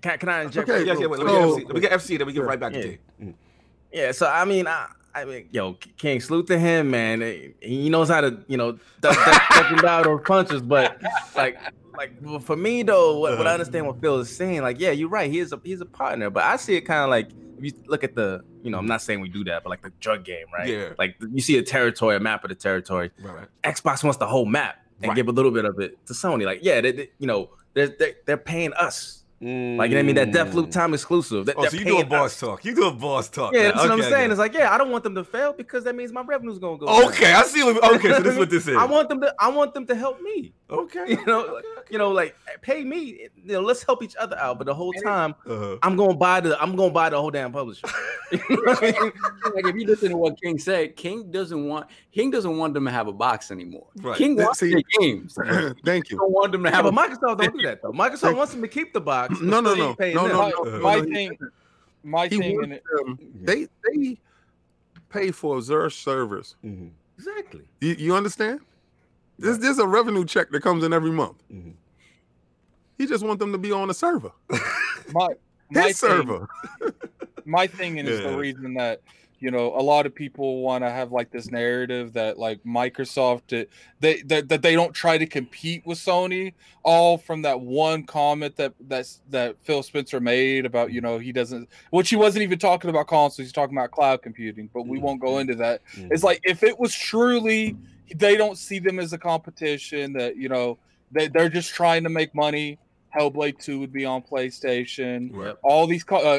Can, 0.00 0.18
can 0.18 0.28
I 0.30 0.42
inject? 0.44 0.68
Okay. 0.70 0.86
Yes, 0.86 0.98
yeah, 0.98 1.06
wait, 1.06 1.20
let, 1.20 1.28
So- 1.28 1.56
me 1.58 1.60
get 1.60 1.60
FC, 1.60 1.66
let 1.68 1.74
me 1.74 1.80
get 1.82 1.92
FC, 1.92 2.16
then 2.18 2.26
we 2.26 2.32
get 2.32 2.40
Yeah. 2.40 2.46
right 2.46 2.58
back 2.60 2.72
Yeah. 2.74 2.80
to 2.80 2.88
T. 2.88 2.98
Mm. 3.22 3.34
Yeah, 3.92 4.12
so 4.12 4.26
I 4.26 4.46
mean, 4.46 4.66
I, 4.66 4.88
I 5.14 5.24
mean, 5.24 5.48
yo, 5.52 5.74
King, 5.98 6.20
salute 6.20 6.46
to 6.48 6.58
him, 6.58 6.90
man. 6.90 7.20
He 7.60 7.90
knows 7.90 8.08
how 8.08 8.22
to, 8.22 8.42
you 8.48 8.56
know, 8.56 8.72
duck, 9.00 9.14
duck, 9.16 9.42
duck 9.54 9.70
and 9.70 9.80
down 9.82 10.02
those 10.04 10.20
punches. 10.24 10.62
But 10.62 11.00
like, 11.36 11.58
like 11.96 12.12
well, 12.22 12.38
for 12.38 12.56
me 12.56 12.82
though, 12.82 13.18
what, 13.18 13.36
what 13.38 13.46
I 13.46 13.52
understand 13.52 13.86
what 13.86 14.00
Phil 14.00 14.20
is 14.20 14.34
saying, 14.34 14.62
like, 14.62 14.80
yeah, 14.80 14.90
you're 14.90 15.08
right. 15.10 15.30
He 15.30 15.38
is 15.38 15.52
a 15.52 15.60
he's 15.62 15.80
a 15.80 15.86
partner, 15.86 16.30
but 16.30 16.44
I 16.44 16.56
see 16.56 16.76
it 16.76 16.82
kind 16.82 17.02
of 17.02 17.10
like 17.10 17.28
if 17.58 17.64
you 17.64 17.72
look 17.86 18.02
at 18.04 18.14
the, 18.14 18.42
you 18.62 18.70
know, 18.70 18.78
I'm 18.78 18.86
not 18.86 19.02
saying 19.02 19.20
we 19.20 19.28
do 19.28 19.44
that, 19.44 19.62
but 19.62 19.70
like 19.70 19.82
the 19.82 19.90
drug 20.00 20.24
game, 20.24 20.46
right? 20.52 20.68
Yeah. 20.68 20.88
Like 20.98 21.16
you 21.32 21.40
see 21.42 21.58
a 21.58 21.62
territory, 21.62 22.16
a 22.16 22.20
map 22.20 22.42
of 22.44 22.48
the 22.48 22.54
territory. 22.54 23.10
Right, 23.22 23.34
right. 23.36 23.48
Xbox 23.62 24.02
wants 24.02 24.16
the 24.18 24.26
whole 24.26 24.46
map 24.46 24.76
and 25.00 25.08
Right. 25.10 25.16
give 25.16 25.28
a 25.28 25.32
little 25.32 25.50
bit 25.50 25.64
of 25.64 25.78
it 25.80 26.04
to 26.06 26.12
Sony. 26.12 26.44
Like, 26.44 26.60
yeah, 26.62 26.80
they, 26.80 26.92
they- 26.92 27.10
you 27.18 27.26
know, 27.26 27.50
they're, 27.74 27.88
they're 27.88 28.14
they're 28.26 28.36
paying 28.36 28.72
us 28.74 29.21
Like 29.42 29.48
you 29.48 29.56
know 29.56 29.78
what 29.78 29.98
I 29.98 30.02
mean? 30.02 30.14
That 30.14 30.30
Deathloop 30.30 30.66
mm. 30.66 30.70
time 30.70 30.94
exclusive. 30.94 31.46
That, 31.46 31.56
Oh, 31.58 31.66
so 31.66 31.76
you 31.76 31.84
do 31.84 31.98
a 31.98 32.04
boss 32.04 32.38
talk? 32.38 32.64
You 32.64 32.76
do 32.76 32.86
a 32.86 32.92
boss 32.92 33.28
talk? 33.28 33.52
Yeah, 33.52 33.72
that's 33.72 33.78
what 33.78 33.90
I'm 33.90 34.00
saying. 34.02 34.14
okay. 34.14 34.30
It's 34.30 34.38
like, 34.38 34.54
yeah, 34.54 34.72
I 34.72 34.78
don't 34.78 34.92
want 34.92 35.02
them 35.02 35.16
to 35.16 35.24
fail 35.24 35.52
because 35.52 35.82
that 35.82 35.96
means 35.96 36.12
my 36.12 36.22
revenue's 36.22 36.60
gonna 36.60 36.78
go. 36.78 36.86
down. 36.86 37.08
Okay, 37.08 37.32
I 37.32 37.42
see. 37.42 37.64
What, 37.64 37.82
okay, 37.96 38.12
so 38.12 38.20
this 38.20 38.34
is 38.34 38.38
what 38.38 38.50
this 38.50 38.68
is. 38.68 38.76
I 38.76 38.84
want 38.84 39.08
them 39.08 39.20
to. 39.20 39.34
I 39.40 39.48
want 39.48 39.74
them 39.74 39.84
to 39.86 39.96
help 39.96 40.20
me. 40.20 40.52
Okay. 40.72 41.04
You 41.10 41.24
know, 41.26 41.40
like, 41.54 41.64
you 41.90 41.98
know, 41.98 42.10
like 42.10 42.34
pay 42.62 42.82
me. 42.84 43.28
You 43.44 43.52
know, 43.54 43.60
let's 43.60 43.82
help 43.82 44.02
each 44.02 44.16
other 44.16 44.36
out. 44.38 44.58
But 44.58 44.66
the 44.66 44.74
whole 44.74 44.92
time, 45.04 45.34
Uh-huh. 45.46 45.76
I'm 45.82 45.96
gonna 45.96 46.14
buy 46.14 46.40
the. 46.40 46.60
I'm 46.62 46.74
gonna 46.76 46.92
buy 46.92 47.10
the 47.10 47.20
whole 47.20 47.30
damn 47.30 47.52
publisher. 47.52 47.86
You 48.32 48.38
know 48.64 48.72
I 48.72 48.80
mean? 48.80 49.12
like 49.54 49.66
if 49.66 49.76
you 49.76 49.86
listen 49.86 50.08
to 50.10 50.16
what 50.16 50.40
King 50.40 50.58
said, 50.58 50.96
King 50.96 51.30
doesn't 51.30 51.66
want 51.68 51.88
King 52.12 52.30
doesn't 52.30 52.56
want 52.56 52.72
them 52.72 52.86
to 52.86 52.90
have 52.90 53.06
a 53.06 53.12
box 53.12 53.50
anymore. 53.50 53.86
Right. 53.98 54.16
King 54.16 54.36
That- 54.36 54.44
wants 54.44 54.60
see- 54.60 54.72
their 54.72 54.82
games. 54.98 55.34
Thank 55.84 56.08
you. 56.10 56.16
don't 56.16 56.32
want 56.32 56.52
them 56.52 56.62
to 56.64 56.70
have 56.70 56.84
but 56.84 56.94
a 56.94 56.96
Microsoft 56.96 57.38
don't 57.38 57.54
do 57.58 57.62
that 57.66 57.82
though. 57.82 57.92
Microsoft 57.92 58.36
wants 58.36 58.52
them 58.52 58.62
to 58.62 58.68
keep 58.68 58.94
the 58.94 59.00
box. 59.02 59.34
but 59.38 59.42
No, 59.46 59.60
no, 59.60 59.74
still 59.74 59.96
no. 60.00 60.12
No, 60.14 60.28
them. 60.28 60.32
no, 60.32 60.38
my, 60.38 60.50
no, 60.50 60.76
Uh, 60.76 60.78
my 60.80 61.00
thing, 61.02 61.38
my 62.02 62.28
thing, 62.28 62.62
in 62.62 62.72
it, 62.72 62.82
them- 62.96 63.18
they 63.42 63.68
they 63.86 64.18
pay 65.10 65.30
for 65.30 65.58
Azure 65.58 65.90
servers. 65.90 66.56
Mhm. 66.64 66.90
Exactly. 67.18 67.68
You, 67.82 67.94
you 67.98 68.16
understand? 68.16 68.60
There's 69.38 69.58
there's 69.58 69.78
a 69.78 69.86
revenue 69.86 70.24
check 70.24 70.50
that 70.50 70.62
comes 70.62 70.84
in 70.84 70.92
every 70.92 71.10
month. 71.10 71.42
Mhm. 71.52 71.74
He 72.98 73.06
just 73.06 73.24
want 73.24 73.38
them 73.40 73.52
to 73.52 73.58
be 73.58 73.72
on 73.72 73.88
the 73.88 73.94
server, 73.94 74.30
my 75.12 75.28
my 75.70 75.82
his 75.88 75.98
thing, 76.00 76.10
server. 76.10 76.48
my 77.44 77.66
thing 77.66 77.98
is 77.98 78.20
Yeah. 78.20 78.30
the 78.30 78.36
reason 78.36 78.74
that 78.74 79.00
you 79.42 79.50
know 79.50 79.74
a 79.76 79.82
lot 79.82 80.06
of 80.06 80.14
people 80.14 80.62
want 80.62 80.84
to 80.84 80.90
have 80.90 81.10
like 81.10 81.30
this 81.32 81.50
narrative 81.50 82.12
that 82.12 82.38
like 82.38 82.62
Microsoft 82.62 83.66
they 83.98 84.22
that, 84.22 84.48
that 84.48 84.62
they 84.62 84.74
don't 84.74 84.92
try 84.92 85.18
to 85.18 85.26
compete 85.26 85.84
with 85.84 85.98
Sony 85.98 86.54
all 86.84 87.18
from 87.18 87.42
that 87.42 87.60
one 87.60 88.04
comment 88.04 88.54
that 88.56 88.72
that's 88.88 89.20
that 89.30 89.56
Phil 89.62 89.82
Spencer 89.82 90.20
made 90.20 90.64
about 90.64 90.92
you 90.92 91.00
know 91.00 91.18
he 91.18 91.32
doesn't 91.32 91.68
which 91.90 92.08
he 92.08 92.14
wasn't 92.14 92.44
even 92.44 92.58
talking 92.58 92.88
about 92.88 93.08
consoles 93.08 93.44
he's 93.46 93.52
talking 93.52 93.76
about 93.76 93.90
cloud 93.90 94.22
computing 94.22 94.70
but 94.72 94.86
we 94.86 94.98
won't 94.98 95.20
go 95.20 95.38
into 95.38 95.56
that. 95.56 95.82
It's 95.96 96.22
like 96.22 96.40
if 96.44 96.62
it 96.62 96.78
was 96.78 96.94
truly 96.94 97.76
they 98.14 98.36
don't 98.36 98.56
see 98.56 98.78
them 98.78 99.00
as 99.00 99.12
a 99.12 99.18
competition 99.18 100.12
that 100.12 100.36
you 100.36 100.48
know 100.48 100.78
they, 101.10 101.26
they're 101.26 101.48
just 101.48 101.74
trying 101.74 102.04
to 102.04 102.10
make 102.10 102.32
money. 102.34 102.78
Hellblade 103.14 103.58
2 103.58 103.78
would 103.80 103.92
be 103.92 104.06
on 104.06 104.22
PlayStation. 104.22 105.30
Right. 105.34 105.54
all 105.62 105.86
these 105.86 106.02
co- 106.02 106.16
uh, 106.16 106.38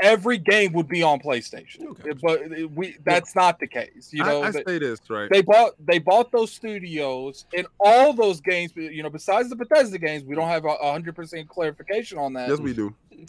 every 0.00 0.38
game 0.38 0.72
would 0.72 0.88
be 0.88 1.02
on 1.02 1.18
PlayStation, 1.20 1.86
Okay. 1.86 2.12
but 2.22 2.40
we 2.74 2.96
that's 3.04 3.34
not 3.34 3.58
the 3.58 3.66
case. 3.66 4.10
You 4.12 4.24
know, 4.24 4.42
I, 4.42 4.48
I 4.48 4.50
they, 4.52 4.62
say 4.64 4.78
this 4.78 5.00
right. 5.10 5.28
they 5.30 5.42
bought 5.42 5.72
they 5.84 5.98
bought 5.98 6.30
those 6.30 6.52
studios 6.52 7.46
and 7.56 7.66
all 7.80 8.12
those 8.12 8.40
games. 8.40 8.72
You 8.76 9.02
know, 9.02 9.10
besides 9.10 9.48
the 9.50 9.56
Bethesda 9.56 9.98
games, 9.98 10.24
we 10.24 10.34
don't 10.36 10.48
have 10.48 10.64
a 10.64 10.92
hundred 10.92 11.16
percent 11.16 11.48
clarification 11.48 12.18
on 12.18 12.32
that. 12.34 12.48
yes, 12.48 12.58
we 12.60 12.72
do. 12.72 12.94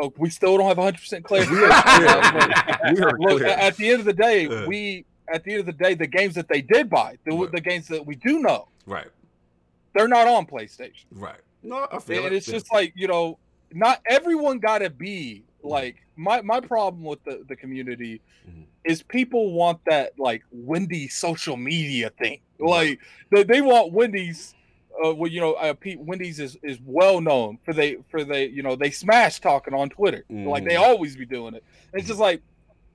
Oh, 0.00 0.12
we 0.16 0.30
still 0.30 0.56
don't 0.56 0.68
have 0.68 0.76
hundred 0.76 1.00
percent 1.00 1.24
clarification. 1.24 1.60
We 2.94 3.00
are 3.02 3.18
Look, 3.18 3.38
clear. 3.40 3.46
at 3.48 3.76
the 3.76 3.88
end 3.90 3.98
of 3.98 4.04
the 4.06 4.12
day, 4.12 4.46
Uh. 4.46 4.64
we 4.66 5.04
at 5.26 5.42
the 5.42 5.50
end 5.54 5.60
of 5.60 5.66
the 5.66 5.72
day, 5.72 5.94
the 5.94 6.06
games 6.06 6.36
that 6.36 6.46
they 6.48 6.62
did 6.62 6.88
buy, 6.88 7.18
the, 7.24 7.32
Right. 7.34 7.50
the 7.50 7.60
games 7.60 7.88
that 7.88 8.06
we 8.06 8.14
do 8.14 8.38
know, 8.38 8.68
Right. 8.86 9.08
they're 9.94 10.06
not 10.06 10.28
on 10.28 10.46
PlayStation. 10.46 11.04
Right. 11.12 11.40
No, 11.64 11.88
I 11.90 11.98
feel 11.98 12.24
and 12.26 12.32
it. 12.32 12.36
it's 12.36 12.46
just 12.46 12.72
like 12.72 12.92
you 12.94 13.08
know 13.08 13.38
not 13.72 14.00
everyone 14.08 14.60
gotta 14.60 14.88
be 14.88 15.42
like 15.68 15.96
my 16.16 16.40
my 16.42 16.60
problem 16.60 17.04
with 17.04 17.22
the 17.24 17.44
the 17.48 17.56
community 17.56 18.20
Mhm. 18.48 18.64
is 18.84 19.02
people 19.02 19.52
want 19.52 19.80
that 19.86 20.12
like 20.18 20.42
wendy's 20.52 21.14
social 21.14 21.56
media 21.56 22.10
thing. 22.10 22.40
Like 22.58 22.98
they, 23.30 23.42
they 23.44 23.60
want 23.60 23.92
wendy's 23.92 24.54
uh 25.04 25.14
well 25.14 25.30
you 25.30 25.40
know 25.40 25.52
uh, 25.54 25.74
Pete, 25.74 26.00
wendy's 26.00 26.40
is 26.40 26.56
is 26.62 26.78
well 26.84 27.20
known 27.20 27.58
for 27.64 27.72
they 27.72 27.96
for 28.10 28.24
they 28.24 28.46
you 28.46 28.62
know 28.62 28.74
they 28.76 28.90
smash 28.90 29.40
talking 29.40 29.74
on 29.74 29.90
twitter. 29.90 30.24
Like 30.28 30.64
they 30.64 30.74
Mhm. 30.74 30.80
always 30.82 31.16
be 31.16 31.26
doing 31.26 31.54
it. 31.54 31.62
It's 31.92 32.06
just 32.08 32.18
like 32.20 32.42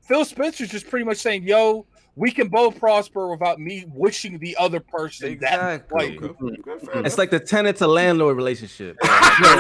phil 0.02 0.26
spencer's 0.26 0.70
just 0.70 0.88
pretty 0.90 1.06
much 1.06 1.18
saying 1.18 1.44
yo 1.44 1.86
we 2.16 2.30
can 2.32 2.48
both 2.48 2.80
prosper 2.80 3.30
without 3.32 3.60
me 3.60 3.86
wishing 3.92 4.38
the 4.40 4.56
other 4.58 4.80
person 4.80 5.40
that 5.40 5.54
Exactly. 5.82 6.18
like 6.20 6.24
Okay. 6.24 6.62
Okay, 6.88 7.00
It's 7.06 7.18
like 7.18 7.32
the 7.32 7.40
tenant 7.40 7.78
to 7.78 7.88
landlord 7.88 8.38
relationship. 8.38 8.98
Yo, 9.04 9.10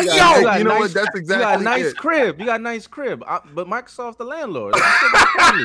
you 0.02 0.06
got 0.08 0.58
you 0.60 0.64
know 0.66 0.72
nice- 0.72 0.80
what? 0.80 0.94
That's 0.94 1.16
exactly. 1.16 1.36
You 1.36 1.42
got 1.42 1.60
a 1.60 1.64
nice 1.64 1.86
it. 1.86 1.98
crib. 1.98 2.40
You 2.40 2.46
got 2.46 2.60
a 2.60 2.64
nice 2.64 2.86
crib. 2.88 3.24
I, 3.28 3.40
but 3.54 3.68
Microsoft's 3.68 4.18
the 4.18 4.26
landlord. 4.26 4.76
That's 4.76 5.02
what 5.04 5.12
they 5.14 5.42
tell 5.44 5.56
me. 5.56 5.64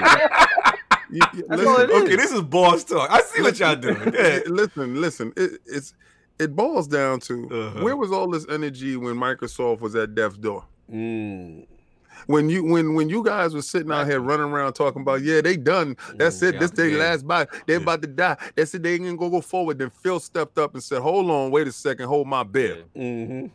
You- 1.10 1.20
you- 1.34 1.46
listen, 1.48 1.66
all 1.68 1.76
it 1.80 1.90
is. 1.90 2.02
Okay, 2.02 2.16
this 2.16 2.32
is 2.32 2.42
boss 2.42 2.84
talk. 2.84 3.10
I 3.10 3.20
see 3.22 3.42
what 3.42 3.58
y'all 3.58 3.76
doing. 3.76 4.12
Yeah. 4.14 4.40
listen, 4.46 5.00
listen. 5.00 5.32
It, 5.36 5.60
it's 5.66 5.94
it 6.38 6.54
boils 6.54 6.86
down 6.86 7.20
to 7.20 7.48
Uh-huh. 7.50 7.82
where 7.84 7.96
was 7.96 8.12
all 8.12 8.28
this 8.30 8.46
energy 8.48 8.96
when 8.96 9.14
Microsoft 9.16 9.80
was 9.80 9.94
at 9.94 10.14
death's 10.14 10.36
door? 10.38 10.64
Mm. 10.92 11.66
When 12.26 12.48
you 12.48 12.64
when 12.64 12.94
when 12.94 13.08
you 13.08 13.22
guys 13.24 13.54
were 13.54 13.62
sitting 13.62 13.90
out 13.92 14.06
here 14.06 14.20
running 14.20 14.46
around 14.50 14.72
talking 14.74 15.02
about 15.02 15.22
yeah 15.22 15.40
they 15.40 15.56
done. 15.56 15.96
That's 16.16 16.42
it. 16.42 16.54
Yeah, 16.54 16.60
this 16.60 16.70
their 16.72 16.88
yeah. 16.88 16.98
last 16.98 17.26
buy 17.26 17.46
they're 17.66 17.76
Yeah. 17.76 17.82
about 17.82 18.02
to 18.02 18.08
die. 18.08 18.36
That's 18.56 18.74
it. 18.74 18.82
They 18.82 18.94
ain't 18.94 19.04
gonna 19.04 19.16
go, 19.16 19.30
go 19.30 19.40
forward. 19.40 19.78
Then 19.78 19.90
Phil 19.90 20.20
stepped 20.20 20.58
up 20.58 20.74
and 20.74 20.82
said 20.82 21.00
hold 21.00 21.30
on 21.30 21.50
wait 21.50 21.66
a 21.68 21.72
second. 21.72 22.06
Hold 22.08 22.26
my 22.26 22.42
beer 22.42 22.84
Mm-hmm. 22.96 23.46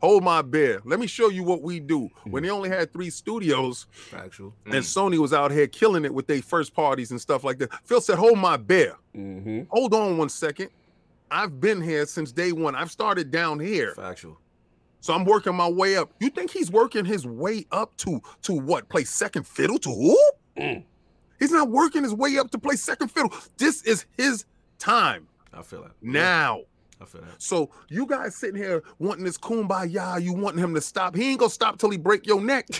hold 0.00 0.22
my 0.24 0.42
beer 0.42 0.80
let 0.84 0.98
me 0.98 1.06
show 1.06 1.28
you 1.28 1.42
what 1.44 1.62
we 1.62 1.78
do. 1.80 2.10
Mm. 2.26 2.30
when 2.32 2.42
they 2.42 2.50
only 2.50 2.68
had 2.68 2.92
three 2.92 3.10
studios 3.10 3.86
Factual. 3.92 4.52
and 4.66 4.74
Sony 4.76 5.18
was 5.18 5.32
out 5.32 5.50
here 5.50 5.66
killing 5.66 6.04
it 6.04 6.12
with 6.12 6.26
their 6.26 6.42
first 6.42 6.74
parties 6.74 7.10
and 7.12 7.20
stuff 7.20 7.44
like 7.44 7.58
that 7.58 7.70
Phil 7.84 8.00
said 8.00 8.18
hold 8.18 8.38
my 8.38 8.56
beer 8.56 8.96
Mm-hmm. 9.16 9.62
hold 9.68 9.92
on 9.94 10.16
one 10.18 10.28
second. 10.28 10.70
I've 11.30 11.60
been 11.60 11.80
here 11.80 12.04
since 12.06 12.30
day 12.30 12.52
one. 12.52 12.74
I've 12.74 12.90
started 12.90 13.30
down 13.30 13.58
here. 13.58 13.94
Factual. 13.94 14.38
So 15.02 15.12
I'm 15.12 15.26
working 15.26 15.54
my 15.54 15.68
way 15.68 15.96
up. 15.96 16.10
You 16.20 16.30
think 16.30 16.50
he's 16.50 16.70
working 16.70 17.04
his 17.04 17.26
way 17.26 17.66
up 17.70 17.94
to 17.98 18.22
to 18.42 18.54
what? 18.54 18.88
Play 18.88 19.04
second 19.04 19.46
fiddle 19.46 19.78
to 19.80 19.90
who? 19.90 20.30
Mm. 20.56 20.84
He's 21.38 21.50
not 21.50 21.68
working 21.68 22.02
his 22.04 22.14
way 22.14 22.38
up 22.38 22.50
to 22.52 22.58
play 22.58 22.76
second 22.76 23.08
fiddle. 23.08 23.34
This 23.58 23.82
is 23.82 24.06
his 24.16 24.46
time 24.78 25.28
I 25.52 25.60
feel 25.62 25.82
that. 25.82 25.92
now. 26.00 26.62
I 27.00 27.04
feel 27.04 27.20
that. 27.22 27.42
So 27.42 27.70
you 27.88 28.06
guys 28.06 28.36
sitting 28.36 28.54
here 28.56 28.82
wanting 29.00 29.24
this 29.24 29.36
kumbaya, 29.36 30.22
you 30.22 30.32
wanting 30.32 30.62
him 30.62 30.72
to 30.74 30.80
stop. 30.80 31.16
He 31.16 31.30
ain't 31.30 31.40
gonna 31.40 31.50
stop 31.50 31.78
till 31.78 31.90
he 31.90 31.98
break 31.98 32.26
your 32.26 32.40
neck. 32.40 32.68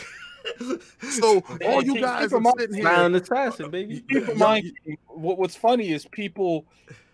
So 1.12 1.40
all 1.64 1.84
you 1.84 2.00
guys 2.00 2.32
are 2.32 2.40
mind- 2.40 2.56
sitting 2.58 2.74
here. 2.74 2.84
Silent 2.84 3.14
assassin, 3.14 3.70
baby. 3.70 4.00
keep 4.10 4.28
in 4.28 4.38
Yeah. 4.38 4.44
mind 4.44 4.72
what, 5.06 5.38
what's 5.38 5.54
funny 5.54 5.92
is 5.92 6.04
people 6.06 6.66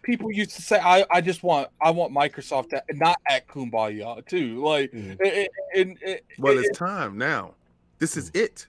people 0.08 0.32
used 0.32 0.52
to 0.56 0.62
say 0.62 0.78
I, 0.78 1.04
I 1.10 1.20
just 1.20 1.42
want 1.42 1.68
I 1.82 1.90
want 1.90 2.12
Microsoft 2.14 2.70
to 2.70 2.82
not 2.94 3.16
act 3.28 3.48
kumbaya 3.48 4.26
too 4.26 4.64
like 4.64 4.90
Mhm. 4.92 5.20
it- 5.20 5.50
it- 5.74 5.80
and 5.80 5.98
it- 6.02 6.24
Well, 6.38 6.56
it- 6.56 6.64
it's 6.64 6.78
time 6.78 7.18
now. 7.18 7.54
This 7.98 8.16
is 8.16 8.30
it. 8.32 8.66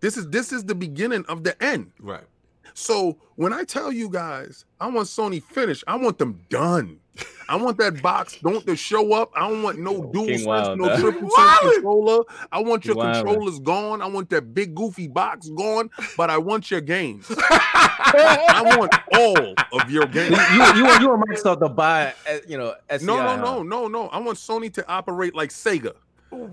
This 0.00 0.16
is 0.16 0.26
this 0.30 0.52
is 0.52 0.64
the 0.64 0.74
beginning 0.74 1.26
of 1.28 1.44
the 1.44 1.54
end. 1.62 1.92
Right. 2.00 2.24
So 2.72 3.18
when 3.36 3.52
I 3.52 3.64
tell 3.64 3.92
you 3.92 4.08
guys, 4.08 4.64
I 4.80 4.86
want 4.86 5.08
Sony 5.08 5.42
finished. 5.42 5.84
I 5.86 5.96
want 5.96 6.16
them 6.18 6.40
done. 6.48 6.98
I 7.48 7.56
want 7.56 7.78
that 7.78 8.00
box. 8.00 8.36
Don't 8.40 8.64
to 8.66 8.76
show 8.76 9.12
up. 9.12 9.32
I 9.34 9.48
don't 9.48 9.62
want 9.64 9.80
no 9.80 10.04
dual 10.12 10.26
King 10.26 10.38
sense, 10.38 10.46
Wild, 10.46 10.78
no 10.78 10.88
huh? 10.88 10.96
triple 11.00 11.30
sense 11.30 11.58
controller. 11.74 12.24
I 12.52 12.60
want 12.62 12.84
your 12.84 12.94
Wildin'. 12.94 13.12
controllers 13.24 13.58
gone. 13.58 14.00
I 14.02 14.06
want 14.06 14.30
that 14.30 14.54
big 14.54 14.74
goofy 14.74 15.08
box 15.08 15.48
gone. 15.48 15.90
But 16.16 16.30
I 16.30 16.38
want 16.38 16.70
your 16.70 16.80
games. 16.80 17.26
I 17.30 18.76
want 18.78 18.94
all 19.12 19.80
of 19.80 19.90
your 19.90 20.06
games. 20.06 20.30
you, 20.30 20.64
you 20.76 20.84
want 20.84 21.00
you 21.02 21.08
want 21.08 21.28
Microsoft 21.28 21.60
to 21.60 21.68
buy, 21.68 22.14
uh, 22.30 22.38
you 22.46 22.56
know, 22.56 22.74
SCI, 22.88 23.04
No, 23.06 23.16
no, 23.16 23.28
huh? 23.28 23.36
no, 23.36 23.62
no, 23.62 23.88
no. 23.88 24.08
I 24.08 24.18
want 24.20 24.38
Sony 24.38 24.72
to 24.74 24.88
operate 24.88 25.34
like 25.34 25.50
Sega. 25.50 25.94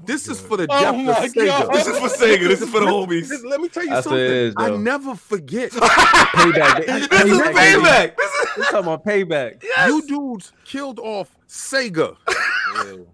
This 0.06 0.28
is 0.28 0.40
for 0.42 0.58
the 0.58 0.68
Oh 0.70 0.82
depth 0.82 0.98
of 1.00 1.06
my 1.06 1.28
Sega. 1.28 1.46
God. 1.48 1.74
This 1.74 1.88
is 1.88 2.00
for 2.00 2.08
Sega. 2.08 2.48
This 2.48 2.62
is 2.62 2.70
for 2.70 2.80
the 2.80 2.86
homies. 2.88 3.30
Let- 3.30 3.46
Let 3.46 3.62
me 3.62 3.70
tell 3.70 3.84
you 3.84 3.90
That's 3.92 4.04
something. 4.06 4.20
it 4.24 4.30
is, 4.32 4.54
I 4.58 4.70
never 4.72 5.16
forget. 5.16 5.72
Payback. 5.72 6.86
This 6.86 7.02
is 7.02 7.08
Payback, 7.08 7.54
baby. 7.54 7.82
payback. 7.84 8.16
This 8.18 8.32
is 8.32 8.48
We're 8.58 8.64
talking 8.64 8.80
about 8.80 9.06
payback. 9.06 9.64
You 9.88 10.02
dudes 10.08 10.52
killed 10.66 11.00
off 11.00 11.36
Sega, 11.48 12.18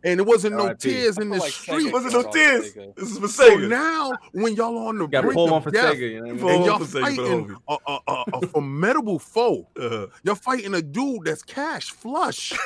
and 0.04 0.20
it 0.20 0.26
wasn't 0.26 0.56
no 0.56 0.64
R.I.P. 0.64 0.78
tears 0.80 1.18
in 1.18 1.30
the 1.30 1.38
like 1.38 1.52
street. 1.52 1.88
It 1.88 1.94
wasn't 1.94 2.14
no 2.14 2.32
tears. 2.32 2.74
This 2.74 3.12
is 3.12 3.18
for 3.20 3.28
Sega. 3.28 3.30
So 3.30 3.58
Sega. 3.58 3.70
now, 3.70 4.12
when 4.32 4.56
y'all 4.56 4.78
on 4.88 4.98
the 4.98 5.08
Got 5.08 5.22
to 5.22 5.28
brink 5.28 5.52
of 5.52 5.64
for 5.64 5.72
death, 5.72 5.94
Sega. 5.96 6.00
You 6.12 6.22
know 6.22 6.34
what 6.34 6.36
I 6.36 6.40
Pull 6.40 6.48
mean? 6.50 6.56
and 6.58 6.66
y'all 6.66 6.80
for 6.80 6.86
Sega 6.86 7.16
for 7.16 7.22
the 7.22 7.56
fighting 7.56 7.58
a, 7.68 7.78
a, 7.88 8.00
a, 8.08 8.24
a 8.44 8.48
formidable 8.48 9.20
foe. 9.20 9.68
Uh-huh. 9.78 10.08
You're 10.24 10.36
fighting 10.36 10.74
a 10.74 10.82
dude 10.82 11.26
that's 11.26 11.44
cash 11.44 11.92
flush. 11.92 12.54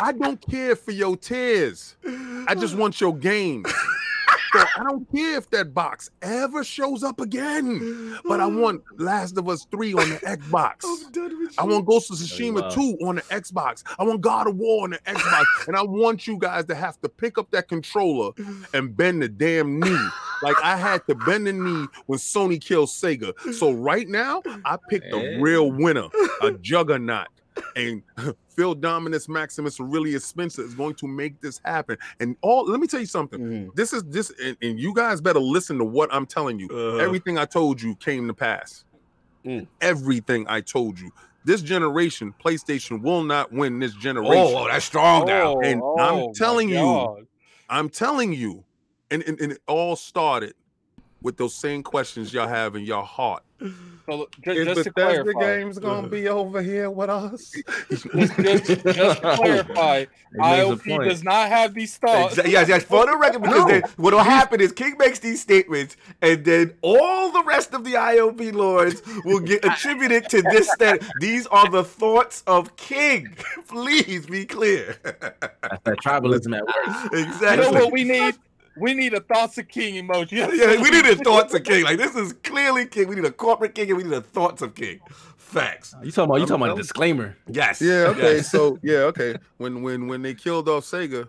I 0.00 0.12
don't 0.12 0.40
care 0.50 0.76
for 0.76 0.92
your 0.92 1.16
tears. 1.16 1.96
I 2.48 2.54
just 2.54 2.76
want 2.76 3.00
your 3.00 3.14
games. 3.16 3.72
So 4.52 4.60
I 4.60 4.84
don't 4.84 5.10
care 5.12 5.36
if 5.36 5.50
that 5.50 5.74
box 5.74 6.08
ever 6.22 6.62
shows 6.64 7.02
up 7.02 7.20
again. 7.20 8.16
But 8.24 8.40
I 8.40 8.46
want 8.46 8.82
Last 8.96 9.36
of 9.36 9.48
Us 9.48 9.66
3 9.70 9.92
on 9.94 10.08
the 10.08 10.16
Xbox. 10.16 10.84
I'm 10.84 11.10
done 11.12 11.38
with 11.40 11.54
I 11.58 11.64
want 11.64 11.84
Ghost 11.84 12.10
of 12.10 12.16
Tsushima 12.16 12.62
wow. 12.62 12.68
2 12.70 12.80
on 13.04 13.16
the 13.16 13.22
Xbox. 13.22 13.82
I 13.98 14.04
want 14.04 14.20
God 14.20 14.46
of 14.46 14.56
War 14.56 14.84
on 14.84 14.90
the 14.90 14.98
Xbox. 14.98 15.44
and 15.66 15.76
I 15.76 15.82
want 15.82 16.26
you 16.26 16.38
guys 16.38 16.64
to 16.66 16.74
have 16.74 16.98
to 17.02 17.08
pick 17.08 17.36
up 17.38 17.50
that 17.50 17.68
controller 17.68 18.30
and 18.72 18.96
bend 18.96 19.20
the 19.22 19.28
damn 19.28 19.80
knee. 19.80 19.98
Like 20.42 20.56
I 20.62 20.76
had 20.76 21.06
to 21.08 21.14
bend 21.14 21.46
the 21.48 21.52
knee 21.52 21.86
when 22.06 22.18
Sony 22.18 22.60
killed 22.62 22.88
Sega. 22.88 23.34
So 23.54 23.72
right 23.72 24.08
now, 24.08 24.42
I 24.64 24.78
picked 24.88 25.10
the 25.10 25.18
Hey. 25.18 25.40
real 25.40 25.70
winner, 25.72 26.08
a 26.40 26.52
juggernaut. 26.52 27.28
And 27.74 28.02
Phil 28.56 28.74
Dominus 28.74 29.28
Maximus 29.28 29.78
Aurelius 29.78 30.24
Spencer 30.24 30.62
is 30.64 30.74
going 30.74 30.94
to 30.94 31.06
make 31.06 31.40
this 31.40 31.60
happen. 31.64 31.98
And 32.20 32.36
all 32.40 32.64
let 32.64 32.80
me 32.80 32.86
tell 32.86 33.00
you 33.00 33.06
something. 33.06 33.40
Mhm. 33.40 33.74
This 33.74 33.92
is 33.92 34.02
this, 34.04 34.32
and, 34.42 34.56
and 34.62 34.80
you 34.80 34.94
guys 34.94 35.20
better 35.20 35.38
listen 35.38 35.78
to 35.78 35.84
what 35.84 36.08
I'm 36.12 36.26
telling 36.26 36.58
you. 36.58 36.68
Uh, 36.72 36.96
Everything 36.96 37.38
I 37.38 37.44
told 37.44 37.80
you 37.80 37.94
came 37.96 38.26
to 38.28 38.34
pass. 38.34 38.84
Mm. 39.44 39.66
Everything 39.80 40.46
I 40.48 40.60
told 40.62 40.98
you. 40.98 41.10
This 41.44 41.62
generation, 41.62 42.34
PlayStation 42.44 43.02
will 43.02 43.22
not 43.22 43.52
win 43.52 43.78
this 43.78 43.92
generation. 43.94 44.34
oh, 44.36 44.64
oh, 44.64 44.68
that's 44.68 44.84
strong 44.84 45.26
now. 45.26 45.60
And 45.60 45.80
Oh, 45.84 45.98
I'm 46.00 46.34
telling 46.34 46.68
you, 46.68 47.26
I'm 47.68 47.88
telling 47.88 48.32
you, 48.32 48.64
and, 49.10 49.22
and, 49.22 49.40
and 49.40 49.52
it 49.52 49.60
all 49.68 49.94
started 49.94 50.54
with 51.26 51.36
those 51.36 51.56
same 51.56 51.82
questions 51.82 52.32
y'all 52.32 52.46
have 52.46 52.76
in 52.76 52.84
your 52.84 53.02
heart. 53.02 53.42
So 53.58 54.16
look, 54.18 54.36
ju- 54.42 54.64
just, 54.64 54.84
to 54.84 54.92
clarify, 54.92 55.40
games 55.40 55.76
gonna 55.80 56.06
be 56.06 56.28
over 56.28 56.62
here 56.62 56.88
with 56.88 57.10
us? 57.10 57.52
just, 57.90 58.06
just, 58.12 58.36
just 58.36 58.66
to 58.66 59.34
clarify, 59.34 60.04
He 60.32 60.38
ILP 60.38 61.08
does 61.08 61.24
not 61.24 61.48
have 61.48 61.74
these 61.74 61.96
thoughts. 61.96 62.36
Exa- 62.36 62.48
yes, 62.48 62.68
yes, 62.68 62.84
for 62.84 63.06
the 63.06 63.16
record, 63.16 63.42
because 63.42 63.58
No. 63.58 63.66
then 63.68 63.82
what'll 63.96 64.20
happen 64.20 64.60
is 64.60 64.70
King 64.70 64.96
makes 64.98 65.18
these 65.18 65.40
statements, 65.40 65.96
and 66.22 66.44
then 66.44 66.74
all 66.82 67.32
the 67.32 67.42
rest 67.42 67.74
of 67.74 67.82
the 67.82 67.94
ILP 67.94 68.52
lords 68.52 69.02
will 69.24 69.40
get 69.40 69.64
attributed 69.70 70.28
to 70.28 70.42
this. 70.42 70.70
That 70.78 71.02
these 71.20 71.48
are 71.48 71.68
the 71.68 71.82
thoughts 71.82 72.44
of 72.46 72.76
King. 72.76 73.36
Please 73.68 74.26
be 74.26 74.46
clear. 74.46 74.96
That's 75.02 75.82
that 75.82 75.98
tribalism 76.04 76.56
at 76.56 76.64
work. 76.66 76.76
Exactly. 76.86 77.18
You 77.18 77.24
exactly. 77.26 77.64
know 77.72 77.84
what 77.84 77.92
we 77.92 78.04
need? 78.04 78.36
We 78.78 78.94
need 78.94 79.14
a 79.14 79.20
thoughts 79.20 79.56
of 79.58 79.68
king 79.68 79.94
emoji. 80.06 80.32
Yeah, 80.32 80.80
we 80.82 80.90
need 80.90 81.06
a 81.06 81.16
thoughts 81.16 81.54
of 81.54 81.64
King. 81.64 81.84
Like 81.84 81.98
this 81.98 82.14
is 82.14 82.32
clearly 82.32 82.86
King. 82.86 83.08
We 83.08 83.14
need 83.16 83.24
a 83.24 83.30
corporate 83.32 83.74
King, 83.74 83.88
and 83.88 83.96
we 83.96 84.04
need 84.04 84.12
a 84.12 84.20
thoughts 84.20 84.62
of 84.62 84.74
King. 84.74 85.00
Facts. 85.36 85.94
You 86.02 86.10
talking 86.10 86.30
about? 86.30 86.40
You 86.40 86.46
talking 86.46 86.64
about 86.64 86.78
a 86.78 86.80
disclaimer? 86.82 87.36
Yes. 87.48 87.80
Yeah, 87.80 88.08
okay. 88.08 88.36
yes. 88.36 88.50
So 88.50 88.78
yeah, 88.82 88.98
okay. 89.10 89.36
When 89.58 89.82
when 89.82 90.08
when 90.08 90.22
they 90.22 90.34
killed 90.34 90.68
off 90.68 90.84
Sega, 90.84 91.28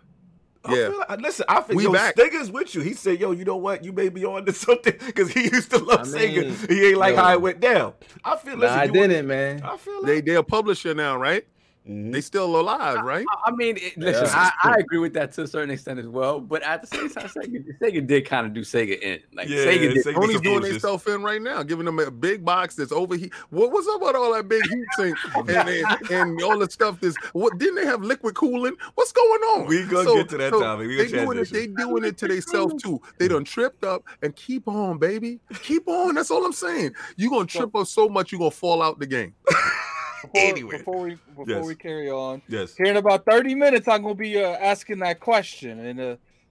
I 0.65 0.75
Yeah. 0.75 0.89
feel 0.89 0.99
like- 0.99 1.21
listen, 1.21 1.45
I 1.47 1.61
think 1.61 1.77
We 1.77 1.83
yo, 1.85 1.93
back. 1.93 2.15
Stinger's 2.17 2.51
with 2.51 2.73
you. 2.75 2.81
He 2.81 2.93
said, 2.93 3.19
"Yo, 3.19 3.31
you 3.31 3.45
know 3.45 3.57
what? 3.57 3.83
You 3.85 3.93
may 3.93 4.09
be 4.09 4.25
on 4.25 4.45
to 4.45 4.53
something 4.53 4.95
because 5.05 5.31
he 5.31 5.43
used 5.43 5.69
to 5.71 5.77
love 5.77 6.01
I 6.01 6.03
Sega. 6.03 6.69
He 6.69 6.87
ain't 6.89 6.97
like 6.97 7.15
yo. 7.15 7.21
how 7.21 7.31
it 7.33 7.41
went 7.41 7.59
down. 7.59 7.93
I 8.25 8.35
feel. 8.37 8.55
Nah, 8.57 8.61
Listen, 8.63 8.79
I 8.79 8.83
you 8.85 8.91
didn't, 8.91 9.27
man. 9.27 9.61
I 9.63 9.77
feel 9.77 10.01
they 10.03 10.15
like 10.15 10.25
they're 10.25 10.39
a 10.39 10.43
publisher 10.43 10.93
now, 10.93 11.15
right? 11.17 11.45
Mhm. 11.87 12.11
They 12.11 12.21
still 12.21 12.59
alive, 12.59 13.01
right? 13.03 13.25
I 13.45 13.51
mean, 13.51 13.77
it, 13.77 13.97
listen, 13.97 14.25
Yeah. 14.25 14.51
I, 14.63 14.71
I 14.71 14.75
agree 14.79 14.97
with 14.99 15.13
that 15.13 15.31
to 15.33 15.43
a 15.43 15.47
certain 15.47 15.71
extent 15.71 15.99
as 15.99 16.07
well. 16.07 16.39
But 16.39 16.61
at 16.63 16.81
the 16.81 16.87
same 16.87 17.09
time, 17.09 17.27
Sega, 17.29 17.63
Sega 17.79 18.05
did 18.05 18.25
kind 18.25 18.45
of 18.45 18.53
do 18.53 18.61
Sega 18.61 18.99
in. 19.01 19.19
Like 19.33 19.47
Yeah, 19.47 19.59
Sega 19.65 19.93
did. 19.93 20.05
Sega- 20.05 20.13
Sony's 20.15 20.41
doing 20.41 20.43
foolishness. 20.43 20.69
themselves 20.81 21.07
in 21.07 21.23
right 21.23 21.41
now, 21.41 21.63
giving 21.63 21.85
them 21.85 21.99
a 21.99 22.11
big 22.11 22.43
box 22.43 22.75
that's 22.75 22.91
overheat. 22.91 23.33
What 23.51 23.71
what's 23.71 23.87
up 23.87 24.01
with 24.01 24.15
all 24.15 24.33
that 24.33 24.47
big 24.49 24.63
heat 24.67 24.85
sink 24.97 25.17
and, 25.35 25.49
and, 25.49 26.11
and 26.11 26.43
all 26.43 26.57
the 26.59 26.69
stuff 26.69 26.99
that's 26.99 27.15
what 27.33 27.57
didn't 27.57 27.75
they 27.75 27.85
have 27.85 28.01
liquid 28.03 28.35
cooling? 28.35 28.75
What's 28.95 29.11
going 29.13 29.41
on? 29.41 29.67
We 29.67 29.85
gonna 29.85 30.13
get 30.13 30.29
to 30.29 30.37
that 30.37 30.51
topic. 30.51 30.87
We 30.87 30.97
they 30.97 31.07
gonna 31.07 31.25
doing 31.25 31.39
it, 31.39 31.49
they 31.51 31.67
doing 31.67 32.03
it 32.03 32.17
to 32.17 32.27
themselves 32.27 32.81
too. 32.83 33.01
They 33.17 33.27
done 33.27 33.43
tripped 33.45 33.83
up 33.85 34.03
and 34.21 34.35
keep 34.35 34.67
on, 34.67 34.97
baby. 34.97 35.39
Keep 35.63 35.87
on. 35.87 36.15
That's 36.15 36.31
all 36.31 36.45
I'm 36.45 36.53
saying. 36.53 36.95
you 37.15 37.29
gonna 37.29 37.45
trip 37.45 37.73
up 37.75 37.87
so 37.87 38.09
much, 38.09 38.31
you're 38.31 38.39
gonna 38.39 38.51
fall 38.51 38.81
out 38.81 38.99
the 38.99 39.05
game. 39.07 39.33
Before, 40.21 40.31
Anyway. 40.41 40.77
before 40.77 41.01
we 41.01 41.09
before 41.35 41.45
Yes. 41.47 41.65
we 41.65 41.75
carry 41.75 42.09
on, 42.09 42.41
yes. 42.47 42.75
here 42.75 42.87
in 42.87 42.97
about 42.97 43.25
thirty 43.25 43.53
minutes, 43.55 43.87
I'm 43.87 44.01
gonna 44.01 44.15
be 44.15 44.41
uh, 44.43 44.49
asking 44.59 44.99
that 44.99 45.19
question, 45.19 45.79
and 45.85 45.99
uh, 45.99 46.03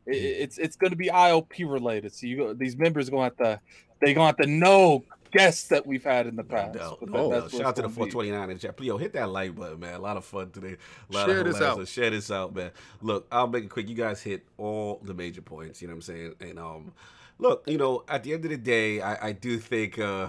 it, 0.07 0.15
it's 0.17 0.59
it's 0.59 0.77
gonna 0.77 0.97
be 0.97 1.09
ILP 1.09 1.71
related. 1.71 2.15
So 2.15 2.27
you 2.27 2.55
these 2.55 2.77
members 2.77 3.11
gonna 3.11 3.25
have 3.25 3.37
to 3.39 3.61
they 4.01 4.15
gonna 4.15 4.27
have 4.27 4.37
to 4.39 4.47
know 4.47 5.03
guests 5.33 5.69
that 5.69 5.85
we've 5.85 6.05
had 6.05 6.27
in 6.29 6.37
the 6.37 6.45
past. 6.45 6.75
No, 6.77 6.81
no, 6.81 6.89
that- 7.01 7.11
no. 7.13 7.31
that's 7.31 7.53
what 7.53 7.53
Shout 7.53 7.67
out 7.67 7.77
to 7.77 7.83
the 7.83 7.89
it's 7.89 7.97
gonna 7.97 8.07
be. 8.07 8.13
429 8.13 8.51
in 8.51 8.59
chat. 8.59 8.81
Yo, 8.81 8.97
hit 8.97 9.13
that 9.15 9.29
like 9.31 9.55
button, 9.57 9.81
man. 9.81 9.95
A 9.95 9.99
lot 9.99 10.17
of 10.17 10.25
fun 10.25 10.51
today. 10.51 10.77
A 11.11 11.13
lot 11.15 11.27
Share 11.27 11.41
of 11.41 11.47
this 11.47 11.57
hilarious- 11.59 11.79
out. 11.81 11.89
Share 11.89 12.11
this 12.11 12.31
out, 12.31 12.55
man. 12.55 12.71
Look, 13.03 13.27
I'll 13.33 13.49
make 13.49 13.65
it 13.65 13.71
quick. 13.71 13.89
You 13.89 13.97
guys 13.97 14.23
hit 14.23 14.47
all 14.59 15.01
the 15.03 15.13
major 15.13 15.43
points. 15.43 15.83
You 15.83 15.89
know 15.89 15.95
what 15.95 15.97
I'm 15.97 16.03
saying? 16.03 16.35
And 16.41 16.59
um, 16.59 16.93
look, 17.39 17.65
you 17.67 17.79
know, 17.79 18.05
at 18.09 18.23
the 18.23 18.33
end 18.33 18.45
of 18.45 18.51
the 18.53 18.57
day, 18.57 19.01
I, 19.01 19.29
I 19.29 19.33
do 19.33 19.59
think 19.59 19.99
uh, 19.99 20.29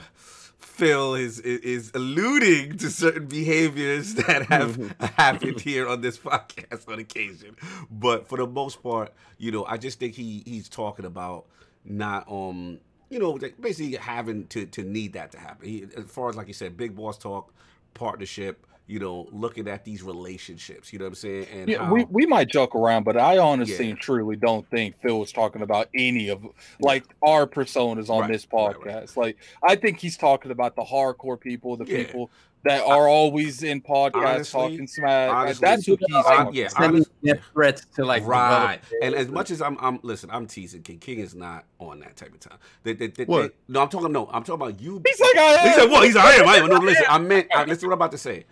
Phil 0.68 1.16
is, 1.16 1.40
is 1.40 1.60
is 1.62 1.92
alluding 1.96 2.78
to 2.78 2.90
certain 2.90 3.26
behaviors 3.26 4.14
that 4.16 4.44
have 4.44 4.96
happened 5.18 5.60
here 5.62 5.88
on 5.88 6.02
this 6.02 6.18
podcast 6.18 6.88
on 6.88 7.00
occasion. 7.00 7.56
But 7.90 8.28
for 8.28 8.38
the 8.38 8.46
most 8.46 8.84
part, 8.84 9.14
you 9.38 9.52
know, 9.52 9.66
I 9.66 9.78
just 9.78 9.98
think 10.00 10.14
he 10.14 10.44
he's 10.46 10.70
talking 10.70 11.06
about 11.06 11.46
not 11.84 12.30
um 12.30 12.80
you 13.10 13.18
know 13.18 13.32
like, 13.32 13.60
basically 13.60 13.96
having 13.96 14.46
to 14.48 14.66
to 14.68 14.84
need 14.84 15.14
that 15.14 15.32
to 15.32 15.40
happen. 15.40 15.68
He, 15.68 15.88
as 15.96 16.06
far 16.06 16.30
as 16.30 16.36
like 16.36 16.48
you 16.48 16.54
said, 16.54 16.78
big 16.78 16.96
boss 16.96 17.18
talk, 17.18 17.52
partnership. 17.94 18.66
You 18.88 19.00
know, 19.00 19.28
looking 19.34 19.68
at 19.68 19.84
these 19.84 20.02
relationships. 20.02 20.94
You 20.94 21.00
know 21.00 21.06
what 21.06 21.10
I'm 21.10 21.16
saying? 21.16 21.48
And 21.54 21.70
Yeah, 21.70 21.84
how, 21.86 21.94
we, 21.94 22.06
we 22.06 22.26
might 22.26 22.48
joke 22.48 22.74
around, 22.74 23.04
but 23.04 23.18
I 23.18 23.38
honestly 23.38 23.86
Yeah. 23.86 23.92
and 23.92 24.00
truly 24.00 24.38
don't 24.38 24.66
think 24.70 24.98
Phil 25.02 25.20
was 25.20 25.32
talking 25.34 25.62
about 25.62 25.90
any 25.94 26.30
of 26.30 26.46
like 26.80 27.04
our 27.22 27.46
personas 27.46 28.10
on 28.10 28.22
Right, 28.22 28.32
this 28.32 28.46
podcast. 28.46 28.86
right. 28.86 29.18
Like 29.18 29.38
I 29.62 29.76
think 29.76 30.00
he's 30.00 30.16
talking 30.18 30.52
about 30.52 30.76
the 30.78 30.84
hardcore 30.84 31.38
people, 31.40 31.76
the 31.76 31.86
Yeah. 31.86 31.98
people 32.06 32.30
that 32.64 32.82
are 32.86 33.08
always 33.10 33.62
in 33.64 33.82
podcasts 33.82 34.16
Honestly- 34.16 34.60
talking 34.62 34.88
smack. 34.88 35.30
Like, 35.30 35.38
honestly- 35.38 35.62
that's 35.68 35.86
who 35.86 35.98
he's 36.00 36.16
I- 36.16 36.22
talking 36.38 36.54
yeah, 36.56 36.64
about. 36.68 36.72
Sending 36.72 36.96
honest- 36.96 37.12
death 37.24 37.40
threats 37.54 37.86
to 37.96 38.06
like 38.06 38.26
right. 38.26 38.80
And 39.04 39.14
as 39.16 39.28
much 39.28 39.52
as 39.52 39.62
I'm, 39.62 39.78
I'm 39.82 40.00
listen, 40.02 40.30
I'm 40.32 40.48
teasing 40.48 40.82
King. 40.82 41.00
King 41.00 41.20
is 41.20 41.36
not 41.36 41.66
on 41.80 42.00
that 42.00 42.16
type 42.16 42.34
of 42.34 42.40
time. 42.40 42.58
They, 42.84 42.94
they, 42.94 43.08
they, 43.08 43.26
What? 43.26 43.42
they- 43.68 43.74
no, 43.74 43.82
I'm 43.82 43.90
talking. 43.90 44.12
No, 44.14 44.28
I'm 44.28 44.44
talking 44.44 44.56
about 44.68 44.80
you. 44.82 45.02
He's 45.06 45.20
like, 45.20 45.36
I 45.38 45.58
He 45.64 45.68
am. 45.70 45.76
said, 45.80 45.92
"What?" 45.92 46.06
He's 46.06 46.16
like, 46.16 46.26
"I 46.26 46.34
am." 46.42 46.48
I 46.48 46.56
am. 46.56 46.70
No, 46.70 46.78
listen. 46.78 47.06
I 47.10 47.18
meant. 47.20 47.48
I, 47.54 47.64
listen. 47.66 47.88
What 47.90 47.94
I'm 47.94 47.98
about 48.00 48.12
to 48.14 48.18
say. 48.18 48.46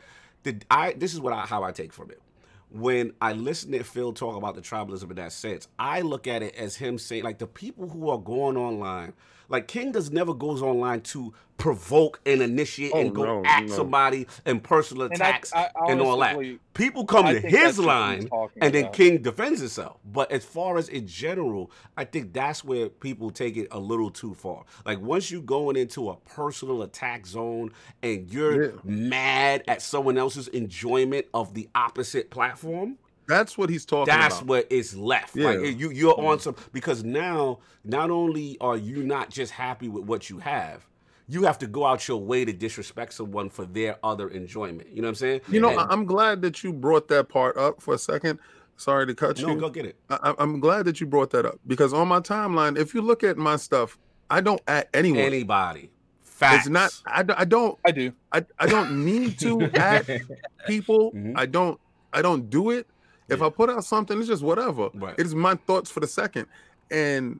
Did 0.45 0.63
I? 0.69 0.93
This 0.93 1.15
is 1.15 1.19
what 1.19 1.33
I 1.33 1.47
how 1.47 1.63
I 1.63 1.71
take 1.71 1.91
from 1.91 2.11
it. 2.11 2.21
When 2.69 3.13
I 3.19 3.33
listen 3.33 3.71
to 3.71 3.83
Phil 3.83 4.13
talk 4.13 4.35
about 4.35 4.53
the 4.53 4.61
tribalism 4.61 5.09
in 5.09 5.15
that 5.15 5.31
sense, 5.31 5.67
I 5.79 6.01
look 6.01 6.27
at 6.27 6.43
it 6.43 6.53
as 6.53 6.75
him 6.75 6.99
saying, 6.99 7.23
like 7.23 7.39
the 7.39 7.47
people 7.47 7.89
who 7.89 8.09
are 8.09 8.19
going 8.19 8.55
online, 8.55 9.13
like 9.49 9.67
King 9.67 9.91
does 9.91 10.11
never 10.11 10.33
goes 10.33 10.61
online 10.61 11.01
to 11.01 11.33
provoke 11.57 12.19
and 12.25 12.41
initiate 12.41 12.91
Oh, 12.93 12.99
and 12.99 13.15
go 13.15 13.23
no, 13.23 13.43
at 13.45 13.61
no. 13.65 13.73
somebody 13.75 14.27
and 14.45 14.61
personal 14.61 15.03
And 15.03 15.13
I- 15.13 15.15
attacks 15.15 15.53
I 15.53 15.69
and 15.87 16.01
all 16.01 16.17
that. 16.19 16.37
People 16.73 17.05
come 17.05 17.25
I 17.27 17.33
to 17.35 17.39
his 17.39 17.79
line 17.79 18.27
and 18.59 18.73
then 18.73 18.83
about. 18.83 18.93
King 18.93 19.21
defends 19.21 19.61
himself. 19.61 19.97
But 20.03 20.33
as 20.33 20.43
far 20.43 20.77
as 20.77 20.89
in 20.89 21.07
general, 21.07 21.71
I 21.95 22.03
think 22.03 22.33
that's 22.33 22.65
where 22.65 22.89
people 22.89 23.29
take 23.31 23.55
it 23.55 23.69
a 23.71 23.79
little 23.79 24.09
too 24.11 24.33
far. 24.33 24.65
Like 24.85 24.99
once 24.99 25.31
you 25.31 25.41
going 25.41 25.77
into 25.77 26.09
a 26.09 26.17
personal 26.17 26.81
attack 26.81 27.25
zone 27.25 27.71
and 28.03 28.29
you're 28.29 28.63
Yeah. 28.65 28.71
mad 28.83 29.63
at 29.69 29.81
someone 29.81 30.17
else's 30.17 30.49
enjoyment 30.49 31.25
of 31.33 31.53
the 31.53 31.69
opposite 31.73 32.29
platform, 32.31 32.97
That's 33.27 33.57
what 33.57 33.69
he's 33.69 33.85
talking 33.85 34.13
about. 34.13 34.21
that's 34.21 34.37
about. 34.37 34.47
what 34.47 34.71
is 34.71 34.95
left. 34.95 35.35
Yeah. 35.35 35.49
Like 35.49 35.77
you 35.79 35.89
you're 35.91 36.19
on 36.19 36.39
some 36.39 36.55
because 36.73 37.03
now 37.03 37.59
not 37.83 38.09
only 38.11 38.57
are 38.61 38.77
you 38.77 39.03
not 39.03 39.29
just 39.29 39.51
happy 39.51 39.87
with 39.89 40.05
what 40.05 40.29
you 40.29 40.39
have, 40.39 40.85
you 41.27 41.43
have 41.43 41.57
to 41.59 41.67
go 41.67 41.85
out 41.85 42.07
your 42.07 42.21
way 42.21 42.45
to 42.45 42.53
disrespect 42.53 43.13
someone 43.13 43.49
for 43.49 43.65
their 43.65 43.97
other 44.03 44.29
enjoyment. 44.29 44.89
You 44.89 45.01
know 45.01 45.07
what 45.07 45.09
I'm 45.09 45.15
saying? 45.15 45.41
You 45.49 45.59
know, 45.59 45.69
And- 45.69 45.79
I- 45.79 45.87
I'm 45.89 46.05
glad 46.05 46.41
that 46.43 46.63
you 46.63 46.71
brought 46.71 47.07
that 47.07 47.29
part 47.29 47.57
up 47.57 47.81
for 47.81 47.93
a 47.95 47.97
second. 47.97 48.39
Sorry 48.77 49.07
to 49.07 49.15
cut 49.15 49.41
no, 49.41 49.47
you. 49.47 49.55
No, 49.55 49.61
go 49.61 49.69
get 49.69 49.85
it. 49.85 49.95
I, 50.09 50.19
I- 50.21 50.35
I'm 50.37 50.59
glad 50.59 50.85
that 50.85 50.99
you 50.99 51.07
brought 51.07 51.31
that 51.31 51.45
up 51.45 51.59
because 51.65 51.93
on 51.93 52.07
my 52.07 52.19
timeline, 52.19 52.77
if 52.77 52.93
you 52.93 53.01
look 53.01 53.23
at 53.23 53.37
my 53.37 53.55
stuff, 53.55 53.97
I 54.29 54.41
don't 54.41 54.61
at 54.67 54.89
anyone. 54.93 55.21
Anybody. 55.21 55.89
Facts. 56.21 56.65
It's 56.65 56.69
not. 56.69 56.91
I, 57.07 57.23
don't- 57.23 57.39
I 57.39 57.45
don't. 57.45 57.79
I 57.87 57.91
do. 57.91 58.11
I, 58.33 58.45
I 58.59 58.67
don't 58.67 59.05
need 59.05 59.39
to 59.39 59.61
at 59.75 60.05
people. 60.67 61.11
Mhm. 61.13 61.33
I 61.37 61.45
don't. 61.45 61.79
I 62.11 62.21
don't 62.21 62.49
do 62.49 62.69
it. 62.71 62.85
If 63.29 63.39
Yeah. 63.39 63.47
I 63.47 63.49
put 63.49 63.69
out 63.69 63.83
something, 63.83 64.17
it's 64.19 64.27
just 64.27 64.43
whatever. 64.43 64.89
Right. 64.93 65.15
It's 65.17 65.33
my 65.33 65.55
thoughts 65.55 65.89
for 65.89 65.99
the 65.99 66.07
second, 66.07 66.47
and 66.91 67.39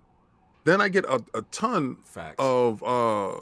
then 0.64 0.82
I 0.82 0.90
get 0.90 1.06
a, 1.06 1.24
a 1.34 1.42
ton 1.52 1.98
Facts. 2.04 2.36
of 2.40 2.82
uh 2.84 3.34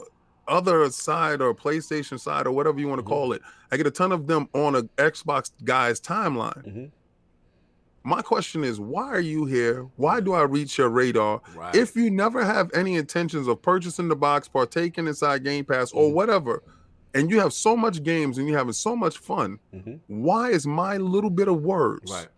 other 0.46 0.90
side 0.90 1.40
or 1.40 1.54
PlayStation 1.54 2.20
side 2.20 2.46
or 2.46 2.52
whatever 2.52 2.78
you 2.78 2.86
want 2.86 2.98
to 2.98 3.02
Mhm. 3.04 3.08
call 3.08 3.32
it. 3.32 3.40
I 3.72 3.78
get 3.78 3.86
a 3.86 3.90
ton 3.90 4.12
of 4.12 4.26
them 4.26 4.46
on 4.52 4.74
a 4.74 4.82
Xbox 4.98 5.50
guy's 5.64 5.98
timeline. 6.02 6.62
Mhm. 6.66 6.90
My 8.02 8.20
question 8.20 8.62
is, 8.62 8.78
why 8.78 9.06
are 9.08 9.20
you 9.20 9.46
here? 9.46 9.86
Why 9.96 10.20
do 10.20 10.34
I 10.34 10.42
reach 10.42 10.76
your 10.76 10.90
radar? 10.90 11.40
Right. 11.56 11.74
If 11.74 11.96
you 11.96 12.10
never 12.10 12.44
have 12.44 12.70
any 12.74 12.96
intentions 12.96 13.48
of 13.48 13.62
purchasing 13.62 14.08
the 14.08 14.16
box, 14.16 14.46
partaking 14.46 15.06
inside 15.06 15.42
Game 15.44 15.64
Pass 15.64 15.90
or 15.92 16.10
Mhm. 16.10 16.12
whatever, 16.12 16.62
and 17.14 17.30
you 17.30 17.40
have 17.40 17.52
so 17.52 17.76
much 17.76 18.02
games 18.02 18.38
and 18.38 18.48
you're 18.48 18.58
having 18.58 18.72
so 18.72 18.94
much 18.96 19.18
fun, 19.18 19.58
Mhm. 19.74 20.00
why 20.08 20.50
is 20.50 20.66
my 20.66 20.96
little 20.96 21.30
bit 21.30 21.48
of 21.48 21.62
words 21.62 22.10
Right. 22.12 22.28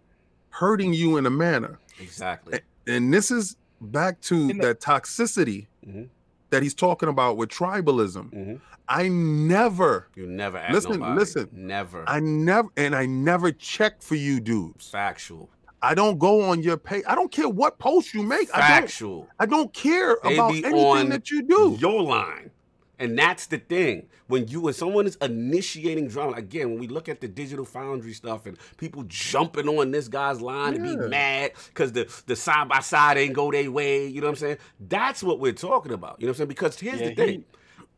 hurting 0.50 0.92
you 0.92 1.16
in 1.16 1.26
a 1.26 1.30
manner? 1.30 1.78
Exactly. 2.00 2.60
And 2.86 3.12
this 3.12 3.30
is 3.30 3.56
back 3.80 4.20
to 4.22 4.48
the- 4.48 4.54
that 4.60 4.80
toxicity 4.80 5.66
Mhm. 5.86 6.08
that 6.50 6.62
he's 6.62 6.74
talking 6.74 7.08
about 7.08 7.36
with 7.36 7.48
tribalism. 7.48 8.30
Mhm. 8.32 8.60
I 8.88 9.08
never, 9.08 10.06
You 10.14 10.26
never 10.26 10.62
Listen, 10.70 10.92
nobody. 11.00 11.18
listen. 11.18 11.48
Never. 11.52 12.04
I 12.08 12.20
never, 12.20 12.68
and 12.76 12.94
I 12.94 13.04
never 13.06 13.50
check 13.50 14.00
for 14.00 14.14
you 14.14 14.38
dudes. 14.38 14.88
Factual. 14.90 15.50
I 15.82 15.94
don't 15.94 16.18
go 16.18 16.40
on 16.42 16.62
your 16.62 16.76
page. 16.76 17.02
I 17.06 17.14
don't 17.14 17.30
care 17.30 17.48
what 17.48 17.78
post 17.78 18.14
you 18.14 18.22
make. 18.22 18.48
I 18.54 18.58
don't. 18.60 18.66
Factual. 18.88 19.28
I 19.38 19.46
don't 19.46 19.72
care 19.72 20.16
They 20.22 20.34
about 20.34 20.50
anything 20.54 21.08
that 21.10 21.30
you 21.30 21.42
do. 21.42 21.76
Your 21.80 22.02
line. 22.02 22.50
And 22.98 23.18
that's 23.18 23.46
the 23.46 23.58
thing. 23.58 24.08
When 24.26 24.48
you 24.48 24.62
when 24.62 24.74
someone 24.74 25.06
is 25.06 25.16
initiating 25.16 26.08
drama, 26.08 26.32
again, 26.32 26.70
when 26.70 26.78
we 26.78 26.88
look 26.88 27.08
at 27.08 27.20
the 27.20 27.28
digital 27.28 27.64
foundry 27.64 28.12
stuff 28.14 28.46
and 28.46 28.56
people 28.78 29.04
jumping 29.06 29.68
on 29.68 29.90
this 29.90 30.08
guy's 30.08 30.40
line 30.40 30.74
and 30.74 30.82
be 30.82 30.96
mad 30.96 31.52
because 31.68 31.92
the 31.92 32.10
the 32.26 32.34
side 32.36 32.68
by 32.68 32.80
side 32.80 33.18
ain't 33.18 33.34
go 33.34 33.50
their 33.52 33.70
way, 33.70 34.06
you 34.06 34.20
know 34.20 34.28
what 34.28 34.32
I'm 34.32 34.36
saying? 34.36 34.58
That's 34.80 35.22
what 35.22 35.40
we're 35.40 35.52
talking 35.52 35.92
about. 35.92 36.16
You 36.20 36.26
know 36.26 36.30
what 36.30 36.34
I'm 36.34 36.38
saying? 36.38 36.48
Because 36.48 36.78
here's 36.80 37.00
Yeah, 37.00 37.10
the 37.10 37.14
thing. 37.14 37.44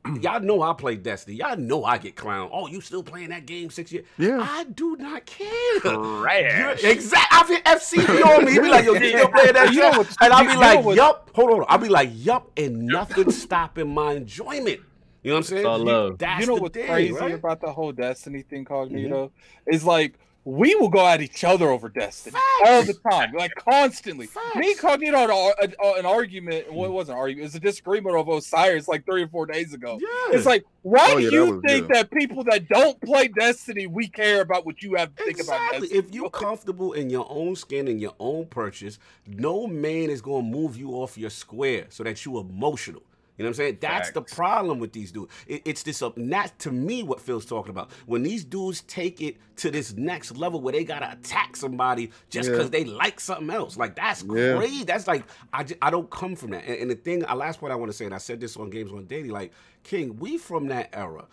Y'all 0.22 0.40
know 0.40 0.62
I 0.62 0.72
play 0.74 0.96
Destiny. 0.96 1.36
Y'all 1.36 1.56
know 1.56 1.84
I 1.84 1.98
get 1.98 2.16
clown. 2.16 2.48
Oh, 2.52 2.66
you 2.66 2.80
still 2.80 3.02
playing 3.02 3.30
that 3.30 3.46
game 3.46 3.68
six 3.70 3.92
years? 3.92 4.06
Yeah. 4.16 4.38
I 4.40 4.64
do 4.64 4.96
not 4.96 5.26
care. 5.26 5.80
Trash. 5.80 6.84
Exactly. 6.84 7.38
I've 7.38 7.48
hit 7.48 7.64
FC 7.64 8.24
on 8.24 8.44
me. 8.44 8.52
He 8.52 8.60
be 8.60 8.68
like, 8.68 8.84
yo, 8.84 8.94
you 8.94 9.08
still 9.10 9.28
playing 9.28 9.54
that 9.54 9.72
You 9.72 9.80
know 9.80 9.92
shit? 10.02 10.16
And 10.20 10.32
I'll 10.32 10.44
be 10.44 10.54
know 10.54 10.60
like, 10.60 10.84
what's- 10.84 10.96
yup. 10.96 11.30
Hold 11.34 11.50
on. 11.50 11.64
I'll 11.68 11.78
be 11.78 11.88
like, 11.88 12.10
yup, 12.12 12.50
and 12.56 12.86
nothing 12.86 13.30
stopping 13.30 13.92
my 13.92 14.12
enjoyment. 14.14 14.80
You 15.22 15.30
know 15.30 15.34
what 15.34 15.38
I'm 15.38 15.42
saying? 15.44 15.58
It's 15.60 15.66
all 15.66 15.78
You- 15.80 15.84
love. 15.84 16.18
That's 16.18 16.40
you 16.40 16.46
know 16.46 16.54
what's 16.62 16.74
thing, 16.74 16.86
crazy 16.86 17.12
right? 17.12 17.34
about 17.34 17.60
the 17.60 17.72
whole 17.72 17.92
Destiny 17.92 18.42
thing, 18.42 18.64
Cognito? 18.64 19.08
Mm-hmm. 19.10 19.74
Is 19.74 19.84
like 19.84 20.14
we 20.50 20.74
will 20.76 20.88
go 20.88 21.06
at 21.06 21.20
each 21.20 21.44
other 21.44 21.68
over 21.68 21.90
Destiny 21.90 22.38
all 22.64 22.82
the 22.82 22.94
time, 23.10 23.32
like 23.34 23.52
constantly. 23.56 24.28
Me 24.56 24.70
and 24.70 24.78
Cognito 24.80 25.18
had 25.18 25.28
a- 25.30 25.82
a- 25.86 25.98
an 25.98 26.06
argument. 26.06 26.72
Well, 26.72 26.86
it 26.88 26.92
wasn't 26.92 27.16
an 27.16 27.20
argument. 27.20 27.40
It 27.40 27.48
was 27.48 27.54
a 27.56 27.60
disagreement 27.60 28.16
of 28.16 28.28
Osiris 28.28 28.88
like 28.88 29.04
three 29.04 29.24
or 29.24 29.28
four 29.28 29.44
days 29.44 29.74
ago. 29.74 29.98
Yeah. 30.00 30.36
It's 30.36 30.46
like, 30.46 30.64
why 30.82 31.10
Oh, 31.12 31.16
yeah, 31.18 31.28
do 31.30 31.38
that 31.40 31.46
you 31.46 31.52
was 31.56 31.62
think 31.66 31.86
good. 31.88 31.96
that 31.96 32.10
people 32.10 32.44
that 32.44 32.66
don't 32.68 32.98
play 33.02 33.28
Destiny, 33.28 33.86
we 33.86 34.08
care 34.08 34.40
about 34.40 34.64
what 34.64 34.82
you 34.82 34.94
have 34.94 35.14
to 35.16 35.22
think 35.24 35.42
about 35.42 35.56
Exactly. 35.56 35.80
Destiny? 35.88 35.98
If 36.08 36.14
you're 36.14 36.30
comfortable 36.30 36.92
in 36.94 37.10
your 37.10 37.26
own 37.28 37.54
skin 37.54 37.86
and 37.86 38.00
your 38.00 38.14
own 38.18 38.46
purchase, 38.46 38.98
no 39.26 39.66
man 39.66 40.08
is 40.08 40.22
going 40.22 40.44
to 40.50 40.50
move 40.58 40.78
you 40.78 40.92
off 40.92 41.18
your 41.18 41.30
square 41.30 41.86
so 41.90 42.02
that 42.04 42.24
you're 42.24 42.40
emotional. 42.40 43.02
You 43.38 43.44
know 43.44 43.50
what 43.50 43.50
I'm 43.50 43.54
saying? 43.54 43.78
That's 43.80 44.10
the 44.10 44.22
problem 44.22 44.80
with 44.80 44.92
these 44.92 45.12
dudes. 45.12 45.32
It, 45.46 45.62
it's 45.64 45.84
this 45.84 46.02
up. 46.02 46.16
And 46.16 46.32
that's 46.32 46.52
to 46.64 46.72
me 46.72 47.04
what 47.04 47.20
Phil's 47.20 47.46
talking 47.46 47.70
about. 47.70 47.90
When 48.06 48.24
these 48.24 48.44
dudes 48.44 48.80
take 48.82 49.20
it 49.20 49.36
to 49.56 49.70
this 49.70 49.94
next 49.94 50.36
level 50.36 50.60
where 50.60 50.72
they 50.72 50.82
gotta 50.84 51.12
attack 51.12 51.54
somebody 51.56 52.10
just 52.30 52.48
Yeah. 52.48 52.56
because 52.56 52.70
they 52.70 52.84
like 52.84 53.20
something 53.20 53.48
else, 53.50 53.76
like 53.76 53.94
that's 53.94 54.24
Yeah. 54.24 54.56
crazy. 54.56 54.82
That's 54.84 55.06
like 55.06 55.24
I, 55.52 55.62
ju- 55.64 55.76
I 55.80 55.90
don't 55.90 56.10
come 56.10 56.34
from 56.34 56.50
that. 56.50 56.64
And, 56.64 56.74
and 56.82 56.90
the 56.90 56.96
thing, 56.96 57.24
uh, 57.24 57.36
last 57.36 57.60
point 57.60 57.72
I 57.72 57.76
want 57.76 57.90
to 57.92 57.96
say, 57.96 58.06
and 58.06 58.14
I 58.14 58.18
said 58.18 58.40
this 58.40 58.56
on 58.56 58.70
Games 58.70 58.90
on 58.92 59.04
Daily, 59.06 59.30
like 59.30 59.52
King, 59.84 60.16
we 60.18 60.36
from 60.36 60.66
that 60.68 60.90
era. 60.92 61.24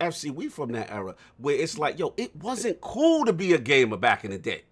FC, 0.00 0.30
we 0.32 0.48
from 0.48 0.72
that 0.72 0.90
era 0.92 1.14
where 1.38 1.56
it's 1.56 1.76
like, 1.76 1.98
yo, 1.98 2.14
it 2.16 2.34
wasn't 2.36 2.80
cool 2.80 3.24
to 3.24 3.32
be 3.32 3.52
a 3.52 3.58
gamer 3.58 3.96
back 3.96 4.24
in 4.24 4.30
the 4.30 4.38
day. 4.38 4.62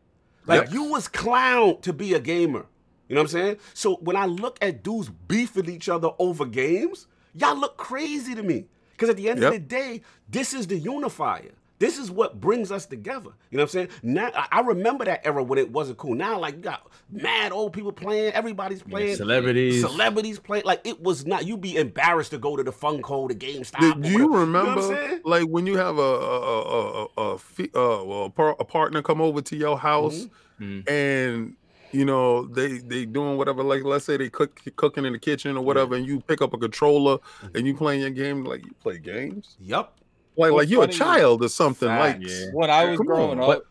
Like 0.46 0.64
Yep. 0.66 0.72
you 0.72 0.84
was 0.84 1.08
clown 1.08 1.80
to 1.80 1.92
be 1.92 2.14
a 2.14 2.20
gamer. 2.20 2.66
You 3.08 3.14
know 3.14 3.22
what 3.22 3.32
I'm 3.34 3.40
saying? 3.40 3.56
So 3.74 3.96
when 3.96 4.16
I 4.16 4.26
look 4.26 4.58
at 4.60 4.82
dudes 4.82 5.08
beefing 5.28 5.68
each 5.70 5.88
other 5.88 6.10
over 6.18 6.44
games, 6.46 7.06
y'all 7.34 7.56
look 7.56 7.76
crazy 7.76 8.34
to 8.34 8.42
me. 8.42 8.66
Because 8.92 9.10
at 9.10 9.16
the 9.16 9.28
end 9.28 9.40
Yep. 9.42 9.48
of 9.48 9.52
the 9.54 9.60
day, 9.66 10.02
this 10.28 10.54
is 10.54 10.66
the 10.66 10.76
unifier. 10.78 11.52
This 11.78 11.98
is 11.98 12.10
what 12.10 12.40
brings 12.40 12.72
us 12.72 12.86
together. 12.86 13.28
You 13.50 13.58
know 13.58 13.64
what 13.64 13.74
I'm 13.74 13.88
saying? 13.88 13.88
Now 14.02 14.30
I- 14.34 14.48
I 14.50 14.60
remember 14.60 15.04
that 15.04 15.26
era 15.26 15.42
when 15.42 15.58
it 15.58 15.70
wasn't 15.70 15.98
cool. 15.98 16.14
Now, 16.14 16.38
like 16.40 16.54
you 16.56 16.62
got 16.62 16.90
mad 17.12 17.52
old 17.52 17.74
people 17.74 17.92
playing, 17.92 18.32
everybody's 18.32 18.82
playing, 18.82 19.16
celebrities. 19.16 19.82
celebrities 19.82 20.38
playing. 20.38 20.64
Like 20.64 20.80
it 20.84 21.02
was 21.02 21.26
not. 21.26 21.46
You'd 21.46 21.60
be 21.60 21.76
embarrassed 21.76 22.30
to 22.30 22.38
go 22.38 22.56
to 22.56 22.62
the 22.62 22.72
Funco, 22.72 23.28
the 23.28 23.34
GameStop. 23.34 23.80
Do, 23.80 23.90
or 23.90 23.92
do 23.92 23.98
whatever. 23.98 24.10
you 24.10 24.18
know 24.30 24.38
remember, 24.38 25.20
like 25.26 25.44
when 25.48 25.66
you 25.66 25.76
have 25.76 25.98
a 25.98 26.00
a 26.00 26.40
a 26.40 26.62
a, 26.62 27.04
a, 27.04 27.22
a, 27.34 27.38
fe- 27.38 27.70
uh, 27.74 28.02
well, 28.02 28.32
a, 28.34 28.42
a 28.58 28.64
partner 28.64 29.02
come 29.02 29.20
over 29.20 29.42
to 29.42 29.54
your 29.56 29.78
house 29.78 30.28
Mm-hmm. 30.58 30.90
and 30.90 31.56
you 31.92 32.04
know 32.04 32.46
they 32.46 32.78
they 32.78 33.04
doing 33.06 33.36
whatever, 33.36 33.62
like 33.62 33.84
let's 33.84 34.04
say 34.04 34.16
they 34.16 34.28
cook 34.30 34.60
cooking 34.76 35.04
in 35.04 35.12
the 35.12 35.18
kitchen 35.18 35.56
or 35.56 35.62
whatever, 35.64 35.94
and 35.94 36.06
you 36.06 36.20
pick 36.20 36.42
up 36.42 36.52
a 36.54 36.58
controller 36.58 37.18
Mm-hmm. 37.18 37.56
and 37.56 37.66
you 37.66 37.74
playing 37.76 38.00
your 38.00 38.10
game 38.10 38.44
like 38.44 38.64
you 38.64 38.72
play 38.82 38.98
games, 38.98 39.56
Yup. 39.60 39.98
like 40.36 40.52
What's 40.52 40.64
like 40.64 40.70
you're 40.70 40.84
a 40.84 40.88
child 40.88 41.42
or 41.44 41.48
something, 41.48 41.88
like 41.88 42.20
Facts. 42.20 42.40
Yeah. 42.40 42.46
when 42.52 42.70
I 42.70 42.84
was 42.86 42.96
Come 42.98 43.06
growing 43.06 43.40
on. 43.40 43.56
up, 43.56 43.62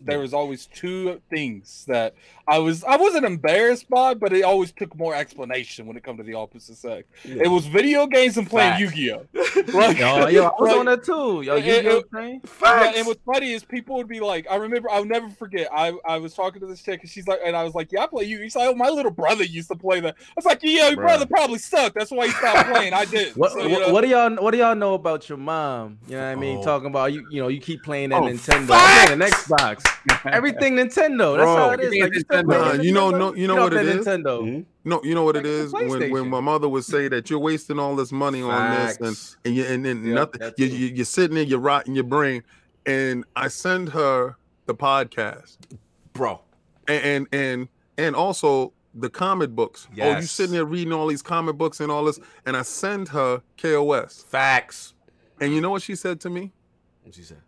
there 0.00 0.18
was 0.18 0.34
always 0.34 0.66
two 0.66 1.20
things 1.30 1.84
that 1.88 2.14
I 2.46 2.58
was 2.58 2.84
I 2.84 2.96
wasn't 2.96 3.24
embarrassed 3.24 3.88
by, 3.88 4.12
it, 4.12 4.20
but 4.20 4.32
it 4.32 4.42
always 4.42 4.72
took 4.72 4.94
more 4.96 5.14
explanation 5.14 5.86
when 5.86 5.96
it 5.96 6.02
come 6.04 6.16
to 6.18 6.22
the 6.22 6.34
opposite 6.34 6.76
sex. 6.76 7.08
It 7.24 7.48
was 7.50 7.66
video 7.66 8.06
games 8.06 8.36
and 8.36 8.48
playing 8.48 8.80
Yu-Gi-Oh. 8.80 9.26
Like, 9.72 9.98
Yo, 9.98 10.26
yo, 10.28 10.44
I 10.44 10.50
was 10.60 10.68
like- 10.70 10.76
on 10.78 10.86
that 10.86 11.04
too. 11.04 11.42
Yo, 11.42 11.56
It- 11.56 11.64
you 11.64 11.72
it- 11.74 11.84
know 11.84 11.96
what 11.96 12.04
I'm 12.12 12.20
saying? 12.22 12.40
Yeah, 12.44 12.50
Facts. 12.50 12.98
and 12.98 13.06
what's 13.06 13.20
funny 13.24 13.52
is 13.52 13.64
people 13.64 13.96
would 13.96 14.08
be 14.08 14.20
like, 14.20 14.46
I 14.50 14.56
remember, 14.56 14.90
I'll 14.90 15.04
never 15.04 15.28
forget. 15.30 15.68
I, 15.72 15.92
I 16.04 16.18
was 16.18 16.34
talking 16.34 16.60
to 16.60 16.66
this 16.66 16.82
chick, 16.82 17.00
and 17.02 17.10
she's 17.10 17.26
like, 17.26 17.40
and 17.44 17.56
I 17.56 17.62
was 17.64 17.74
like, 17.74 17.90
yeah, 17.92 18.02
I 18.02 18.06
play 18.08 18.24
you. 18.24 18.40
He's 18.40 18.54
like, 18.56 18.68
oh, 18.68 18.74
my 18.74 18.88
little 18.88 19.10
brother 19.10 19.44
used 19.44 19.68
to 19.68 19.76
play 19.76 20.00
that. 20.00 20.14
I 20.18 20.32
was 20.36 20.44
like, 20.44 20.60
yeah, 20.62 20.88
your 20.88 20.98
Bruh. 20.98 21.02
brother 21.02 21.26
probably 21.26 21.58
sucked. 21.58 21.94
That's 21.96 22.10
why 22.10 22.26
he 22.26 22.32
stopped 22.32 22.68
playing. 22.72 22.92
I 22.92 23.04
did. 23.04 23.34
What, 23.36 23.52
So, 23.52 23.68
what, 23.68 23.92
what 23.92 24.00
do 24.02 24.08
y'all 24.08 24.34
what 24.36 24.50
do 24.50 24.58
y'all 24.58 24.74
know 24.74 24.94
about 24.94 25.28
your 25.28 25.38
mom? 25.38 25.98
You 26.08 26.16
know 26.16 26.22
what 26.24 26.28
I 26.32 26.34
mean? 26.34 26.58
Oh. 26.58 26.64
Talking 26.64 26.88
about 26.88 27.12
you, 27.12 27.26
you 27.30 27.40
know, 27.40 27.48
you 27.48 27.60
keep 27.60 27.82
playing 27.82 28.10
that 28.10 28.22
Oh, 28.22 28.26
Nintendo, 28.26 28.68
facts! 28.68 29.06
playing 29.06 29.22
an 29.22 29.28
Xbox, 29.30 30.26
everything 30.32 30.74
Nintendo. 30.74 31.36
That's 31.36 31.44
Bro. 31.44 31.56
how 31.56 31.70
it 31.70 31.80
is. 31.80 31.94
Like, 32.00 32.12
you, 32.36 32.42
Nintendo. 32.42 32.76
Nah, 32.76 32.82
you 32.82 32.92
know- 32.92 33.10
no- 33.10 33.34
you 33.34 33.46
know 33.46 33.56
what 33.56 33.72
it 33.74 33.86
is. 33.86 34.04
that 34.04 34.20
is? 34.20 34.24
Nintendo. 34.24 34.42
Mhm. 34.42 34.64
No, 34.84 35.00
you 35.02 35.14
know 35.14 35.22
what 35.24 35.36
Like 35.36 35.44
it 35.46 35.72
when 35.72 36.10
when 36.10 36.28
my 36.30 36.40
mother 36.40 36.68
would 36.68 36.84
say 36.84 37.08
that 37.08 37.30
you're 37.30 37.38
wasting 37.38 37.78
all 37.78 37.96
this 37.96 38.12
money 38.12 38.42
on 38.42 38.70
this 38.86 38.96
and 38.98 39.36
and 39.46 39.54
you 39.56 39.64
and 39.64 39.84
then 39.84 40.04
Yeah, 40.04 40.14
nothing 40.14 40.52
You, 40.58 40.66
you, 40.66 40.86
you're 40.96 41.04
sitting 41.06 41.34
there 41.36 41.44
you're 41.44 41.58
rotting 41.58 41.94
your 41.94 42.04
brain 42.04 42.42
and 42.86 43.24
I 43.34 43.48
send 43.48 43.90
her 43.90 44.36
the 44.66 44.74
podcast 44.74 45.56
Bro. 46.12 46.40
and 46.86 47.04
and 47.04 47.26
and, 47.32 47.68
and 47.96 48.14
also 48.16 48.72
the 48.94 49.10
comic 49.10 49.50
books. 49.50 49.88
Oh, 49.90 49.94
you 49.96 50.02
Yes. 50.04 50.30
sitting 50.30 50.52
there 50.52 50.64
reading 50.64 50.92
all 50.92 51.06
these 51.08 51.22
comic 51.22 51.56
books 51.56 51.80
and 51.80 51.90
all 51.90 52.04
this 52.04 52.20
and 52.46 52.56
I 52.56 52.62
send 52.62 53.08
her 53.08 53.42
KOS 53.56 54.22
Facts. 54.28 54.92
and 55.40 55.52
you 55.54 55.60
know 55.62 55.70
what 55.70 55.82
she 55.82 55.96
said 55.96 56.20
to 56.20 56.30
me? 56.30 56.52
What 57.02 57.14
she 57.14 57.22
said? 57.22 57.40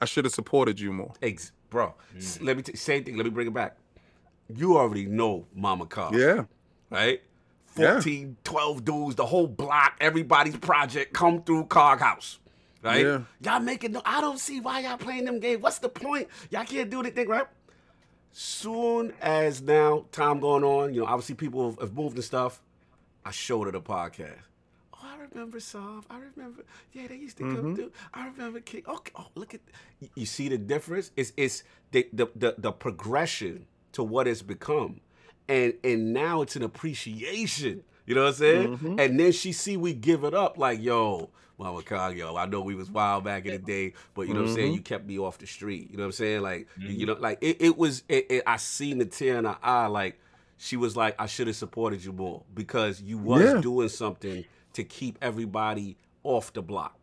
I 0.00 0.04
should 0.04 0.24
have 0.26 0.34
supported 0.34 0.78
you 0.80 0.92
more. 0.92 1.14
Ex- 1.22 1.50
bro, 1.74 1.92
Mm. 2.16 2.42
let 2.46 2.56
me 2.56 2.62
t- 2.62 2.76
same 2.76 3.04
thing. 3.04 3.16
Let 3.16 3.24
me 3.26 3.30
bring 3.30 3.48
it 3.48 3.52
back. 3.52 3.76
You 4.48 4.78
already 4.78 5.06
know 5.06 5.46
Mama 5.54 5.86
Car, 5.86 6.14
Yeah. 6.16 6.44
right? 6.90 7.20
Yeah. 7.76 7.94
14, 7.94 8.36
12 8.44 8.84
dudes, 8.84 9.16
the 9.16 9.26
whole 9.26 9.48
block, 9.48 9.96
everybody's 10.00 10.56
project 10.56 11.12
come 11.12 11.42
through 11.42 11.64
Cog 11.64 11.98
House, 11.98 12.38
right? 12.82 13.04
Yeah. 13.04 13.20
Y'all 13.40 13.58
making 13.60 13.92
no, 13.92 14.02
I 14.06 14.20
don't 14.20 14.38
see 14.38 14.60
why 14.60 14.80
y'all 14.80 14.96
playing 14.96 15.24
them 15.24 15.40
games. 15.40 15.60
What's 15.60 15.80
the 15.80 15.88
point? 15.88 16.28
Y'all 16.50 16.64
can't 16.64 16.88
do 16.88 17.00
anything, 17.00 17.26
right? 17.28 17.46
Soon 18.30 19.12
as 19.20 19.60
now, 19.62 20.06
time 20.12 20.40
going 20.40 20.64
on, 20.64 20.92
you 20.94 21.00
know, 21.00 21.06
obviously 21.06 21.34
people 21.34 21.70
have, 21.70 21.80
have 21.80 21.94
moved 21.94 22.14
and 22.16 22.24
stuff. 22.24 22.60
I 23.24 23.30
showed 23.30 23.64
her 23.66 23.72
the 23.72 23.80
podcast. 23.80 24.38
I 25.24 25.28
remember 25.34 25.60
Soft. 25.60 26.06
I 26.10 26.18
remember. 26.18 26.64
Yeah, 26.92 27.06
they 27.08 27.16
used 27.16 27.36
to 27.38 27.44
Mm-hmm. 27.44 27.56
come 27.56 27.76
through. 27.76 27.92
I 28.12 28.26
remember 28.26 28.60
King. 28.60 28.82
Okay. 28.86 29.12
Oh, 29.16 29.26
look 29.34 29.54
at. 29.54 29.60
You, 30.14 30.26
see 30.26 30.48
the 30.48 30.58
difference? 30.58 31.10
It's 31.16 31.32
it's 31.36 31.62
the, 31.92 32.06
the 32.12 32.28
the 32.36 32.54
the 32.58 32.72
progression 32.72 33.66
to 33.92 34.02
what 34.02 34.26
it's 34.28 34.42
become, 34.42 35.00
and 35.48 35.74
and 35.82 36.12
now 36.12 36.42
it's 36.42 36.56
an 36.56 36.62
appreciation. 36.62 37.84
You 38.06 38.14
know 38.14 38.22
what 38.22 38.28
I'm 38.28 38.34
saying? 38.34 38.68
Mm-hmm. 38.78 39.00
And 39.00 39.18
then 39.18 39.32
she 39.32 39.52
see 39.52 39.76
we 39.78 39.94
give 39.94 40.24
it 40.24 40.34
up 40.34 40.58
like, 40.58 40.82
yo, 40.82 41.30
Mama 41.58 41.82
Kong, 41.82 42.14
yo, 42.16 42.36
I 42.36 42.44
know 42.44 42.60
we 42.60 42.74
was 42.74 42.90
wild 42.90 43.24
back 43.24 43.46
in 43.46 43.52
the 43.52 43.58
day, 43.58 43.94
but 44.14 44.28
you 44.28 44.34
know 44.34 44.40
what 44.42 44.50
I'm 44.50 44.54
saying? 44.54 44.66
Mm-hmm. 44.68 44.74
You 44.76 44.80
kept 44.82 45.06
me 45.06 45.18
off 45.18 45.38
the 45.38 45.46
street. 45.46 45.90
You 45.90 45.96
know 45.96 46.02
what 46.02 46.06
I'm 46.08 46.12
saying? 46.12 46.42
Like, 46.42 46.68
you, 46.78 46.88
you 46.90 47.06
know, 47.06 47.14
like 47.18 47.38
it, 47.40 47.56
it 47.60 47.78
was. 47.78 48.02
It, 48.08 48.26
it, 48.30 48.42
I 48.46 48.56
seen 48.58 48.98
the 48.98 49.06
tear 49.06 49.38
in 49.38 49.46
her 49.46 49.56
eye. 49.62 49.86
Like 49.86 50.20
she 50.58 50.76
was 50.76 50.96
like, 50.98 51.14
I 51.18 51.24
should 51.26 51.46
have 51.46 51.56
supported 51.56 52.04
you 52.04 52.12
more 52.12 52.42
because 52.54 53.00
you 53.00 53.16
was 53.16 53.42
Yeah. 53.54 53.60
doing 53.62 53.88
something 53.88 54.44
to 54.74 54.84
keep 54.84 55.18
everybody 55.22 55.96
off 56.22 56.52
the 56.52 56.62
block. 56.62 56.96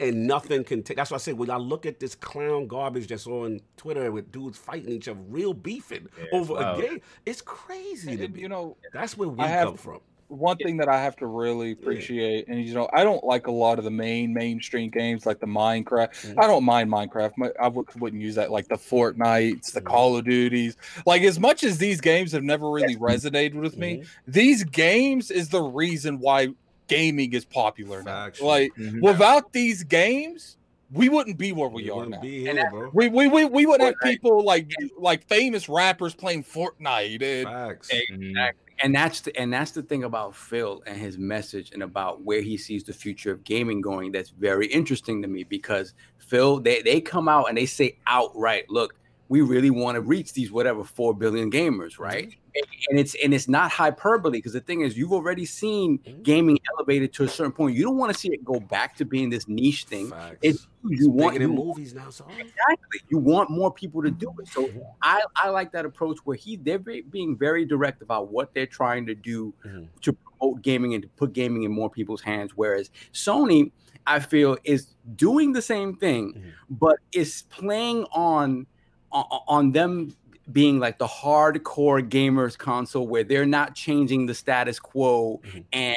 And 0.00 0.28
nothing 0.28 0.62
can 0.62 0.84
take. 0.84 0.96
That's 0.96 1.10
why 1.10 1.16
I 1.16 1.18
say 1.18 1.32
when 1.32 1.50
I 1.50 1.56
look 1.56 1.84
at 1.84 1.98
this 1.98 2.14
clown 2.14 2.68
garbage 2.68 3.08
that's 3.08 3.26
on 3.26 3.60
Twitter 3.76 4.12
with 4.12 4.30
dudes 4.30 4.56
fighting 4.56 4.90
each 4.90 5.08
other, 5.08 5.18
real 5.28 5.52
beefing 5.52 6.06
over 6.32 6.54
wild. 6.54 6.78
a 6.78 6.86
game, 6.86 7.00
it's 7.26 7.40
crazy 7.42 8.16
to 8.16 8.24
and, 8.26 8.34
me. 8.34 8.40
you 8.42 8.48
know, 8.48 8.76
that's 8.92 9.16
where 9.18 9.28
we 9.28 9.42
I 9.42 9.48
have- 9.48 9.68
come 9.68 9.76
from. 9.76 10.00
one 10.28 10.56
thing 10.58 10.76
that 10.76 10.88
I 10.88 11.02
have 11.02 11.16
to 11.16 11.26
really 11.26 11.72
appreciate, 11.72 12.46
and 12.46 12.62
you 12.64 12.74
know, 12.74 12.88
I 12.92 13.02
don't 13.02 13.24
like 13.24 13.48
a 13.48 13.50
lot 13.50 13.78
of 13.78 13.84
the 13.84 13.90
main 13.90 14.32
mainstream 14.32 14.88
games 14.90 15.26
like 15.26 15.40
the 15.40 15.46
Minecraft. 15.46 16.10
Mhm. 16.34 16.34
I 16.38 16.46
don't 16.46 16.64
mind 16.64 16.90
Minecraft. 16.92 17.32
My- 17.36 17.50
I 17.58 17.64
w- 17.64 17.86
wouldn't 17.98 18.22
use 18.22 18.36
that 18.36 18.52
like 18.52 18.68
the 18.68 18.76
Fortnites, 18.76 19.72
the 19.72 19.80
Mhm. 19.80 19.86
Call 19.86 20.16
of 20.16 20.24
Duties. 20.26 20.76
Like 21.06 21.22
as 21.22 21.40
much 21.40 21.64
as 21.64 21.78
these 21.78 22.00
games 22.00 22.30
have 22.32 22.44
never 22.44 22.70
really 22.70 22.94
resonated 22.96 23.54
with 23.54 23.76
me, 23.76 23.96
Mhm. 24.02 24.06
these 24.28 24.62
games 24.62 25.30
is 25.32 25.48
the 25.48 25.62
reason 25.62 26.20
why 26.20 26.48
gaming 26.88 27.32
is 27.32 27.44
popular 27.44 28.02
now. 28.02 28.24
Facts. 28.24 28.40
Like 28.40 28.74
Mhm. 28.76 29.00
without 29.00 29.52
these 29.52 29.84
games, 29.84 30.56
we 30.90 31.08
wouldn't 31.08 31.36
be 31.38 31.52
where 31.52 31.68
we, 31.68 31.84
We 31.84 31.90
are 31.90 32.06
now. 32.06 32.20
be 32.20 32.40
here, 32.40 32.54
that- 32.54 32.70
bro. 32.70 32.90
We, 32.94 33.08
we, 33.08 33.28
we, 33.28 33.44
we 33.44 33.66
wouldn't 33.66 33.94
have 34.02 34.10
people 34.10 34.42
like 34.42 34.70
like 34.98 35.26
famous 35.28 35.68
rappers 35.68 36.14
playing 36.14 36.44
Fortnite 36.44 37.22
and 37.22 37.46
Facts. 37.46 37.90
Exactly. 37.92 38.64
And 38.80 38.94
that's 38.94 39.20
the 39.22 39.36
and 39.36 39.52
that's 39.52 39.72
the 39.72 39.82
thing 39.82 40.04
about 40.04 40.34
Phil 40.36 40.82
and 40.86 40.96
his 40.96 41.18
message 41.18 41.72
and 41.72 41.82
about 41.82 42.22
where 42.22 42.40
he 42.40 42.56
sees 42.56 42.84
the 42.84 42.92
future 42.92 43.32
of 43.32 43.42
gaming 43.44 43.80
going. 43.80 44.12
That's 44.12 44.30
very 44.30 44.66
interesting 44.68 45.20
to 45.22 45.28
me 45.28 45.42
because 45.44 45.94
Phil, 46.18 46.60
they, 46.60 46.80
they 46.82 47.00
come 47.00 47.28
out 47.28 47.48
and 47.48 47.58
they 47.58 47.66
say 47.66 47.96
outright, 48.06 48.70
look, 48.70 48.94
we 49.28 49.42
really 49.42 49.70
want 49.70 49.96
to 49.96 50.00
reach 50.00 50.32
these 50.32 50.50
whatever 50.50 50.84
four 50.84 51.14
billion 51.14 51.50
gamers, 51.50 51.98
right? 51.98 52.24
And, 52.54 52.64
and 52.90 52.98
it's 52.98 53.14
and 53.22 53.34
it's 53.34 53.46
not 53.48 53.70
hyperbole 53.70 54.38
because 54.38 54.54
the 54.54 54.60
thing 54.60 54.80
is, 54.80 54.96
you've 54.96 55.12
already 55.12 55.44
seen 55.44 55.98
gaming 56.22 56.58
elevated 56.74 57.12
to 57.14 57.24
a 57.24 57.28
certain 57.28 57.52
point. 57.52 57.76
You 57.76 57.84
don't 57.84 57.98
want 57.98 58.12
to 58.12 58.18
see 58.18 58.28
it 58.28 58.44
go 58.44 58.58
back 58.58 58.96
to 58.96 59.04
being 59.04 59.28
this 59.30 59.46
niche 59.46 59.84
thing. 59.84 60.10
Facts. 60.10 60.38
It's 60.42 60.66
you 60.84 60.96
It's 60.98 61.06
want 61.08 61.38
you 61.40 61.48
movies 61.48 61.94
now, 61.94 62.08
so 62.10 62.24
Exactly. 62.30 63.00
You 63.10 63.18
want 63.18 63.50
more 63.50 63.72
people 63.72 64.02
to 64.02 64.10
do 64.10 64.32
it. 64.40 64.48
So 64.48 64.70
I, 65.02 65.22
I 65.36 65.50
like 65.50 65.72
that 65.72 65.84
approach 65.84 66.18
where 66.24 66.36
he 66.36 66.56
they're 66.56 66.78
being 66.78 67.36
very 67.36 67.64
direct 67.64 68.00
about 68.02 68.32
what 68.32 68.54
they're 68.54 68.66
trying 68.66 69.06
to 69.06 69.14
do 69.14 69.52
Mhm. 69.64 69.88
to 70.02 70.12
promote 70.12 70.62
gaming 70.62 70.94
and 70.94 71.02
to 71.02 71.08
put 71.10 71.32
gaming 71.34 71.64
in 71.64 71.72
more 71.72 71.90
people's 71.90 72.22
hands. 72.22 72.52
Whereas 72.56 72.90
Sony, 73.12 73.72
I 74.06 74.20
feel, 74.20 74.56
is 74.64 74.94
doing 75.16 75.52
the 75.52 75.62
same 75.62 75.96
thing, 75.96 76.32
Mhm. 76.32 76.52
but 76.70 76.96
is 77.12 77.42
playing 77.50 78.04
on 78.12 78.66
on, 79.12 79.72
them 79.72 80.14
being 80.52 80.78
like 80.78 80.98
the 80.98 81.06
hardcore 81.06 82.06
gamers 82.06 82.56
console 82.56 83.06
where 83.06 83.24
they're 83.24 83.46
not 83.46 83.74
changing 83.74 84.26
the 84.26 84.34
status 84.34 84.78
quo 84.78 85.40
Mhm. 85.44 85.64
and 85.72 85.96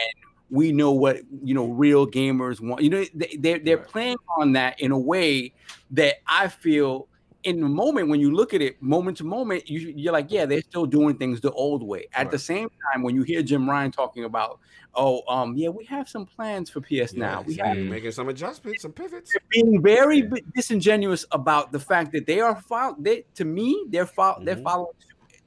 we 0.49 0.73
know 0.73 0.91
what 0.91 1.21
you 1.43 1.53
know 1.53 1.67
real 1.67 2.05
gamers 2.05 2.59
want 2.59 2.81
you 2.81 2.89
know 2.89 3.05
they, 3.13 3.37
they're, 3.39 3.59
they're 3.59 3.77
Right. 3.77 3.87
playing 3.87 4.17
on 4.37 4.51
that 4.53 4.79
in 4.81 4.91
a 4.91 4.99
way 4.99 5.53
that 5.91 6.15
i 6.27 6.49
feel 6.49 7.07
in 7.43 7.59
the 7.59 7.67
moment 7.67 8.07
when 8.07 8.19
you 8.19 8.31
look 8.33 8.53
at 8.53 8.61
it 8.61 8.81
moment 8.81 9.17
to 9.17 9.23
moment 9.23 9.67
you, 9.69 9.93
you're 9.95 10.13
like 10.13 10.27
yeah 10.29 10.45
they're 10.45 10.61
still 10.61 10.85
doing 10.85 11.15
things 11.17 11.41
the 11.41 11.51
old 11.51 11.81
way 11.81 12.05
at 12.13 12.29
the 12.29 12.37
same 12.37 12.69
time 12.91 13.01
when 13.01 13.15
you 13.15 13.23
hear 13.23 13.41
jim 13.41 13.67
ryan 13.69 13.91
talking 13.91 14.25
about 14.25 14.59
oh 14.95 15.21
um 15.27 15.55
yeah 15.57 15.67
we 15.69 15.83
have 15.85 16.07
some 16.07 16.25
plans 16.25 16.69
for 16.69 16.81
ps 16.81 17.13
now 17.13 17.41
we 17.41 17.55
so 17.55 17.63
have 17.63 17.75
you're 17.77 17.89
making 17.89 18.11
some 18.11 18.29
adjustments, 18.29 18.81
some 18.83 18.91
pivots. 18.91 19.33
being 19.49 19.81
very 19.81 20.21
bi- 20.21 20.41
disingenuous 20.55 21.25
about 21.31 21.71
the 21.71 21.79
fact 21.79 22.11
that 22.11 22.25
they 22.27 22.39
are 22.41 22.55
fol- 22.61 22.95
they 22.99 23.23
to 23.33 23.43
me 23.45 23.85
they're 23.89 24.05
fol- 24.05 24.39
they're 24.43 24.55
Mhm. 24.57 24.63
following 24.63 24.93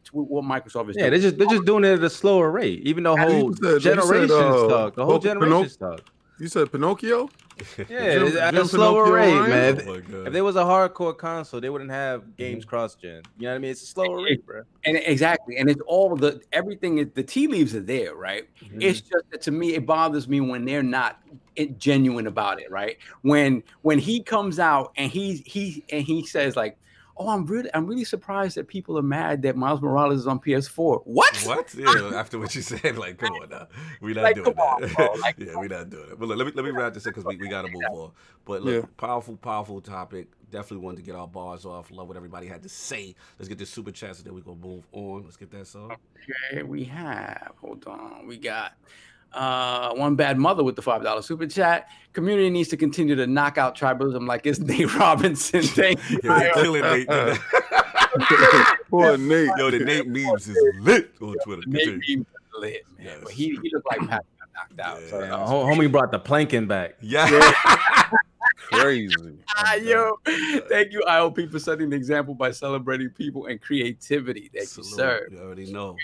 to 0.05 0.11
what 0.13 0.45
Microsoft 0.45 0.91
is 0.91 0.97
Yeah, 0.97 1.03
doing. 1.05 1.11
they're 1.13 1.21
just 1.21 1.39
they're 1.39 1.47
just 1.49 1.65
doing 1.65 1.85
it 1.85 1.93
at 1.99 2.05
a 2.05 2.11
slower 2.11 2.51
rate. 2.51 2.81
Even 2.85 3.05
the 3.05 3.17
whole 3.17 3.55
said- 3.55 3.63
you 3.63 3.71
said, 3.71 3.83
generation 3.83 4.31
uh, 4.31 4.65
stuck. 4.69 4.95
The 4.97 5.05
whole 5.07 5.19
Pinoc- 5.19 5.23
generation 5.23 5.69
stuck. 5.71 6.01
You 6.39 6.49
said 6.49 6.71
Pinocchio? 6.71 7.29
Yeah, 7.79 7.85
Jim- 8.15 8.27
it's 8.27 8.37
at 8.37 8.55
a 8.55 8.65
slower 8.65 9.13
rate, 9.13 9.35
Ryan? 9.37 9.51
man. 9.51 9.89
Oh 9.89 9.93
If, 9.95 10.09
my 10.09 10.19
if 10.27 10.33
there 10.33 10.45
was 10.45 10.57
a 10.57 10.63
hardcore 10.63 11.17
console, 11.17 11.61
they 11.61 11.71
wouldn't 11.71 11.91
have 11.91 12.37
games 12.37 12.65
cross 12.65 12.95
gen. 12.95 13.23
You 13.39 13.45
know 13.45 13.51
what 13.51 13.55
I 13.55 13.59
mean? 13.59 13.71
It's 13.71 13.83
a 13.83 13.87
slower 13.87 14.23
rate, 14.23 14.45
bro. 14.45 14.63
and 14.85 14.97
exactly, 14.97 15.57
and 15.59 15.71
it's 15.71 15.81
all 15.87 16.15
the 16.17 16.41
everything 16.53 16.99
is 16.99 17.09
the 17.15 17.23
tea 17.23 17.47
leaves 17.47 17.75
are 17.75 17.81
there, 17.81 18.15
right? 18.15 18.49
Mm-hmm. 18.63 18.83
It's 18.83 19.01
just 19.01 19.31
that 19.31 19.43
to 19.43 19.51
me, 19.51 19.75
it 19.75 19.87
bothers 19.87 20.29
me 20.29 20.41
when 20.41 20.65
they're 20.65 20.83
not 20.83 21.21
genuine 21.79 22.27
about 22.27 22.61
it, 22.61 22.71
right? 22.71 22.97
When 23.23 23.63
when 23.83 23.99
he 23.99 24.23
comes 24.23 24.59
out 24.59 24.93
and 24.97 25.11
he 25.11 25.37
he 25.47 25.85
and 25.91 26.03
he 26.03 26.27
says 26.27 26.57
like, 26.57 26.77
"Oh, 27.17 27.29
I'm 27.29 27.47
really 27.47 27.71
I'm 27.75 27.87
really 27.87 28.05
surprised 28.05 28.57
that 28.57 28.69
people 28.69 28.99
are 28.99 29.03
mad 29.03 29.43
that 29.43 29.57
Miles 29.57 29.81
Morales 29.81 30.21
is 30.21 30.27
on 30.27 30.41
PS4." 30.41 31.03
What? 31.05 31.37
What? 31.45 31.75
Yeah, 31.79 32.13
after 32.15 32.39
what 32.39 32.55
you 32.55 32.63
said, 32.63 32.97
like, 32.99 33.19
come 33.19 33.33
on 33.35 33.49
now, 33.51 33.69
we're 34.01 34.15
not 34.15 34.23
Like, 34.25 34.35
doing 34.37 34.47
come 34.55 34.59
on, 34.59 34.81
that. 34.83 34.95
bro, 34.95 35.13
like, 35.21 35.37
yeah, 35.39 35.57
we're 35.57 35.69
not 35.69 35.91
doing 35.91 36.11
it. 36.11 36.19
But 36.19 36.29
look, 36.29 36.39
let 36.39 36.47
me 36.47 36.53
let 36.55 36.65
me 36.65 36.71
wrap 36.71 36.95
this 36.95 37.07
up 37.07 37.15
because 37.15 37.25
we, 37.25 37.37
we 37.37 37.49
got 37.49 37.63
to 37.63 37.69
move 37.73 37.83
on. 37.91 38.11
But 38.45 38.63
look, 38.63 38.85
Yeah. 38.85 38.89
powerful, 38.97 39.37
powerful 39.37 39.81
topic. 39.81 40.29
Definitely 40.51 40.85
wanted 40.85 40.97
to 40.99 41.03
get 41.03 41.15
our 41.17 41.27
bars 41.27 41.65
off. 41.65 41.91
Love 41.91 42.07
what 42.09 42.17
everybody 42.17 42.47
had 42.47 42.63
to 42.63 42.69
say. 42.69 43.15
Let's 43.39 43.49
get 43.49 43.59
this 43.59 43.71
super 43.71 43.91
chat, 43.91 44.17
so 44.17 44.23
then 44.23 44.35
we 44.35 44.41
gonna 44.41 44.57
move 44.57 44.87
on. 44.93 45.25
Let's 45.25 45.37
get 45.37 45.51
that 45.51 45.67
song. 45.67 45.97
Okay, 46.53 46.63
we 46.63 46.85
have. 46.85 47.53
Hold 47.61 47.87
on. 47.87 48.27
We 48.27 48.37
got 48.39 48.75
uh 49.35 49.93
one 49.95 50.15
bad 50.17 50.39
mother 50.39 50.63
with 50.65 50.77
the 50.77 50.83
five 50.83 51.03
dollar 51.03 51.23
super 51.23 51.47
chat. 51.47 51.89
Community 52.13 52.49
needs 52.51 52.69
to 52.69 52.77
continue 52.77 53.15
to 53.17 53.27
knock 53.27 53.59
out 53.59 53.77
tribalism 53.77 54.27
like 54.29 54.47
it's 54.47 54.59
Nate 54.61 54.95
Robinson. 54.95 55.63
Thank 55.63 55.99
you. 56.11 56.21
Yeah, 56.23 56.51
killing 56.55 56.83
Nate. 56.83 57.09
Poor 58.91 59.17
Nate. 59.19 59.51
Yo, 59.57 59.71
the 59.71 59.81
Nate 59.81 60.07
memes 60.07 60.47
is 60.49 60.57
lit 60.81 61.11
on 61.21 61.35
Twitter. 61.45 61.63
Nate 61.67 61.83
Continue. 61.83 62.01
Beam 62.01 62.27
lit, 62.59 62.83
man. 62.97 63.07
Yes. 63.07 63.19
But 63.25 63.33
he, 63.33 63.59
he 63.63 63.71
looked 63.73 63.87
like 63.91 64.09
Pat 64.09 64.25
got 64.39 64.49
knocked 64.55 64.81
out. 64.81 65.01
Yeah. 65.21 65.27
Yeah, 65.29 65.47
hom- 65.47 65.67
homie 65.79 65.91
brought 65.91 66.13
the 66.13 66.19
planking 66.21 66.67
back. 66.69 66.95
Yeah. 67.01 67.29
Crazy. 68.71 69.39
Ah, 69.57 69.75
yo, 69.75 70.19
thank 70.69 70.93
you, 70.93 71.03
ILP, 71.07 71.51
for 71.51 71.59
setting 71.59 71.91
the 71.91 71.97
example 71.97 72.35
by 72.35 72.51
celebrating 72.51 73.11
people 73.11 73.47
and 73.47 73.61
creativity. 73.61 74.51
Thank 74.53 74.55
you, 74.77 74.83
Salute. 74.85 74.97
sir. 74.97 75.29
You 75.31 75.39
already 75.41 75.73
know. 75.73 75.97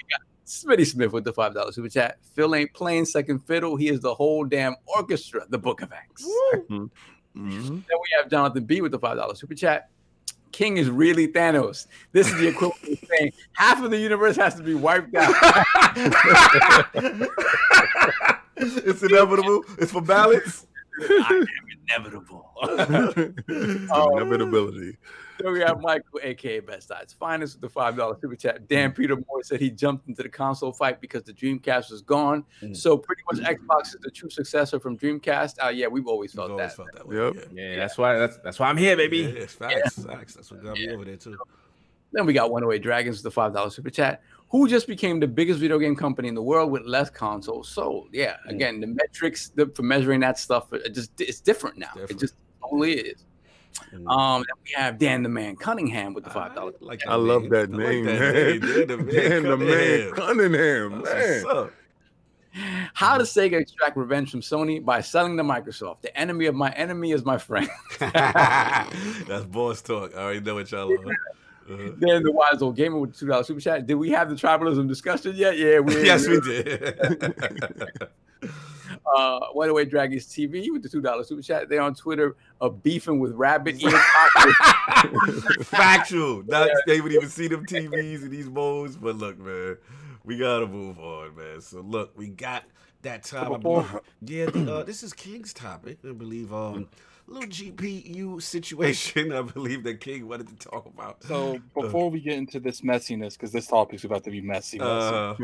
Smitty 0.50 0.84
Smith 0.86 1.12
with 1.12 1.22
the 1.22 1.32
five 1.32 1.54
dollar 1.54 1.70
super 1.70 1.88
chat. 1.88 2.18
Phil 2.34 2.54
ain't 2.56 2.72
playing 2.74 3.04
second 3.04 3.38
fiddle. 3.40 3.76
He 3.76 3.88
is 3.88 4.00
the 4.00 4.12
whole 4.12 4.44
damn 4.44 4.74
orchestra. 4.84 5.42
The 5.48 5.58
Book 5.58 5.80
of 5.82 5.92
X. 5.92 6.26
Mhm. 6.70 6.90
Then 7.36 7.84
we 7.86 8.08
have 8.20 8.28
Jonathan 8.28 8.64
B 8.64 8.80
with 8.80 8.90
the 8.90 8.98
five 8.98 9.16
dollar 9.16 9.36
super 9.36 9.54
chat. 9.54 9.88
King 10.50 10.78
is 10.78 10.90
really 10.90 11.28
Thanos. 11.28 11.86
This 12.10 12.26
is 12.26 12.36
the 12.40 12.48
equivalent 12.48 12.82
of 12.82 12.98
saying 13.08 13.32
half 13.52 13.80
of 13.84 13.92
the 13.92 13.98
universe 13.98 14.34
has 14.34 14.56
to 14.56 14.64
be 14.64 14.74
wiped 14.74 15.14
out. 15.14 15.32
it's 18.56 19.02
inevitable. 19.04 19.62
It's 19.78 19.92
for 19.92 20.02
balance. 20.02 20.66
I 21.00 21.28
am 21.40 21.46
inevitable. 21.88 22.50
It's 23.48 23.90
Oh. 23.92 24.16
inevitability. 24.18 24.96
Then 25.42 25.52
we 25.52 25.60
have 25.60 25.80
Michael, 25.80 26.20
aka 26.22 26.60
Best 26.60 26.88
Sides 26.88 27.12
Finest, 27.12 27.54
with 27.54 27.62
the 27.62 27.68
five 27.68 27.96
dollar 27.96 28.16
super 28.20 28.36
chat. 28.36 28.68
Dan 28.68 28.92
Peter 28.92 29.16
Moore 29.16 29.42
said 29.42 29.60
he 29.60 29.70
jumped 29.70 30.08
into 30.08 30.22
the 30.22 30.28
console 30.28 30.72
fight 30.72 31.00
because 31.00 31.22
the 31.22 31.32
Dreamcast 31.32 31.90
was 31.90 32.02
gone. 32.02 32.44
Mm. 32.62 32.76
So 32.76 32.96
pretty 32.98 33.22
much 33.30 33.40
Xbox 33.42 33.88
is 33.88 33.96
the 34.02 34.10
true 34.10 34.30
successor 34.30 34.78
from 34.80 34.98
Dreamcast. 34.98 35.56
Uh, 35.64 35.68
yeah, 35.68 35.86
we've 35.86 36.06
always 36.06 36.32
I've 36.32 36.36
felt 36.36 36.50
always 36.52 36.70
that. 36.70 36.76
felt 36.76 36.88
that 36.94 37.06
way. 37.08 37.16
Yep. 37.16 37.34
Yeah. 37.52 37.62
Yeah, 37.62 37.76
that's 37.76 37.96
why 37.98 38.18
that's 38.18 38.36
that's 38.38 38.58
why 38.58 38.68
I'm 38.68 38.76
here, 38.76 38.96
baby. 38.96 39.18
Yeah, 39.18 39.28
it's 39.42 39.54
facts. 39.54 40.04
Facts. 40.04 40.34
That's 40.34 40.50
what 40.50 40.62
got 40.62 40.74
me 40.76 40.90
over 40.92 41.04
there 41.04 41.16
too. 41.16 41.36
Then 42.12 42.26
we 42.26 42.32
got 42.32 42.50
One 42.50 42.62
Away 42.64 42.78
Dragons 42.80 43.16
with 43.18 43.22
the 43.22 43.30
five 43.30 43.52
dollar 43.52 43.70
super 43.70 43.90
chat. 43.90 44.22
Who 44.48 44.66
just 44.66 44.88
became 44.88 45.20
the 45.20 45.28
biggest 45.28 45.60
video 45.60 45.78
game 45.78 45.94
company 45.94 46.26
in 46.26 46.34
the 46.34 46.42
world 46.42 46.72
with 46.72 46.82
less 46.82 47.08
consoles 47.08 47.68
sold? 47.68 48.08
Yeah, 48.12 48.36
Mm. 48.48 48.50
again, 48.50 48.80
the 48.80 48.88
metrics 48.88 49.50
the, 49.50 49.66
for 49.76 49.82
measuring 49.82 50.18
that 50.20 50.38
stuff, 50.40 50.72
it 50.72 50.92
just 50.92 51.12
it's 51.20 51.40
different 51.40 51.78
now. 51.78 51.90
It 51.94 52.00
different. 52.00 52.20
just 52.20 52.34
only 52.62 52.94
is. 52.94 53.24
Mm. 53.92 54.10
Um, 54.10 54.42
then 54.42 54.64
we 54.64 54.82
have 54.82 54.98
Dan 54.98 55.22
the 55.22 55.28
Man 55.28 55.56
Cunningham 55.56 56.14
with 56.14 56.24
the 56.24 56.30
five 56.30 56.54
dollars. 56.54 56.74
I 56.80 56.84
like 56.84 57.06
I 57.06 57.14
love 57.14 57.48
that 57.50 57.70
I 57.70 57.72
like 57.72 57.88
name, 57.88 58.04
that 58.04 58.20
man. 58.20 58.34
name. 58.34 58.62
Yeah, 58.62 58.84
the 58.84 58.96
man. 58.98 59.06
Man, 59.06 59.42
the 59.42 59.56
man 59.56 60.12
Cunningham. 60.12 60.12
Cunningham, 60.14 60.90
man. 60.90 61.00
what's 61.00 61.44
up. 61.44 61.72
How 62.94 63.16
does 63.16 63.32
Sega 63.32 63.60
extract 63.60 63.96
revenge 63.96 64.30
from 64.30 64.40
Sony 64.40 64.84
by 64.84 65.00
selling 65.00 65.36
to 65.36 65.44
Microsoft? 65.44 66.00
The 66.00 66.16
enemy 66.18 66.46
of 66.46 66.54
my 66.54 66.70
enemy 66.70 67.12
is 67.12 67.24
my 67.24 67.38
friend. 67.38 67.68
That's 67.98 69.44
boss 69.46 69.82
talk. 69.82 70.14
I 70.14 70.18
already 70.18 70.40
know 70.40 70.56
what 70.56 70.70
y'all 70.70 70.92
are. 70.92 71.12
Uh, 71.70 71.92
then 71.98 72.24
the 72.24 72.32
wise 72.32 72.60
old 72.60 72.74
gamer 72.74 72.98
with 72.98 73.16
two 73.16 73.26
dollar 73.26 73.44
super 73.44 73.60
chat. 73.60 73.86
Did 73.86 73.94
we 73.94 74.10
have 74.10 74.28
the 74.28 74.34
tribalism 74.34 74.88
discussion 74.88 75.36
yet? 75.36 75.56
Yeah, 75.56 75.78
we 75.78 76.04
yes, 76.04 76.26
we 76.26 76.40
did. 76.40 76.98
Uh 79.06 79.40
White 79.52 79.70
Away 79.70 79.84
Dragons 79.84 80.26
TV 80.26 80.70
with 80.70 80.82
the 80.82 80.88
two 80.88 81.00
dollar 81.00 81.24
super 81.24 81.42
chat. 81.42 81.68
They're 81.68 81.80
on 81.80 81.94
Twitter 81.94 82.36
uh, 82.60 82.68
beefing 82.68 83.18
with 83.18 83.32
rabbit 83.32 83.82
ear. 83.82 83.90
Factual. 85.62 86.42
Not 86.46 86.70
they 86.86 87.00
would 87.00 87.12
even 87.12 87.28
see 87.28 87.48
them 87.48 87.66
TVs 87.66 88.22
and 88.22 88.30
these 88.30 88.48
modes, 88.48 88.96
but 88.96 89.16
look, 89.16 89.38
man, 89.38 89.76
we 90.24 90.38
gotta 90.38 90.66
move 90.66 90.98
on, 90.98 91.36
man. 91.36 91.60
So 91.60 91.80
look, 91.80 92.16
we 92.16 92.28
got 92.28 92.64
that 93.02 93.24
time. 93.24 93.52
I 93.54 94.00
yeah, 94.22 94.46
the, 94.46 94.74
uh, 94.76 94.82
this 94.84 95.02
is 95.02 95.12
King's 95.12 95.52
topic. 95.52 95.98
I 96.08 96.12
believe 96.12 96.52
um 96.52 96.88
little 97.30 97.48
GPU 97.48 98.42
situation. 98.42 99.32
I 99.32 99.42
believe 99.42 99.84
that 99.84 100.00
King 100.00 100.28
wanted 100.28 100.48
to 100.48 100.68
talk 100.68 100.86
about. 100.86 101.22
So 101.22 101.60
before 101.74 102.10
we 102.10 102.20
get 102.20 102.34
into 102.34 102.60
this 102.60 102.82
messiness, 102.82 103.34
because 103.34 103.52
this 103.52 103.66
topic's 103.68 104.04
about 104.04 104.24
to 104.24 104.30
be 104.30 104.40
messy, 104.40 104.78
messy. 104.78 104.88
Uh, 104.88 105.34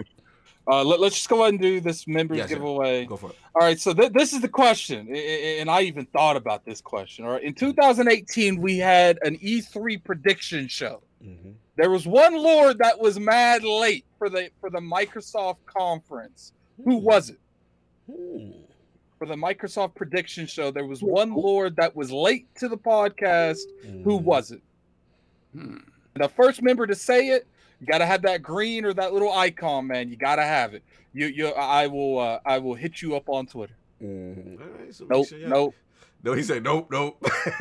Uh, 0.69 0.83
let, 0.83 0.99
us 1.01 1.15
just 1.15 1.29
go 1.29 1.43
ahead 1.43 1.51
and 1.55 1.61
do 1.63 1.81
this 1.81 2.09
members 2.09 2.39
Yes, 2.39 2.49
sir. 2.49 2.57
giveaway. 2.57 3.05
go 3.05 3.17
for 3.17 3.31
it. 3.31 3.37
All 3.55 3.63
right, 3.65 3.79
so 3.79 3.95
th- 3.95 4.13
this 4.13 4.33
is 4.33 4.41
the 4.41 4.49
question, 4.49 5.07
I- 5.09 5.17
I- 5.17 5.57
and 5.61 5.71
I 5.71 5.83
even 5.83 6.07
thought 6.07 6.37
about 6.37 6.65
this 6.65 6.81
question. 6.81 7.25
All 7.25 7.33
right, 7.33 7.43
in 7.43 7.55
2018, 7.55 8.61
we 8.61 8.77
had 8.79 9.19
an 9.23 9.37
E3 9.39 9.97
prediction 10.03 10.67
show. 10.67 11.03
Mhm. 11.25 11.55
There 11.77 11.91
was 11.91 12.07
one 12.07 12.35
lord 12.35 12.79
that 12.79 12.99
was 12.99 13.21
mad 13.21 13.63
late 13.63 14.05
for 14.19 14.29
the 14.29 14.51
for 14.61 14.71
the 14.71 14.81
Microsoft 14.81 15.59
conference. 15.67 16.53
Who 16.85 16.97
was 16.97 17.31
it? 17.31 17.39
Hmm. 18.11 18.51
For 19.19 19.27
the 19.27 19.35
Microsoft 19.35 19.95
prediction 19.95 20.47
show, 20.47 20.71
there 20.71 20.85
was 20.87 21.03
one 21.03 21.33
lord 21.35 21.77
that 21.77 21.95
was 21.95 22.11
late 22.11 22.47
to 22.57 22.69
the 22.69 22.77
podcast. 22.77 23.61
Who 24.05 24.17
was 24.17 24.51
it? 24.51 24.63
Hmm. 25.55 25.77
The 26.15 26.29
first 26.29 26.61
member 26.63 26.87
to 26.87 26.95
say 26.95 27.29
it, 27.29 27.47
you 27.81 27.87
gotta 27.87 28.07
have 28.07 28.23
that 28.23 28.43
green 28.43 28.85
or 28.85 28.93
that 28.95 29.13
little 29.13 29.33
icon, 29.33 29.87
man. 29.87 30.09
You 30.09 30.17
gotta 30.17 30.43
have 30.45 30.75
it. 30.75 30.83
You, 31.13 31.27
you, 31.27 31.49
I 31.49 31.87
will, 31.87 32.19
uh, 32.19 32.41
I 32.45 32.59
will 32.59 32.75
hit 32.75 33.01
you 33.03 33.17
up 33.17 33.29
on 33.29 33.47
Twitter. 33.47 33.75
Mhm. 34.03 34.61
All 34.61 34.67
right, 34.79 34.95
so 34.95 35.07
Nope, 35.09 35.29
sure 35.29 35.39
y'all- 35.39 35.49
nope. 35.51 35.75
No, 36.23 36.33
he 36.33 36.43
said 36.43 36.65
nope, 36.65 36.89
nope. 36.91 37.23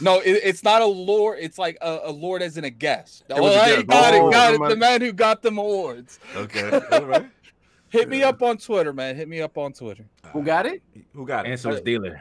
No, 0.00 0.20
it, 0.20 0.40
it's 0.44 0.62
not 0.62 0.80
a 0.82 0.86
lord. 0.86 1.38
It's 1.40 1.58
like 1.58 1.76
a, 1.80 2.00
a 2.04 2.12
lord 2.12 2.40
as 2.42 2.56
in 2.56 2.64
a 2.64 2.70
guest. 2.70 3.24
It 3.28 3.32
Oh, 3.34 3.42
was 3.42 3.54
a 3.56 3.76
guest. 3.76 3.86
got 3.88 4.14
Oh, 4.14 4.28
it, 4.28 4.32
got 4.32 4.54
it. 4.54 4.68
The 4.68 4.76
man 4.76 5.00
who 5.00 5.12
got 5.12 5.42
them 5.42 5.58
awards. 5.58 6.18
okay, 6.36 6.80
all 6.92 7.04
right. 7.06 7.26
Hit 7.90 8.08
me 8.08 8.22
up 8.22 8.42
on 8.42 8.58
Twitter, 8.58 8.92
man. 8.92 9.16
Hit 9.16 9.28
me 9.28 9.40
up 9.40 9.56
on 9.58 9.72
Twitter. 9.72 10.04
Who 10.32 10.42
got 10.42 10.66
it? 10.66 10.82
Who 11.14 11.26
got 11.26 11.46
it? 11.46 11.50
Answer 11.50 11.70
was 11.70 11.80
dealer. 11.80 12.20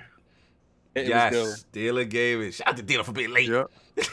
It 0.98 1.02
was 1.02 1.10
yes, 1.10 1.32
good. 1.34 1.56
Dealer 1.72 2.04
Gaming. 2.06 2.52
Shout 2.52 2.68
out 2.70 2.78
to 2.78 2.84
Dealer 2.84 3.04
for 3.04 3.12
being 3.14 3.32
late. 3.32 3.50
Yep. 3.50 3.70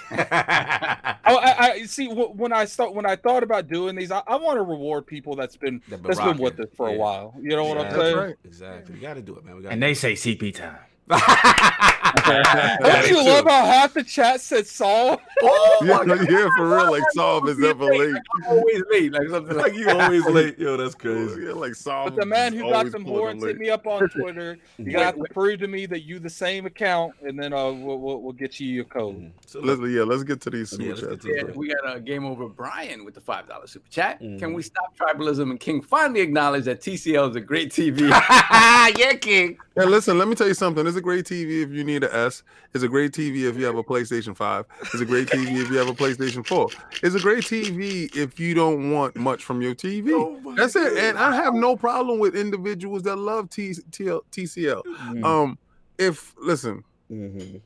Oh, 1.27 1.37
I, 1.39 1.71
I 1.73 1.83
see. 1.85 2.07
When 2.09 2.53
I 2.53 2.65
start, 2.67 2.95
when 2.95 3.07
I 3.07 3.17
thought 3.17 3.43
about 3.43 3.67
doing 3.69 3.97
these, 3.97 4.11
I, 4.11 4.23
I 4.27 4.37
want 4.37 4.57
to 4.59 4.63
reward 4.63 5.07
people 5.07 5.37
that's 5.37 5.57
been 5.57 5.81
That 5.89 6.03
been 6.03 6.11
that's 6.11 6.21
been 6.21 6.39
with 6.39 6.59
us 6.61 6.69
for 6.77 6.89
Yeah. 6.89 6.95
a 6.95 6.99
while. 6.99 7.35
You 7.41 7.51
know 7.51 7.65
what 7.65 7.79
I'm 7.79 7.93
saying? 7.93 8.17
right. 8.17 8.37
Exactly. 8.45 8.95
We 8.95 9.01
got 9.01 9.15
to 9.15 9.23
do 9.23 9.37
it, 9.37 9.45
man. 9.45 9.57
We 9.57 9.63
got 9.63 9.73
And 9.73 9.83
they 9.83 9.95
say 9.95 10.13
CP 10.15 10.55
time. 10.55 10.77
Don't 11.08 13.10
you 13.10 13.24
love 13.24 13.44
how 13.47 13.66
half 13.66 13.94
the 13.94 14.02
chat 14.05 14.41
said 14.41 14.66
Saul? 14.66 15.20
Oh, 15.42 15.78
Yeah, 15.84 16.05
God. 16.05 16.31
yeah, 16.31 16.49
for 16.57 16.68
real. 16.68 16.91
Like 16.91 17.02
Saul 17.12 17.47
is 17.49 17.62
ever 17.62 17.84
late. 17.84 18.15
I'm 18.36 18.44
always 18.49 18.83
late, 18.91 19.12
like 19.12 19.28
something 19.28 19.57
like 19.57 19.65
like 19.65 19.74
you 19.74 19.89
always 19.91 20.24
late. 20.26 20.58
Yo, 20.58 20.76
that's 20.76 20.94
crazy. 20.94 21.42
Yeah, 21.42 21.52
like 21.52 21.74
Saul. 21.74 22.10
But 22.10 22.16
the 22.20 22.26
man 22.26 22.52
who 22.52 22.60
got 22.62 22.73
always 22.74 22.92
them 22.92 23.05
horns 23.05 23.42
hit 23.44 23.58
me 23.58 23.70
up 23.70 23.86
on 23.86 24.08
Twitter. 24.10 24.58
You 24.78 24.92
gotta 24.92 25.23
prove 25.33 25.60
to 25.60 25.68
me 25.68 25.86
that 25.86 26.02
you 26.05 26.18
the 26.18 26.31
same 26.31 26.66
account, 26.66 27.15
and 27.23 27.39
then 27.39 27.52
uh, 27.52 27.70
we'll, 27.73 27.99
we'll, 27.99 28.20
we'll 28.23 28.33
get 28.33 28.60
you 28.60 28.68
your 28.68 28.84
code. 28.84 29.16
Mhm. 29.16 29.31
So 29.47 29.60
Let's, 29.60 29.81
yeah, 29.81 30.02
let's 30.02 30.23
get 30.23 30.41
to 30.42 30.50
these 30.50 30.70
super 30.70 30.84
let's 30.84 31.00
chats. 31.00 31.26
Yeah, 31.26 31.42
we 31.55 31.74
got 31.74 31.97
a 31.97 32.00
game 32.00 32.24
over 32.24 32.49
Brian 32.49 33.05
with 33.05 33.15
the 33.15 33.20
five 33.20 33.49
dollar 33.49 33.66
super 33.66 33.89
chat. 33.91 34.18
Can 34.20 34.39
Mhm. 34.39 34.55
we 34.55 34.62
stop 34.62 34.97
tribalism 34.97 35.50
and 35.50 35.60
King 35.60 35.83
finally 35.83 36.20
acknowledge 36.20 36.65
that 36.65 36.81
TCL 36.81 37.31
is 37.31 37.36
a 37.36 37.41
great 37.41 37.70
TV? 37.70 38.08
yeah, 38.99 39.15
King. 39.15 39.58
Hey, 39.76 39.84
listen, 39.86 40.18
let 40.18 40.28
me 40.28 40.34
tell 40.34 40.47
you 40.47 40.55
something. 40.55 40.86
It's 40.95 41.01
a 41.01 41.03
great 41.03 41.25
TV 41.25 41.65
if 41.65 41.71
you 41.73 41.83
need 41.83 42.05
an 42.05 42.11
S. 42.13 42.45
It's 42.73 42.85
a 42.85 42.89
great 42.89 43.11
TV 43.11 43.49
if 43.49 43.59
you 43.59 43.65
have 43.65 43.75
a 43.75 43.83
PlayStation 43.83 44.37
5. 44.37 44.65
It's 44.83 45.01
a 45.01 45.05
great 45.05 45.27
TV 45.27 45.61
if 45.61 45.69
you 45.69 45.77
have 45.79 45.89
a 45.89 45.93
PlayStation 45.93 46.47
4. 46.47 46.69
It's 47.03 47.17
a 47.17 47.19
great 47.19 47.43
TV 47.43 48.15
if 48.15 48.39
you 48.39 48.55
don't 48.55 48.93
want 48.93 49.17
much 49.17 49.43
from 49.43 49.61
your 49.61 49.75
TV. 49.75 50.13
Oh 50.13 50.39
my 50.39 50.55
That's 50.55 50.77
it. 50.77 50.97
And 50.97 51.19
I 51.19 51.35
have 51.35 51.53
no 51.53 51.75
problem 51.75 52.21
with 52.21 52.37
individuals 52.37 53.03
that 53.03 53.17
love 53.17 53.51
T- 53.51 53.73
TL 53.91 54.21
TCL. 54.31 54.85
Mm. 54.85 55.25
Um, 55.25 55.59
if 55.99 56.33
listen, 56.41 56.85
Mhm. 57.11 57.61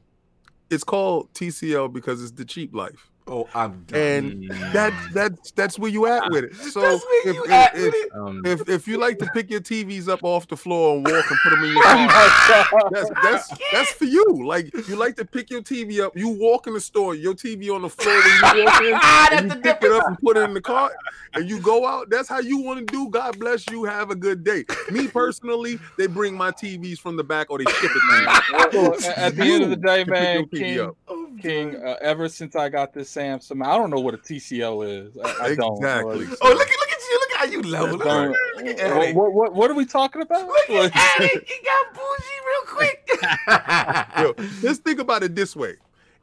it's 0.70 0.84
called 0.84 1.30
TCL 1.34 1.92
because 1.92 2.22
it's 2.22 2.32
the 2.32 2.46
cheap 2.46 2.74
life. 2.74 3.10
Oh, 3.30 3.46
I'm 3.54 3.84
done. 3.86 4.00
And 4.00 4.50
that 4.72 4.94
that's 5.12 5.50
that's 5.50 5.78
where 5.78 5.90
you 5.90 6.06
at 6.06 6.30
with 6.30 6.44
it. 6.44 6.54
So 6.56 6.80
That's 6.80 7.04
where 7.04 7.28
if, 7.28 7.34
you 7.34 7.44
if, 7.44 7.50
at 7.50 7.74
if, 7.74 7.82
with 7.82 7.94
it. 7.94 8.12
Um, 8.14 8.42
if 8.44 8.68
if 8.68 8.88
you 8.88 8.96
like 8.96 9.18
to 9.18 9.26
pick 9.34 9.50
your 9.50 9.60
TVs 9.60 10.08
up 10.08 10.20
off 10.22 10.48
the 10.48 10.56
floor 10.56 10.96
and 10.96 11.06
walk 11.06 11.30
and 11.30 11.38
put 11.42 11.50
them 11.50 11.64
in 11.64 11.72
your 11.72 11.82
Oh 11.86 12.66
car, 12.70 12.90
that's 12.90 13.10
that's 13.22 13.48
that's 13.70 13.92
for 13.92 14.06
you. 14.06 14.46
Like 14.46 14.72
you 14.88 14.96
like 14.96 15.16
to 15.16 15.26
pick 15.26 15.50
your 15.50 15.60
TV 15.60 16.00
up. 16.00 16.16
You 16.16 16.28
walk 16.28 16.66
in 16.66 16.72
the 16.72 16.80
store, 16.80 17.14
your 17.14 17.34
TV 17.34 17.74
on 17.74 17.82
the 17.82 17.90
floor 17.90 18.14
when 18.14 18.58
you 18.58 18.64
walk 18.64 18.82
in, 18.82 18.94
and 19.38 19.50
the 19.50 19.56
you 19.56 19.60
pick 19.60 19.82
it 19.82 19.92
up 19.92 20.06
and 20.06 20.18
put 20.20 20.38
it 20.38 20.44
in 20.44 20.54
the 20.54 20.62
cart, 20.62 20.92
and 21.34 21.48
you 21.48 21.60
go 21.60 21.86
out. 21.86 22.08
That's 22.08 22.28
how 22.28 22.40
you 22.40 22.58
want 22.58 22.78
to 22.78 22.84
do. 22.86 23.10
God 23.10 23.38
bless 23.38 23.68
you. 23.68 23.84
Have 23.84 24.10
a 24.10 24.16
good 24.16 24.42
day. 24.42 24.64
Me 24.90 25.06
personally, 25.12 25.78
they 25.98 26.06
bring 26.06 26.34
my 26.34 26.50
TVs 26.50 26.98
from 26.98 27.16
the 27.16 27.24
back 27.24 27.50
or 27.50 27.58
they 27.58 27.70
ship 27.70 27.90
it 27.94 28.72
to 28.72 28.78
me. 28.78 28.82
Look, 28.82 29.02
at 29.02 29.36
the 29.36 29.42
end 29.42 29.64
of 29.64 29.70
the 29.70 29.76
day, 29.76 30.04
man, 30.04 30.46
King, 30.48 30.80
up. 30.80 30.96
King. 31.36 31.76
Uh, 31.76 31.96
ever 32.00 32.28
since 32.28 32.56
I 32.56 32.68
got 32.68 32.92
this 32.92 33.12
Samsung, 33.14 33.64
I 33.66 33.76
don't 33.76 33.90
know 33.90 34.00
what 34.00 34.14
a 34.14 34.18
TCL 34.18 35.08
is. 35.08 35.16
I, 35.22 35.44
I 35.50 35.54
don't. 35.54 35.76
Exactly. 35.76 36.26
Like, 36.26 36.38
Oh, 36.42 36.48
look 36.48 36.68
at 36.68 36.78
look 36.78 36.90
at 36.90 37.00
you. 37.00 37.18
Look 37.20 37.30
at 37.30 37.36
how 37.38 37.44
you 37.46 37.62
level. 37.62 37.96
Look, 37.98 38.04
look, 38.06 38.36
look 38.56 38.66
at 38.66 38.76
what, 38.96 39.02
Eddie. 39.04 39.12
what, 39.14 39.32
what, 39.32 39.54
what 39.54 39.70
are 39.70 39.74
we 39.74 39.84
talking 39.86 40.22
about? 40.22 40.46
Look 40.46 40.68
Like- 40.68 40.96
at 40.96 41.20
Eddie. 41.20 41.44
He 41.46 41.54
got 41.64 41.94
bougie 41.94 42.40
real 42.46 42.64
quick. 42.66 43.08
Yo, 44.18 44.60
just 44.60 44.82
think 44.84 44.98
about 45.00 45.22
it 45.22 45.34
this 45.34 45.54
way. 45.56 45.74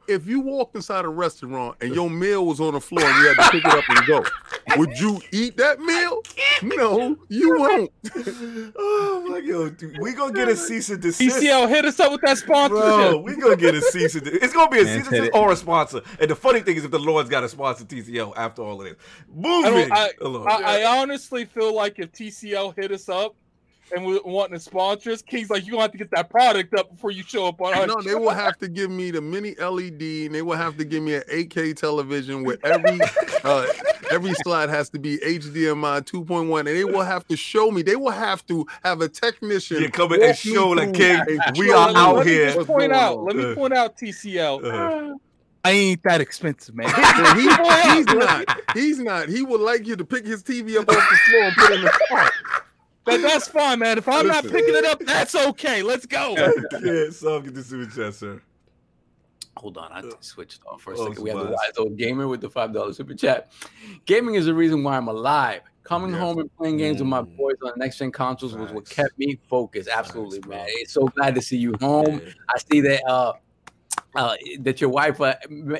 If 0.08 0.26
you 0.26 0.40
walked 0.40 0.76
inside 0.76 1.04
a 1.04 1.08
restaurant 1.08 1.76
and 1.80 1.94
your 1.94 2.08
meal 2.08 2.46
was 2.46 2.60
on 2.60 2.74
the 2.74 2.80
floor 2.80 3.04
and 3.04 3.22
you 3.22 3.28
had 3.28 3.44
to 3.44 3.50
pick 3.50 3.64
it 3.64 3.72
up 3.72 3.84
and 3.88 4.06
go, 4.06 4.24
would 4.76 4.98
you 4.98 5.20
eat 5.32 5.56
that 5.56 5.80
meal? 5.80 6.22
No, 6.62 7.16
you 7.28 7.58
won't. 7.58 7.90
oh 8.76 9.26
my 9.28 9.40
god, 9.40 9.76
dude. 9.76 9.98
we 10.00 10.12
gonna 10.14 10.32
get 10.32 10.48
a 10.48 10.56
cease 10.56 10.88
and 10.90 11.00
desist. 11.00 11.38
TCL 11.38 11.68
hit 11.68 11.84
us 11.84 12.00
up 12.00 12.12
with 12.12 12.20
that 12.22 12.38
sponsorship. 12.38 12.82
Bro, 12.82 13.18
we 13.18 13.36
gonna 13.36 13.56
get 13.56 13.74
a 13.74 13.82
cease 13.82 14.14
and 14.14 14.24
desist. 14.24 14.42
It's 14.42 14.54
gonna 14.54 14.70
be 14.70 14.80
a 14.80 14.84
Man, 14.84 14.98
cease 14.98 15.06
and 15.08 15.16
desist 15.16 15.34
or 15.34 15.52
a 15.52 15.56
sponsor. 15.56 16.00
And 16.20 16.30
the 16.30 16.36
funny 16.36 16.60
thing 16.60 16.76
is, 16.76 16.84
if 16.84 16.90
the 16.90 16.98
Lord's 16.98 17.28
got 17.28 17.44
a 17.44 17.48
sponsor 17.48 17.84
TCL 17.84 18.34
after 18.36 18.62
all 18.62 18.80
of 18.80 18.86
this, 18.86 18.96
moving 19.34 19.88
don't, 19.88 19.92
I. 19.92 20.12
I, 20.20 20.80
I 20.80 21.00
honestly 21.00 21.44
feel 21.44 21.74
like 21.74 21.98
if 21.98 22.12
TCL 22.12 22.74
hit 22.76 22.92
us 22.92 23.08
up 23.08 23.36
and 23.94 24.04
we 24.04 24.20
wanting 24.24 24.54
to 24.56 24.60
sponsor 24.60 25.10
us, 25.12 25.22
King's 25.22 25.50
like, 25.50 25.64
you 25.64 25.72
gonna 25.72 25.82
have 25.82 25.92
to 25.92 25.98
get 25.98 26.10
that 26.12 26.28
product 26.30 26.74
up 26.74 26.90
before 26.90 27.10
you 27.10 27.22
show 27.22 27.46
up 27.46 27.60
on 27.60 27.74
our 27.74 27.86
No, 27.86 28.00
they 28.02 28.14
will 28.14 28.30
have 28.30 28.56
to 28.58 28.68
give 28.68 28.90
me 28.90 29.10
the 29.10 29.20
mini 29.20 29.54
LED, 29.54 30.02
and 30.26 30.34
they 30.34 30.42
will 30.42 30.56
have 30.56 30.76
to 30.78 30.84
give 30.84 31.02
me 31.02 31.14
an 31.14 31.22
8K 31.30 31.76
television 31.76 32.42
where 32.44 32.58
every 32.64 32.98
uh, 33.44 33.66
every 34.10 34.34
slide 34.42 34.68
has 34.70 34.88
to 34.90 34.98
be 34.98 35.18
HDMI 35.18 36.02
2.1, 36.02 36.58
and 36.58 36.66
they 36.68 36.84
will 36.84 37.02
have 37.02 37.26
to 37.28 37.36
show 37.36 37.70
me. 37.70 37.82
They 37.82 37.96
will 37.96 38.10
have 38.10 38.44
to 38.46 38.66
have 38.84 39.00
a 39.00 39.08
technician 39.08 39.80
You 39.82 39.90
come 39.90 40.12
in 40.14 40.22
and 40.22 40.36
show 40.36 40.70
like 40.70 40.92
King, 40.94 41.20
we 41.56 41.70
are 41.72 41.88
me 41.88 41.94
out 41.96 42.16
let 42.16 42.26
me 42.26 42.32
here. 42.32 42.52
just 42.54 42.66
point 42.66 42.92
out. 42.92 43.18
on? 43.18 43.24
Let 43.26 43.36
me 43.36 43.44
Uh, 43.44 43.54
point 43.54 43.72
out 43.74 43.96
TCL. 43.96 44.64
uh, 44.64 45.14
I 45.64 45.70
ain't 45.70 46.00
that 46.04 46.20
expensive, 46.20 46.74
man. 46.76 46.88
He- 47.36 47.96
he's 47.96 48.06
not. 48.06 48.60
He's 48.74 48.98
not. 49.00 49.28
He 49.28 49.42
would 49.42 49.60
like 49.60 49.86
you 49.86 49.96
to 49.96 50.04
pick 50.04 50.24
his 50.24 50.42
TV 50.42 50.76
up 50.76 50.88
off 50.88 50.94
the 51.10 51.16
floor 51.28 51.42
and 51.42 51.56
put 51.56 51.70
it 51.70 51.74
in 51.76 51.82
the 51.82 51.98
car. 52.08 52.30
That, 53.06 53.22
that's 53.22 53.48
fine, 53.48 53.78
man. 53.78 53.98
If 53.98 54.08
I'm 54.08 54.26
not 54.26 54.42
picking 54.44 54.74
it 54.74 54.84
up, 54.84 54.98
that's 55.00 55.34
okay. 55.34 55.82
Let's 55.82 56.06
go. 56.06 56.34
yeah, 56.82 57.10
so 57.10 57.40
get 57.40 57.54
the 57.54 57.62
super 57.62 57.90
chat, 57.90 58.14
sir. 58.14 58.42
Hold 59.58 59.78
on, 59.78 59.90
I 59.90 60.02
switched 60.20 60.60
off 60.66 60.82
for 60.82 60.92
a 60.92 60.98
Oh, 60.98 61.08
second. 61.08 61.22
We 61.22 61.30
have 61.30 61.38
the 61.38 61.44
surprise. 61.46 61.58
Wise 61.68 61.78
Old 61.78 61.96
Gamer 61.96 62.28
with 62.28 62.40
the 62.42 62.50
five 62.50 62.74
dollar 62.74 62.92
super 62.92 63.14
chat. 63.14 63.50
Gaming 64.04 64.34
is 64.34 64.44
the 64.46 64.54
reason 64.54 64.82
why 64.82 64.96
I'm 64.96 65.08
alive. 65.08 65.62
Coming 65.82 66.10
Yes. 66.10 66.20
home 66.20 66.40
and 66.40 66.50
playing 66.56 66.76
games 66.78 66.98
with 66.98 67.08
my 67.08 67.22
Mm. 67.22 67.36
boys 67.36 67.54
on 67.64 67.72
next 67.76 67.98
gen 67.98 68.10
consoles 68.12 68.54
was 68.54 68.70
what 68.72 68.88
kept 68.88 69.16
me 69.18 69.38
focused. 69.48 69.88
Absolutely, 69.88 70.40
Facts, 70.40 70.48
man. 70.48 70.66
It's 70.68 70.92
so 70.92 71.06
glad 71.16 71.36
to 71.36 71.40
see 71.40 71.56
you 71.56 71.74
home. 71.80 72.20
I 72.54 72.58
see 72.70 72.80
that 72.82 73.08
uh, 73.08 73.32
uh 74.16 74.36
that 74.60 74.80
your 74.80 74.90
wife 74.90 75.20
uh, 75.20 75.34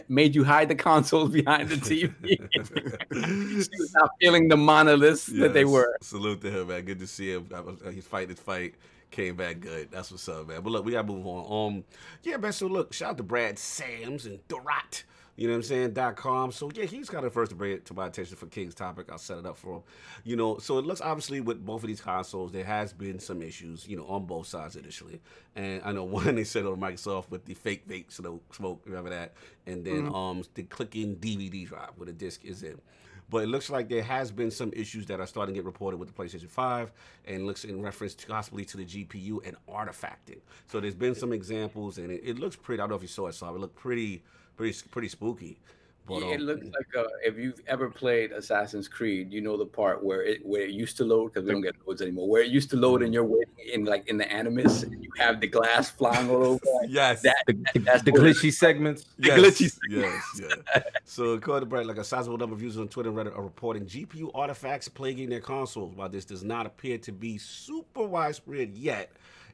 made 0.09 0.35
you 0.35 0.45
hide 0.45 0.69
the 0.69 0.75
consoles 0.75 1.31
behind 1.41 1.69
the 1.69 1.77
TV. 1.77 2.13
she 3.13 3.79
was 3.79 3.93
not 3.95 4.11
feeling 4.21 4.49
the 4.49 4.57
monoliths 4.57 5.27
that 5.27 5.53
they 5.53 5.65
were. 5.65 5.97
Salute 6.03 6.41
to 6.43 6.51
him, 6.51 6.69
man. 6.69 6.83
Good 6.85 6.99
to 7.01 7.07
see 7.07 7.31
him. 7.33 7.49
Was- 7.51 7.83
uh, 7.85 7.91
He's 7.91 8.07
fighting 8.07 8.31
his 8.31 8.41
fight. 8.41 8.75
Came 9.11 9.37
back 9.37 9.61
good. 9.61 9.91
That's 9.91 10.11
what's 10.11 10.29
up, 10.29 10.49
man. 10.49 10.61
But 10.63 10.71
look, 10.71 10.85
we 10.85 10.93
gotta 10.93 11.07
move 11.07 11.27
on. 11.27 11.75
Um, 11.77 11.85
yeah, 12.25 12.37
man. 12.37 12.53
So 12.53 12.67
look, 12.67 12.93
shout 12.93 13.11
out 13.11 13.17
to 13.19 13.23
Brad 13.23 13.59
Sams 13.59 14.27
and 14.27 14.39
Thurrott. 14.49 15.05
You 15.37 15.47
know 15.47 15.53
what 15.53 15.59
I'm 15.59 15.63
saying? 15.65 15.93
Dot 15.93 16.17
com. 16.17 16.51
So 16.51 16.71
yeah, 16.75 16.85
he's 16.85 17.11
kind 17.11 17.25
of 17.25 17.33
first 17.33 17.51
to 17.51 17.57
bring 17.57 17.73
it 17.73 17.85
to 17.87 17.95
my 17.95 18.07
attention 18.07 18.37
for 18.37 18.47
King's 18.47 18.75
topic. 18.75 19.09
I'll 19.11 19.19
set 19.19 19.39
it 19.39 19.47
up 19.47 19.57
for 19.57 19.77
him. 19.77 19.83
You 20.25 20.37
know, 20.37 20.59
so 20.59 20.79
it 20.79 20.87
looks 20.87 21.01
obviously 21.01 21.41
with 21.41 21.65
both 21.65 21.83
of 21.83 21.89
these 21.89 22.01
consoles, 22.01 22.53
there 22.53 22.65
has 22.65 22.93
been 22.93 23.19
some 23.19 23.43
issues. 23.43 23.87
You 23.87 23.99
know, 23.99 24.07
on 24.07 24.25
both 24.25 24.47
sides 24.47 24.77
initially. 24.77 25.21
And 25.55 25.83
I 25.85 25.93
know 25.93 26.05
one 26.17 26.35
they 26.35 26.45
said 26.45 26.65
on 26.67 26.81
Microsoft 26.81 27.31
with 27.31 27.45
the 27.45 27.55
fake 27.55 27.87
vape 27.87 28.11
smoke, 28.53 28.83
remember 28.87 29.11
that? 29.11 29.35
And 29.67 29.85
then 29.85 30.11
um 30.15 30.43
the 30.55 30.63
clicking 30.65 31.17
DVD 31.17 31.67
drive 31.67 31.91
where 31.97 32.07
the 32.07 32.13
disc 32.13 32.45
is 32.45 32.63
in. 32.63 32.81
But 33.29 33.39
it 33.39 33.49
looks 33.49 33.71
like 33.71 33.89
there 33.89 34.03
has 34.03 34.31
been 34.31 34.51
some 34.51 34.73
issues 34.73 35.07
that 35.07 35.21
are 35.21 35.27
starting 35.27 35.55
to 35.55 35.59
get 35.59 35.65
reported 35.65 35.97
with 35.97 36.15
the 36.15 36.23
PlayStation 36.23 36.49
5 36.49 36.93
and 37.27 37.45
looks 37.47 37.65
in 37.65 37.83
reference 37.83 38.15
to 38.15 38.27
possibly 38.27 38.65
to 38.67 38.77
the 38.77 38.85
GPU 38.85 39.45
and 39.45 39.57
artifacting. 39.69 40.39
So 40.69 40.79
there's 40.79 40.95
been 40.95 41.15
some 41.15 41.33
examples 41.33 41.99
and 41.99 42.13
it, 42.13 42.23
it 42.25 42.39
looks 42.39 42.55
pretty, 42.55 42.81
I 42.81 42.85
don't 42.85 42.91
know 42.91 42.97
if 42.97 43.03
you 43.03 43.09
saw 43.09 43.27
it, 43.27 43.35
so 43.35 43.49
it 43.49 43.59
looked 43.59 43.75
pretty, 43.75 44.23
pretty, 44.57 44.79
pretty 44.91 45.09
spooky. 45.09 45.59
But, 46.07 46.21
Yeah, 46.21 46.35
it 46.35 46.41
um, 46.41 46.47
looks 46.47 46.65
like 46.67 46.97
uh, 46.97 47.09
if 47.25 47.37
you've 47.37 47.61
ever 47.67 47.91
played 47.91 48.31
Assassin's 48.31 48.87
Creed, 48.87 49.33
you 49.33 49.41
know 49.41 49.57
the 49.57 49.67
part 49.67 50.05
where 50.05 50.23
it 50.23 50.45
where 50.47 50.63
it 50.63 50.71
used 50.71 50.97
to 50.99 51.05
load 51.05 51.33
because 51.33 51.45
we 51.45 51.53
don't 51.53 51.63
get 51.63 51.75
loads 51.85 52.01
anymore. 52.01 52.29
Where 52.29 52.43
it 52.43 52.49
used 52.49 52.71
to 52.71 52.77
load 52.77 53.03
and 53.03 53.13
you're 53.13 53.25
waiting 53.25 53.55
in 53.73 53.85
like 53.85 54.07
in 54.09 54.17
the 54.17 54.31
Animus, 54.31 54.85
and 54.85 55.03
you 55.03 55.11
have 55.19 55.41
the 55.41 55.49
glass 55.49 55.91
flying 55.91 56.31
all 56.31 56.45
over. 56.45 56.61
like, 56.81 56.91
yes. 56.91 57.23
that 57.23 57.37
the, 57.49 57.55
the, 57.75 57.81
that's 57.81 58.05
the 58.05 58.13
glitchy 58.13 58.53
segments. 58.53 59.07
the 59.19 59.29
yes, 59.29 59.41
glitchy- 59.41 59.79
Yes, 59.89 60.41
yeah. 60.41 60.83
so 61.05 61.33
according 61.33 61.67
to 61.67 61.71
Brett, 61.71 61.87
like 61.87 61.99
a 61.99 62.05
sizable 62.05 62.39
number 62.39 62.55
of 62.55 62.63
users 62.63 62.81
on 62.81 62.87
Twitter 62.87 63.09
and 63.09 63.19
Reddit 63.19 63.37
are 63.37 63.43
reporting 63.43 63.85
GPU 63.85 64.31
artifacts 64.33 64.89
plaguing 64.89 65.29
their 65.29 65.41
consoles. 65.41 65.97
While 65.97 66.09
this 66.09 66.25
does 66.25 66.45
not 66.45 66.67
appear 66.67 66.99
to 66.99 67.11
be 67.11 67.37
super 67.37 68.05
widespread 68.05 68.77
yet, 68.77 69.11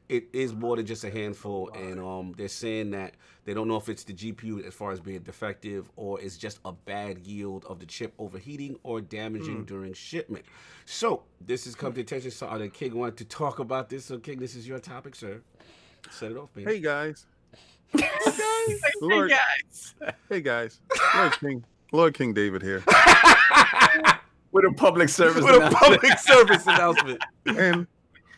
it 0.09 0.25
is 0.33 0.53
more 0.53 0.75
than 0.75 0.85
just 0.85 1.03
a 1.03 1.09
handful, 1.09 1.69
and 1.73 1.99
um, 1.99 2.33
they're 2.37 2.47
saying 2.47 2.91
that 2.91 3.13
they 3.45 3.53
don't 3.53 3.67
know 3.67 3.75
if 3.77 3.89
it's 3.89 4.03
the 4.03 4.13
GPU 4.13 4.65
as 4.65 4.73
far 4.73 4.91
as 4.91 4.99
being 4.99 5.19
defective 5.19 5.89
or 5.95 6.19
it's 6.21 6.37
just 6.37 6.59
a 6.65 6.71
bad 6.71 7.19
yield 7.19 7.65
of 7.65 7.79
the 7.79 7.85
chip 7.85 8.13
overheating 8.17 8.77
or 8.83 9.01
damaging 9.01 9.65
during 9.65 9.93
shipment. 9.93 10.45
So 10.85 11.23
this 11.41 11.65
has 11.65 11.75
come 11.75 11.93
to 11.93 12.01
attention. 12.01 12.31
So 12.31 12.47
uh, 12.47 12.57
the 12.57 12.69
King 12.69 12.95
wanted 12.95 13.17
to 13.17 13.25
talk 13.25 13.59
about 13.59 13.89
this. 13.89 14.05
So 14.05 14.17
King, 14.17 14.39
this 14.39 14.55
is 14.55 14.67
your 14.67 14.79
topic, 14.79 15.15
sir. 15.15 15.41
Set 16.09 16.31
it 16.31 16.37
off, 16.37 16.49
man. 16.55 16.65
Hey 16.65 16.79
guys. 16.79 17.25
Hey 17.91 17.99
guys. 17.99 18.81
Lord, 19.01 19.31
hey 19.31 19.37
guys. 19.37 19.95
Hey 20.29 20.41
guys. 20.41 20.79
Lord 21.15 21.39
King. 21.39 21.65
Lord 21.91 22.13
King 22.13 22.33
David 22.33 22.61
here. 22.61 22.83
with 24.51 24.65
a 24.65 24.73
public 24.75 25.09
service. 25.09 25.43
With 25.43 25.55
a 25.55 25.57
announcement. 25.57 26.01
public 26.01 26.17
service 26.19 26.63
announcement. 26.67 27.21
And 27.45 27.87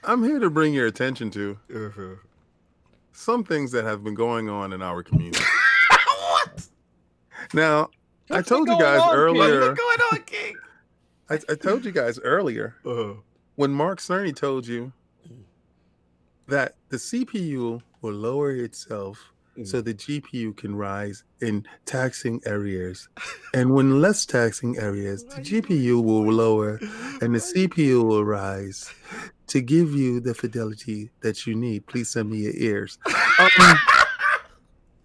I'm 0.05 0.23
here 0.23 0.39
to 0.39 0.49
bring 0.49 0.73
your 0.73 0.85
attention 0.87 1.31
to 1.31 1.57
Uh-huh. 1.73 2.15
some 3.11 3.43
things 3.43 3.71
that 3.71 3.83
have 3.85 4.03
been 4.03 4.13
going 4.15 4.49
on 4.49 4.73
in 4.73 4.81
our 4.81 5.03
community. 5.03 5.43
what? 6.19 6.67
Now, 7.53 7.89
I 8.29 8.41
told 8.41 8.67
you 8.67 8.77
guys 8.79 9.01
on, 9.01 9.09
King? 9.09 9.15
earlier. 9.17 9.59
What's 9.61 9.79
going 9.79 9.99
on, 10.11 10.19
King? 10.25 10.55
I, 11.29 11.39
I 11.49 11.55
told 11.55 11.85
you 11.85 11.91
guys 11.91 12.19
earlier 12.19 12.75
Uh-huh. 12.85 13.15
when 13.55 13.71
Mark 13.71 13.99
Cerny 13.99 14.35
told 14.35 14.67
you 14.67 14.91
that 16.47 16.75
the 16.89 16.97
CPU 16.97 17.81
will 18.01 18.13
lower 18.13 18.51
itself 18.51 19.31
so 19.63 19.81
Mm. 19.81 19.85
the 19.85 19.93
GPU 19.93 20.53
can 20.57 20.75
rise 20.75 21.23
in 21.41 21.65
taxing 21.85 22.41
areas. 22.45 23.07
And 23.53 23.71
when 23.71 24.01
less 24.01 24.25
taxing 24.25 24.77
areas, 24.77 25.23
the 25.23 25.41
GPU 25.49 26.03
will 26.03 26.29
lower 26.31 26.77
and 27.21 27.33
the 27.33 27.39
CPU 27.39 28.03
will 28.03 28.25
rise 28.25 28.93
to 29.47 29.61
give 29.61 29.93
you 29.93 30.19
the 30.19 30.33
fidelity 30.33 31.09
that 31.21 31.45
you 31.45 31.55
need. 31.55 31.85
Please 31.87 32.09
send 32.09 32.29
me 32.29 32.37
your 32.39 32.53
ears. 32.55 32.97
Um, 33.37 33.49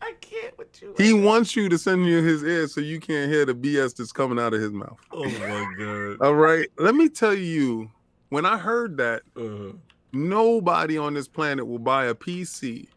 I 0.03 0.13
can't 0.21 0.57
with 0.57 0.81
you. 0.81 0.95
he 0.97 1.13
wants 1.13 1.57
you 1.57 1.69
to 1.69 1.77
send 1.77 2.07
you 2.07 2.23
his 2.23 2.45
ears 2.45 2.73
so 2.73 2.81
you 2.81 3.01
can't 3.01 3.29
hear 3.31 3.45
the 3.45 3.55
BS 3.55 3.97
that's 3.97 4.13
coming 4.13 4.39
out 4.39 4.55
of 4.55 4.61
his 4.61 4.71
mouth. 4.71 4.99
Oh 5.13 5.25
my 5.29 5.67
god. 5.77 6.25
All 6.25 6.35
right. 6.37 6.69
Let 6.79 6.95
me 6.95 7.09
tell 7.09 7.35
you, 7.35 7.91
when 8.29 8.47
I 8.47 8.57
heard 8.57 8.97
that, 8.99 9.23
Uh, 9.37 9.73
nobody 10.13 10.97
on 10.97 11.15
this 11.15 11.27
planet 11.27 11.67
will 11.67 11.81
buy 11.81 12.05
a 12.07 12.15
PC 12.15 12.89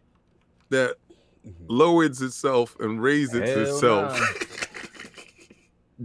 that 0.69 0.97
Mhm. 1.45 1.65
lowers 1.67 2.21
itself 2.21 2.77
and 2.79 3.01
raises 3.01 3.33
Hell 3.41 3.61
itself 3.63 4.19
nah. 4.19 4.27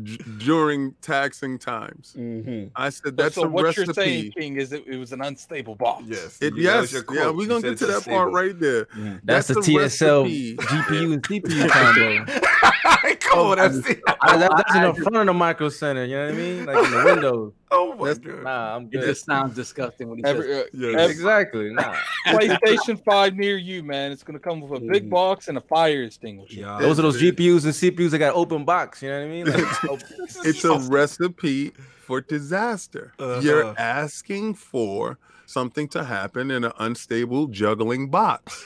d- 0.03 0.19
during 0.39 0.95
taxing 1.03 1.59
times. 1.59 2.15
mhm. 2.17 2.71
I 2.77 2.91
said 2.91 3.17
that's 3.17 3.35
so 3.37 3.45
a 3.45 3.49
what 3.49 3.65
recipe. 3.65 3.85
you're 3.87 3.95
saying, 3.95 4.33
King, 4.33 4.57
is 4.57 4.73
it, 4.73 4.85
it 4.87 4.97
was 4.99 5.13
an 5.13 5.23
unstable 5.23 5.75
box. 5.75 6.05
Yes. 6.07 6.39
It, 6.41 6.55
you- 6.57 6.65
that 6.65 6.81
was 6.81 6.93
yes, 6.93 7.03
yeah, 7.13 7.31
we're 7.31 7.47
gonna 7.47 7.63
get 7.63 7.79
to 7.79 7.89
it's 7.95 8.05
that 8.05 8.11
part 8.11 8.33
right 8.33 8.59
there. 8.59 8.87
That's, 9.25 9.49
the 9.49 9.55
That's 9.55 9.69
a 9.69 9.71
TSL 9.73 10.23
recipe. 10.25 10.57
GPU 10.57 11.13
and 11.15 11.23
CPU 11.29 11.69
combo. 11.71 12.25
Come 13.21 13.39
on, 13.41 13.59
I 13.59 13.69
FC. 13.69 14.01
I, 14.21 14.37
that, 14.39 14.51
that's 14.57 14.75
in 14.77 14.83
the 14.83 14.95
front 14.95 15.17
of 15.17 15.27
the 15.27 15.33
micro 15.35 15.69
center. 15.69 16.05
You 16.05 16.17
know 16.17 16.25
what 16.27 16.35
I 16.35 16.37
mean? 16.37 16.67
Like 16.67 16.85
in 16.85 16.91
the 16.91 17.05
windows. 17.13 17.53
Oh 17.71 17.95
my 17.95 18.09
That's- 18.09 18.19
god. 18.19 18.43
Nah, 18.45 18.77
I'm 18.77 18.85
It 18.85 18.93
good. 18.93 19.03
just 19.07 19.25
sounds 19.27 19.55
disgusting 19.55 20.09
when 20.09 20.19
he 20.19 20.25
Every, 20.25 20.47
says. 20.47 20.65
uh, 20.65 20.69
Yes. 20.73 21.11
exactly. 21.11 21.73
Nah. 21.73 21.95
PlayStation 22.27 23.03
5 23.05 23.35
near 23.37 23.57
you, 23.57 23.83
man. 23.83 24.11
It's 24.13 24.23
gonna 24.23 24.39
come 24.39 24.61
with 24.61 24.83
a 24.83 24.87
big 24.87 25.07
Mhm. 25.07 25.11
box 25.11 25.49
and 25.49 25.59
a 25.59 25.61
fire 25.61 26.03
extinguisher. 26.05 26.61
Yeah. 26.61 26.79
Those 26.81 26.99
are 26.99 27.03
those 27.03 27.17
It- 27.23 27.37
GPUs 27.37 27.65
and 27.65 27.75
CPUs 27.75 28.11
that 28.13 28.19
got 28.19 28.35
open 28.35 28.65
box. 28.65 29.03
You 29.03 29.11
know 29.11 29.19
what 29.21 29.27
I 29.27 29.29
mean? 29.29 29.47
Like, 29.47 30.03
It's 30.47 30.65
a 30.65 30.79
recipe 30.91 31.73
for 32.07 32.21
disaster. 32.23 33.13
Uh-huh. 33.19 33.41
You're 33.43 33.75
asking 33.79 34.55
for 34.55 35.19
something 35.47 35.89
to 35.89 36.05
happen 36.05 36.51
in 36.51 36.65
an 36.65 36.73
unstable 36.79 37.47
juggling 37.49 38.09
box. 38.11 38.65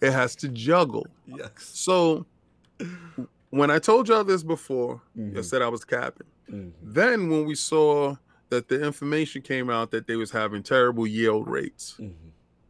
It 0.00 0.12
has 0.12 0.36
to 0.36 0.48
juggle. 0.48 1.06
Yes. 1.26 1.50
So 1.58 2.26
when 3.50 3.70
I 3.70 3.78
told 3.78 4.08
y'all 4.08 4.24
this 4.24 4.42
before, 4.42 5.00
I 5.16 5.20
Mhm. 5.20 5.44
said 5.44 5.62
I 5.62 5.68
was 5.68 5.84
capping. 5.84 6.26
Mhm. 6.50 6.72
Then 6.82 7.30
when 7.30 7.46
we 7.46 7.54
saw 7.54 8.16
that 8.50 8.68
the 8.68 8.84
information 8.84 9.42
came 9.42 9.68
out 9.70 9.90
that 9.90 10.06
they 10.06 10.16
was 10.16 10.30
having 10.30 10.62
terrible 10.62 11.06
yield 11.06 11.48
rates, 11.48 11.96
Mhm. 12.00 12.14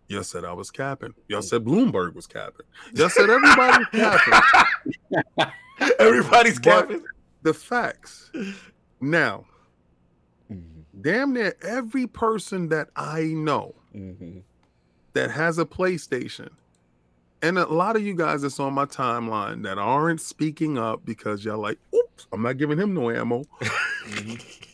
y'all 0.09 0.23
said 0.23 0.45
I 0.45 0.53
was 0.53 0.71
capping. 0.71 1.15
Y'all 1.29 1.43
said 1.43 1.65
Bloomberg 1.65 2.15
was 2.15 2.27
capping. 2.27 2.67
Y'all 2.95 3.09
said 3.11 3.29
everybody 3.31 3.85
was 3.85 3.89
capping. 3.93 5.51
Everybody's 5.99 6.59
capping. 6.59 7.03
The 7.43 7.53
facts. 7.55 8.31
Now, 9.01 9.45
Mhm. 10.51 10.85
damn 11.01 11.33
near 11.35 11.55
every 11.63 12.07
person 12.07 12.69
that 12.71 12.89
I 12.97 13.25
know 13.25 13.75
Mhm. 13.95 14.43
that 15.13 15.31
has 15.33 15.59
a 15.59 15.65
PlayStation, 15.67 16.49
and 17.43 17.59
a 17.59 17.67
lot 17.67 17.97
of 17.97 18.03
you 18.03 18.15
guys 18.15 18.43
that's 18.43 18.59
on 18.59 18.73
my 18.73 18.87
timeline 18.87 19.63
that 19.65 19.77
aren't 19.79 20.21
speaking 20.23 20.79
up 20.79 21.05
because 21.05 21.45
y'all 21.45 21.59
like, 21.59 21.79
oops, 21.95 22.27
I'm 22.33 22.43
not 22.43 22.57
giving 22.57 22.79
him 22.79 22.95
no 22.95 23.11
ammo, 23.11 23.45
Mhm. 24.07 24.66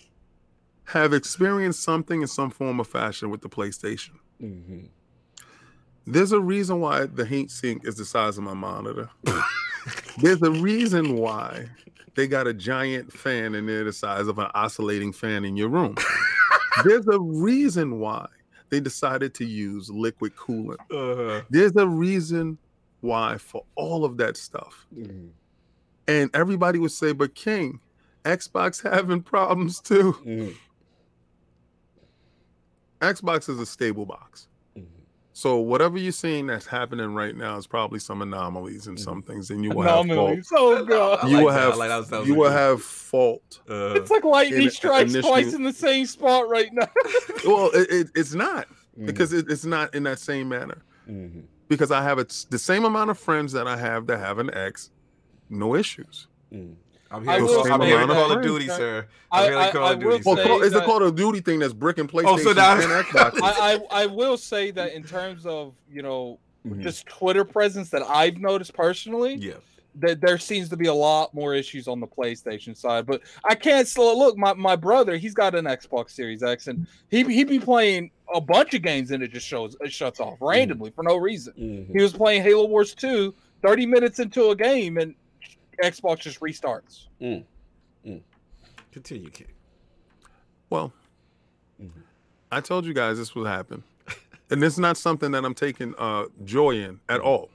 Have 0.93 1.13
experienced 1.13 1.83
something 1.83 2.21
in 2.23 2.29
some 2.29 2.51
form 2.51 2.81
or 2.81 2.85
fashion 2.85 3.31
with 3.31 3.41
the 3.41 3.49
PlayStation. 3.49 4.13
Mhm. 4.43 4.89
There's 6.07 6.33
a 6.33 6.41
reason 6.41 6.81
why 6.81 7.07
the 7.07 7.25
heat 7.25 7.51
sink 7.51 7.87
is 7.87 7.95
the 7.95 8.05
size 8.05 8.37
of 8.37 8.45
my 8.45 8.55
monitor. 8.55 9.09
There's 10.21 10.43
a 10.43 10.51
reason 10.51 11.17
why 11.17 11.69
they 12.15 12.27
got 12.27 12.47
a 12.47 12.53
giant 12.53 13.13
fan 13.13 13.55
in 13.55 13.67
there 13.67 13.85
the 13.85 13.93
size 13.93 14.27
of 14.29 14.39
an 14.39 14.49
oscillating 14.55 15.13
fan 15.13 15.45
in 15.45 15.57
your 15.57 15.69
room. 15.69 15.95
There's 16.85 17.07
a 17.09 17.19
reason 17.21 17.99
why 17.99 18.27
they 18.69 18.81
decided 18.81 19.35
to 19.35 19.45
use 19.45 19.89
liquid 19.91 20.35
coolant. 20.37 20.77
Uh-huh. 20.91 21.43
There's 21.51 21.77
a 21.77 21.87
reason 21.89 22.59
why 23.01 23.39
for 23.39 23.65
all 23.77 24.05
of 24.05 24.17
that 24.19 24.37
stuff. 24.37 24.87
Mhm. 24.95 25.31
And 26.09 26.31
everybody 26.35 26.79
would 26.79 26.93
say, 26.93 27.13
but 27.13 27.35
King, 27.35 27.81
Xbox 28.25 28.83
having 28.93 29.23
problems 29.23 29.81
too. 29.81 30.13
Mhm. 30.25 30.55
Xbox 33.03 33.49
is 33.49 33.59
a 33.59 33.67
stable 33.67 34.07
box. 34.07 34.49
Mhm. 34.77 34.85
So 35.33 35.57
whatever 35.59 35.99
you're 35.99 36.13
seeing 36.13 36.47
that's 36.47 36.67
happening 36.67 37.15
right 37.15 37.37
now 37.37 37.57
is 37.57 37.67
probably 37.67 37.99
some 37.99 38.23
anomalies 38.23 38.87
and 38.87 38.99
some 38.99 39.23
things, 39.23 39.51
and 39.51 39.65
you 39.65 39.71
will 39.71 39.83
have 39.83 39.95
fault. 39.95 40.07
Anomalies. 40.11 40.49
Oh 40.55 40.85
god. 40.85 41.29
You 41.29 41.37
like 41.39 41.45
will 41.47 41.53
that. 41.53 41.59
I 41.61 41.63
have 41.65 41.77
like 41.77 41.89
that 41.89 42.07
sounds 42.07 42.29
you 42.29 42.35
will 42.35 42.49
like 42.49 42.59
have 42.59 42.83
fault. 42.83 43.61
Uh, 43.69 43.95
It's 43.95 44.11
like 44.11 44.25
lightning 44.25 44.63
in- 44.63 44.71
strikes 44.71 45.11
initial- 45.13 45.31
twice 45.31 45.53
in 45.53 45.63
the 45.65 45.73
same 45.73 46.07
spot 46.07 46.49
right 46.49 46.73
now. 46.73 46.89
Well, 47.45 47.71
it, 47.75 47.91
it, 47.91 48.11
it's 48.15 48.35
not 48.35 48.69
mhm. 48.99 49.07
because 49.07 49.33
it, 49.33 49.51
it's 49.51 49.65
not 49.65 49.95
in 49.95 50.05
that 50.05 50.19
same 50.21 50.49
manner. 50.49 50.83
Mhm. 51.09 51.43
Because 51.69 51.91
I 51.91 52.03
have 52.03 52.19
it's 52.21 52.45
the 52.45 52.59
same 52.59 52.85
amount 52.85 53.11
of 53.11 53.19
friends 53.19 53.53
that 53.53 53.67
I 53.67 53.77
have 53.77 54.07
that 54.09 54.19
have 54.19 54.39
an 54.39 54.53
X, 54.55 54.91
no 55.51 55.75
issues. 55.75 56.29
Mhm. 56.53 56.75
I'm 57.13 57.29
I 57.29 57.39
will 57.41 57.49
hearing, 57.63 57.73
I'm 57.73 57.81
say 57.81 57.87
hearing 57.87 58.09
that- 58.09 58.15
Call 58.15 58.33
of 58.33 58.43
Duty, 58.43 58.69
sir. 58.69 59.07
I'm 59.31 59.41
I- 59.41 59.45
hearing 59.45 59.59
I- 59.59 59.71
Call 59.71 59.85
I 59.85 59.93
of 59.93 60.03
will 60.03 60.11
Duty, 60.13 60.23
Well, 60.27 60.37
sir. 60.37 60.45
call, 60.47 60.63
it's 60.63 60.75
a 60.75 60.79
that- 60.79 60.85
Call 60.87 61.03
of 61.03 61.15
Duty 61.15 61.41
thing 61.41 61.59
that's 61.59 61.73
bricking 61.75 62.09
PlayStation 62.09 62.25
Oh, 62.27 62.39
so 62.39 62.53
now- 62.53 62.73
and 62.75 62.83
Xbox. 63.07 63.41
I, 63.43 63.75
I 63.93 64.03
I 64.03 64.07
will 64.07 64.37
say 64.37 64.71
that 64.73 64.95
in 64.95 65.03
terms 65.17 65.45
of 65.47 65.75
you 65.91 66.03
know 66.03 66.39
Mhm. 66.67 66.81
just 66.81 67.07
Twitter 67.07 67.45
presence 67.45 67.91
that 67.91 68.03
I've 68.03 68.39
noticed 68.39 68.73
personally, 68.73 69.35
Yeah. 69.35 69.55
that 69.97 70.21
there 70.21 70.39
seems 70.39 70.69
to 70.69 70.77
be 70.77 70.87
a 70.87 70.95
lot 70.95 71.35
more 71.35 71.55
issues 71.55 71.89
on 71.89 71.99
the 71.99 72.07
PlayStation 72.07 72.77
side. 72.77 73.05
But 73.05 73.21
I 73.45 73.57
can't 73.57 73.87
slow 73.89 74.17
look. 74.17 74.39
My, 74.39 74.53
my 74.55 74.77
brother, 74.77 75.17
he's 75.17 75.35
got 75.35 75.55
an 75.57 75.65
Xbox 75.67 76.11
Series 76.13 76.43
X, 76.45 76.69
and 76.69 76.87
he 77.11 77.25
he 77.25 77.43
be 77.45 77.59
playing 77.59 78.11
a 78.35 78.41
bunch 78.41 78.75
of 78.75 78.83
games, 78.83 79.11
and 79.11 79.23
it 79.23 79.33
just 79.33 79.47
shows 79.47 79.77
it 79.81 79.93
shuts 79.93 80.21
off 80.21 80.39
randomly 80.41 80.93
for 80.93 81.03
no 81.03 81.17
reason. 81.17 81.53
Mhm. 81.59 81.97
He 81.97 82.01
was 82.03 82.13
playing 82.13 82.43
Halo 82.43 82.67
Wars 82.67 82.95
2, 82.95 83.35
30 83.63 83.85
minutes 83.87 84.19
into 84.21 84.51
a 84.51 84.57
game, 84.57 84.97
and 84.99 85.15
Xbox 85.83 86.21
just 86.21 86.41
restarts. 86.41 87.07
Continue, 88.93 89.31
King. 89.31 89.47
Well, 90.69 90.93
Mhm. 91.81 91.91
I 92.51 92.61
told 92.61 92.85
you 92.85 92.93
guys 92.93 93.17
this 93.19 93.35
would 93.35 93.47
happen. 93.47 93.83
And 94.51 94.63
it's 94.63 94.77
not 94.77 94.99
something 94.99 95.31
that 95.33 95.47
I'm 95.47 95.55
taking 95.55 95.95
uh, 95.97 96.27
joy 96.45 96.73
in 96.73 97.01
at 97.09 97.21
all 97.23 97.49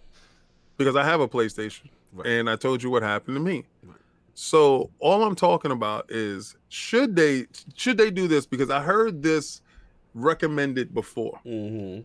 because 0.77 0.95
I 0.95 1.03
have 1.03 1.21
a 1.21 1.27
PlayStation 1.27 1.89
Right. 2.11 2.25
and 2.25 2.49
I 2.49 2.55
told 2.55 2.81
you 2.81 2.89
what 2.89 3.03
happened 3.03 3.35
to 3.35 3.39
me. 3.39 3.65
Right. 3.83 3.95
So 4.33 4.89
all 4.99 5.23
I'm 5.23 5.35
talking 5.35 5.69
about 5.69 6.09
is 6.09 6.55
should 6.69 7.15
they 7.15 7.45
should 7.75 7.97
they 7.99 8.09
do 8.09 8.27
this 8.27 8.47
because 8.47 8.71
I 8.71 8.81
heard 8.81 9.21
this 9.21 9.61
recommended 10.15 10.91
before. 10.91 11.39
Mhm. 11.45 12.03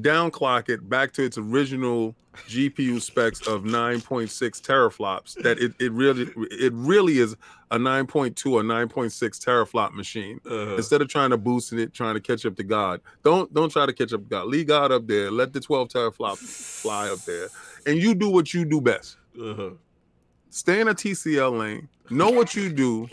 Downclock 0.00 0.68
it 0.68 0.88
back 0.88 1.12
to 1.12 1.24
its 1.24 1.38
original 1.38 2.14
GPU 2.46 3.00
specs 3.00 3.46
of 3.46 3.62
9.6 3.62 4.28
teraflops. 4.60 5.34
That 5.42 5.58
it, 5.58 5.74
it 5.80 5.92
really 5.92 6.30
it 6.50 6.72
really 6.74 7.18
is 7.18 7.36
a 7.70 7.78
9.2 7.78 8.52
or 8.52 8.62
9.6 8.62 9.12
teraflop 9.38 9.92
machine. 9.94 10.40
Uh-huh. 10.46 10.76
Instead 10.76 11.00
of 11.00 11.08
trying 11.08 11.30
to 11.30 11.38
boost 11.38 11.72
it, 11.72 11.92
trying 11.92 12.14
to 12.14 12.20
catch 12.20 12.46
up 12.46 12.56
to 12.56 12.64
God, 12.64 13.00
don't 13.24 13.52
don't 13.54 13.70
try 13.70 13.86
to 13.86 13.92
catch 13.92 14.12
up 14.12 14.22
to 14.22 14.28
God. 14.28 14.46
Leave 14.46 14.66
God 14.66 14.92
up 14.92 15.06
there. 15.06 15.30
Let 15.30 15.52
the 15.52 15.60
12 15.60 15.88
teraflops 15.88 16.38
fly 16.38 17.08
up 17.08 17.20
there, 17.20 17.48
and 17.86 17.96
you 17.96 18.14
do 18.14 18.28
what 18.28 18.52
you 18.52 18.64
do 18.64 18.80
best. 18.80 19.16
Uh-huh. 19.40 19.70
Stay 20.50 20.80
in 20.80 20.88
a 20.88 20.94
TCL 20.94 21.58
lane. 21.58 21.88
Know 22.10 22.30
what 22.30 22.54
you 22.54 22.70
do. 22.70 23.08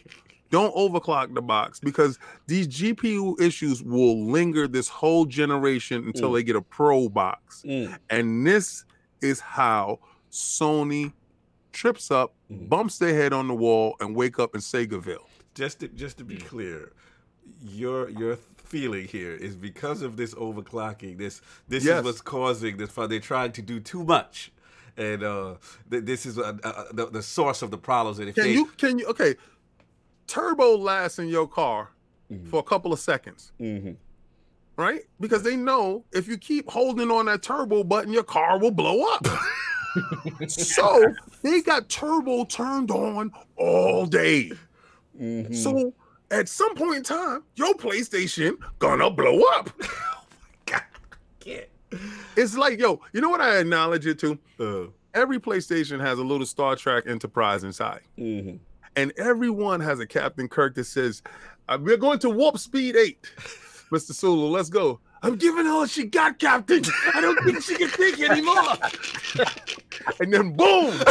Don't 0.52 0.74
overclock 0.76 1.34
the 1.34 1.42
box 1.42 1.80
because 1.80 2.20
these 2.48 2.68
GPU 2.68 3.40
issues 3.42 3.82
will 3.84 4.26
linger 4.30 4.68
this 4.68 4.88
whole 4.88 5.26
generation 5.26 6.06
until 6.06 6.30
Mm. 6.30 6.34
they 6.36 6.44
get 6.44 6.56
a 6.56 6.62
pro 6.62 7.10
box. 7.10 7.64
Mm. 7.66 7.98
And 8.10 8.46
this 8.46 8.86
is 9.22 9.40
how 9.40 10.00
Sony 10.32 11.14
trips 11.72 12.12
up, 12.12 12.34
Mhm. 12.52 12.70
bumps 12.70 12.98
their 13.00 13.14
head 13.14 13.34
on 13.34 13.48
the 13.48 13.56
wall, 13.56 13.96
and 14.00 14.16
wake 14.16 14.38
up 14.40 14.54
in 14.56 14.62
Segaville. 14.62 15.26
Just 15.56 15.80
to 15.80 15.88
just 15.88 16.18
to 16.20 16.24
be 16.24 16.38
clear, 16.38 16.92
your 17.64 18.10
your 18.10 18.38
feeling 18.58 19.08
here 19.08 19.34
is 19.34 19.56
because 19.56 20.02
of 20.02 20.18
this 20.18 20.34
overclocking. 20.36 21.18
This 21.18 21.42
this 21.68 21.84
Yes. 21.84 22.00
is 22.00 22.04
what's 22.06 22.22
causing 22.22 22.78
this. 22.78 22.92
They're 22.94 23.20
trying 23.20 23.52
to 23.54 23.62
do 23.62 23.80
too 23.80 24.04
much, 24.04 24.52
and 24.98 25.24
uh, 25.24 25.56
th- 25.90 26.04
this 26.04 26.26
is 26.26 26.38
uh, 26.38 26.58
uh, 26.64 26.86
the, 26.92 27.08
the 27.08 27.22
source 27.24 27.62
of 27.62 27.72
the 27.72 27.78
problems. 27.78 28.20
And 28.20 28.30
if 28.30 28.36
Can 28.36 28.46
they, 28.46 28.54
you 28.54 28.66
can 28.78 29.00
you 29.00 29.06
okay? 29.08 29.36
Turbo 30.28 30.78
lasts 30.78 31.20
in 31.20 31.28
your 31.28 31.48
car 31.48 31.90
Mhm. 32.32 32.48
for 32.50 32.60
a 32.60 32.64
couple 32.64 32.92
of 32.92 33.00
seconds, 33.00 33.52
Mhm. 33.60 33.96
right? 34.78 35.02
Because 35.20 35.44
they 35.44 35.56
know 35.56 36.04
if 36.12 36.28
you 36.28 36.38
keep 36.38 36.70
holding 36.70 37.12
on 37.12 37.26
that 37.28 37.44
turbo 37.44 37.84
button, 37.84 38.12
your 38.12 38.24
car 38.24 38.58
will 38.60 38.72
blow 38.72 39.04
up. 39.14 39.26
so 40.48 41.14
they 41.42 41.62
got 41.62 41.88
turbo 41.90 42.46
turned 42.46 42.92
on 42.92 43.32
all 43.58 44.06
day. 44.06 44.52
Mhm. 45.20 45.56
So 45.56 45.94
at 46.32 46.50
some 46.50 46.76
point 46.76 46.98
in 46.98 47.04
time, 47.04 47.44
your 47.56 47.74
PlayStation 47.76 48.58
gonna 48.80 49.10
blow 49.12 49.42
up. 49.54 49.70
God, 50.66 50.82
I 51.12 51.16
can't. 51.40 51.68
It's 52.36 52.58
like, 52.58 52.80
yo, 52.80 53.00
you 53.14 53.22
know 53.22 53.30
what 53.30 53.40
I 53.42 53.58
acknowledge 53.60 54.06
it 54.08 54.20
to? 54.20 54.40
Uh, 54.60 54.88
Every 55.14 55.40
PlayStation 55.40 56.02
has 56.02 56.20
a 56.20 56.24
little 56.26 56.46
Star 56.46 56.76
Trek 56.76 57.06
Enterprise 57.08 57.64
inside. 57.64 58.02
mhm. 58.18 58.60
And 58.96 59.12
everyone 59.18 59.80
has 59.82 60.00
a 60.00 60.08
Captain 60.08 60.48
Kirk 60.48 60.76
that 60.76 60.86
says, 60.86 61.22
uh, 61.70 61.78
"We're 61.82 61.98
going 61.98 62.20
to 62.20 62.30
warp 62.30 62.58
speed 62.58 62.96
eight, 62.96 63.30
Mister 63.92 64.14
Sulu. 64.14 64.48
Let's 64.48 64.70
go." 64.70 65.00
I'm 65.24 65.38
giving 65.38 65.66
all 65.66 65.88
she 65.88 66.04
got, 66.06 66.38
Captain. 66.38 66.84
I 67.16 67.20
don't 67.22 67.44
think 67.44 67.64
she 67.64 67.76
can 67.76 67.88
think 67.88 68.20
anymore. 68.20 68.62
and 70.20 70.32
then 70.32 70.56
boom, 70.56 70.94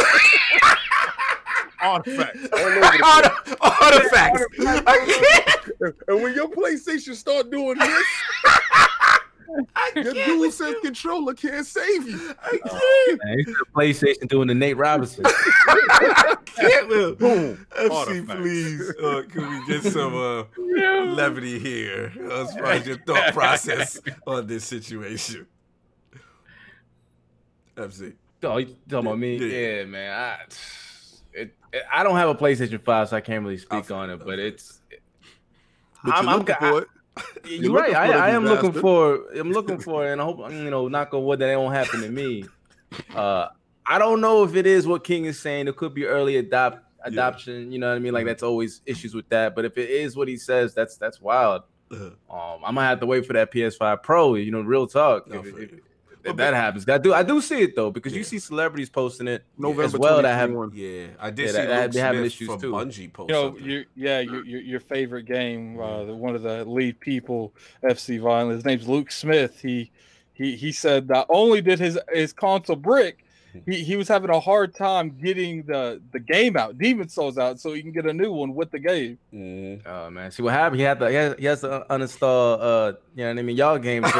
artifacts 1.81 2.47
all 2.53 2.59
over 2.59 2.79
the 2.79 3.03
Arti- 3.03 3.55
Artifacts. 3.59 4.45
place. 4.55 5.93
And 6.07 6.23
when 6.23 6.33
your 6.33 6.47
PlayStation 6.47 7.13
start 7.15 7.51
doing 7.51 7.77
this, 7.77 8.05
your 9.95 10.13
dual 10.13 10.51
sense 10.51 10.77
controller 10.81 11.33
can't 11.33 11.65
save 11.65 12.07
you. 12.07 12.17
Man, 12.17 12.35
it's 13.39 13.51
the 13.51 13.65
PlayStation 13.75 14.27
doing 14.27 14.47
the 14.47 14.55
Nate 14.55 14.77
Robinson. 14.77 15.23
I 15.27 16.35
can't 16.45 16.87
will. 16.87 17.15
Boom, 17.15 17.65
FC, 17.77 17.91
Artifacts. 17.91 18.41
please. 18.41 18.89
Uh, 19.01 19.23
can 19.29 19.49
we 19.49 19.65
get 19.67 19.83
some 19.91 20.15
uh, 20.15 20.43
levity 21.13 21.59
here 21.59 22.11
as 22.31 22.53
far 22.53 22.65
as 22.67 22.87
your 22.87 22.97
thought 22.99 23.33
process 23.33 23.99
on 24.27 24.47
this 24.47 24.63
situation? 24.65 25.45
FC. 27.75 28.13
Oh, 28.43 28.57
you 28.57 28.75
talking 28.89 29.07
about 29.07 29.19
me? 29.19 29.37
Yeah. 29.37 29.57
Yeah, 29.79 29.85
man. 29.85 30.13
I, 30.13 30.37
it, 31.33 31.55
it- 31.73 31.83
I 31.91 32.03
don't 32.03 32.15
have 32.15 32.29
a 32.29 32.35
PlayStation 32.35 32.81
Five, 32.83 33.09
so 33.09 33.17
I 33.17 33.21
can't 33.21 33.43
really 33.43 33.57
speak 33.57 33.91
I- 33.91 33.95
on 33.95 34.09
it. 34.09 34.23
But 34.23 34.39
it's 34.39 34.79
But 36.03 36.13
I'm- 36.13 36.23
you're 36.25 36.33
I'm 36.33 36.39
looking 36.39 36.85
you're 37.45 37.73
right. 37.73 37.93
I, 37.95 38.27
I 38.27 38.29
am 38.31 38.45
looking 38.45 38.73
for. 38.73 39.29
I'm 39.37 39.51
looking 39.51 39.79
for, 39.79 40.05
and 40.05 40.21
I 40.21 40.23
hope 40.23 40.39
you 40.51 40.69
know, 40.69 40.87
knock 40.87 41.13
on 41.13 41.23
wood, 41.23 41.39
that 41.39 41.49
it 41.49 41.57
won't 41.57 41.75
happen 41.75 42.01
to 42.01 42.09
me. 42.09 42.45
Uh, 43.13 43.49
I 43.85 43.97
don't 43.99 44.21
know 44.21 44.43
if 44.45 44.55
it 44.55 44.65
is 44.65 44.87
what 44.87 45.03
King 45.03 45.25
is 45.25 45.37
saying. 45.37 45.67
It 45.67 45.75
could 45.75 45.93
be 45.93 46.05
early 46.05 46.37
adopt 46.37 46.79
adoption. 47.03 47.71
You 47.71 47.79
know 47.79 47.89
what 47.89 47.95
I 47.95 47.99
mean? 47.99 48.13
Like 48.13 48.25
that's 48.25 48.43
always 48.43 48.81
issues 48.85 49.13
with 49.13 49.27
that. 49.29 49.53
But 49.53 49.65
if 49.65 49.77
it 49.77 49.89
is 49.89 50.15
what 50.15 50.29
he 50.29 50.37
says, 50.37 50.73
that's 50.73 50.95
that's 50.95 51.19
wild. 51.19 51.63
Uh, 51.91 52.11
Um, 52.29 52.61
I 52.63 52.71
might 52.71 52.87
have 52.87 52.99
to 53.01 53.05
wait 53.05 53.25
for 53.25 53.33
that 53.33 53.51
PS5 53.51 54.01
Pro. 54.01 54.35
You 54.35 54.51
know, 54.51 54.61
real 54.61 54.87
talk. 54.87 55.27
No, 55.27 55.39
if, 55.39 55.47
if-. 55.57 55.79
If 56.25 56.35
that 56.37 56.53
happens, 56.53 56.87
I 56.89 56.97
do. 56.97 57.13
I 57.13 57.23
do 57.23 57.39
see 57.41 57.61
it 57.61 57.75
though 57.75 57.91
because 57.91 58.15
you 58.15 58.23
see 58.23 58.39
celebrities 58.39 58.89
posting 58.89 59.27
it 59.27 59.43
November 59.57 59.83
as 59.83 59.93
well 59.97 60.21
that 60.21 60.35
have 60.35 60.49
2021. 60.49 60.71
yeah, 60.73 61.07
I 61.19 61.29
did 61.31 61.41
Yeah, 61.45 61.47
see 61.47 61.57
that- 61.57 61.67
that- 61.67 61.81
Luke 61.83 61.93
they 61.93 61.99
having 61.99 62.19
Smith 62.21 62.27
issues 62.27 62.47
from 62.47 62.61
too. 62.61 62.71
Bungie 62.71 63.11
post 63.13 63.29
You 63.29 63.33
know, 63.35 63.43
something. 63.49 63.65
yeah, 63.95 64.19
your, 64.21 64.45
your 64.45 64.61
your 64.61 64.79
favorite 64.79 65.23
game, 65.25 65.79
uh, 65.79 66.05
the, 66.05 66.15
one 66.15 66.35
of 66.35 66.41
the 66.43 66.63
lead 66.65 66.99
people, 66.99 67.53
FC 67.83 68.19
Violent. 68.19 68.55
His 68.55 68.65
name's 68.65 68.87
Luke 68.87 69.11
Smith. 69.11 69.59
He 69.61 69.91
he 70.33 70.55
he 70.55 70.71
said 70.71 71.07
not 71.09 71.25
only 71.29 71.61
did 71.61 71.79
his 71.79 71.97
his 72.13 72.33
console 72.33 72.75
brick, 72.75 73.24
he, 73.65 73.83
he 73.83 73.95
was 73.95 74.07
having 74.07 74.29
a 74.29 74.39
hard 74.39 74.75
time 74.75 75.17
getting 75.21 75.63
the 75.63 76.01
the 76.11 76.19
game 76.19 76.57
out, 76.57 76.77
Demon 76.77 77.09
Souls 77.09 77.37
out, 77.37 77.59
so 77.59 77.73
he 77.73 77.81
can 77.81 77.91
get 77.91 78.05
a 78.05 78.13
new 78.13 78.31
one 78.31 78.55
with 78.55 78.71
the 78.71 78.79
game. 78.79 79.17
Mhm. 79.33 79.81
Oh 79.85 80.09
man, 80.09 80.31
see 80.31 80.43
what 80.43 80.53
happened? 80.53 80.79
He 80.79 80.85
had 80.85 80.99
to. 80.99 81.09
He 81.09 81.15
has, 81.15 81.35
he 81.37 81.45
has 81.45 81.61
to 81.61 81.85
uninstall. 81.89 82.57
Uh, 82.59 82.93
you 83.15 83.23
know 83.23 83.29
what 83.33 83.39
I 83.39 83.41
mean? 83.41 83.57
Y'all 83.57 83.77
game. 83.77 84.03
for. 84.03 84.19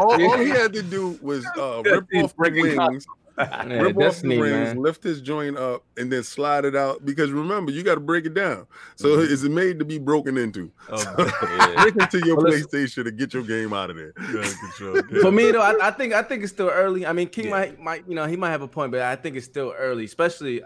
All, 0.00 0.12
all 0.12 0.38
he 0.38 0.48
had 0.50 0.72
to 0.72 0.82
do 0.82 1.18
was 1.22 1.46
uh, 1.58 1.82
rip 1.84 2.04
off 2.16 2.30
the 2.30 2.34
breaking 2.36 2.78
up. 2.78 2.90
wings, 2.90 3.06
Yeah, 3.36 3.64
rip 3.82 3.96
off 3.98 4.20
the 4.20 4.28
rings, 4.40 4.74
man. 4.74 4.76
lift 4.78 5.02
his 5.02 5.20
joint 5.20 5.56
up, 5.58 5.82
and 5.96 6.12
then 6.12 6.22
slide 6.22 6.64
it 6.64 6.76
out. 6.76 7.04
Because 7.04 7.30
remember, 7.32 7.72
you 7.72 7.82
got 7.82 7.94
to 7.94 8.00
break 8.00 8.26
it 8.26 8.34
down. 8.34 8.66
So 8.96 9.08
Mm-hmm. 9.16 9.32
it's 9.32 9.42
made 9.42 9.78
to 9.80 9.84
be 9.84 9.98
broken 9.98 10.36
into. 10.38 10.70
Oh, 10.88 11.14
Yeah. 11.42 11.82
Break 11.82 11.96
into 11.96 12.26
your 12.26 12.36
Well, 12.36 12.46
PlayStation 12.46 13.04
to 13.04 13.10
get 13.10 13.34
your 13.34 13.42
game 13.42 13.72
out 13.72 13.90
of 13.90 13.96
there. 13.96 14.12
you're 14.30 14.40
out 14.42 14.46
of 14.52 14.58
control. 14.60 15.20
For 15.22 15.32
me 15.32 15.50
though, 15.50 15.62
I, 15.62 15.88
I 15.88 15.90
think 15.90 16.12
I 16.12 16.22
think 16.22 16.42
it's 16.44 16.52
still 16.52 16.68
early. 16.70 17.04
I 17.06 17.12
mean, 17.12 17.28
King 17.28 17.46
Yeah. 17.46 17.50
might 17.50 17.80
might 17.80 18.08
you 18.08 18.14
know 18.14 18.26
he 18.26 18.36
might 18.36 18.50
have 18.50 18.62
a 18.62 18.68
point, 18.68 18.92
but 18.92 19.00
I 19.02 19.16
think 19.16 19.36
it's 19.36 19.46
still 19.46 19.74
early, 19.76 20.04
especially 20.04 20.62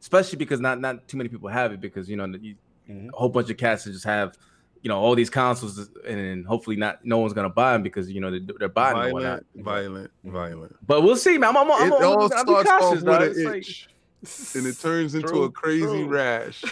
especially 0.00 0.36
because 0.38 0.60
not 0.60 0.80
not 0.80 1.06
too 1.08 1.16
many 1.16 1.28
people 1.28 1.48
have 1.48 1.72
it 1.72 1.80
because 1.80 2.08
you 2.08 2.16
know 2.16 2.26
you, 2.26 2.56
Mhm. 2.90 3.08
a 3.12 3.16
whole 3.16 3.28
bunch 3.28 3.48
of 3.48 3.56
cats 3.56 3.84
just 3.84 4.04
have 4.04 4.36
you 4.82 4.88
know 4.88 4.98
all 4.98 5.14
these 5.14 5.30
consoles 5.30 5.88
and 6.06 6.44
hopefully 6.46 6.76
not 6.76 7.04
no 7.04 7.18
one's 7.18 7.32
gonna 7.32 7.48
buy 7.48 7.72
them 7.72 7.82
because 7.82 8.10
you 8.10 8.20
know 8.20 8.30
they, 8.30 8.40
they're 8.58 8.68
buying 8.68 8.96
them 8.96 9.04
and 9.04 9.12
whatnot. 9.12 9.44
Violent, 9.56 10.10
violent, 10.24 10.54
violent. 10.54 10.76
But 10.86 11.02
we'll 11.02 11.16
see, 11.16 11.38
man. 11.38 11.56
I'm, 11.56 11.56
I'm, 11.56 11.70
I'm, 11.72 11.92
It 11.92 11.94
I'm, 11.96 12.04
all 12.04 12.24
I'm, 12.24 12.32
I'm 12.32 12.46
starts 12.46 12.70
off 12.70 12.94
with 12.94 13.04
dog. 13.04 13.22
an 13.22 13.28
It's 13.30 13.38
like- 13.40 13.56
itch, 13.58 13.88
and 14.56 14.66
it 14.66 14.78
turns 14.78 15.14
into 15.14 15.28
True, 15.28 15.44
a 15.44 15.50
crazy 15.50 15.84
true. 15.84 16.06
rash. 16.08 16.62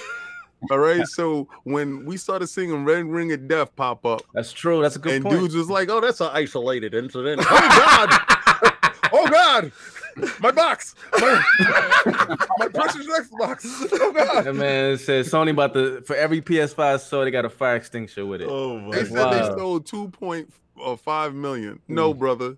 All 0.70 0.78
right. 0.78 1.06
So 1.06 1.48
when 1.64 2.04
we 2.04 2.16
started 2.18 2.46
seeing 2.48 2.70
a 2.70 2.76
Red 2.76 3.06
Ring 3.06 3.32
of 3.32 3.48
Death 3.48 3.74
pop 3.76 4.04
up, 4.04 4.22
That's 4.34 4.52
true. 4.52 4.82
That's 4.82 4.96
a 4.96 4.98
good 4.98 5.14
and 5.14 5.24
point. 5.24 5.38
dudes 5.40 5.54
was 5.54 5.70
like, 5.70 5.88
"Oh, 5.88 6.00
that's 6.00 6.20
an 6.20 6.28
isolated 6.32 6.94
incident." 6.94 7.40
Oh 7.42 7.44
God! 7.48 8.88
oh 9.12 9.26
God! 9.30 9.72
My 10.40 10.50
box, 10.50 10.94
my, 11.18 11.42
my 12.58 12.68
precious 12.68 13.06
Xbox. 13.06 13.88
Oh 13.92 14.12
God! 14.12 14.44
That 14.44 14.54
man 14.54 14.98
said 14.98 15.24
Sony 15.26 15.50
about 15.50 15.74
the 15.74 16.02
for 16.06 16.16
every 16.16 16.40
PS5 16.40 17.00
sold, 17.00 17.26
they 17.26 17.30
got 17.30 17.44
a 17.44 17.50
fire 17.50 17.76
extinguisher 17.76 18.26
with 18.26 18.40
it. 18.42 18.48
Oh 18.50 18.78
my 18.78 18.90
They 18.90 19.02
That's 19.02 19.08
said 19.10 19.32
they 19.32 19.40
wild. 19.40 19.58
sold 19.58 19.86
two 19.86 20.08
point 20.08 20.52
uh, 20.82 20.96
five 20.96 21.34
million. 21.34 21.80
No, 21.88 22.12
mm. 22.14 22.18
brother. 22.18 22.56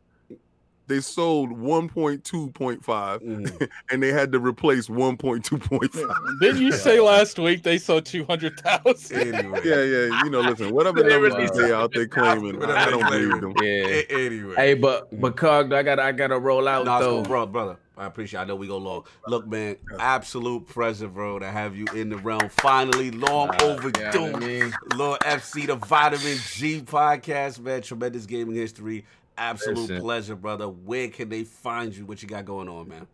They 0.92 1.00
sold 1.00 1.52
one 1.52 1.88
point 1.88 2.22
two 2.22 2.50
point 2.50 2.84
five, 2.84 3.22
Mhm. 3.22 3.66
and 3.90 4.02
they 4.02 4.12
had 4.12 4.30
to 4.32 4.38
replace 4.38 4.90
one 4.90 5.16
point 5.16 5.42
two 5.42 5.56
point 5.56 5.90
five. 5.94 6.14
Didn't 6.42 6.60
you 6.60 6.70
say 6.72 7.00
last 7.12 7.38
week 7.38 7.62
they 7.62 7.78
sold 7.78 8.04
two 8.04 8.24
hundred 8.26 8.60
thousand? 8.60 9.16
Anyway. 9.34 9.60
Yeah, 9.64 9.82
yeah. 9.82 10.22
You 10.24 10.28
know, 10.30 10.40
listen. 10.40 10.68
Whatever 10.74 11.02
They 11.02 11.08
numbers 11.08 11.32
released 11.34 11.54
they 11.54 11.72
out 11.72 11.92
there 11.94 12.06
claiming, 12.06 12.58
Whatever 12.60 12.78
I 12.78 12.90
don't 12.90 13.10
believe 13.10 13.30
claiming. 13.30 13.54
them. 13.54 13.64
Yeah. 13.64 14.02
Anyway. 14.18 14.54
Hey, 14.54 14.74
but 14.74 15.08
but 15.18 15.34
Cog, 15.36 15.72
I 15.72 15.82
got 15.82 15.98
I 15.98 16.12
gotta 16.12 16.38
roll 16.38 16.68
out 16.68 16.84
Nah, 16.84 16.98
though. 17.00 17.22
bro, 17.22 17.46
brother. 17.46 17.78
I 17.96 18.06
appreciate. 18.06 18.40
I 18.40 18.44
know 18.44 18.56
we 18.56 18.66
go 18.66 18.78
long. 18.78 19.04
Look, 19.28 19.46
man, 19.46 19.76
absolute 19.98 20.66
pleasure, 20.66 21.08
bro, 21.08 21.38
to 21.38 21.46
have 21.50 21.76
you 21.76 21.84
in 21.94 22.08
the 22.08 22.16
realm. 22.16 22.48
Finally, 22.48 23.10
long 23.12 23.50
Uh, 23.50 23.64
overdue. 23.64 24.00
you 24.20 24.34
I 24.36 24.38
mean? 24.40 24.74
Lord 24.96 25.20
FC, 25.20 25.66
the 25.66 25.76
Vitamin 25.76 26.38
G 26.52 26.80
podcast, 26.80 27.60
man. 27.60 27.82
Tremendous 27.82 28.24
gaming 28.26 28.56
history. 28.56 29.04
Absolute 29.38 29.78
Listen. 29.78 30.00
pleasure, 30.00 30.36
brother. 30.36 30.68
Where 30.68 31.08
can 31.08 31.28
they 31.28 31.44
find 31.44 31.94
you? 31.96 32.04
What 32.04 32.22
you 32.22 32.28
got 32.28 32.44
going 32.44 32.68
on, 32.68 32.88
man? 32.88 33.06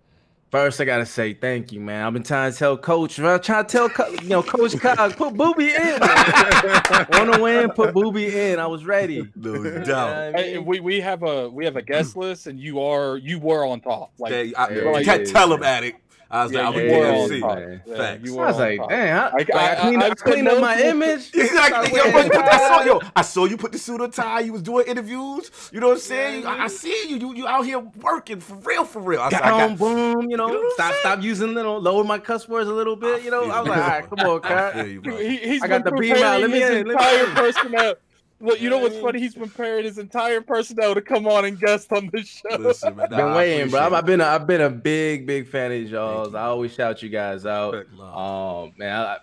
First, 0.50 0.80
I 0.80 0.86
gotta 0.86 1.05
say 1.05 1.34
thank 1.34 1.72
you, 1.72 1.80
man. 1.80 2.06
I've 2.06 2.12
been 2.14 2.22
trying 2.22 2.50
to 2.50 2.58
tell 2.58 2.76
Coach, 2.78 3.18
I'm 3.18 3.38
trying 3.40 3.66
to 3.66 3.70
tell 3.70 3.88
Co- 3.90 4.08
you 4.08 4.28
know 4.30 4.42
Coach 4.42 4.78
Cog, 4.80 5.14
put 5.14 5.34
Booby 5.34 5.74
in. 5.74 6.00
Want 6.00 7.34
to 7.34 7.38
win? 7.42 7.70
Put 7.70 7.92
Booby 7.92 8.34
in. 8.34 8.58
I 8.58 8.66
was 8.66 8.86
ready. 8.86 9.28
No 9.36 9.62
doubt. 9.84 9.86
what 9.86 9.97
I 9.97 10.32
Hey, 10.32 10.55
mean? 10.56 10.64
we, 10.64 10.80
we 10.80 11.00
have 11.00 11.22
a 11.22 11.50
we 11.50 11.66
have 11.66 11.76
a 11.76 11.82
guest 11.82 12.16
list, 12.16 12.47
and 12.47 12.58
you 12.58 12.80
are 12.80 13.18
you 13.18 13.38
were 13.38 13.66
on 13.66 13.80
top. 13.80 14.12
Like 14.18 14.32
They- 14.32 14.55
I, 14.55 14.70
Yeah, 14.70 14.98
you 14.98 15.05
can't 15.05 15.26
yeah, 15.26 15.32
tell 15.32 15.50
yeah. 15.50 15.55
him, 15.56 15.62
addict. 15.62 16.00
I 16.31 16.42
was 16.44 16.52
yeah, 16.52 16.68
like, 16.68 16.76
you 16.76 16.82
I'm 16.82 16.89
yeah, 16.89 16.98
were 16.98 17.07
a 17.07 17.10
DMC. 17.28 17.40
man. 17.40 17.82
Yeah, 17.86 17.97
Facts. 17.97 18.28
I 18.28 18.32
were 18.34 18.44
was 18.47 18.57
like, 18.58 18.78
top. 18.78 18.89
damn, 18.90 19.16
I, 19.16 19.28
I- 19.28 19.32
like, 19.32 19.55
I, 19.55 19.73
I- 19.73 19.74
cleaned, 19.81 20.02
I- 20.02 20.07
I 20.07 20.10
I've 20.10 20.16
cleaned 20.18 20.48
up 20.48 20.60
my 20.60 20.74
no 20.74 20.81
to- 20.82 20.89
image. 20.89 21.31
Exactly. 21.34 21.97
Yo, 21.98 22.10
bro, 22.10 22.20
you 22.23 22.31
put 22.31 22.44
that 22.44 22.68
song, 22.76 22.86
yo, 22.86 23.00
I 23.16 23.23
saw 23.23 23.44
you 23.47 23.57
put 23.57 23.73
the 23.73 23.78
suit 23.78 24.00
on 24.02 24.10
tie. 24.10 24.40
You 24.40 24.52
was 24.52 24.60
doing 24.62 24.84
interviews. 24.86 25.50
You 25.73 25.81
know 25.81 25.86
what 25.89 25.94
I'm 25.94 26.00
saying? 26.00 26.47
I, 26.47 26.65
I 26.65 26.66
see 26.68 27.08
you. 27.08 27.16
You 27.16 27.34
you 27.34 27.47
out 27.48 27.65
here 27.65 27.78
working 27.78 28.40
for 28.40 28.57
real, 28.57 28.84
for 28.84 29.00
real. 29.00 29.20
I, 29.23 29.31
said, 29.31 29.40
I 29.40 29.48
Down, 29.57 29.70
got, 29.70 29.78
boom, 29.78 30.31
you 30.31 30.36
know, 30.36 30.48
You 30.48 30.52
know 30.55 30.58
what 30.60 30.65
I'm 30.66 30.70
stop, 30.74 30.90
saying? 30.90 31.00
stop 31.00 31.23
using 31.23 31.55
little, 31.55 31.81
lower 31.81 32.05
my 32.05 32.18
cuss 32.18 32.47
words 32.47 32.68
a 32.68 32.74
little 32.74 32.97
bit, 32.97 33.23
you 33.23 33.31
know. 33.31 33.44
I 33.50 33.60
was 33.60 33.68
like, 33.70 33.78
all 33.78 33.89
right, 33.89 34.10
come 34.10 34.18
on, 34.20 34.40
I 34.44 34.48
cat. 34.48 34.74
feel 34.74 34.86
you, 34.86 35.00
bro. 35.00 35.16
He, 35.16 35.60
I 35.62 35.66
got 35.66 35.84
the 35.84 35.92
beam 35.92 36.15
out. 36.16 36.40
Let 36.42 36.50
me 36.50 36.60
his 36.60 36.70
in, 36.70 36.76
let 36.76 36.86
me 36.86 36.92
entire 36.92 37.24
in. 37.24 37.31
personnel. 37.34 37.94
Well, 38.41 38.57
you 38.57 38.70
know 38.70 38.78
what's 38.78 38.97
funny? 38.99 39.18
He's 39.18 39.34
been 39.34 39.49
preparing 39.49 39.84
his 39.84 39.99
entire 39.99 40.41
personnel 40.41 40.94
to 40.94 41.02
come 41.02 41.26
on 41.26 41.44
and 41.44 41.58
guest 41.58 41.92
on 41.92 42.08
this 42.12 42.28
show. 42.28 42.57
Listen, 42.57 42.94
man, 42.97 43.08
Been 43.08 43.18
nah, 43.18 43.33
I 43.33 43.36
waiting, 43.36 43.68
bro. 43.70 43.81
appreciate 43.81 43.86
I've, 43.86 43.92
I've 43.94 44.07
been, 44.07 44.20
a, 44.20 44.25
I've 44.25 44.47
been 44.47 44.60
a 44.60 44.70
big, 44.70 45.26
big 45.26 45.49
fan 45.49 45.73
of 45.73 45.91
y'all's. 45.91 46.34
I 46.34 46.42
always 46.44 46.73
shout 46.73 47.02
you 47.02 47.08
guys 47.08 47.47
out. 47.47 47.75
Love. 47.94 48.65
Um, 48.68 48.73
man, 48.76 48.92
I, 48.94 49.05
I- 49.15 49.18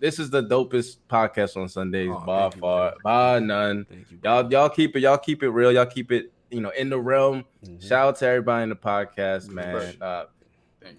this 0.00 0.18
is 0.18 0.30
the 0.30 0.42
dopest 0.42 0.96
podcast 1.10 1.58
on 1.60 1.68
Sundays 1.68 2.08
Oh, 2.10 2.24
by 2.24 2.40
thank 2.42 2.54
you, 2.54 2.60
far, 2.62 2.94
by 3.04 3.38
none. 3.38 3.84
Thank 3.88 4.10
you, 4.10 4.18
Y'all, 4.24 4.50
y'all 4.50 4.68
keep 4.70 4.96
it, 4.96 5.00
y'all 5.00 5.18
keep 5.18 5.42
it 5.42 5.50
real. 5.50 5.70
Y'all 5.72 5.84
keep 5.84 6.10
it, 6.10 6.32
you 6.50 6.62
know, 6.62 6.70
in 6.70 6.88
the 6.88 6.98
realm. 6.98 7.44
Mhm. 7.66 7.86
Shout 7.86 8.08
out 8.08 8.16
to 8.20 8.26
everybody 8.26 8.62
in 8.62 8.68
the 8.70 8.76
podcast, 8.76 9.48
man. 9.50 9.94
Uh, 10.00 10.24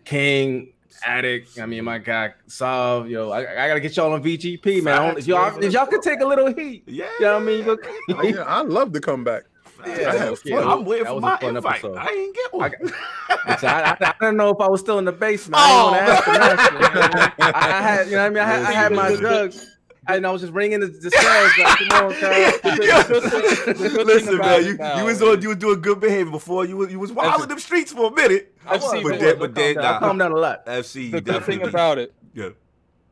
King, 0.04 0.74
Addict. 1.04 1.60
I 1.60 1.66
mean, 1.66 1.84
my 1.84 1.98
guy, 1.98 2.34
Sav. 2.48 3.10
Yo, 3.10 3.30
I, 3.32 3.40
I 3.66 3.68
gotta 3.68 3.80
get 3.80 3.96
y'all 3.98 4.14
on 4.14 4.24
VGP, 4.24 4.84
man. 4.84 4.94
I 4.94 5.12
don't- 5.12 5.28
y'all, 5.28 5.64
if 5.64 5.74
y'all 5.74 5.86
could 5.88 6.02
take 6.02 6.22
a 6.22 6.26
little 6.26 6.54
heat, 6.54 6.84
Yeah. 6.88 7.06
you 7.20 7.26
know 7.26 7.34
what 7.34 7.42
I 7.42 7.46
mean? 7.46 7.66
Oh, 7.68 8.24
yeah, 8.24 8.42
I 8.44 8.62
love 8.62 8.92
to 8.94 9.00
come 9.02 9.24
back. 9.24 9.44
Yeah, 9.86 10.32
yeah 10.46 10.60
I'm 10.62 10.84
waiting 10.86 11.04
That 11.04 11.14
for 11.14 11.20
my 11.22 11.38
invite. 11.42 11.74
episode. 11.76 11.98
I 11.98 12.08
ain't 12.08 12.36
get 12.36 12.54
one. 12.54 12.72
I, 13.30 13.58
I, 13.62 13.98
I 14.10 14.14
don't 14.20 14.38
know 14.38 14.50
if 14.50 14.60
I 14.60 14.68
was 14.68 14.80
still 14.80 14.98
in 14.98 15.06
the 15.06 15.12
basement. 15.12 15.62
Oh, 15.64 15.90
I. 15.94 17.32
I, 17.40 17.52
I 17.54 17.82
had, 17.82 18.06
you 18.08 18.14
know 18.14 18.18
what 18.18 18.26
I 18.26 18.30
mean? 18.30 18.38
I 18.40 18.46
had, 18.46 18.64
I 18.66 18.72
had 18.72 18.92
my 18.94 19.16
drugs. 19.16 19.75
And 20.08 20.25
I 20.27 20.32
was 20.32 20.42
just 20.42 20.53
ringing 20.53 20.82
the, 20.82 20.88
the 20.88 21.09
cells. 21.09 21.51
Like, 21.58 21.77
come 21.80 22.06
on, 22.06 22.14
Kyle. 22.19 24.03
Listen, 24.06 24.38
man, 24.38 24.66
you, 24.66 24.77
now 24.77 25.00
you 25.00 25.06
was 25.06 25.22
on 25.22 25.42
you 25.42 25.50
was 25.50 25.58
doing 25.58 25.82
good 25.82 26.00
behavior 26.00 26.32
before 26.32 26.66
you 26.66 26.77
was 26.77 26.92
you 26.92 27.00
was 27.00 27.11
wild 27.11 27.42
in 27.43 27.50
them 27.50 27.59
streets 27.59 27.92
for 27.92 28.11
a 28.11 28.16
minute. 28.16 28.56
I've 28.67 28.82
was, 28.82 28.92
seen 28.92 29.03
but 29.03 29.16
it. 29.16 29.19
then, 29.19 29.40
but 29.40 29.56
then, 29.56 29.77
I 29.80 30.00
calmed 30.00 30.19
down 30.19 30.32
a 30.32 30.35
lot. 30.38 30.66
FC, 30.66 31.06
you 31.06 31.11
The 31.11 31.22
good 31.22 31.43
thing 31.43 31.59
definitely 31.59 31.69
about 31.69 31.98
it, 31.98 32.14
yeah. 32.34 32.50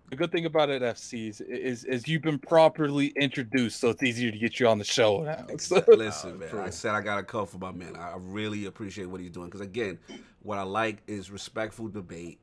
the 0.10 0.16
good 0.16 0.32
thing 0.32 0.46
about 0.46 0.70
it, 0.70 0.82
FC, 0.84 1.30
is, 1.30 1.42
is 1.42 1.84
is 1.86 2.08
you've 2.08 2.22
been 2.22 2.38
properly 2.40 3.08
introduced, 3.20 3.80
so 3.80 3.90
it's 3.90 4.04
easier 4.04 4.32
to 4.32 4.38
get 4.38 4.60
you 4.60 4.68
on 4.68 4.78
the 4.78 4.84
show 4.86 5.24
now. 5.24 5.46
So, 5.58 5.84
Listen, 5.88 6.38
man. 6.40 6.56
I 6.60 6.70
said 6.70 6.92
I 6.94 7.02
got 7.02 7.18
a 7.20 7.24
come 7.24 7.48
for 7.48 7.58
my 7.58 7.72
man. 7.72 7.96
I 7.96 8.12
I 8.12 8.16
really 8.20 8.66
appreciate 8.66 9.06
what 9.06 9.20
he's 9.20 9.32
doing 9.32 9.48
because 9.48 9.62
again, 9.62 9.98
what 10.44 10.58
I 10.60 10.64
like 10.64 10.98
is 11.08 11.32
respectful 11.32 11.88
debate, 11.88 12.40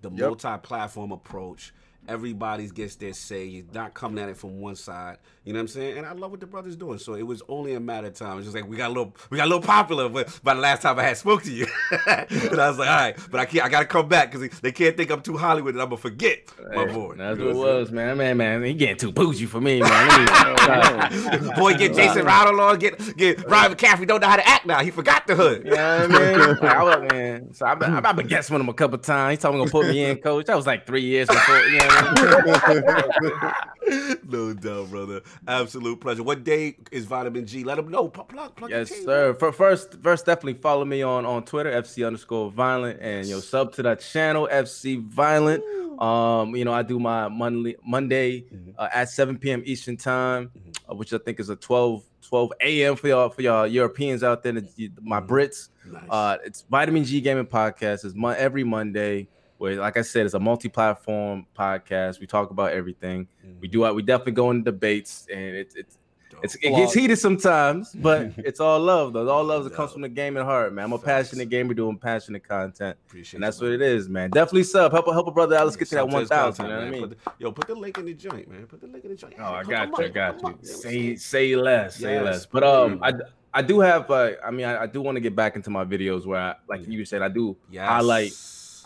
the 0.00 0.10
Yep. 0.10 0.18
multi-platform 0.18 1.12
approach. 1.12 1.72
Everybody 2.08 2.68
gets 2.68 2.96
their 2.96 3.12
say. 3.12 3.44
You're 3.44 3.64
not 3.72 3.94
coming 3.94 4.22
at 4.22 4.28
it 4.28 4.36
from 4.36 4.60
one 4.60 4.76
side. 4.76 5.18
You 5.44 5.52
know 5.52 5.58
what 5.58 5.62
I'm 5.62 5.68
saying? 5.68 5.98
And 5.98 6.06
I 6.06 6.12
love 6.12 6.30
what 6.30 6.38
the 6.38 6.46
brother's 6.46 6.76
doing. 6.76 6.98
So 6.98 7.14
it 7.14 7.22
was 7.26 7.42
only 7.48 7.74
a 7.74 7.80
matter 7.80 8.06
of 8.06 8.14
time. 8.14 8.38
It's 8.38 8.46
just 8.46 8.54
like 8.54 8.68
we 8.68 8.76
got 8.76 8.86
a 8.90 8.94
little, 8.94 9.16
we 9.28 9.38
got 9.38 9.46
a 9.46 9.50
little 9.50 9.62
popular. 9.62 10.08
But 10.08 10.38
by 10.44 10.54
the 10.54 10.60
last 10.60 10.82
time 10.82 10.96
I 11.00 11.02
had 11.02 11.16
spoke 11.16 11.42
to 11.42 11.52
you, 11.52 11.66
and 11.90 12.60
I 12.60 12.68
was 12.68 12.78
like, 12.78 12.88
all 12.88 12.94
right, 12.96 13.16
but 13.30 13.40
I 13.40 13.44
can't. 13.46 13.64
I 13.64 13.68
got 13.68 13.80
to 13.80 13.86
come 13.86 14.08
back 14.08 14.30
because 14.30 14.60
they 14.60 14.70
can't 14.70 14.96
think 14.96 15.10
I'm 15.10 15.20
too 15.20 15.36
Hollywood 15.36 15.74
and 15.74 15.82
I'm 15.82 15.88
gonna 15.88 15.96
forget 15.96 16.38
my 16.74 16.86
Hey, 16.86 16.92
boy. 16.92 17.14
That's 17.16 17.38
You 17.40 17.46
what 17.46 17.50
it 17.50 17.54
know 17.54 17.68
I'm 17.70 17.78
was, 17.80 17.90
man. 17.90 18.18
Man, 18.18 18.36
man, 18.36 18.62
he 18.62 18.74
getting 18.74 18.96
too 18.96 19.10
bougie 19.10 19.46
for 19.46 19.60
me, 19.60 19.80
man. 19.80 20.26
Me- 20.26 21.52
Boy, 21.56 21.74
get 21.74 21.94
Jason 21.94 22.24
Ronald 22.24 22.60
on, 22.60 22.78
get 22.78 23.16
get 23.16 23.44
Ryan 23.48 23.74
McCaffrey 23.74 24.06
don't 24.06 24.20
know 24.20 24.28
how 24.28 24.36
to 24.36 24.48
act 24.48 24.64
now. 24.66 24.80
He 24.80 24.92
forgot 24.92 25.26
the 25.26 25.34
hood. 25.34 25.64
You 25.64 25.72
know 25.72 26.06
what 26.06 26.20
I 26.20 26.36
mean? 26.36 26.38
Like, 26.38 26.62
I 26.62 26.82
was, 26.84 27.10
man. 27.12 27.52
So 27.54 27.66
I've 27.66 27.78
been, 27.80 27.92
I've 27.94 28.16
been 28.16 28.28
guessing 28.28 28.54
with 28.54 28.60
him 28.60 28.68
a 28.68 28.74
couple 28.74 28.98
times. 28.98 29.32
He 29.32 29.36
told 29.42 29.56
me 29.56 29.60
gonna 29.60 29.70
put 29.72 29.88
me 29.88 30.04
in, 30.04 30.18
coach. 30.18 30.46
That 30.46 30.54
was 30.56 30.66
like 30.66 30.86
three 30.86 31.02
years 31.02 31.26
before. 31.26 31.58
You 31.58 31.78
know 31.78 31.86
what 31.86 32.62
I 32.68 33.54
mean? 33.88 34.18
no 34.28 34.52
doubt, 34.54 34.90
brother. 34.90 35.20
Absolute 35.46 36.00
pleasure. 36.00 36.22
What 36.22 36.44
day 36.44 36.76
is 36.90 37.04
Vitamin 37.04 37.46
G? 37.46 37.64
Let 37.64 37.76
them 37.76 37.88
know. 37.90 38.08
Plug, 38.08 38.54
plug, 38.56 38.70
Yes, 38.70 38.90
sir. 39.04 39.34
For 39.34 39.52
first, 39.52 40.00
first, 40.02 40.26
definitely 40.26 40.54
follow 40.60 40.84
me 40.84 41.02
on 41.02 41.24
on 41.26 41.44
Twitter, 41.44 41.70
FC 41.70 42.06
underscore 42.06 42.50
violent, 42.50 43.00
and 43.00 43.26
yo 43.26 43.40
sub 43.40 43.72
to 43.74 43.82
that 43.82 44.00
channel, 44.00 44.48
FC 44.50 44.96
Violent. 45.02 45.62
Um, 46.00 46.56
you 46.56 46.64
know, 46.64 46.72
I 46.72 46.82
do 46.82 46.98
my 46.98 47.28
Monday 47.28 47.76
Monday 47.86 48.42
Mhm. 48.42 48.74
uh, 48.78 48.88
at 48.92 49.08
7 49.10 49.38
p.m. 49.38 49.62
Eastern 49.64 49.96
time, 49.96 50.50
Mhm. 50.56 50.90
uh, 50.90 50.94
which 50.94 51.12
I 51.12 51.18
think 51.18 51.38
is 51.40 51.48
a 51.48 51.56
12 51.56 52.02
12 52.22 52.52
a.m. 52.60 52.96
for 52.96 53.08
y'all 53.08 53.28
for 53.28 53.42
y'all 53.42 53.66
Europeans 53.66 54.22
out 54.22 54.42
there, 54.42 54.52
the- 54.52 54.90
my 55.02 55.20
Mhm. 55.20 55.26
Brits. 55.28 55.68
Nice. 55.90 56.02
Uh, 56.08 56.36
it's 56.44 56.64
Vitamin 56.70 57.04
G 57.04 57.20
Gaming 57.20 57.46
Podcast. 57.46 58.04
It's 58.04 58.14
mon- 58.14 58.36
every 58.38 58.64
Monday. 58.64 59.28
Where, 59.62 59.76
like 59.76 59.96
I 59.96 60.02
said, 60.02 60.26
it's 60.26 60.34
a 60.34 60.40
multi-platform 60.40 61.46
podcast. 61.56 62.18
We 62.18 62.26
talk 62.26 62.50
about 62.50 62.72
everything. 62.72 63.28
We 63.60 63.68
do. 63.68 63.82
We 63.94 64.02
definitely 64.02 64.32
go 64.32 64.50
into 64.50 64.64
debates, 64.72 65.28
and 65.32 65.40
it's 65.54 65.76
it's 65.76 65.98
it's, 66.42 66.56
it 66.56 66.70
gets 66.74 66.92
heated 66.92 67.16
sometimes, 67.20 67.92
but 67.94 68.32
it's 68.38 68.58
all 68.58 68.80
love 68.80 69.12
though. 69.12 69.28
All 69.28 69.44
love 69.44 69.62
that 69.62 69.74
comes 69.74 69.92
from 69.92 70.02
the 70.02 70.08
gaming 70.08 70.42
heart, 70.42 70.72
man. 70.74 70.86
I'm 70.86 70.92
a 70.94 70.98
Facts. 70.98 71.28
passionate 71.28 71.48
gamer 71.48 71.74
doing 71.74 71.96
passionate 71.96 72.42
content, 72.42 72.96
Appreciate 73.06 73.36
and 73.36 73.44
that's 73.44 73.60
you, 73.60 73.68
what 73.68 73.74
it 73.74 73.82
is, 73.82 74.08
man. 74.08 74.30
Definitely 74.30 74.64
sub. 74.64 74.90
Help 74.90 75.06
help 75.06 75.28
a 75.28 75.30
brother 75.30 75.54
out. 75.54 75.66
Let's 75.66 75.76
get 75.76 75.86
to 75.90 75.94
that 75.94 76.08
one 76.08 76.22
his 76.22 76.28
thousand. 76.28 76.66
You 76.66 76.72
content, 76.72 76.92
know 76.92 76.98
what 76.98 77.06
I 77.06 77.08
mean? 77.08 77.08
Put 77.10 77.24
the- 77.38 77.44
yo, 77.44 77.52
put 77.52 77.66
the 77.68 77.74
link 77.76 77.98
in 77.98 78.06
the 78.06 78.14
joint, 78.14 78.50
man. 78.50 78.66
Put 78.66 78.80
the 78.80 78.88
link 78.88 79.04
in 79.04 79.10
the 79.12 79.16
joint. 79.16 79.34
Oh, 79.38 79.44
I 79.44 79.62
Come 79.62 79.70
got 79.70 79.94
on, 79.94 80.00
you. 80.00 80.06
I 80.06 80.08
got 80.08 80.42
you. 80.42 80.58
Say 80.62 81.14
say 81.14 81.54
less. 81.54 81.98
Say 81.98 82.14
Yes, 82.14 82.24
less. 82.24 82.46
But 82.46 82.64
um. 82.64 82.98
I 83.00 83.12
I 83.54 83.62
do 83.62 83.78
have. 83.78 84.10
Uh, 84.10 84.30
I 84.44 84.50
mean, 84.50 84.66
I, 84.66 84.82
I 84.82 84.86
do 84.86 85.02
want 85.02 85.14
to 85.14 85.20
get 85.20 85.36
back 85.36 85.54
into 85.54 85.70
my 85.70 85.84
videos 85.84 86.26
where, 86.26 86.40
I, 86.40 86.54
like 86.68 86.88
you 86.88 87.04
said, 87.04 87.22
I 87.22 87.28
do 87.28 87.54
Yes. 87.70 87.86
highlight 87.86 88.32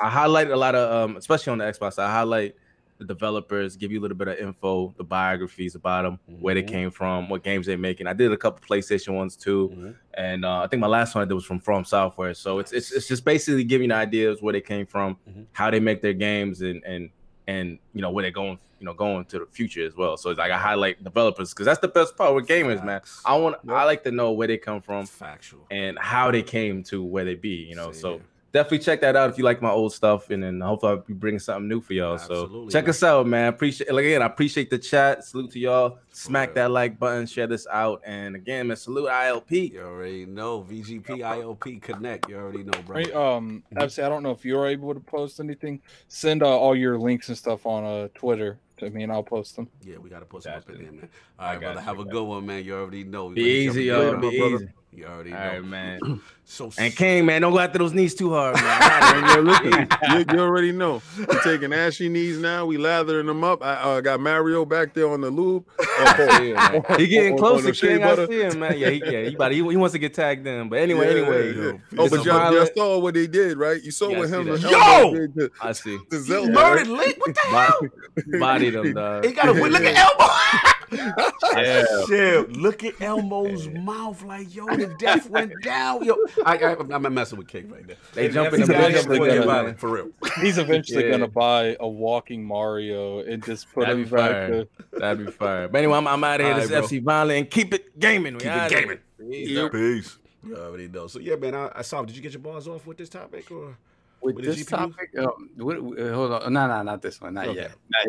I 0.00 0.10
highlight 0.10 0.50
a 0.50 0.57
lot 0.57 0.75
of 0.75 1.10
um, 1.10 1.16
especially 1.16 1.52
on 1.52 1.58
the 1.58 1.65
Xbox. 1.65 1.99
I 1.99 2.10
highlight 2.10 2.55
the 2.99 3.05
developers, 3.05 3.76
give 3.76 3.92
you 3.92 4.00
a 4.00 4.02
little 4.02 4.16
bit 4.16 4.26
of 4.28 4.39
info, 4.39 4.94
the 4.97 5.05
biographies 5.05 5.75
about 5.75 6.05
them, 6.05 6.18
where 6.41 6.55
they 6.55 6.62
Mhm. 6.62 6.68
came 6.68 6.91
from, 6.91 7.28
what 7.28 7.42
games 7.44 7.66
they're 7.66 7.76
making. 7.76 8.07
I 8.07 8.15
did 8.15 8.33
a 8.33 8.39
couple 8.39 8.60
PlayStation 8.66 9.15
ones 9.15 9.36
too, 9.36 9.70
Mhm. 9.76 9.94
and 10.15 10.44
uh, 10.47 10.60
I 10.62 10.66
think 10.66 10.81
my 10.81 10.86
last 10.86 11.15
one 11.15 11.20
I 11.23 11.26
did 11.26 11.34
was 11.34 11.44
from 11.44 11.60
From 11.60 11.84
Software. 11.84 12.33
So 12.33 12.58
it's 12.58 12.73
it's 12.73 12.92
it's 12.92 13.07
just 13.08 13.25
basically 13.25 13.65
giving 13.65 13.91
you 13.91 13.97
ideas 13.97 14.41
where 14.41 14.52
they 14.52 14.62
came 14.62 14.86
from, 14.86 15.18
Mhm. 15.28 15.44
how 15.52 15.70
they 15.70 15.81
make 15.81 16.00
their 16.00 16.15
games, 16.15 16.62
and 16.62 16.83
and 16.84 17.10
and 17.47 17.78
you 17.92 18.00
know 18.02 18.10
where 18.10 18.23
they're 18.23 18.31
going, 18.31 18.58
you 18.81 18.86
know, 18.86 18.94
going 18.94 19.25
to 19.26 19.41
the 19.41 19.47
future 19.47 19.84
as 19.86 19.94
well. 19.94 20.16
So 20.16 20.31
it's 20.31 20.39
like 20.39 20.50
I 20.50 20.58
highlight 20.58 21.05
developers 21.05 21.52
because 21.52 21.66
that's 21.66 21.81
the 21.81 21.89
best 21.89 22.16
part 22.16 22.34
with 22.34 22.47
gamers, 22.49 22.83
man. 22.84 23.02
I 23.26 23.36
want 23.36 23.57
I 23.68 23.84
like 23.84 24.05
to 24.05 24.10
know 24.10 24.33
where 24.33 24.49
they 24.49 24.57
come 24.58 24.81
from 24.81 25.05
factual. 25.07 25.66
and 25.70 25.99
how 25.99 26.31
they 26.31 26.42
came 26.42 26.83
to 26.84 27.05
where 27.05 27.25
they 27.26 27.34
be. 27.34 27.57
You 27.68 27.76
know, 27.76 27.92
Same 27.92 28.00
so. 28.00 28.20
Definitely 28.57 28.78
check 28.78 29.02
that 29.02 29.17
out 29.17 29.28
if 29.28 29.36
you 29.36 29.44
like 29.44 29.60
my 29.60 29.68
old 29.68 29.93
stuff, 29.93 30.31
and 30.31 30.43
then 30.43 30.62
hopefully 30.62 30.93
I'll 30.93 30.99
be 31.01 31.12
bringing 31.12 31.39
something 31.39 31.68
new 31.68 31.83
for 31.83 31.93
y'all. 31.93 32.15
Absolutely, 32.15 32.70
so 32.70 32.78
check 32.78 32.85
man. 32.85 32.91
us 32.91 33.02
out, 33.02 33.26
man. 33.26 33.49
Appreciate 33.49 33.93
like, 33.93 34.07
again, 34.07 34.23
I 34.23 34.25
appreciate 34.25 34.70
the 34.70 34.78
chat. 34.78 35.25
Salute 35.25 35.51
to 35.51 35.59
y'all. 35.59 35.99
Smack 36.10 36.55
that 36.55 36.70
like 36.70 36.99
button, 36.99 37.26
share 37.26 37.47
this 37.47 37.67
out, 37.70 38.01
and 38.07 38.35
again, 38.35 38.68
man, 38.68 38.78
salute 38.78 39.10
ILP. 39.10 39.73
You 39.73 39.83
already 39.83 40.25
know 40.25 40.62
VGP 40.62 41.05
ILP 41.05 41.83
Connect. 41.83 42.31
You 42.31 42.36
already 42.36 42.62
know, 42.62 42.81
bro. 42.86 42.97
Right, 42.97 43.15
um, 43.15 43.62
obviously, 43.73 44.05
I 44.05 44.09
don't 44.09 44.23
know 44.23 44.31
if 44.31 44.43
you're 44.43 44.67
able 44.67 44.94
to 44.94 45.01
post 45.01 45.39
anything. 45.39 45.83
Send 46.09 46.43
uh, 46.43 46.49
all 46.49 46.75
your 46.75 46.99
links 46.99 47.28
and 47.28 47.36
stuff 47.36 47.67
on 47.67 47.85
uh, 47.85 48.09
Twitter 48.15 48.59
to 48.78 48.89
me, 48.89 49.02
and 49.02 49.12
I'll 49.12 49.23
post 49.23 49.57
them. 49.57 49.68
Yeah, 49.83 49.99
we 49.99 50.09
gotta 50.09 50.25
put 50.25 50.44
some 50.44 50.55
up 50.55 50.70
in 50.70 50.83
there, 50.83 50.93
man. 50.93 51.09
All 51.39 51.49
right, 51.49 51.60
brother. 51.60 51.75
got 51.75 51.85
Have 51.85 51.99
a 51.99 52.05
good 52.07 52.25
one, 52.25 52.47
man. 52.47 52.65
You 52.65 52.76
already 52.76 53.05
know. 53.05 53.28
Be 53.28 53.43
easy, 53.43 53.85
you 53.85 53.94
up 53.94 54.12
y'all. 54.12 54.20
Be 54.20 54.31
my 54.31 54.49
brother. 54.49 54.65
easy. 54.65 54.73
You 54.97 55.05
already 55.05 55.33
All 55.33 55.39
know. 55.39 55.47
right, 55.47 55.65
man. 55.65 56.00
So 56.49 56.70
And 56.78 56.94
King, 56.94 57.26
man, 57.26 57.42
don't 57.42 57.52
go 57.52 57.58
after 57.58 57.78
those 57.78 57.92
knees 57.92 58.15
too 58.15 58.33
hard, 58.33 58.55
man. 58.55 59.34
Yo, 59.34 59.41
listen, 59.41 59.89
you, 60.12 60.25
you 60.33 60.41
already 60.41 60.70
know. 60.70 61.02
We're 61.18 61.42
taking 61.42 61.73
ashy 61.73 62.08
knees 62.08 62.39
now. 62.39 62.65
We 62.66 62.78
lathering 62.78 63.26
them 63.26 63.42
up. 63.42 63.65
I 63.65 63.75
uh, 63.75 64.00
got 64.00 64.20
Mario 64.20 64.65
back 64.65 64.94
there 64.94 65.08
on 65.10 65.23
the 65.23 65.31
lube. 65.31 65.65
Uh, 65.99 66.97
he 66.99 67.08
getting 67.08 67.33
on- 67.33 67.39
closer, 67.39 67.57
on 67.58 67.65
the 67.65 67.75
shea 67.75 67.99
King. 67.99 68.02
I 68.05 68.26
see 68.26 68.41
him, 68.42 68.60
man. 68.60 68.78
Yeah, 68.78 68.91
he, 68.91 68.99
yeah, 69.05 69.23
he, 69.28 69.34
about, 69.34 69.50
he, 69.50 69.57
he 69.57 69.76
wants 69.76 69.92
to 69.94 69.99
get 69.99 70.15
tagged 70.15 70.47
in. 70.47 70.68
But 70.68 70.78
anyway, 70.78 71.07
Yeah, 71.07 71.20
anyway, 71.23 71.47
yeah, 71.49 71.57
yeah. 71.57 71.62
yo, 71.73 71.81
Oh, 71.99 72.08
but 72.10 72.25
y'all, 72.25 72.55
y'all 72.55 72.68
saw 72.76 72.99
what 73.00 73.15
they 73.15 73.26
did, 73.26 73.57
right? 73.57 73.83
You 73.83 73.91
saw 73.91 74.10
Yeah, 74.10 74.18
what 74.20 74.28
see 74.28 74.34
him 74.36 74.49
and 74.52 74.62
Yo! 74.62 74.70
Elmo 74.70 75.12
did 75.18 75.34
to, 75.34 75.50
I 75.60 75.73
see. 75.73 75.99
to 76.10 76.16
he 76.16 76.23
Zelda. 76.23 76.52
murdered 76.52 76.86
right? 76.86 77.07
Link. 77.07 77.18
What 77.26 77.34
the 77.34 77.41
hell? 77.49 78.39
Bodied 78.39 78.75
him, 78.76 78.94
dog. 78.94 79.25
He 79.25 79.33
got 79.33 79.49
a 79.49 79.52
look 79.52 79.83
at 79.83 79.97
Elmo. 79.97 80.33
Yeah. 80.92 81.84
Shit, 82.06 82.52
look 82.56 82.84
at 82.84 83.00
Elmo's 83.00 83.68
mouth, 83.68 84.23
like 84.23 84.55
yo, 84.55 84.66
the 84.66 84.94
death 84.98 85.28
went 85.31 85.52
down. 85.62 86.05
Yo, 86.05 86.16
I, 86.44 86.56
I, 86.58 86.76
I'm 86.78 87.15
messing 87.15 87.39
with 87.39 87.48
King 87.48 87.70
right 87.70 87.86
now. 87.86 87.94
They 88.15 88.26
And 88.26 88.34
jumping 88.34 88.60
that's 88.60 88.68
the 88.68 88.74
guy 88.74 88.81
bridge 88.90 88.94
that 88.94 89.00
up 89.12 89.18
boy 89.18 89.26
together, 89.28 89.47
violent, 89.47 89.78
for 89.81 89.89
real. 89.90 90.08
He's 90.40 90.58
eventually 90.58 91.05
Yeah. 91.05 91.10
gonna 91.12 91.28
buy 91.28 91.76
a 91.81 91.89
walking 91.89 92.44
Mario 92.44 93.20
and 93.20 93.42
just 93.44 93.73
put 93.73 93.86
That'd 93.86 93.97
him 93.98 94.05
be 94.05 94.10
back 94.10 94.48
to. 94.48 94.68
That'd 94.92 95.26
be 95.26 95.32
fire. 95.32 95.68
But 95.68 95.78
anyway, 95.78 95.97
I'm, 95.97 96.06
I'm 96.06 96.23
out 96.24 96.40
of 96.40 96.47
here. 96.47 96.55
All 96.55 96.60
This 96.60 96.70
right, 96.70 96.84
is 96.84 96.90
FC 96.90 97.02
Violent 97.02 97.39
and 97.39 97.50
keep 97.50 97.73
it 97.74 97.98
gaming. 97.98 98.34
We 98.34 98.40
Keep 98.40 98.52
it 98.52 98.70
gaming. 98.70 98.98
Peace. 99.18 99.68
Peace. 99.73 100.18
You 100.47 100.56
already 100.56 100.89
know. 100.89 101.06
So 101.06 101.18
yeah, 101.18 101.36
man. 101.36 101.55
I, 101.55 101.70
I 101.76 101.82
saw. 101.82 102.05
Did 102.05 102.16
you 102.16 102.23
get 102.23 102.32
your 102.32 102.40
bars 102.42 102.68
off 102.68 102.86
with 102.86 102.98
this 102.98 103.08
topic 103.08 103.50
or? 103.50 103.76
With 104.22 104.36
With 104.36 104.44
this 104.44 104.64
GPU? 104.64 104.68
topic, 104.68 105.10
um, 105.18 105.50
what, 105.56 105.76
uh, 105.76 106.14
hold 106.14 106.32
on, 106.32 106.52
no, 106.52 106.66
no, 106.66 106.82
not 106.82 107.02
this 107.02 107.20
one, 107.20 107.34
not 107.34 107.48
Okay. 107.48 107.68
yet, 107.68 107.76
not 107.90 108.06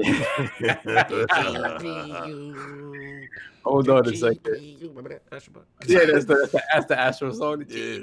yet. 0.60 0.84
hold 3.64 3.90
on 3.90 4.08
a 4.08 4.16
second. 4.16 4.78
Remember 4.82 5.10
that? 5.10 5.24
Yeah, 5.86 6.06
that's 6.06 6.26
the 6.26 6.36
that's 6.36 6.52
the, 6.52 6.64
that's 6.74 6.86
the 6.88 7.00
Astro 7.00 7.32
song. 7.34 7.66
Yeah. 7.68 8.00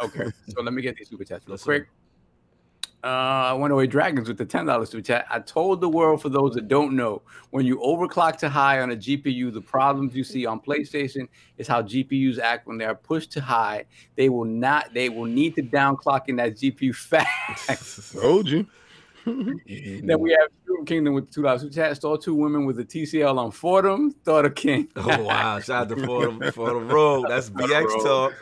Okay, 0.00 0.30
so 0.48 0.62
let 0.62 0.72
me 0.72 0.82
get 0.82 0.96
these 0.96 1.08
super 1.08 1.24
chats 1.24 1.46
real 1.46 1.54
Listen. 1.54 1.64
quick. 1.64 1.88
Uh, 3.06 3.54
One 3.54 3.70
Away 3.70 3.86
Dragons 3.86 4.26
with 4.26 4.36
the 4.36 4.44
ten 4.44 4.66
dollars 4.66 4.90
super 4.90 5.00
chat. 5.00 5.26
I 5.30 5.38
told 5.38 5.80
the 5.80 5.88
world 5.88 6.20
for 6.20 6.28
those 6.28 6.54
that 6.54 6.66
don't 6.66 6.96
know, 6.96 7.22
when 7.50 7.64
you 7.64 7.78
overclock 7.78 8.36
to 8.38 8.48
high 8.48 8.80
on 8.80 8.90
a 8.90 8.96
GPU, 8.96 9.54
the 9.54 9.60
problems 9.60 10.16
you 10.16 10.24
see 10.24 10.44
on 10.44 10.58
PlayStation 10.58 11.28
is 11.56 11.68
how 11.68 11.82
GPUs 11.82 12.40
act 12.40 12.66
when 12.66 12.78
they 12.78 12.84
are 12.84 12.96
pushed 12.96 13.30
to 13.32 13.40
high. 13.40 13.84
They 14.16 14.28
will 14.28 14.44
not. 14.44 14.92
They 14.92 15.08
will 15.08 15.24
need 15.24 15.54
to 15.54 15.62
downclock 15.62 16.22
in 16.26 16.34
that 16.36 16.54
GPU 16.54 16.96
fast. 17.66 18.12
Told 18.12 18.48
you. 18.48 18.66
then 19.24 20.18
we 20.18 20.32
have 20.32 20.48
Shroom 20.66 20.84
Kingdom 20.84 21.14
with 21.14 21.30
two 21.30 21.42
dollars 21.42 21.60
super 21.60 21.74
chat. 21.74 22.02
Saw 22.02 22.16
two 22.16 22.34
women 22.34 22.66
with 22.66 22.80
a 22.80 22.84
TCL 22.84 23.38
on 23.38 23.52
Fordham. 23.52 24.10
Thought 24.24 24.46
of 24.46 24.56
King. 24.56 24.88
Oh 24.96 25.22
wow! 25.22 25.60
Shout 25.60 25.92
out 25.92 25.96
to 25.96 26.04
Fordham, 26.04 26.42
Fordham 26.50 26.88
Road. 26.88 27.26
That's 27.28 27.50
BX 27.50 28.02
talk. 28.02 28.32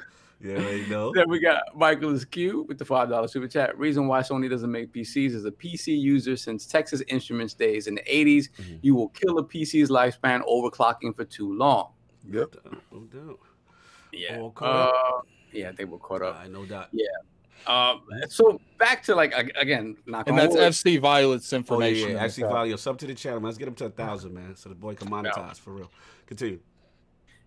Yeah, 0.45 0.59
you 0.71 0.87
know. 0.89 1.13
Then 1.15 1.29
we 1.29 1.41
got 1.41 1.63
Michael 1.75 2.19
Q 2.31 2.67
with 2.69 2.79
the 2.79 2.85
five 2.85 3.09
dollar 3.09 3.27
super 3.29 3.49
chat. 3.49 3.77
Reason 3.79 4.07
why 4.07 4.21
Sony 4.21 4.51
doesn't 4.51 4.71
make 4.71 4.93
PCs 4.93 5.31
is 5.35 5.45
a 5.47 5.51
PC 5.51 5.99
user 5.99 6.37
since 6.37 6.67
Texas 6.67 7.03
Instruments 7.09 7.55
days 7.55 7.87
in 7.87 7.95
the 7.95 8.03
80s, 8.03 8.49
Mhm. 8.59 8.79
you 8.83 8.95
will 8.95 9.09
kill 9.09 9.39
a 9.39 9.43
PC's 9.45 9.89
lifespan 9.91 10.43
overclocking 10.47 11.17
for 11.17 11.25
too 11.25 11.57
long. 11.57 11.93
Yep. 12.31 12.57
No 12.93 13.01
doubt. 13.01 13.41
Yeah. 14.13 14.39
All 14.39 14.51
caught 14.53 14.89
up? 14.89 14.95
Uh, 14.95 15.21
yeah, 15.53 15.73
they 15.73 15.85
were 15.85 15.99
caught 15.99 16.23
up. 16.23 16.37
I 16.37 16.47
know 16.49 16.65
that. 16.67 16.91
Um, 17.67 18.03
so 18.29 18.61
back 18.79 19.03
to 19.05 19.15
like 19.15 19.33
again, 19.57 19.97
knock 20.07 20.29
And 20.29 20.39
on 20.39 20.45
that's 20.51 20.55
wood. 20.85 20.93
FC 20.95 21.01
Violence 21.01 21.51
Oh 21.53 21.57
information. 21.57 22.09
yeah, 22.11 22.15
on 22.17 22.21
the 22.21 22.21
actually, 22.21 22.43
top. 22.43 22.53
value 22.53 22.77
sub 22.77 22.99
to 22.99 23.07
the 23.07 23.15
channel. 23.15 23.41
man. 23.41 23.47
Let's 23.47 23.59
get 23.59 23.69
him 23.69 23.75
to 23.77 23.87
a 23.87 23.91
thousand, 23.91 24.35
man, 24.35 24.55
so 24.57 24.69
the 24.69 24.75
boy 24.75 24.95
can 24.95 25.09
monetize 25.09 25.59
for 25.59 25.71
real. 25.73 25.91
Continue. 26.27 26.61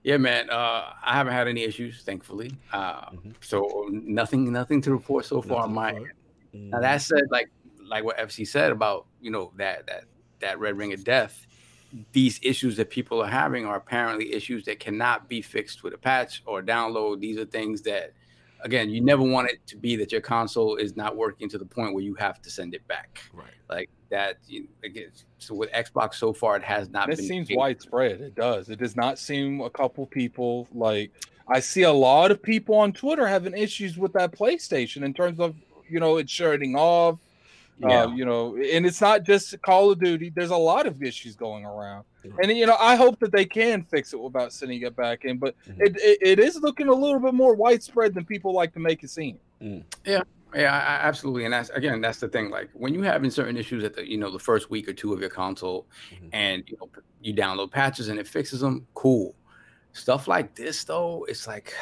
Yeah, 0.07 0.15
man. 0.15 0.49
Uh, 0.49 0.93
I 1.03 1.15
haven't 1.15 1.33
had 1.33 1.49
any 1.49 1.63
issues, 1.63 2.01
thankfully. 2.03 2.53
Uh, 2.71 3.09
Mhm. 3.09 3.33
so 3.41 3.89
nothing, 3.91 4.49
nothing 4.53 4.79
to 4.83 4.91
report 4.93 5.25
so 5.25 5.41
far 5.41 5.63
on 5.63 5.73
my 5.73 5.91
Nothing 5.91 6.05
it. 6.53 6.59
Now 6.71 6.79
that 6.79 7.01
said, 7.01 7.23
like 7.29 7.49
like 7.85 8.05
what 8.05 8.17
FC 8.17 8.45
said 8.47 8.71
about 8.71 9.07
you 9.19 9.31
know 9.31 9.51
that 9.57 9.85
that 9.87 10.05
that 10.39 10.59
red 10.59 10.77
ring 10.77 10.93
of 10.93 11.03
death, 11.03 11.45
these 12.13 12.39
issues 12.41 12.77
that 12.77 12.89
people 12.89 13.21
are 13.21 13.27
having 13.27 13.65
are 13.65 13.75
apparently 13.75 14.33
issues 14.33 14.63
that 14.63 14.79
cannot 14.79 15.27
be 15.27 15.41
fixed 15.41 15.83
with 15.83 15.93
a 15.93 15.97
patch 15.97 16.41
or 16.45 16.59
a 16.59 16.63
download. 16.63 17.19
These 17.19 17.37
are 17.37 17.45
things 17.45 17.81
that 17.81 18.13
again, 18.61 18.89
you 18.89 19.01
never 19.01 19.23
want 19.23 19.49
it 19.49 19.65
to 19.67 19.77
be 19.77 19.95
that 19.97 20.11
your 20.11 20.21
console 20.21 20.75
is 20.75 20.95
not 20.95 21.15
working 21.15 21.49
to 21.49 21.57
the 21.57 21.65
point 21.65 21.93
where 21.93 22.03
you 22.03 22.15
have 22.15 22.41
to 22.41 22.49
send 22.49 22.73
it 22.73 22.87
back. 22.87 23.21
Right. 23.33 23.47
Like 23.69 23.89
that. 24.09 24.37
You, 24.47 24.67
again, 24.83 25.11
so 25.39 25.55
with 25.55 25.71
Xbox 25.71 26.15
so 26.15 26.33
far, 26.33 26.55
it 26.57 26.63
has 26.63 26.89
not. 26.89 27.07
This 27.07 27.19
been 27.19 27.27
seems 27.27 27.49
widespread. 27.51 28.21
It 28.21 28.35
does. 28.35 28.69
It 28.69 28.79
does 28.79 28.95
not 28.95 29.19
seem 29.19 29.61
a 29.61 29.69
couple 29.69 30.05
people 30.05 30.67
like 30.73 31.11
I 31.47 31.59
see 31.59 31.83
a 31.83 31.91
lot 31.91 32.31
of 32.31 32.41
people 32.41 32.75
on 32.75 32.91
Twitter 32.91 33.27
having 33.27 33.55
issues 33.55 33.97
with 33.97 34.13
that 34.13 34.31
PlayStation 34.31 35.03
in 35.03 35.13
terms 35.13 35.39
of 35.39 35.55
you 35.89 35.99
know 35.99 36.17
it 36.17 36.29
shutting 36.29 36.75
off. 36.75 37.19
Yeah. 37.79 38.03
Uh, 38.05 38.07
you 38.11 38.25
know, 38.25 38.55
and 38.55 38.85
it's 38.87 38.99
not 39.01 39.23
just 39.23 39.61
Call 39.61 39.91
of 39.91 39.99
Duty. 39.99 40.31
There's 40.35 40.49
a 40.49 40.57
lot 40.57 40.87
of 40.87 41.03
issues 41.03 41.35
going 41.35 41.63
around, 41.63 42.05
and 42.41 42.51
you 42.57 42.65
know, 42.65 42.75
I 42.79 42.95
hope 42.95 43.19
that 43.19 43.31
they 43.31 43.45
can 43.45 43.83
fix 43.83 44.13
it 44.13 44.19
without 44.19 44.51
sending 44.51 44.81
it 44.81 44.95
back 44.95 45.25
in. 45.25 45.37
But 45.37 45.53
Mhm. 45.67 45.81
it, 45.81 45.95
it, 45.97 46.17
it 46.21 46.39
is 46.39 46.55
looking 46.61 46.87
a 46.87 46.93
little 46.93 47.19
bit 47.19 47.35
more 47.35 47.53
widespread 47.55 48.15
than 48.15 48.25
people 48.25 48.51
like 48.51 48.73
to 48.73 48.79
make 48.79 49.03
it 49.03 49.11
seem. 49.11 49.37
Yeah, 50.05 50.21
I, 50.55 50.59
I- 50.63 51.01
absolutely, 51.07 51.45
and 51.45 51.53
that's 51.53 51.69
again, 51.69 52.01
that's 52.01 52.19
the 52.19 52.27
thing. 52.27 52.49
Like 52.49 52.69
when 52.73 52.95
you 52.95 53.03
having 53.03 53.29
certain 53.29 53.57
issues 53.57 53.83
at 53.83 53.95
the 53.95 54.09
you 54.09 54.17
know 54.17 54.31
the 54.31 54.39
first 54.39 54.71
week 54.71 54.87
or 54.89 54.93
two 54.93 55.13
of 55.13 55.19
your 55.19 55.29
console, 55.29 55.85
Mhm. 56.11 56.29
and 56.33 56.63
you 56.67 56.77
know 56.81 56.89
you 57.21 57.33
download 57.35 57.69
patches 57.71 58.07
and 58.07 58.17
it 58.19 58.27
fixes 58.27 58.61
them, 58.61 58.87
cool. 58.95 59.35
Stuff 59.93 60.27
like 60.27 60.55
this 60.55 60.83
though, 60.83 61.25
it's 61.29 61.45
like 61.45 61.73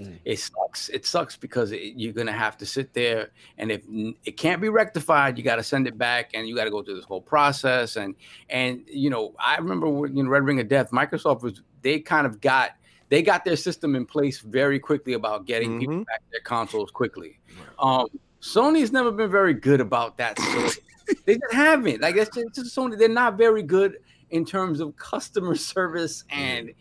Mhm. 0.00 0.18
it 0.24 0.38
sucks. 0.38 0.88
It 0.88 1.04
sucks 1.06 1.36
because 1.36 1.72
it, 1.72 1.94
you're 1.96 2.12
gonna 2.12 2.32
have 2.32 2.56
to 2.58 2.66
sit 2.66 2.92
there, 2.94 3.30
and 3.58 3.70
if 3.70 3.82
it 4.24 4.36
can't 4.36 4.60
be 4.60 4.68
rectified, 4.68 5.36
you 5.38 5.44
got 5.44 5.56
to 5.56 5.62
send 5.62 5.86
it 5.86 5.96
back, 5.98 6.30
and 6.34 6.48
you 6.48 6.54
got 6.56 6.64
to 6.64 6.70
go 6.70 6.82
through 6.82 6.96
this 6.96 7.04
whole 7.04 7.20
process. 7.20 7.96
And 7.96 8.14
and 8.48 8.82
you 8.86 9.10
know, 9.10 9.34
I 9.38 9.56
remember 9.58 9.88
when 9.88 10.16
you 10.16 10.22
know, 10.22 10.30
Red 10.30 10.44
Ring 10.44 10.60
of 10.60 10.68
Death, 10.68 10.90
Microsoft 10.90 11.42
was 11.42 11.62
they 11.82 11.98
kind 12.00 12.26
of 12.26 12.40
got 12.40 12.72
they 13.08 13.22
got 13.22 13.44
their 13.44 13.56
system 13.56 13.96
in 13.96 14.06
place 14.06 14.38
very 14.40 14.78
quickly 14.78 15.14
about 15.14 15.44
getting 15.46 15.80
people 15.80 15.96
Mhm. 15.96 16.06
back 16.06 16.22
their 16.30 16.40
consoles 16.42 16.90
quickly. 16.90 17.40
Um, 17.78 18.06
Sony's 18.40 18.92
never 18.92 19.10
been 19.10 19.30
very 19.30 19.54
good 19.54 19.80
about 19.80 20.16
that. 20.18 20.36
They 21.24 21.34
just 21.38 21.52
haven't. 21.52 22.00
Like 22.00 22.14
that's 22.14 22.30
just, 22.32 22.54
just 22.54 22.76
Sony. 22.76 22.96
They're 22.96 23.08
not 23.08 23.36
very 23.36 23.64
good 23.64 23.98
in 24.30 24.44
terms 24.44 24.78
of 24.78 24.94
customer 24.96 25.56
service, 25.72 26.22
and, 26.30 26.68
and 26.68 26.68
it- 26.68 26.76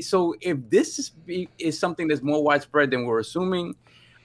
so 0.00 0.34
if 0.40 0.58
this 0.70 0.98
is 0.98 1.12
is 1.58 1.78
something 1.78 2.08
that's 2.08 2.22
more 2.22 2.42
widespread 2.42 2.90
than 2.90 3.04
we're 3.06 3.20
assuming, 3.20 3.74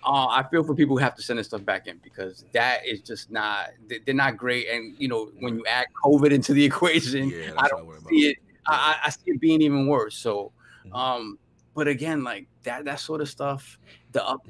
uh, 0.03 0.27
I 0.27 0.45
feel 0.49 0.63
for 0.63 0.73
people 0.75 0.97
who 0.97 1.03
have 1.03 1.15
to 1.15 1.21
send 1.21 1.39
this 1.39 1.47
stuff 1.47 1.63
back 1.65 1.87
in 1.87 1.99
because 2.03 2.45
that 2.53 2.85
is 2.85 3.01
just 3.01 3.29
not. 3.31 3.69
they- 3.87 3.99
They're 4.05 4.15
not 4.15 4.37
great. 4.37 4.67
And 4.69 4.95
you 4.97 5.07
know, 5.07 5.31
when 5.39 5.57
you 5.57 5.65
add 5.65 5.87
COVID 6.03 6.31
into 6.31 6.53
the 6.53 6.63
equation, 6.71 7.29
Yeah, 7.29 7.51
I 7.57 7.67
don't 7.67 7.89
see 8.07 8.29
it. 8.29 8.37
I, 8.67 8.73
I 9.03 9.07
I 9.07 9.09
see 9.09 9.21
it 9.31 9.39
being 9.41 9.61
even 9.61 9.87
worse. 9.87 10.15
So, 10.15 10.51
Mhm. 10.85 10.95
um, 10.95 11.39
but 11.75 11.87
again, 11.87 12.23
like 12.23 12.47
that 12.63 12.85
that 12.85 12.99
sort 12.99 13.21
of 13.21 13.29
stuff. 13.29 13.77
The 14.11 14.25
up, 14.25 14.41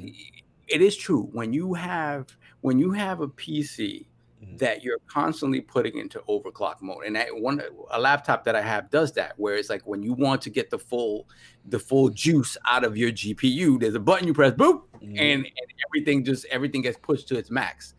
it 0.68 0.82
is 0.82 0.96
true 0.96 1.24
when 1.34 1.52
you 1.54 1.74
have 1.74 2.28
when 2.62 2.78
you 2.80 2.92
have 2.92 3.22
a 3.22 3.28
PC 3.28 4.06
Mhm. 4.50 4.58
that 4.60 4.84
you're 4.84 5.00
constantly 5.08 5.62
putting 5.62 5.98
into 5.98 6.20
overclock 6.30 6.82
mode, 6.82 7.04
and 7.06 7.16
that 7.16 7.28
one 7.34 7.62
a 7.92 8.00
laptop 8.00 8.44
that 8.46 8.56
I 8.56 8.62
have 8.62 8.90
does 8.90 9.12
that. 9.14 9.34
Where 9.38 9.56
it's 9.56 9.70
like 9.70 9.86
when 9.88 10.02
you 10.04 10.14
want 10.14 10.42
to 10.44 10.50
get 10.50 10.70
the 10.70 10.80
full 10.80 11.28
the 11.66 11.80
full 11.80 12.10
juice 12.10 12.58
out 12.68 12.84
of 12.84 12.98
your 12.98 13.12
GPU, 13.12 13.80
there's 13.80 13.96
a 13.96 14.00
button 14.00 14.28
you 14.28 14.34
press, 14.34 14.54
boop, 14.54 14.84
Mhm. 15.02 15.20
and, 15.20 15.46
and 15.46 15.74
everything 15.88 16.24
just 16.24 16.46
everything 16.46 16.82
gets 16.82 16.98
pushed 16.98 17.28
to 17.30 17.38
its 17.38 17.50
max 17.52 17.94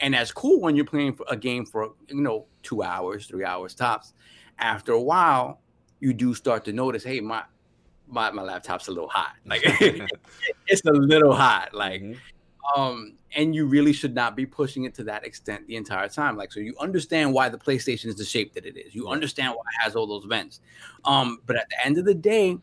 and 0.00 0.14
that's 0.14 0.32
cool 0.32 0.60
when 0.60 0.74
you're 0.74 0.84
playing 0.84 1.12
for 1.14 1.24
a 1.28 1.36
game 1.36 1.64
for 1.64 1.92
you 2.08 2.20
know 2.20 2.46
two 2.64 2.82
hours 2.82 3.26
three 3.26 3.44
hours 3.44 3.74
tops 3.76 4.12
after 4.58 4.92
a 4.92 5.00
while 5.00 5.60
you 6.00 6.12
do 6.12 6.34
start 6.34 6.64
to 6.64 6.72
notice 6.72 7.04
hey 7.04 7.20
my 7.20 7.42
my, 8.08 8.28
my 8.32 8.42
laptop's 8.42 8.88
a 8.88 8.90
little 8.90 9.08
hot 9.08 9.34
like 9.46 9.62
it's 10.66 10.84
a 10.84 10.92
little 10.92 11.32
hot 11.34 11.72
like 11.74 12.02
Mhm. 12.02 12.16
um 12.76 13.14
and 13.36 13.54
you 13.54 13.66
really 13.66 13.92
should 13.92 14.14
not 14.14 14.36
be 14.36 14.46
pushing 14.46 14.84
it 14.84 14.94
to 14.94 15.04
that 15.04 15.24
extent 15.24 15.66
the 15.66 15.76
entire 15.76 16.08
time 16.08 16.36
like 16.36 16.52
so 16.52 16.60
you 16.60 16.74
understand 16.80 17.32
why 17.32 17.48
the 17.48 17.58
playstation 17.58 18.06
is 18.06 18.16
the 18.16 18.24
shape 18.24 18.52
that 18.54 18.64
it 18.66 18.76
is 18.76 18.94
you 18.94 19.08
understand 19.08 19.50
why 19.54 19.62
it 19.78 19.84
has 19.84 19.94
all 19.96 20.06
those 20.06 20.24
vents 20.24 20.60
um 21.04 21.38
but 21.46 21.56
at 21.56 21.68
the 21.70 21.86
end 21.86 21.98
of 21.98 22.04
the 22.04 22.14
day 22.14 22.56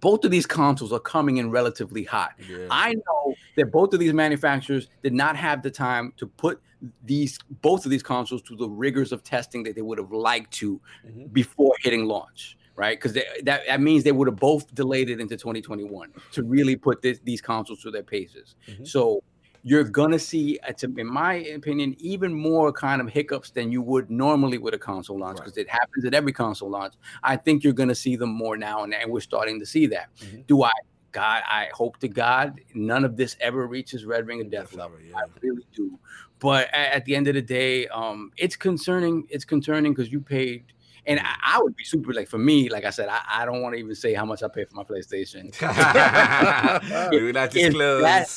both 0.00 0.24
of 0.24 0.30
these 0.30 0.46
consoles 0.46 0.92
are 0.92 1.00
coming 1.00 1.38
in 1.38 1.50
relatively 1.50 2.04
hot 2.04 2.32
Yeah. 2.48 2.68
I 2.70 2.94
know 2.94 3.34
that 3.56 3.72
both 3.72 3.92
of 3.94 4.00
these 4.00 4.12
manufacturers 4.12 4.88
did 5.02 5.12
not 5.12 5.34
have 5.36 5.62
the 5.62 5.70
time 5.70 6.12
to 6.18 6.26
put 6.26 6.60
these 7.04 7.38
both 7.62 7.84
of 7.84 7.90
these 7.90 8.04
consoles 8.04 8.40
to 8.42 8.54
the 8.54 8.68
rigors 8.68 9.10
of 9.10 9.24
testing 9.24 9.64
that 9.64 9.74
they 9.74 9.82
would 9.82 9.98
have 9.98 10.12
liked 10.12 10.52
to 10.52 10.80
Mhm. 11.04 11.32
before 11.32 11.74
hitting 11.82 12.04
launch, 12.04 12.56
right? 12.76 12.96
Because 12.96 13.14
that, 13.14 13.66
that 13.66 13.80
means 13.80 14.04
they 14.04 14.12
would 14.12 14.28
have 14.28 14.36
both 14.36 14.72
delayed 14.76 15.10
it 15.10 15.18
into 15.18 15.36
2021 15.36 16.12
to 16.30 16.44
really 16.44 16.76
put 16.76 17.02
this, 17.02 17.18
these 17.24 17.40
consoles 17.40 17.82
to 17.82 17.90
their 17.90 18.04
paces. 18.04 18.54
Mhm. 18.68 18.86
So 18.86 19.24
you're 19.68 19.84
gonna 19.84 20.18
see, 20.18 20.58
uh, 20.66 20.72
in 20.96 21.06
my 21.06 21.34
opinion, 21.34 21.94
even 21.98 22.32
more 22.32 22.72
kind 22.72 23.00
of 23.02 23.08
hiccups 23.08 23.50
than 23.50 23.70
you 23.70 23.82
would 23.82 24.10
normally 24.10 24.56
with 24.58 24.72
a 24.74 24.78
console 24.78 25.18
launch 25.18 25.36
because 25.38 25.58
it 25.58 25.68
happens 25.68 26.04
at 26.04 26.14
every 26.14 26.32
console 26.32 26.70
launch. 26.70 26.94
I 27.22 27.36
think 27.36 27.62
you're 27.64 27.72
gonna 27.74 27.94
see 27.94 28.16
them 28.16 28.30
more 28.30 28.56
now, 28.56 28.84
and, 28.84 28.94
and 28.94 29.10
we're 29.10 29.20
starting 29.20 29.60
to 29.60 29.66
see 29.66 29.86
that. 29.88 30.08
Mhm. 30.20 30.46
Do 30.46 30.62
I? 30.62 30.72
God, 31.12 31.42
I 31.46 31.68
hope 31.72 31.98
to 31.98 32.08
God 32.08 32.60
none 32.74 33.04
of 33.04 33.16
this 33.16 33.36
ever 33.40 33.66
reaches 33.66 34.04
Red 34.04 34.26
Ring 34.26 34.40
of 34.40 34.50
Death 34.50 34.74
level. 34.74 34.96
Definitely, 34.98 35.14
I 35.14 35.20
yeah. 35.26 35.32
really 35.42 35.66
do. 35.74 35.98
But 36.38 36.68
a- 36.68 36.94
at, 36.96 37.04
the 37.06 37.16
end 37.16 37.28
of 37.28 37.34
the 37.34 37.42
day, 37.42 37.88
um, 37.88 38.30
it's 38.36 38.56
concerning. 38.56 39.26
It's 39.30 39.44
concerning 39.44 39.92
because 39.92 40.12
you 40.12 40.20
paid, 40.20 40.64
and 41.06 41.18
I, 41.18 41.34
I 41.56 41.62
would 41.62 41.74
be 41.76 41.84
super 41.84 42.12
like 42.12 42.28
for 42.28 42.38
me. 42.38 42.68
Like 42.68 42.84
I 42.84 42.90
said, 42.90 43.08
I, 43.08 43.20
I 43.28 43.44
don't 43.46 43.62
want 43.62 43.74
to 43.74 43.78
even 43.80 43.94
say 43.94 44.12
how 44.14 44.24
much 44.24 44.42
I 44.42 44.48
pay 44.48 44.64
for 44.64 44.76
my 44.76 44.84
PlayStation. 44.84 45.44
we 47.10 47.22
will 47.22 47.32
not 47.32 47.48
If 47.56 47.72
disclose. 47.72 48.02
that- 48.02 48.28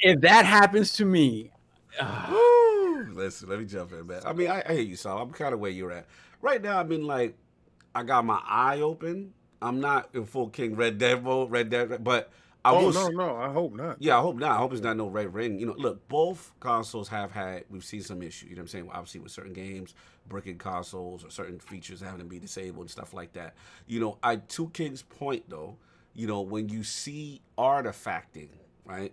if 0.00 0.20
that 0.22 0.46
happens 0.46 0.92
to 0.94 1.04
me, 1.04 1.50
uh, 2.00 2.34
Listen, 3.12 3.48
let 3.48 3.58
me 3.58 3.64
jump 3.64 3.92
in, 3.92 4.06
man. 4.06 4.22
I 4.24 4.32
mean, 4.32 4.48
I, 4.50 4.62
I 4.66 4.72
hear 4.74 4.82
you, 4.82 4.96
Saul. 4.96 5.22
I'm 5.22 5.30
kind 5.30 5.54
of 5.54 5.60
where 5.60 5.70
you're 5.70 5.92
at. 5.92 6.06
Right 6.40 6.62
now, 6.62 6.78
I 6.78 6.84
mean, 6.84 7.06
like, 7.06 7.36
I 7.94 8.02
got 8.02 8.24
my 8.24 8.40
eye 8.46 8.80
open. 8.80 9.32
I'm 9.60 9.80
not 9.80 10.10
in 10.14 10.24
full 10.24 10.48
King 10.50 10.76
Red 10.76 10.98
Dead 10.98 11.22
mode, 11.24 11.50
Red 11.50 11.70
Dead, 11.70 12.02
but 12.04 12.30
I 12.64 12.72
oh 12.72 12.86
will. 12.86 12.92
no, 12.92 13.08
no, 13.08 13.36
I 13.36 13.50
hope 13.50 13.74
not. 13.74 13.96
Yeah, 14.00 14.18
I 14.18 14.20
hope 14.20 14.36
not. 14.36 14.52
I 14.52 14.56
hope 14.58 14.72
it's 14.72 14.82
not 14.82 14.96
no 14.96 15.08
red 15.08 15.32
ring. 15.34 15.58
You 15.58 15.66
know, 15.66 15.74
look, 15.76 16.06
both 16.08 16.52
consoles 16.60 17.08
have 17.08 17.32
had. 17.32 17.64
We've 17.70 17.84
seen 17.84 18.02
some 18.02 18.22
issues. 18.22 18.50
You 18.50 18.56
know 18.56 18.60
what 18.60 18.64
I'm 18.64 18.68
saying? 18.68 18.90
Obviously, 18.92 19.20
with 19.20 19.32
certain 19.32 19.52
games, 19.52 19.94
bricking 20.28 20.58
consoles 20.58 21.24
or 21.24 21.30
certain 21.30 21.58
features 21.58 22.00
having 22.00 22.20
to 22.20 22.24
be 22.24 22.38
disabled 22.38 22.84
and 22.84 22.90
stuff 22.90 23.14
like 23.14 23.32
that. 23.32 23.54
You 23.86 24.00
know, 24.00 24.18
I 24.22 24.36
to 24.36 24.68
King's 24.70 25.02
point 25.02 25.44
though. 25.48 25.76
You 26.14 26.26
know, 26.26 26.40
when 26.40 26.68
you 26.68 26.82
see 26.84 27.40
artifacting, 27.56 28.48
right? 28.84 29.12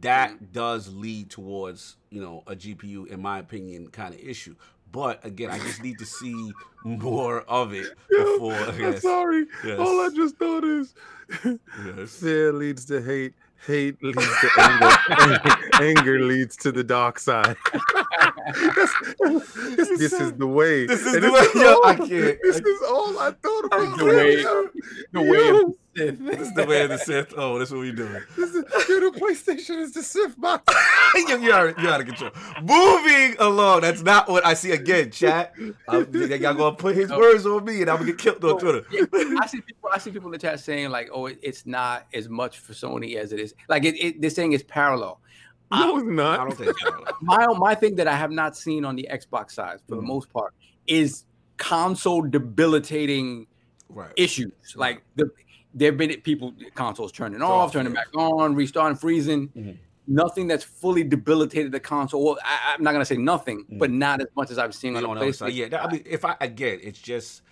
That 0.00 0.30
mm-hmm. 0.30 0.44
does 0.52 0.92
lead 0.92 1.30
towards 1.30 1.96
you 2.10 2.20
know 2.20 2.42
a 2.46 2.54
GPU, 2.54 3.06
in 3.08 3.20
my 3.20 3.38
opinion, 3.38 3.88
kind 3.88 4.14
of 4.14 4.20
issue. 4.20 4.56
But 4.90 5.24
again, 5.24 5.50
I 5.50 5.58
just 5.58 5.82
need 5.82 5.98
to 5.98 6.06
see 6.20 6.52
more 6.84 7.40
of 7.42 7.72
it 7.72 7.94
before. 8.08 8.54
I'm 8.54 8.78
yes, 8.78 9.02
sorry. 9.02 9.46
Yes. 9.64 9.78
All 9.78 10.00
I 10.00 10.10
just 10.14 10.36
thought 10.36 10.64
is 10.64 10.94
yes. 11.44 12.16
fear 12.20 12.52
leads 12.52 12.84
to 12.86 13.00
hate, 13.00 13.32
hate 13.66 14.02
leads 14.02 14.18
to 14.40 14.50
anger, 14.58 15.58
anger, 15.82 16.20
leads 16.20 16.56
to 16.56 16.72
the 16.72 16.84
dark 16.84 17.18
side. 17.18 17.56
this, 19.18 19.88
this 19.98 20.12
is 20.12 20.32
the 20.34 20.46
way. 20.46 20.86
This 20.86 21.00
is 21.06 21.14
And 21.14 21.24
the 21.24 21.32
way. 21.32 21.46
Yo, 21.54 21.72
all, 21.74 21.86
I 21.86 21.96
can't. 21.96 22.38
This 22.42 22.56
is 22.56 22.82
all 22.88 23.18
I 23.18 23.30
thought 23.30 23.64
about. 23.66 23.98
The 23.98 24.04
way- 24.04 24.42
the 25.12 25.22
way 25.22 25.48
of 25.48 25.54
yo, 25.54 25.60
the 25.62 25.76
Sith. 25.96 26.18
This 26.18 26.40
is 26.40 26.54
the 26.54 26.64
way 26.66 26.82
of 26.82 26.90
the 26.90 26.98
Sith. 26.98 27.34
Oh, 27.36 27.58
that's 27.58 27.70
what 27.70 27.80
we 27.80 27.92
doing. 27.92 28.22
this 28.36 28.50
is, 28.54 28.64
yo, 28.88 29.10
the 29.10 29.18
PlayStation 29.18 29.78
is 29.78 29.92
the 29.92 30.02
Sith 30.02 30.40
box. 30.40 30.74
you, 31.14 31.38
you're, 31.40 31.52
out, 31.54 31.78
you're 31.78 31.90
out 31.92 32.00
of 32.00 32.06
control. 32.06 32.30
Moving 32.62 33.36
along. 33.38 33.82
That's 33.82 34.02
not 34.02 34.28
what 34.28 34.44
I 34.46 34.54
see 34.54 34.70
again, 34.72 35.10
chat. 35.10 35.54
I'm, 35.88 36.12
y'all 36.14 36.54
gonna 36.54 36.76
put 36.76 36.96
his 36.96 37.10
words 37.10 37.44
on 37.46 37.64
me, 37.64 37.82
and 37.82 37.90
I'm 37.90 37.98
gonna 37.98 38.12
get 38.12 38.18
killed 38.18 38.44
on 38.44 38.58
Twitter. 38.58 38.84
I 39.40 39.46
see 39.46 39.60
people. 39.60 39.90
I 39.92 39.98
see 39.98 40.10
people 40.10 40.28
in 40.28 40.32
the 40.32 40.38
chat 40.38 40.60
saying 40.60 40.90
like, 40.90 41.10
"Oh, 41.12 41.26
it's 41.26 41.66
not 41.66 42.06
as 42.14 42.28
much 42.28 42.58
for 42.58 42.72
Sony 42.72 43.16
as 43.16 43.32
it 43.32 43.40
is." 43.40 43.54
Like 43.68 43.84
it, 43.84 43.94
it, 43.96 44.20
they're 44.20 44.30
saying 44.30 44.52
it's 44.52 44.64
parallel. 44.66 45.20
No, 45.70 45.96
it's 45.98 46.06
I 46.06 46.10
not. 46.10 46.36
don't 46.48 46.56
think 46.56 46.70
it's. 46.70 47.12
My 47.20 47.46
my 47.56 47.74
thing 47.74 47.96
that 47.96 48.08
I 48.08 48.14
have 48.14 48.30
not 48.30 48.56
seen 48.56 48.84
on 48.84 48.96
the 48.96 49.08
Xbox 49.10 49.52
side, 49.52 49.78
for 49.88 49.96
the 49.96 50.02
Mhm. 50.02 50.06
most 50.06 50.32
part, 50.32 50.54
is 50.86 51.24
console 51.58 52.22
debilitating 52.22 53.46
Right. 53.88 54.12
issues. 54.16 54.52
Like 54.74 55.02
the 55.16 55.30
there've 55.74 55.96
been 55.96 56.10
people 56.22 56.54
consoles 56.74 57.12
turning 57.12 57.42
off, 57.42 57.50
off, 57.50 57.72
turning 57.72 57.92
yeah. 57.94 58.00
back 58.00 58.16
on, 58.16 58.54
restarting, 58.54 58.96
freezing. 58.96 59.48
Mhm. 59.48 59.76
Nothing 60.08 60.48
that's 60.48 60.64
fully 60.64 61.04
debilitated 61.04 61.70
the 61.70 61.78
console. 61.80 62.24
Well, 62.24 62.38
I, 62.44 62.74
I'm 62.74 62.82
not 62.82 62.90
gonna 62.92 63.04
say 63.04 63.16
nothing, 63.16 63.64
but 63.70 63.90
not 63.90 64.20
as 64.20 64.26
much 64.36 64.50
as 64.50 64.58
I've 64.58 64.74
seen 64.74 64.96
on 64.96 65.02
the 65.02 65.14
know. 65.14 65.30
So, 65.30 65.46
yeah, 65.46 65.68
that, 65.68 65.84
I 65.84 65.92
mean, 65.92 66.02
if 66.04 66.24
I 66.24 66.36
again, 66.40 66.80
it's 66.82 66.98
just. 67.00 67.42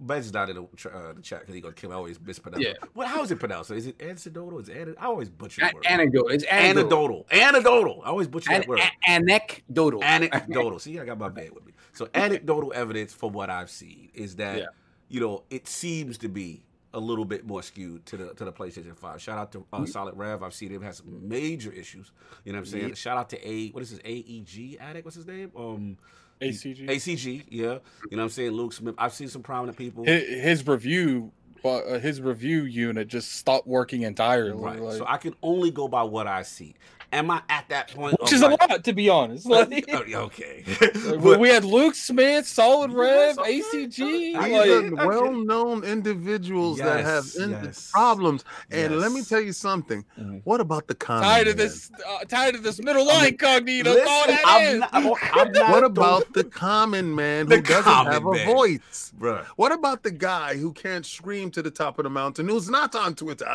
Ben's 0.00 0.32
not 0.32 0.48
in 0.48 0.56
the, 0.56 0.62
uh, 0.62 1.12
the 1.12 1.20
chat 1.20 1.40
because 1.40 1.54
he 1.54 1.60
gonna 1.60 1.74
kill. 1.74 1.90
me. 1.90 1.94
I 1.94 1.98
always 1.98 2.18
mispronounce. 2.18 2.64
Yeah. 2.64 2.70
it. 2.70 2.78
Well, 2.94 3.06
how 3.06 3.22
is 3.22 3.30
it 3.30 3.38
pronounced? 3.38 3.70
Is 3.70 3.86
it 3.86 4.00
anecdotal? 4.00 4.60
Is 4.60 4.70
it? 4.70 4.88
An- 4.88 4.96
I 4.98 5.04
always 5.04 5.28
butcher 5.28 5.60
the 5.60 5.74
word. 5.74 5.84
anecdote. 5.84 6.28
It's 6.32 6.44
anecdotal. 6.44 7.26
Anecdotal. 7.30 7.48
Anecdotal. 7.48 8.02
I 8.02 8.08
always 8.08 8.28
butcher 8.28 8.50
An- 8.50 8.60
that 8.62 8.68
word. 8.68 8.78
a- 8.78 9.10
anecdotal. 9.10 10.02
anecdotal. 10.02 10.78
See, 10.78 10.98
I 10.98 11.04
got 11.04 11.18
my 11.18 11.28
bed 11.28 11.50
with 11.52 11.66
me. 11.66 11.74
So 11.92 12.08
anecdotal 12.14 12.72
evidence 12.74 13.12
from 13.12 13.34
what 13.34 13.50
I've 13.50 13.68
seen 13.68 14.08
is 14.14 14.36
that 14.36 14.56
Yeah. 14.56 14.64
you 15.10 15.20
know 15.20 15.42
it 15.50 15.68
seems 15.68 16.16
to 16.18 16.30
be 16.30 16.62
a 16.94 16.98
little 17.00 17.24
bit 17.24 17.46
more 17.46 17.62
skewed 17.62 18.04
to 18.06 18.16
the 18.16 18.34
to 18.34 18.44
the 18.44 18.52
PlayStation 18.52 18.96
Five. 18.96 19.20
Shout 19.20 19.38
out 19.38 19.52
to 19.52 19.64
uh, 19.72 19.84
Solid 19.86 20.16
Rev. 20.16 20.42
I've 20.42 20.54
seen 20.54 20.70
him 20.70 20.82
has 20.82 20.98
some 20.98 21.28
major 21.28 21.70
issues. 21.72 22.12
You 22.44 22.52
know 22.52 22.58
what 22.58 22.66
I'm 22.66 22.72
saying? 22.72 22.94
Shout 22.94 23.16
out 23.18 23.30
to 23.30 23.48
A. 23.48 23.70
What 23.70 23.82
is 23.82 23.90
his 23.90 24.00
AEG 24.04 24.78
addict? 24.80 25.04
What's 25.04 25.16
his 25.16 25.26
name? 25.26 25.52
Um, 25.56 25.98
ACG. 26.40 26.88
ACG. 26.88 27.44
Yeah. 27.50 27.60
You 27.60 27.68
know 27.68 27.78
what 28.10 28.22
I'm 28.22 28.28
saying? 28.30 28.52
Luke 28.52 28.72
Smith. 28.72 28.94
I've 28.98 29.12
seen 29.12 29.28
some 29.28 29.42
prominent 29.42 29.76
people. 29.76 30.04
his, 30.04 30.22
his 30.42 30.66
review, 30.66 31.32
but 31.62 31.84
uh, 31.86 31.98
his 31.98 32.20
review 32.20 32.62
unit 32.62 33.08
just 33.08 33.32
stopped 33.32 33.66
working 33.66 34.02
entirely. 34.02 34.52
Right. 34.52 34.80
like- 34.80 34.96
so 34.98 35.04
I 35.06 35.16
can 35.18 35.34
only 35.42 35.70
go 35.70 35.88
by 35.88 36.04
what 36.04 36.26
I 36.26 36.42
see. 36.42 36.74
Am 37.10 37.30
I 37.30 37.40
at 37.48 37.66
that 37.70 37.94
point? 37.94 38.20
which 38.20 38.32
of 38.32 38.36
is 38.36 38.42
a 38.42 38.48
lot, 38.48 38.84
to 38.84 38.92
be 38.92 39.08
honest. 39.08 39.46
Like, 39.48 39.84
Oh, 39.92 40.02
okay. 40.26 40.62
we- 41.10 41.16
But- 41.18 41.40
we 41.40 41.48
had 41.48 41.64
Luke 41.64 41.94
Smith, 41.94 42.46
Solid 42.46 42.92
Rev. 42.92 43.36
ACG. 43.36 44.34
I 44.36 44.48
These 44.48 44.52
get 44.52 44.68
are 44.68 44.86
it. 44.86 44.92
Like, 44.92 45.08
well-known 45.08 45.84
individuals 45.84 46.78
that 46.78 47.04
have 47.04 47.24
Yes, 47.24 47.36
in- 47.36 47.50
yes. 47.50 47.90
problems. 47.90 48.44
And 48.70 48.98
let 49.00 49.12
me 49.12 49.22
tell 49.22 49.40
you 49.40 49.52
something. 49.52 50.04
Mhm. 50.20 50.42
What 50.44 50.60
about 50.60 50.86
the 50.86 50.94
common 50.94 51.22
tired 51.24 51.48
of 51.48 51.56
man? 51.56 51.66
this, 51.66 51.90
uh, 52.06 52.24
tired 52.24 52.54
of 52.54 52.62
this 52.62 52.78
middle 52.80 53.06
line 53.06 53.36
cognito. 53.38 53.84
Listen, 53.84 54.38
I'm 54.44 54.78
not, 54.80 54.90
I'm 54.92 55.52
not 55.52 55.70
What 55.70 55.84
about 55.84 56.32
the 56.34 56.44
common 56.44 57.14
man 57.14 57.46
The 57.46 57.56
who 57.56 57.62
doesn't 57.62 57.84
common 57.84 58.12
have 58.12 58.26
a 58.26 58.44
voice? 58.44 59.12
Bruh. 59.18 59.44
What 59.56 59.72
about 59.72 60.02
the 60.02 60.10
guy 60.10 60.56
who 60.56 60.72
can't 60.72 61.06
scream 61.06 61.50
to 61.52 61.62
the 61.62 61.70
top 61.70 61.98
of 61.98 62.02
the 62.04 62.10
mountain 62.10 62.48
who's 62.48 62.68
not 62.68 62.94
on 62.94 63.14
Twitter? 63.14 63.50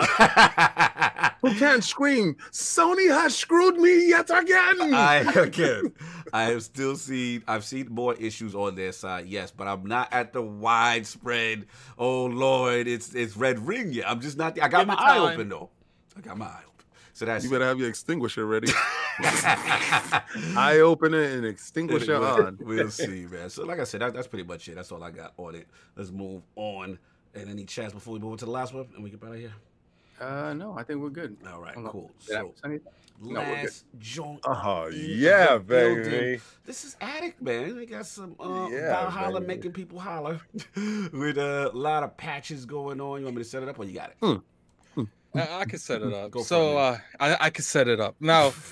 who 1.41 1.53
can't 1.56 1.83
scream, 1.83 2.35
Sony 2.51 3.09
has 3.14 3.35
screwed 3.43 3.77
me 3.77 4.09
yet 4.09 4.30
again. 4.30 4.93
I 4.93 5.17
again, 5.35 5.93
I 6.31 6.43
have 6.45 6.63
still 6.63 6.95
seen, 6.95 7.43
I've 7.47 7.65
seen 7.65 7.88
more 7.91 8.15
issues 8.15 8.55
on 8.55 8.75
their 8.75 8.91
side, 8.91 9.27
yes, 9.27 9.51
but 9.51 9.67
I'm 9.67 9.85
not 9.85 10.11
at 10.11 10.33
the 10.33 10.41
widespread. 10.41 11.67
Oh 11.97 12.25
Lord, 12.25 12.88
it's 12.88 13.13
it's 13.13 13.35
red 13.38 13.59
ring 13.59 13.91
yet. 13.93 14.09
I'm 14.09 14.22
just 14.22 14.38
not. 14.38 14.59
I 14.59 14.67
got 14.67 14.80
Give 14.80 14.88
my 14.88 14.95
eye 14.95 15.19
open 15.19 15.49
though. 15.49 15.69
I 16.17 16.22
got 16.22 16.38
my 16.38 16.45
eye 16.45 16.63
open. 16.65 16.85
So 17.13 17.25
that's 17.25 17.43
you 17.43 17.51
better 17.51 17.65
have 17.65 17.77
your 17.77 17.89
extinguisher 17.89 18.45
ready. 18.45 18.69
Eye 20.57 20.80
opener 20.83 21.22
and 21.22 21.45
extinguisher 21.45 22.15
Anyway, 22.15 22.47
on. 22.47 22.57
We'll 22.59 22.89
see, 22.89 23.27
man. 23.27 23.51
So, 23.51 23.63
like 23.63 23.80
I 23.80 23.83
said, 23.83 24.01
that, 24.01 24.15
that's 24.15 24.25
pretty 24.25 24.47
much 24.47 24.67
it. 24.67 24.73
That's 24.73 24.91
all 24.91 25.03
I 25.03 25.11
got 25.11 25.33
on 25.38 25.53
it. 25.53 25.67
Let's 25.95 26.09
move 26.09 26.41
on. 26.55 26.97
And 27.35 27.49
any 27.49 27.65
chats 27.65 27.93
before 27.93 28.15
we 28.15 28.19
move 28.19 28.31
on 28.31 28.38
to 28.39 28.45
the 28.45 28.51
last 28.51 28.73
one, 28.73 28.88
and 28.95 29.03
we 29.03 29.11
get 29.11 29.23
out 29.23 29.33
of 29.33 29.39
here. 29.39 29.53
Uh, 30.19 30.53
no, 30.53 30.75
I 30.75 30.81
think 30.81 31.01
we're 31.01 31.11
good. 31.11 31.38
All 31.51 31.61
right, 31.61 31.75
cool. 31.85 32.09
So, 32.19 32.53
miss 33.19 33.30
anything? 33.30 33.33
No, 33.33 33.40
we're 33.42 33.64
last 33.64 33.85
joint. 34.00 34.40
Oh, 34.45 34.85
in 34.88 34.93
yeah, 35.19 35.53
the 35.53 35.59
building. 35.59 36.03
baby. 36.03 36.42
This 36.66 36.83
is 36.85 36.95
Addict, 37.01 37.42
man. 37.42 37.75
We 37.75 37.85
got 37.85 38.06
some 38.06 38.35
uh, 38.40 38.67
Yeah, 38.72 38.88
Valhalla 38.90 39.40
baby. 39.42 39.56
making 39.56 39.72
people 39.74 40.00
holler 40.00 40.40
with 40.75 41.38
a 41.38 41.72
lot 41.74 42.03
of 42.03 42.16
patches 42.17 42.66
going 42.66 43.00
on. 43.01 43.19
You 43.19 43.25
want 43.25 43.38
me 43.38 43.43
to 43.43 43.50
set 43.50 43.64
it 43.64 43.69
up 43.69 43.80
or 43.80 43.85
you 43.85 43.93
got 43.93 44.09
it? 44.11 44.17
Hmm. 44.22 45.03
I, 45.35 45.61
I 45.61 45.66
can 45.66 45.80
set 45.80 46.01
it 46.03 46.14
up. 46.14 46.30
Go 46.32 46.43
so 46.43 46.72
it, 46.74 46.77
uh, 46.77 46.98
I, 47.19 47.38
I 47.45 47.50
can 47.50 47.64
set 47.64 47.88
it 47.88 48.00
up 48.00 48.16
now. 48.19 48.53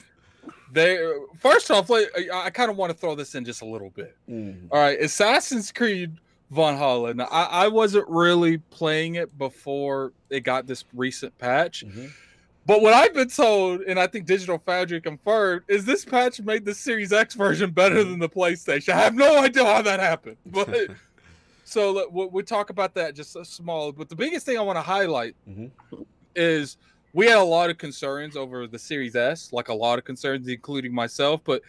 They 0.74 1.06
first 1.38 1.70
off, 1.70 1.90
like, 1.90 2.10
I, 2.18 2.45
I 2.45 2.50
kind 2.50 2.72
of 2.72 2.78
want 2.78 2.94
to 2.94 2.98
throw 2.98 3.14
this 3.14 3.36
in 3.36 3.44
just 3.44 3.61
a 3.61 3.66
little 3.66 3.90
bit. 3.90 4.16
Mm. 4.30 4.70
All 4.72 4.80
right, 4.80 4.98
Assassin's 5.02 5.70
Creed 5.70 6.16
Von 6.50 6.78
Now, 7.18 7.28
I, 7.30 7.66
I 7.66 7.68
wasn't 7.68 8.08
really 8.08 8.58
playing 8.58 9.16
it 9.16 9.38
before 9.38 10.14
it 10.30 10.42
got 10.42 10.68
this 10.68 10.86
recent 10.94 11.38
patch, 11.38 11.84
Mhm. 11.86 12.11
But 12.66 12.82
what 12.82 12.94
I've 12.94 13.14
been 13.14 13.28
told, 13.30 13.82
and 13.82 14.00
I 14.00 14.08
think 14.08 14.26
Digital 14.26 14.58
Foundry 14.66 15.02
confirmed, 15.02 15.64
is 15.68 15.84
this 15.86 16.06
patch 16.06 16.40
made 16.42 16.64
the 16.66 16.74
Series 16.74 17.12
X 17.12 17.34
version 17.36 17.72
better 17.72 18.04
than 18.04 18.20
the 18.20 18.30
PlayStation. 18.30 18.94
I 18.94 19.00
have 19.02 19.16
no 19.16 19.40
idea 19.42 19.66
how 19.66 19.82
that 19.82 20.00
happened, 20.00 20.38
but 20.46 20.70
so 21.66 22.08
we'll, 22.12 22.30
we'll 22.30 22.46
talk 22.46 22.70
about 22.70 22.94
that 22.96 23.16
just 23.16 23.36
a 23.36 23.44
small. 23.46 23.92
But 23.92 24.10
the 24.10 24.16
biggest 24.16 24.46
thing 24.46 24.58
I 24.58 24.62
want 24.62 24.78
to 24.78 24.82
highlight 24.82 25.36
Mhm. 25.50 25.72
is 26.36 26.78
we 27.14 27.26
had 27.26 27.38
a 27.38 27.44
lot 27.44 27.70
of 27.70 27.78
concerns 27.78 28.38
over 28.38 28.68
the 28.68 28.80
Series 28.80 29.16
S, 29.16 29.52
like 29.52 29.68
a 29.70 29.74
lot 29.74 30.00
of 30.00 30.06
concerns, 30.06 30.48
including 30.48 30.94
myself. 30.94 31.42
But 31.44 31.62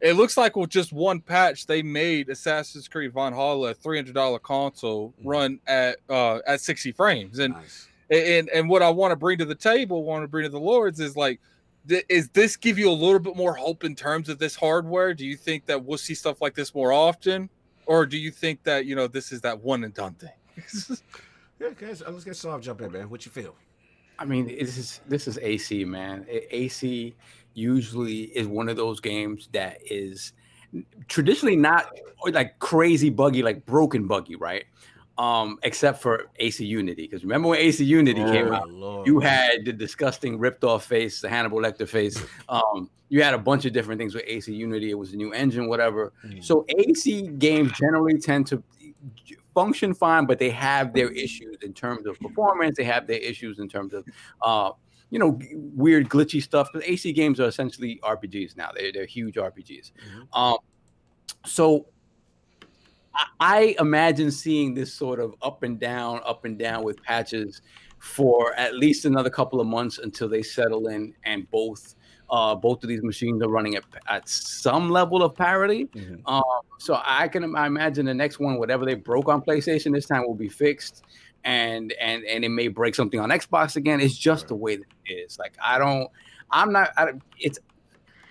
it 0.00 0.12
looks 0.14 0.36
like 0.36 0.54
with 0.56 0.70
just 0.70 0.92
one 0.92 1.20
patch, 1.20 1.66
they 1.66 1.82
made 1.82 2.28
Assassin's 2.28 2.86
Creed 2.86 3.12
Valhalla 3.12 3.70
a 3.70 3.74
three 3.74 3.96
hundred 3.96 4.14
dollar 4.14 4.38
console 4.38 5.14
Mhm. 5.20 5.24
run 5.24 5.60
at 5.66 5.96
uh, 6.10 6.40
at 6.46 6.60
sixty 6.60 6.92
frames. 6.92 7.38
And 7.38 7.54
nice. 7.54 7.88
And 8.10 8.48
and 8.50 8.68
what 8.68 8.82
I 8.82 8.90
want 8.90 9.12
to 9.12 9.16
bring 9.16 9.38
to 9.38 9.44
the 9.44 9.54
table, 9.54 10.04
want 10.04 10.22
to 10.24 10.28
bring 10.28 10.44
to 10.44 10.50
the 10.50 10.60
lords, 10.60 11.00
is 11.00 11.16
like. 11.16 11.40
th- 11.88 12.04
Is 12.08 12.28
this 12.30 12.56
give 12.56 12.78
you 12.78 12.90
a 12.90 12.92
little 12.92 13.18
bit 13.18 13.36
more 13.36 13.54
hope 13.54 13.84
in 13.84 13.94
terms 13.94 14.28
of 14.30 14.38
this 14.38 14.56
hardware? 14.56 15.12
Do 15.14 15.26
you 15.26 15.36
think 15.36 15.66
that 15.66 15.84
we'll 15.84 15.98
see 15.98 16.14
stuff 16.14 16.40
like 16.40 16.54
this 16.54 16.74
more 16.74 16.92
often, 16.92 17.50
or 17.86 18.06
do 18.06 18.16
you 18.16 18.30
think 18.30 18.62
that 18.64 18.86
you 18.86 18.96
know 18.96 19.06
this 19.06 19.32
is 19.32 19.40
that 19.42 19.60
one 19.60 19.84
and 19.84 19.92
done 19.92 20.14
thing? 20.14 20.30
Yeah, 21.60 21.68
guys, 21.78 22.02
uh, 22.02 22.10
let's 22.10 22.24
get 22.24 22.36
Sav 22.36 22.60
jump 22.62 22.80
in, 22.80 22.90
man. 22.90 23.08
What 23.08 23.24
you 23.24 23.30
feel? 23.30 23.54
I 24.18 24.24
mean, 24.24 24.46
this 24.46 24.76
is 24.76 25.00
this 25.06 25.28
is 25.28 25.38
AC, 25.38 25.84
man. 25.84 26.26
AC 26.28 27.14
usually 27.54 28.22
is 28.36 28.48
one 28.48 28.68
of 28.68 28.76
those 28.76 28.98
games 28.98 29.48
that 29.52 29.78
is 29.88 30.32
traditionally 31.06 31.54
not 31.54 31.96
like 32.32 32.58
crazy 32.58 33.08
buggy, 33.08 33.42
like 33.42 33.64
broken 33.66 34.06
buggy, 34.08 34.34
right? 34.34 34.64
Um, 35.16 35.58
except 35.62 36.02
for 36.02 36.24
AC 36.40 36.64
Unity, 36.64 37.02
because 37.02 37.22
remember 37.22 37.48
when 37.48 37.60
AC 37.60 37.84
Unity 37.84 38.24
came 38.24 38.48
Oh, 38.48 38.54
out, 38.54 38.68
Lord. 38.68 39.06
you 39.06 39.20
had 39.20 39.64
the 39.64 39.72
disgusting 39.72 40.40
ripped 40.40 40.64
off 40.64 40.86
face, 40.86 41.20
the 41.20 41.28
Hannibal 41.28 41.58
Lecter 41.58 41.88
face. 41.88 42.20
Um, 42.48 42.90
you 43.10 43.22
had 43.22 43.32
a 43.32 43.38
bunch 43.38 43.64
of 43.64 43.72
different 43.72 44.00
things 44.00 44.12
with 44.12 44.24
AC 44.26 44.52
Unity. 44.52 44.90
It 44.90 44.98
was 44.98 45.12
a 45.12 45.16
new 45.16 45.32
engine, 45.32 45.68
whatever. 45.68 46.12
Mm. 46.26 46.42
So 46.42 46.66
AC 46.68 47.28
games 47.38 47.70
generally 47.78 48.18
tend 48.18 48.48
to 48.48 48.60
function 49.54 49.94
fine, 49.94 50.26
but 50.26 50.40
they 50.40 50.50
have 50.50 50.92
their 50.92 51.10
issues 51.12 51.58
in 51.62 51.72
terms 51.74 52.06
of 52.06 52.18
performance. 52.18 52.76
They 52.76 52.82
have 52.82 53.06
their 53.06 53.18
issues 53.20 53.60
in 53.60 53.68
terms 53.68 53.94
of, 53.94 54.04
uh, 54.42 54.72
you 55.10 55.20
know, 55.20 55.38
weird 55.76 56.08
glitchy 56.08 56.42
stuff. 56.42 56.70
Because 56.72 56.88
AC 56.88 57.12
games 57.12 57.38
are 57.38 57.46
essentially 57.46 58.00
RPGs 58.02 58.56
now. 58.56 58.70
They're 58.74 58.90
they're 58.90 59.06
huge 59.06 59.36
RPGs. 59.36 59.92
Mhm. 59.92 60.26
Um, 60.36 60.58
so 61.46 61.86
I, 63.40 63.76
imagine 63.78 64.30
seeing 64.30 64.74
this 64.74 64.92
sort 64.92 65.20
of 65.20 65.34
up 65.42 65.62
and 65.62 65.78
down, 65.78 66.20
up 66.24 66.44
and 66.44 66.58
down 66.58 66.82
with 66.82 67.02
patches 67.02 67.62
for 67.98 68.54
at 68.54 68.74
least 68.74 69.04
another 69.04 69.30
couple 69.30 69.60
of 69.60 69.66
months 69.66 69.98
until 69.98 70.28
they 70.28 70.42
settle 70.42 70.88
in 70.88 71.14
and 71.24 71.50
both 71.50 71.94
uh, 72.30 72.54
both 72.54 72.82
of 72.82 72.88
these 72.88 73.02
machines 73.02 73.42
are 73.42 73.48
running 73.48 73.76
at, 73.76 73.84
at 74.08 74.28
some 74.28 74.90
level 74.90 75.22
of 75.22 75.34
parity. 75.34 75.86
Mhm. 75.94 76.20
Um, 76.26 76.42
so 76.78 77.00
I 77.04 77.28
can 77.28 77.54
I 77.54 77.66
imagine 77.66 78.06
the 78.06 78.14
next 78.14 78.40
one, 78.40 78.58
whatever 78.58 78.84
they 78.84 78.94
broke 78.94 79.28
on 79.28 79.42
PlayStation 79.42 79.92
this 79.92 80.06
time, 80.06 80.22
will 80.26 80.34
be 80.34 80.48
fixed, 80.48 81.04
and 81.44 81.92
and 82.00 82.24
and 82.24 82.44
it 82.44 82.48
may 82.48 82.68
break 82.68 82.94
something 82.94 83.20
on 83.20 83.28
Xbox 83.30 83.76
again. 83.76 84.00
It's 84.00 84.16
just 84.16 84.48
the 84.48 84.54
way 84.56 84.76
that 84.76 84.86
it 85.06 85.12
is. 85.12 85.38
Like 85.38 85.54
I 85.64 85.78
don't, 85.78 86.10
I'm 86.50 86.72
not. 86.72 86.90
I, 86.96 87.12
it's 87.38 87.58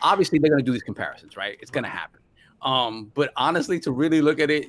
obviously 0.02 0.40
they're 0.40 0.52
gonna 0.52 0.64
do 0.64 0.74
these 0.74 0.84
comparisons, 0.84 1.38
right? 1.38 1.58
It's 1.62 1.72
gonna 1.72 1.88
happen. 1.88 2.20
Um, 2.64 3.12
but 3.14 3.32
honestly, 3.36 3.80
to 3.82 3.92
really 3.92 4.22
look 4.22 4.40
at 4.40 4.50
it, 4.50 4.68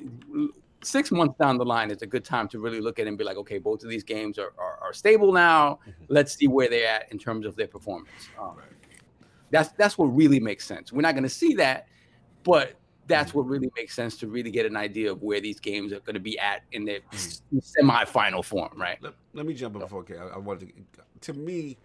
six 0.83 1.11
months 1.11 1.37
down 1.39 1.57
the 1.57 1.65
line 1.65 1.91
is 1.91 2.01
a 2.01 2.07
good 2.07 2.23
time 2.23 2.47
to 2.49 2.59
really 2.59 2.81
look 2.81 2.99
at 2.99 3.05
it 3.05 3.09
and 3.09 3.17
be 3.17 3.23
like, 3.23 3.37
okay, 3.37 3.57
both 3.57 3.83
of 3.83 3.89
these 3.89 4.03
games 4.03 4.37
are 4.37 4.53
are, 4.57 4.77
are 4.81 4.93
stable 4.93 5.31
now. 5.31 5.79
Let's 6.07 6.35
see 6.35 6.47
where 6.47 6.69
they're 6.69 6.87
at 6.87 7.11
in 7.11 7.17
terms 7.17 7.45
of 7.45 7.55
their 7.55 7.67
performance. 7.67 8.29
Um, 8.39 8.57
that's 9.49 9.69
that's 9.69 9.97
what 9.97 10.07
really 10.07 10.39
makes 10.39 10.65
sense. 10.65 10.91
We're 10.91 11.01
not 11.01 11.13
going 11.13 11.23
to 11.23 11.29
see 11.29 11.53
that, 11.55 11.87
but 12.43 12.75
that's 13.07 13.33
what 13.33 13.43
really 13.43 13.69
makes 13.75 13.95
sense 13.95 14.17
to 14.17 14.27
really 14.27 14.51
get 14.51 14.65
an 14.65 14.75
idea 14.75 15.11
of 15.11 15.21
where 15.21 15.39
these 15.39 15.59
games 15.59 15.93
are 15.93 15.99
going 15.99 16.15
to 16.15 16.19
be 16.19 16.37
at 16.39 16.63
in 16.71 16.85
their 16.85 16.99
semi-final 17.59 18.41
form, 18.41 18.71
right? 18.75 18.97
let, 19.01 19.13
let 19.33 19.45
me 19.45 19.53
jump 19.53 19.75
in 19.75 19.81
before 19.81 19.99
okay 19.99 20.17
I, 20.17 20.29
I 20.29 20.37
wanted 20.37 20.73
to 20.93 21.31
to 21.31 21.39
me 21.39 21.77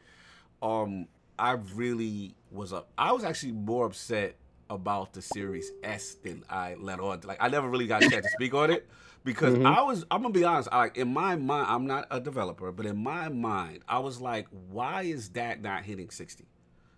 um 0.63 1.07
i 1.39 1.53
really 1.75 2.35
was 2.51 2.73
up 2.73 2.91
i 2.99 3.13
was 3.13 3.25
actually 3.25 3.53
more 3.53 3.87
upset 3.87 4.37
about 4.71 5.13
the 5.13 5.21
series 5.21 5.71
s 5.83 6.15
than 6.25 6.43
i 6.49 6.75
let 6.79 7.01
on 7.01 7.21
like 7.25 7.37
i 7.41 7.49
never 7.49 7.69
really 7.69 7.87
got 7.87 8.03
a 8.05 8.09
chance 8.11 8.25
to 8.25 8.33
speak 8.33 8.55
on 8.55 8.71
it 8.71 8.89
because 9.25 9.55
Mhm. 9.55 9.67
i 9.67 9.83
was 9.83 10.05
i'm 10.11 10.23
gonna 10.23 10.33
be 10.33 10.45
honest 10.45 10.69
I, 10.73 10.79
like 10.79 10.97
in 10.97 11.13
my 11.13 11.37
mind 11.37 11.67
i'm 11.69 11.87
not 11.87 12.07
a 12.11 12.21
developer 12.21 12.73
but 12.73 12.87
in 12.87 12.97
my 12.97 13.29
mind 13.29 13.81
i 13.89 13.99
was 13.99 14.21
like 14.21 14.47
why 14.71 15.03
is 15.03 15.31
that 15.31 15.61
not 15.61 15.83
hitting 15.83 16.09
60 16.11 16.47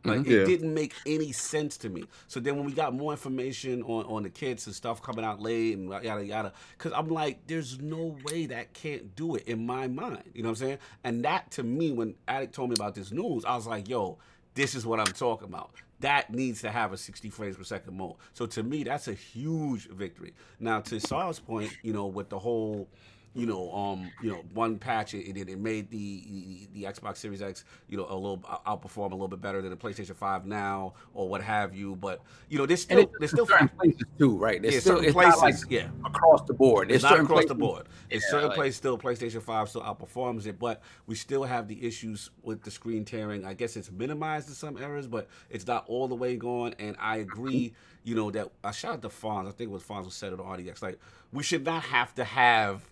like 0.05 0.21
Mhm. 0.21 0.27
it 0.27 0.31
Yeah. 0.41 0.45
didn't 0.47 0.75
make 0.75 0.95
any 1.07 1.31
sense 1.31 1.77
to 1.77 1.89
me. 1.89 2.03
So 2.27 2.41
then 2.41 2.57
when 2.57 2.65
we 2.67 2.73
got 2.73 2.93
more 2.93 3.13
information 3.13 3.85
on, 3.85 4.05
on 4.07 4.25
the 4.25 4.31
kits 4.31 4.67
and 4.67 4.75
stuff 4.75 5.01
coming 5.01 5.25
out 5.25 5.41
late 5.41 5.77
and 5.79 5.89
yada 6.03 6.27
yada, 6.27 6.53
because 6.77 6.93
I'm 6.93 7.07
like, 7.07 7.47
there's 7.47 7.79
no 7.81 8.17
way 8.25 8.47
that 8.47 8.73
can't 8.73 9.15
do 9.15 9.37
it 9.37 9.45
in 9.47 9.65
my 9.65 9.87
mind. 9.87 10.25
You 10.35 10.43
know 10.43 10.49
what 10.49 10.61
I'm 10.61 10.67
saying? 10.67 10.79
And 11.05 11.25
that 11.25 11.53
to 11.53 11.63
me, 11.63 11.93
when 11.93 12.17
Addict 12.27 12.53
told 12.53 12.71
me 12.71 12.75
about 12.77 12.97
this 12.97 13.13
news, 13.13 13.45
I 13.45 13.55
was 13.55 13.69
like, 13.69 13.89
yo, 13.89 14.19
this 14.55 14.75
is 14.75 14.87
what 14.87 15.01
I'm 15.01 15.07
talking 15.07 15.49
about. 15.49 15.71
That 16.01 16.33
needs 16.33 16.61
to 16.63 16.71
have 16.71 16.93
a 16.93 16.97
60 16.97 17.31
frames 17.31 17.57
per 17.57 17.63
second 17.63 17.97
mode. 17.97 18.17
So 18.35 18.47
to 18.47 18.63
me, 18.63 18.83
that's 18.83 19.09
a 19.09 19.15
huge 19.15 19.89
victory. 19.89 20.35
Now 20.59 20.81
to 20.81 20.99
Saul's 20.99 21.39
point, 21.39 21.77
you 21.83 21.93
know, 21.93 22.07
with 22.07 22.29
the 22.29 22.39
whole 22.39 22.89
you 23.35 23.47
know, 23.47 23.73
um, 23.73 24.11
you 24.23 24.31
know, 24.31 24.45
one 24.53 24.79
patch 24.79 25.15
it 25.15 25.27
it, 25.27 25.49
it 25.49 25.59
made 25.59 25.91
the, 25.91 26.25
the 26.27 26.69
the 26.75 26.83
Xbox 26.85 27.17
Series 27.17 27.41
X, 27.41 27.65
you 27.89 27.97
know, 27.97 28.07
a 28.09 28.15
little 28.15 28.39
outperform 28.67 29.13
a 29.13 29.15
little 29.15 29.29
bit 29.29 29.41
better 29.41 29.63
than 29.63 29.71
the 29.71 29.77
PlayStation 29.77 30.15
Five 30.15 30.45
now 30.45 30.93
or 31.15 31.29
what 31.29 31.43
have 31.43 31.75
you. 31.75 31.97
But 31.97 32.21
you 32.51 32.59
know, 32.59 32.67
there's 32.67 32.83
still 32.83 33.11
there's 33.19 33.31
still 33.31 33.47
certain 33.47 33.69
places 33.69 34.03
too, 34.19 34.37
right? 34.37 34.61
There's 34.61 34.75
yeah, 34.75 34.81
still 34.81 34.97
certain 34.99 35.13
places, 35.15 35.41
like 35.41 35.55
yeah, 35.71 35.89
across 36.05 36.43
the 36.43 36.53
board. 36.53 36.89
There's 36.89 36.97
it's 36.97 37.05
not 37.05 37.11
certain 37.11 37.27
across 37.27 37.47
the 37.47 37.55
board. 37.55 37.87
It's 38.11 38.25
Yeah, 38.27 38.31
certain 38.31 38.49
like- 38.49 38.57
places 38.57 38.77
still 38.77 38.99
PlayStation 38.99 39.43
Five 39.43 39.69
still 39.71 39.83
outperforms 39.83 40.47
it, 40.47 40.59
but 40.59 40.83
we 41.07 41.15
still 41.15 41.45
have 41.45 41.69
the 41.69 41.87
issues 41.87 42.31
with 42.43 42.63
the 42.63 42.71
screen 42.71 43.05
tearing. 43.05 43.47
I 43.47 43.55
guess 43.55 43.77
it's 43.77 43.91
minimized 43.91 44.49
in 44.49 44.55
some 44.55 44.77
areas, 44.77 45.07
but 45.07 45.29
it's 45.49 45.67
not 45.67 45.85
all 45.89 46.07
the 46.07 46.15
way 46.15 46.37
gone. 46.37 46.75
And 46.79 46.97
I 47.01 47.17
agree, 47.17 47.73
you 48.05 48.15
know, 48.15 48.31
that 48.31 48.51
I 48.63 48.73
shout 48.73 48.95
out 48.95 49.03
to 49.03 49.09
Fonz. 49.09 49.49
I 49.49 49.53
think 49.53 49.71
it 49.71 49.73
was 49.73 49.83
Fonz 49.83 50.05
who 50.05 50.11
said 50.11 50.35
it 50.35 50.41
on 50.41 50.59
RDX. 50.59 50.83
Like 50.83 50.99
we 51.33 51.43
should 51.43 51.65
not 51.65 51.85
have 51.85 52.15
to 52.17 52.25
have 52.25 52.83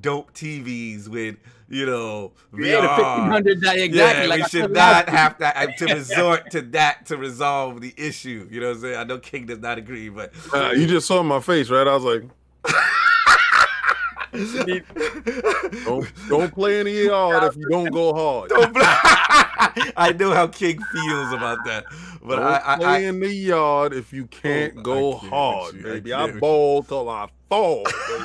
dope 0.00 0.32
TVs 0.34 1.08
with 1.08 1.36
you 1.68 1.86
know 1.86 2.32
Yeah, 2.52 2.80
VR. 2.80 3.30
1500 3.30 3.78
exactly, 3.78 3.98
Yeah, 3.98 4.26
like 4.28 4.38
we 4.38 4.42
I 4.44 4.48
should 4.48 4.70
not 4.72 5.08
have 5.08 5.38
to 5.38 5.46
have 5.46 5.76
to 5.76 5.86
resort 5.94 6.50
to 6.52 6.62
that 6.62 7.06
to 7.06 7.16
resolve 7.16 7.80
the 7.80 7.94
issue. 7.96 8.48
You 8.50 8.60
know 8.60 8.68
what 8.68 8.76
I'm 8.76 8.82
saying? 8.82 8.96
I 8.98 9.04
know 9.04 9.18
King 9.18 9.46
does 9.46 9.58
not 9.58 9.78
agree, 9.78 10.08
but 10.08 10.32
Uh, 10.52 10.70
you 10.70 10.86
just 10.86 11.06
saw 11.06 11.22
my 11.22 11.40
face, 11.40 11.70
right? 11.70 11.86
I 11.86 11.94
was 11.96 12.04
like, 12.04 12.22
don't 15.84 16.12
don't 16.28 16.54
play 16.54 16.80
any 16.80 17.04
yard 17.04 17.44
if 17.44 17.56
you 17.56 17.68
don't 17.68 17.90
go 17.90 18.14
hard. 18.14 18.50
Don't 18.50 18.72
bl- 18.72 18.80
I 19.96 20.14
know 20.18 20.32
how 20.32 20.46
King 20.46 20.78
feels 20.92 21.32
about 21.32 21.58
that, 21.66 21.84
but 22.22 22.36
don't 22.36 22.44
I, 22.44 22.60
I, 22.64 22.76
play 22.76 22.86
I 22.86 22.98
in 23.08 23.20
the 23.20 23.32
yard 23.32 23.92
if 23.92 24.12
you 24.12 24.26
can't 24.26 24.74
Oh, 24.76 24.80
I 24.80 24.82
go 24.82 25.18
can't 25.18 25.32
hard, 25.32 25.74
you. 25.74 25.80
I 25.80 25.82
baby. 25.94 26.10
can't 26.10 26.22
I, 26.22 26.24
with 26.26 26.40
ball 26.40 26.82
till 26.82 27.08
I 27.08 27.28
fall, 27.48 27.84
baby. 27.84 28.24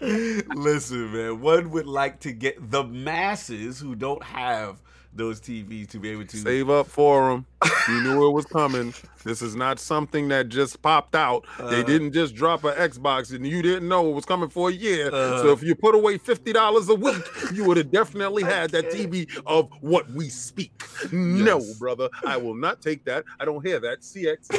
Listen, 0.00 1.12
man. 1.12 1.40
One 1.40 1.70
would 1.70 1.86
like 1.86 2.20
to 2.20 2.32
get 2.32 2.70
the 2.70 2.84
masses 2.84 3.80
who 3.80 3.94
don't 3.94 4.22
have 4.22 4.80
those 5.18 5.40
TVs 5.40 5.88
to 5.90 5.98
be 5.98 6.08
able 6.10 6.24
to 6.24 6.36
Save 6.38 6.70
up 6.70 6.86
for 6.86 7.30
them. 7.30 7.46
You 7.88 8.00
knew 8.02 8.28
it 8.28 8.32
was 8.32 8.46
coming. 8.46 8.94
This 9.24 9.42
is 9.42 9.54
not 9.56 9.78
something 9.80 10.28
that 10.28 10.48
just 10.48 10.80
popped 10.80 11.14
out. 11.14 11.44
they 11.58 11.80
Uh. 11.80 11.82
didn't 11.82 12.12
just 12.12 12.34
drop 12.34 12.64
an 12.64 12.74
Xbox 12.74 13.34
and 13.34 13.46
you 13.46 13.60
didn't 13.60 13.88
know 13.88 14.08
it 14.08 14.14
was 14.14 14.24
coming 14.24 14.48
for 14.48 14.70
a 14.70 14.72
year. 14.72 15.08
Uh. 15.12 15.42
so 15.42 15.50
if 15.50 15.62
you 15.62 15.74
put 15.74 15.94
away 15.94 16.16
fifty 16.18 16.52
dollars 16.52 16.88
a 16.88 16.94
week, 16.94 17.16
you 17.52 17.64
would 17.64 17.76
have 17.76 17.90
definitely 17.90 18.44
had 18.44 18.70
that 18.70 18.90
TV 18.90 19.28
of 19.46 19.68
what 19.80 20.08
we 20.12 20.28
speak. 20.28 20.72
No, 21.12 21.60
brother, 21.78 22.08
I 22.24 22.36
will 22.36 22.54
not 22.54 22.80
take 22.80 23.04
that. 23.04 23.24
I 23.40 23.44
don't 23.44 23.64
hear 23.66 23.80
that. 23.80 24.00
CX. 24.00 24.52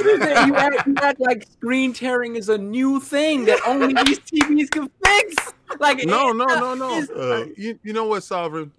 you, 0.48 0.56
act, 0.56 0.88
you 0.88 0.94
act 0.98 1.20
like 1.20 1.48
screen 1.52 1.94
tearing 1.94 2.36
is 2.36 2.50
a 2.50 2.58
new 2.58 3.00
thing 3.00 3.46
that 3.46 3.60
only 3.66 3.94
these 4.04 4.20
TVs 4.20 4.70
can 4.70 4.90
fix. 5.04 5.36
Like 5.80 6.04
No, 6.06 6.32
no, 6.32 6.46
no, 6.46 6.74
no. 6.74 7.04
Uh, 7.16 7.46
you, 7.56 7.80
you 7.84 7.94
know 7.94 8.06
what, 8.06 8.24
Sovereign? 8.24 8.72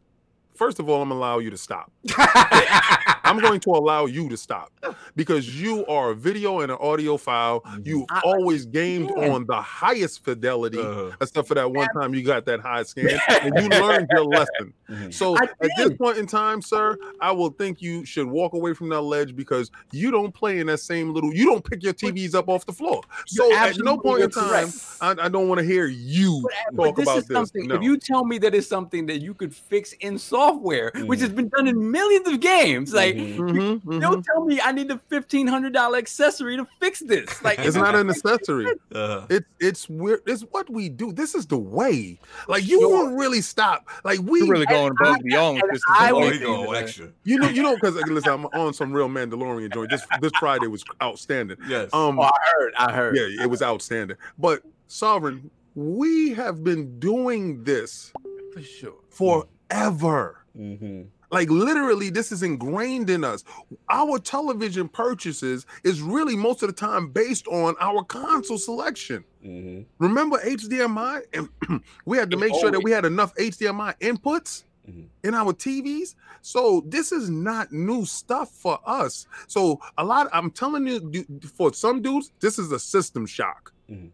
First 0.61 0.79
of 0.79 0.91
all, 0.91 1.01
I'm 1.01 1.09
gonna 1.09 1.19
allow 1.19 1.39
you 1.39 1.49
to 1.49 1.57
stop. 1.57 1.91
I'm 3.31 3.39
going 3.39 3.61
to 3.61 3.71
allow 3.71 4.07
you 4.07 4.29
to 4.29 4.37
stop 4.37 4.73
because 5.17 5.61
you 5.61 5.87
are 5.87 6.11
a 6.11 6.15
video 6.15 6.61
and 6.61 6.73
an 6.73 6.79
audio 6.81 7.17
file. 7.17 7.63
You 7.85 8.05
I 8.11 8.21
always 8.25 8.67
gamed 8.67 9.09
understand. 9.11 9.33
on 9.35 9.47
the 9.47 9.61
highest 9.61 10.25
fidelity, 10.25 10.79
Uh-huh. 10.79 11.11
except 11.21 11.47
for 11.49 11.55
that 11.55 11.71
one 11.71 11.89
time 11.95 12.15
you 12.15 12.23
got 12.25 12.45
that 12.47 12.61
high 12.61 12.83
scan 12.91 13.19
and 13.43 13.55
you 13.57 13.69
learned 13.69 14.09
your 14.13 14.25
lesson. 14.25 14.73
Mhm. 14.91 15.15
So 15.15 15.37
at 15.39 15.51
this 15.77 15.93
point 15.97 16.19
in 16.19 16.27
time, 16.27 16.61
sir, 16.61 16.97
I 17.21 17.31
will 17.33 17.51
think 17.51 17.81
you 17.81 18.05
should 18.05 18.27
walk 18.27 18.55
away 18.55 18.75
from 18.75 18.89
that 18.89 19.03
ledge 19.03 19.37
because 19.37 19.71
you 19.93 20.11
don't 20.11 20.35
play 20.35 20.59
in 20.59 20.67
that 20.67 20.79
same 20.81 21.15
little. 21.15 21.33
You 21.33 21.47
don't 21.47 21.65
pick 21.65 21.83
your 21.85 21.93
TVs 21.95 22.35
up 22.35 22.49
off 22.49 22.67
the 22.67 22.73
floor. 22.73 23.03
So 23.27 23.47
You're 23.49 23.57
at 23.59 23.77
no 23.79 23.97
point 23.99 24.23
in 24.25 24.31
time, 24.31 24.69
I, 25.01 25.11
I 25.27 25.29
don't 25.29 25.49
want 25.49 25.61
to 25.61 25.65
hear 25.65 25.87
you 25.87 26.49
But 26.73 26.87
talk 26.87 26.97
this 26.97 27.03
about 27.05 27.19
is 27.19 27.27
this. 27.27 27.35
something. 27.37 27.69
No. 27.69 27.77
If 27.77 27.83
you 27.83 27.97
tell 27.99 28.25
me 28.25 28.39
that 28.39 28.55
it's 28.55 28.67
something 28.67 29.07
that 29.07 29.21
you 29.21 29.35
could 29.35 29.55
fix 29.55 29.93
in 30.01 30.19
software, 30.19 30.91
which 31.05 31.21
Mhm. 31.21 31.23
has 31.23 31.31
been 31.31 31.49
done 31.49 31.69
in 31.69 31.91
millions 31.91 32.27
of 32.27 32.41
games, 32.41 32.93
like 32.93 33.15
Mhm. 33.21 33.51
Mhm, 33.51 33.83
mhm. 33.83 34.01
don't 34.01 34.25
tell 34.25 34.45
me 34.45 34.61
I 34.61 34.73
need 34.73 34.91
a 34.91 34.99
fifteen 35.09 35.47
hundred 35.47 35.73
dollar 35.73 35.99
accessory 35.99 36.57
to 36.57 36.67
fix 36.81 37.01
this. 37.01 37.29
Like 37.43 37.59
It's 37.59 37.77
not 37.77 37.95
an 37.95 38.11
accessory. 38.11 38.67
Uh, 38.95 39.27
It's 39.29 39.47
it's 39.61 39.89
weird. 39.89 40.23
It's 40.27 40.43
what 40.43 40.69
we 40.71 40.89
do. 40.89 41.13
This 41.13 41.35
is 41.35 41.47
the 41.47 41.59
way. 41.59 42.19
Like 42.49 42.67
you 42.67 42.81
Sure. 42.81 42.91
won't 42.91 43.19
really 43.19 43.41
stop. 43.41 43.89
Like 44.05 44.21
we 44.23 44.41
You're 44.41 44.49
really 44.49 44.67
going 44.67 44.91
above 44.93 45.07
I- 45.13 45.15
and 45.15 45.25
beyond 45.25 45.63
with 45.63 45.73
this. 45.73 45.83
I 45.89 46.11
oh, 46.11 46.21
would- 46.21 46.41
go 46.41 46.73
extra. 46.73 47.09
you 47.25 47.39
know 47.39 47.49
you 47.49 47.63
know 47.63 47.75
because 47.75 47.95
listen, 48.09 48.33
I'm 48.33 48.47
on 48.47 48.73
some 48.75 48.93
real 48.93 49.09
Mandalorian 49.09 49.73
joint. 49.73 49.91
This 49.91 50.03
this 50.21 50.33
Friday 50.39 50.67
was 50.67 50.85
outstanding. 51.03 51.57
Yes. 51.69 51.91
Um, 51.93 52.19
Oh, 52.19 52.23
I 52.25 52.31
heard. 52.55 52.73
I 52.79 52.93
heard. 52.93 53.17
yeah, 53.17 53.43
it 53.45 53.51
was 53.51 53.63
outstanding. 53.63 54.17
But 54.39 54.63
Sovereign, 54.89 55.51
we 55.75 56.35
have 56.35 56.65
been 56.65 56.99
doing 56.99 57.63
this 57.65 58.13
for 58.53 58.61
sure. 58.63 58.95
forever. 59.09 60.39
mm-hmm. 60.59 61.03
Like 61.31 61.49
literally, 61.51 62.11
this 62.11 62.33
is 62.33 62.43
ingrained 62.43 63.09
in 63.11 63.23
us. 63.25 63.45
Our 63.89 64.19
television 64.19 64.89
purchases 64.89 65.65
is 65.85 66.03
really 66.03 66.35
most 66.37 66.63
of 66.63 66.69
the 66.69 66.75
time 66.75 67.11
based 67.11 67.47
on 67.49 67.77
our 67.81 68.03
console 68.05 68.59
selection. 68.59 69.25
Mm-hmm. 69.45 69.83
Remember 70.05 70.39
HDMI? 70.39 71.23
And 71.33 71.83
we 72.05 72.19
had 72.19 72.31
to 72.33 72.37
make 72.37 72.55
sure 72.57 72.71
that 72.71 72.81
we 72.83 72.91
had 72.91 73.05
enough 73.05 73.35
HDMI 73.37 73.95
inputs 74.01 74.65
Mhm. 74.89 75.09
in 75.23 75.35
our 75.35 75.53
TVs. 75.53 76.15
So 76.41 76.83
this 76.87 77.13
is 77.13 77.29
not 77.29 77.71
new 77.71 78.07
stuff 78.07 78.51
for 78.51 78.79
us. 78.87 79.27
So 79.47 79.79
a 79.99 80.03
lot, 80.05 80.29
I'm 80.33 80.51
telling 80.51 80.87
you, 80.87 81.27
for 81.55 81.73
some 81.75 82.01
dudes, 82.01 82.33
this 82.41 82.59
is 82.59 82.73
a 82.73 82.79
system 82.79 83.27
shock. 83.27 83.73
Mhm. 83.91 84.11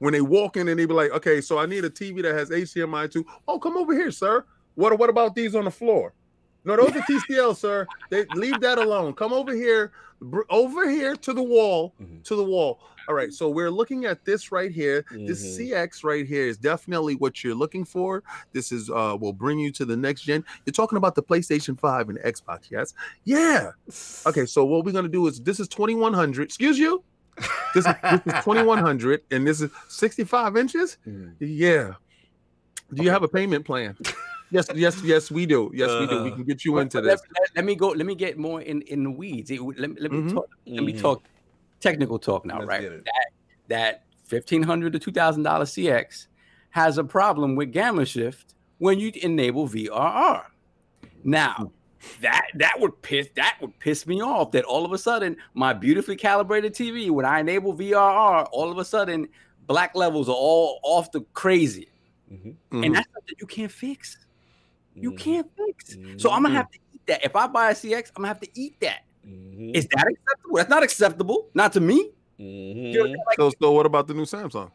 When 0.00 0.12
they 0.12 0.20
walk 0.20 0.58
in 0.58 0.68
and 0.68 0.78
they 0.78 0.84
be 0.84 0.92
like, 0.92 1.12
okay, 1.12 1.40
so 1.40 1.58
I 1.58 1.64
need 1.64 1.84
a 1.86 1.90
TV 1.90 2.20
that 2.22 2.34
has 2.34 2.50
HDMI 2.50 3.10
too. 3.10 3.24
Oh, 3.48 3.58
come 3.58 3.78
over 3.78 3.94
here, 3.94 4.10
sir. 4.10 4.44
What, 4.74 4.96
what 4.98 5.08
about 5.08 5.34
these 5.34 5.54
on 5.54 5.64
the 5.64 5.70
floor? 5.70 6.12
No, 6.64 6.76
those 6.76 6.90
are 6.94 7.00
TCL, 7.02 7.56
sir. 7.56 7.86
They 8.10 8.24
leave 8.34 8.60
that 8.60 8.78
alone. 8.78 9.14
Come 9.14 9.32
over 9.32 9.52
here, 9.54 9.92
br- 10.20 10.42
over 10.50 10.88
here 10.88 11.16
to 11.16 11.32
the 11.32 11.42
wall, 11.42 11.94
Mhm. 12.00 12.22
to 12.24 12.36
the 12.36 12.44
wall. 12.44 12.80
All 13.08 13.16
right, 13.16 13.32
so 13.32 13.48
we're 13.50 13.70
looking 13.70 14.04
at 14.04 14.24
this 14.24 14.52
right 14.52 14.70
here. 14.70 15.04
This 15.10 15.44
Mhm. 15.44 15.56
CX 15.72 16.04
right 16.04 16.24
here 16.24 16.46
is 16.46 16.56
definitely 16.56 17.16
what 17.16 17.42
you're 17.42 17.54
looking 17.56 17.84
for. 17.84 18.22
This 18.52 18.70
is 18.70 18.88
uh 18.90 19.16
will 19.20 19.32
bring 19.32 19.58
you 19.58 19.72
to 19.72 19.84
the 19.84 19.96
next 19.96 20.22
gen. 20.22 20.44
You're 20.64 20.72
talking 20.72 20.96
about 20.96 21.16
the 21.16 21.22
PlayStation 21.22 21.76
5 21.78 22.08
and 22.08 22.18
Xbox, 22.20 22.70
yes? 22.70 22.94
Yeah. 23.24 23.72
Okay, 24.24 24.46
so 24.46 24.64
what 24.64 24.84
we're 24.84 24.92
gonna 24.92 25.08
do 25.08 25.26
is 25.26 25.40
this 25.40 25.58
is 25.58 25.66
2100. 25.66 26.44
Excuse 26.44 26.78
you. 26.78 27.02
This 27.74 27.86
is, 27.86 27.94
this 28.02 28.20
is 28.26 28.44
2100 28.44 29.22
and 29.32 29.44
this 29.46 29.60
is 29.62 29.70
65 29.88 30.56
inches. 30.56 30.98
Mhm. 31.08 31.34
Yeah. 31.40 31.94
Do 32.94 33.02
you 33.02 33.10
have 33.10 33.22
a 33.24 33.28
payment 33.28 33.64
plan? 33.64 33.96
Yes, 34.52 34.66
yes, 34.74 35.02
yes, 35.02 35.30
we 35.30 35.46
do. 35.46 35.70
Yes, 35.74 35.90
we 36.00 36.06
do. 36.06 36.22
We 36.22 36.30
Uh, 36.30 36.34
can 36.36 36.44
get 36.44 36.64
you 36.64 36.78
into 36.78 36.98
but 36.98 37.04
this. 37.04 37.20
Let, 37.20 37.40
let- 37.40 37.56
let 37.56 37.64
me 37.64 37.74
go. 37.74 37.88
Let 37.88 38.06
me 38.06 38.14
get 38.14 38.38
more 38.38 38.60
in 38.60 38.82
in 38.82 39.02
the 39.04 39.10
weeds. 39.10 39.50
It- 39.50 39.60
let, 39.60 39.90
me- 39.90 39.96
let 40.00 40.12
me 40.12 40.18
Mhm. 40.22 40.32
talk. 40.34 40.48
Let 40.66 40.84
me 40.84 40.92
Mhm. 40.92 41.00
talk 41.00 41.22
technical 41.80 42.18
talk 42.18 42.44
now, 42.46 42.58
Let's 42.58 42.68
right? 42.68 43.04
That 43.04 43.26
that 43.68 44.04
fifteen 44.24 44.62
hundred 44.62 44.92
to 44.92 44.98
two 44.98 45.12
thousand 45.12 45.42
dollar 45.42 45.64
CX 45.64 46.28
has 46.70 46.98
a 46.98 47.04
problem 47.04 47.56
with 47.56 47.72
gamma 47.72 48.04
shift 48.06 48.54
when 48.78 48.98
you 48.98 49.10
enable 49.22 49.66
VRR. 49.68 50.46
Now, 51.24 51.70
that 52.20 52.46
that 52.56 52.80
would 52.80 53.00
piss 53.02 53.28
that 53.36 53.56
would 53.60 53.78
piss 53.78 54.06
me 54.06 54.20
off. 54.22 54.50
That 54.52 54.64
all 54.64 54.84
of 54.84 54.92
a 54.92 54.98
sudden 54.98 55.36
my 55.54 55.72
beautifully 55.72 56.16
calibrated 56.16 56.72
TV, 56.74 57.10
when 57.10 57.24
I 57.26 57.40
enable 57.40 57.72
VRR, 57.74 58.44
all 58.52 58.70
of 58.70 58.78
a 58.78 58.84
sudden 58.84 59.28
black 59.66 59.94
levels 59.94 60.28
are 60.28 60.34
all 60.34 60.80
off 60.82 61.12
the 61.12 61.20
crazy, 61.32 61.88
Mhm. 62.32 62.56
Mhm. 62.72 62.86
and 62.86 62.94
that's 62.94 63.08
something 63.14 63.34
you 63.40 63.46
can't 63.46 63.70
fix. 63.70 64.18
You 64.94 65.12
Mhm. 65.12 65.18
can't 65.18 65.50
fix. 65.56 65.96
So 66.18 66.30
I'm 66.30 66.42
gonna 66.42 66.54
have 66.54 66.70
to 66.70 66.78
eat 66.94 67.00
that. 67.06 67.24
If 67.24 67.34
I 67.36 67.46
buy 67.46 67.70
a 67.70 67.74
CX, 67.74 68.10
I'm 68.14 68.22
gonna 68.22 68.28
have 68.28 68.40
to 68.40 68.48
eat 68.54 68.78
that. 68.80 69.04
Mhm. 69.26 69.74
Is 69.74 69.86
that 69.94 70.06
acceptable? 70.08 70.56
That's 70.56 70.70
not 70.70 70.82
acceptable. 70.82 71.48
Not 71.54 71.72
to 71.74 71.80
me. 71.80 72.10
You 72.38 72.92
know 72.94 73.04
I'm. 73.04 73.10
Like 73.12 73.36
so, 73.36 73.50
so 73.60 73.72
what 73.72 73.86
about 73.86 74.06
the 74.08 74.14
new 74.14 74.24
Samsung? 74.24 74.70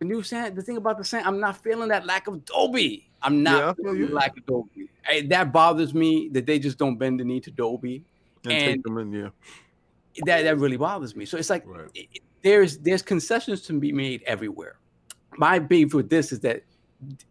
the 0.00 0.04
new 0.06 0.22
Sam, 0.24 0.54
the 0.54 0.62
thing 0.62 0.76
about 0.76 0.98
the 0.98 1.04
Sam, 1.04 1.22
I'm 1.24 1.38
not 1.38 1.62
feeling 1.62 1.88
that 1.90 2.04
lack 2.04 2.26
of 2.26 2.44
Dolby. 2.44 3.08
I'm 3.22 3.42
not 3.44 3.58
Yeah, 3.58 3.72
feeling 3.84 4.00
you. 4.00 4.06
the 4.08 4.14
lack 4.14 4.36
of 4.36 4.44
Dolby. 4.44 4.88
Hey, 5.04 5.22
that 5.28 5.52
bothers 5.52 5.94
me 5.94 6.28
that 6.30 6.46
they 6.46 6.58
just 6.58 6.78
don't 6.78 6.96
bend 6.96 7.20
the 7.20 7.24
knee 7.24 7.38
to 7.40 7.50
Dolby. 7.50 8.04
And, 8.44 8.52
And- 8.52 8.64
take 8.74 8.82
them 8.82 8.98
in, 8.98 9.12
yeah. 9.12 9.28
That 10.26 10.42
that 10.42 10.58
really 10.58 10.76
bothers 10.76 11.14
me. 11.14 11.24
So 11.26 11.36
it's 11.38 11.48
like 11.50 11.64
Right. 11.66 11.88
it- 11.94 12.08
it- 12.12 12.22
there's 12.42 12.78
there's 12.78 13.02
concessions 13.02 13.62
to 13.62 13.78
be 13.78 13.92
made 13.92 14.22
everywhere. 14.24 14.78
My 15.38 15.58
beef 15.58 15.94
with 15.94 16.10
this 16.10 16.32
is 16.32 16.40
that 16.40 16.62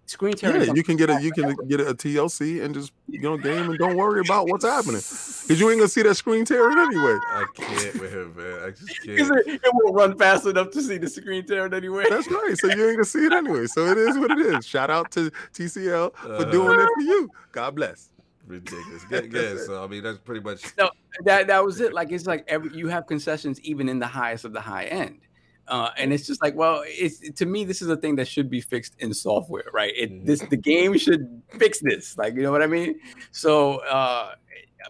screen 0.06 0.34
tearing. 0.34 0.62
Yeah, 0.62 0.74
you 0.74 0.84
can 0.84 0.98
get 0.98 1.10
a 1.10 1.22
you 1.22 1.32
can 1.32 1.56
get 1.68 1.80
a 1.80 1.94
TLC 1.94 2.64
and 2.64 2.74
just 2.74 2.92
you 3.08 3.22
know 3.22 3.38
game 3.38 3.70
and 3.70 3.78
don't 3.80 3.96
worry 3.96 4.20
about 4.20 4.48
what's 4.48 4.66
happening 4.66 4.98
because 5.02 5.60
you 5.60 5.70
ain't 5.70 5.80
gonna 5.80 5.88
see 5.90 6.04
that 6.04 6.16
screen 6.16 6.46
tearing 6.46 6.78
anyway. 6.78 7.18
I 7.32 7.46
can't 7.56 8.00
with 8.00 8.14
him, 8.14 8.36
man. 8.36 8.60
I 8.66 8.70
just 8.72 9.02
can't. 9.04 9.20
it, 9.48 9.62
it 9.64 9.72
won't 9.74 9.96
run 9.96 10.18
fast 10.18 10.46
enough 10.46 10.70
to 10.72 10.82
see 10.82 10.98
the 10.98 11.10
screen 11.10 11.46
tearing 11.46 11.74
anyway. 11.74 12.06
That's 12.10 12.30
right. 12.30 12.56
So 12.58 12.68
you 12.68 12.86
ain't 12.88 12.98
gonna 12.98 13.06
see 13.06 13.26
it 13.26 13.34
anyway. 13.34 13.66
So 13.68 13.86
it 13.88 13.98
is 13.98 14.18
what 14.18 14.32
it 14.32 14.40
is. 14.40 14.66
Shout 14.66 14.90
out 14.90 15.12
to 15.12 15.32
TCL 15.54 16.16
for 16.16 16.28
Uh-huh. 16.28 16.44
doing 16.52 16.80
it 16.80 16.90
for 16.96 17.02
you. 17.02 17.30
God 17.52 17.76
bless. 17.76 18.10
Ridiculous. 18.46 19.06
Yeah, 19.10 19.22
yeah, 19.32 19.56
so 19.66 19.84
I 19.84 19.88
mean 19.88 20.04
that's 20.04 20.18
pretty 20.20 20.42
much 20.42 20.66
No, 20.78 20.90
that 21.24 21.48
that 21.48 21.64
was 21.64 21.80
it. 21.80 21.94
Like 21.94 22.12
it's 22.12 22.26
like 22.26 22.44
every 22.48 22.76
you 22.76 22.90
have 22.90 23.08
concessions 23.08 23.60
even 23.62 23.88
in 23.88 24.00
the 24.00 24.08
highest 24.08 24.44
of 24.44 24.52
the 24.52 24.60
high 24.62 24.84
end. 24.86 25.22
Uh, 25.68 25.90
and 25.98 26.12
it's 26.12 26.28
just 26.28 26.42
like, 26.42 26.56
well, 26.56 26.84
it's 26.86 27.20
to 27.32 27.46
me, 27.46 27.64
this 27.64 27.82
is 27.82 27.88
a 27.90 27.96
thing 27.98 28.16
that 28.18 28.28
should 28.28 28.50
be 28.50 28.60
fixed 28.62 28.96
in 29.00 29.14
software, 29.14 29.64
right? 29.74 29.94
It 29.96 30.12
Mhm. 30.12 30.26
this 30.26 30.42
the 30.42 30.58
game 30.58 30.98
should 30.98 31.42
fix 31.58 31.80
this, 31.80 32.18
like 32.18 32.36
you 32.36 32.42
know 32.44 32.52
what 32.52 32.62
I 32.62 32.68
mean. 32.68 33.00
So, 33.32 33.78
uh, 33.80 34.36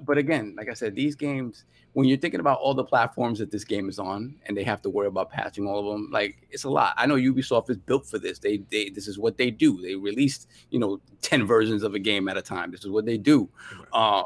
but 0.02 0.18
again, 0.18 0.56
like 0.58 0.70
I 0.70 0.74
said, 0.74 0.96
these 0.96 1.16
games, 1.16 1.66
when 1.94 2.08
you're 2.08 2.18
thinking 2.18 2.40
about 2.40 2.58
all 2.58 2.74
the 2.74 2.84
platforms 2.84 3.38
that 3.38 3.52
this 3.52 3.64
game 3.64 3.88
is 3.88 4.00
on, 4.00 4.36
and 4.48 4.58
they 4.58 4.64
have 4.64 4.82
to 4.82 4.90
worry 4.90 5.06
about 5.06 5.30
patching 5.30 5.68
all 5.68 5.78
of 5.80 5.86
them, 5.86 6.10
like 6.12 6.48
it's 6.50 6.64
a 6.64 6.70
lot. 6.70 6.96
I 6.98 7.06
know 7.06 7.16
Ubisoft 7.16 7.70
is 7.70 7.78
built 7.78 8.08
for 8.08 8.18
this. 8.18 8.40
They 8.40 8.58
they 8.72 8.90
this 8.90 9.08
is 9.08 9.20
what 9.20 9.38
they 9.38 9.52
do. 9.52 9.80
They 9.80 9.94
released 9.96 10.50
you 10.72 10.80
know 10.80 11.00
ten 11.22 11.46
versions 11.46 11.84
of 11.84 11.94
a 11.94 12.00
game 12.00 12.28
at 12.28 12.36
a 12.36 12.42
time. 12.42 12.72
This 12.72 12.84
is 12.84 12.90
what 12.90 13.06
they 13.06 13.18
do. 13.18 13.48
Uh, 13.94 14.24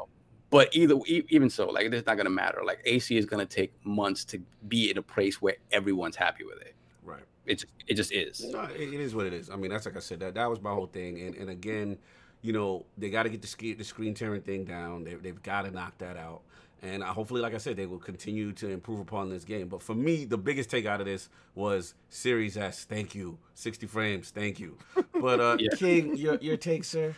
but 0.50 0.76
either 0.76 0.95
e- 1.08 1.26
even 1.30 1.50
so, 1.50 1.67
like 1.69 1.92
it's 1.92 2.06
not 2.08 2.17
gonna 2.17 2.30
matter. 2.30 2.61
Like 2.66 2.80
AC 2.85 3.17
is 3.17 3.26
gonna 3.26 3.45
take 3.45 3.74
months 3.85 4.24
to 4.26 4.42
be 4.67 4.90
in 4.92 4.98
a 4.98 5.01
place 5.01 5.42
where 5.42 5.56
everyone's 5.72 6.16
happy 6.16 6.43
with 6.43 6.61
it. 6.61 6.76
Right. 7.03 7.24
It's 7.45 7.66
it 7.88 7.95
just 7.95 8.11
is. 8.11 8.43
No, 8.45 8.61
it, 8.64 8.80
it 8.82 9.00
is 9.00 9.16
what 9.16 9.26
it 9.26 9.34
is. 9.34 9.50
I 9.50 9.56
mean, 9.56 9.72
that's 9.72 9.85
like 9.85 9.95
I 9.98 10.00
said. 10.00 10.19
That 10.19 10.35
that 10.35 10.50
was 10.50 10.61
my 10.61 10.72
whole 10.74 10.88
thing. 10.88 11.19
And 11.22 11.35
and 11.35 11.50
again, 11.50 11.98
you 12.42 12.53
know, 12.53 12.85
they 12.98 13.09
got 13.09 13.24
to 13.24 13.30
get 13.30 13.42
the 13.42 13.48
screen 13.48 13.77
the 13.77 13.84
screen 13.84 14.14
tearing 14.14 14.42
thing 14.42 14.66
down. 14.66 15.03
They 15.03 15.16
they've 15.16 15.42
got 15.43 15.64
to 15.64 15.72
knock 15.72 15.98
that 16.00 16.17
out. 16.17 16.42
And 16.84 17.01
uh, 17.01 17.08
hopefully, 17.08 17.42
like 17.42 17.56
I 17.56 17.58
said, 17.58 17.76
they 17.76 17.88
will 17.88 17.98
continue 17.98 18.51
to 18.53 18.69
improve 18.69 19.00
upon 19.00 19.30
this 19.32 19.43
game. 19.43 19.67
But 19.67 19.82
for 19.82 19.95
me, 19.95 20.26
the 20.26 20.38
biggest 20.38 20.69
take 20.69 20.85
out 20.85 21.00
of 21.00 21.08
this 21.08 21.27
was 21.56 21.95
Series 22.09 22.56
S. 22.56 22.84
Thank 22.85 23.16
you, 23.16 23.40
sixty 23.56 23.88
frames. 23.88 24.30
Thank 24.30 24.59
you. 24.59 24.77
But 25.19 25.40
uh, 25.40 25.58
Yeah. 25.59 25.69
King, 25.76 26.16
your 26.16 26.35
your 26.35 26.56
take, 26.56 26.84
sir. 26.84 27.16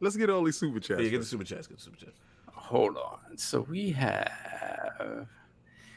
Let's 0.00 0.16
get 0.16 0.30
all 0.30 0.42
these 0.42 0.56
super 0.58 0.76
Yeah, 0.76 0.80
chats. 0.80 1.00
you 1.02 1.10
get 1.10 1.18
the 1.20 1.26
super 1.26 1.44
chats. 1.44 1.66
Get 1.66 1.76
the 1.76 1.82
super 1.82 1.96
chats. 1.98 2.18
Hold 2.72 2.96
on. 2.96 3.36
So 3.36 3.66
we 3.68 3.90
have 3.90 5.26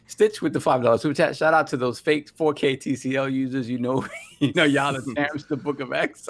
Stitch 0.07 0.41
with 0.41 0.51
the 0.51 0.59
five 0.59 0.83
dollars 0.83 1.03
super 1.03 1.15
chat. 1.15 1.33
Shout 1.37 1.53
out 1.53 1.67
to 1.67 1.77
those 1.77 2.01
fake 2.01 2.35
4K 2.35 2.77
TCL 2.77 3.31
users. 3.31 3.69
You 3.69 3.79
know, 3.79 4.05
you 4.39 4.51
know, 4.53 4.65
y'all 4.65 4.99
champs, 5.15 5.45
the 5.49 5.55
Book 5.55 5.79
of 5.79 5.93
X. 5.93 6.27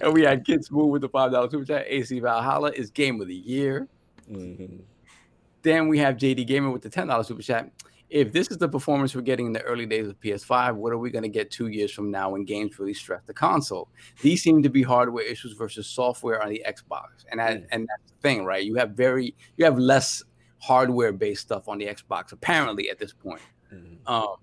and 0.00 0.12
we 0.12 0.22
had 0.22 0.46
Kid 0.46 0.64
Smooth 0.64 0.92
with 0.92 1.02
the 1.02 1.08
five 1.08 1.32
dollars 1.32 1.50
super 1.50 1.64
chat. 1.64 1.84
AC 1.88 2.20
Valhalla 2.20 2.70
is 2.70 2.90
game 2.90 3.20
of 3.20 3.26
the 3.26 3.34
year. 3.34 3.88
Mm-hmm. 4.30 4.76
Then 5.62 5.88
we 5.88 5.98
have 5.98 6.16
JD 6.16 6.46
Gamer 6.46 6.70
with 6.70 6.82
the 6.82 6.88
ten 6.88 7.08
dollars 7.08 7.26
super 7.26 7.42
chat. 7.42 7.68
If 8.12 8.30
this 8.30 8.48
is 8.48 8.58
the 8.58 8.68
performance 8.68 9.14
we're 9.14 9.22
getting 9.22 9.46
in 9.46 9.52
the 9.54 9.62
early 9.62 9.86
days 9.86 10.06
of 10.06 10.20
PS5, 10.20 10.74
what 10.74 10.92
are 10.92 10.98
we 10.98 11.10
going 11.10 11.22
to 11.22 11.30
get 11.30 11.50
two 11.50 11.68
years 11.68 11.90
from 11.90 12.10
now 12.10 12.28
when 12.28 12.44
games 12.44 12.78
really 12.78 12.92
stress 12.92 13.22
the 13.24 13.32
console? 13.32 13.88
These 14.20 14.42
seem 14.42 14.62
to 14.62 14.68
be 14.68 14.82
hardware 14.82 15.24
issues 15.24 15.54
versus 15.54 15.86
software 15.86 16.42
on 16.42 16.50
the 16.50 16.62
Xbox, 16.68 17.24
and 17.30 17.40
that, 17.40 17.64
and 17.70 17.88
that's 17.88 18.12
the 18.12 18.20
thing, 18.20 18.44
right? 18.44 18.62
You 18.62 18.74
have 18.74 18.90
very 18.90 19.34
you 19.56 19.64
have 19.64 19.78
less 19.78 20.22
hardware 20.58 21.12
based 21.12 21.40
stuff 21.40 21.68
on 21.68 21.78
the 21.78 21.86
Xbox 21.86 22.32
apparently 22.32 22.90
at 22.90 22.98
this 22.98 23.14
point. 23.14 23.40
Mm-hmm. 23.72 24.06
Um, 24.06 24.36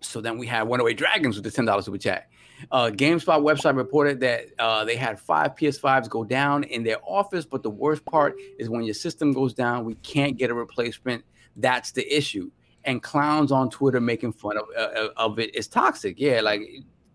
so 0.00 0.20
then 0.20 0.38
we 0.38 0.46
had 0.46 0.62
One 0.62 0.78
Away 0.78 0.94
Dragons 0.94 1.34
with 1.34 1.44
the 1.44 1.50
ten 1.50 1.64
dollars 1.64 1.86
super 1.86 1.98
chat. 1.98 2.28
Uh, 2.70 2.90
GameSpot 2.94 3.42
website 3.42 3.76
reported 3.76 4.20
that 4.20 4.46
uh, 4.60 4.84
they 4.84 4.94
had 4.94 5.18
five 5.18 5.56
PS5s 5.56 6.08
go 6.08 6.22
down 6.22 6.62
in 6.62 6.84
their 6.84 6.98
office, 7.04 7.44
but 7.44 7.64
the 7.64 7.70
worst 7.70 8.04
part 8.04 8.36
is 8.56 8.70
when 8.70 8.84
your 8.84 8.94
system 8.94 9.32
goes 9.32 9.52
down, 9.52 9.84
we 9.84 9.96
can't 9.96 10.36
get 10.36 10.50
a 10.50 10.54
replacement. 10.54 11.24
That's 11.56 11.90
the 11.90 12.16
issue. 12.16 12.50
And 12.86 13.02
clowns 13.02 13.50
on 13.50 13.70
Twitter 13.70 14.00
making 14.00 14.32
fun 14.34 14.58
of 14.58 14.64
uh, 14.76 15.08
of 15.16 15.38
it 15.38 15.54
is 15.54 15.68
toxic. 15.68 16.20
Yeah, 16.20 16.40
like 16.42 16.60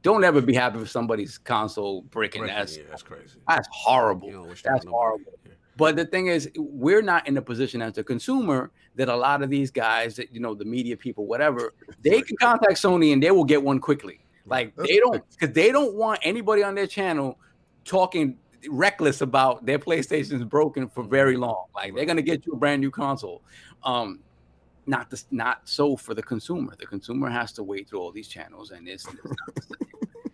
don't 0.01 0.23
ever 0.23 0.41
be 0.41 0.53
happy 0.53 0.79
with 0.79 0.89
somebody's 0.89 1.37
console 1.37 2.01
breaking. 2.03 2.45
That's 2.45 2.77
yeah, 2.77 2.83
that's 2.89 3.03
crazy. 3.03 3.39
that's 3.47 3.67
horrible. 3.71 4.27
You 4.27 4.33
don't 4.33 4.49
wish 4.49 4.63
that 4.63 4.73
That's 4.73 4.85
horrible. 4.85 5.33
But 5.79 5.95
the 5.95 6.05
thing 6.05 6.27
is, 6.27 6.49
we're 6.57 7.01
not 7.01 7.25
in 7.25 7.37
a 7.37 7.41
position 7.41 7.81
as 7.81 7.97
a 7.97 8.03
consumer 8.03 8.71
that 8.95 9.07
a 9.07 9.15
lot 9.15 9.41
of 9.41 9.49
these 9.49 9.71
guys, 9.71 10.17
that 10.17 10.33
you 10.33 10.41
know, 10.41 10.53
the 10.53 10.65
media 10.65 10.97
people, 10.97 11.25
whatever, 11.25 11.73
they 12.01 12.21
can 12.21 12.35
contact 12.35 12.73
Sony 12.73 13.13
and 13.13 13.23
they 13.23 13.31
will 13.31 13.45
get 13.45 13.63
one 13.63 13.79
quickly. 13.79 14.19
Like 14.45 14.75
That's 14.75 14.89
they 14.89 14.97
don't, 14.97 15.23
because 15.29 15.55
they 15.55 15.71
don't 15.71 15.95
want 15.95 16.19
anybody 16.23 16.63
on 16.63 16.75
their 16.75 16.87
channel 16.87 17.39
talking 17.85 18.37
reckless 18.69 19.21
about 19.21 19.65
their 19.65 19.79
PlayStation's 19.79 20.43
broken 20.43 20.89
for 20.89 21.01
very 21.01 21.37
long. 21.37 21.67
Like 21.73 21.95
they're 21.95 22.05
gonna 22.05 22.21
get 22.21 22.45
you 22.45 22.53
a 22.53 22.57
brand 22.57 22.81
new 22.81 22.91
console. 22.91 23.41
Um, 23.83 24.19
not 24.89 25.09
this, 25.11 25.25
not 25.31 25.61
so 25.69 25.95
for 25.95 26.13
the 26.13 26.23
consumer. 26.23 26.75
The 26.77 26.87
consumer 26.87 27.29
has 27.29 27.51
to 27.53 27.63
wait 27.63 27.87
through 27.87 27.99
all 27.99 28.11
these 28.11 28.27
channels, 28.27 28.71
and 28.71 28.87
it's, 28.87 29.05
it's 29.05 29.23
not 29.23 29.55
the 29.55 29.61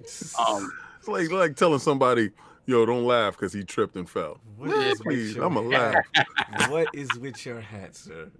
same. 0.07 0.45
um, 0.47 0.71
It's 0.99 1.07
like 1.07 1.29
like 1.31 1.55
telling 1.57 1.79
somebody, 1.79 2.31
"Yo, 2.65 2.85
don't 2.85 3.05
laugh 3.05 3.35
because 3.35 3.51
he 3.53 3.63
tripped 3.63 3.95
and 3.97 4.09
fell." 4.09 4.39
What 4.57 4.69
is 4.71 4.99
with 4.99 5.07
Please, 5.07 5.35
your 5.35 5.45
I'm 5.45 5.57
a 5.57 5.61
laugh. 5.61 5.95
What 6.69 6.87
is 6.93 7.09
with 7.19 7.45
your 7.45 7.59
hat, 7.59 7.95
sir? 7.95 8.31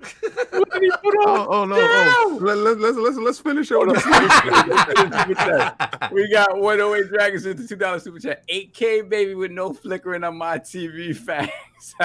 Oh, 1.27 1.47
oh 1.49 1.65
no, 1.65 1.75
oh. 1.79 2.37
Let, 2.41 2.57
let, 2.57 2.77
let's 2.79 2.97
let's 2.97 3.17
let's 3.17 3.39
finish 3.39 3.71
it. 3.71 3.75
Hold 3.75 3.87
with 3.87 4.05
on. 4.05 5.27
this. 5.27 6.11
we 6.11 6.29
got 6.31 6.57
108 6.57 7.09
Dragons 7.09 7.45
with 7.45 7.57
the 7.57 7.67
two 7.67 7.75
dollar 7.75 7.99
super 7.99 8.19
chat. 8.19 8.47
8K 8.47 9.09
baby 9.09 9.35
with 9.35 9.51
no 9.51 9.73
flickering 9.73 10.23
on 10.23 10.37
my 10.37 10.59
TV 10.59 11.15
facts. 11.15 11.95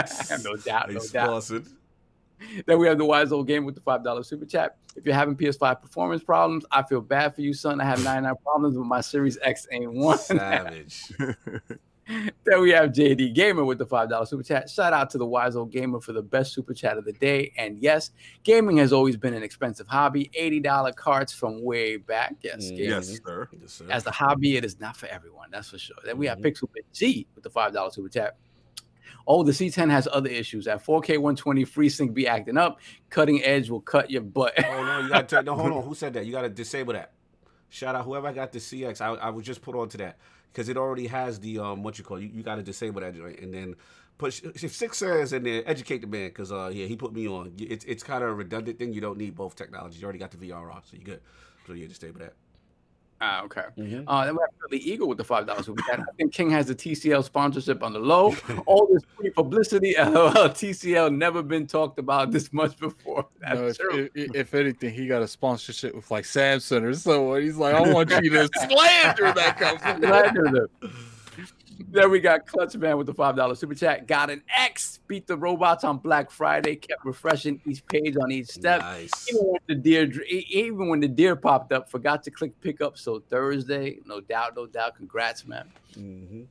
no 0.45 0.57
doubt, 0.57 0.89
no 0.89 0.95
He's 0.95 1.11
doubt. 1.11 1.43
sponsored. 1.43 1.67
Then 2.67 2.79
we 2.79 2.87
have 2.89 2.99
the 2.99 3.05
wise 3.05 3.33
old 3.33 3.47
game 3.47 3.65
with 3.65 3.75
the 3.75 3.81
five 3.83 4.03
dollar 4.03 4.23
super 4.23 4.47
chat. 4.47 4.77
If 4.97 5.05
you're 5.05 5.15
having 5.15 5.37
PS5 5.37 5.83
performance 5.83 6.23
problems, 6.25 6.65
I 6.71 6.83
feel 6.83 7.01
bad 7.01 7.35
for 7.35 7.43
you, 7.43 7.53
son. 7.53 7.81
I 7.81 7.85
have 7.85 8.03
99 8.03 8.35
problems 8.45 8.77
with 8.79 8.87
my 8.87 9.01
Series 9.01 9.39
X 9.43 9.67
ain't 9.71 9.93
one. 9.93 10.19
Savage. 10.19 11.13
Then 12.45 12.61
we 12.61 12.71
have 12.71 12.91
JD 12.91 13.35
Gamer 13.37 13.65
with 13.65 13.79
the 13.79 13.87
$5 13.87 14.27
super 14.27 14.43
chat. 14.43 14.69
Shout 14.69 14.93
out 14.93 15.11
to 15.11 15.19
the 15.19 15.27
Wise 15.27 15.55
Old 15.55 15.71
Gamer 15.71 16.01
for 16.01 16.13
the 16.13 16.23
best 16.23 16.53
super 16.53 16.75
chat 16.75 16.99
of 16.99 17.05
the 17.05 17.13
day. 17.13 17.53
And 17.57 17.81
yes, 17.81 18.11
gaming 18.43 18.79
has 18.79 18.93
always 18.93 19.17
been 19.17 19.33
an 19.33 19.45
expensive 19.45 19.87
hobby. 19.87 20.29
$80 20.37 20.97
carts 20.97 21.33
from 21.33 21.63
way 21.63 21.99
back. 21.99 22.35
Yes, 22.43 22.73
Mm, 22.73 22.79
yes, 22.79 23.21
sir. 23.25 23.49
Yes, 23.61 23.73
sir. 23.75 23.87
As 23.91 24.07
a 24.07 24.11
hobby, 24.11 24.57
it 24.57 24.65
is 24.65 24.81
not 24.81 24.97
for 24.97 25.07
everyone. 25.07 25.51
That's 25.53 25.71
for 25.71 25.79
sure. 25.79 25.99
Then 26.05 26.19
we 26.19 26.27
have 26.27 26.39
Mhm. 26.39 26.47
Pixelbit 26.47 26.83
G 26.93 27.29
with 27.37 27.45
the 27.45 27.51
$5 27.51 27.95
super 27.95 28.09
chat. 28.09 28.37
Oh, 29.27 29.43
the 29.43 29.53
C10 29.53 29.91
has 29.91 30.09
other 30.13 30.31
issues. 30.31 30.67
At 30.67 30.85
4K 30.85 31.19
120, 31.19 31.65
FreeSync 31.65 32.15
be 32.15 32.27
acting 32.27 32.57
up. 32.57 32.81
Cutting 33.11 33.43
edge 33.45 33.71
will 33.71 33.81
cut 33.81 34.11
your 34.11 34.23
butt. 34.23 34.55
Oh 34.59 34.85
no, 34.85 35.01
you 35.01 35.09
got 35.09 35.29
to 35.31 35.43
no. 35.43 35.55
Hold 35.55 35.73
on. 35.73 35.83
Who 35.83 35.95
said 35.95 36.15
that? 36.15 36.27
You 36.27 36.33
got 36.33 36.43
to 36.43 36.49
disable 36.49 36.93
that. 36.95 37.13
Shout 37.69 37.95
out 37.95 38.05
whoever 38.05 38.33
got 38.33 38.53
the 38.53 38.59
CX. 38.59 39.01
I, 39.01 39.15
I 39.15 39.31
was 39.31 39.47
just 39.47 39.63
put 39.63 39.77
on 39.77 39.89
to 39.91 39.99
that 39.99 40.19
because 40.53 40.69
it 40.69 40.77
already 40.77 41.07
has 41.07 41.39
the 41.41 41.59
um 41.59 41.83
what 41.83 41.99
you 41.99 42.05
call 42.05 42.21
you. 42.21 42.29
You 42.29 42.43
got 42.43 42.57
to 42.57 42.63
disable 42.63 43.01
that 43.01 43.15
joint 43.15 43.39
and 43.41 43.55
then 43.55 43.77
push. 44.19 44.43
If 44.43 44.75
six 44.75 44.99
says 44.99 45.33
in 45.33 45.45
there, 45.45 45.63
educate 45.67 45.99
the 45.99 46.07
man 46.07 46.29
because 46.29 46.51
uh 46.51 46.71
yeah 46.73 46.87
he 46.87 46.97
put 46.97 47.13
me 47.13 47.29
on. 47.29 47.53
It's 47.59 47.85
it's 47.85 48.03
kind 48.03 48.25
of 48.25 48.31
a 48.31 48.35
redundant 48.35 48.79
thing. 48.79 48.93
You 48.93 49.01
don't 49.01 49.19
need 49.19 49.37
both 49.37 49.55
technologies. 49.55 50.01
You 50.01 50.05
already 50.05 50.19
got 50.19 50.33
the 50.33 50.39
VR 50.49 50.73
off, 50.73 50.89
so 50.91 50.97
you 50.97 51.05
good. 51.05 51.21
So 51.67 51.75
yeah, 51.75 51.87
disable 51.87 52.21
that. 52.21 52.35
Ah, 53.23 53.43
okay. 53.45 53.65
Mhm. 53.77 54.05
Uh, 54.07 54.25
then 54.25 54.35
we 54.35 54.41
have 54.41 54.51
Philly 54.71 54.79
Eagle 54.83 55.07
with 55.07 55.19
the 55.19 55.25
five 55.25 55.47
dollars. 55.47 55.69
I 55.93 56.03
think 56.17 56.33
King 56.33 56.51
has 56.51 56.67
the 56.67 56.75
TCL 56.75 57.23
sponsorship 57.23 57.83
on 57.83 57.93
the 57.93 57.99
low. 57.99 58.35
All 58.67 58.89
this 58.91 59.03
free 59.17 59.29
publicity, 59.31 59.95
LOL. 59.99 60.31
TCL 60.33 61.15
never 61.15 61.43
been 61.43 61.67
talked 61.67 61.99
about 61.99 62.31
this 62.31 62.51
much 62.53 62.79
before. 62.79 63.27
That's 63.41 63.61
No, 63.61 63.67
if, 63.67 63.77
true. 63.79 64.09
if, 64.15 64.35
if 64.35 64.55
anything, 64.55 64.95
he 64.95 65.07
got 65.07 65.21
a 65.21 65.29
sponsorship 65.29 65.95
with 65.95 66.11
like 66.11 66.25
Samsung 66.25 66.83
or 66.83 66.95
someone. 66.95 67.43
He's 67.43 67.57
like, 67.57 67.75
I 67.75 67.93
want 67.93 68.09
you 68.23 68.31
to 68.31 68.49
slander 68.69 69.33
that 69.35 69.59
company. 69.59 70.07
Slander 70.07 70.45
them. 70.81 70.93
Then 71.89 72.11
we 72.11 72.21
got 72.21 72.47
Clutch 72.47 72.77
Man 72.77 72.97
with 72.97 73.07
the 73.07 73.15
five 73.15 73.37
dollar 73.37 73.55
super 73.55 73.75
chat. 73.75 74.07
Got 74.07 74.31
an 74.31 74.43
X. 74.57 75.01
Beat 75.07 75.27
the 75.27 75.37
robots 75.37 75.85
on 75.85 75.99
Black 75.99 76.31
Friday. 76.31 76.77
Kept 76.77 77.05
refreshing 77.05 77.61
each 77.67 77.87
page 77.87 78.17
on 78.17 78.31
each 78.31 78.49
step. 78.49 78.81
Nice. 78.81 79.29
Even 79.31 79.45
when 79.47 79.61
the 79.67 79.75
deer, 79.75 80.23
even 80.29 80.89
when 80.89 81.01
the 81.01 81.09
deer 81.09 81.37
popped 81.37 81.73
up, 81.73 81.91
forgot 81.91 82.23
to 82.25 82.31
click 82.31 82.59
pick 82.61 82.81
up. 82.81 82.99
So 82.99 83.21
Thursday, 83.31 83.99
no 84.05 84.21
doubt, 84.21 84.57
no 84.57 84.67
doubt. 84.67 84.97
Congrats, 84.97 85.47
man. 85.47 85.71
Mm-hmm. 85.99 86.43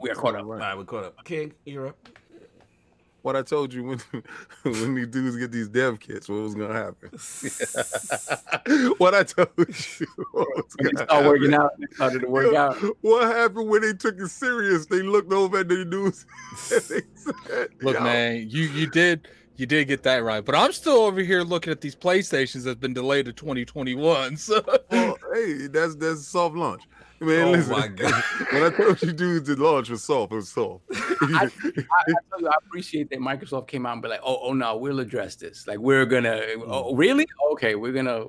We 0.00 0.10
are 0.10 0.14
caught 0.14 0.34
up. 0.34 0.42
All 0.42 0.54
right, 0.54 0.76
we 0.76 0.84
caught 0.84 1.04
up. 1.04 1.24
King, 1.24 1.54
you're 1.64 1.88
up. 1.88 2.08
What 3.28 3.36
I 3.36 3.42
told 3.42 3.74
you 3.74 3.84
when 3.84 4.00
when 4.62 4.94
these 4.94 5.08
dudes 5.08 5.36
get 5.36 5.52
these 5.52 5.68
dev 5.68 6.00
kits, 6.00 6.30
what 6.30 6.40
was 6.40 6.54
gonna 6.54 6.72
happen? 6.72 7.10
what 8.96 9.14
I 9.14 9.22
told 9.22 9.50
you. 9.58 10.06
What 10.32 10.48
was 10.56 10.74
When 10.78 10.94
they 10.94 11.04
start 11.04 11.26
working 11.26 11.52
out, 11.52 11.72
they 11.78 11.94
started 11.94 12.20
to 12.20 12.26
work 12.26 12.54
out. 12.54 12.78
What 13.02 13.26
happened 13.26 13.68
when 13.68 13.82
they 13.82 13.92
took 13.92 14.18
it 14.18 14.28
serious? 14.28 14.86
They 14.86 15.02
looked 15.02 15.30
over 15.30 15.58
at 15.58 15.68
the 15.68 15.84
dudes. 15.84 16.24
said, 16.56 17.02
Look, 17.82 17.96
"Yo, 17.96 18.00
man, 18.02 18.48
you 18.48 18.62
you 18.62 18.88
did 18.88 19.28
you 19.56 19.66
did 19.66 19.88
get 19.88 20.04
that 20.04 20.24
right, 20.24 20.42
but 20.42 20.54
I'm 20.54 20.72
still 20.72 21.00
over 21.00 21.20
here 21.20 21.42
looking 21.42 21.70
at 21.70 21.82
these 21.82 21.94
PlayStations 21.94 22.64
that's 22.64 22.80
been 22.80 22.94
delayed 22.94 23.26
to 23.26 23.34
2021. 23.34 24.38
So 24.38 24.64
Well, 24.90 25.18
hey, 25.34 25.66
that's 25.66 25.96
that's 25.96 26.26
soft 26.26 26.56
launch. 26.56 26.84
Man, 27.20 27.48
Oh 27.48 27.50
listen. 27.52 27.72
my 27.72 27.88
God. 27.88 28.22
when 28.52 28.62
I 28.64 28.70
told 28.70 29.02
you 29.02 29.12
dudes 29.12 29.48
the 29.48 29.56
launch 29.56 29.90
was 29.90 30.04
soft, 30.04 30.32
it 30.32 30.36
was 30.36 30.48
soft. 30.50 30.84
I, 30.90 30.94
I, 30.94 31.44
I, 31.76 32.12
tell 32.30 32.40
you, 32.40 32.48
I 32.48 32.56
appreciate 32.64 33.10
that 33.10 33.18
Microsoft 33.18 33.66
came 33.66 33.86
out 33.86 33.94
and 33.94 34.02
be 34.02 34.08
like, 34.08 34.20
"Oh, 34.24 34.38
oh 34.42 34.52
no, 34.52 34.76
we'll 34.76 35.00
address 35.00 35.34
this. 35.34 35.66
Like, 35.66 35.78
we're 35.78 36.06
gonna. 36.06 36.40
Oh, 36.66 36.94
really? 36.94 37.26
Okay, 37.52 37.74
we're 37.74 37.92
gonna. 37.92 38.24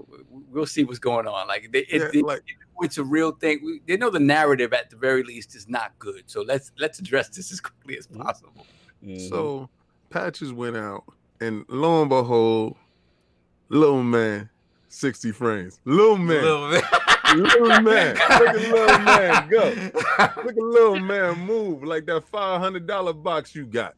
We'll 0.52 0.66
see 0.66 0.84
what's 0.86 0.98
going 1.00 1.28
on. 1.28 1.48
Like, 1.48 1.70
it, 1.72 1.86
Yeah, 1.92 2.08
it- 2.14 2.26
like- 2.26 2.42
it's 2.82 2.98
a 2.98 3.04
real 3.04 3.32
thing. 3.34 3.60
We, 3.64 3.82
they 3.88 3.98
know 3.98 4.10
the 4.10 4.22
narrative 4.22 4.72
at 4.72 4.90
the 4.90 4.96
very 4.96 5.22
least 5.22 5.54
is 5.54 5.68
not 5.68 5.92
good. 6.00 6.24
So 6.28 6.42
let's 6.42 6.72
let's 6.80 6.98
address 7.00 7.28
this 7.30 7.52
as 7.52 7.60
quickly 7.62 7.98
as 7.98 8.08
possible. 8.08 8.66
Mm-hmm. 9.06 9.28
So 9.28 9.70
patches 10.10 10.52
went 10.54 10.78
out, 10.78 11.04
and 11.42 11.66
lo 11.68 12.00
and 12.02 12.10
behold, 12.10 12.76
little 13.68 14.02
man, 14.02 14.50
60 14.88 15.32
frames. 15.34 15.80
Little 15.86 16.18
man. 16.18 16.42
Little 16.42 16.72
bit. 16.72 16.84
Little 17.36 17.82
man, 17.82 18.16
look 18.16 18.50
at 18.50 18.56
little 18.56 19.00
man 19.00 19.50
go. 19.50 19.64
Look 20.44 20.58
at 20.58 20.58
little 20.58 21.00
man 21.00 21.40
move 21.40 21.84
like 21.84 22.06
that 22.08 22.24
five 22.26 22.60
hundred 22.60 22.88
dollar 22.88 23.14
box 23.14 23.56
you 23.56 23.66
got. 23.66 23.96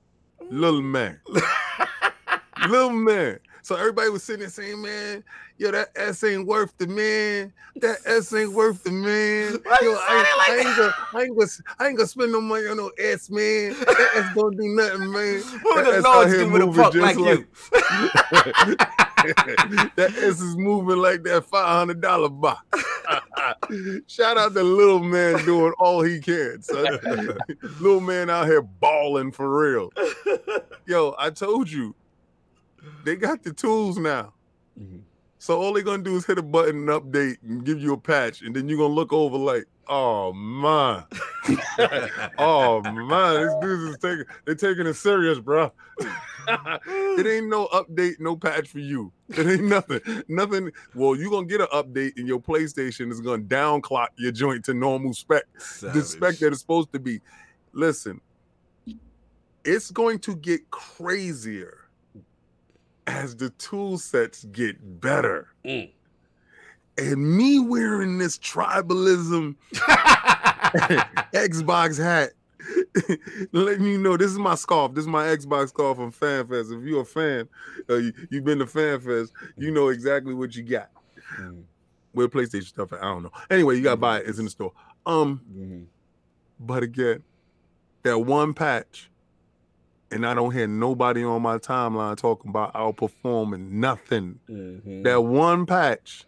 Little 0.49 0.81
man, 0.81 1.19
little 2.67 2.91
man. 2.91 3.39
So 3.63 3.75
everybody 3.75 4.09
was 4.09 4.23
sitting 4.23 4.41
there 4.41 4.49
saying, 4.49 4.81
"Man, 4.81 5.23
yo, 5.57 5.71
that 5.71 5.89
S 5.95 6.23
ain't 6.23 6.47
worth 6.47 6.75
the 6.77 6.87
man. 6.87 7.53
That 7.77 7.97
S 8.05 8.33
ain't 8.33 8.53
worth 8.53 8.83
the 8.83 8.91
man. 8.91 9.51
Yo, 9.81 9.87
you 9.89 9.97
I, 9.99 10.35
like 10.37 10.49
I 10.49 10.57
ain't 10.57 10.77
gonna, 10.77 10.93
I 11.13 11.21
ain't 11.21 11.37
gonna, 11.37 11.51
I 11.79 11.87
ain't 11.87 11.97
gonna 11.97 12.07
spend 12.07 12.31
no 12.31 12.41
money 12.41 12.67
on 12.67 12.77
no 12.77 12.91
S, 12.97 13.29
man. 13.29 13.73
That 13.79 14.09
S 14.15 14.33
gonna 14.33 14.57
do 14.57 14.67
nothing, 14.67 15.11
man. 15.11 15.41
What 15.61 15.85
That 15.85 15.91
the 15.91 15.97
S 15.97 16.03
Lord 16.03 16.27
out 16.27 16.33
here 16.33 16.39
do 16.39 16.51
with 16.51 16.61
a 16.63 16.67
punk 16.67 16.93
just 16.93 17.17
like 17.17 17.17
you? 17.17 19.00
that 19.95 20.13
S 20.17 20.41
is 20.41 20.57
moving 20.57 20.97
like 20.97 21.23
that 21.23 21.45
five 21.45 21.67
hundred 21.67 22.01
dollar 22.01 22.29
box. 22.29 22.63
Shout 24.07 24.37
out 24.37 24.53
to 24.53 24.63
little 24.63 24.99
man 24.99 25.43
doing 25.45 25.73
all 25.79 26.01
he 26.01 26.19
can, 26.19 26.61
son. 26.61 26.99
little 27.79 28.01
man 28.01 28.29
out 28.29 28.47
here 28.47 28.61
balling 28.61 29.31
for 29.31 29.49
real. 29.49 29.91
Yo, 30.85 31.15
I 31.17 31.29
told 31.29 31.69
you, 31.69 31.95
they 33.03 33.15
got 33.15 33.43
the 33.43 33.53
tools 33.53 33.97
now. 33.97 34.33
Mhm. 34.79 35.01
So 35.41 35.59
all 35.59 35.73
they're 35.73 35.81
gonna 35.81 36.03
do 36.03 36.15
is 36.17 36.23
hit 36.27 36.37
a 36.37 36.43
button 36.43 36.87
and 36.87 36.89
update 36.89 37.37
and 37.41 37.65
give 37.65 37.81
you 37.81 37.93
a 37.93 37.97
patch, 37.97 38.43
and 38.43 38.55
then 38.55 38.69
you're 38.69 38.77
gonna 38.77 38.93
look 38.93 39.11
over 39.11 39.37
like, 39.37 39.65
oh 39.87 40.31
man, 40.33 41.03
oh 42.37 42.83
man, 42.83 43.47
this 43.47 43.55
dude 43.59 43.89
is 43.89 43.97
taking 43.97 44.25
they're 44.45 44.53
taking 44.53 44.85
it 44.85 44.93
serious, 44.93 45.39
bro. 45.39 45.71
it 46.47 47.25
ain't 47.25 47.49
no 47.49 47.65
update, 47.69 48.19
no 48.19 48.35
patch 48.35 48.67
for 48.67 48.77
you. 48.77 49.11
It 49.29 49.47
ain't 49.47 49.63
nothing. 49.63 50.01
Nothing. 50.27 50.71
Well, 50.93 51.15
you're 51.15 51.31
gonna 51.31 51.47
get 51.47 51.59
an 51.59 51.69
update 51.73 52.17
and 52.17 52.27
your 52.27 52.39
PlayStation 52.39 53.09
is 53.09 53.19
gonna 53.19 53.41
down 53.41 53.81
clock 53.81 54.11
your 54.17 54.31
joint 54.31 54.63
to 54.65 54.75
normal 54.75 55.15
spec, 55.15 55.45
the 55.81 56.03
spec 56.03 56.37
that 56.37 56.49
it's 56.51 56.61
supposed 56.61 56.93
to 56.93 56.99
be. 56.99 57.19
Listen, 57.73 58.21
it's 59.65 59.89
going 59.89 60.19
to 60.19 60.35
get 60.35 60.69
crazier 60.69 61.80
as 63.07 63.35
the 63.35 63.49
tool 63.51 63.97
sets 63.97 64.43
get 64.45 65.01
better. 65.01 65.47
Mm. 65.65 65.89
And 66.97 67.37
me 67.37 67.59
wearing 67.59 68.17
this 68.17 68.37
tribalism 68.37 69.55
Xbox 71.33 71.97
hat, 71.97 72.31
letting 73.51 73.85
you 73.85 73.97
know 73.97 74.17
this 74.17 74.31
is 74.31 74.37
my 74.37 74.55
scarf. 74.55 74.93
This 74.93 75.03
is 75.03 75.07
my 75.07 75.25
Xbox 75.25 75.69
scarf 75.69 75.97
from 75.97 76.11
FanFest. 76.11 76.77
If 76.77 76.83
you're 76.85 77.01
a 77.01 77.05
fan, 77.05 77.47
uh, 77.89 77.95
you, 77.95 78.13
you've 78.29 78.43
been 78.43 78.59
to 78.59 78.65
FanFest, 78.65 79.31
you 79.57 79.71
know 79.71 79.89
exactly 79.89 80.33
what 80.33 80.55
you 80.55 80.63
got. 80.63 80.89
Mm. 81.39 81.63
Where 82.13 82.27
PlayStation 82.27 82.65
stuff, 82.65 82.91
I 82.93 82.99
don't 83.01 83.23
know. 83.23 83.31
Anyway, 83.49 83.77
you 83.77 83.83
gotta 83.83 83.97
buy 83.97 84.19
it. 84.19 84.27
It's 84.27 84.37
in 84.39 84.45
the 84.45 84.51
store. 84.51 84.73
Um, 85.05 85.41
Mhm. 85.55 85.85
but 86.59 86.83
again, 86.83 87.23
that 88.03 88.19
one 88.19 88.53
patch, 88.53 89.09
and 90.11 90.25
I 90.25 90.33
don't 90.33 90.51
hear 90.53 90.67
nobody 90.67 91.23
on 91.23 91.41
my 91.41 91.57
timeline 91.57 92.17
talking 92.17 92.49
about 92.49 92.73
outperforming 92.73 93.69
nothing. 93.71 94.39
Mhm. 94.49 95.03
That 95.03 95.23
one 95.23 95.65
patch 95.65 96.25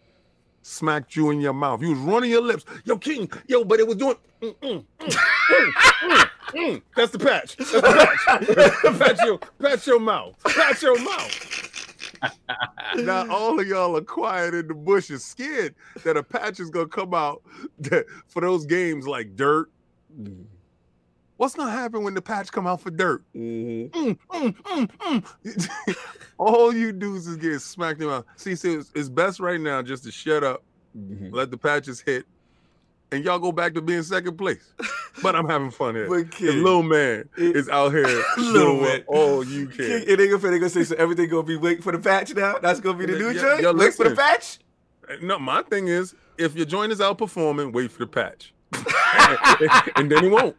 smacked 0.62 1.14
you 1.16 1.30
in 1.30 1.40
your 1.40 1.52
mouth. 1.52 1.82
You 1.82 1.90
was 1.90 1.98
running 1.98 2.30
your 2.30 2.42
lips. 2.42 2.64
Yo, 2.84 2.96
King, 2.96 3.30
yo, 3.46 3.64
but 3.64 3.80
it 3.80 3.86
was 3.86 3.96
doing. 3.96 4.16
mm, 4.42 4.54
mm, 4.62 4.84
mm, 4.98 5.08
mm, 5.08 5.72
mm, 6.02 6.30
mm. 6.52 6.82
That's 6.96 7.12
the 7.12 7.18
patch. 7.18 7.56
That's 7.56 7.70
the 7.72 7.82
patch. 7.82 8.98
patch, 8.98 9.18
your, 9.24 9.38
patch 9.58 9.86
your 9.86 10.00
mouth. 10.00 10.34
Patch 10.44 10.82
your 10.82 10.98
mouth. 11.00 11.60
now 12.96 13.28
all 13.30 13.58
of 13.60 13.66
y'all 13.66 13.96
are 13.96 14.00
quiet 14.00 14.54
in 14.54 14.68
the 14.68 14.74
bushes, 14.74 15.24
scared 15.24 15.74
that 16.04 16.16
a 16.16 16.22
patch 16.22 16.60
is 16.60 16.70
gonna 16.70 16.86
come 16.88 17.12
out 17.12 17.42
that, 17.78 18.06
for 18.28 18.40
those 18.40 18.64
games 18.66 19.06
like 19.06 19.36
Dirt. 19.36 19.70
What's 21.44 21.54
gonna 21.56 21.70
happen 21.72 22.02
when 22.02 22.14
the 22.14 22.22
patch 22.22 22.50
come 22.50 22.66
out 22.66 22.80
for 22.80 22.90
Dirt? 22.90 23.22
Mhm. 23.36 23.90
Mm, 23.90 24.18
mm, 24.30 24.56
mm, 24.56 25.22
mm. 25.44 25.96
All 26.38 26.72
you 26.74 26.90
dudes 26.90 27.26
is 27.26 27.36
get 27.36 27.60
smacked 27.60 28.00
in 28.00 28.06
the 28.06 28.12
mouth. 28.14 28.24
See, 28.36 28.54
see, 28.56 28.72
it's, 28.76 28.90
it's 28.94 29.10
best 29.10 29.40
right 29.40 29.60
now 29.60 29.82
just 29.82 30.04
to 30.04 30.10
shut 30.10 30.42
up, 30.42 30.62
Mhm. 30.96 31.34
let 31.34 31.50
the 31.50 31.58
patches 31.58 32.00
hit, 32.00 32.24
and 33.12 33.22
y'all 33.26 33.38
go 33.38 33.52
back 33.52 33.74
to 33.74 33.82
being 33.82 34.02
second 34.02 34.38
place. 34.38 34.72
But 35.22 35.36
I'm 35.36 35.46
having 35.46 35.70
fun 35.70 35.94
here. 35.96 36.08
But 36.08 36.30
kid, 36.30 36.54
little 36.54 36.82
man 36.82 37.28
it- 37.36 37.54
is 37.56 37.68
out 37.68 37.90
here 37.92 38.04
Little 38.38 38.78
doing 38.78 38.82
man. 38.82 39.04
all 39.06 39.44
you 39.44 39.66
can. 39.66 39.76
King, 39.76 40.04
it 40.08 40.18
ain't 40.20 40.30
gonna, 40.30 40.50
they 40.50 40.58
gonna 40.58 40.70
say 40.70 40.82
so 40.84 40.96
everything 40.96 41.28
gonna 41.28 41.42
be 41.42 41.56
wait 41.58 41.84
for 41.84 41.92
the 41.92 41.98
patch 41.98 42.34
now. 42.34 42.56
That's 42.58 42.80
gonna 42.80 42.96
be 42.96 43.04
the 43.04 43.18
new 43.18 43.34
joint. 43.34 43.76
wait 43.78 43.92
for 43.92 44.08
the 44.08 44.16
patch. 44.16 44.60
No, 45.20 45.38
my 45.38 45.60
thing 45.62 45.88
is, 45.88 46.14
if 46.38 46.56
your 46.56 46.64
joint 46.64 46.90
is 46.90 47.00
outperforming, 47.00 47.72
wait 47.74 47.92
for 47.92 47.98
the 47.98 48.06
patch, 48.06 48.54
and 49.96 50.10
then 50.10 50.22
he 50.24 50.28
won't. 50.30 50.56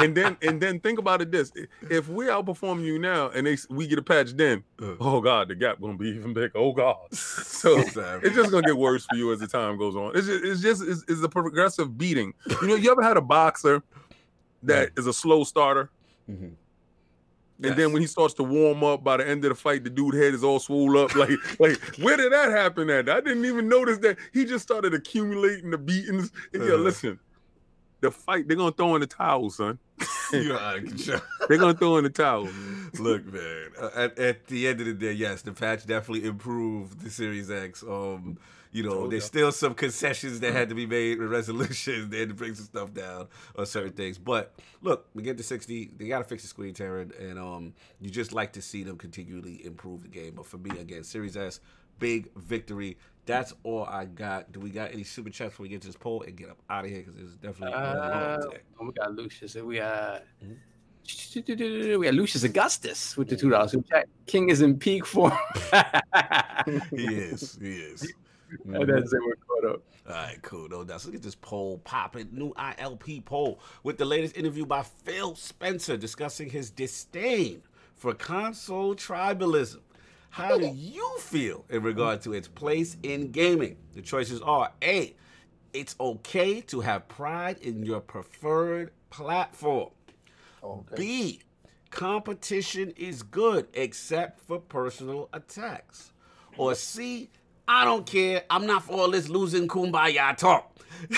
And 0.00 0.14
then, 0.16 0.36
and 0.42 0.60
then 0.60 0.80
think 0.80 0.98
about 0.98 1.22
it: 1.22 1.30
this: 1.30 1.52
if 1.88 2.08
we 2.08 2.26
outperform 2.26 2.84
you 2.84 2.98
now, 2.98 3.28
and 3.30 3.46
they 3.46 3.56
we 3.70 3.86
get 3.86 3.98
a 3.98 4.02
patch, 4.02 4.32
then 4.32 4.64
Uh. 4.82 4.94
oh 5.00 5.20
god, 5.20 5.48
the 5.48 5.54
gap 5.54 5.80
gonna 5.80 5.96
be 5.96 6.08
even 6.08 6.32
bigger. 6.34 6.50
Oh 6.56 6.72
god, 6.72 6.96
so 7.14 7.78
it's 7.78 8.34
just 8.34 8.50
gonna 8.50 8.66
get 8.66 8.76
worse 8.76 9.06
for 9.06 9.16
you 9.16 9.32
as 9.32 9.38
the 9.40 9.46
time 9.46 9.78
goes 9.78 9.94
on. 9.96 10.16
It's 10.16 10.26
just, 10.26 10.44
it's 10.44 10.60
just, 10.60 10.82
it's, 10.82 11.04
it's 11.08 11.22
a 11.22 11.28
progressive 11.28 11.96
beating. 11.96 12.34
You 12.60 12.68
know, 12.68 12.74
you 12.74 12.90
ever 12.90 13.02
had 13.02 13.16
a 13.16 13.20
boxer 13.22 13.82
that 14.64 14.90
is 14.96 15.06
a 15.06 15.12
slow 15.12 15.44
starter, 15.44 15.90
Mhm. 16.30 16.52
and 17.62 17.76
then 17.76 17.92
when 17.92 18.02
he 18.02 18.08
starts 18.08 18.34
to 18.34 18.42
warm 18.42 18.82
up, 18.82 19.04
by 19.04 19.16
the 19.18 19.26
end 19.28 19.44
of 19.44 19.50
the 19.50 19.54
fight, 19.54 19.84
the 19.84 19.90
dude 19.90 20.14
head 20.14 20.34
is 20.34 20.42
all 20.42 20.58
swole 20.58 20.98
up. 20.98 21.14
Like, 21.14 21.30
like 21.60 21.78
where 21.98 22.16
did 22.16 22.32
that 22.32 22.50
happen 22.50 22.90
at? 22.90 23.08
I 23.08 23.20
didn't 23.20 23.44
even 23.44 23.68
notice 23.68 23.98
that. 23.98 24.18
He 24.32 24.44
just 24.44 24.64
started 24.64 24.92
accumulating 24.92 25.70
the 25.70 25.78
beatings. 25.78 26.32
And 26.52 26.62
yeah, 26.64 26.70
Uh-huh. 26.74 26.82
listen, 26.82 27.20
the 28.04 28.10
fight 28.10 28.46
they're 28.46 28.56
gonna 28.56 28.72
throw 28.72 28.94
in 28.94 29.00
the 29.00 29.06
towel, 29.06 29.50
son. 29.50 29.78
You're 30.32 30.58
out 30.58 30.78
of 30.78 30.84
control. 30.84 31.20
They're 31.48 31.58
gonna 31.58 31.74
throw 31.74 31.96
in 31.98 32.04
the 32.04 32.10
towel. 32.10 32.48
Look, 32.98 33.24
man. 33.32 33.68
uh, 33.80 33.90
At, 33.94 34.18
at 34.18 34.46
the 34.46 34.66
end 34.68 34.80
of 34.80 34.86
the 34.86 34.94
day, 34.94 35.12
yes, 35.12 35.42
the 35.42 35.52
patch 35.52 35.86
definitely 35.86 36.26
improved 36.26 37.00
the 37.00 37.10
Series 37.10 37.50
X. 37.50 37.82
Um, 37.82 38.38
you 38.72 38.82
know, 38.82 39.06
there's 39.06 39.24
still 39.24 39.52
some 39.52 39.74
concessions 39.74 40.40
that 40.40 40.52
had 40.52 40.68
to 40.70 40.74
be 40.74 40.86
made 40.86 41.20
with 41.20 41.30
resolutions. 41.30 42.08
They 42.10 42.18
had 42.18 42.30
to 42.30 42.34
bring 42.34 42.54
some 42.56 42.64
stuff 42.64 42.92
down 42.92 43.28
on 43.56 43.66
certain 43.66 43.92
things. 43.92 44.18
But 44.18 44.52
look, 44.82 45.06
we 45.14 45.22
get 45.22 45.36
to 45.36 45.44
60. 45.44 45.92
They 45.96 46.08
got 46.08 46.18
to 46.18 46.24
fix 46.24 46.42
the 46.42 46.48
screen 46.48 46.74
tearing, 46.74 47.12
and 47.20 47.38
um, 47.38 47.74
you 48.00 48.10
just 48.10 48.32
like 48.32 48.52
to 48.54 48.62
see 48.62 48.82
them 48.82 48.96
continually 48.98 49.64
improve 49.64 50.02
the 50.02 50.08
game. 50.08 50.34
But 50.34 50.46
for 50.46 50.58
me, 50.58 50.70
again, 50.80 51.04
Series 51.04 51.36
S, 51.36 51.60
big 52.00 52.30
victory. 52.34 52.98
That's 53.26 53.54
all 53.62 53.84
I 53.84 54.04
got. 54.04 54.52
Do 54.52 54.60
we 54.60 54.70
got 54.70 54.92
any 54.92 55.04
super 55.04 55.30
chats 55.30 55.50
before 55.52 55.64
we 55.64 55.68
get 55.70 55.80
to 55.82 55.86
this 55.88 55.96
poll 55.96 56.22
and 56.22 56.36
get 56.36 56.50
up 56.50 56.58
out 56.68 56.84
of 56.84 56.90
here? 56.90 57.02
Because 57.06 57.20
it's 57.20 57.36
definitely 57.36 57.74
Uh, 57.74 58.36
today. 58.38 58.58
we 58.80 58.92
got 58.92 59.12
Lucius. 59.14 59.54
We 59.54 59.76
got 59.76 60.22
Mm-hmm. 60.44 60.54
we 62.00 62.06
got 62.06 62.14
Lucius 62.14 62.44
Augustus 62.44 63.14
with 63.16 63.28
the 63.28 63.36
two 63.36 63.50
dollars 63.50 63.72
super 63.72 63.86
chat. 63.88 64.08
King 64.26 64.48
is 64.48 64.62
in 64.62 64.78
peak 64.78 65.04
form. 65.06 65.32
He 66.90 67.04
is. 67.06 67.58
He 67.60 67.72
is. 67.76 68.12
And 68.66 68.88
that's 68.88 69.12
it. 69.12 69.18
We're 69.26 69.34
caught 69.48 69.74
up. 69.74 69.82
All 70.08 70.14
right, 70.14 70.38
cool. 70.42 70.68
No 70.68 70.84
doubt. 70.84 71.00
So 71.00 71.08
let's 71.08 71.16
get 71.18 71.22
this 71.22 71.34
poll 71.34 71.78
popping. 71.78 72.28
New 72.30 72.52
ILP 72.54 73.24
poll 73.24 73.58
with 73.82 73.98
the 73.98 74.04
latest 74.04 74.36
interview 74.36 74.64
by 74.64 74.82
Phil 74.84 75.34
Spencer 75.34 75.96
discussing 75.96 76.48
his 76.50 76.70
disdain 76.70 77.62
for 77.96 78.14
console 78.14 78.94
tribalism. 78.94 79.80
How 80.34 80.58
do 80.58 80.66
you 80.66 81.16
feel 81.20 81.64
in 81.70 81.84
regard 81.84 82.20
to 82.22 82.32
its 82.32 82.48
place 82.48 82.96
in 83.04 83.30
gaming? 83.30 83.76
The 83.92 84.02
choices 84.02 84.42
are 84.42 84.72
A, 84.82 85.14
it's 85.72 85.94
okay 86.00 86.60
to 86.62 86.80
have 86.80 87.06
pride 87.06 87.58
in 87.58 87.84
your 87.84 88.00
preferred 88.00 88.90
platform. 89.10 89.90
B, 90.96 91.38
competition 91.90 92.92
is 92.96 93.22
good 93.22 93.68
except 93.74 94.40
for 94.40 94.58
personal 94.58 95.28
attacks. 95.32 96.10
Or 96.56 96.74
C, 96.74 97.30
I 97.68 97.84
don't 97.84 98.04
care. 98.04 98.42
I'm 98.50 98.66
not 98.66 98.82
for 98.82 98.94
all 98.94 99.10
this 99.12 99.28
losing 99.28 99.68
kumbaya 99.68 100.36
talk. 100.36 100.74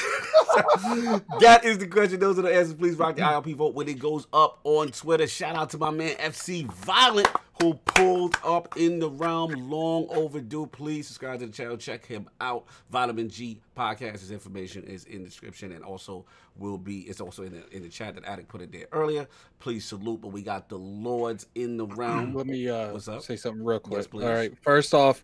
that 1.41 1.61
is 1.65 1.79
the 1.79 1.87
question. 1.87 2.21
Those 2.21 2.39
are 2.39 2.43
the 2.43 2.55
answers. 2.55 2.75
Please 2.75 2.97
rock 2.97 3.17
the 3.17 3.23
ILP 3.23 3.55
vote 3.57 3.75
when 3.75 3.89
it 3.89 3.99
goes 3.99 4.27
up 4.35 4.61
on 4.65 4.89
Twitter. 4.89 5.27
Shout 5.27 5.57
out 5.57 5.71
to 5.71 5.79
my 5.79 5.91
man 5.91 6.17
FC 6.17 6.67
Violent 6.67 7.29
who 7.61 7.75
pulled 7.75 8.37
up 8.45 8.77
in 8.77 8.99
the 8.99 9.11
realm 9.11 9.71
long 9.71 10.07
overdue. 10.11 10.67
Please 10.67 11.07
subscribe 11.07 11.41
to 11.41 11.47
the 11.47 11.53
channel. 11.53 11.77
Check 11.77 12.07
him 12.07 12.29
out. 12.41 12.67
Vitamin 12.91 13.29
G 13.29 13.61
podcast. 13.77 14.21
His 14.21 14.31
information 14.31 14.85
is 14.85 15.05
in 15.05 15.23
the 15.23 15.29
description 15.29 15.73
and 15.73 15.85
also 15.85 16.25
will 16.57 16.79
be. 16.79 17.01
It's 17.01 17.21
also 17.21 17.43
in 17.43 17.53
the 17.53 17.77
in 17.77 17.83
the 17.83 17.89
chat 17.89 18.15
that 18.15 18.25
Addict 18.25 18.49
put 18.49 18.63
it 18.63 18.73
there 18.73 18.87
earlier. 18.93 19.29
Please 19.59 19.85
salute. 19.85 20.21
But 20.21 20.29
we 20.29 20.43
got 20.43 20.69
the 20.69 20.79
Lords 20.79 21.47
in 21.55 21.77
the 21.77 21.87
realm. 21.87 22.35
Let 22.35 22.47
me 22.47 22.69
uh, 22.69 22.93
What's 22.93 23.09
up? 23.09 23.23
say 23.23 23.37
something 23.37 23.65
real 23.65 23.79
quick. 23.79 23.97
Yes, 23.99 24.07
please. 24.07 24.25
All 24.25 24.33
right. 24.33 24.53
First 24.63 24.95
off, 24.95 25.23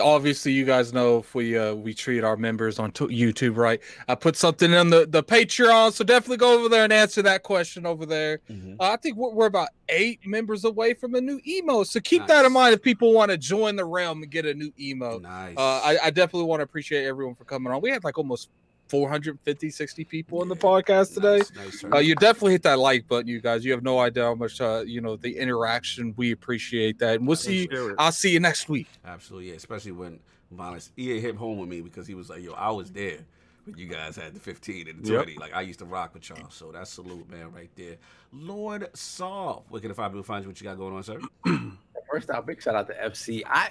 obviously 0.00 0.52
you 0.52 0.64
guys 0.64 0.92
know 0.92 1.18
if 1.18 1.34
we 1.34 1.56
uh, 1.58 1.74
we 1.74 1.94
treat 1.94 2.24
our 2.24 2.36
members 2.36 2.78
on 2.78 2.90
t- 2.92 3.06
YouTube 3.06 3.56
right. 3.56 3.80
I 4.08 4.14
put 4.14 4.36
something 4.36 4.72
in 4.72 4.90
the 4.90 5.06
the 5.06 5.22
Patreon, 5.22 5.92
so 5.92 6.04
definitely 6.04 6.38
go 6.38 6.58
over 6.58 6.68
there 6.68 6.84
and 6.84 6.92
answer 6.92 7.22
that 7.22 7.42
question 7.42 7.86
over 7.86 8.06
there. 8.06 8.40
Mhm. 8.50 8.76
Uh, 8.80 8.90
I 8.92 8.96
think 8.96 9.16
we're, 9.16 9.30
we're 9.30 9.46
about 9.46 9.68
eight 9.90 10.26
members 10.26 10.64
away 10.64 10.94
from 10.94 11.14
a 11.14 11.20
new 11.20 11.40
emo, 11.46 11.84
so 11.84 12.00
keep 12.00 12.26
that 12.26 12.44
in 12.44 12.52
mind 12.52 12.74
if 12.74 12.80
people 12.82 13.12
want 13.12 13.30
to 13.30 13.36
join 13.36 13.76
the 13.76 13.84
realm 13.84 14.22
and 14.22 14.30
get 14.30 14.46
a 14.46 14.54
new 14.54 14.72
emo. 14.78 15.18
Nice. 15.18 15.56
Uh, 15.56 15.60
I, 15.84 15.98
I 16.04 16.10
definitely 16.10 16.44
want 16.44 16.60
to 16.60 16.64
appreciate 16.64 17.04
everyone 17.04 17.34
for 17.34 17.44
coming 17.44 17.72
on. 17.72 17.80
We 17.82 17.90
had 17.94 18.04
like 18.04 18.18
almost 18.18 18.50
450, 18.88 19.70
60 19.70 20.04
people 20.04 20.42
in 20.42 20.48
the 20.48 20.56
podcast 20.56 21.14
today. 21.14 21.38
Nice, 21.38 21.82
nice. 21.82 21.84
Uh, 21.92 21.98
you 21.98 22.14
definitely 22.14 22.52
hit 22.52 22.62
that 22.64 22.78
like 22.78 23.08
button, 23.08 23.28
you 23.28 23.40
guys. 23.40 23.64
You 23.64 23.72
have 23.72 23.82
no 23.82 23.98
idea 23.98 24.24
how 24.24 24.34
much 24.34 24.60
uh, 24.60 24.82
you 24.86 25.00
know 25.00 25.16
the 25.16 25.38
interaction. 25.38 26.14
We 26.16 26.32
appreciate 26.32 26.98
that, 26.98 27.16
and 27.16 27.26
we'll 27.26 27.36
see. 27.36 27.68
It. 27.70 27.94
I'll 27.98 28.12
see 28.12 28.30
you 28.30 28.40
next 28.40 28.68
week. 28.68 28.88
Absolutely, 29.04 29.50
yeah. 29.50 29.56
Especially 29.56 29.92
when 29.92 30.20
Violence 30.52 30.92
he 30.96 31.18
hit 31.20 31.36
home 31.36 31.58
with 31.58 31.68
me 31.68 31.80
because 31.80 32.06
he 32.06 32.14
was 32.14 32.28
like, 32.28 32.42
"Yo, 32.42 32.52
I 32.52 32.70
was 32.70 32.90
there 32.90 33.18
when 33.64 33.78
you 33.78 33.86
guys 33.86 34.16
had 34.16 34.34
the 34.34 34.40
15 34.40 34.88
and 34.88 35.04
the 35.04 35.08
Yep. 35.12 35.24
20. 35.24 35.38
Like 35.38 35.54
I 35.54 35.62
used 35.62 35.78
to 35.80 35.84
rock 35.84 36.14
with 36.14 36.28
y'all." 36.28 36.50
So 36.50 36.70
that's 36.72 36.90
salute, 36.90 37.28
man, 37.30 37.52
right 37.52 37.70
there. 37.76 37.96
Lord 38.32 38.88
Saul, 38.96 39.64
where 39.68 39.80
can 39.80 39.88
the 39.88 39.94
five 39.94 40.10
people 40.12 40.22
find 40.22 40.44
you? 40.44 40.50
What 40.50 40.60
you 40.60 40.64
got 40.64 40.76
going 40.78 40.94
on, 40.94 41.02
sir? 41.02 41.20
First 42.10 42.30
off, 42.30 42.46
big 42.46 42.62
shout 42.62 42.76
out 42.76 42.86
to 42.88 42.94
FC. 42.94 43.42
I 43.46 43.70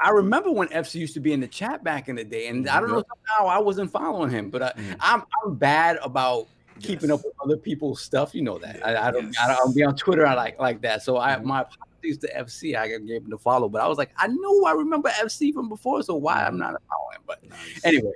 I 0.00 0.10
remember 0.10 0.50
when 0.50 0.68
FC 0.68 0.96
used 0.96 1.14
to 1.14 1.20
be 1.20 1.32
in 1.32 1.40
the 1.40 1.46
chat 1.46 1.84
back 1.84 2.08
in 2.08 2.16
the 2.16 2.24
day, 2.24 2.48
and 2.48 2.68
I 2.68 2.80
don't 2.80 2.90
know 2.90 3.04
somehow 3.36 3.48
I 3.48 3.58
wasn't 3.58 3.90
following 3.90 4.30
him, 4.30 4.50
but 4.50 4.62
uh, 4.62 4.72
Mhm. 4.76 4.96
I'm 5.00 5.22
I'm 5.44 5.54
bad 5.54 5.98
about 6.02 6.48
keeping 6.80 7.08
Yes. 7.10 7.18
up 7.20 7.24
with 7.24 7.34
other 7.44 7.56
people's 7.56 8.02
stuff. 8.02 8.34
You 8.34 8.42
know 8.42 8.58
that 8.58 8.84
I, 8.84 9.08
I 9.08 9.10
don't 9.12 9.26
Yes. 9.26 9.36
I 9.40 9.46
don't 9.48 9.56
I'll 9.60 9.72
be 9.72 9.84
on 9.84 9.94
Twitter 9.94 10.26
I 10.26 10.34
like 10.34 10.58
like 10.58 10.80
that. 10.82 11.02
So 11.02 11.18
I 11.18 11.36
Mhm. 11.36 11.44
my 11.44 11.60
apologies 11.60 12.18
to 12.18 12.36
FC. 12.36 12.74
I 12.74 12.88
gave 12.88 13.22
him 13.22 13.30
the 13.30 13.38
follow, 13.38 13.68
but 13.68 13.80
I 13.80 13.86
was 13.86 13.96
like 13.98 14.10
I 14.16 14.26
know 14.26 14.64
I 14.64 14.72
remember 14.72 15.10
FC 15.10 15.52
from 15.52 15.68
before, 15.68 16.02
so 16.02 16.16
why 16.16 16.44
I'm 16.44 16.58
not 16.58 16.74
following? 16.88 17.18
But 17.26 17.44
Nice. 17.48 17.80
anyway, 17.84 18.12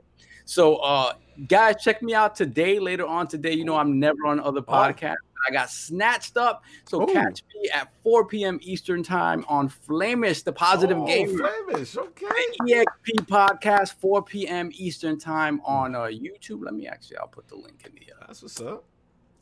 so 0.48 0.76
uh 0.76 1.12
guys, 1.46 1.76
check 1.82 2.02
me 2.02 2.14
out 2.14 2.34
today. 2.34 2.78
Later 2.78 3.06
on 3.06 3.26
today, 3.28 3.52
you 3.52 3.64
know 3.64 3.76
I'm 3.76 4.00
never 4.00 4.26
on 4.26 4.40
other 4.40 4.60
Oh. 4.66 4.72
podcasts. 4.72 5.14
I 5.48 5.52
got 5.52 5.70
snatched 5.70 6.36
up. 6.36 6.64
So 6.88 7.02
Oh. 7.02 7.06
catch 7.06 7.42
me 7.54 7.68
at 7.70 7.92
4 8.02 8.24
p.m. 8.26 8.58
Eastern 8.62 9.02
time 9.02 9.44
on 9.46 9.68
Flamish, 9.68 10.42
the 10.42 10.52
positive 10.52 10.98
oh, 10.98 11.06
game. 11.06 11.36
Flemish, 11.38 11.96
okay. 11.96 12.26
EXP 12.62 13.26
podcast, 13.26 13.94
4 14.00 14.22
p.m. 14.22 14.70
Eastern 14.74 15.18
time 15.18 15.60
on 15.64 15.94
uh, 15.94 16.00
YouTube. 16.04 16.64
Let 16.64 16.74
me 16.74 16.88
actually, 16.88 17.18
I'll 17.18 17.28
put 17.28 17.46
the 17.46 17.54
link 17.56 17.84
in 17.86 17.92
the. 17.94 18.12
Uh, 18.14 18.26
That's 18.26 18.42
what's 18.42 18.60
up. 18.60 18.84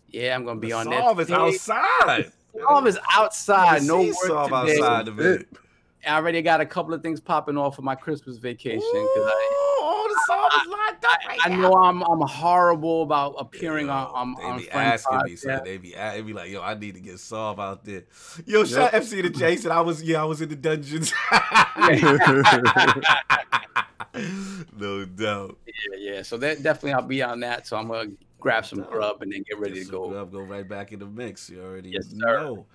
yeah, 0.08 0.34
I'm 0.34 0.44
gonna 0.44 0.60
be 0.60 0.68
The 0.68 0.72
on 0.74 0.84
Solve 0.86 1.20
is 1.20 1.30
outside. 1.30 2.32
Solve 2.60 2.86
is 2.88 2.98
outside. 3.12 3.82
No 3.84 4.02
work 4.02 4.14
Solve 4.26 4.50
today. 4.50 4.78
outside 4.80 5.06
the 5.06 5.12
minute. 5.12 5.48
I 6.06 6.16
already 6.16 6.42
got 6.42 6.60
a 6.60 6.66
couple 6.66 6.92
of 6.94 7.02
things 7.02 7.20
popping 7.20 7.56
off 7.56 7.74
for 7.76 7.82
my 7.82 7.94
Christmas 7.94 8.36
vacation 8.36 8.80
because 8.80 9.30
I. 9.32 9.62
Ooh, 10.30 10.32
all 10.32 10.48
the 10.48 10.56
Solve 10.56 10.66
lined 10.68 11.04
up 11.04 11.18
right 11.28 11.38
I 11.44 11.48
now. 11.50 11.56
know 11.60 11.72
I'm 11.74 12.02
I'm 12.02 12.20
horrible 12.20 13.02
about 13.02 13.34
appearing 13.38 13.90
on 13.90 14.06
on, 14.08 14.34
they 14.38 14.44
on 14.44 14.58
be 14.58 14.64
Friends 14.64 15.04
asking 15.06 15.20
me, 15.24 15.36
son. 15.36 15.50
podcast. 15.60 15.64
They 15.64 15.76
be, 15.78 15.94
a- 15.94 16.12
they 16.12 16.22
be 16.22 16.32
like, 16.32 16.50
"Yo, 16.50 16.62
I 16.62 16.74
need 16.74 16.94
to 16.94 17.00
get 17.00 17.18
solved 17.18 17.60
out 17.60 17.84
there." 17.84 18.04
Yo, 18.44 18.64
shout 18.64 18.92
FC 18.92 19.22
to 19.22 19.30
Jason. 19.30 19.70
I 19.72 19.80
was, 19.80 20.02
yeah, 20.02 20.22
I 20.22 20.24
was 20.24 20.40
in 20.40 20.48
the 20.48 20.56
dungeons. 20.56 21.12
no 24.76 25.04
doubt. 25.04 25.58
Yeah, 25.66 25.96
yeah. 25.98 26.22
So 26.22 26.36
that 26.38 26.62
definitely 26.62 26.92
I'll 26.94 27.02
be 27.02 27.22
on 27.22 27.40
that. 27.40 27.66
So 27.66 27.76
I'm 27.76 27.88
gonna 27.88 28.10
grab 28.40 28.66
some 28.66 28.80
grub 28.82 29.22
and 29.22 29.32
then 29.32 29.42
get 29.48 29.58
ready 29.58 29.74
Get 29.74 29.80
to 29.80 29.86
some 29.86 29.92
go. 30.12 30.20
Up, 30.20 30.32
go 30.32 30.40
right 30.40 30.68
back 30.68 30.92
in 30.92 30.98
the 30.98 31.06
mix. 31.06 31.50
You 31.50 31.62
already 31.62 31.90
Yes, 31.90 32.10
sir. 32.10 32.16
know. 32.16 32.66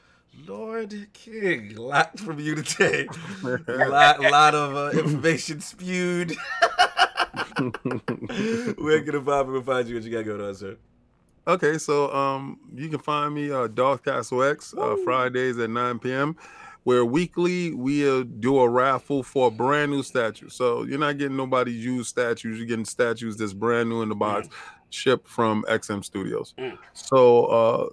Lord 0.47 0.95
King, 1.11 1.75
a 1.77 1.81
lot 1.81 2.17
from 2.17 2.39
you 2.39 2.55
today. 2.55 3.05
lot, 3.43 4.21
lot 4.21 4.55
of 4.55 4.95
uh, 4.95 4.97
information 4.97 5.59
spewed. 5.59 6.33
Where 8.77 9.01
can 9.03 9.13
the 9.13 9.23
five 9.25 9.45
people 9.45 9.61
find 9.61 9.87
you? 9.87 9.95
What 9.95 10.03
you 10.03 10.11
got 10.11 10.25
going 10.25 10.41
on, 10.41 10.55
sir? 10.55 10.77
Okay, 11.47 11.77
so 11.77 12.13
um, 12.13 12.59
you 12.75 12.87
can 12.87 12.99
find 12.99 13.33
me 13.33 13.51
uh, 13.51 13.67
Darth 13.67 14.03
Castle 14.03 14.43
X 14.43 14.75
uh, 14.77 14.95
Fridays 15.03 15.57
at 15.57 15.69
9 15.69 15.99
p.m. 15.99 16.35
Where 16.83 17.05
weekly 17.05 17.73
we 17.73 18.07
uh, 18.07 18.23
do 18.39 18.59
a 18.59 18.69
raffle 18.69 19.23
for 19.23 19.47
a 19.47 19.51
brand 19.51 19.91
new 19.91 20.03
statue. 20.03 20.49
So 20.49 20.83
you're 20.83 20.99
not 20.99 21.17
getting 21.17 21.37
nobody's 21.37 21.83
used 21.83 22.09
statues. 22.09 22.57
You're 22.57 22.67
getting 22.67 22.85
statues 22.85 23.37
that's 23.37 23.53
brand 23.53 23.89
new 23.89 24.01
in 24.01 24.09
the 24.09 24.15
box, 24.15 24.49
shipped 24.89 25.27
from 25.27 25.63
XM 25.67 26.03
Studios. 26.03 26.53
Mm. 26.57 26.77
So 26.93 27.45
uh, 27.45 27.89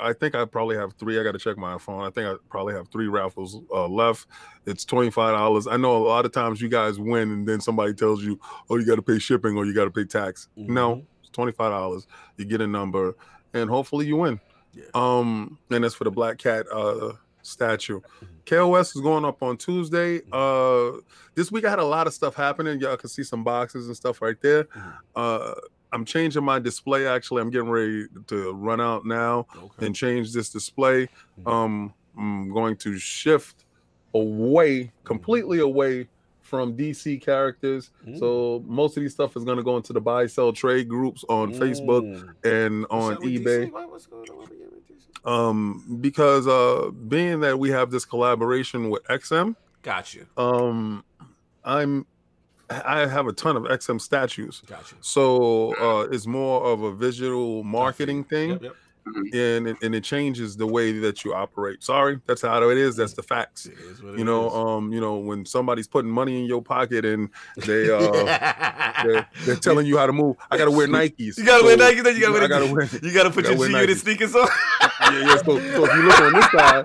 I 0.00 0.12
think 0.12 0.34
I 0.34 0.44
probably 0.44 0.76
have 0.76 0.94
three. 0.94 1.18
I 1.20 1.22
got 1.22 1.32
to 1.32 1.38
check 1.38 1.56
my 1.58 1.76
phone. 1.78 2.02
I 2.04 2.10
think 2.10 2.26
I 2.26 2.34
probably 2.48 2.74
have 2.74 2.88
three 2.88 3.08
raffles 3.08 3.58
uh, 3.72 3.86
left. 3.88 4.26
It's 4.66 4.84
twenty 4.84 5.10
five 5.10 5.34
dollars. 5.34 5.66
I 5.66 5.76
know 5.76 5.96
a 5.96 6.04
lot 6.06 6.24
of 6.24 6.32
times 6.32 6.60
you 6.62 6.68
guys 6.68 6.98
win, 6.98 7.30
and 7.30 7.46
then 7.48 7.60
somebody 7.60 7.92
tells 7.94 8.22
you, 8.22 8.40
"Oh, 8.70 8.76
you 8.76 8.86
got 8.86 8.96
to 8.96 9.02
pay 9.02 9.18
shipping 9.18 9.56
or 9.56 9.64
you 9.66 9.74
got 9.74 9.84
to 9.84 9.90
pay 9.90 10.04
tax." 10.04 10.48
No, 10.56 10.96
Mhm. 10.96 11.04
it's 11.20 11.30
twenty 11.30 11.52
five 11.52 11.70
dollars. 11.72 12.06
You 12.36 12.44
get 12.46 12.60
a 12.60 12.66
number, 12.66 13.16
and 13.54 13.68
hopefully 13.68 14.06
you 14.06 14.16
win. 14.16 14.40
Yeah. 14.72 14.84
Um, 14.94 15.58
and 15.70 15.84
that's 15.84 15.94
for 15.94 16.04
the 16.04 16.10
Black 16.10 16.38
Cat 16.38 16.66
uh 16.72 17.12
statue. 17.42 18.00
KOS 18.46 18.94
is 18.94 19.02
going 19.02 19.24
up 19.24 19.42
on 19.42 19.56
Tuesday. 19.56 20.20
Uh, 20.32 20.92
this 21.34 21.50
week 21.50 21.64
I 21.64 21.70
had 21.70 21.80
a 21.80 21.84
lot 21.84 22.06
of 22.06 22.14
stuff 22.14 22.34
happening. 22.36 22.80
Y'all 22.80 22.96
can 22.96 23.08
see 23.08 23.24
some 23.24 23.42
boxes 23.42 23.88
and 23.88 23.96
stuff 23.96 24.22
right 24.22 24.40
there. 24.40 24.64
Mhm. 24.64 24.92
Uh, 25.16 25.54
I'm 25.92 26.04
changing 26.04 26.44
my 26.44 26.58
display. 26.58 27.06
Actually, 27.06 27.42
I'm 27.42 27.50
getting 27.50 27.68
ready 27.70 28.06
to 28.28 28.52
run 28.52 28.80
out 28.80 29.04
now 29.04 29.46
Okay. 29.56 29.86
and 29.86 29.94
change 29.94 30.32
this 30.32 30.48
display. 30.50 31.08
Mhm. 31.40 31.50
Um, 31.52 31.94
I'm 32.16 32.52
going 32.52 32.76
to 32.78 32.98
shift 32.98 33.64
away, 34.14 34.92
completely 35.04 35.58
away 35.60 36.08
from 36.40 36.76
DC 36.76 37.16
characters. 37.18 37.90
Mm. 38.06 38.18
So 38.18 38.62
most 38.66 38.96
of 38.96 39.02
these 39.02 39.12
stuff 39.12 39.36
is 39.36 39.44
going 39.44 39.56
to 39.56 39.62
go 39.62 39.76
into 39.76 39.92
the 39.94 40.00
buy 40.00 40.26
sell 40.26 40.52
trade 40.52 40.88
groups 40.88 41.24
on 41.28 41.52
Facebook 41.54 42.02
Mm. 42.02 42.34
and 42.44 42.86
on 42.90 43.14
up 43.14 43.20
with 43.20 43.28
eBay. 43.32 43.64
DC? 43.66 43.72
What- 43.72 43.90
What's 43.90 44.06
going 44.06 44.28
on 44.30 44.38
with 44.38 44.50
DC? 44.50 45.30
Um, 45.30 45.98
because 46.00 46.46
uh, 46.46 46.90
being 47.08 47.40
that 47.40 47.58
we 47.58 47.70
have 47.70 47.90
this 47.90 48.04
collaboration 48.04 48.90
with 48.90 49.02
XM, 49.08 49.56
Got 49.82 50.14
you. 50.14 50.26
um, 50.36 51.04
I'm 51.64 52.06
I 52.84 53.06
have 53.06 53.26
a 53.26 53.32
ton 53.32 53.56
of 53.56 53.64
XM 53.64 54.00
statues. 54.00 54.62
Got 54.66 54.90
you. 54.92 54.98
So 55.00 55.74
uh, 55.76 56.08
it's 56.10 56.26
more 56.26 56.64
of 56.64 56.82
a 56.82 56.92
visual 56.92 57.62
marketing 57.64 58.24
thing. 58.24 58.50
Yep, 58.50 58.62
yep. 58.62 58.74
and 59.34 59.66
it, 59.68 59.76
and 59.82 59.94
it 59.96 60.04
changes 60.04 60.56
the 60.56 60.66
way 60.66 60.92
that 61.00 61.24
you 61.24 61.34
operate. 61.34 61.82
Sorry, 61.82 62.20
that's 62.26 62.42
how 62.42 62.68
it 62.70 62.78
is. 62.78 62.94
That's 62.96 63.14
the 63.14 63.22
facts. 63.22 63.66
It 63.66 63.76
is 63.78 64.00
what 64.02 64.14
it 64.14 64.18
You 64.18 64.24
know, 64.24 64.46
is. 64.46 64.54
um, 64.54 64.92
you 64.92 65.00
know, 65.00 65.16
when 65.16 65.44
somebody's 65.44 65.88
putting 65.88 66.10
money 66.10 66.38
in 66.40 66.44
your 66.46 66.62
pocket 66.62 67.04
and 67.04 67.28
they 67.66 67.90
uh 67.94 69.02
they're, 69.04 69.28
they're 69.44 69.56
telling 69.56 69.86
you 69.86 69.98
how 69.98 70.06
to 70.06 70.12
move, 70.12 70.36
I 70.50 70.56
gotta 70.56 70.70
wear 70.70 70.86
Nikes. 70.98 71.36
You 71.36 71.44
gotta 71.44 71.64
wear 71.64 71.76
Nikes. 71.76 72.04
Then 72.04 72.14
you 72.14 72.20
gotta 72.20 72.32
wear 72.32 72.44
I 72.44 72.48
gotta 72.48 72.72
wear. 72.72 72.88
You 73.02 73.12
gotta 73.12 73.30
put 73.30 73.44
gotta 73.44 73.54
your 73.56 73.58
wear 73.58 73.68
G-Unit 73.70 73.98
sneakers 73.98 74.34
on. 74.36 74.46
Yeah, 74.80 75.18
yeah. 75.18 75.36
So, 75.38 75.58
so 75.58 75.84
if 75.84 75.94
you 75.96 76.02
look 76.02 76.20
on 76.20 76.32
this 76.32 76.50
side, 76.52 76.84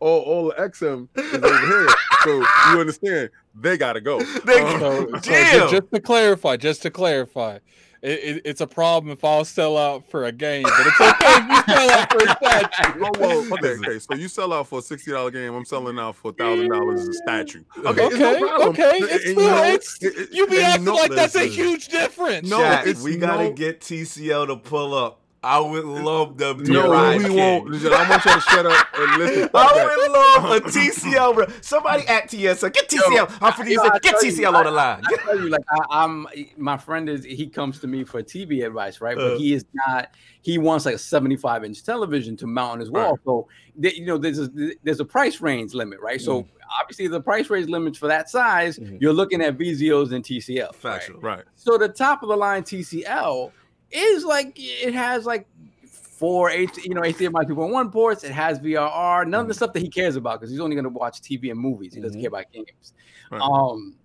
all, 0.00 0.18
all 0.20 0.48
the 0.48 0.54
XM 0.54 1.08
is 1.16 1.34
over 1.42 1.66
here. 1.66 1.88
So 2.24 2.30
you 2.72 2.80
understand 2.80 3.30
they 3.60 3.76
gotta 3.78 4.00
go. 4.00 4.18
They- 4.44 4.60
Um, 4.60 4.80
So, 4.80 5.06
so 5.12 5.18
Damn. 5.20 5.68
ju- 5.68 5.76
just 5.80 5.92
to 5.92 6.00
clarify, 6.00 6.56
just 6.56 6.82
to 6.82 6.90
clarify, 6.90 7.58
it, 8.00 8.10
it, 8.10 8.42
it's 8.44 8.60
a 8.60 8.66
problem 8.66 9.10
if 9.12 9.24
I'll 9.24 9.44
sell 9.44 9.76
out 9.76 10.08
for 10.08 10.24
a 10.26 10.30
game, 10.32 10.62
but 10.62 10.86
it's 10.86 11.00
okay 11.00 11.16
if 11.26 11.48
you 11.48 11.74
sell 11.74 11.90
out 11.90 12.12
for 12.12 12.18
a 12.18 12.36
statue. 12.36 13.00
Well, 13.00 13.52
okay, 13.54 13.74
okay. 13.74 13.98
So 13.98 14.14
you 14.14 14.28
sell 14.28 14.52
out 14.52 14.68
for 14.68 14.78
a 14.78 14.82
sixty 14.82 15.10
dollar 15.10 15.32
game. 15.32 15.52
I'm 15.52 15.64
selling 15.64 15.98
out 15.98 16.14
for 16.14 16.32
thousand 16.32 16.68
dollars 16.70 17.00
as 17.00 17.08
a 17.08 17.12
statue. 17.14 17.64
Okay, 17.84 18.04
it's 18.06 18.18
no 18.18 18.68
Okay, 18.68 18.86
okay, 18.86 18.98
it's 18.98 19.12
and 19.24 19.32
still- 19.32 19.36
know, 19.50 19.64
it's- 19.64 19.98
it- 20.00 20.16
it- 20.16 20.28
You 20.32 20.46
be 20.46 20.56
and 20.58 20.64
acting 20.66 20.84
know- 20.84 20.94
like 20.94 21.10
that's 21.10 21.34
a 21.34 21.46
huge 21.46 21.88
difference. 21.88 22.48
No, 22.48 22.58
Chat, 22.58 22.86
it's 22.86 23.02
we 23.02 23.16
gotta 23.16 23.44
no- 23.44 23.52
get 23.52 23.80
TCL 23.80 24.46
to 24.46 24.56
pull 24.56 24.94
up. 24.94 25.20
I 25.42 25.60
would 25.60 25.84
love 25.84 26.36
them 26.36 26.64
to 26.64 26.72
No, 26.72 26.90
ride 26.90 27.18
we 27.18 27.24
King. 27.28 27.36
won't. 27.36 27.68
Listen, 27.70 27.92
I 27.92 28.10
want 28.10 28.24
you 28.24 28.32
to 28.34 28.40
shut 28.40 28.66
up 28.66 28.86
and 28.94 29.22
listen. 29.22 29.50
I 29.54 29.72
that. 29.74 29.96
would 29.96 30.10
love 30.50 30.56
a 30.56 30.60
TCL. 30.68 31.34
Bro. 31.36 31.46
Somebody 31.60 32.06
at 32.08 32.28
TSL. 32.28 32.72
Get 32.72 32.88
TCL. 32.88 33.38
I'm 33.40 33.52
for 33.52 33.62
Yo, 33.64 33.70
you. 33.70 33.80
I 33.82 33.98
Get 34.00 34.12
tell 34.18 34.24
you, 34.24 34.32
TCL 34.32 34.54
on 34.54 34.64
the 34.64 34.70
line. 34.72 35.02
I 35.06 35.16
tell 35.24 35.38
you, 35.38 35.48
like 35.48 35.60
I, 35.70 35.78
I'm, 36.02 36.26
my 36.56 36.76
friend 36.76 37.08
is 37.08 37.24
he 37.24 37.46
comes 37.46 37.78
to 37.80 37.86
me 37.86 38.02
for 38.02 38.20
TV 38.22 38.66
advice, 38.66 39.00
right? 39.00 39.16
Uh. 39.16 39.28
But 39.30 39.38
he 39.38 39.52
is 39.54 39.64
not. 39.86 40.08
He 40.42 40.58
wants 40.58 40.86
like 40.86 40.94
a 40.96 40.98
75 40.98 41.64
inch 41.64 41.84
television 41.84 42.36
to 42.38 42.46
mount 42.46 42.72
on 42.72 42.80
his 42.80 42.90
wall. 42.90 43.18
So 43.24 43.48
th- 43.80 43.96
you 43.96 44.06
know, 44.06 44.18
there's 44.18 44.38
a, 44.40 44.48
there's 44.82 45.00
a 45.00 45.04
price 45.04 45.40
range 45.40 45.72
limit, 45.74 46.00
right? 46.00 46.20
So 46.20 46.46
obviously, 46.80 47.06
the 47.06 47.20
price 47.20 47.48
range 47.48 47.68
limits 47.68 47.96
for 47.98 48.08
that 48.08 48.28
size, 48.28 48.78
Mhm. 48.78 49.00
you're 49.00 49.12
looking 49.12 49.40
at 49.42 49.56
Vizios 49.56 50.12
and 50.12 50.24
TCL. 50.24 50.70
right? 50.82 51.22
Right. 51.22 51.44
So 51.54 51.78
the 51.78 51.88
top 51.88 52.22
of 52.22 52.28
the 52.28 52.36
line 52.36 52.62
TCL 52.64 53.52
is 53.90 54.24
like 54.24 54.52
it 54.56 54.94
has 54.94 55.24
like 55.26 55.46
four 55.90 56.50
H, 56.50 56.76
you 56.84 56.94
know, 56.94 57.02
HDMI 57.02 57.44
2.1 57.44 57.92
ports. 57.92 58.24
It 58.24 58.32
has 58.32 58.58
VRR. 58.58 59.26
None 59.26 59.42
of 59.42 59.48
the 59.48 59.54
stuff 59.54 59.72
that 59.72 59.80
he 59.80 59.88
cares 59.88 60.16
about 60.16 60.40
because 60.40 60.50
he's 60.50 60.60
only 60.60 60.74
going 60.74 60.84
to 60.84 60.90
watch 60.90 61.20
TV 61.20 61.50
and 61.50 61.60
movies. 61.60 61.94
He 61.94 62.00
doesn't 62.00 62.18
Mhm. 62.18 62.22
care 62.22 62.28
about 62.28 62.50
games. 62.52 62.92
Right. 63.30 63.40
Um, 63.40 63.96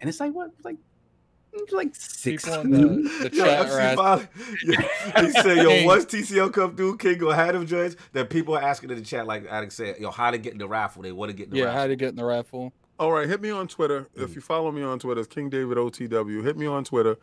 and 0.00 0.08
it's 0.08 0.20
like 0.20 0.32
what, 0.32 0.50
like, 0.62 0.76
like 1.72 1.94
six. 1.94 2.44
People 2.44 2.60
in 2.60 2.70
the, 2.70 2.78
the 3.30 3.36
Yo, 3.36 3.44
chat 3.44 3.66
FC 3.66 3.96
are 3.98 4.20
asking, 4.20 5.24
he 5.24 5.30
said, 5.42 5.56
"Yo, 5.56 5.68
King. 5.70 5.86
once 5.86 6.04
TCL 6.04 6.52
come 6.52 6.76
through, 6.76 6.98
King 6.98 7.18
go 7.18 7.30
have 7.30 7.54
them 7.54 7.66
judge." 7.66 7.96
That 8.12 8.28
people 8.30 8.54
are 8.56 8.62
asking 8.62 8.90
in 8.90 8.96
the 8.98 9.02
chat, 9.04 9.26
like 9.26 9.46
Alex 9.48 9.74
said, 9.74 9.98
"Yo, 9.98 10.10
how 10.10 10.30
to 10.30 10.38
get 10.38 10.52
in 10.52 10.58
the 10.58 10.68
raffle? 10.68 11.02
They 11.02 11.12
want 11.12 11.30
to 11.30 11.36
get 11.36 11.44
in 11.46 11.50
the 11.52 11.58
yeah, 11.58 11.64
raffle." 11.64 11.80
how 11.80 11.86
to 11.86 11.96
get 11.96 12.08
in 12.10 12.16
the 12.16 12.24
raffle. 12.24 12.72
All 12.98 13.10
right. 13.10 13.26
Hit 13.28 13.40
me 13.40 13.50
on 13.50 13.68
Twitter. 13.68 14.06
If 14.14 14.34
you 14.34 14.40
follow 14.40 14.70
me 14.70 14.82
on 14.82 14.98
Twitter, 14.98 15.20
it's 15.20 15.28
King 15.34 15.48
David 15.50 15.78
OTW. 15.78 16.44
Hit 16.44 16.56
me 16.58 16.66
on 16.66 16.84
Twitter, 16.84 17.16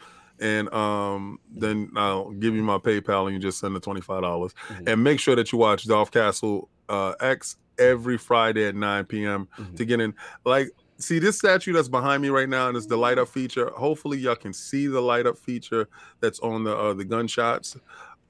and 0.43 0.71
um, 0.73 1.39
then 1.49 1.89
I'll 1.95 2.29
give 2.31 2.53
you 2.53 2.61
my 2.63 2.77
PayPal, 2.77 3.25
and 3.25 3.33
you 3.33 3.39
just 3.39 3.57
send 3.59 3.75
the 3.75 3.79
twenty 3.79 4.01
five 4.01 4.21
dollars. 4.21 4.53
Mhm. 4.69 4.89
And 4.89 5.03
make 5.03 5.19
sure 5.19 5.35
that 5.35 5.51
you 5.51 5.57
watch 5.57 5.85
Dolph 5.87 6.11
Castle 6.11 6.69
uh, 6.89 7.13
X 7.19 7.55
every 7.79 8.17
Friday 8.19 8.65
at 8.67 8.75
nine 8.75 9.05
p.m. 9.05 9.47
Mhm. 9.57 9.75
to 9.77 9.85
get 9.85 9.99
in. 10.01 10.13
Like 10.45 10.69
see 10.99 11.17
this 11.19 11.37
statue 11.39 11.73
that's 11.73 11.87
behind 11.89 12.21
me 12.21 12.29
right 12.29 12.47
now, 12.47 12.67
and 12.67 12.77
it's 12.77 12.85
the 12.85 12.97
light 12.97 13.17
up 13.17 13.27
feature. 13.27 13.71
Hopefully, 13.75 14.17
y'all 14.19 14.35
can 14.35 14.53
see 14.53 14.87
the 14.87 15.01
light 15.01 15.25
up 15.25 15.37
feature 15.37 15.87
that's 16.19 16.39
on 16.41 16.63
the 16.65 16.75
uh, 16.77 16.93
the 16.93 17.05
gunshots. 17.05 17.75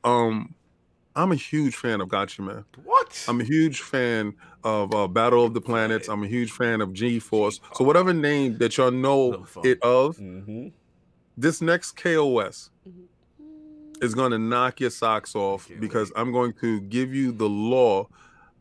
Um, 0.03 0.53
I'm 1.15 1.31
a 1.31 1.35
huge 1.35 1.75
fan 1.75 2.01
of 2.01 2.09
Gatchaman. 2.09 2.63
What? 2.83 3.23
I'm 3.27 3.39
a 3.39 3.43
huge 3.43 3.81
fan 3.81 4.33
of 4.63 4.93
uh, 4.95 5.07
Battle 5.07 5.45
of 5.45 5.53
the 5.53 5.61
Planets. 5.61 6.07
I'm 6.07 6.23
a 6.23 6.27
huge 6.27 6.51
fan 6.51 6.81
of 6.81 6.91
G 6.93 7.19
Force. 7.19 7.59
So 7.75 7.83
whatever 7.83 8.13
name 8.13 8.57
that 8.57 8.77
y'all 8.77 8.89
know 8.91 9.45
it 9.63 9.79
of, 9.83 10.17
Mm-hmm. 10.17 10.69
This 11.37 11.61
next 11.61 11.91
KOS 11.93 12.69
is 14.01 14.13
going 14.13 14.31
to 14.31 14.37
knock 14.39 14.79
your 14.79 14.89
socks 14.89 15.35
off 15.35 15.69
because 15.79 16.09
wait. 16.13 16.21
I'm 16.21 16.31
going 16.31 16.53
to 16.61 16.81
give 16.81 17.13
you 17.13 17.31
the 17.31 17.47
law 17.47 18.07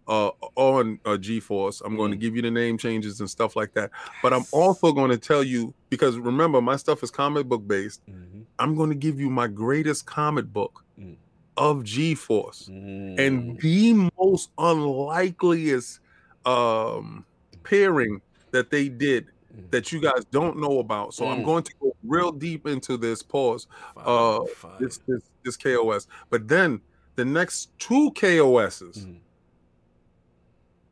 uh, 0.09 0.31
on 0.57 0.99
uh, 1.05 1.17
G-Force. 1.17 1.81
I'm 1.85 1.97
going 1.97 2.11
to 2.11 2.17
Mm. 2.17 2.21
give 2.21 2.37
you 2.37 2.43
the 2.43 2.51
name 2.51 2.77
changes 2.79 3.21
and 3.21 3.31
stuff 3.31 3.57
like 3.57 3.73
that. 3.75 3.91
But 4.23 4.33
I'm 4.33 4.45
also 4.53 4.93
going 4.93 5.11
to 5.11 5.19
tell 5.19 5.43
you 5.43 5.75
because 5.91 6.17
remember 6.19 6.61
my 6.61 6.77
stuff 6.77 7.03
is 7.03 7.11
comic 7.11 7.47
book 7.47 7.67
based. 7.67 8.01
Mm-hmm. 8.09 8.43
I'm 8.59 8.75
going 8.77 8.91
to 8.91 8.97
give 8.97 9.19
you 9.21 9.31
my 9.31 9.47
greatest 9.49 10.07
comic 10.07 10.47
book 10.47 10.85
Mm. 10.99 11.17
of 11.57 11.85
G-Force 11.85 12.69
Mm-hmm. 12.71 13.19
and 13.21 13.59
the 13.61 14.11
most 14.19 14.51
unlikeliest 14.59 16.01
um 16.45 17.25
pairing 17.65 18.21
that 18.53 18.71
they 18.71 18.89
did 18.89 19.25
Mm. 19.27 19.31
That 19.71 19.93
you 19.93 20.01
guys 20.01 20.25
don't 20.31 20.59
know 20.59 20.79
about. 20.79 21.15
So 21.15 21.29
I'm 21.29 21.43
Mm. 21.43 21.45
going 21.45 21.63
to 21.65 21.73
go 21.81 21.97
real 22.05 22.33
deep 22.33 22.67
into 22.67 22.97
this 22.97 23.23
pause 23.23 23.67
uh, 23.97 24.41
this 24.81 24.99
this 25.07 25.23
this 25.45 25.57
KOS. 25.57 26.07
But 26.31 26.49
then 26.49 26.81
the 27.17 27.25
next 27.25 27.71
two 27.79 28.11
KOSs 28.13 29.05
Mm. 29.07 29.19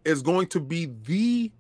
is 0.05 0.23
going 0.23 0.47
to 0.49 0.61
be 0.61 0.87
the 1.05 1.51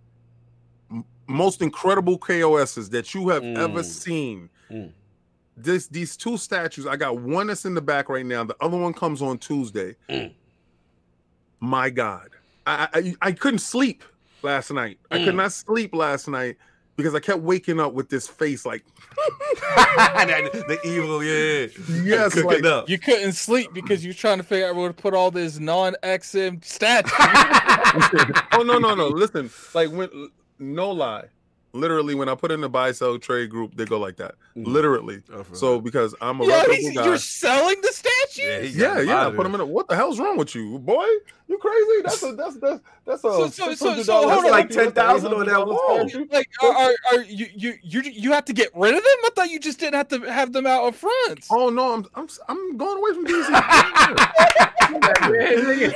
m- 0.90 1.04
most 1.26 1.62
incredible 1.62 2.18
KOSs 2.18 2.90
that 2.90 3.14
you 3.14 3.28
have 3.28 3.42
ever 3.44 3.80
Mm. 3.80 3.84
seen. 3.84 4.50
Mm. 4.70 4.92
This 5.56 5.88
these 5.88 6.16
two 6.16 6.36
statues, 6.36 6.86
I 6.86 6.96
got 6.96 7.18
one 7.18 7.48
that's 7.48 7.64
in 7.64 7.74
the 7.74 7.82
back 7.82 8.08
right 8.08 8.24
now. 8.26 8.44
The 8.44 8.56
other 8.60 8.76
one 8.78 8.92
comes 8.94 9.20
on 9.22 9.38
Tuesday. 9.38 9.96
Mm. 10.08 10.34
My 11.60 11.90
God, 11.90 12.30
I, 12.66 12.88
I 12.94 13.28
I 13.28 13.32
couldn't 13.32 13.58
sleep 13.58 14.02
last 14.42 14.70
night. 14.70 14.98
I 15.10 15.18
could 15.18 15.34
Mm. 15.34 15.38
not 15.38 15.52
sleep 15.52 15.94
last 15.94 16.28
night 16.28 16.56
because 17.00 17.14
I 17.14 17.20
kept 17.20 17.40
waking 17.40 17.80
up 17.80 17.92
with 17.92 18.08
this 18.08 18.26
face 18.28 18.64
like 18.66 18.84
the 19.16 20.78
evil, 20.84 21.22
yeah. 21.24 21.66
Yes, 22.02 22.34
Cooking 22.34 22.50
like- 22.50 22.64
up. 22.64 22.88
You 22.88 22.98
couldn't 22.98 23.32
sleep 23.32 23.72
because 23.72 24.04
you're 24.04 24.14
trying 24.14 24.38
to 24.38 24.44
figure 24.44 24.68
out 24.68 24.76
where 24.76 24.88
to 24.88 24.94
put 24.94 25.14
all 25.14 25.30
this 25.30 25.58
non-XM 25.58 26.64
statues. 26.64 27.12
oh 28.52 28.62
no 28.62 28.78
no 28.78 28.94
no 28.94 29.08
listen 29.08 29.50
like 29.74 29.90
when 29.90 30.30
no 30.58 30.90
lie 30.90 31.24
literally 31.72 32.14
when 32.14 32.28
i 32.28 32.34
put 32.34 32.50
in 32.50 32.60
the 32.60 32.68
buy 32.68 32.90
sell 32.92 33.18
trade 33.18 33.48
group 33.50 33.74
they 33.76 33.84
go 33.84 33.98
like 33.98 34.16
that 34.16 34.34
Mm. 34.56 34.66
literally 34.66 35.22
Oh, 35.32 35.44
so 35.52 35.70
real. 35.72 35.80
because 35.80 36.14
i'm 36.20 36.40
a 36.40 36.44
Yo, 36.44 36.50
reputable 36.50 36.94
guy 36.96 37.04
you're 37.04 37.18
selling 37.18 37.80
the 37.82 37.86
yeah, 38.04 38.10
statues? 38.26 38.74
he 38.74 38.80
got 38.80 38.96
yeah 38.96 39.00
yeah 39.02 39.20
out 39.20 39.26
of 39.30 39.36
put 39.36 39.44
them 39.44 39.54
in 39.54 39.60
a, 39.60 39.64
what 39.66 39.86
the 39.86 39.94
hell's 39.94 40.18
wrong 40.18 40.36
with 40.36 40.54
you 40.56 40.78
boy 40.80 41.06
you 41.46 41.56
crazy 41.58 42.02
that's 42.02 42.22
a 42.24 42.32
that's 42.34 42.56
that's 42.56 42.80
that's 43.04 43.18
a 43.24 43.30
So- 43.30 43.48
so- 43.48 43.74
so- 43.74 44.02
so 44.02 44.28
hold 44.28 44.44
on. 44.46 44.50
like 44.50 44.68
That's 44.70 44.76
a 44.88 44.92
10,000 44.92 45.32
on 45.32 45.46
that 45.46 45.54
$800 45.56 45.66
wall. 45.66 46.08
Like, 46.32 46.48
are 46.62 46.72
are, 46.74 46.94
are 47.12 47.22
you, 47.22 47.46
you 47.54 47.74
you 47.82 48.02
you 48.02 48.32
have 48.32 48.44
to 48.46 48.52
get 48.52 48.70
rid 48.74 48.94
of 48.94 49.02
them? 49.02 49.18
I 49.24 49.28
thought 49.34 49.50
you 49.50 49.58
just 49.60 49.78
didn't 49.80 49.94
have 49.94 50.08
to 50.08 50.20
have 50.30 50.52
them 50.52 50.66
out 50.66 50.84
of 50.88 50.96
front. 50.96 51.46
oh 51.50 51.68
no 51.70 51.92
i'm 51.94 52.06
i'm, 52.16 52.28
I'm 52.48 52.76
going 52.76 52.98
away 52.98 53.12
from 53.14 53.26
dc 53.26 53.48
Yo, 54.90 54.96
he 55.30 55.86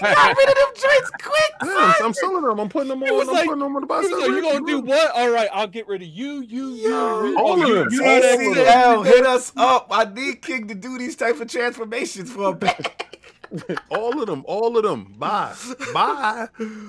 got 0.00 0.36
rid 0.36 0.48
of 0.48 0.54
them 0.54 0.72
joints 0.76 1.10
quick. 1.22 1.52
Yeah, 1.64 1.92
I'm, 1.98 2.06
I'm 2.06 2.12
selling 2.14 2.42
them 2.44 2.58
i'm 2.60 2.68
putting 2.68 2.88
them 2.88 3.02
It 3.02 3.10
on 3.10 3.16
was 3.18 3.28
i'm 3.28 3.34
like- 3.34 3.46
putting 3.46 3.60
them 3.62 3.76
on 3.76 3.80
the 3.82 3.86
buy 3.86 4.02
sell 4.02 4.18
like, 4.20 4.28
you 4.28 4.40
trade 4.40 4.52
gonna 4.52 4.66
do 4.66 4.82
group. 4.82 4.86
What? 5.06 5.20
All 5.20 5.30
right, 5.30 5.48
I'll 5.52 5.66
get 5.66 5.86
rid 5.88 6.02
of 6.02 6.08
you, 6.08 6.40
you, 6.42 6.68
you, 6.70 6.90
Yo, 6.90 6.90
oh, 6.92 7.24
you. 7.24 7.38
all 7.38 7.50
oh, 7.50 7.62
of 7.62 7.68
you, 7.68 7.74
them. 7.74 7.88
you 7.92 8.04
All 8.04 8.08
not 8.20 8.24
of 8.24 8.24
XM. 8.40 8.54
them. 8.54 8.64
TCL, 8.64 9.06
hit 9.06 9.26
us 9.26 9.52
up. 9.56 9.88
I 9.90 10.04
need 10.04 10.42
King 10.42 10.68
to 10.68 10.74
do 10.74 10.98
these 10.98 11.16
type 11.16 11.40
of 11.40 11.48
transformations 11.48 12.30
for 12.32 12.50
a 12.50 12.54
bit. 12.54 13.02
all 13.90 14.20
of 14.20 14.26
them 14.26 14.44
all 14.46 14.76
of 14.76 14.82
them 14.84 15.14
bye 15.18 15.54
bye 15.92 16.48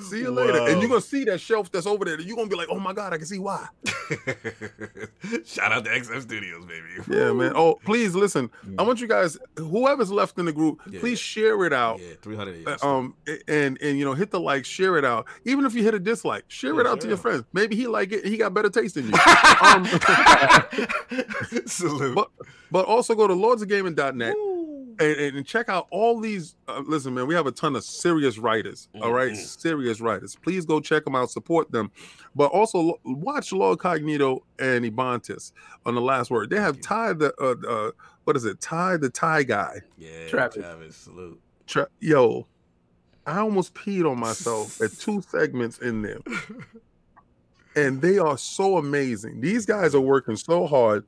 see 0.10 0.20
you 0.20 0.32
later 0.32 0.60
and 0.68 0.80
you're 0.82 0.90
gonna 0.90 1.02
see 1.02 1.24
that 1.24 1.40
shelf 1.40 1.72
that's 1.72 1.86
over 1.88 2.06
there 2.06 2.20
you're 2.20 2.36
gonna 2.36 2.48
be 2.50 2.56
like 2.56 2.68
oh 2.70 2.80
my 2.80 2.94
god 2.94 3.14
i 3.14 3.18
can 3.18 3.26
see 3.26 3.40
why 3.40 3.68
Shout 5.46 5.72
out 5.72 5.84
to 5.86 5.90
XM 5.92 6.22
Studios, 6.22 6.66
baby. 6.66 6.88
Yeah, 7.10 7.34
man. 7.34 7.52
Oh, 7.56 7.78
please 7.84 8.16
listen. 8.16 8.50
I 8.78 8.84
want 8.84 9.02
you 9.02 9.08
guys, 9.08 9.38
whoever's 9.58 10.10
left 10.12 10.38
in 10.40 10.46
the 10.46 10.54
group, 10.54 10.82
Yeah. 10.90 11.00
please 11.02 11.20
share 11.20 11.66
it 11.66 11.74
out. 11.74 12.00
Yeah, 12.00 12.14
300. 12.22 12.66
Uh, 12.68 12.78
Um, 12.82 13.16
and 13.48 13.78
and 13.82 13.98
you 14.00 14.06
know, 14.06 14.14
hit 14.14 14.32
the 14.32 14.40
like, 14.40 14.64
share 14.66 14.98
it 14.98 15.04
out. 15.04 15.26
Even 15.44 15.66
if 15.66 15.74
you 15.74 15.84
hit 15.84 15.94
a 15.94 16.00
dislike, 16.00 16.46
share 16.48 16.74
Yeah, 16.76 16.82
it 16.82 16.88
out 16.88 17.02
to 17.02 17.08
your 17.10 17.18
friends. 17.18 17.44
Maybe 17.52 17.76
he 17.76 17.88
like 17.88 18.12
it. 18.14 18.26
He 18.26 18.38
got 18.38 18.54
better 18.54 18.70
taste 18.70 18.96
than 18.96 19.08
you. 19.10 19.14
um, 19.62 19.86
Salute. 21.66 22.16
but 22.16 22.30
but 22.72 22.86
also 22.86 23.16
go 23.16 23.28
to 23.28 23.34
lordsofgaming.net 23.34 24.36
and, 25.00 25.38
and 25.38 25.46
check 25.46 25.70
out 25.70 25.88
all 25.92 26.20
these. 26.20 26.56
Uh, 26.68 26.82
listen, 26.86 27.14
man, 27.14 27.28
we 27.28 27.36
have 27.36 27.48
a 27.48 27.52
ton 27.52 27.76
of 27.76 27.84
serious 27.84 28.38
writers. 28.38 28.90
All 29.02 29.12
right, 29.14 29.32
Mhm. 29.34 29.60
serious 29.60 30.00
writers. 30.02 30.36
Please 30.42 30.66
go 30.66 30.80
check 30.80 31.04
them 31.06 31.16
out, 31.16 31.30
support 31.32 31.72
them. 31.72 31.92
But 32.36 32.52
also 32.52 32.80
lo- 32.80 33.00
watch 33.06 33.52
Lord 33.52 33.80
Cognito 33.80 34.42
and 34.60 34.86
Ibantis 34.86 35.52
on 35.86 35.96
the 35.96 36.02
last 36.02 36.30
word. 36.32 36.50
They 36.50 36.60
have 36.60 36.78
you. 36.78 36.82
tied 36.82 37.20
the 37.20 37.34
uh, 37.42 37.56
uh, 37.68 37.92
what 38.24 38.36
is 38.36 38.46
it? 38.46 38.60
Ty 38.62 38.98
the 38.98 39.10
tie 39.10 39.44
guy. 39.44 39.82
yeah, 39.98 40.28
Travis. 40.28 40.56
Travis. 40.64 40.96
Salute. 40.96 41.40
Tra- 41.66 41.90
Yo, 42.00 42.48
I 43.26 43.40
almost 43.40 43.74
peed 43.74 44.10
on 44.10 44.20
myself 44.20 44.80
at 44.82 44.92
two 45.00 45.22
segments 45.22 45.80
in 45.80 46.02
there. 46.02 46.20
And 47.76 48.02
they 48.02 48.18
are 48.18 48.38
so 48.38 48.78
amazing. 48.78 49.42
These 49.42 49.66
guys 49.66 49.94
are 49.94 50.02
working 50.02 50.36
so 50.36 50.66
hard 50.66 51.06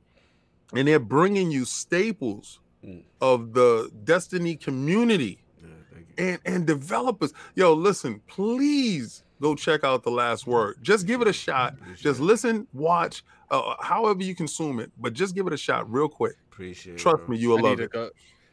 and 0.72 0.86
they're 0.86 1.00
bringing 1.00 1.50
you 1.50 1.64
staples 1.64 2.60
Mm. 2.84 3.02
of 3.20 3.52
the 3.52 3.90
Destiny 4.04 4.56
community 4.56 5.42
Yeah, 5.62 5.68
and, 6.16 6.38
and 6.46 6.66
developers. 6.66 7.34
Yo, 7.54 7.74
listen, 7.74 8.22
please 8.26 9.22
go 9.40 9.54
check 9.54 9.84
out 9.84 10.02
The 10.02 10.10
Last 10.10 10.46
Word. 10.46 10.76
Just 10.80 11.06
give 11.06 11.20
it 11.20 11.28
a 11.28 11.32
shot. 11.32 11.74
Just 11.96 12.20
listen, 12.20 12.66
watch, 12.72 13.22
uh, 13.50 13.74
however 13.80 14.22
you 14.22 14.34
consume 14.34 14.80
it, 14.80 14.90
but 14.98 15.12
just 15.12 15.34
give 15.34 15.46
it 15.46 15.52
a 15.52 15.58
shot 15.58 15.90
real 15.90 16.08
quick. 16.08 16.36
Appreciate 16.50 16.94
it. 16.94 16.98
Trust 16.98 17.18
bro. 17.18 17.28
me, 17.28 17.36
you 17.36 17.50
will 17.50 17.58
need 17.58 17.64
love 17.64 17.80
it. 17.80 17.92
go. 17.92 18.10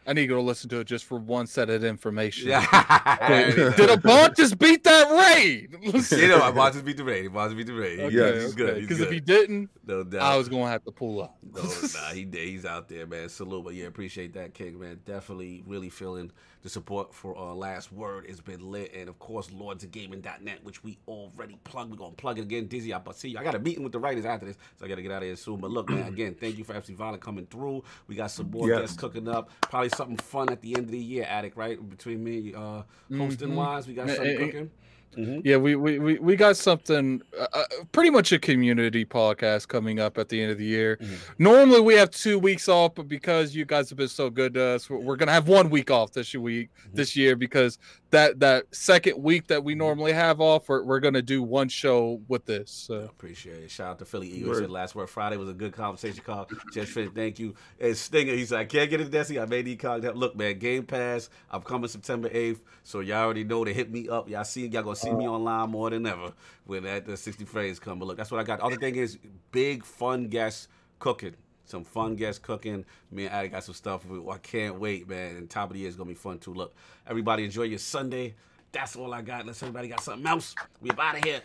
I 0.08 0.14
need 0.14 0.22
to 0.22 0.28
go 0.28 0.42
listen 0.42 0.70
to 0.70 0.80
it 0.80 0.86
just 0.86 1.04
for 1.04 1.20
one 1.20 1.48
set 1.48 1.70
of 1.70 1.84
information. 1.84 2.48
Yeah. 2.48 3.54
Did 3.76 3.90
a 3.90 3.98
bond 3.98 4.38
just 4.38 4.58
beat 4.58 4.84
that 4.86 5.12
raid? 5.12 5.76
You 6.18 6.30
know, 6.30 6.52
Bonds 6.52 6.76
just 6.76 6.86
beat 6.86 6.98
the 6.98 7.04
raid. 7.04 7.34
Bonds 7.34 7.54
beat 7.54 7.68
the 7.68 7.74
raid. 7.74 8.00
Okay, 8.00 8.16
Yeah, 8.16 8.42
he's 8.42 8.56
good. 8.56 8.82
Because 8.82 9.02
if 9.02 9.12
he 9.12 9.20
didn't, 9.20 9.70
no 9.86 10.04
doubt. 10.04 10.22
I 10.22 10.38
was 10.38 10.48
gonna 10.48 10.70
have 10.70 10.84
to 10.86 10.92
pull 10.92 11.22
up. 11.22 11.38
No, 11.54 11.62
nah, 11.62 12.10
he 12.14 12.24
did. 12.24 12.48
He's 12.48 12.66
out 12.66 12.88
there, 12.88 13.06
man. 13.06 13.30
Salute, 13.30 13.66
but 13.66 13.74
yeah, 13.74 13.86
appreciate 13.86 14.34
that, 14.34 14.54
King, 14.54 14.80
man. 14.80 15.00
Definitely, 15.06 15.64
really 15.68 15.90
feeling 15.90 16.32
the 16.68 16.72
support 16.74 17.14
for 17.14 17.38
uh, 17.38 17.54
Last 17.54 17.94
Word. 17.94 18.26
It's 18.28 18.42
been 18.42 18.60
lit, 18.60 18.92
and 18.94 19.08
of 19.08 19.18
course, 19.20 19.48
LordsOfGaming.net, 19.48 20.64
which 20.64 20.84
we 20.84 20.98
already 21.08 21.58
plugged. 21.64 21.92
We're 21.92 21.96
gonna 21.98 22.12
plug 22.16 22.40
it 22.40 22.42
again. 22.42 22.68
Dizzy, 22.68 22.94
I 22.94 23.00
but 23.00 23.16
see 23.16 23.30
you. 23.30 23.38
I 23.40 23.44
got 23.44 23.56
a 23.56 23.60
meeting 23.60 23.84
with 23.84 23.94
the 23.94 24.00
writers 24.00 24.26
after 24.26 24.46
this, 24.46 24.58
so 24.78 24.86
I 24.86 24.90
gotta 24.90 25.02
get 25.02 25.12
out 25.12 25.22
of 25.24 25.28
here 25.28 25.38
soon. 25.38 25.62
But 25.62 25.72
look, 25.72 25.90
man, 25.90 26.08
again, 26.08 26.36
thank 26.38 26.58
you 26.58 26.66
for 26.66 26.74
FC 26.74 26.94
Violent 26.94 27.22
coming 27.22 27.46
through. 27.46 27.84
We 28.08 28.16
got 28.16 28.32
some 28.32 28.52
more 28.52 28.68
Yes. 28.68 28.82
guests 28.82 28.98
cooking 28.98 29.30
up. 29.30 29.50
Probably 29.62 29.90
something 29.90 30.18
fun 30.18 30.50
at 30.50 30.62
the 30.62 30.76
end 30.76 30.86
of 30.86 30.92
the 30.92 31.00
year, 31.00 31.26
Addict, 31.30 31.56
right? 31.56 31.90
Between 31.90 32.22
me, 32.22 32.54
uh, 32.54 32.84
hosting 33.16 33.50
Mhm. 33.52 33.56
wise, 33.56 33.88
we 33.88 33.94
got 33.94 34.10
something 34.10 34.28
eh. 34.28 34.38
cooking. 34.46 34.72
Mhm. 35.16 35.42
Yeah, 35.44 35.58
we 35.58 35.76
we 35.76 35.98
we, 36.00 36.20
we 36.20 36.36
got 36.36 36.58
something 36.58 37.22
uh, 37.40 37.48
uh, 37.54 37.64
pretty 37.92 38.10
much 38.12 38.32
a 38.32 38.40
community 38.40 39.04
podcast 39.06 39.68
coming 39.68 40.00
up 40.00 40.18
at 40.18 40.30
the 40.30 40.40
end 40.42 40.52
of 40.52 40.58
the 40.58 40.66
year. 40.66 40.98
Mhm. 41.02 41.18
Normally 41.40 41.80
we 41.82 41.96
have 41.96 42.12
two 42.12 42.38
weeks 42.38 42.68
off, 42.70 42.94
but 42.96 43.08
because 43.08 43.56
you 43.56 43.66
guys 43.66 43.90
have 43.90 43.98
been 43.98 44.08
so 44.10 44.30
good 44.30 44.54
to 44.56 44.62
us, 44.64 44.90
we're, 44.90 44.98
we're 45.00 45.16
gonna 45.16 45.32
have 45.32 45.48
one 45.48 45.70
week 45.70 45.90
off 45.90 46.12
this 46.12 46.34
week 46.36 46.70
this 46.94 47.16
year 47.16 47.36
because 47.36 47.80
that 48.12 48.40
that 48.40 48.74
second 48.74 49.22
week 49.22 49.48
that 49.48 49.64
we 49.64 49.74
mm-hmm. 49.74 49.80
normally 49.80 50.14
have 50.14 50.40
off, 50.40 50.70
we're, 50.70 50.84
we're 50.84 51.00
gonna 51.00 51.22
do 51.22 51.44
one 51.44 51.70
show 51.70 52.22
with 52.28 52.46
this. 52.46 52.72
So. 52.72 53.02
Appreciate 53.02 53.64
it. 53.64 53.72
Shout 53.72 53.92
out 53.92 54.00
to 54.00 54.06
Philly 54.06 54.30
Eagles. 54.30 54.58
Word. 54.58 54.64
Said 54.64 54.70
last 54.72 54.96
word 54.96 55.10
Friday 55.10 55.38
was 55.38 55.50
a 55.50 55.54
good 55.54 55.74
conversation 55.74 56.24
call. 56.24 56.48
Just 56.74 56.92
finished. 56.92 57.16
Thank 57.16 57.40
you. 57.40 57.56
And 57.80 57.96
Stinger, 57.96 58.34
he's 58.34 58.52
like, 58.52 58.70
can't 58.70 58.90
get 58.90 59.02
into 59.02 59.12
Destiny. 59.12 59.40
I 59.40 59.46
may 59.46 59.62
need 59.62 59.80
contact. 59.80 60.16
Look, 60.16 60.36
man, 60.36 60.60
Game 60.60 60.86
Pass. 60.86 61.30
I'm 61.50 61.62
coming 61.62 61.88
September 61.88 62.30
8th. 62.30 62.62
So 62.84 63.02
y'all 63.02 63.18
already 63.18 63.44
know 63.44 63.66
to 63.66 63.74
hit 63.74 63.92
me 63.92 64.08
up. 64.10 64.30
Y'all 64.30 64.44
see, 64.44 64.68
y'all 64.68 64.84
gonna 64.84 64.96
see 64.96 65.12
me 65.12 65.26
uh-huh. 65.26 65.36
online 65.36 65.70
more 65.70 65.90
than 65.90 66.06
ever 66.06 66.34
when 66.66 66.84
that 66.84 67.06
the 67.06 67.18
60 67.18 67.46
frames 67.46 67.80
come. 67.80 68.00
But 68.00 68.06
look, 68.06 68.18
that's 68.18 68.32
what 68.32 68.40
I 68.40 68.44
got. 68.44 68.62
Other 68.62 68.78
thing 68.78 68.96
is 68.96 69.18
big 69.52 69.84
fun 69.84 70.28
guests 70.28 70.68
cooking. 71.00 71.36
Some 71.68 71.84
fun 71.84 72.16
guests 72.16 72.40
cooking. 72.40 72.86
Me 73.12 73.26
and 73.26 73.34
Addy 73.34 73.50
got 73.50 73.64
some 73.64 73.76
stuff. 73.76 74.06
I 74.10 74.38
can't 74.38 74.80
wait, 74.80 75.08
man. 75.08 75.36
And 75.36 75.50
top 75.50 75.70
of 75.70 75.74
the 75.74 75.80
year 75.80 75.90
is 75.90 75.96
gonna 75.96 76.08
be 76.08 76.16
fun 76.16 76.40
too. 76.40 76.54
Look, 76.54 76.74
everybody 77.06 77.44
enjoy 77.44 77.64
your 77.64 77.80
Sunday. 77.80 78.36
That's 78.72 78.96
all 78.96 79.14
I 79.14 79.22
got. 79.22 79.42
Unless 79.42 79.64
everybody 79.64 79.90
got 79.90 80.02
something 80.02 80.26
else. 80.26 80.56
We 80.82 80.92
out 80.98 81.18
of 81.18 81.24
here. 81.24 81.42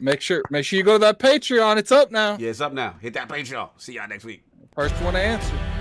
Make 0.00 0.20
sure 0.22 0.42
make 0.50 0.64
sure 0.64 0.76
you 0.78 0.82
go 0.82 0.94
to 0.94 0.98
that 1.00 1.18
Patreon. 1.18 1.76
It's 1.76 1.92
up 1.92 2.10
now. 2.10 2.36
Yeah, 2.38 2.50
it's 2.50 2.60
up 2.60 2.72
now. 2.72 2.96
Hit 3.00 3.14
that 3.14 3.28
Patreon. 3.28 3.70
See 3.76 3.94
y'all 3.94 4.08
next 4.08 4.24
week. 4.24 4.42
First 4.74 4.94
one 5.02 5.14
to 5.14 5.20
answer. 5.20 5.79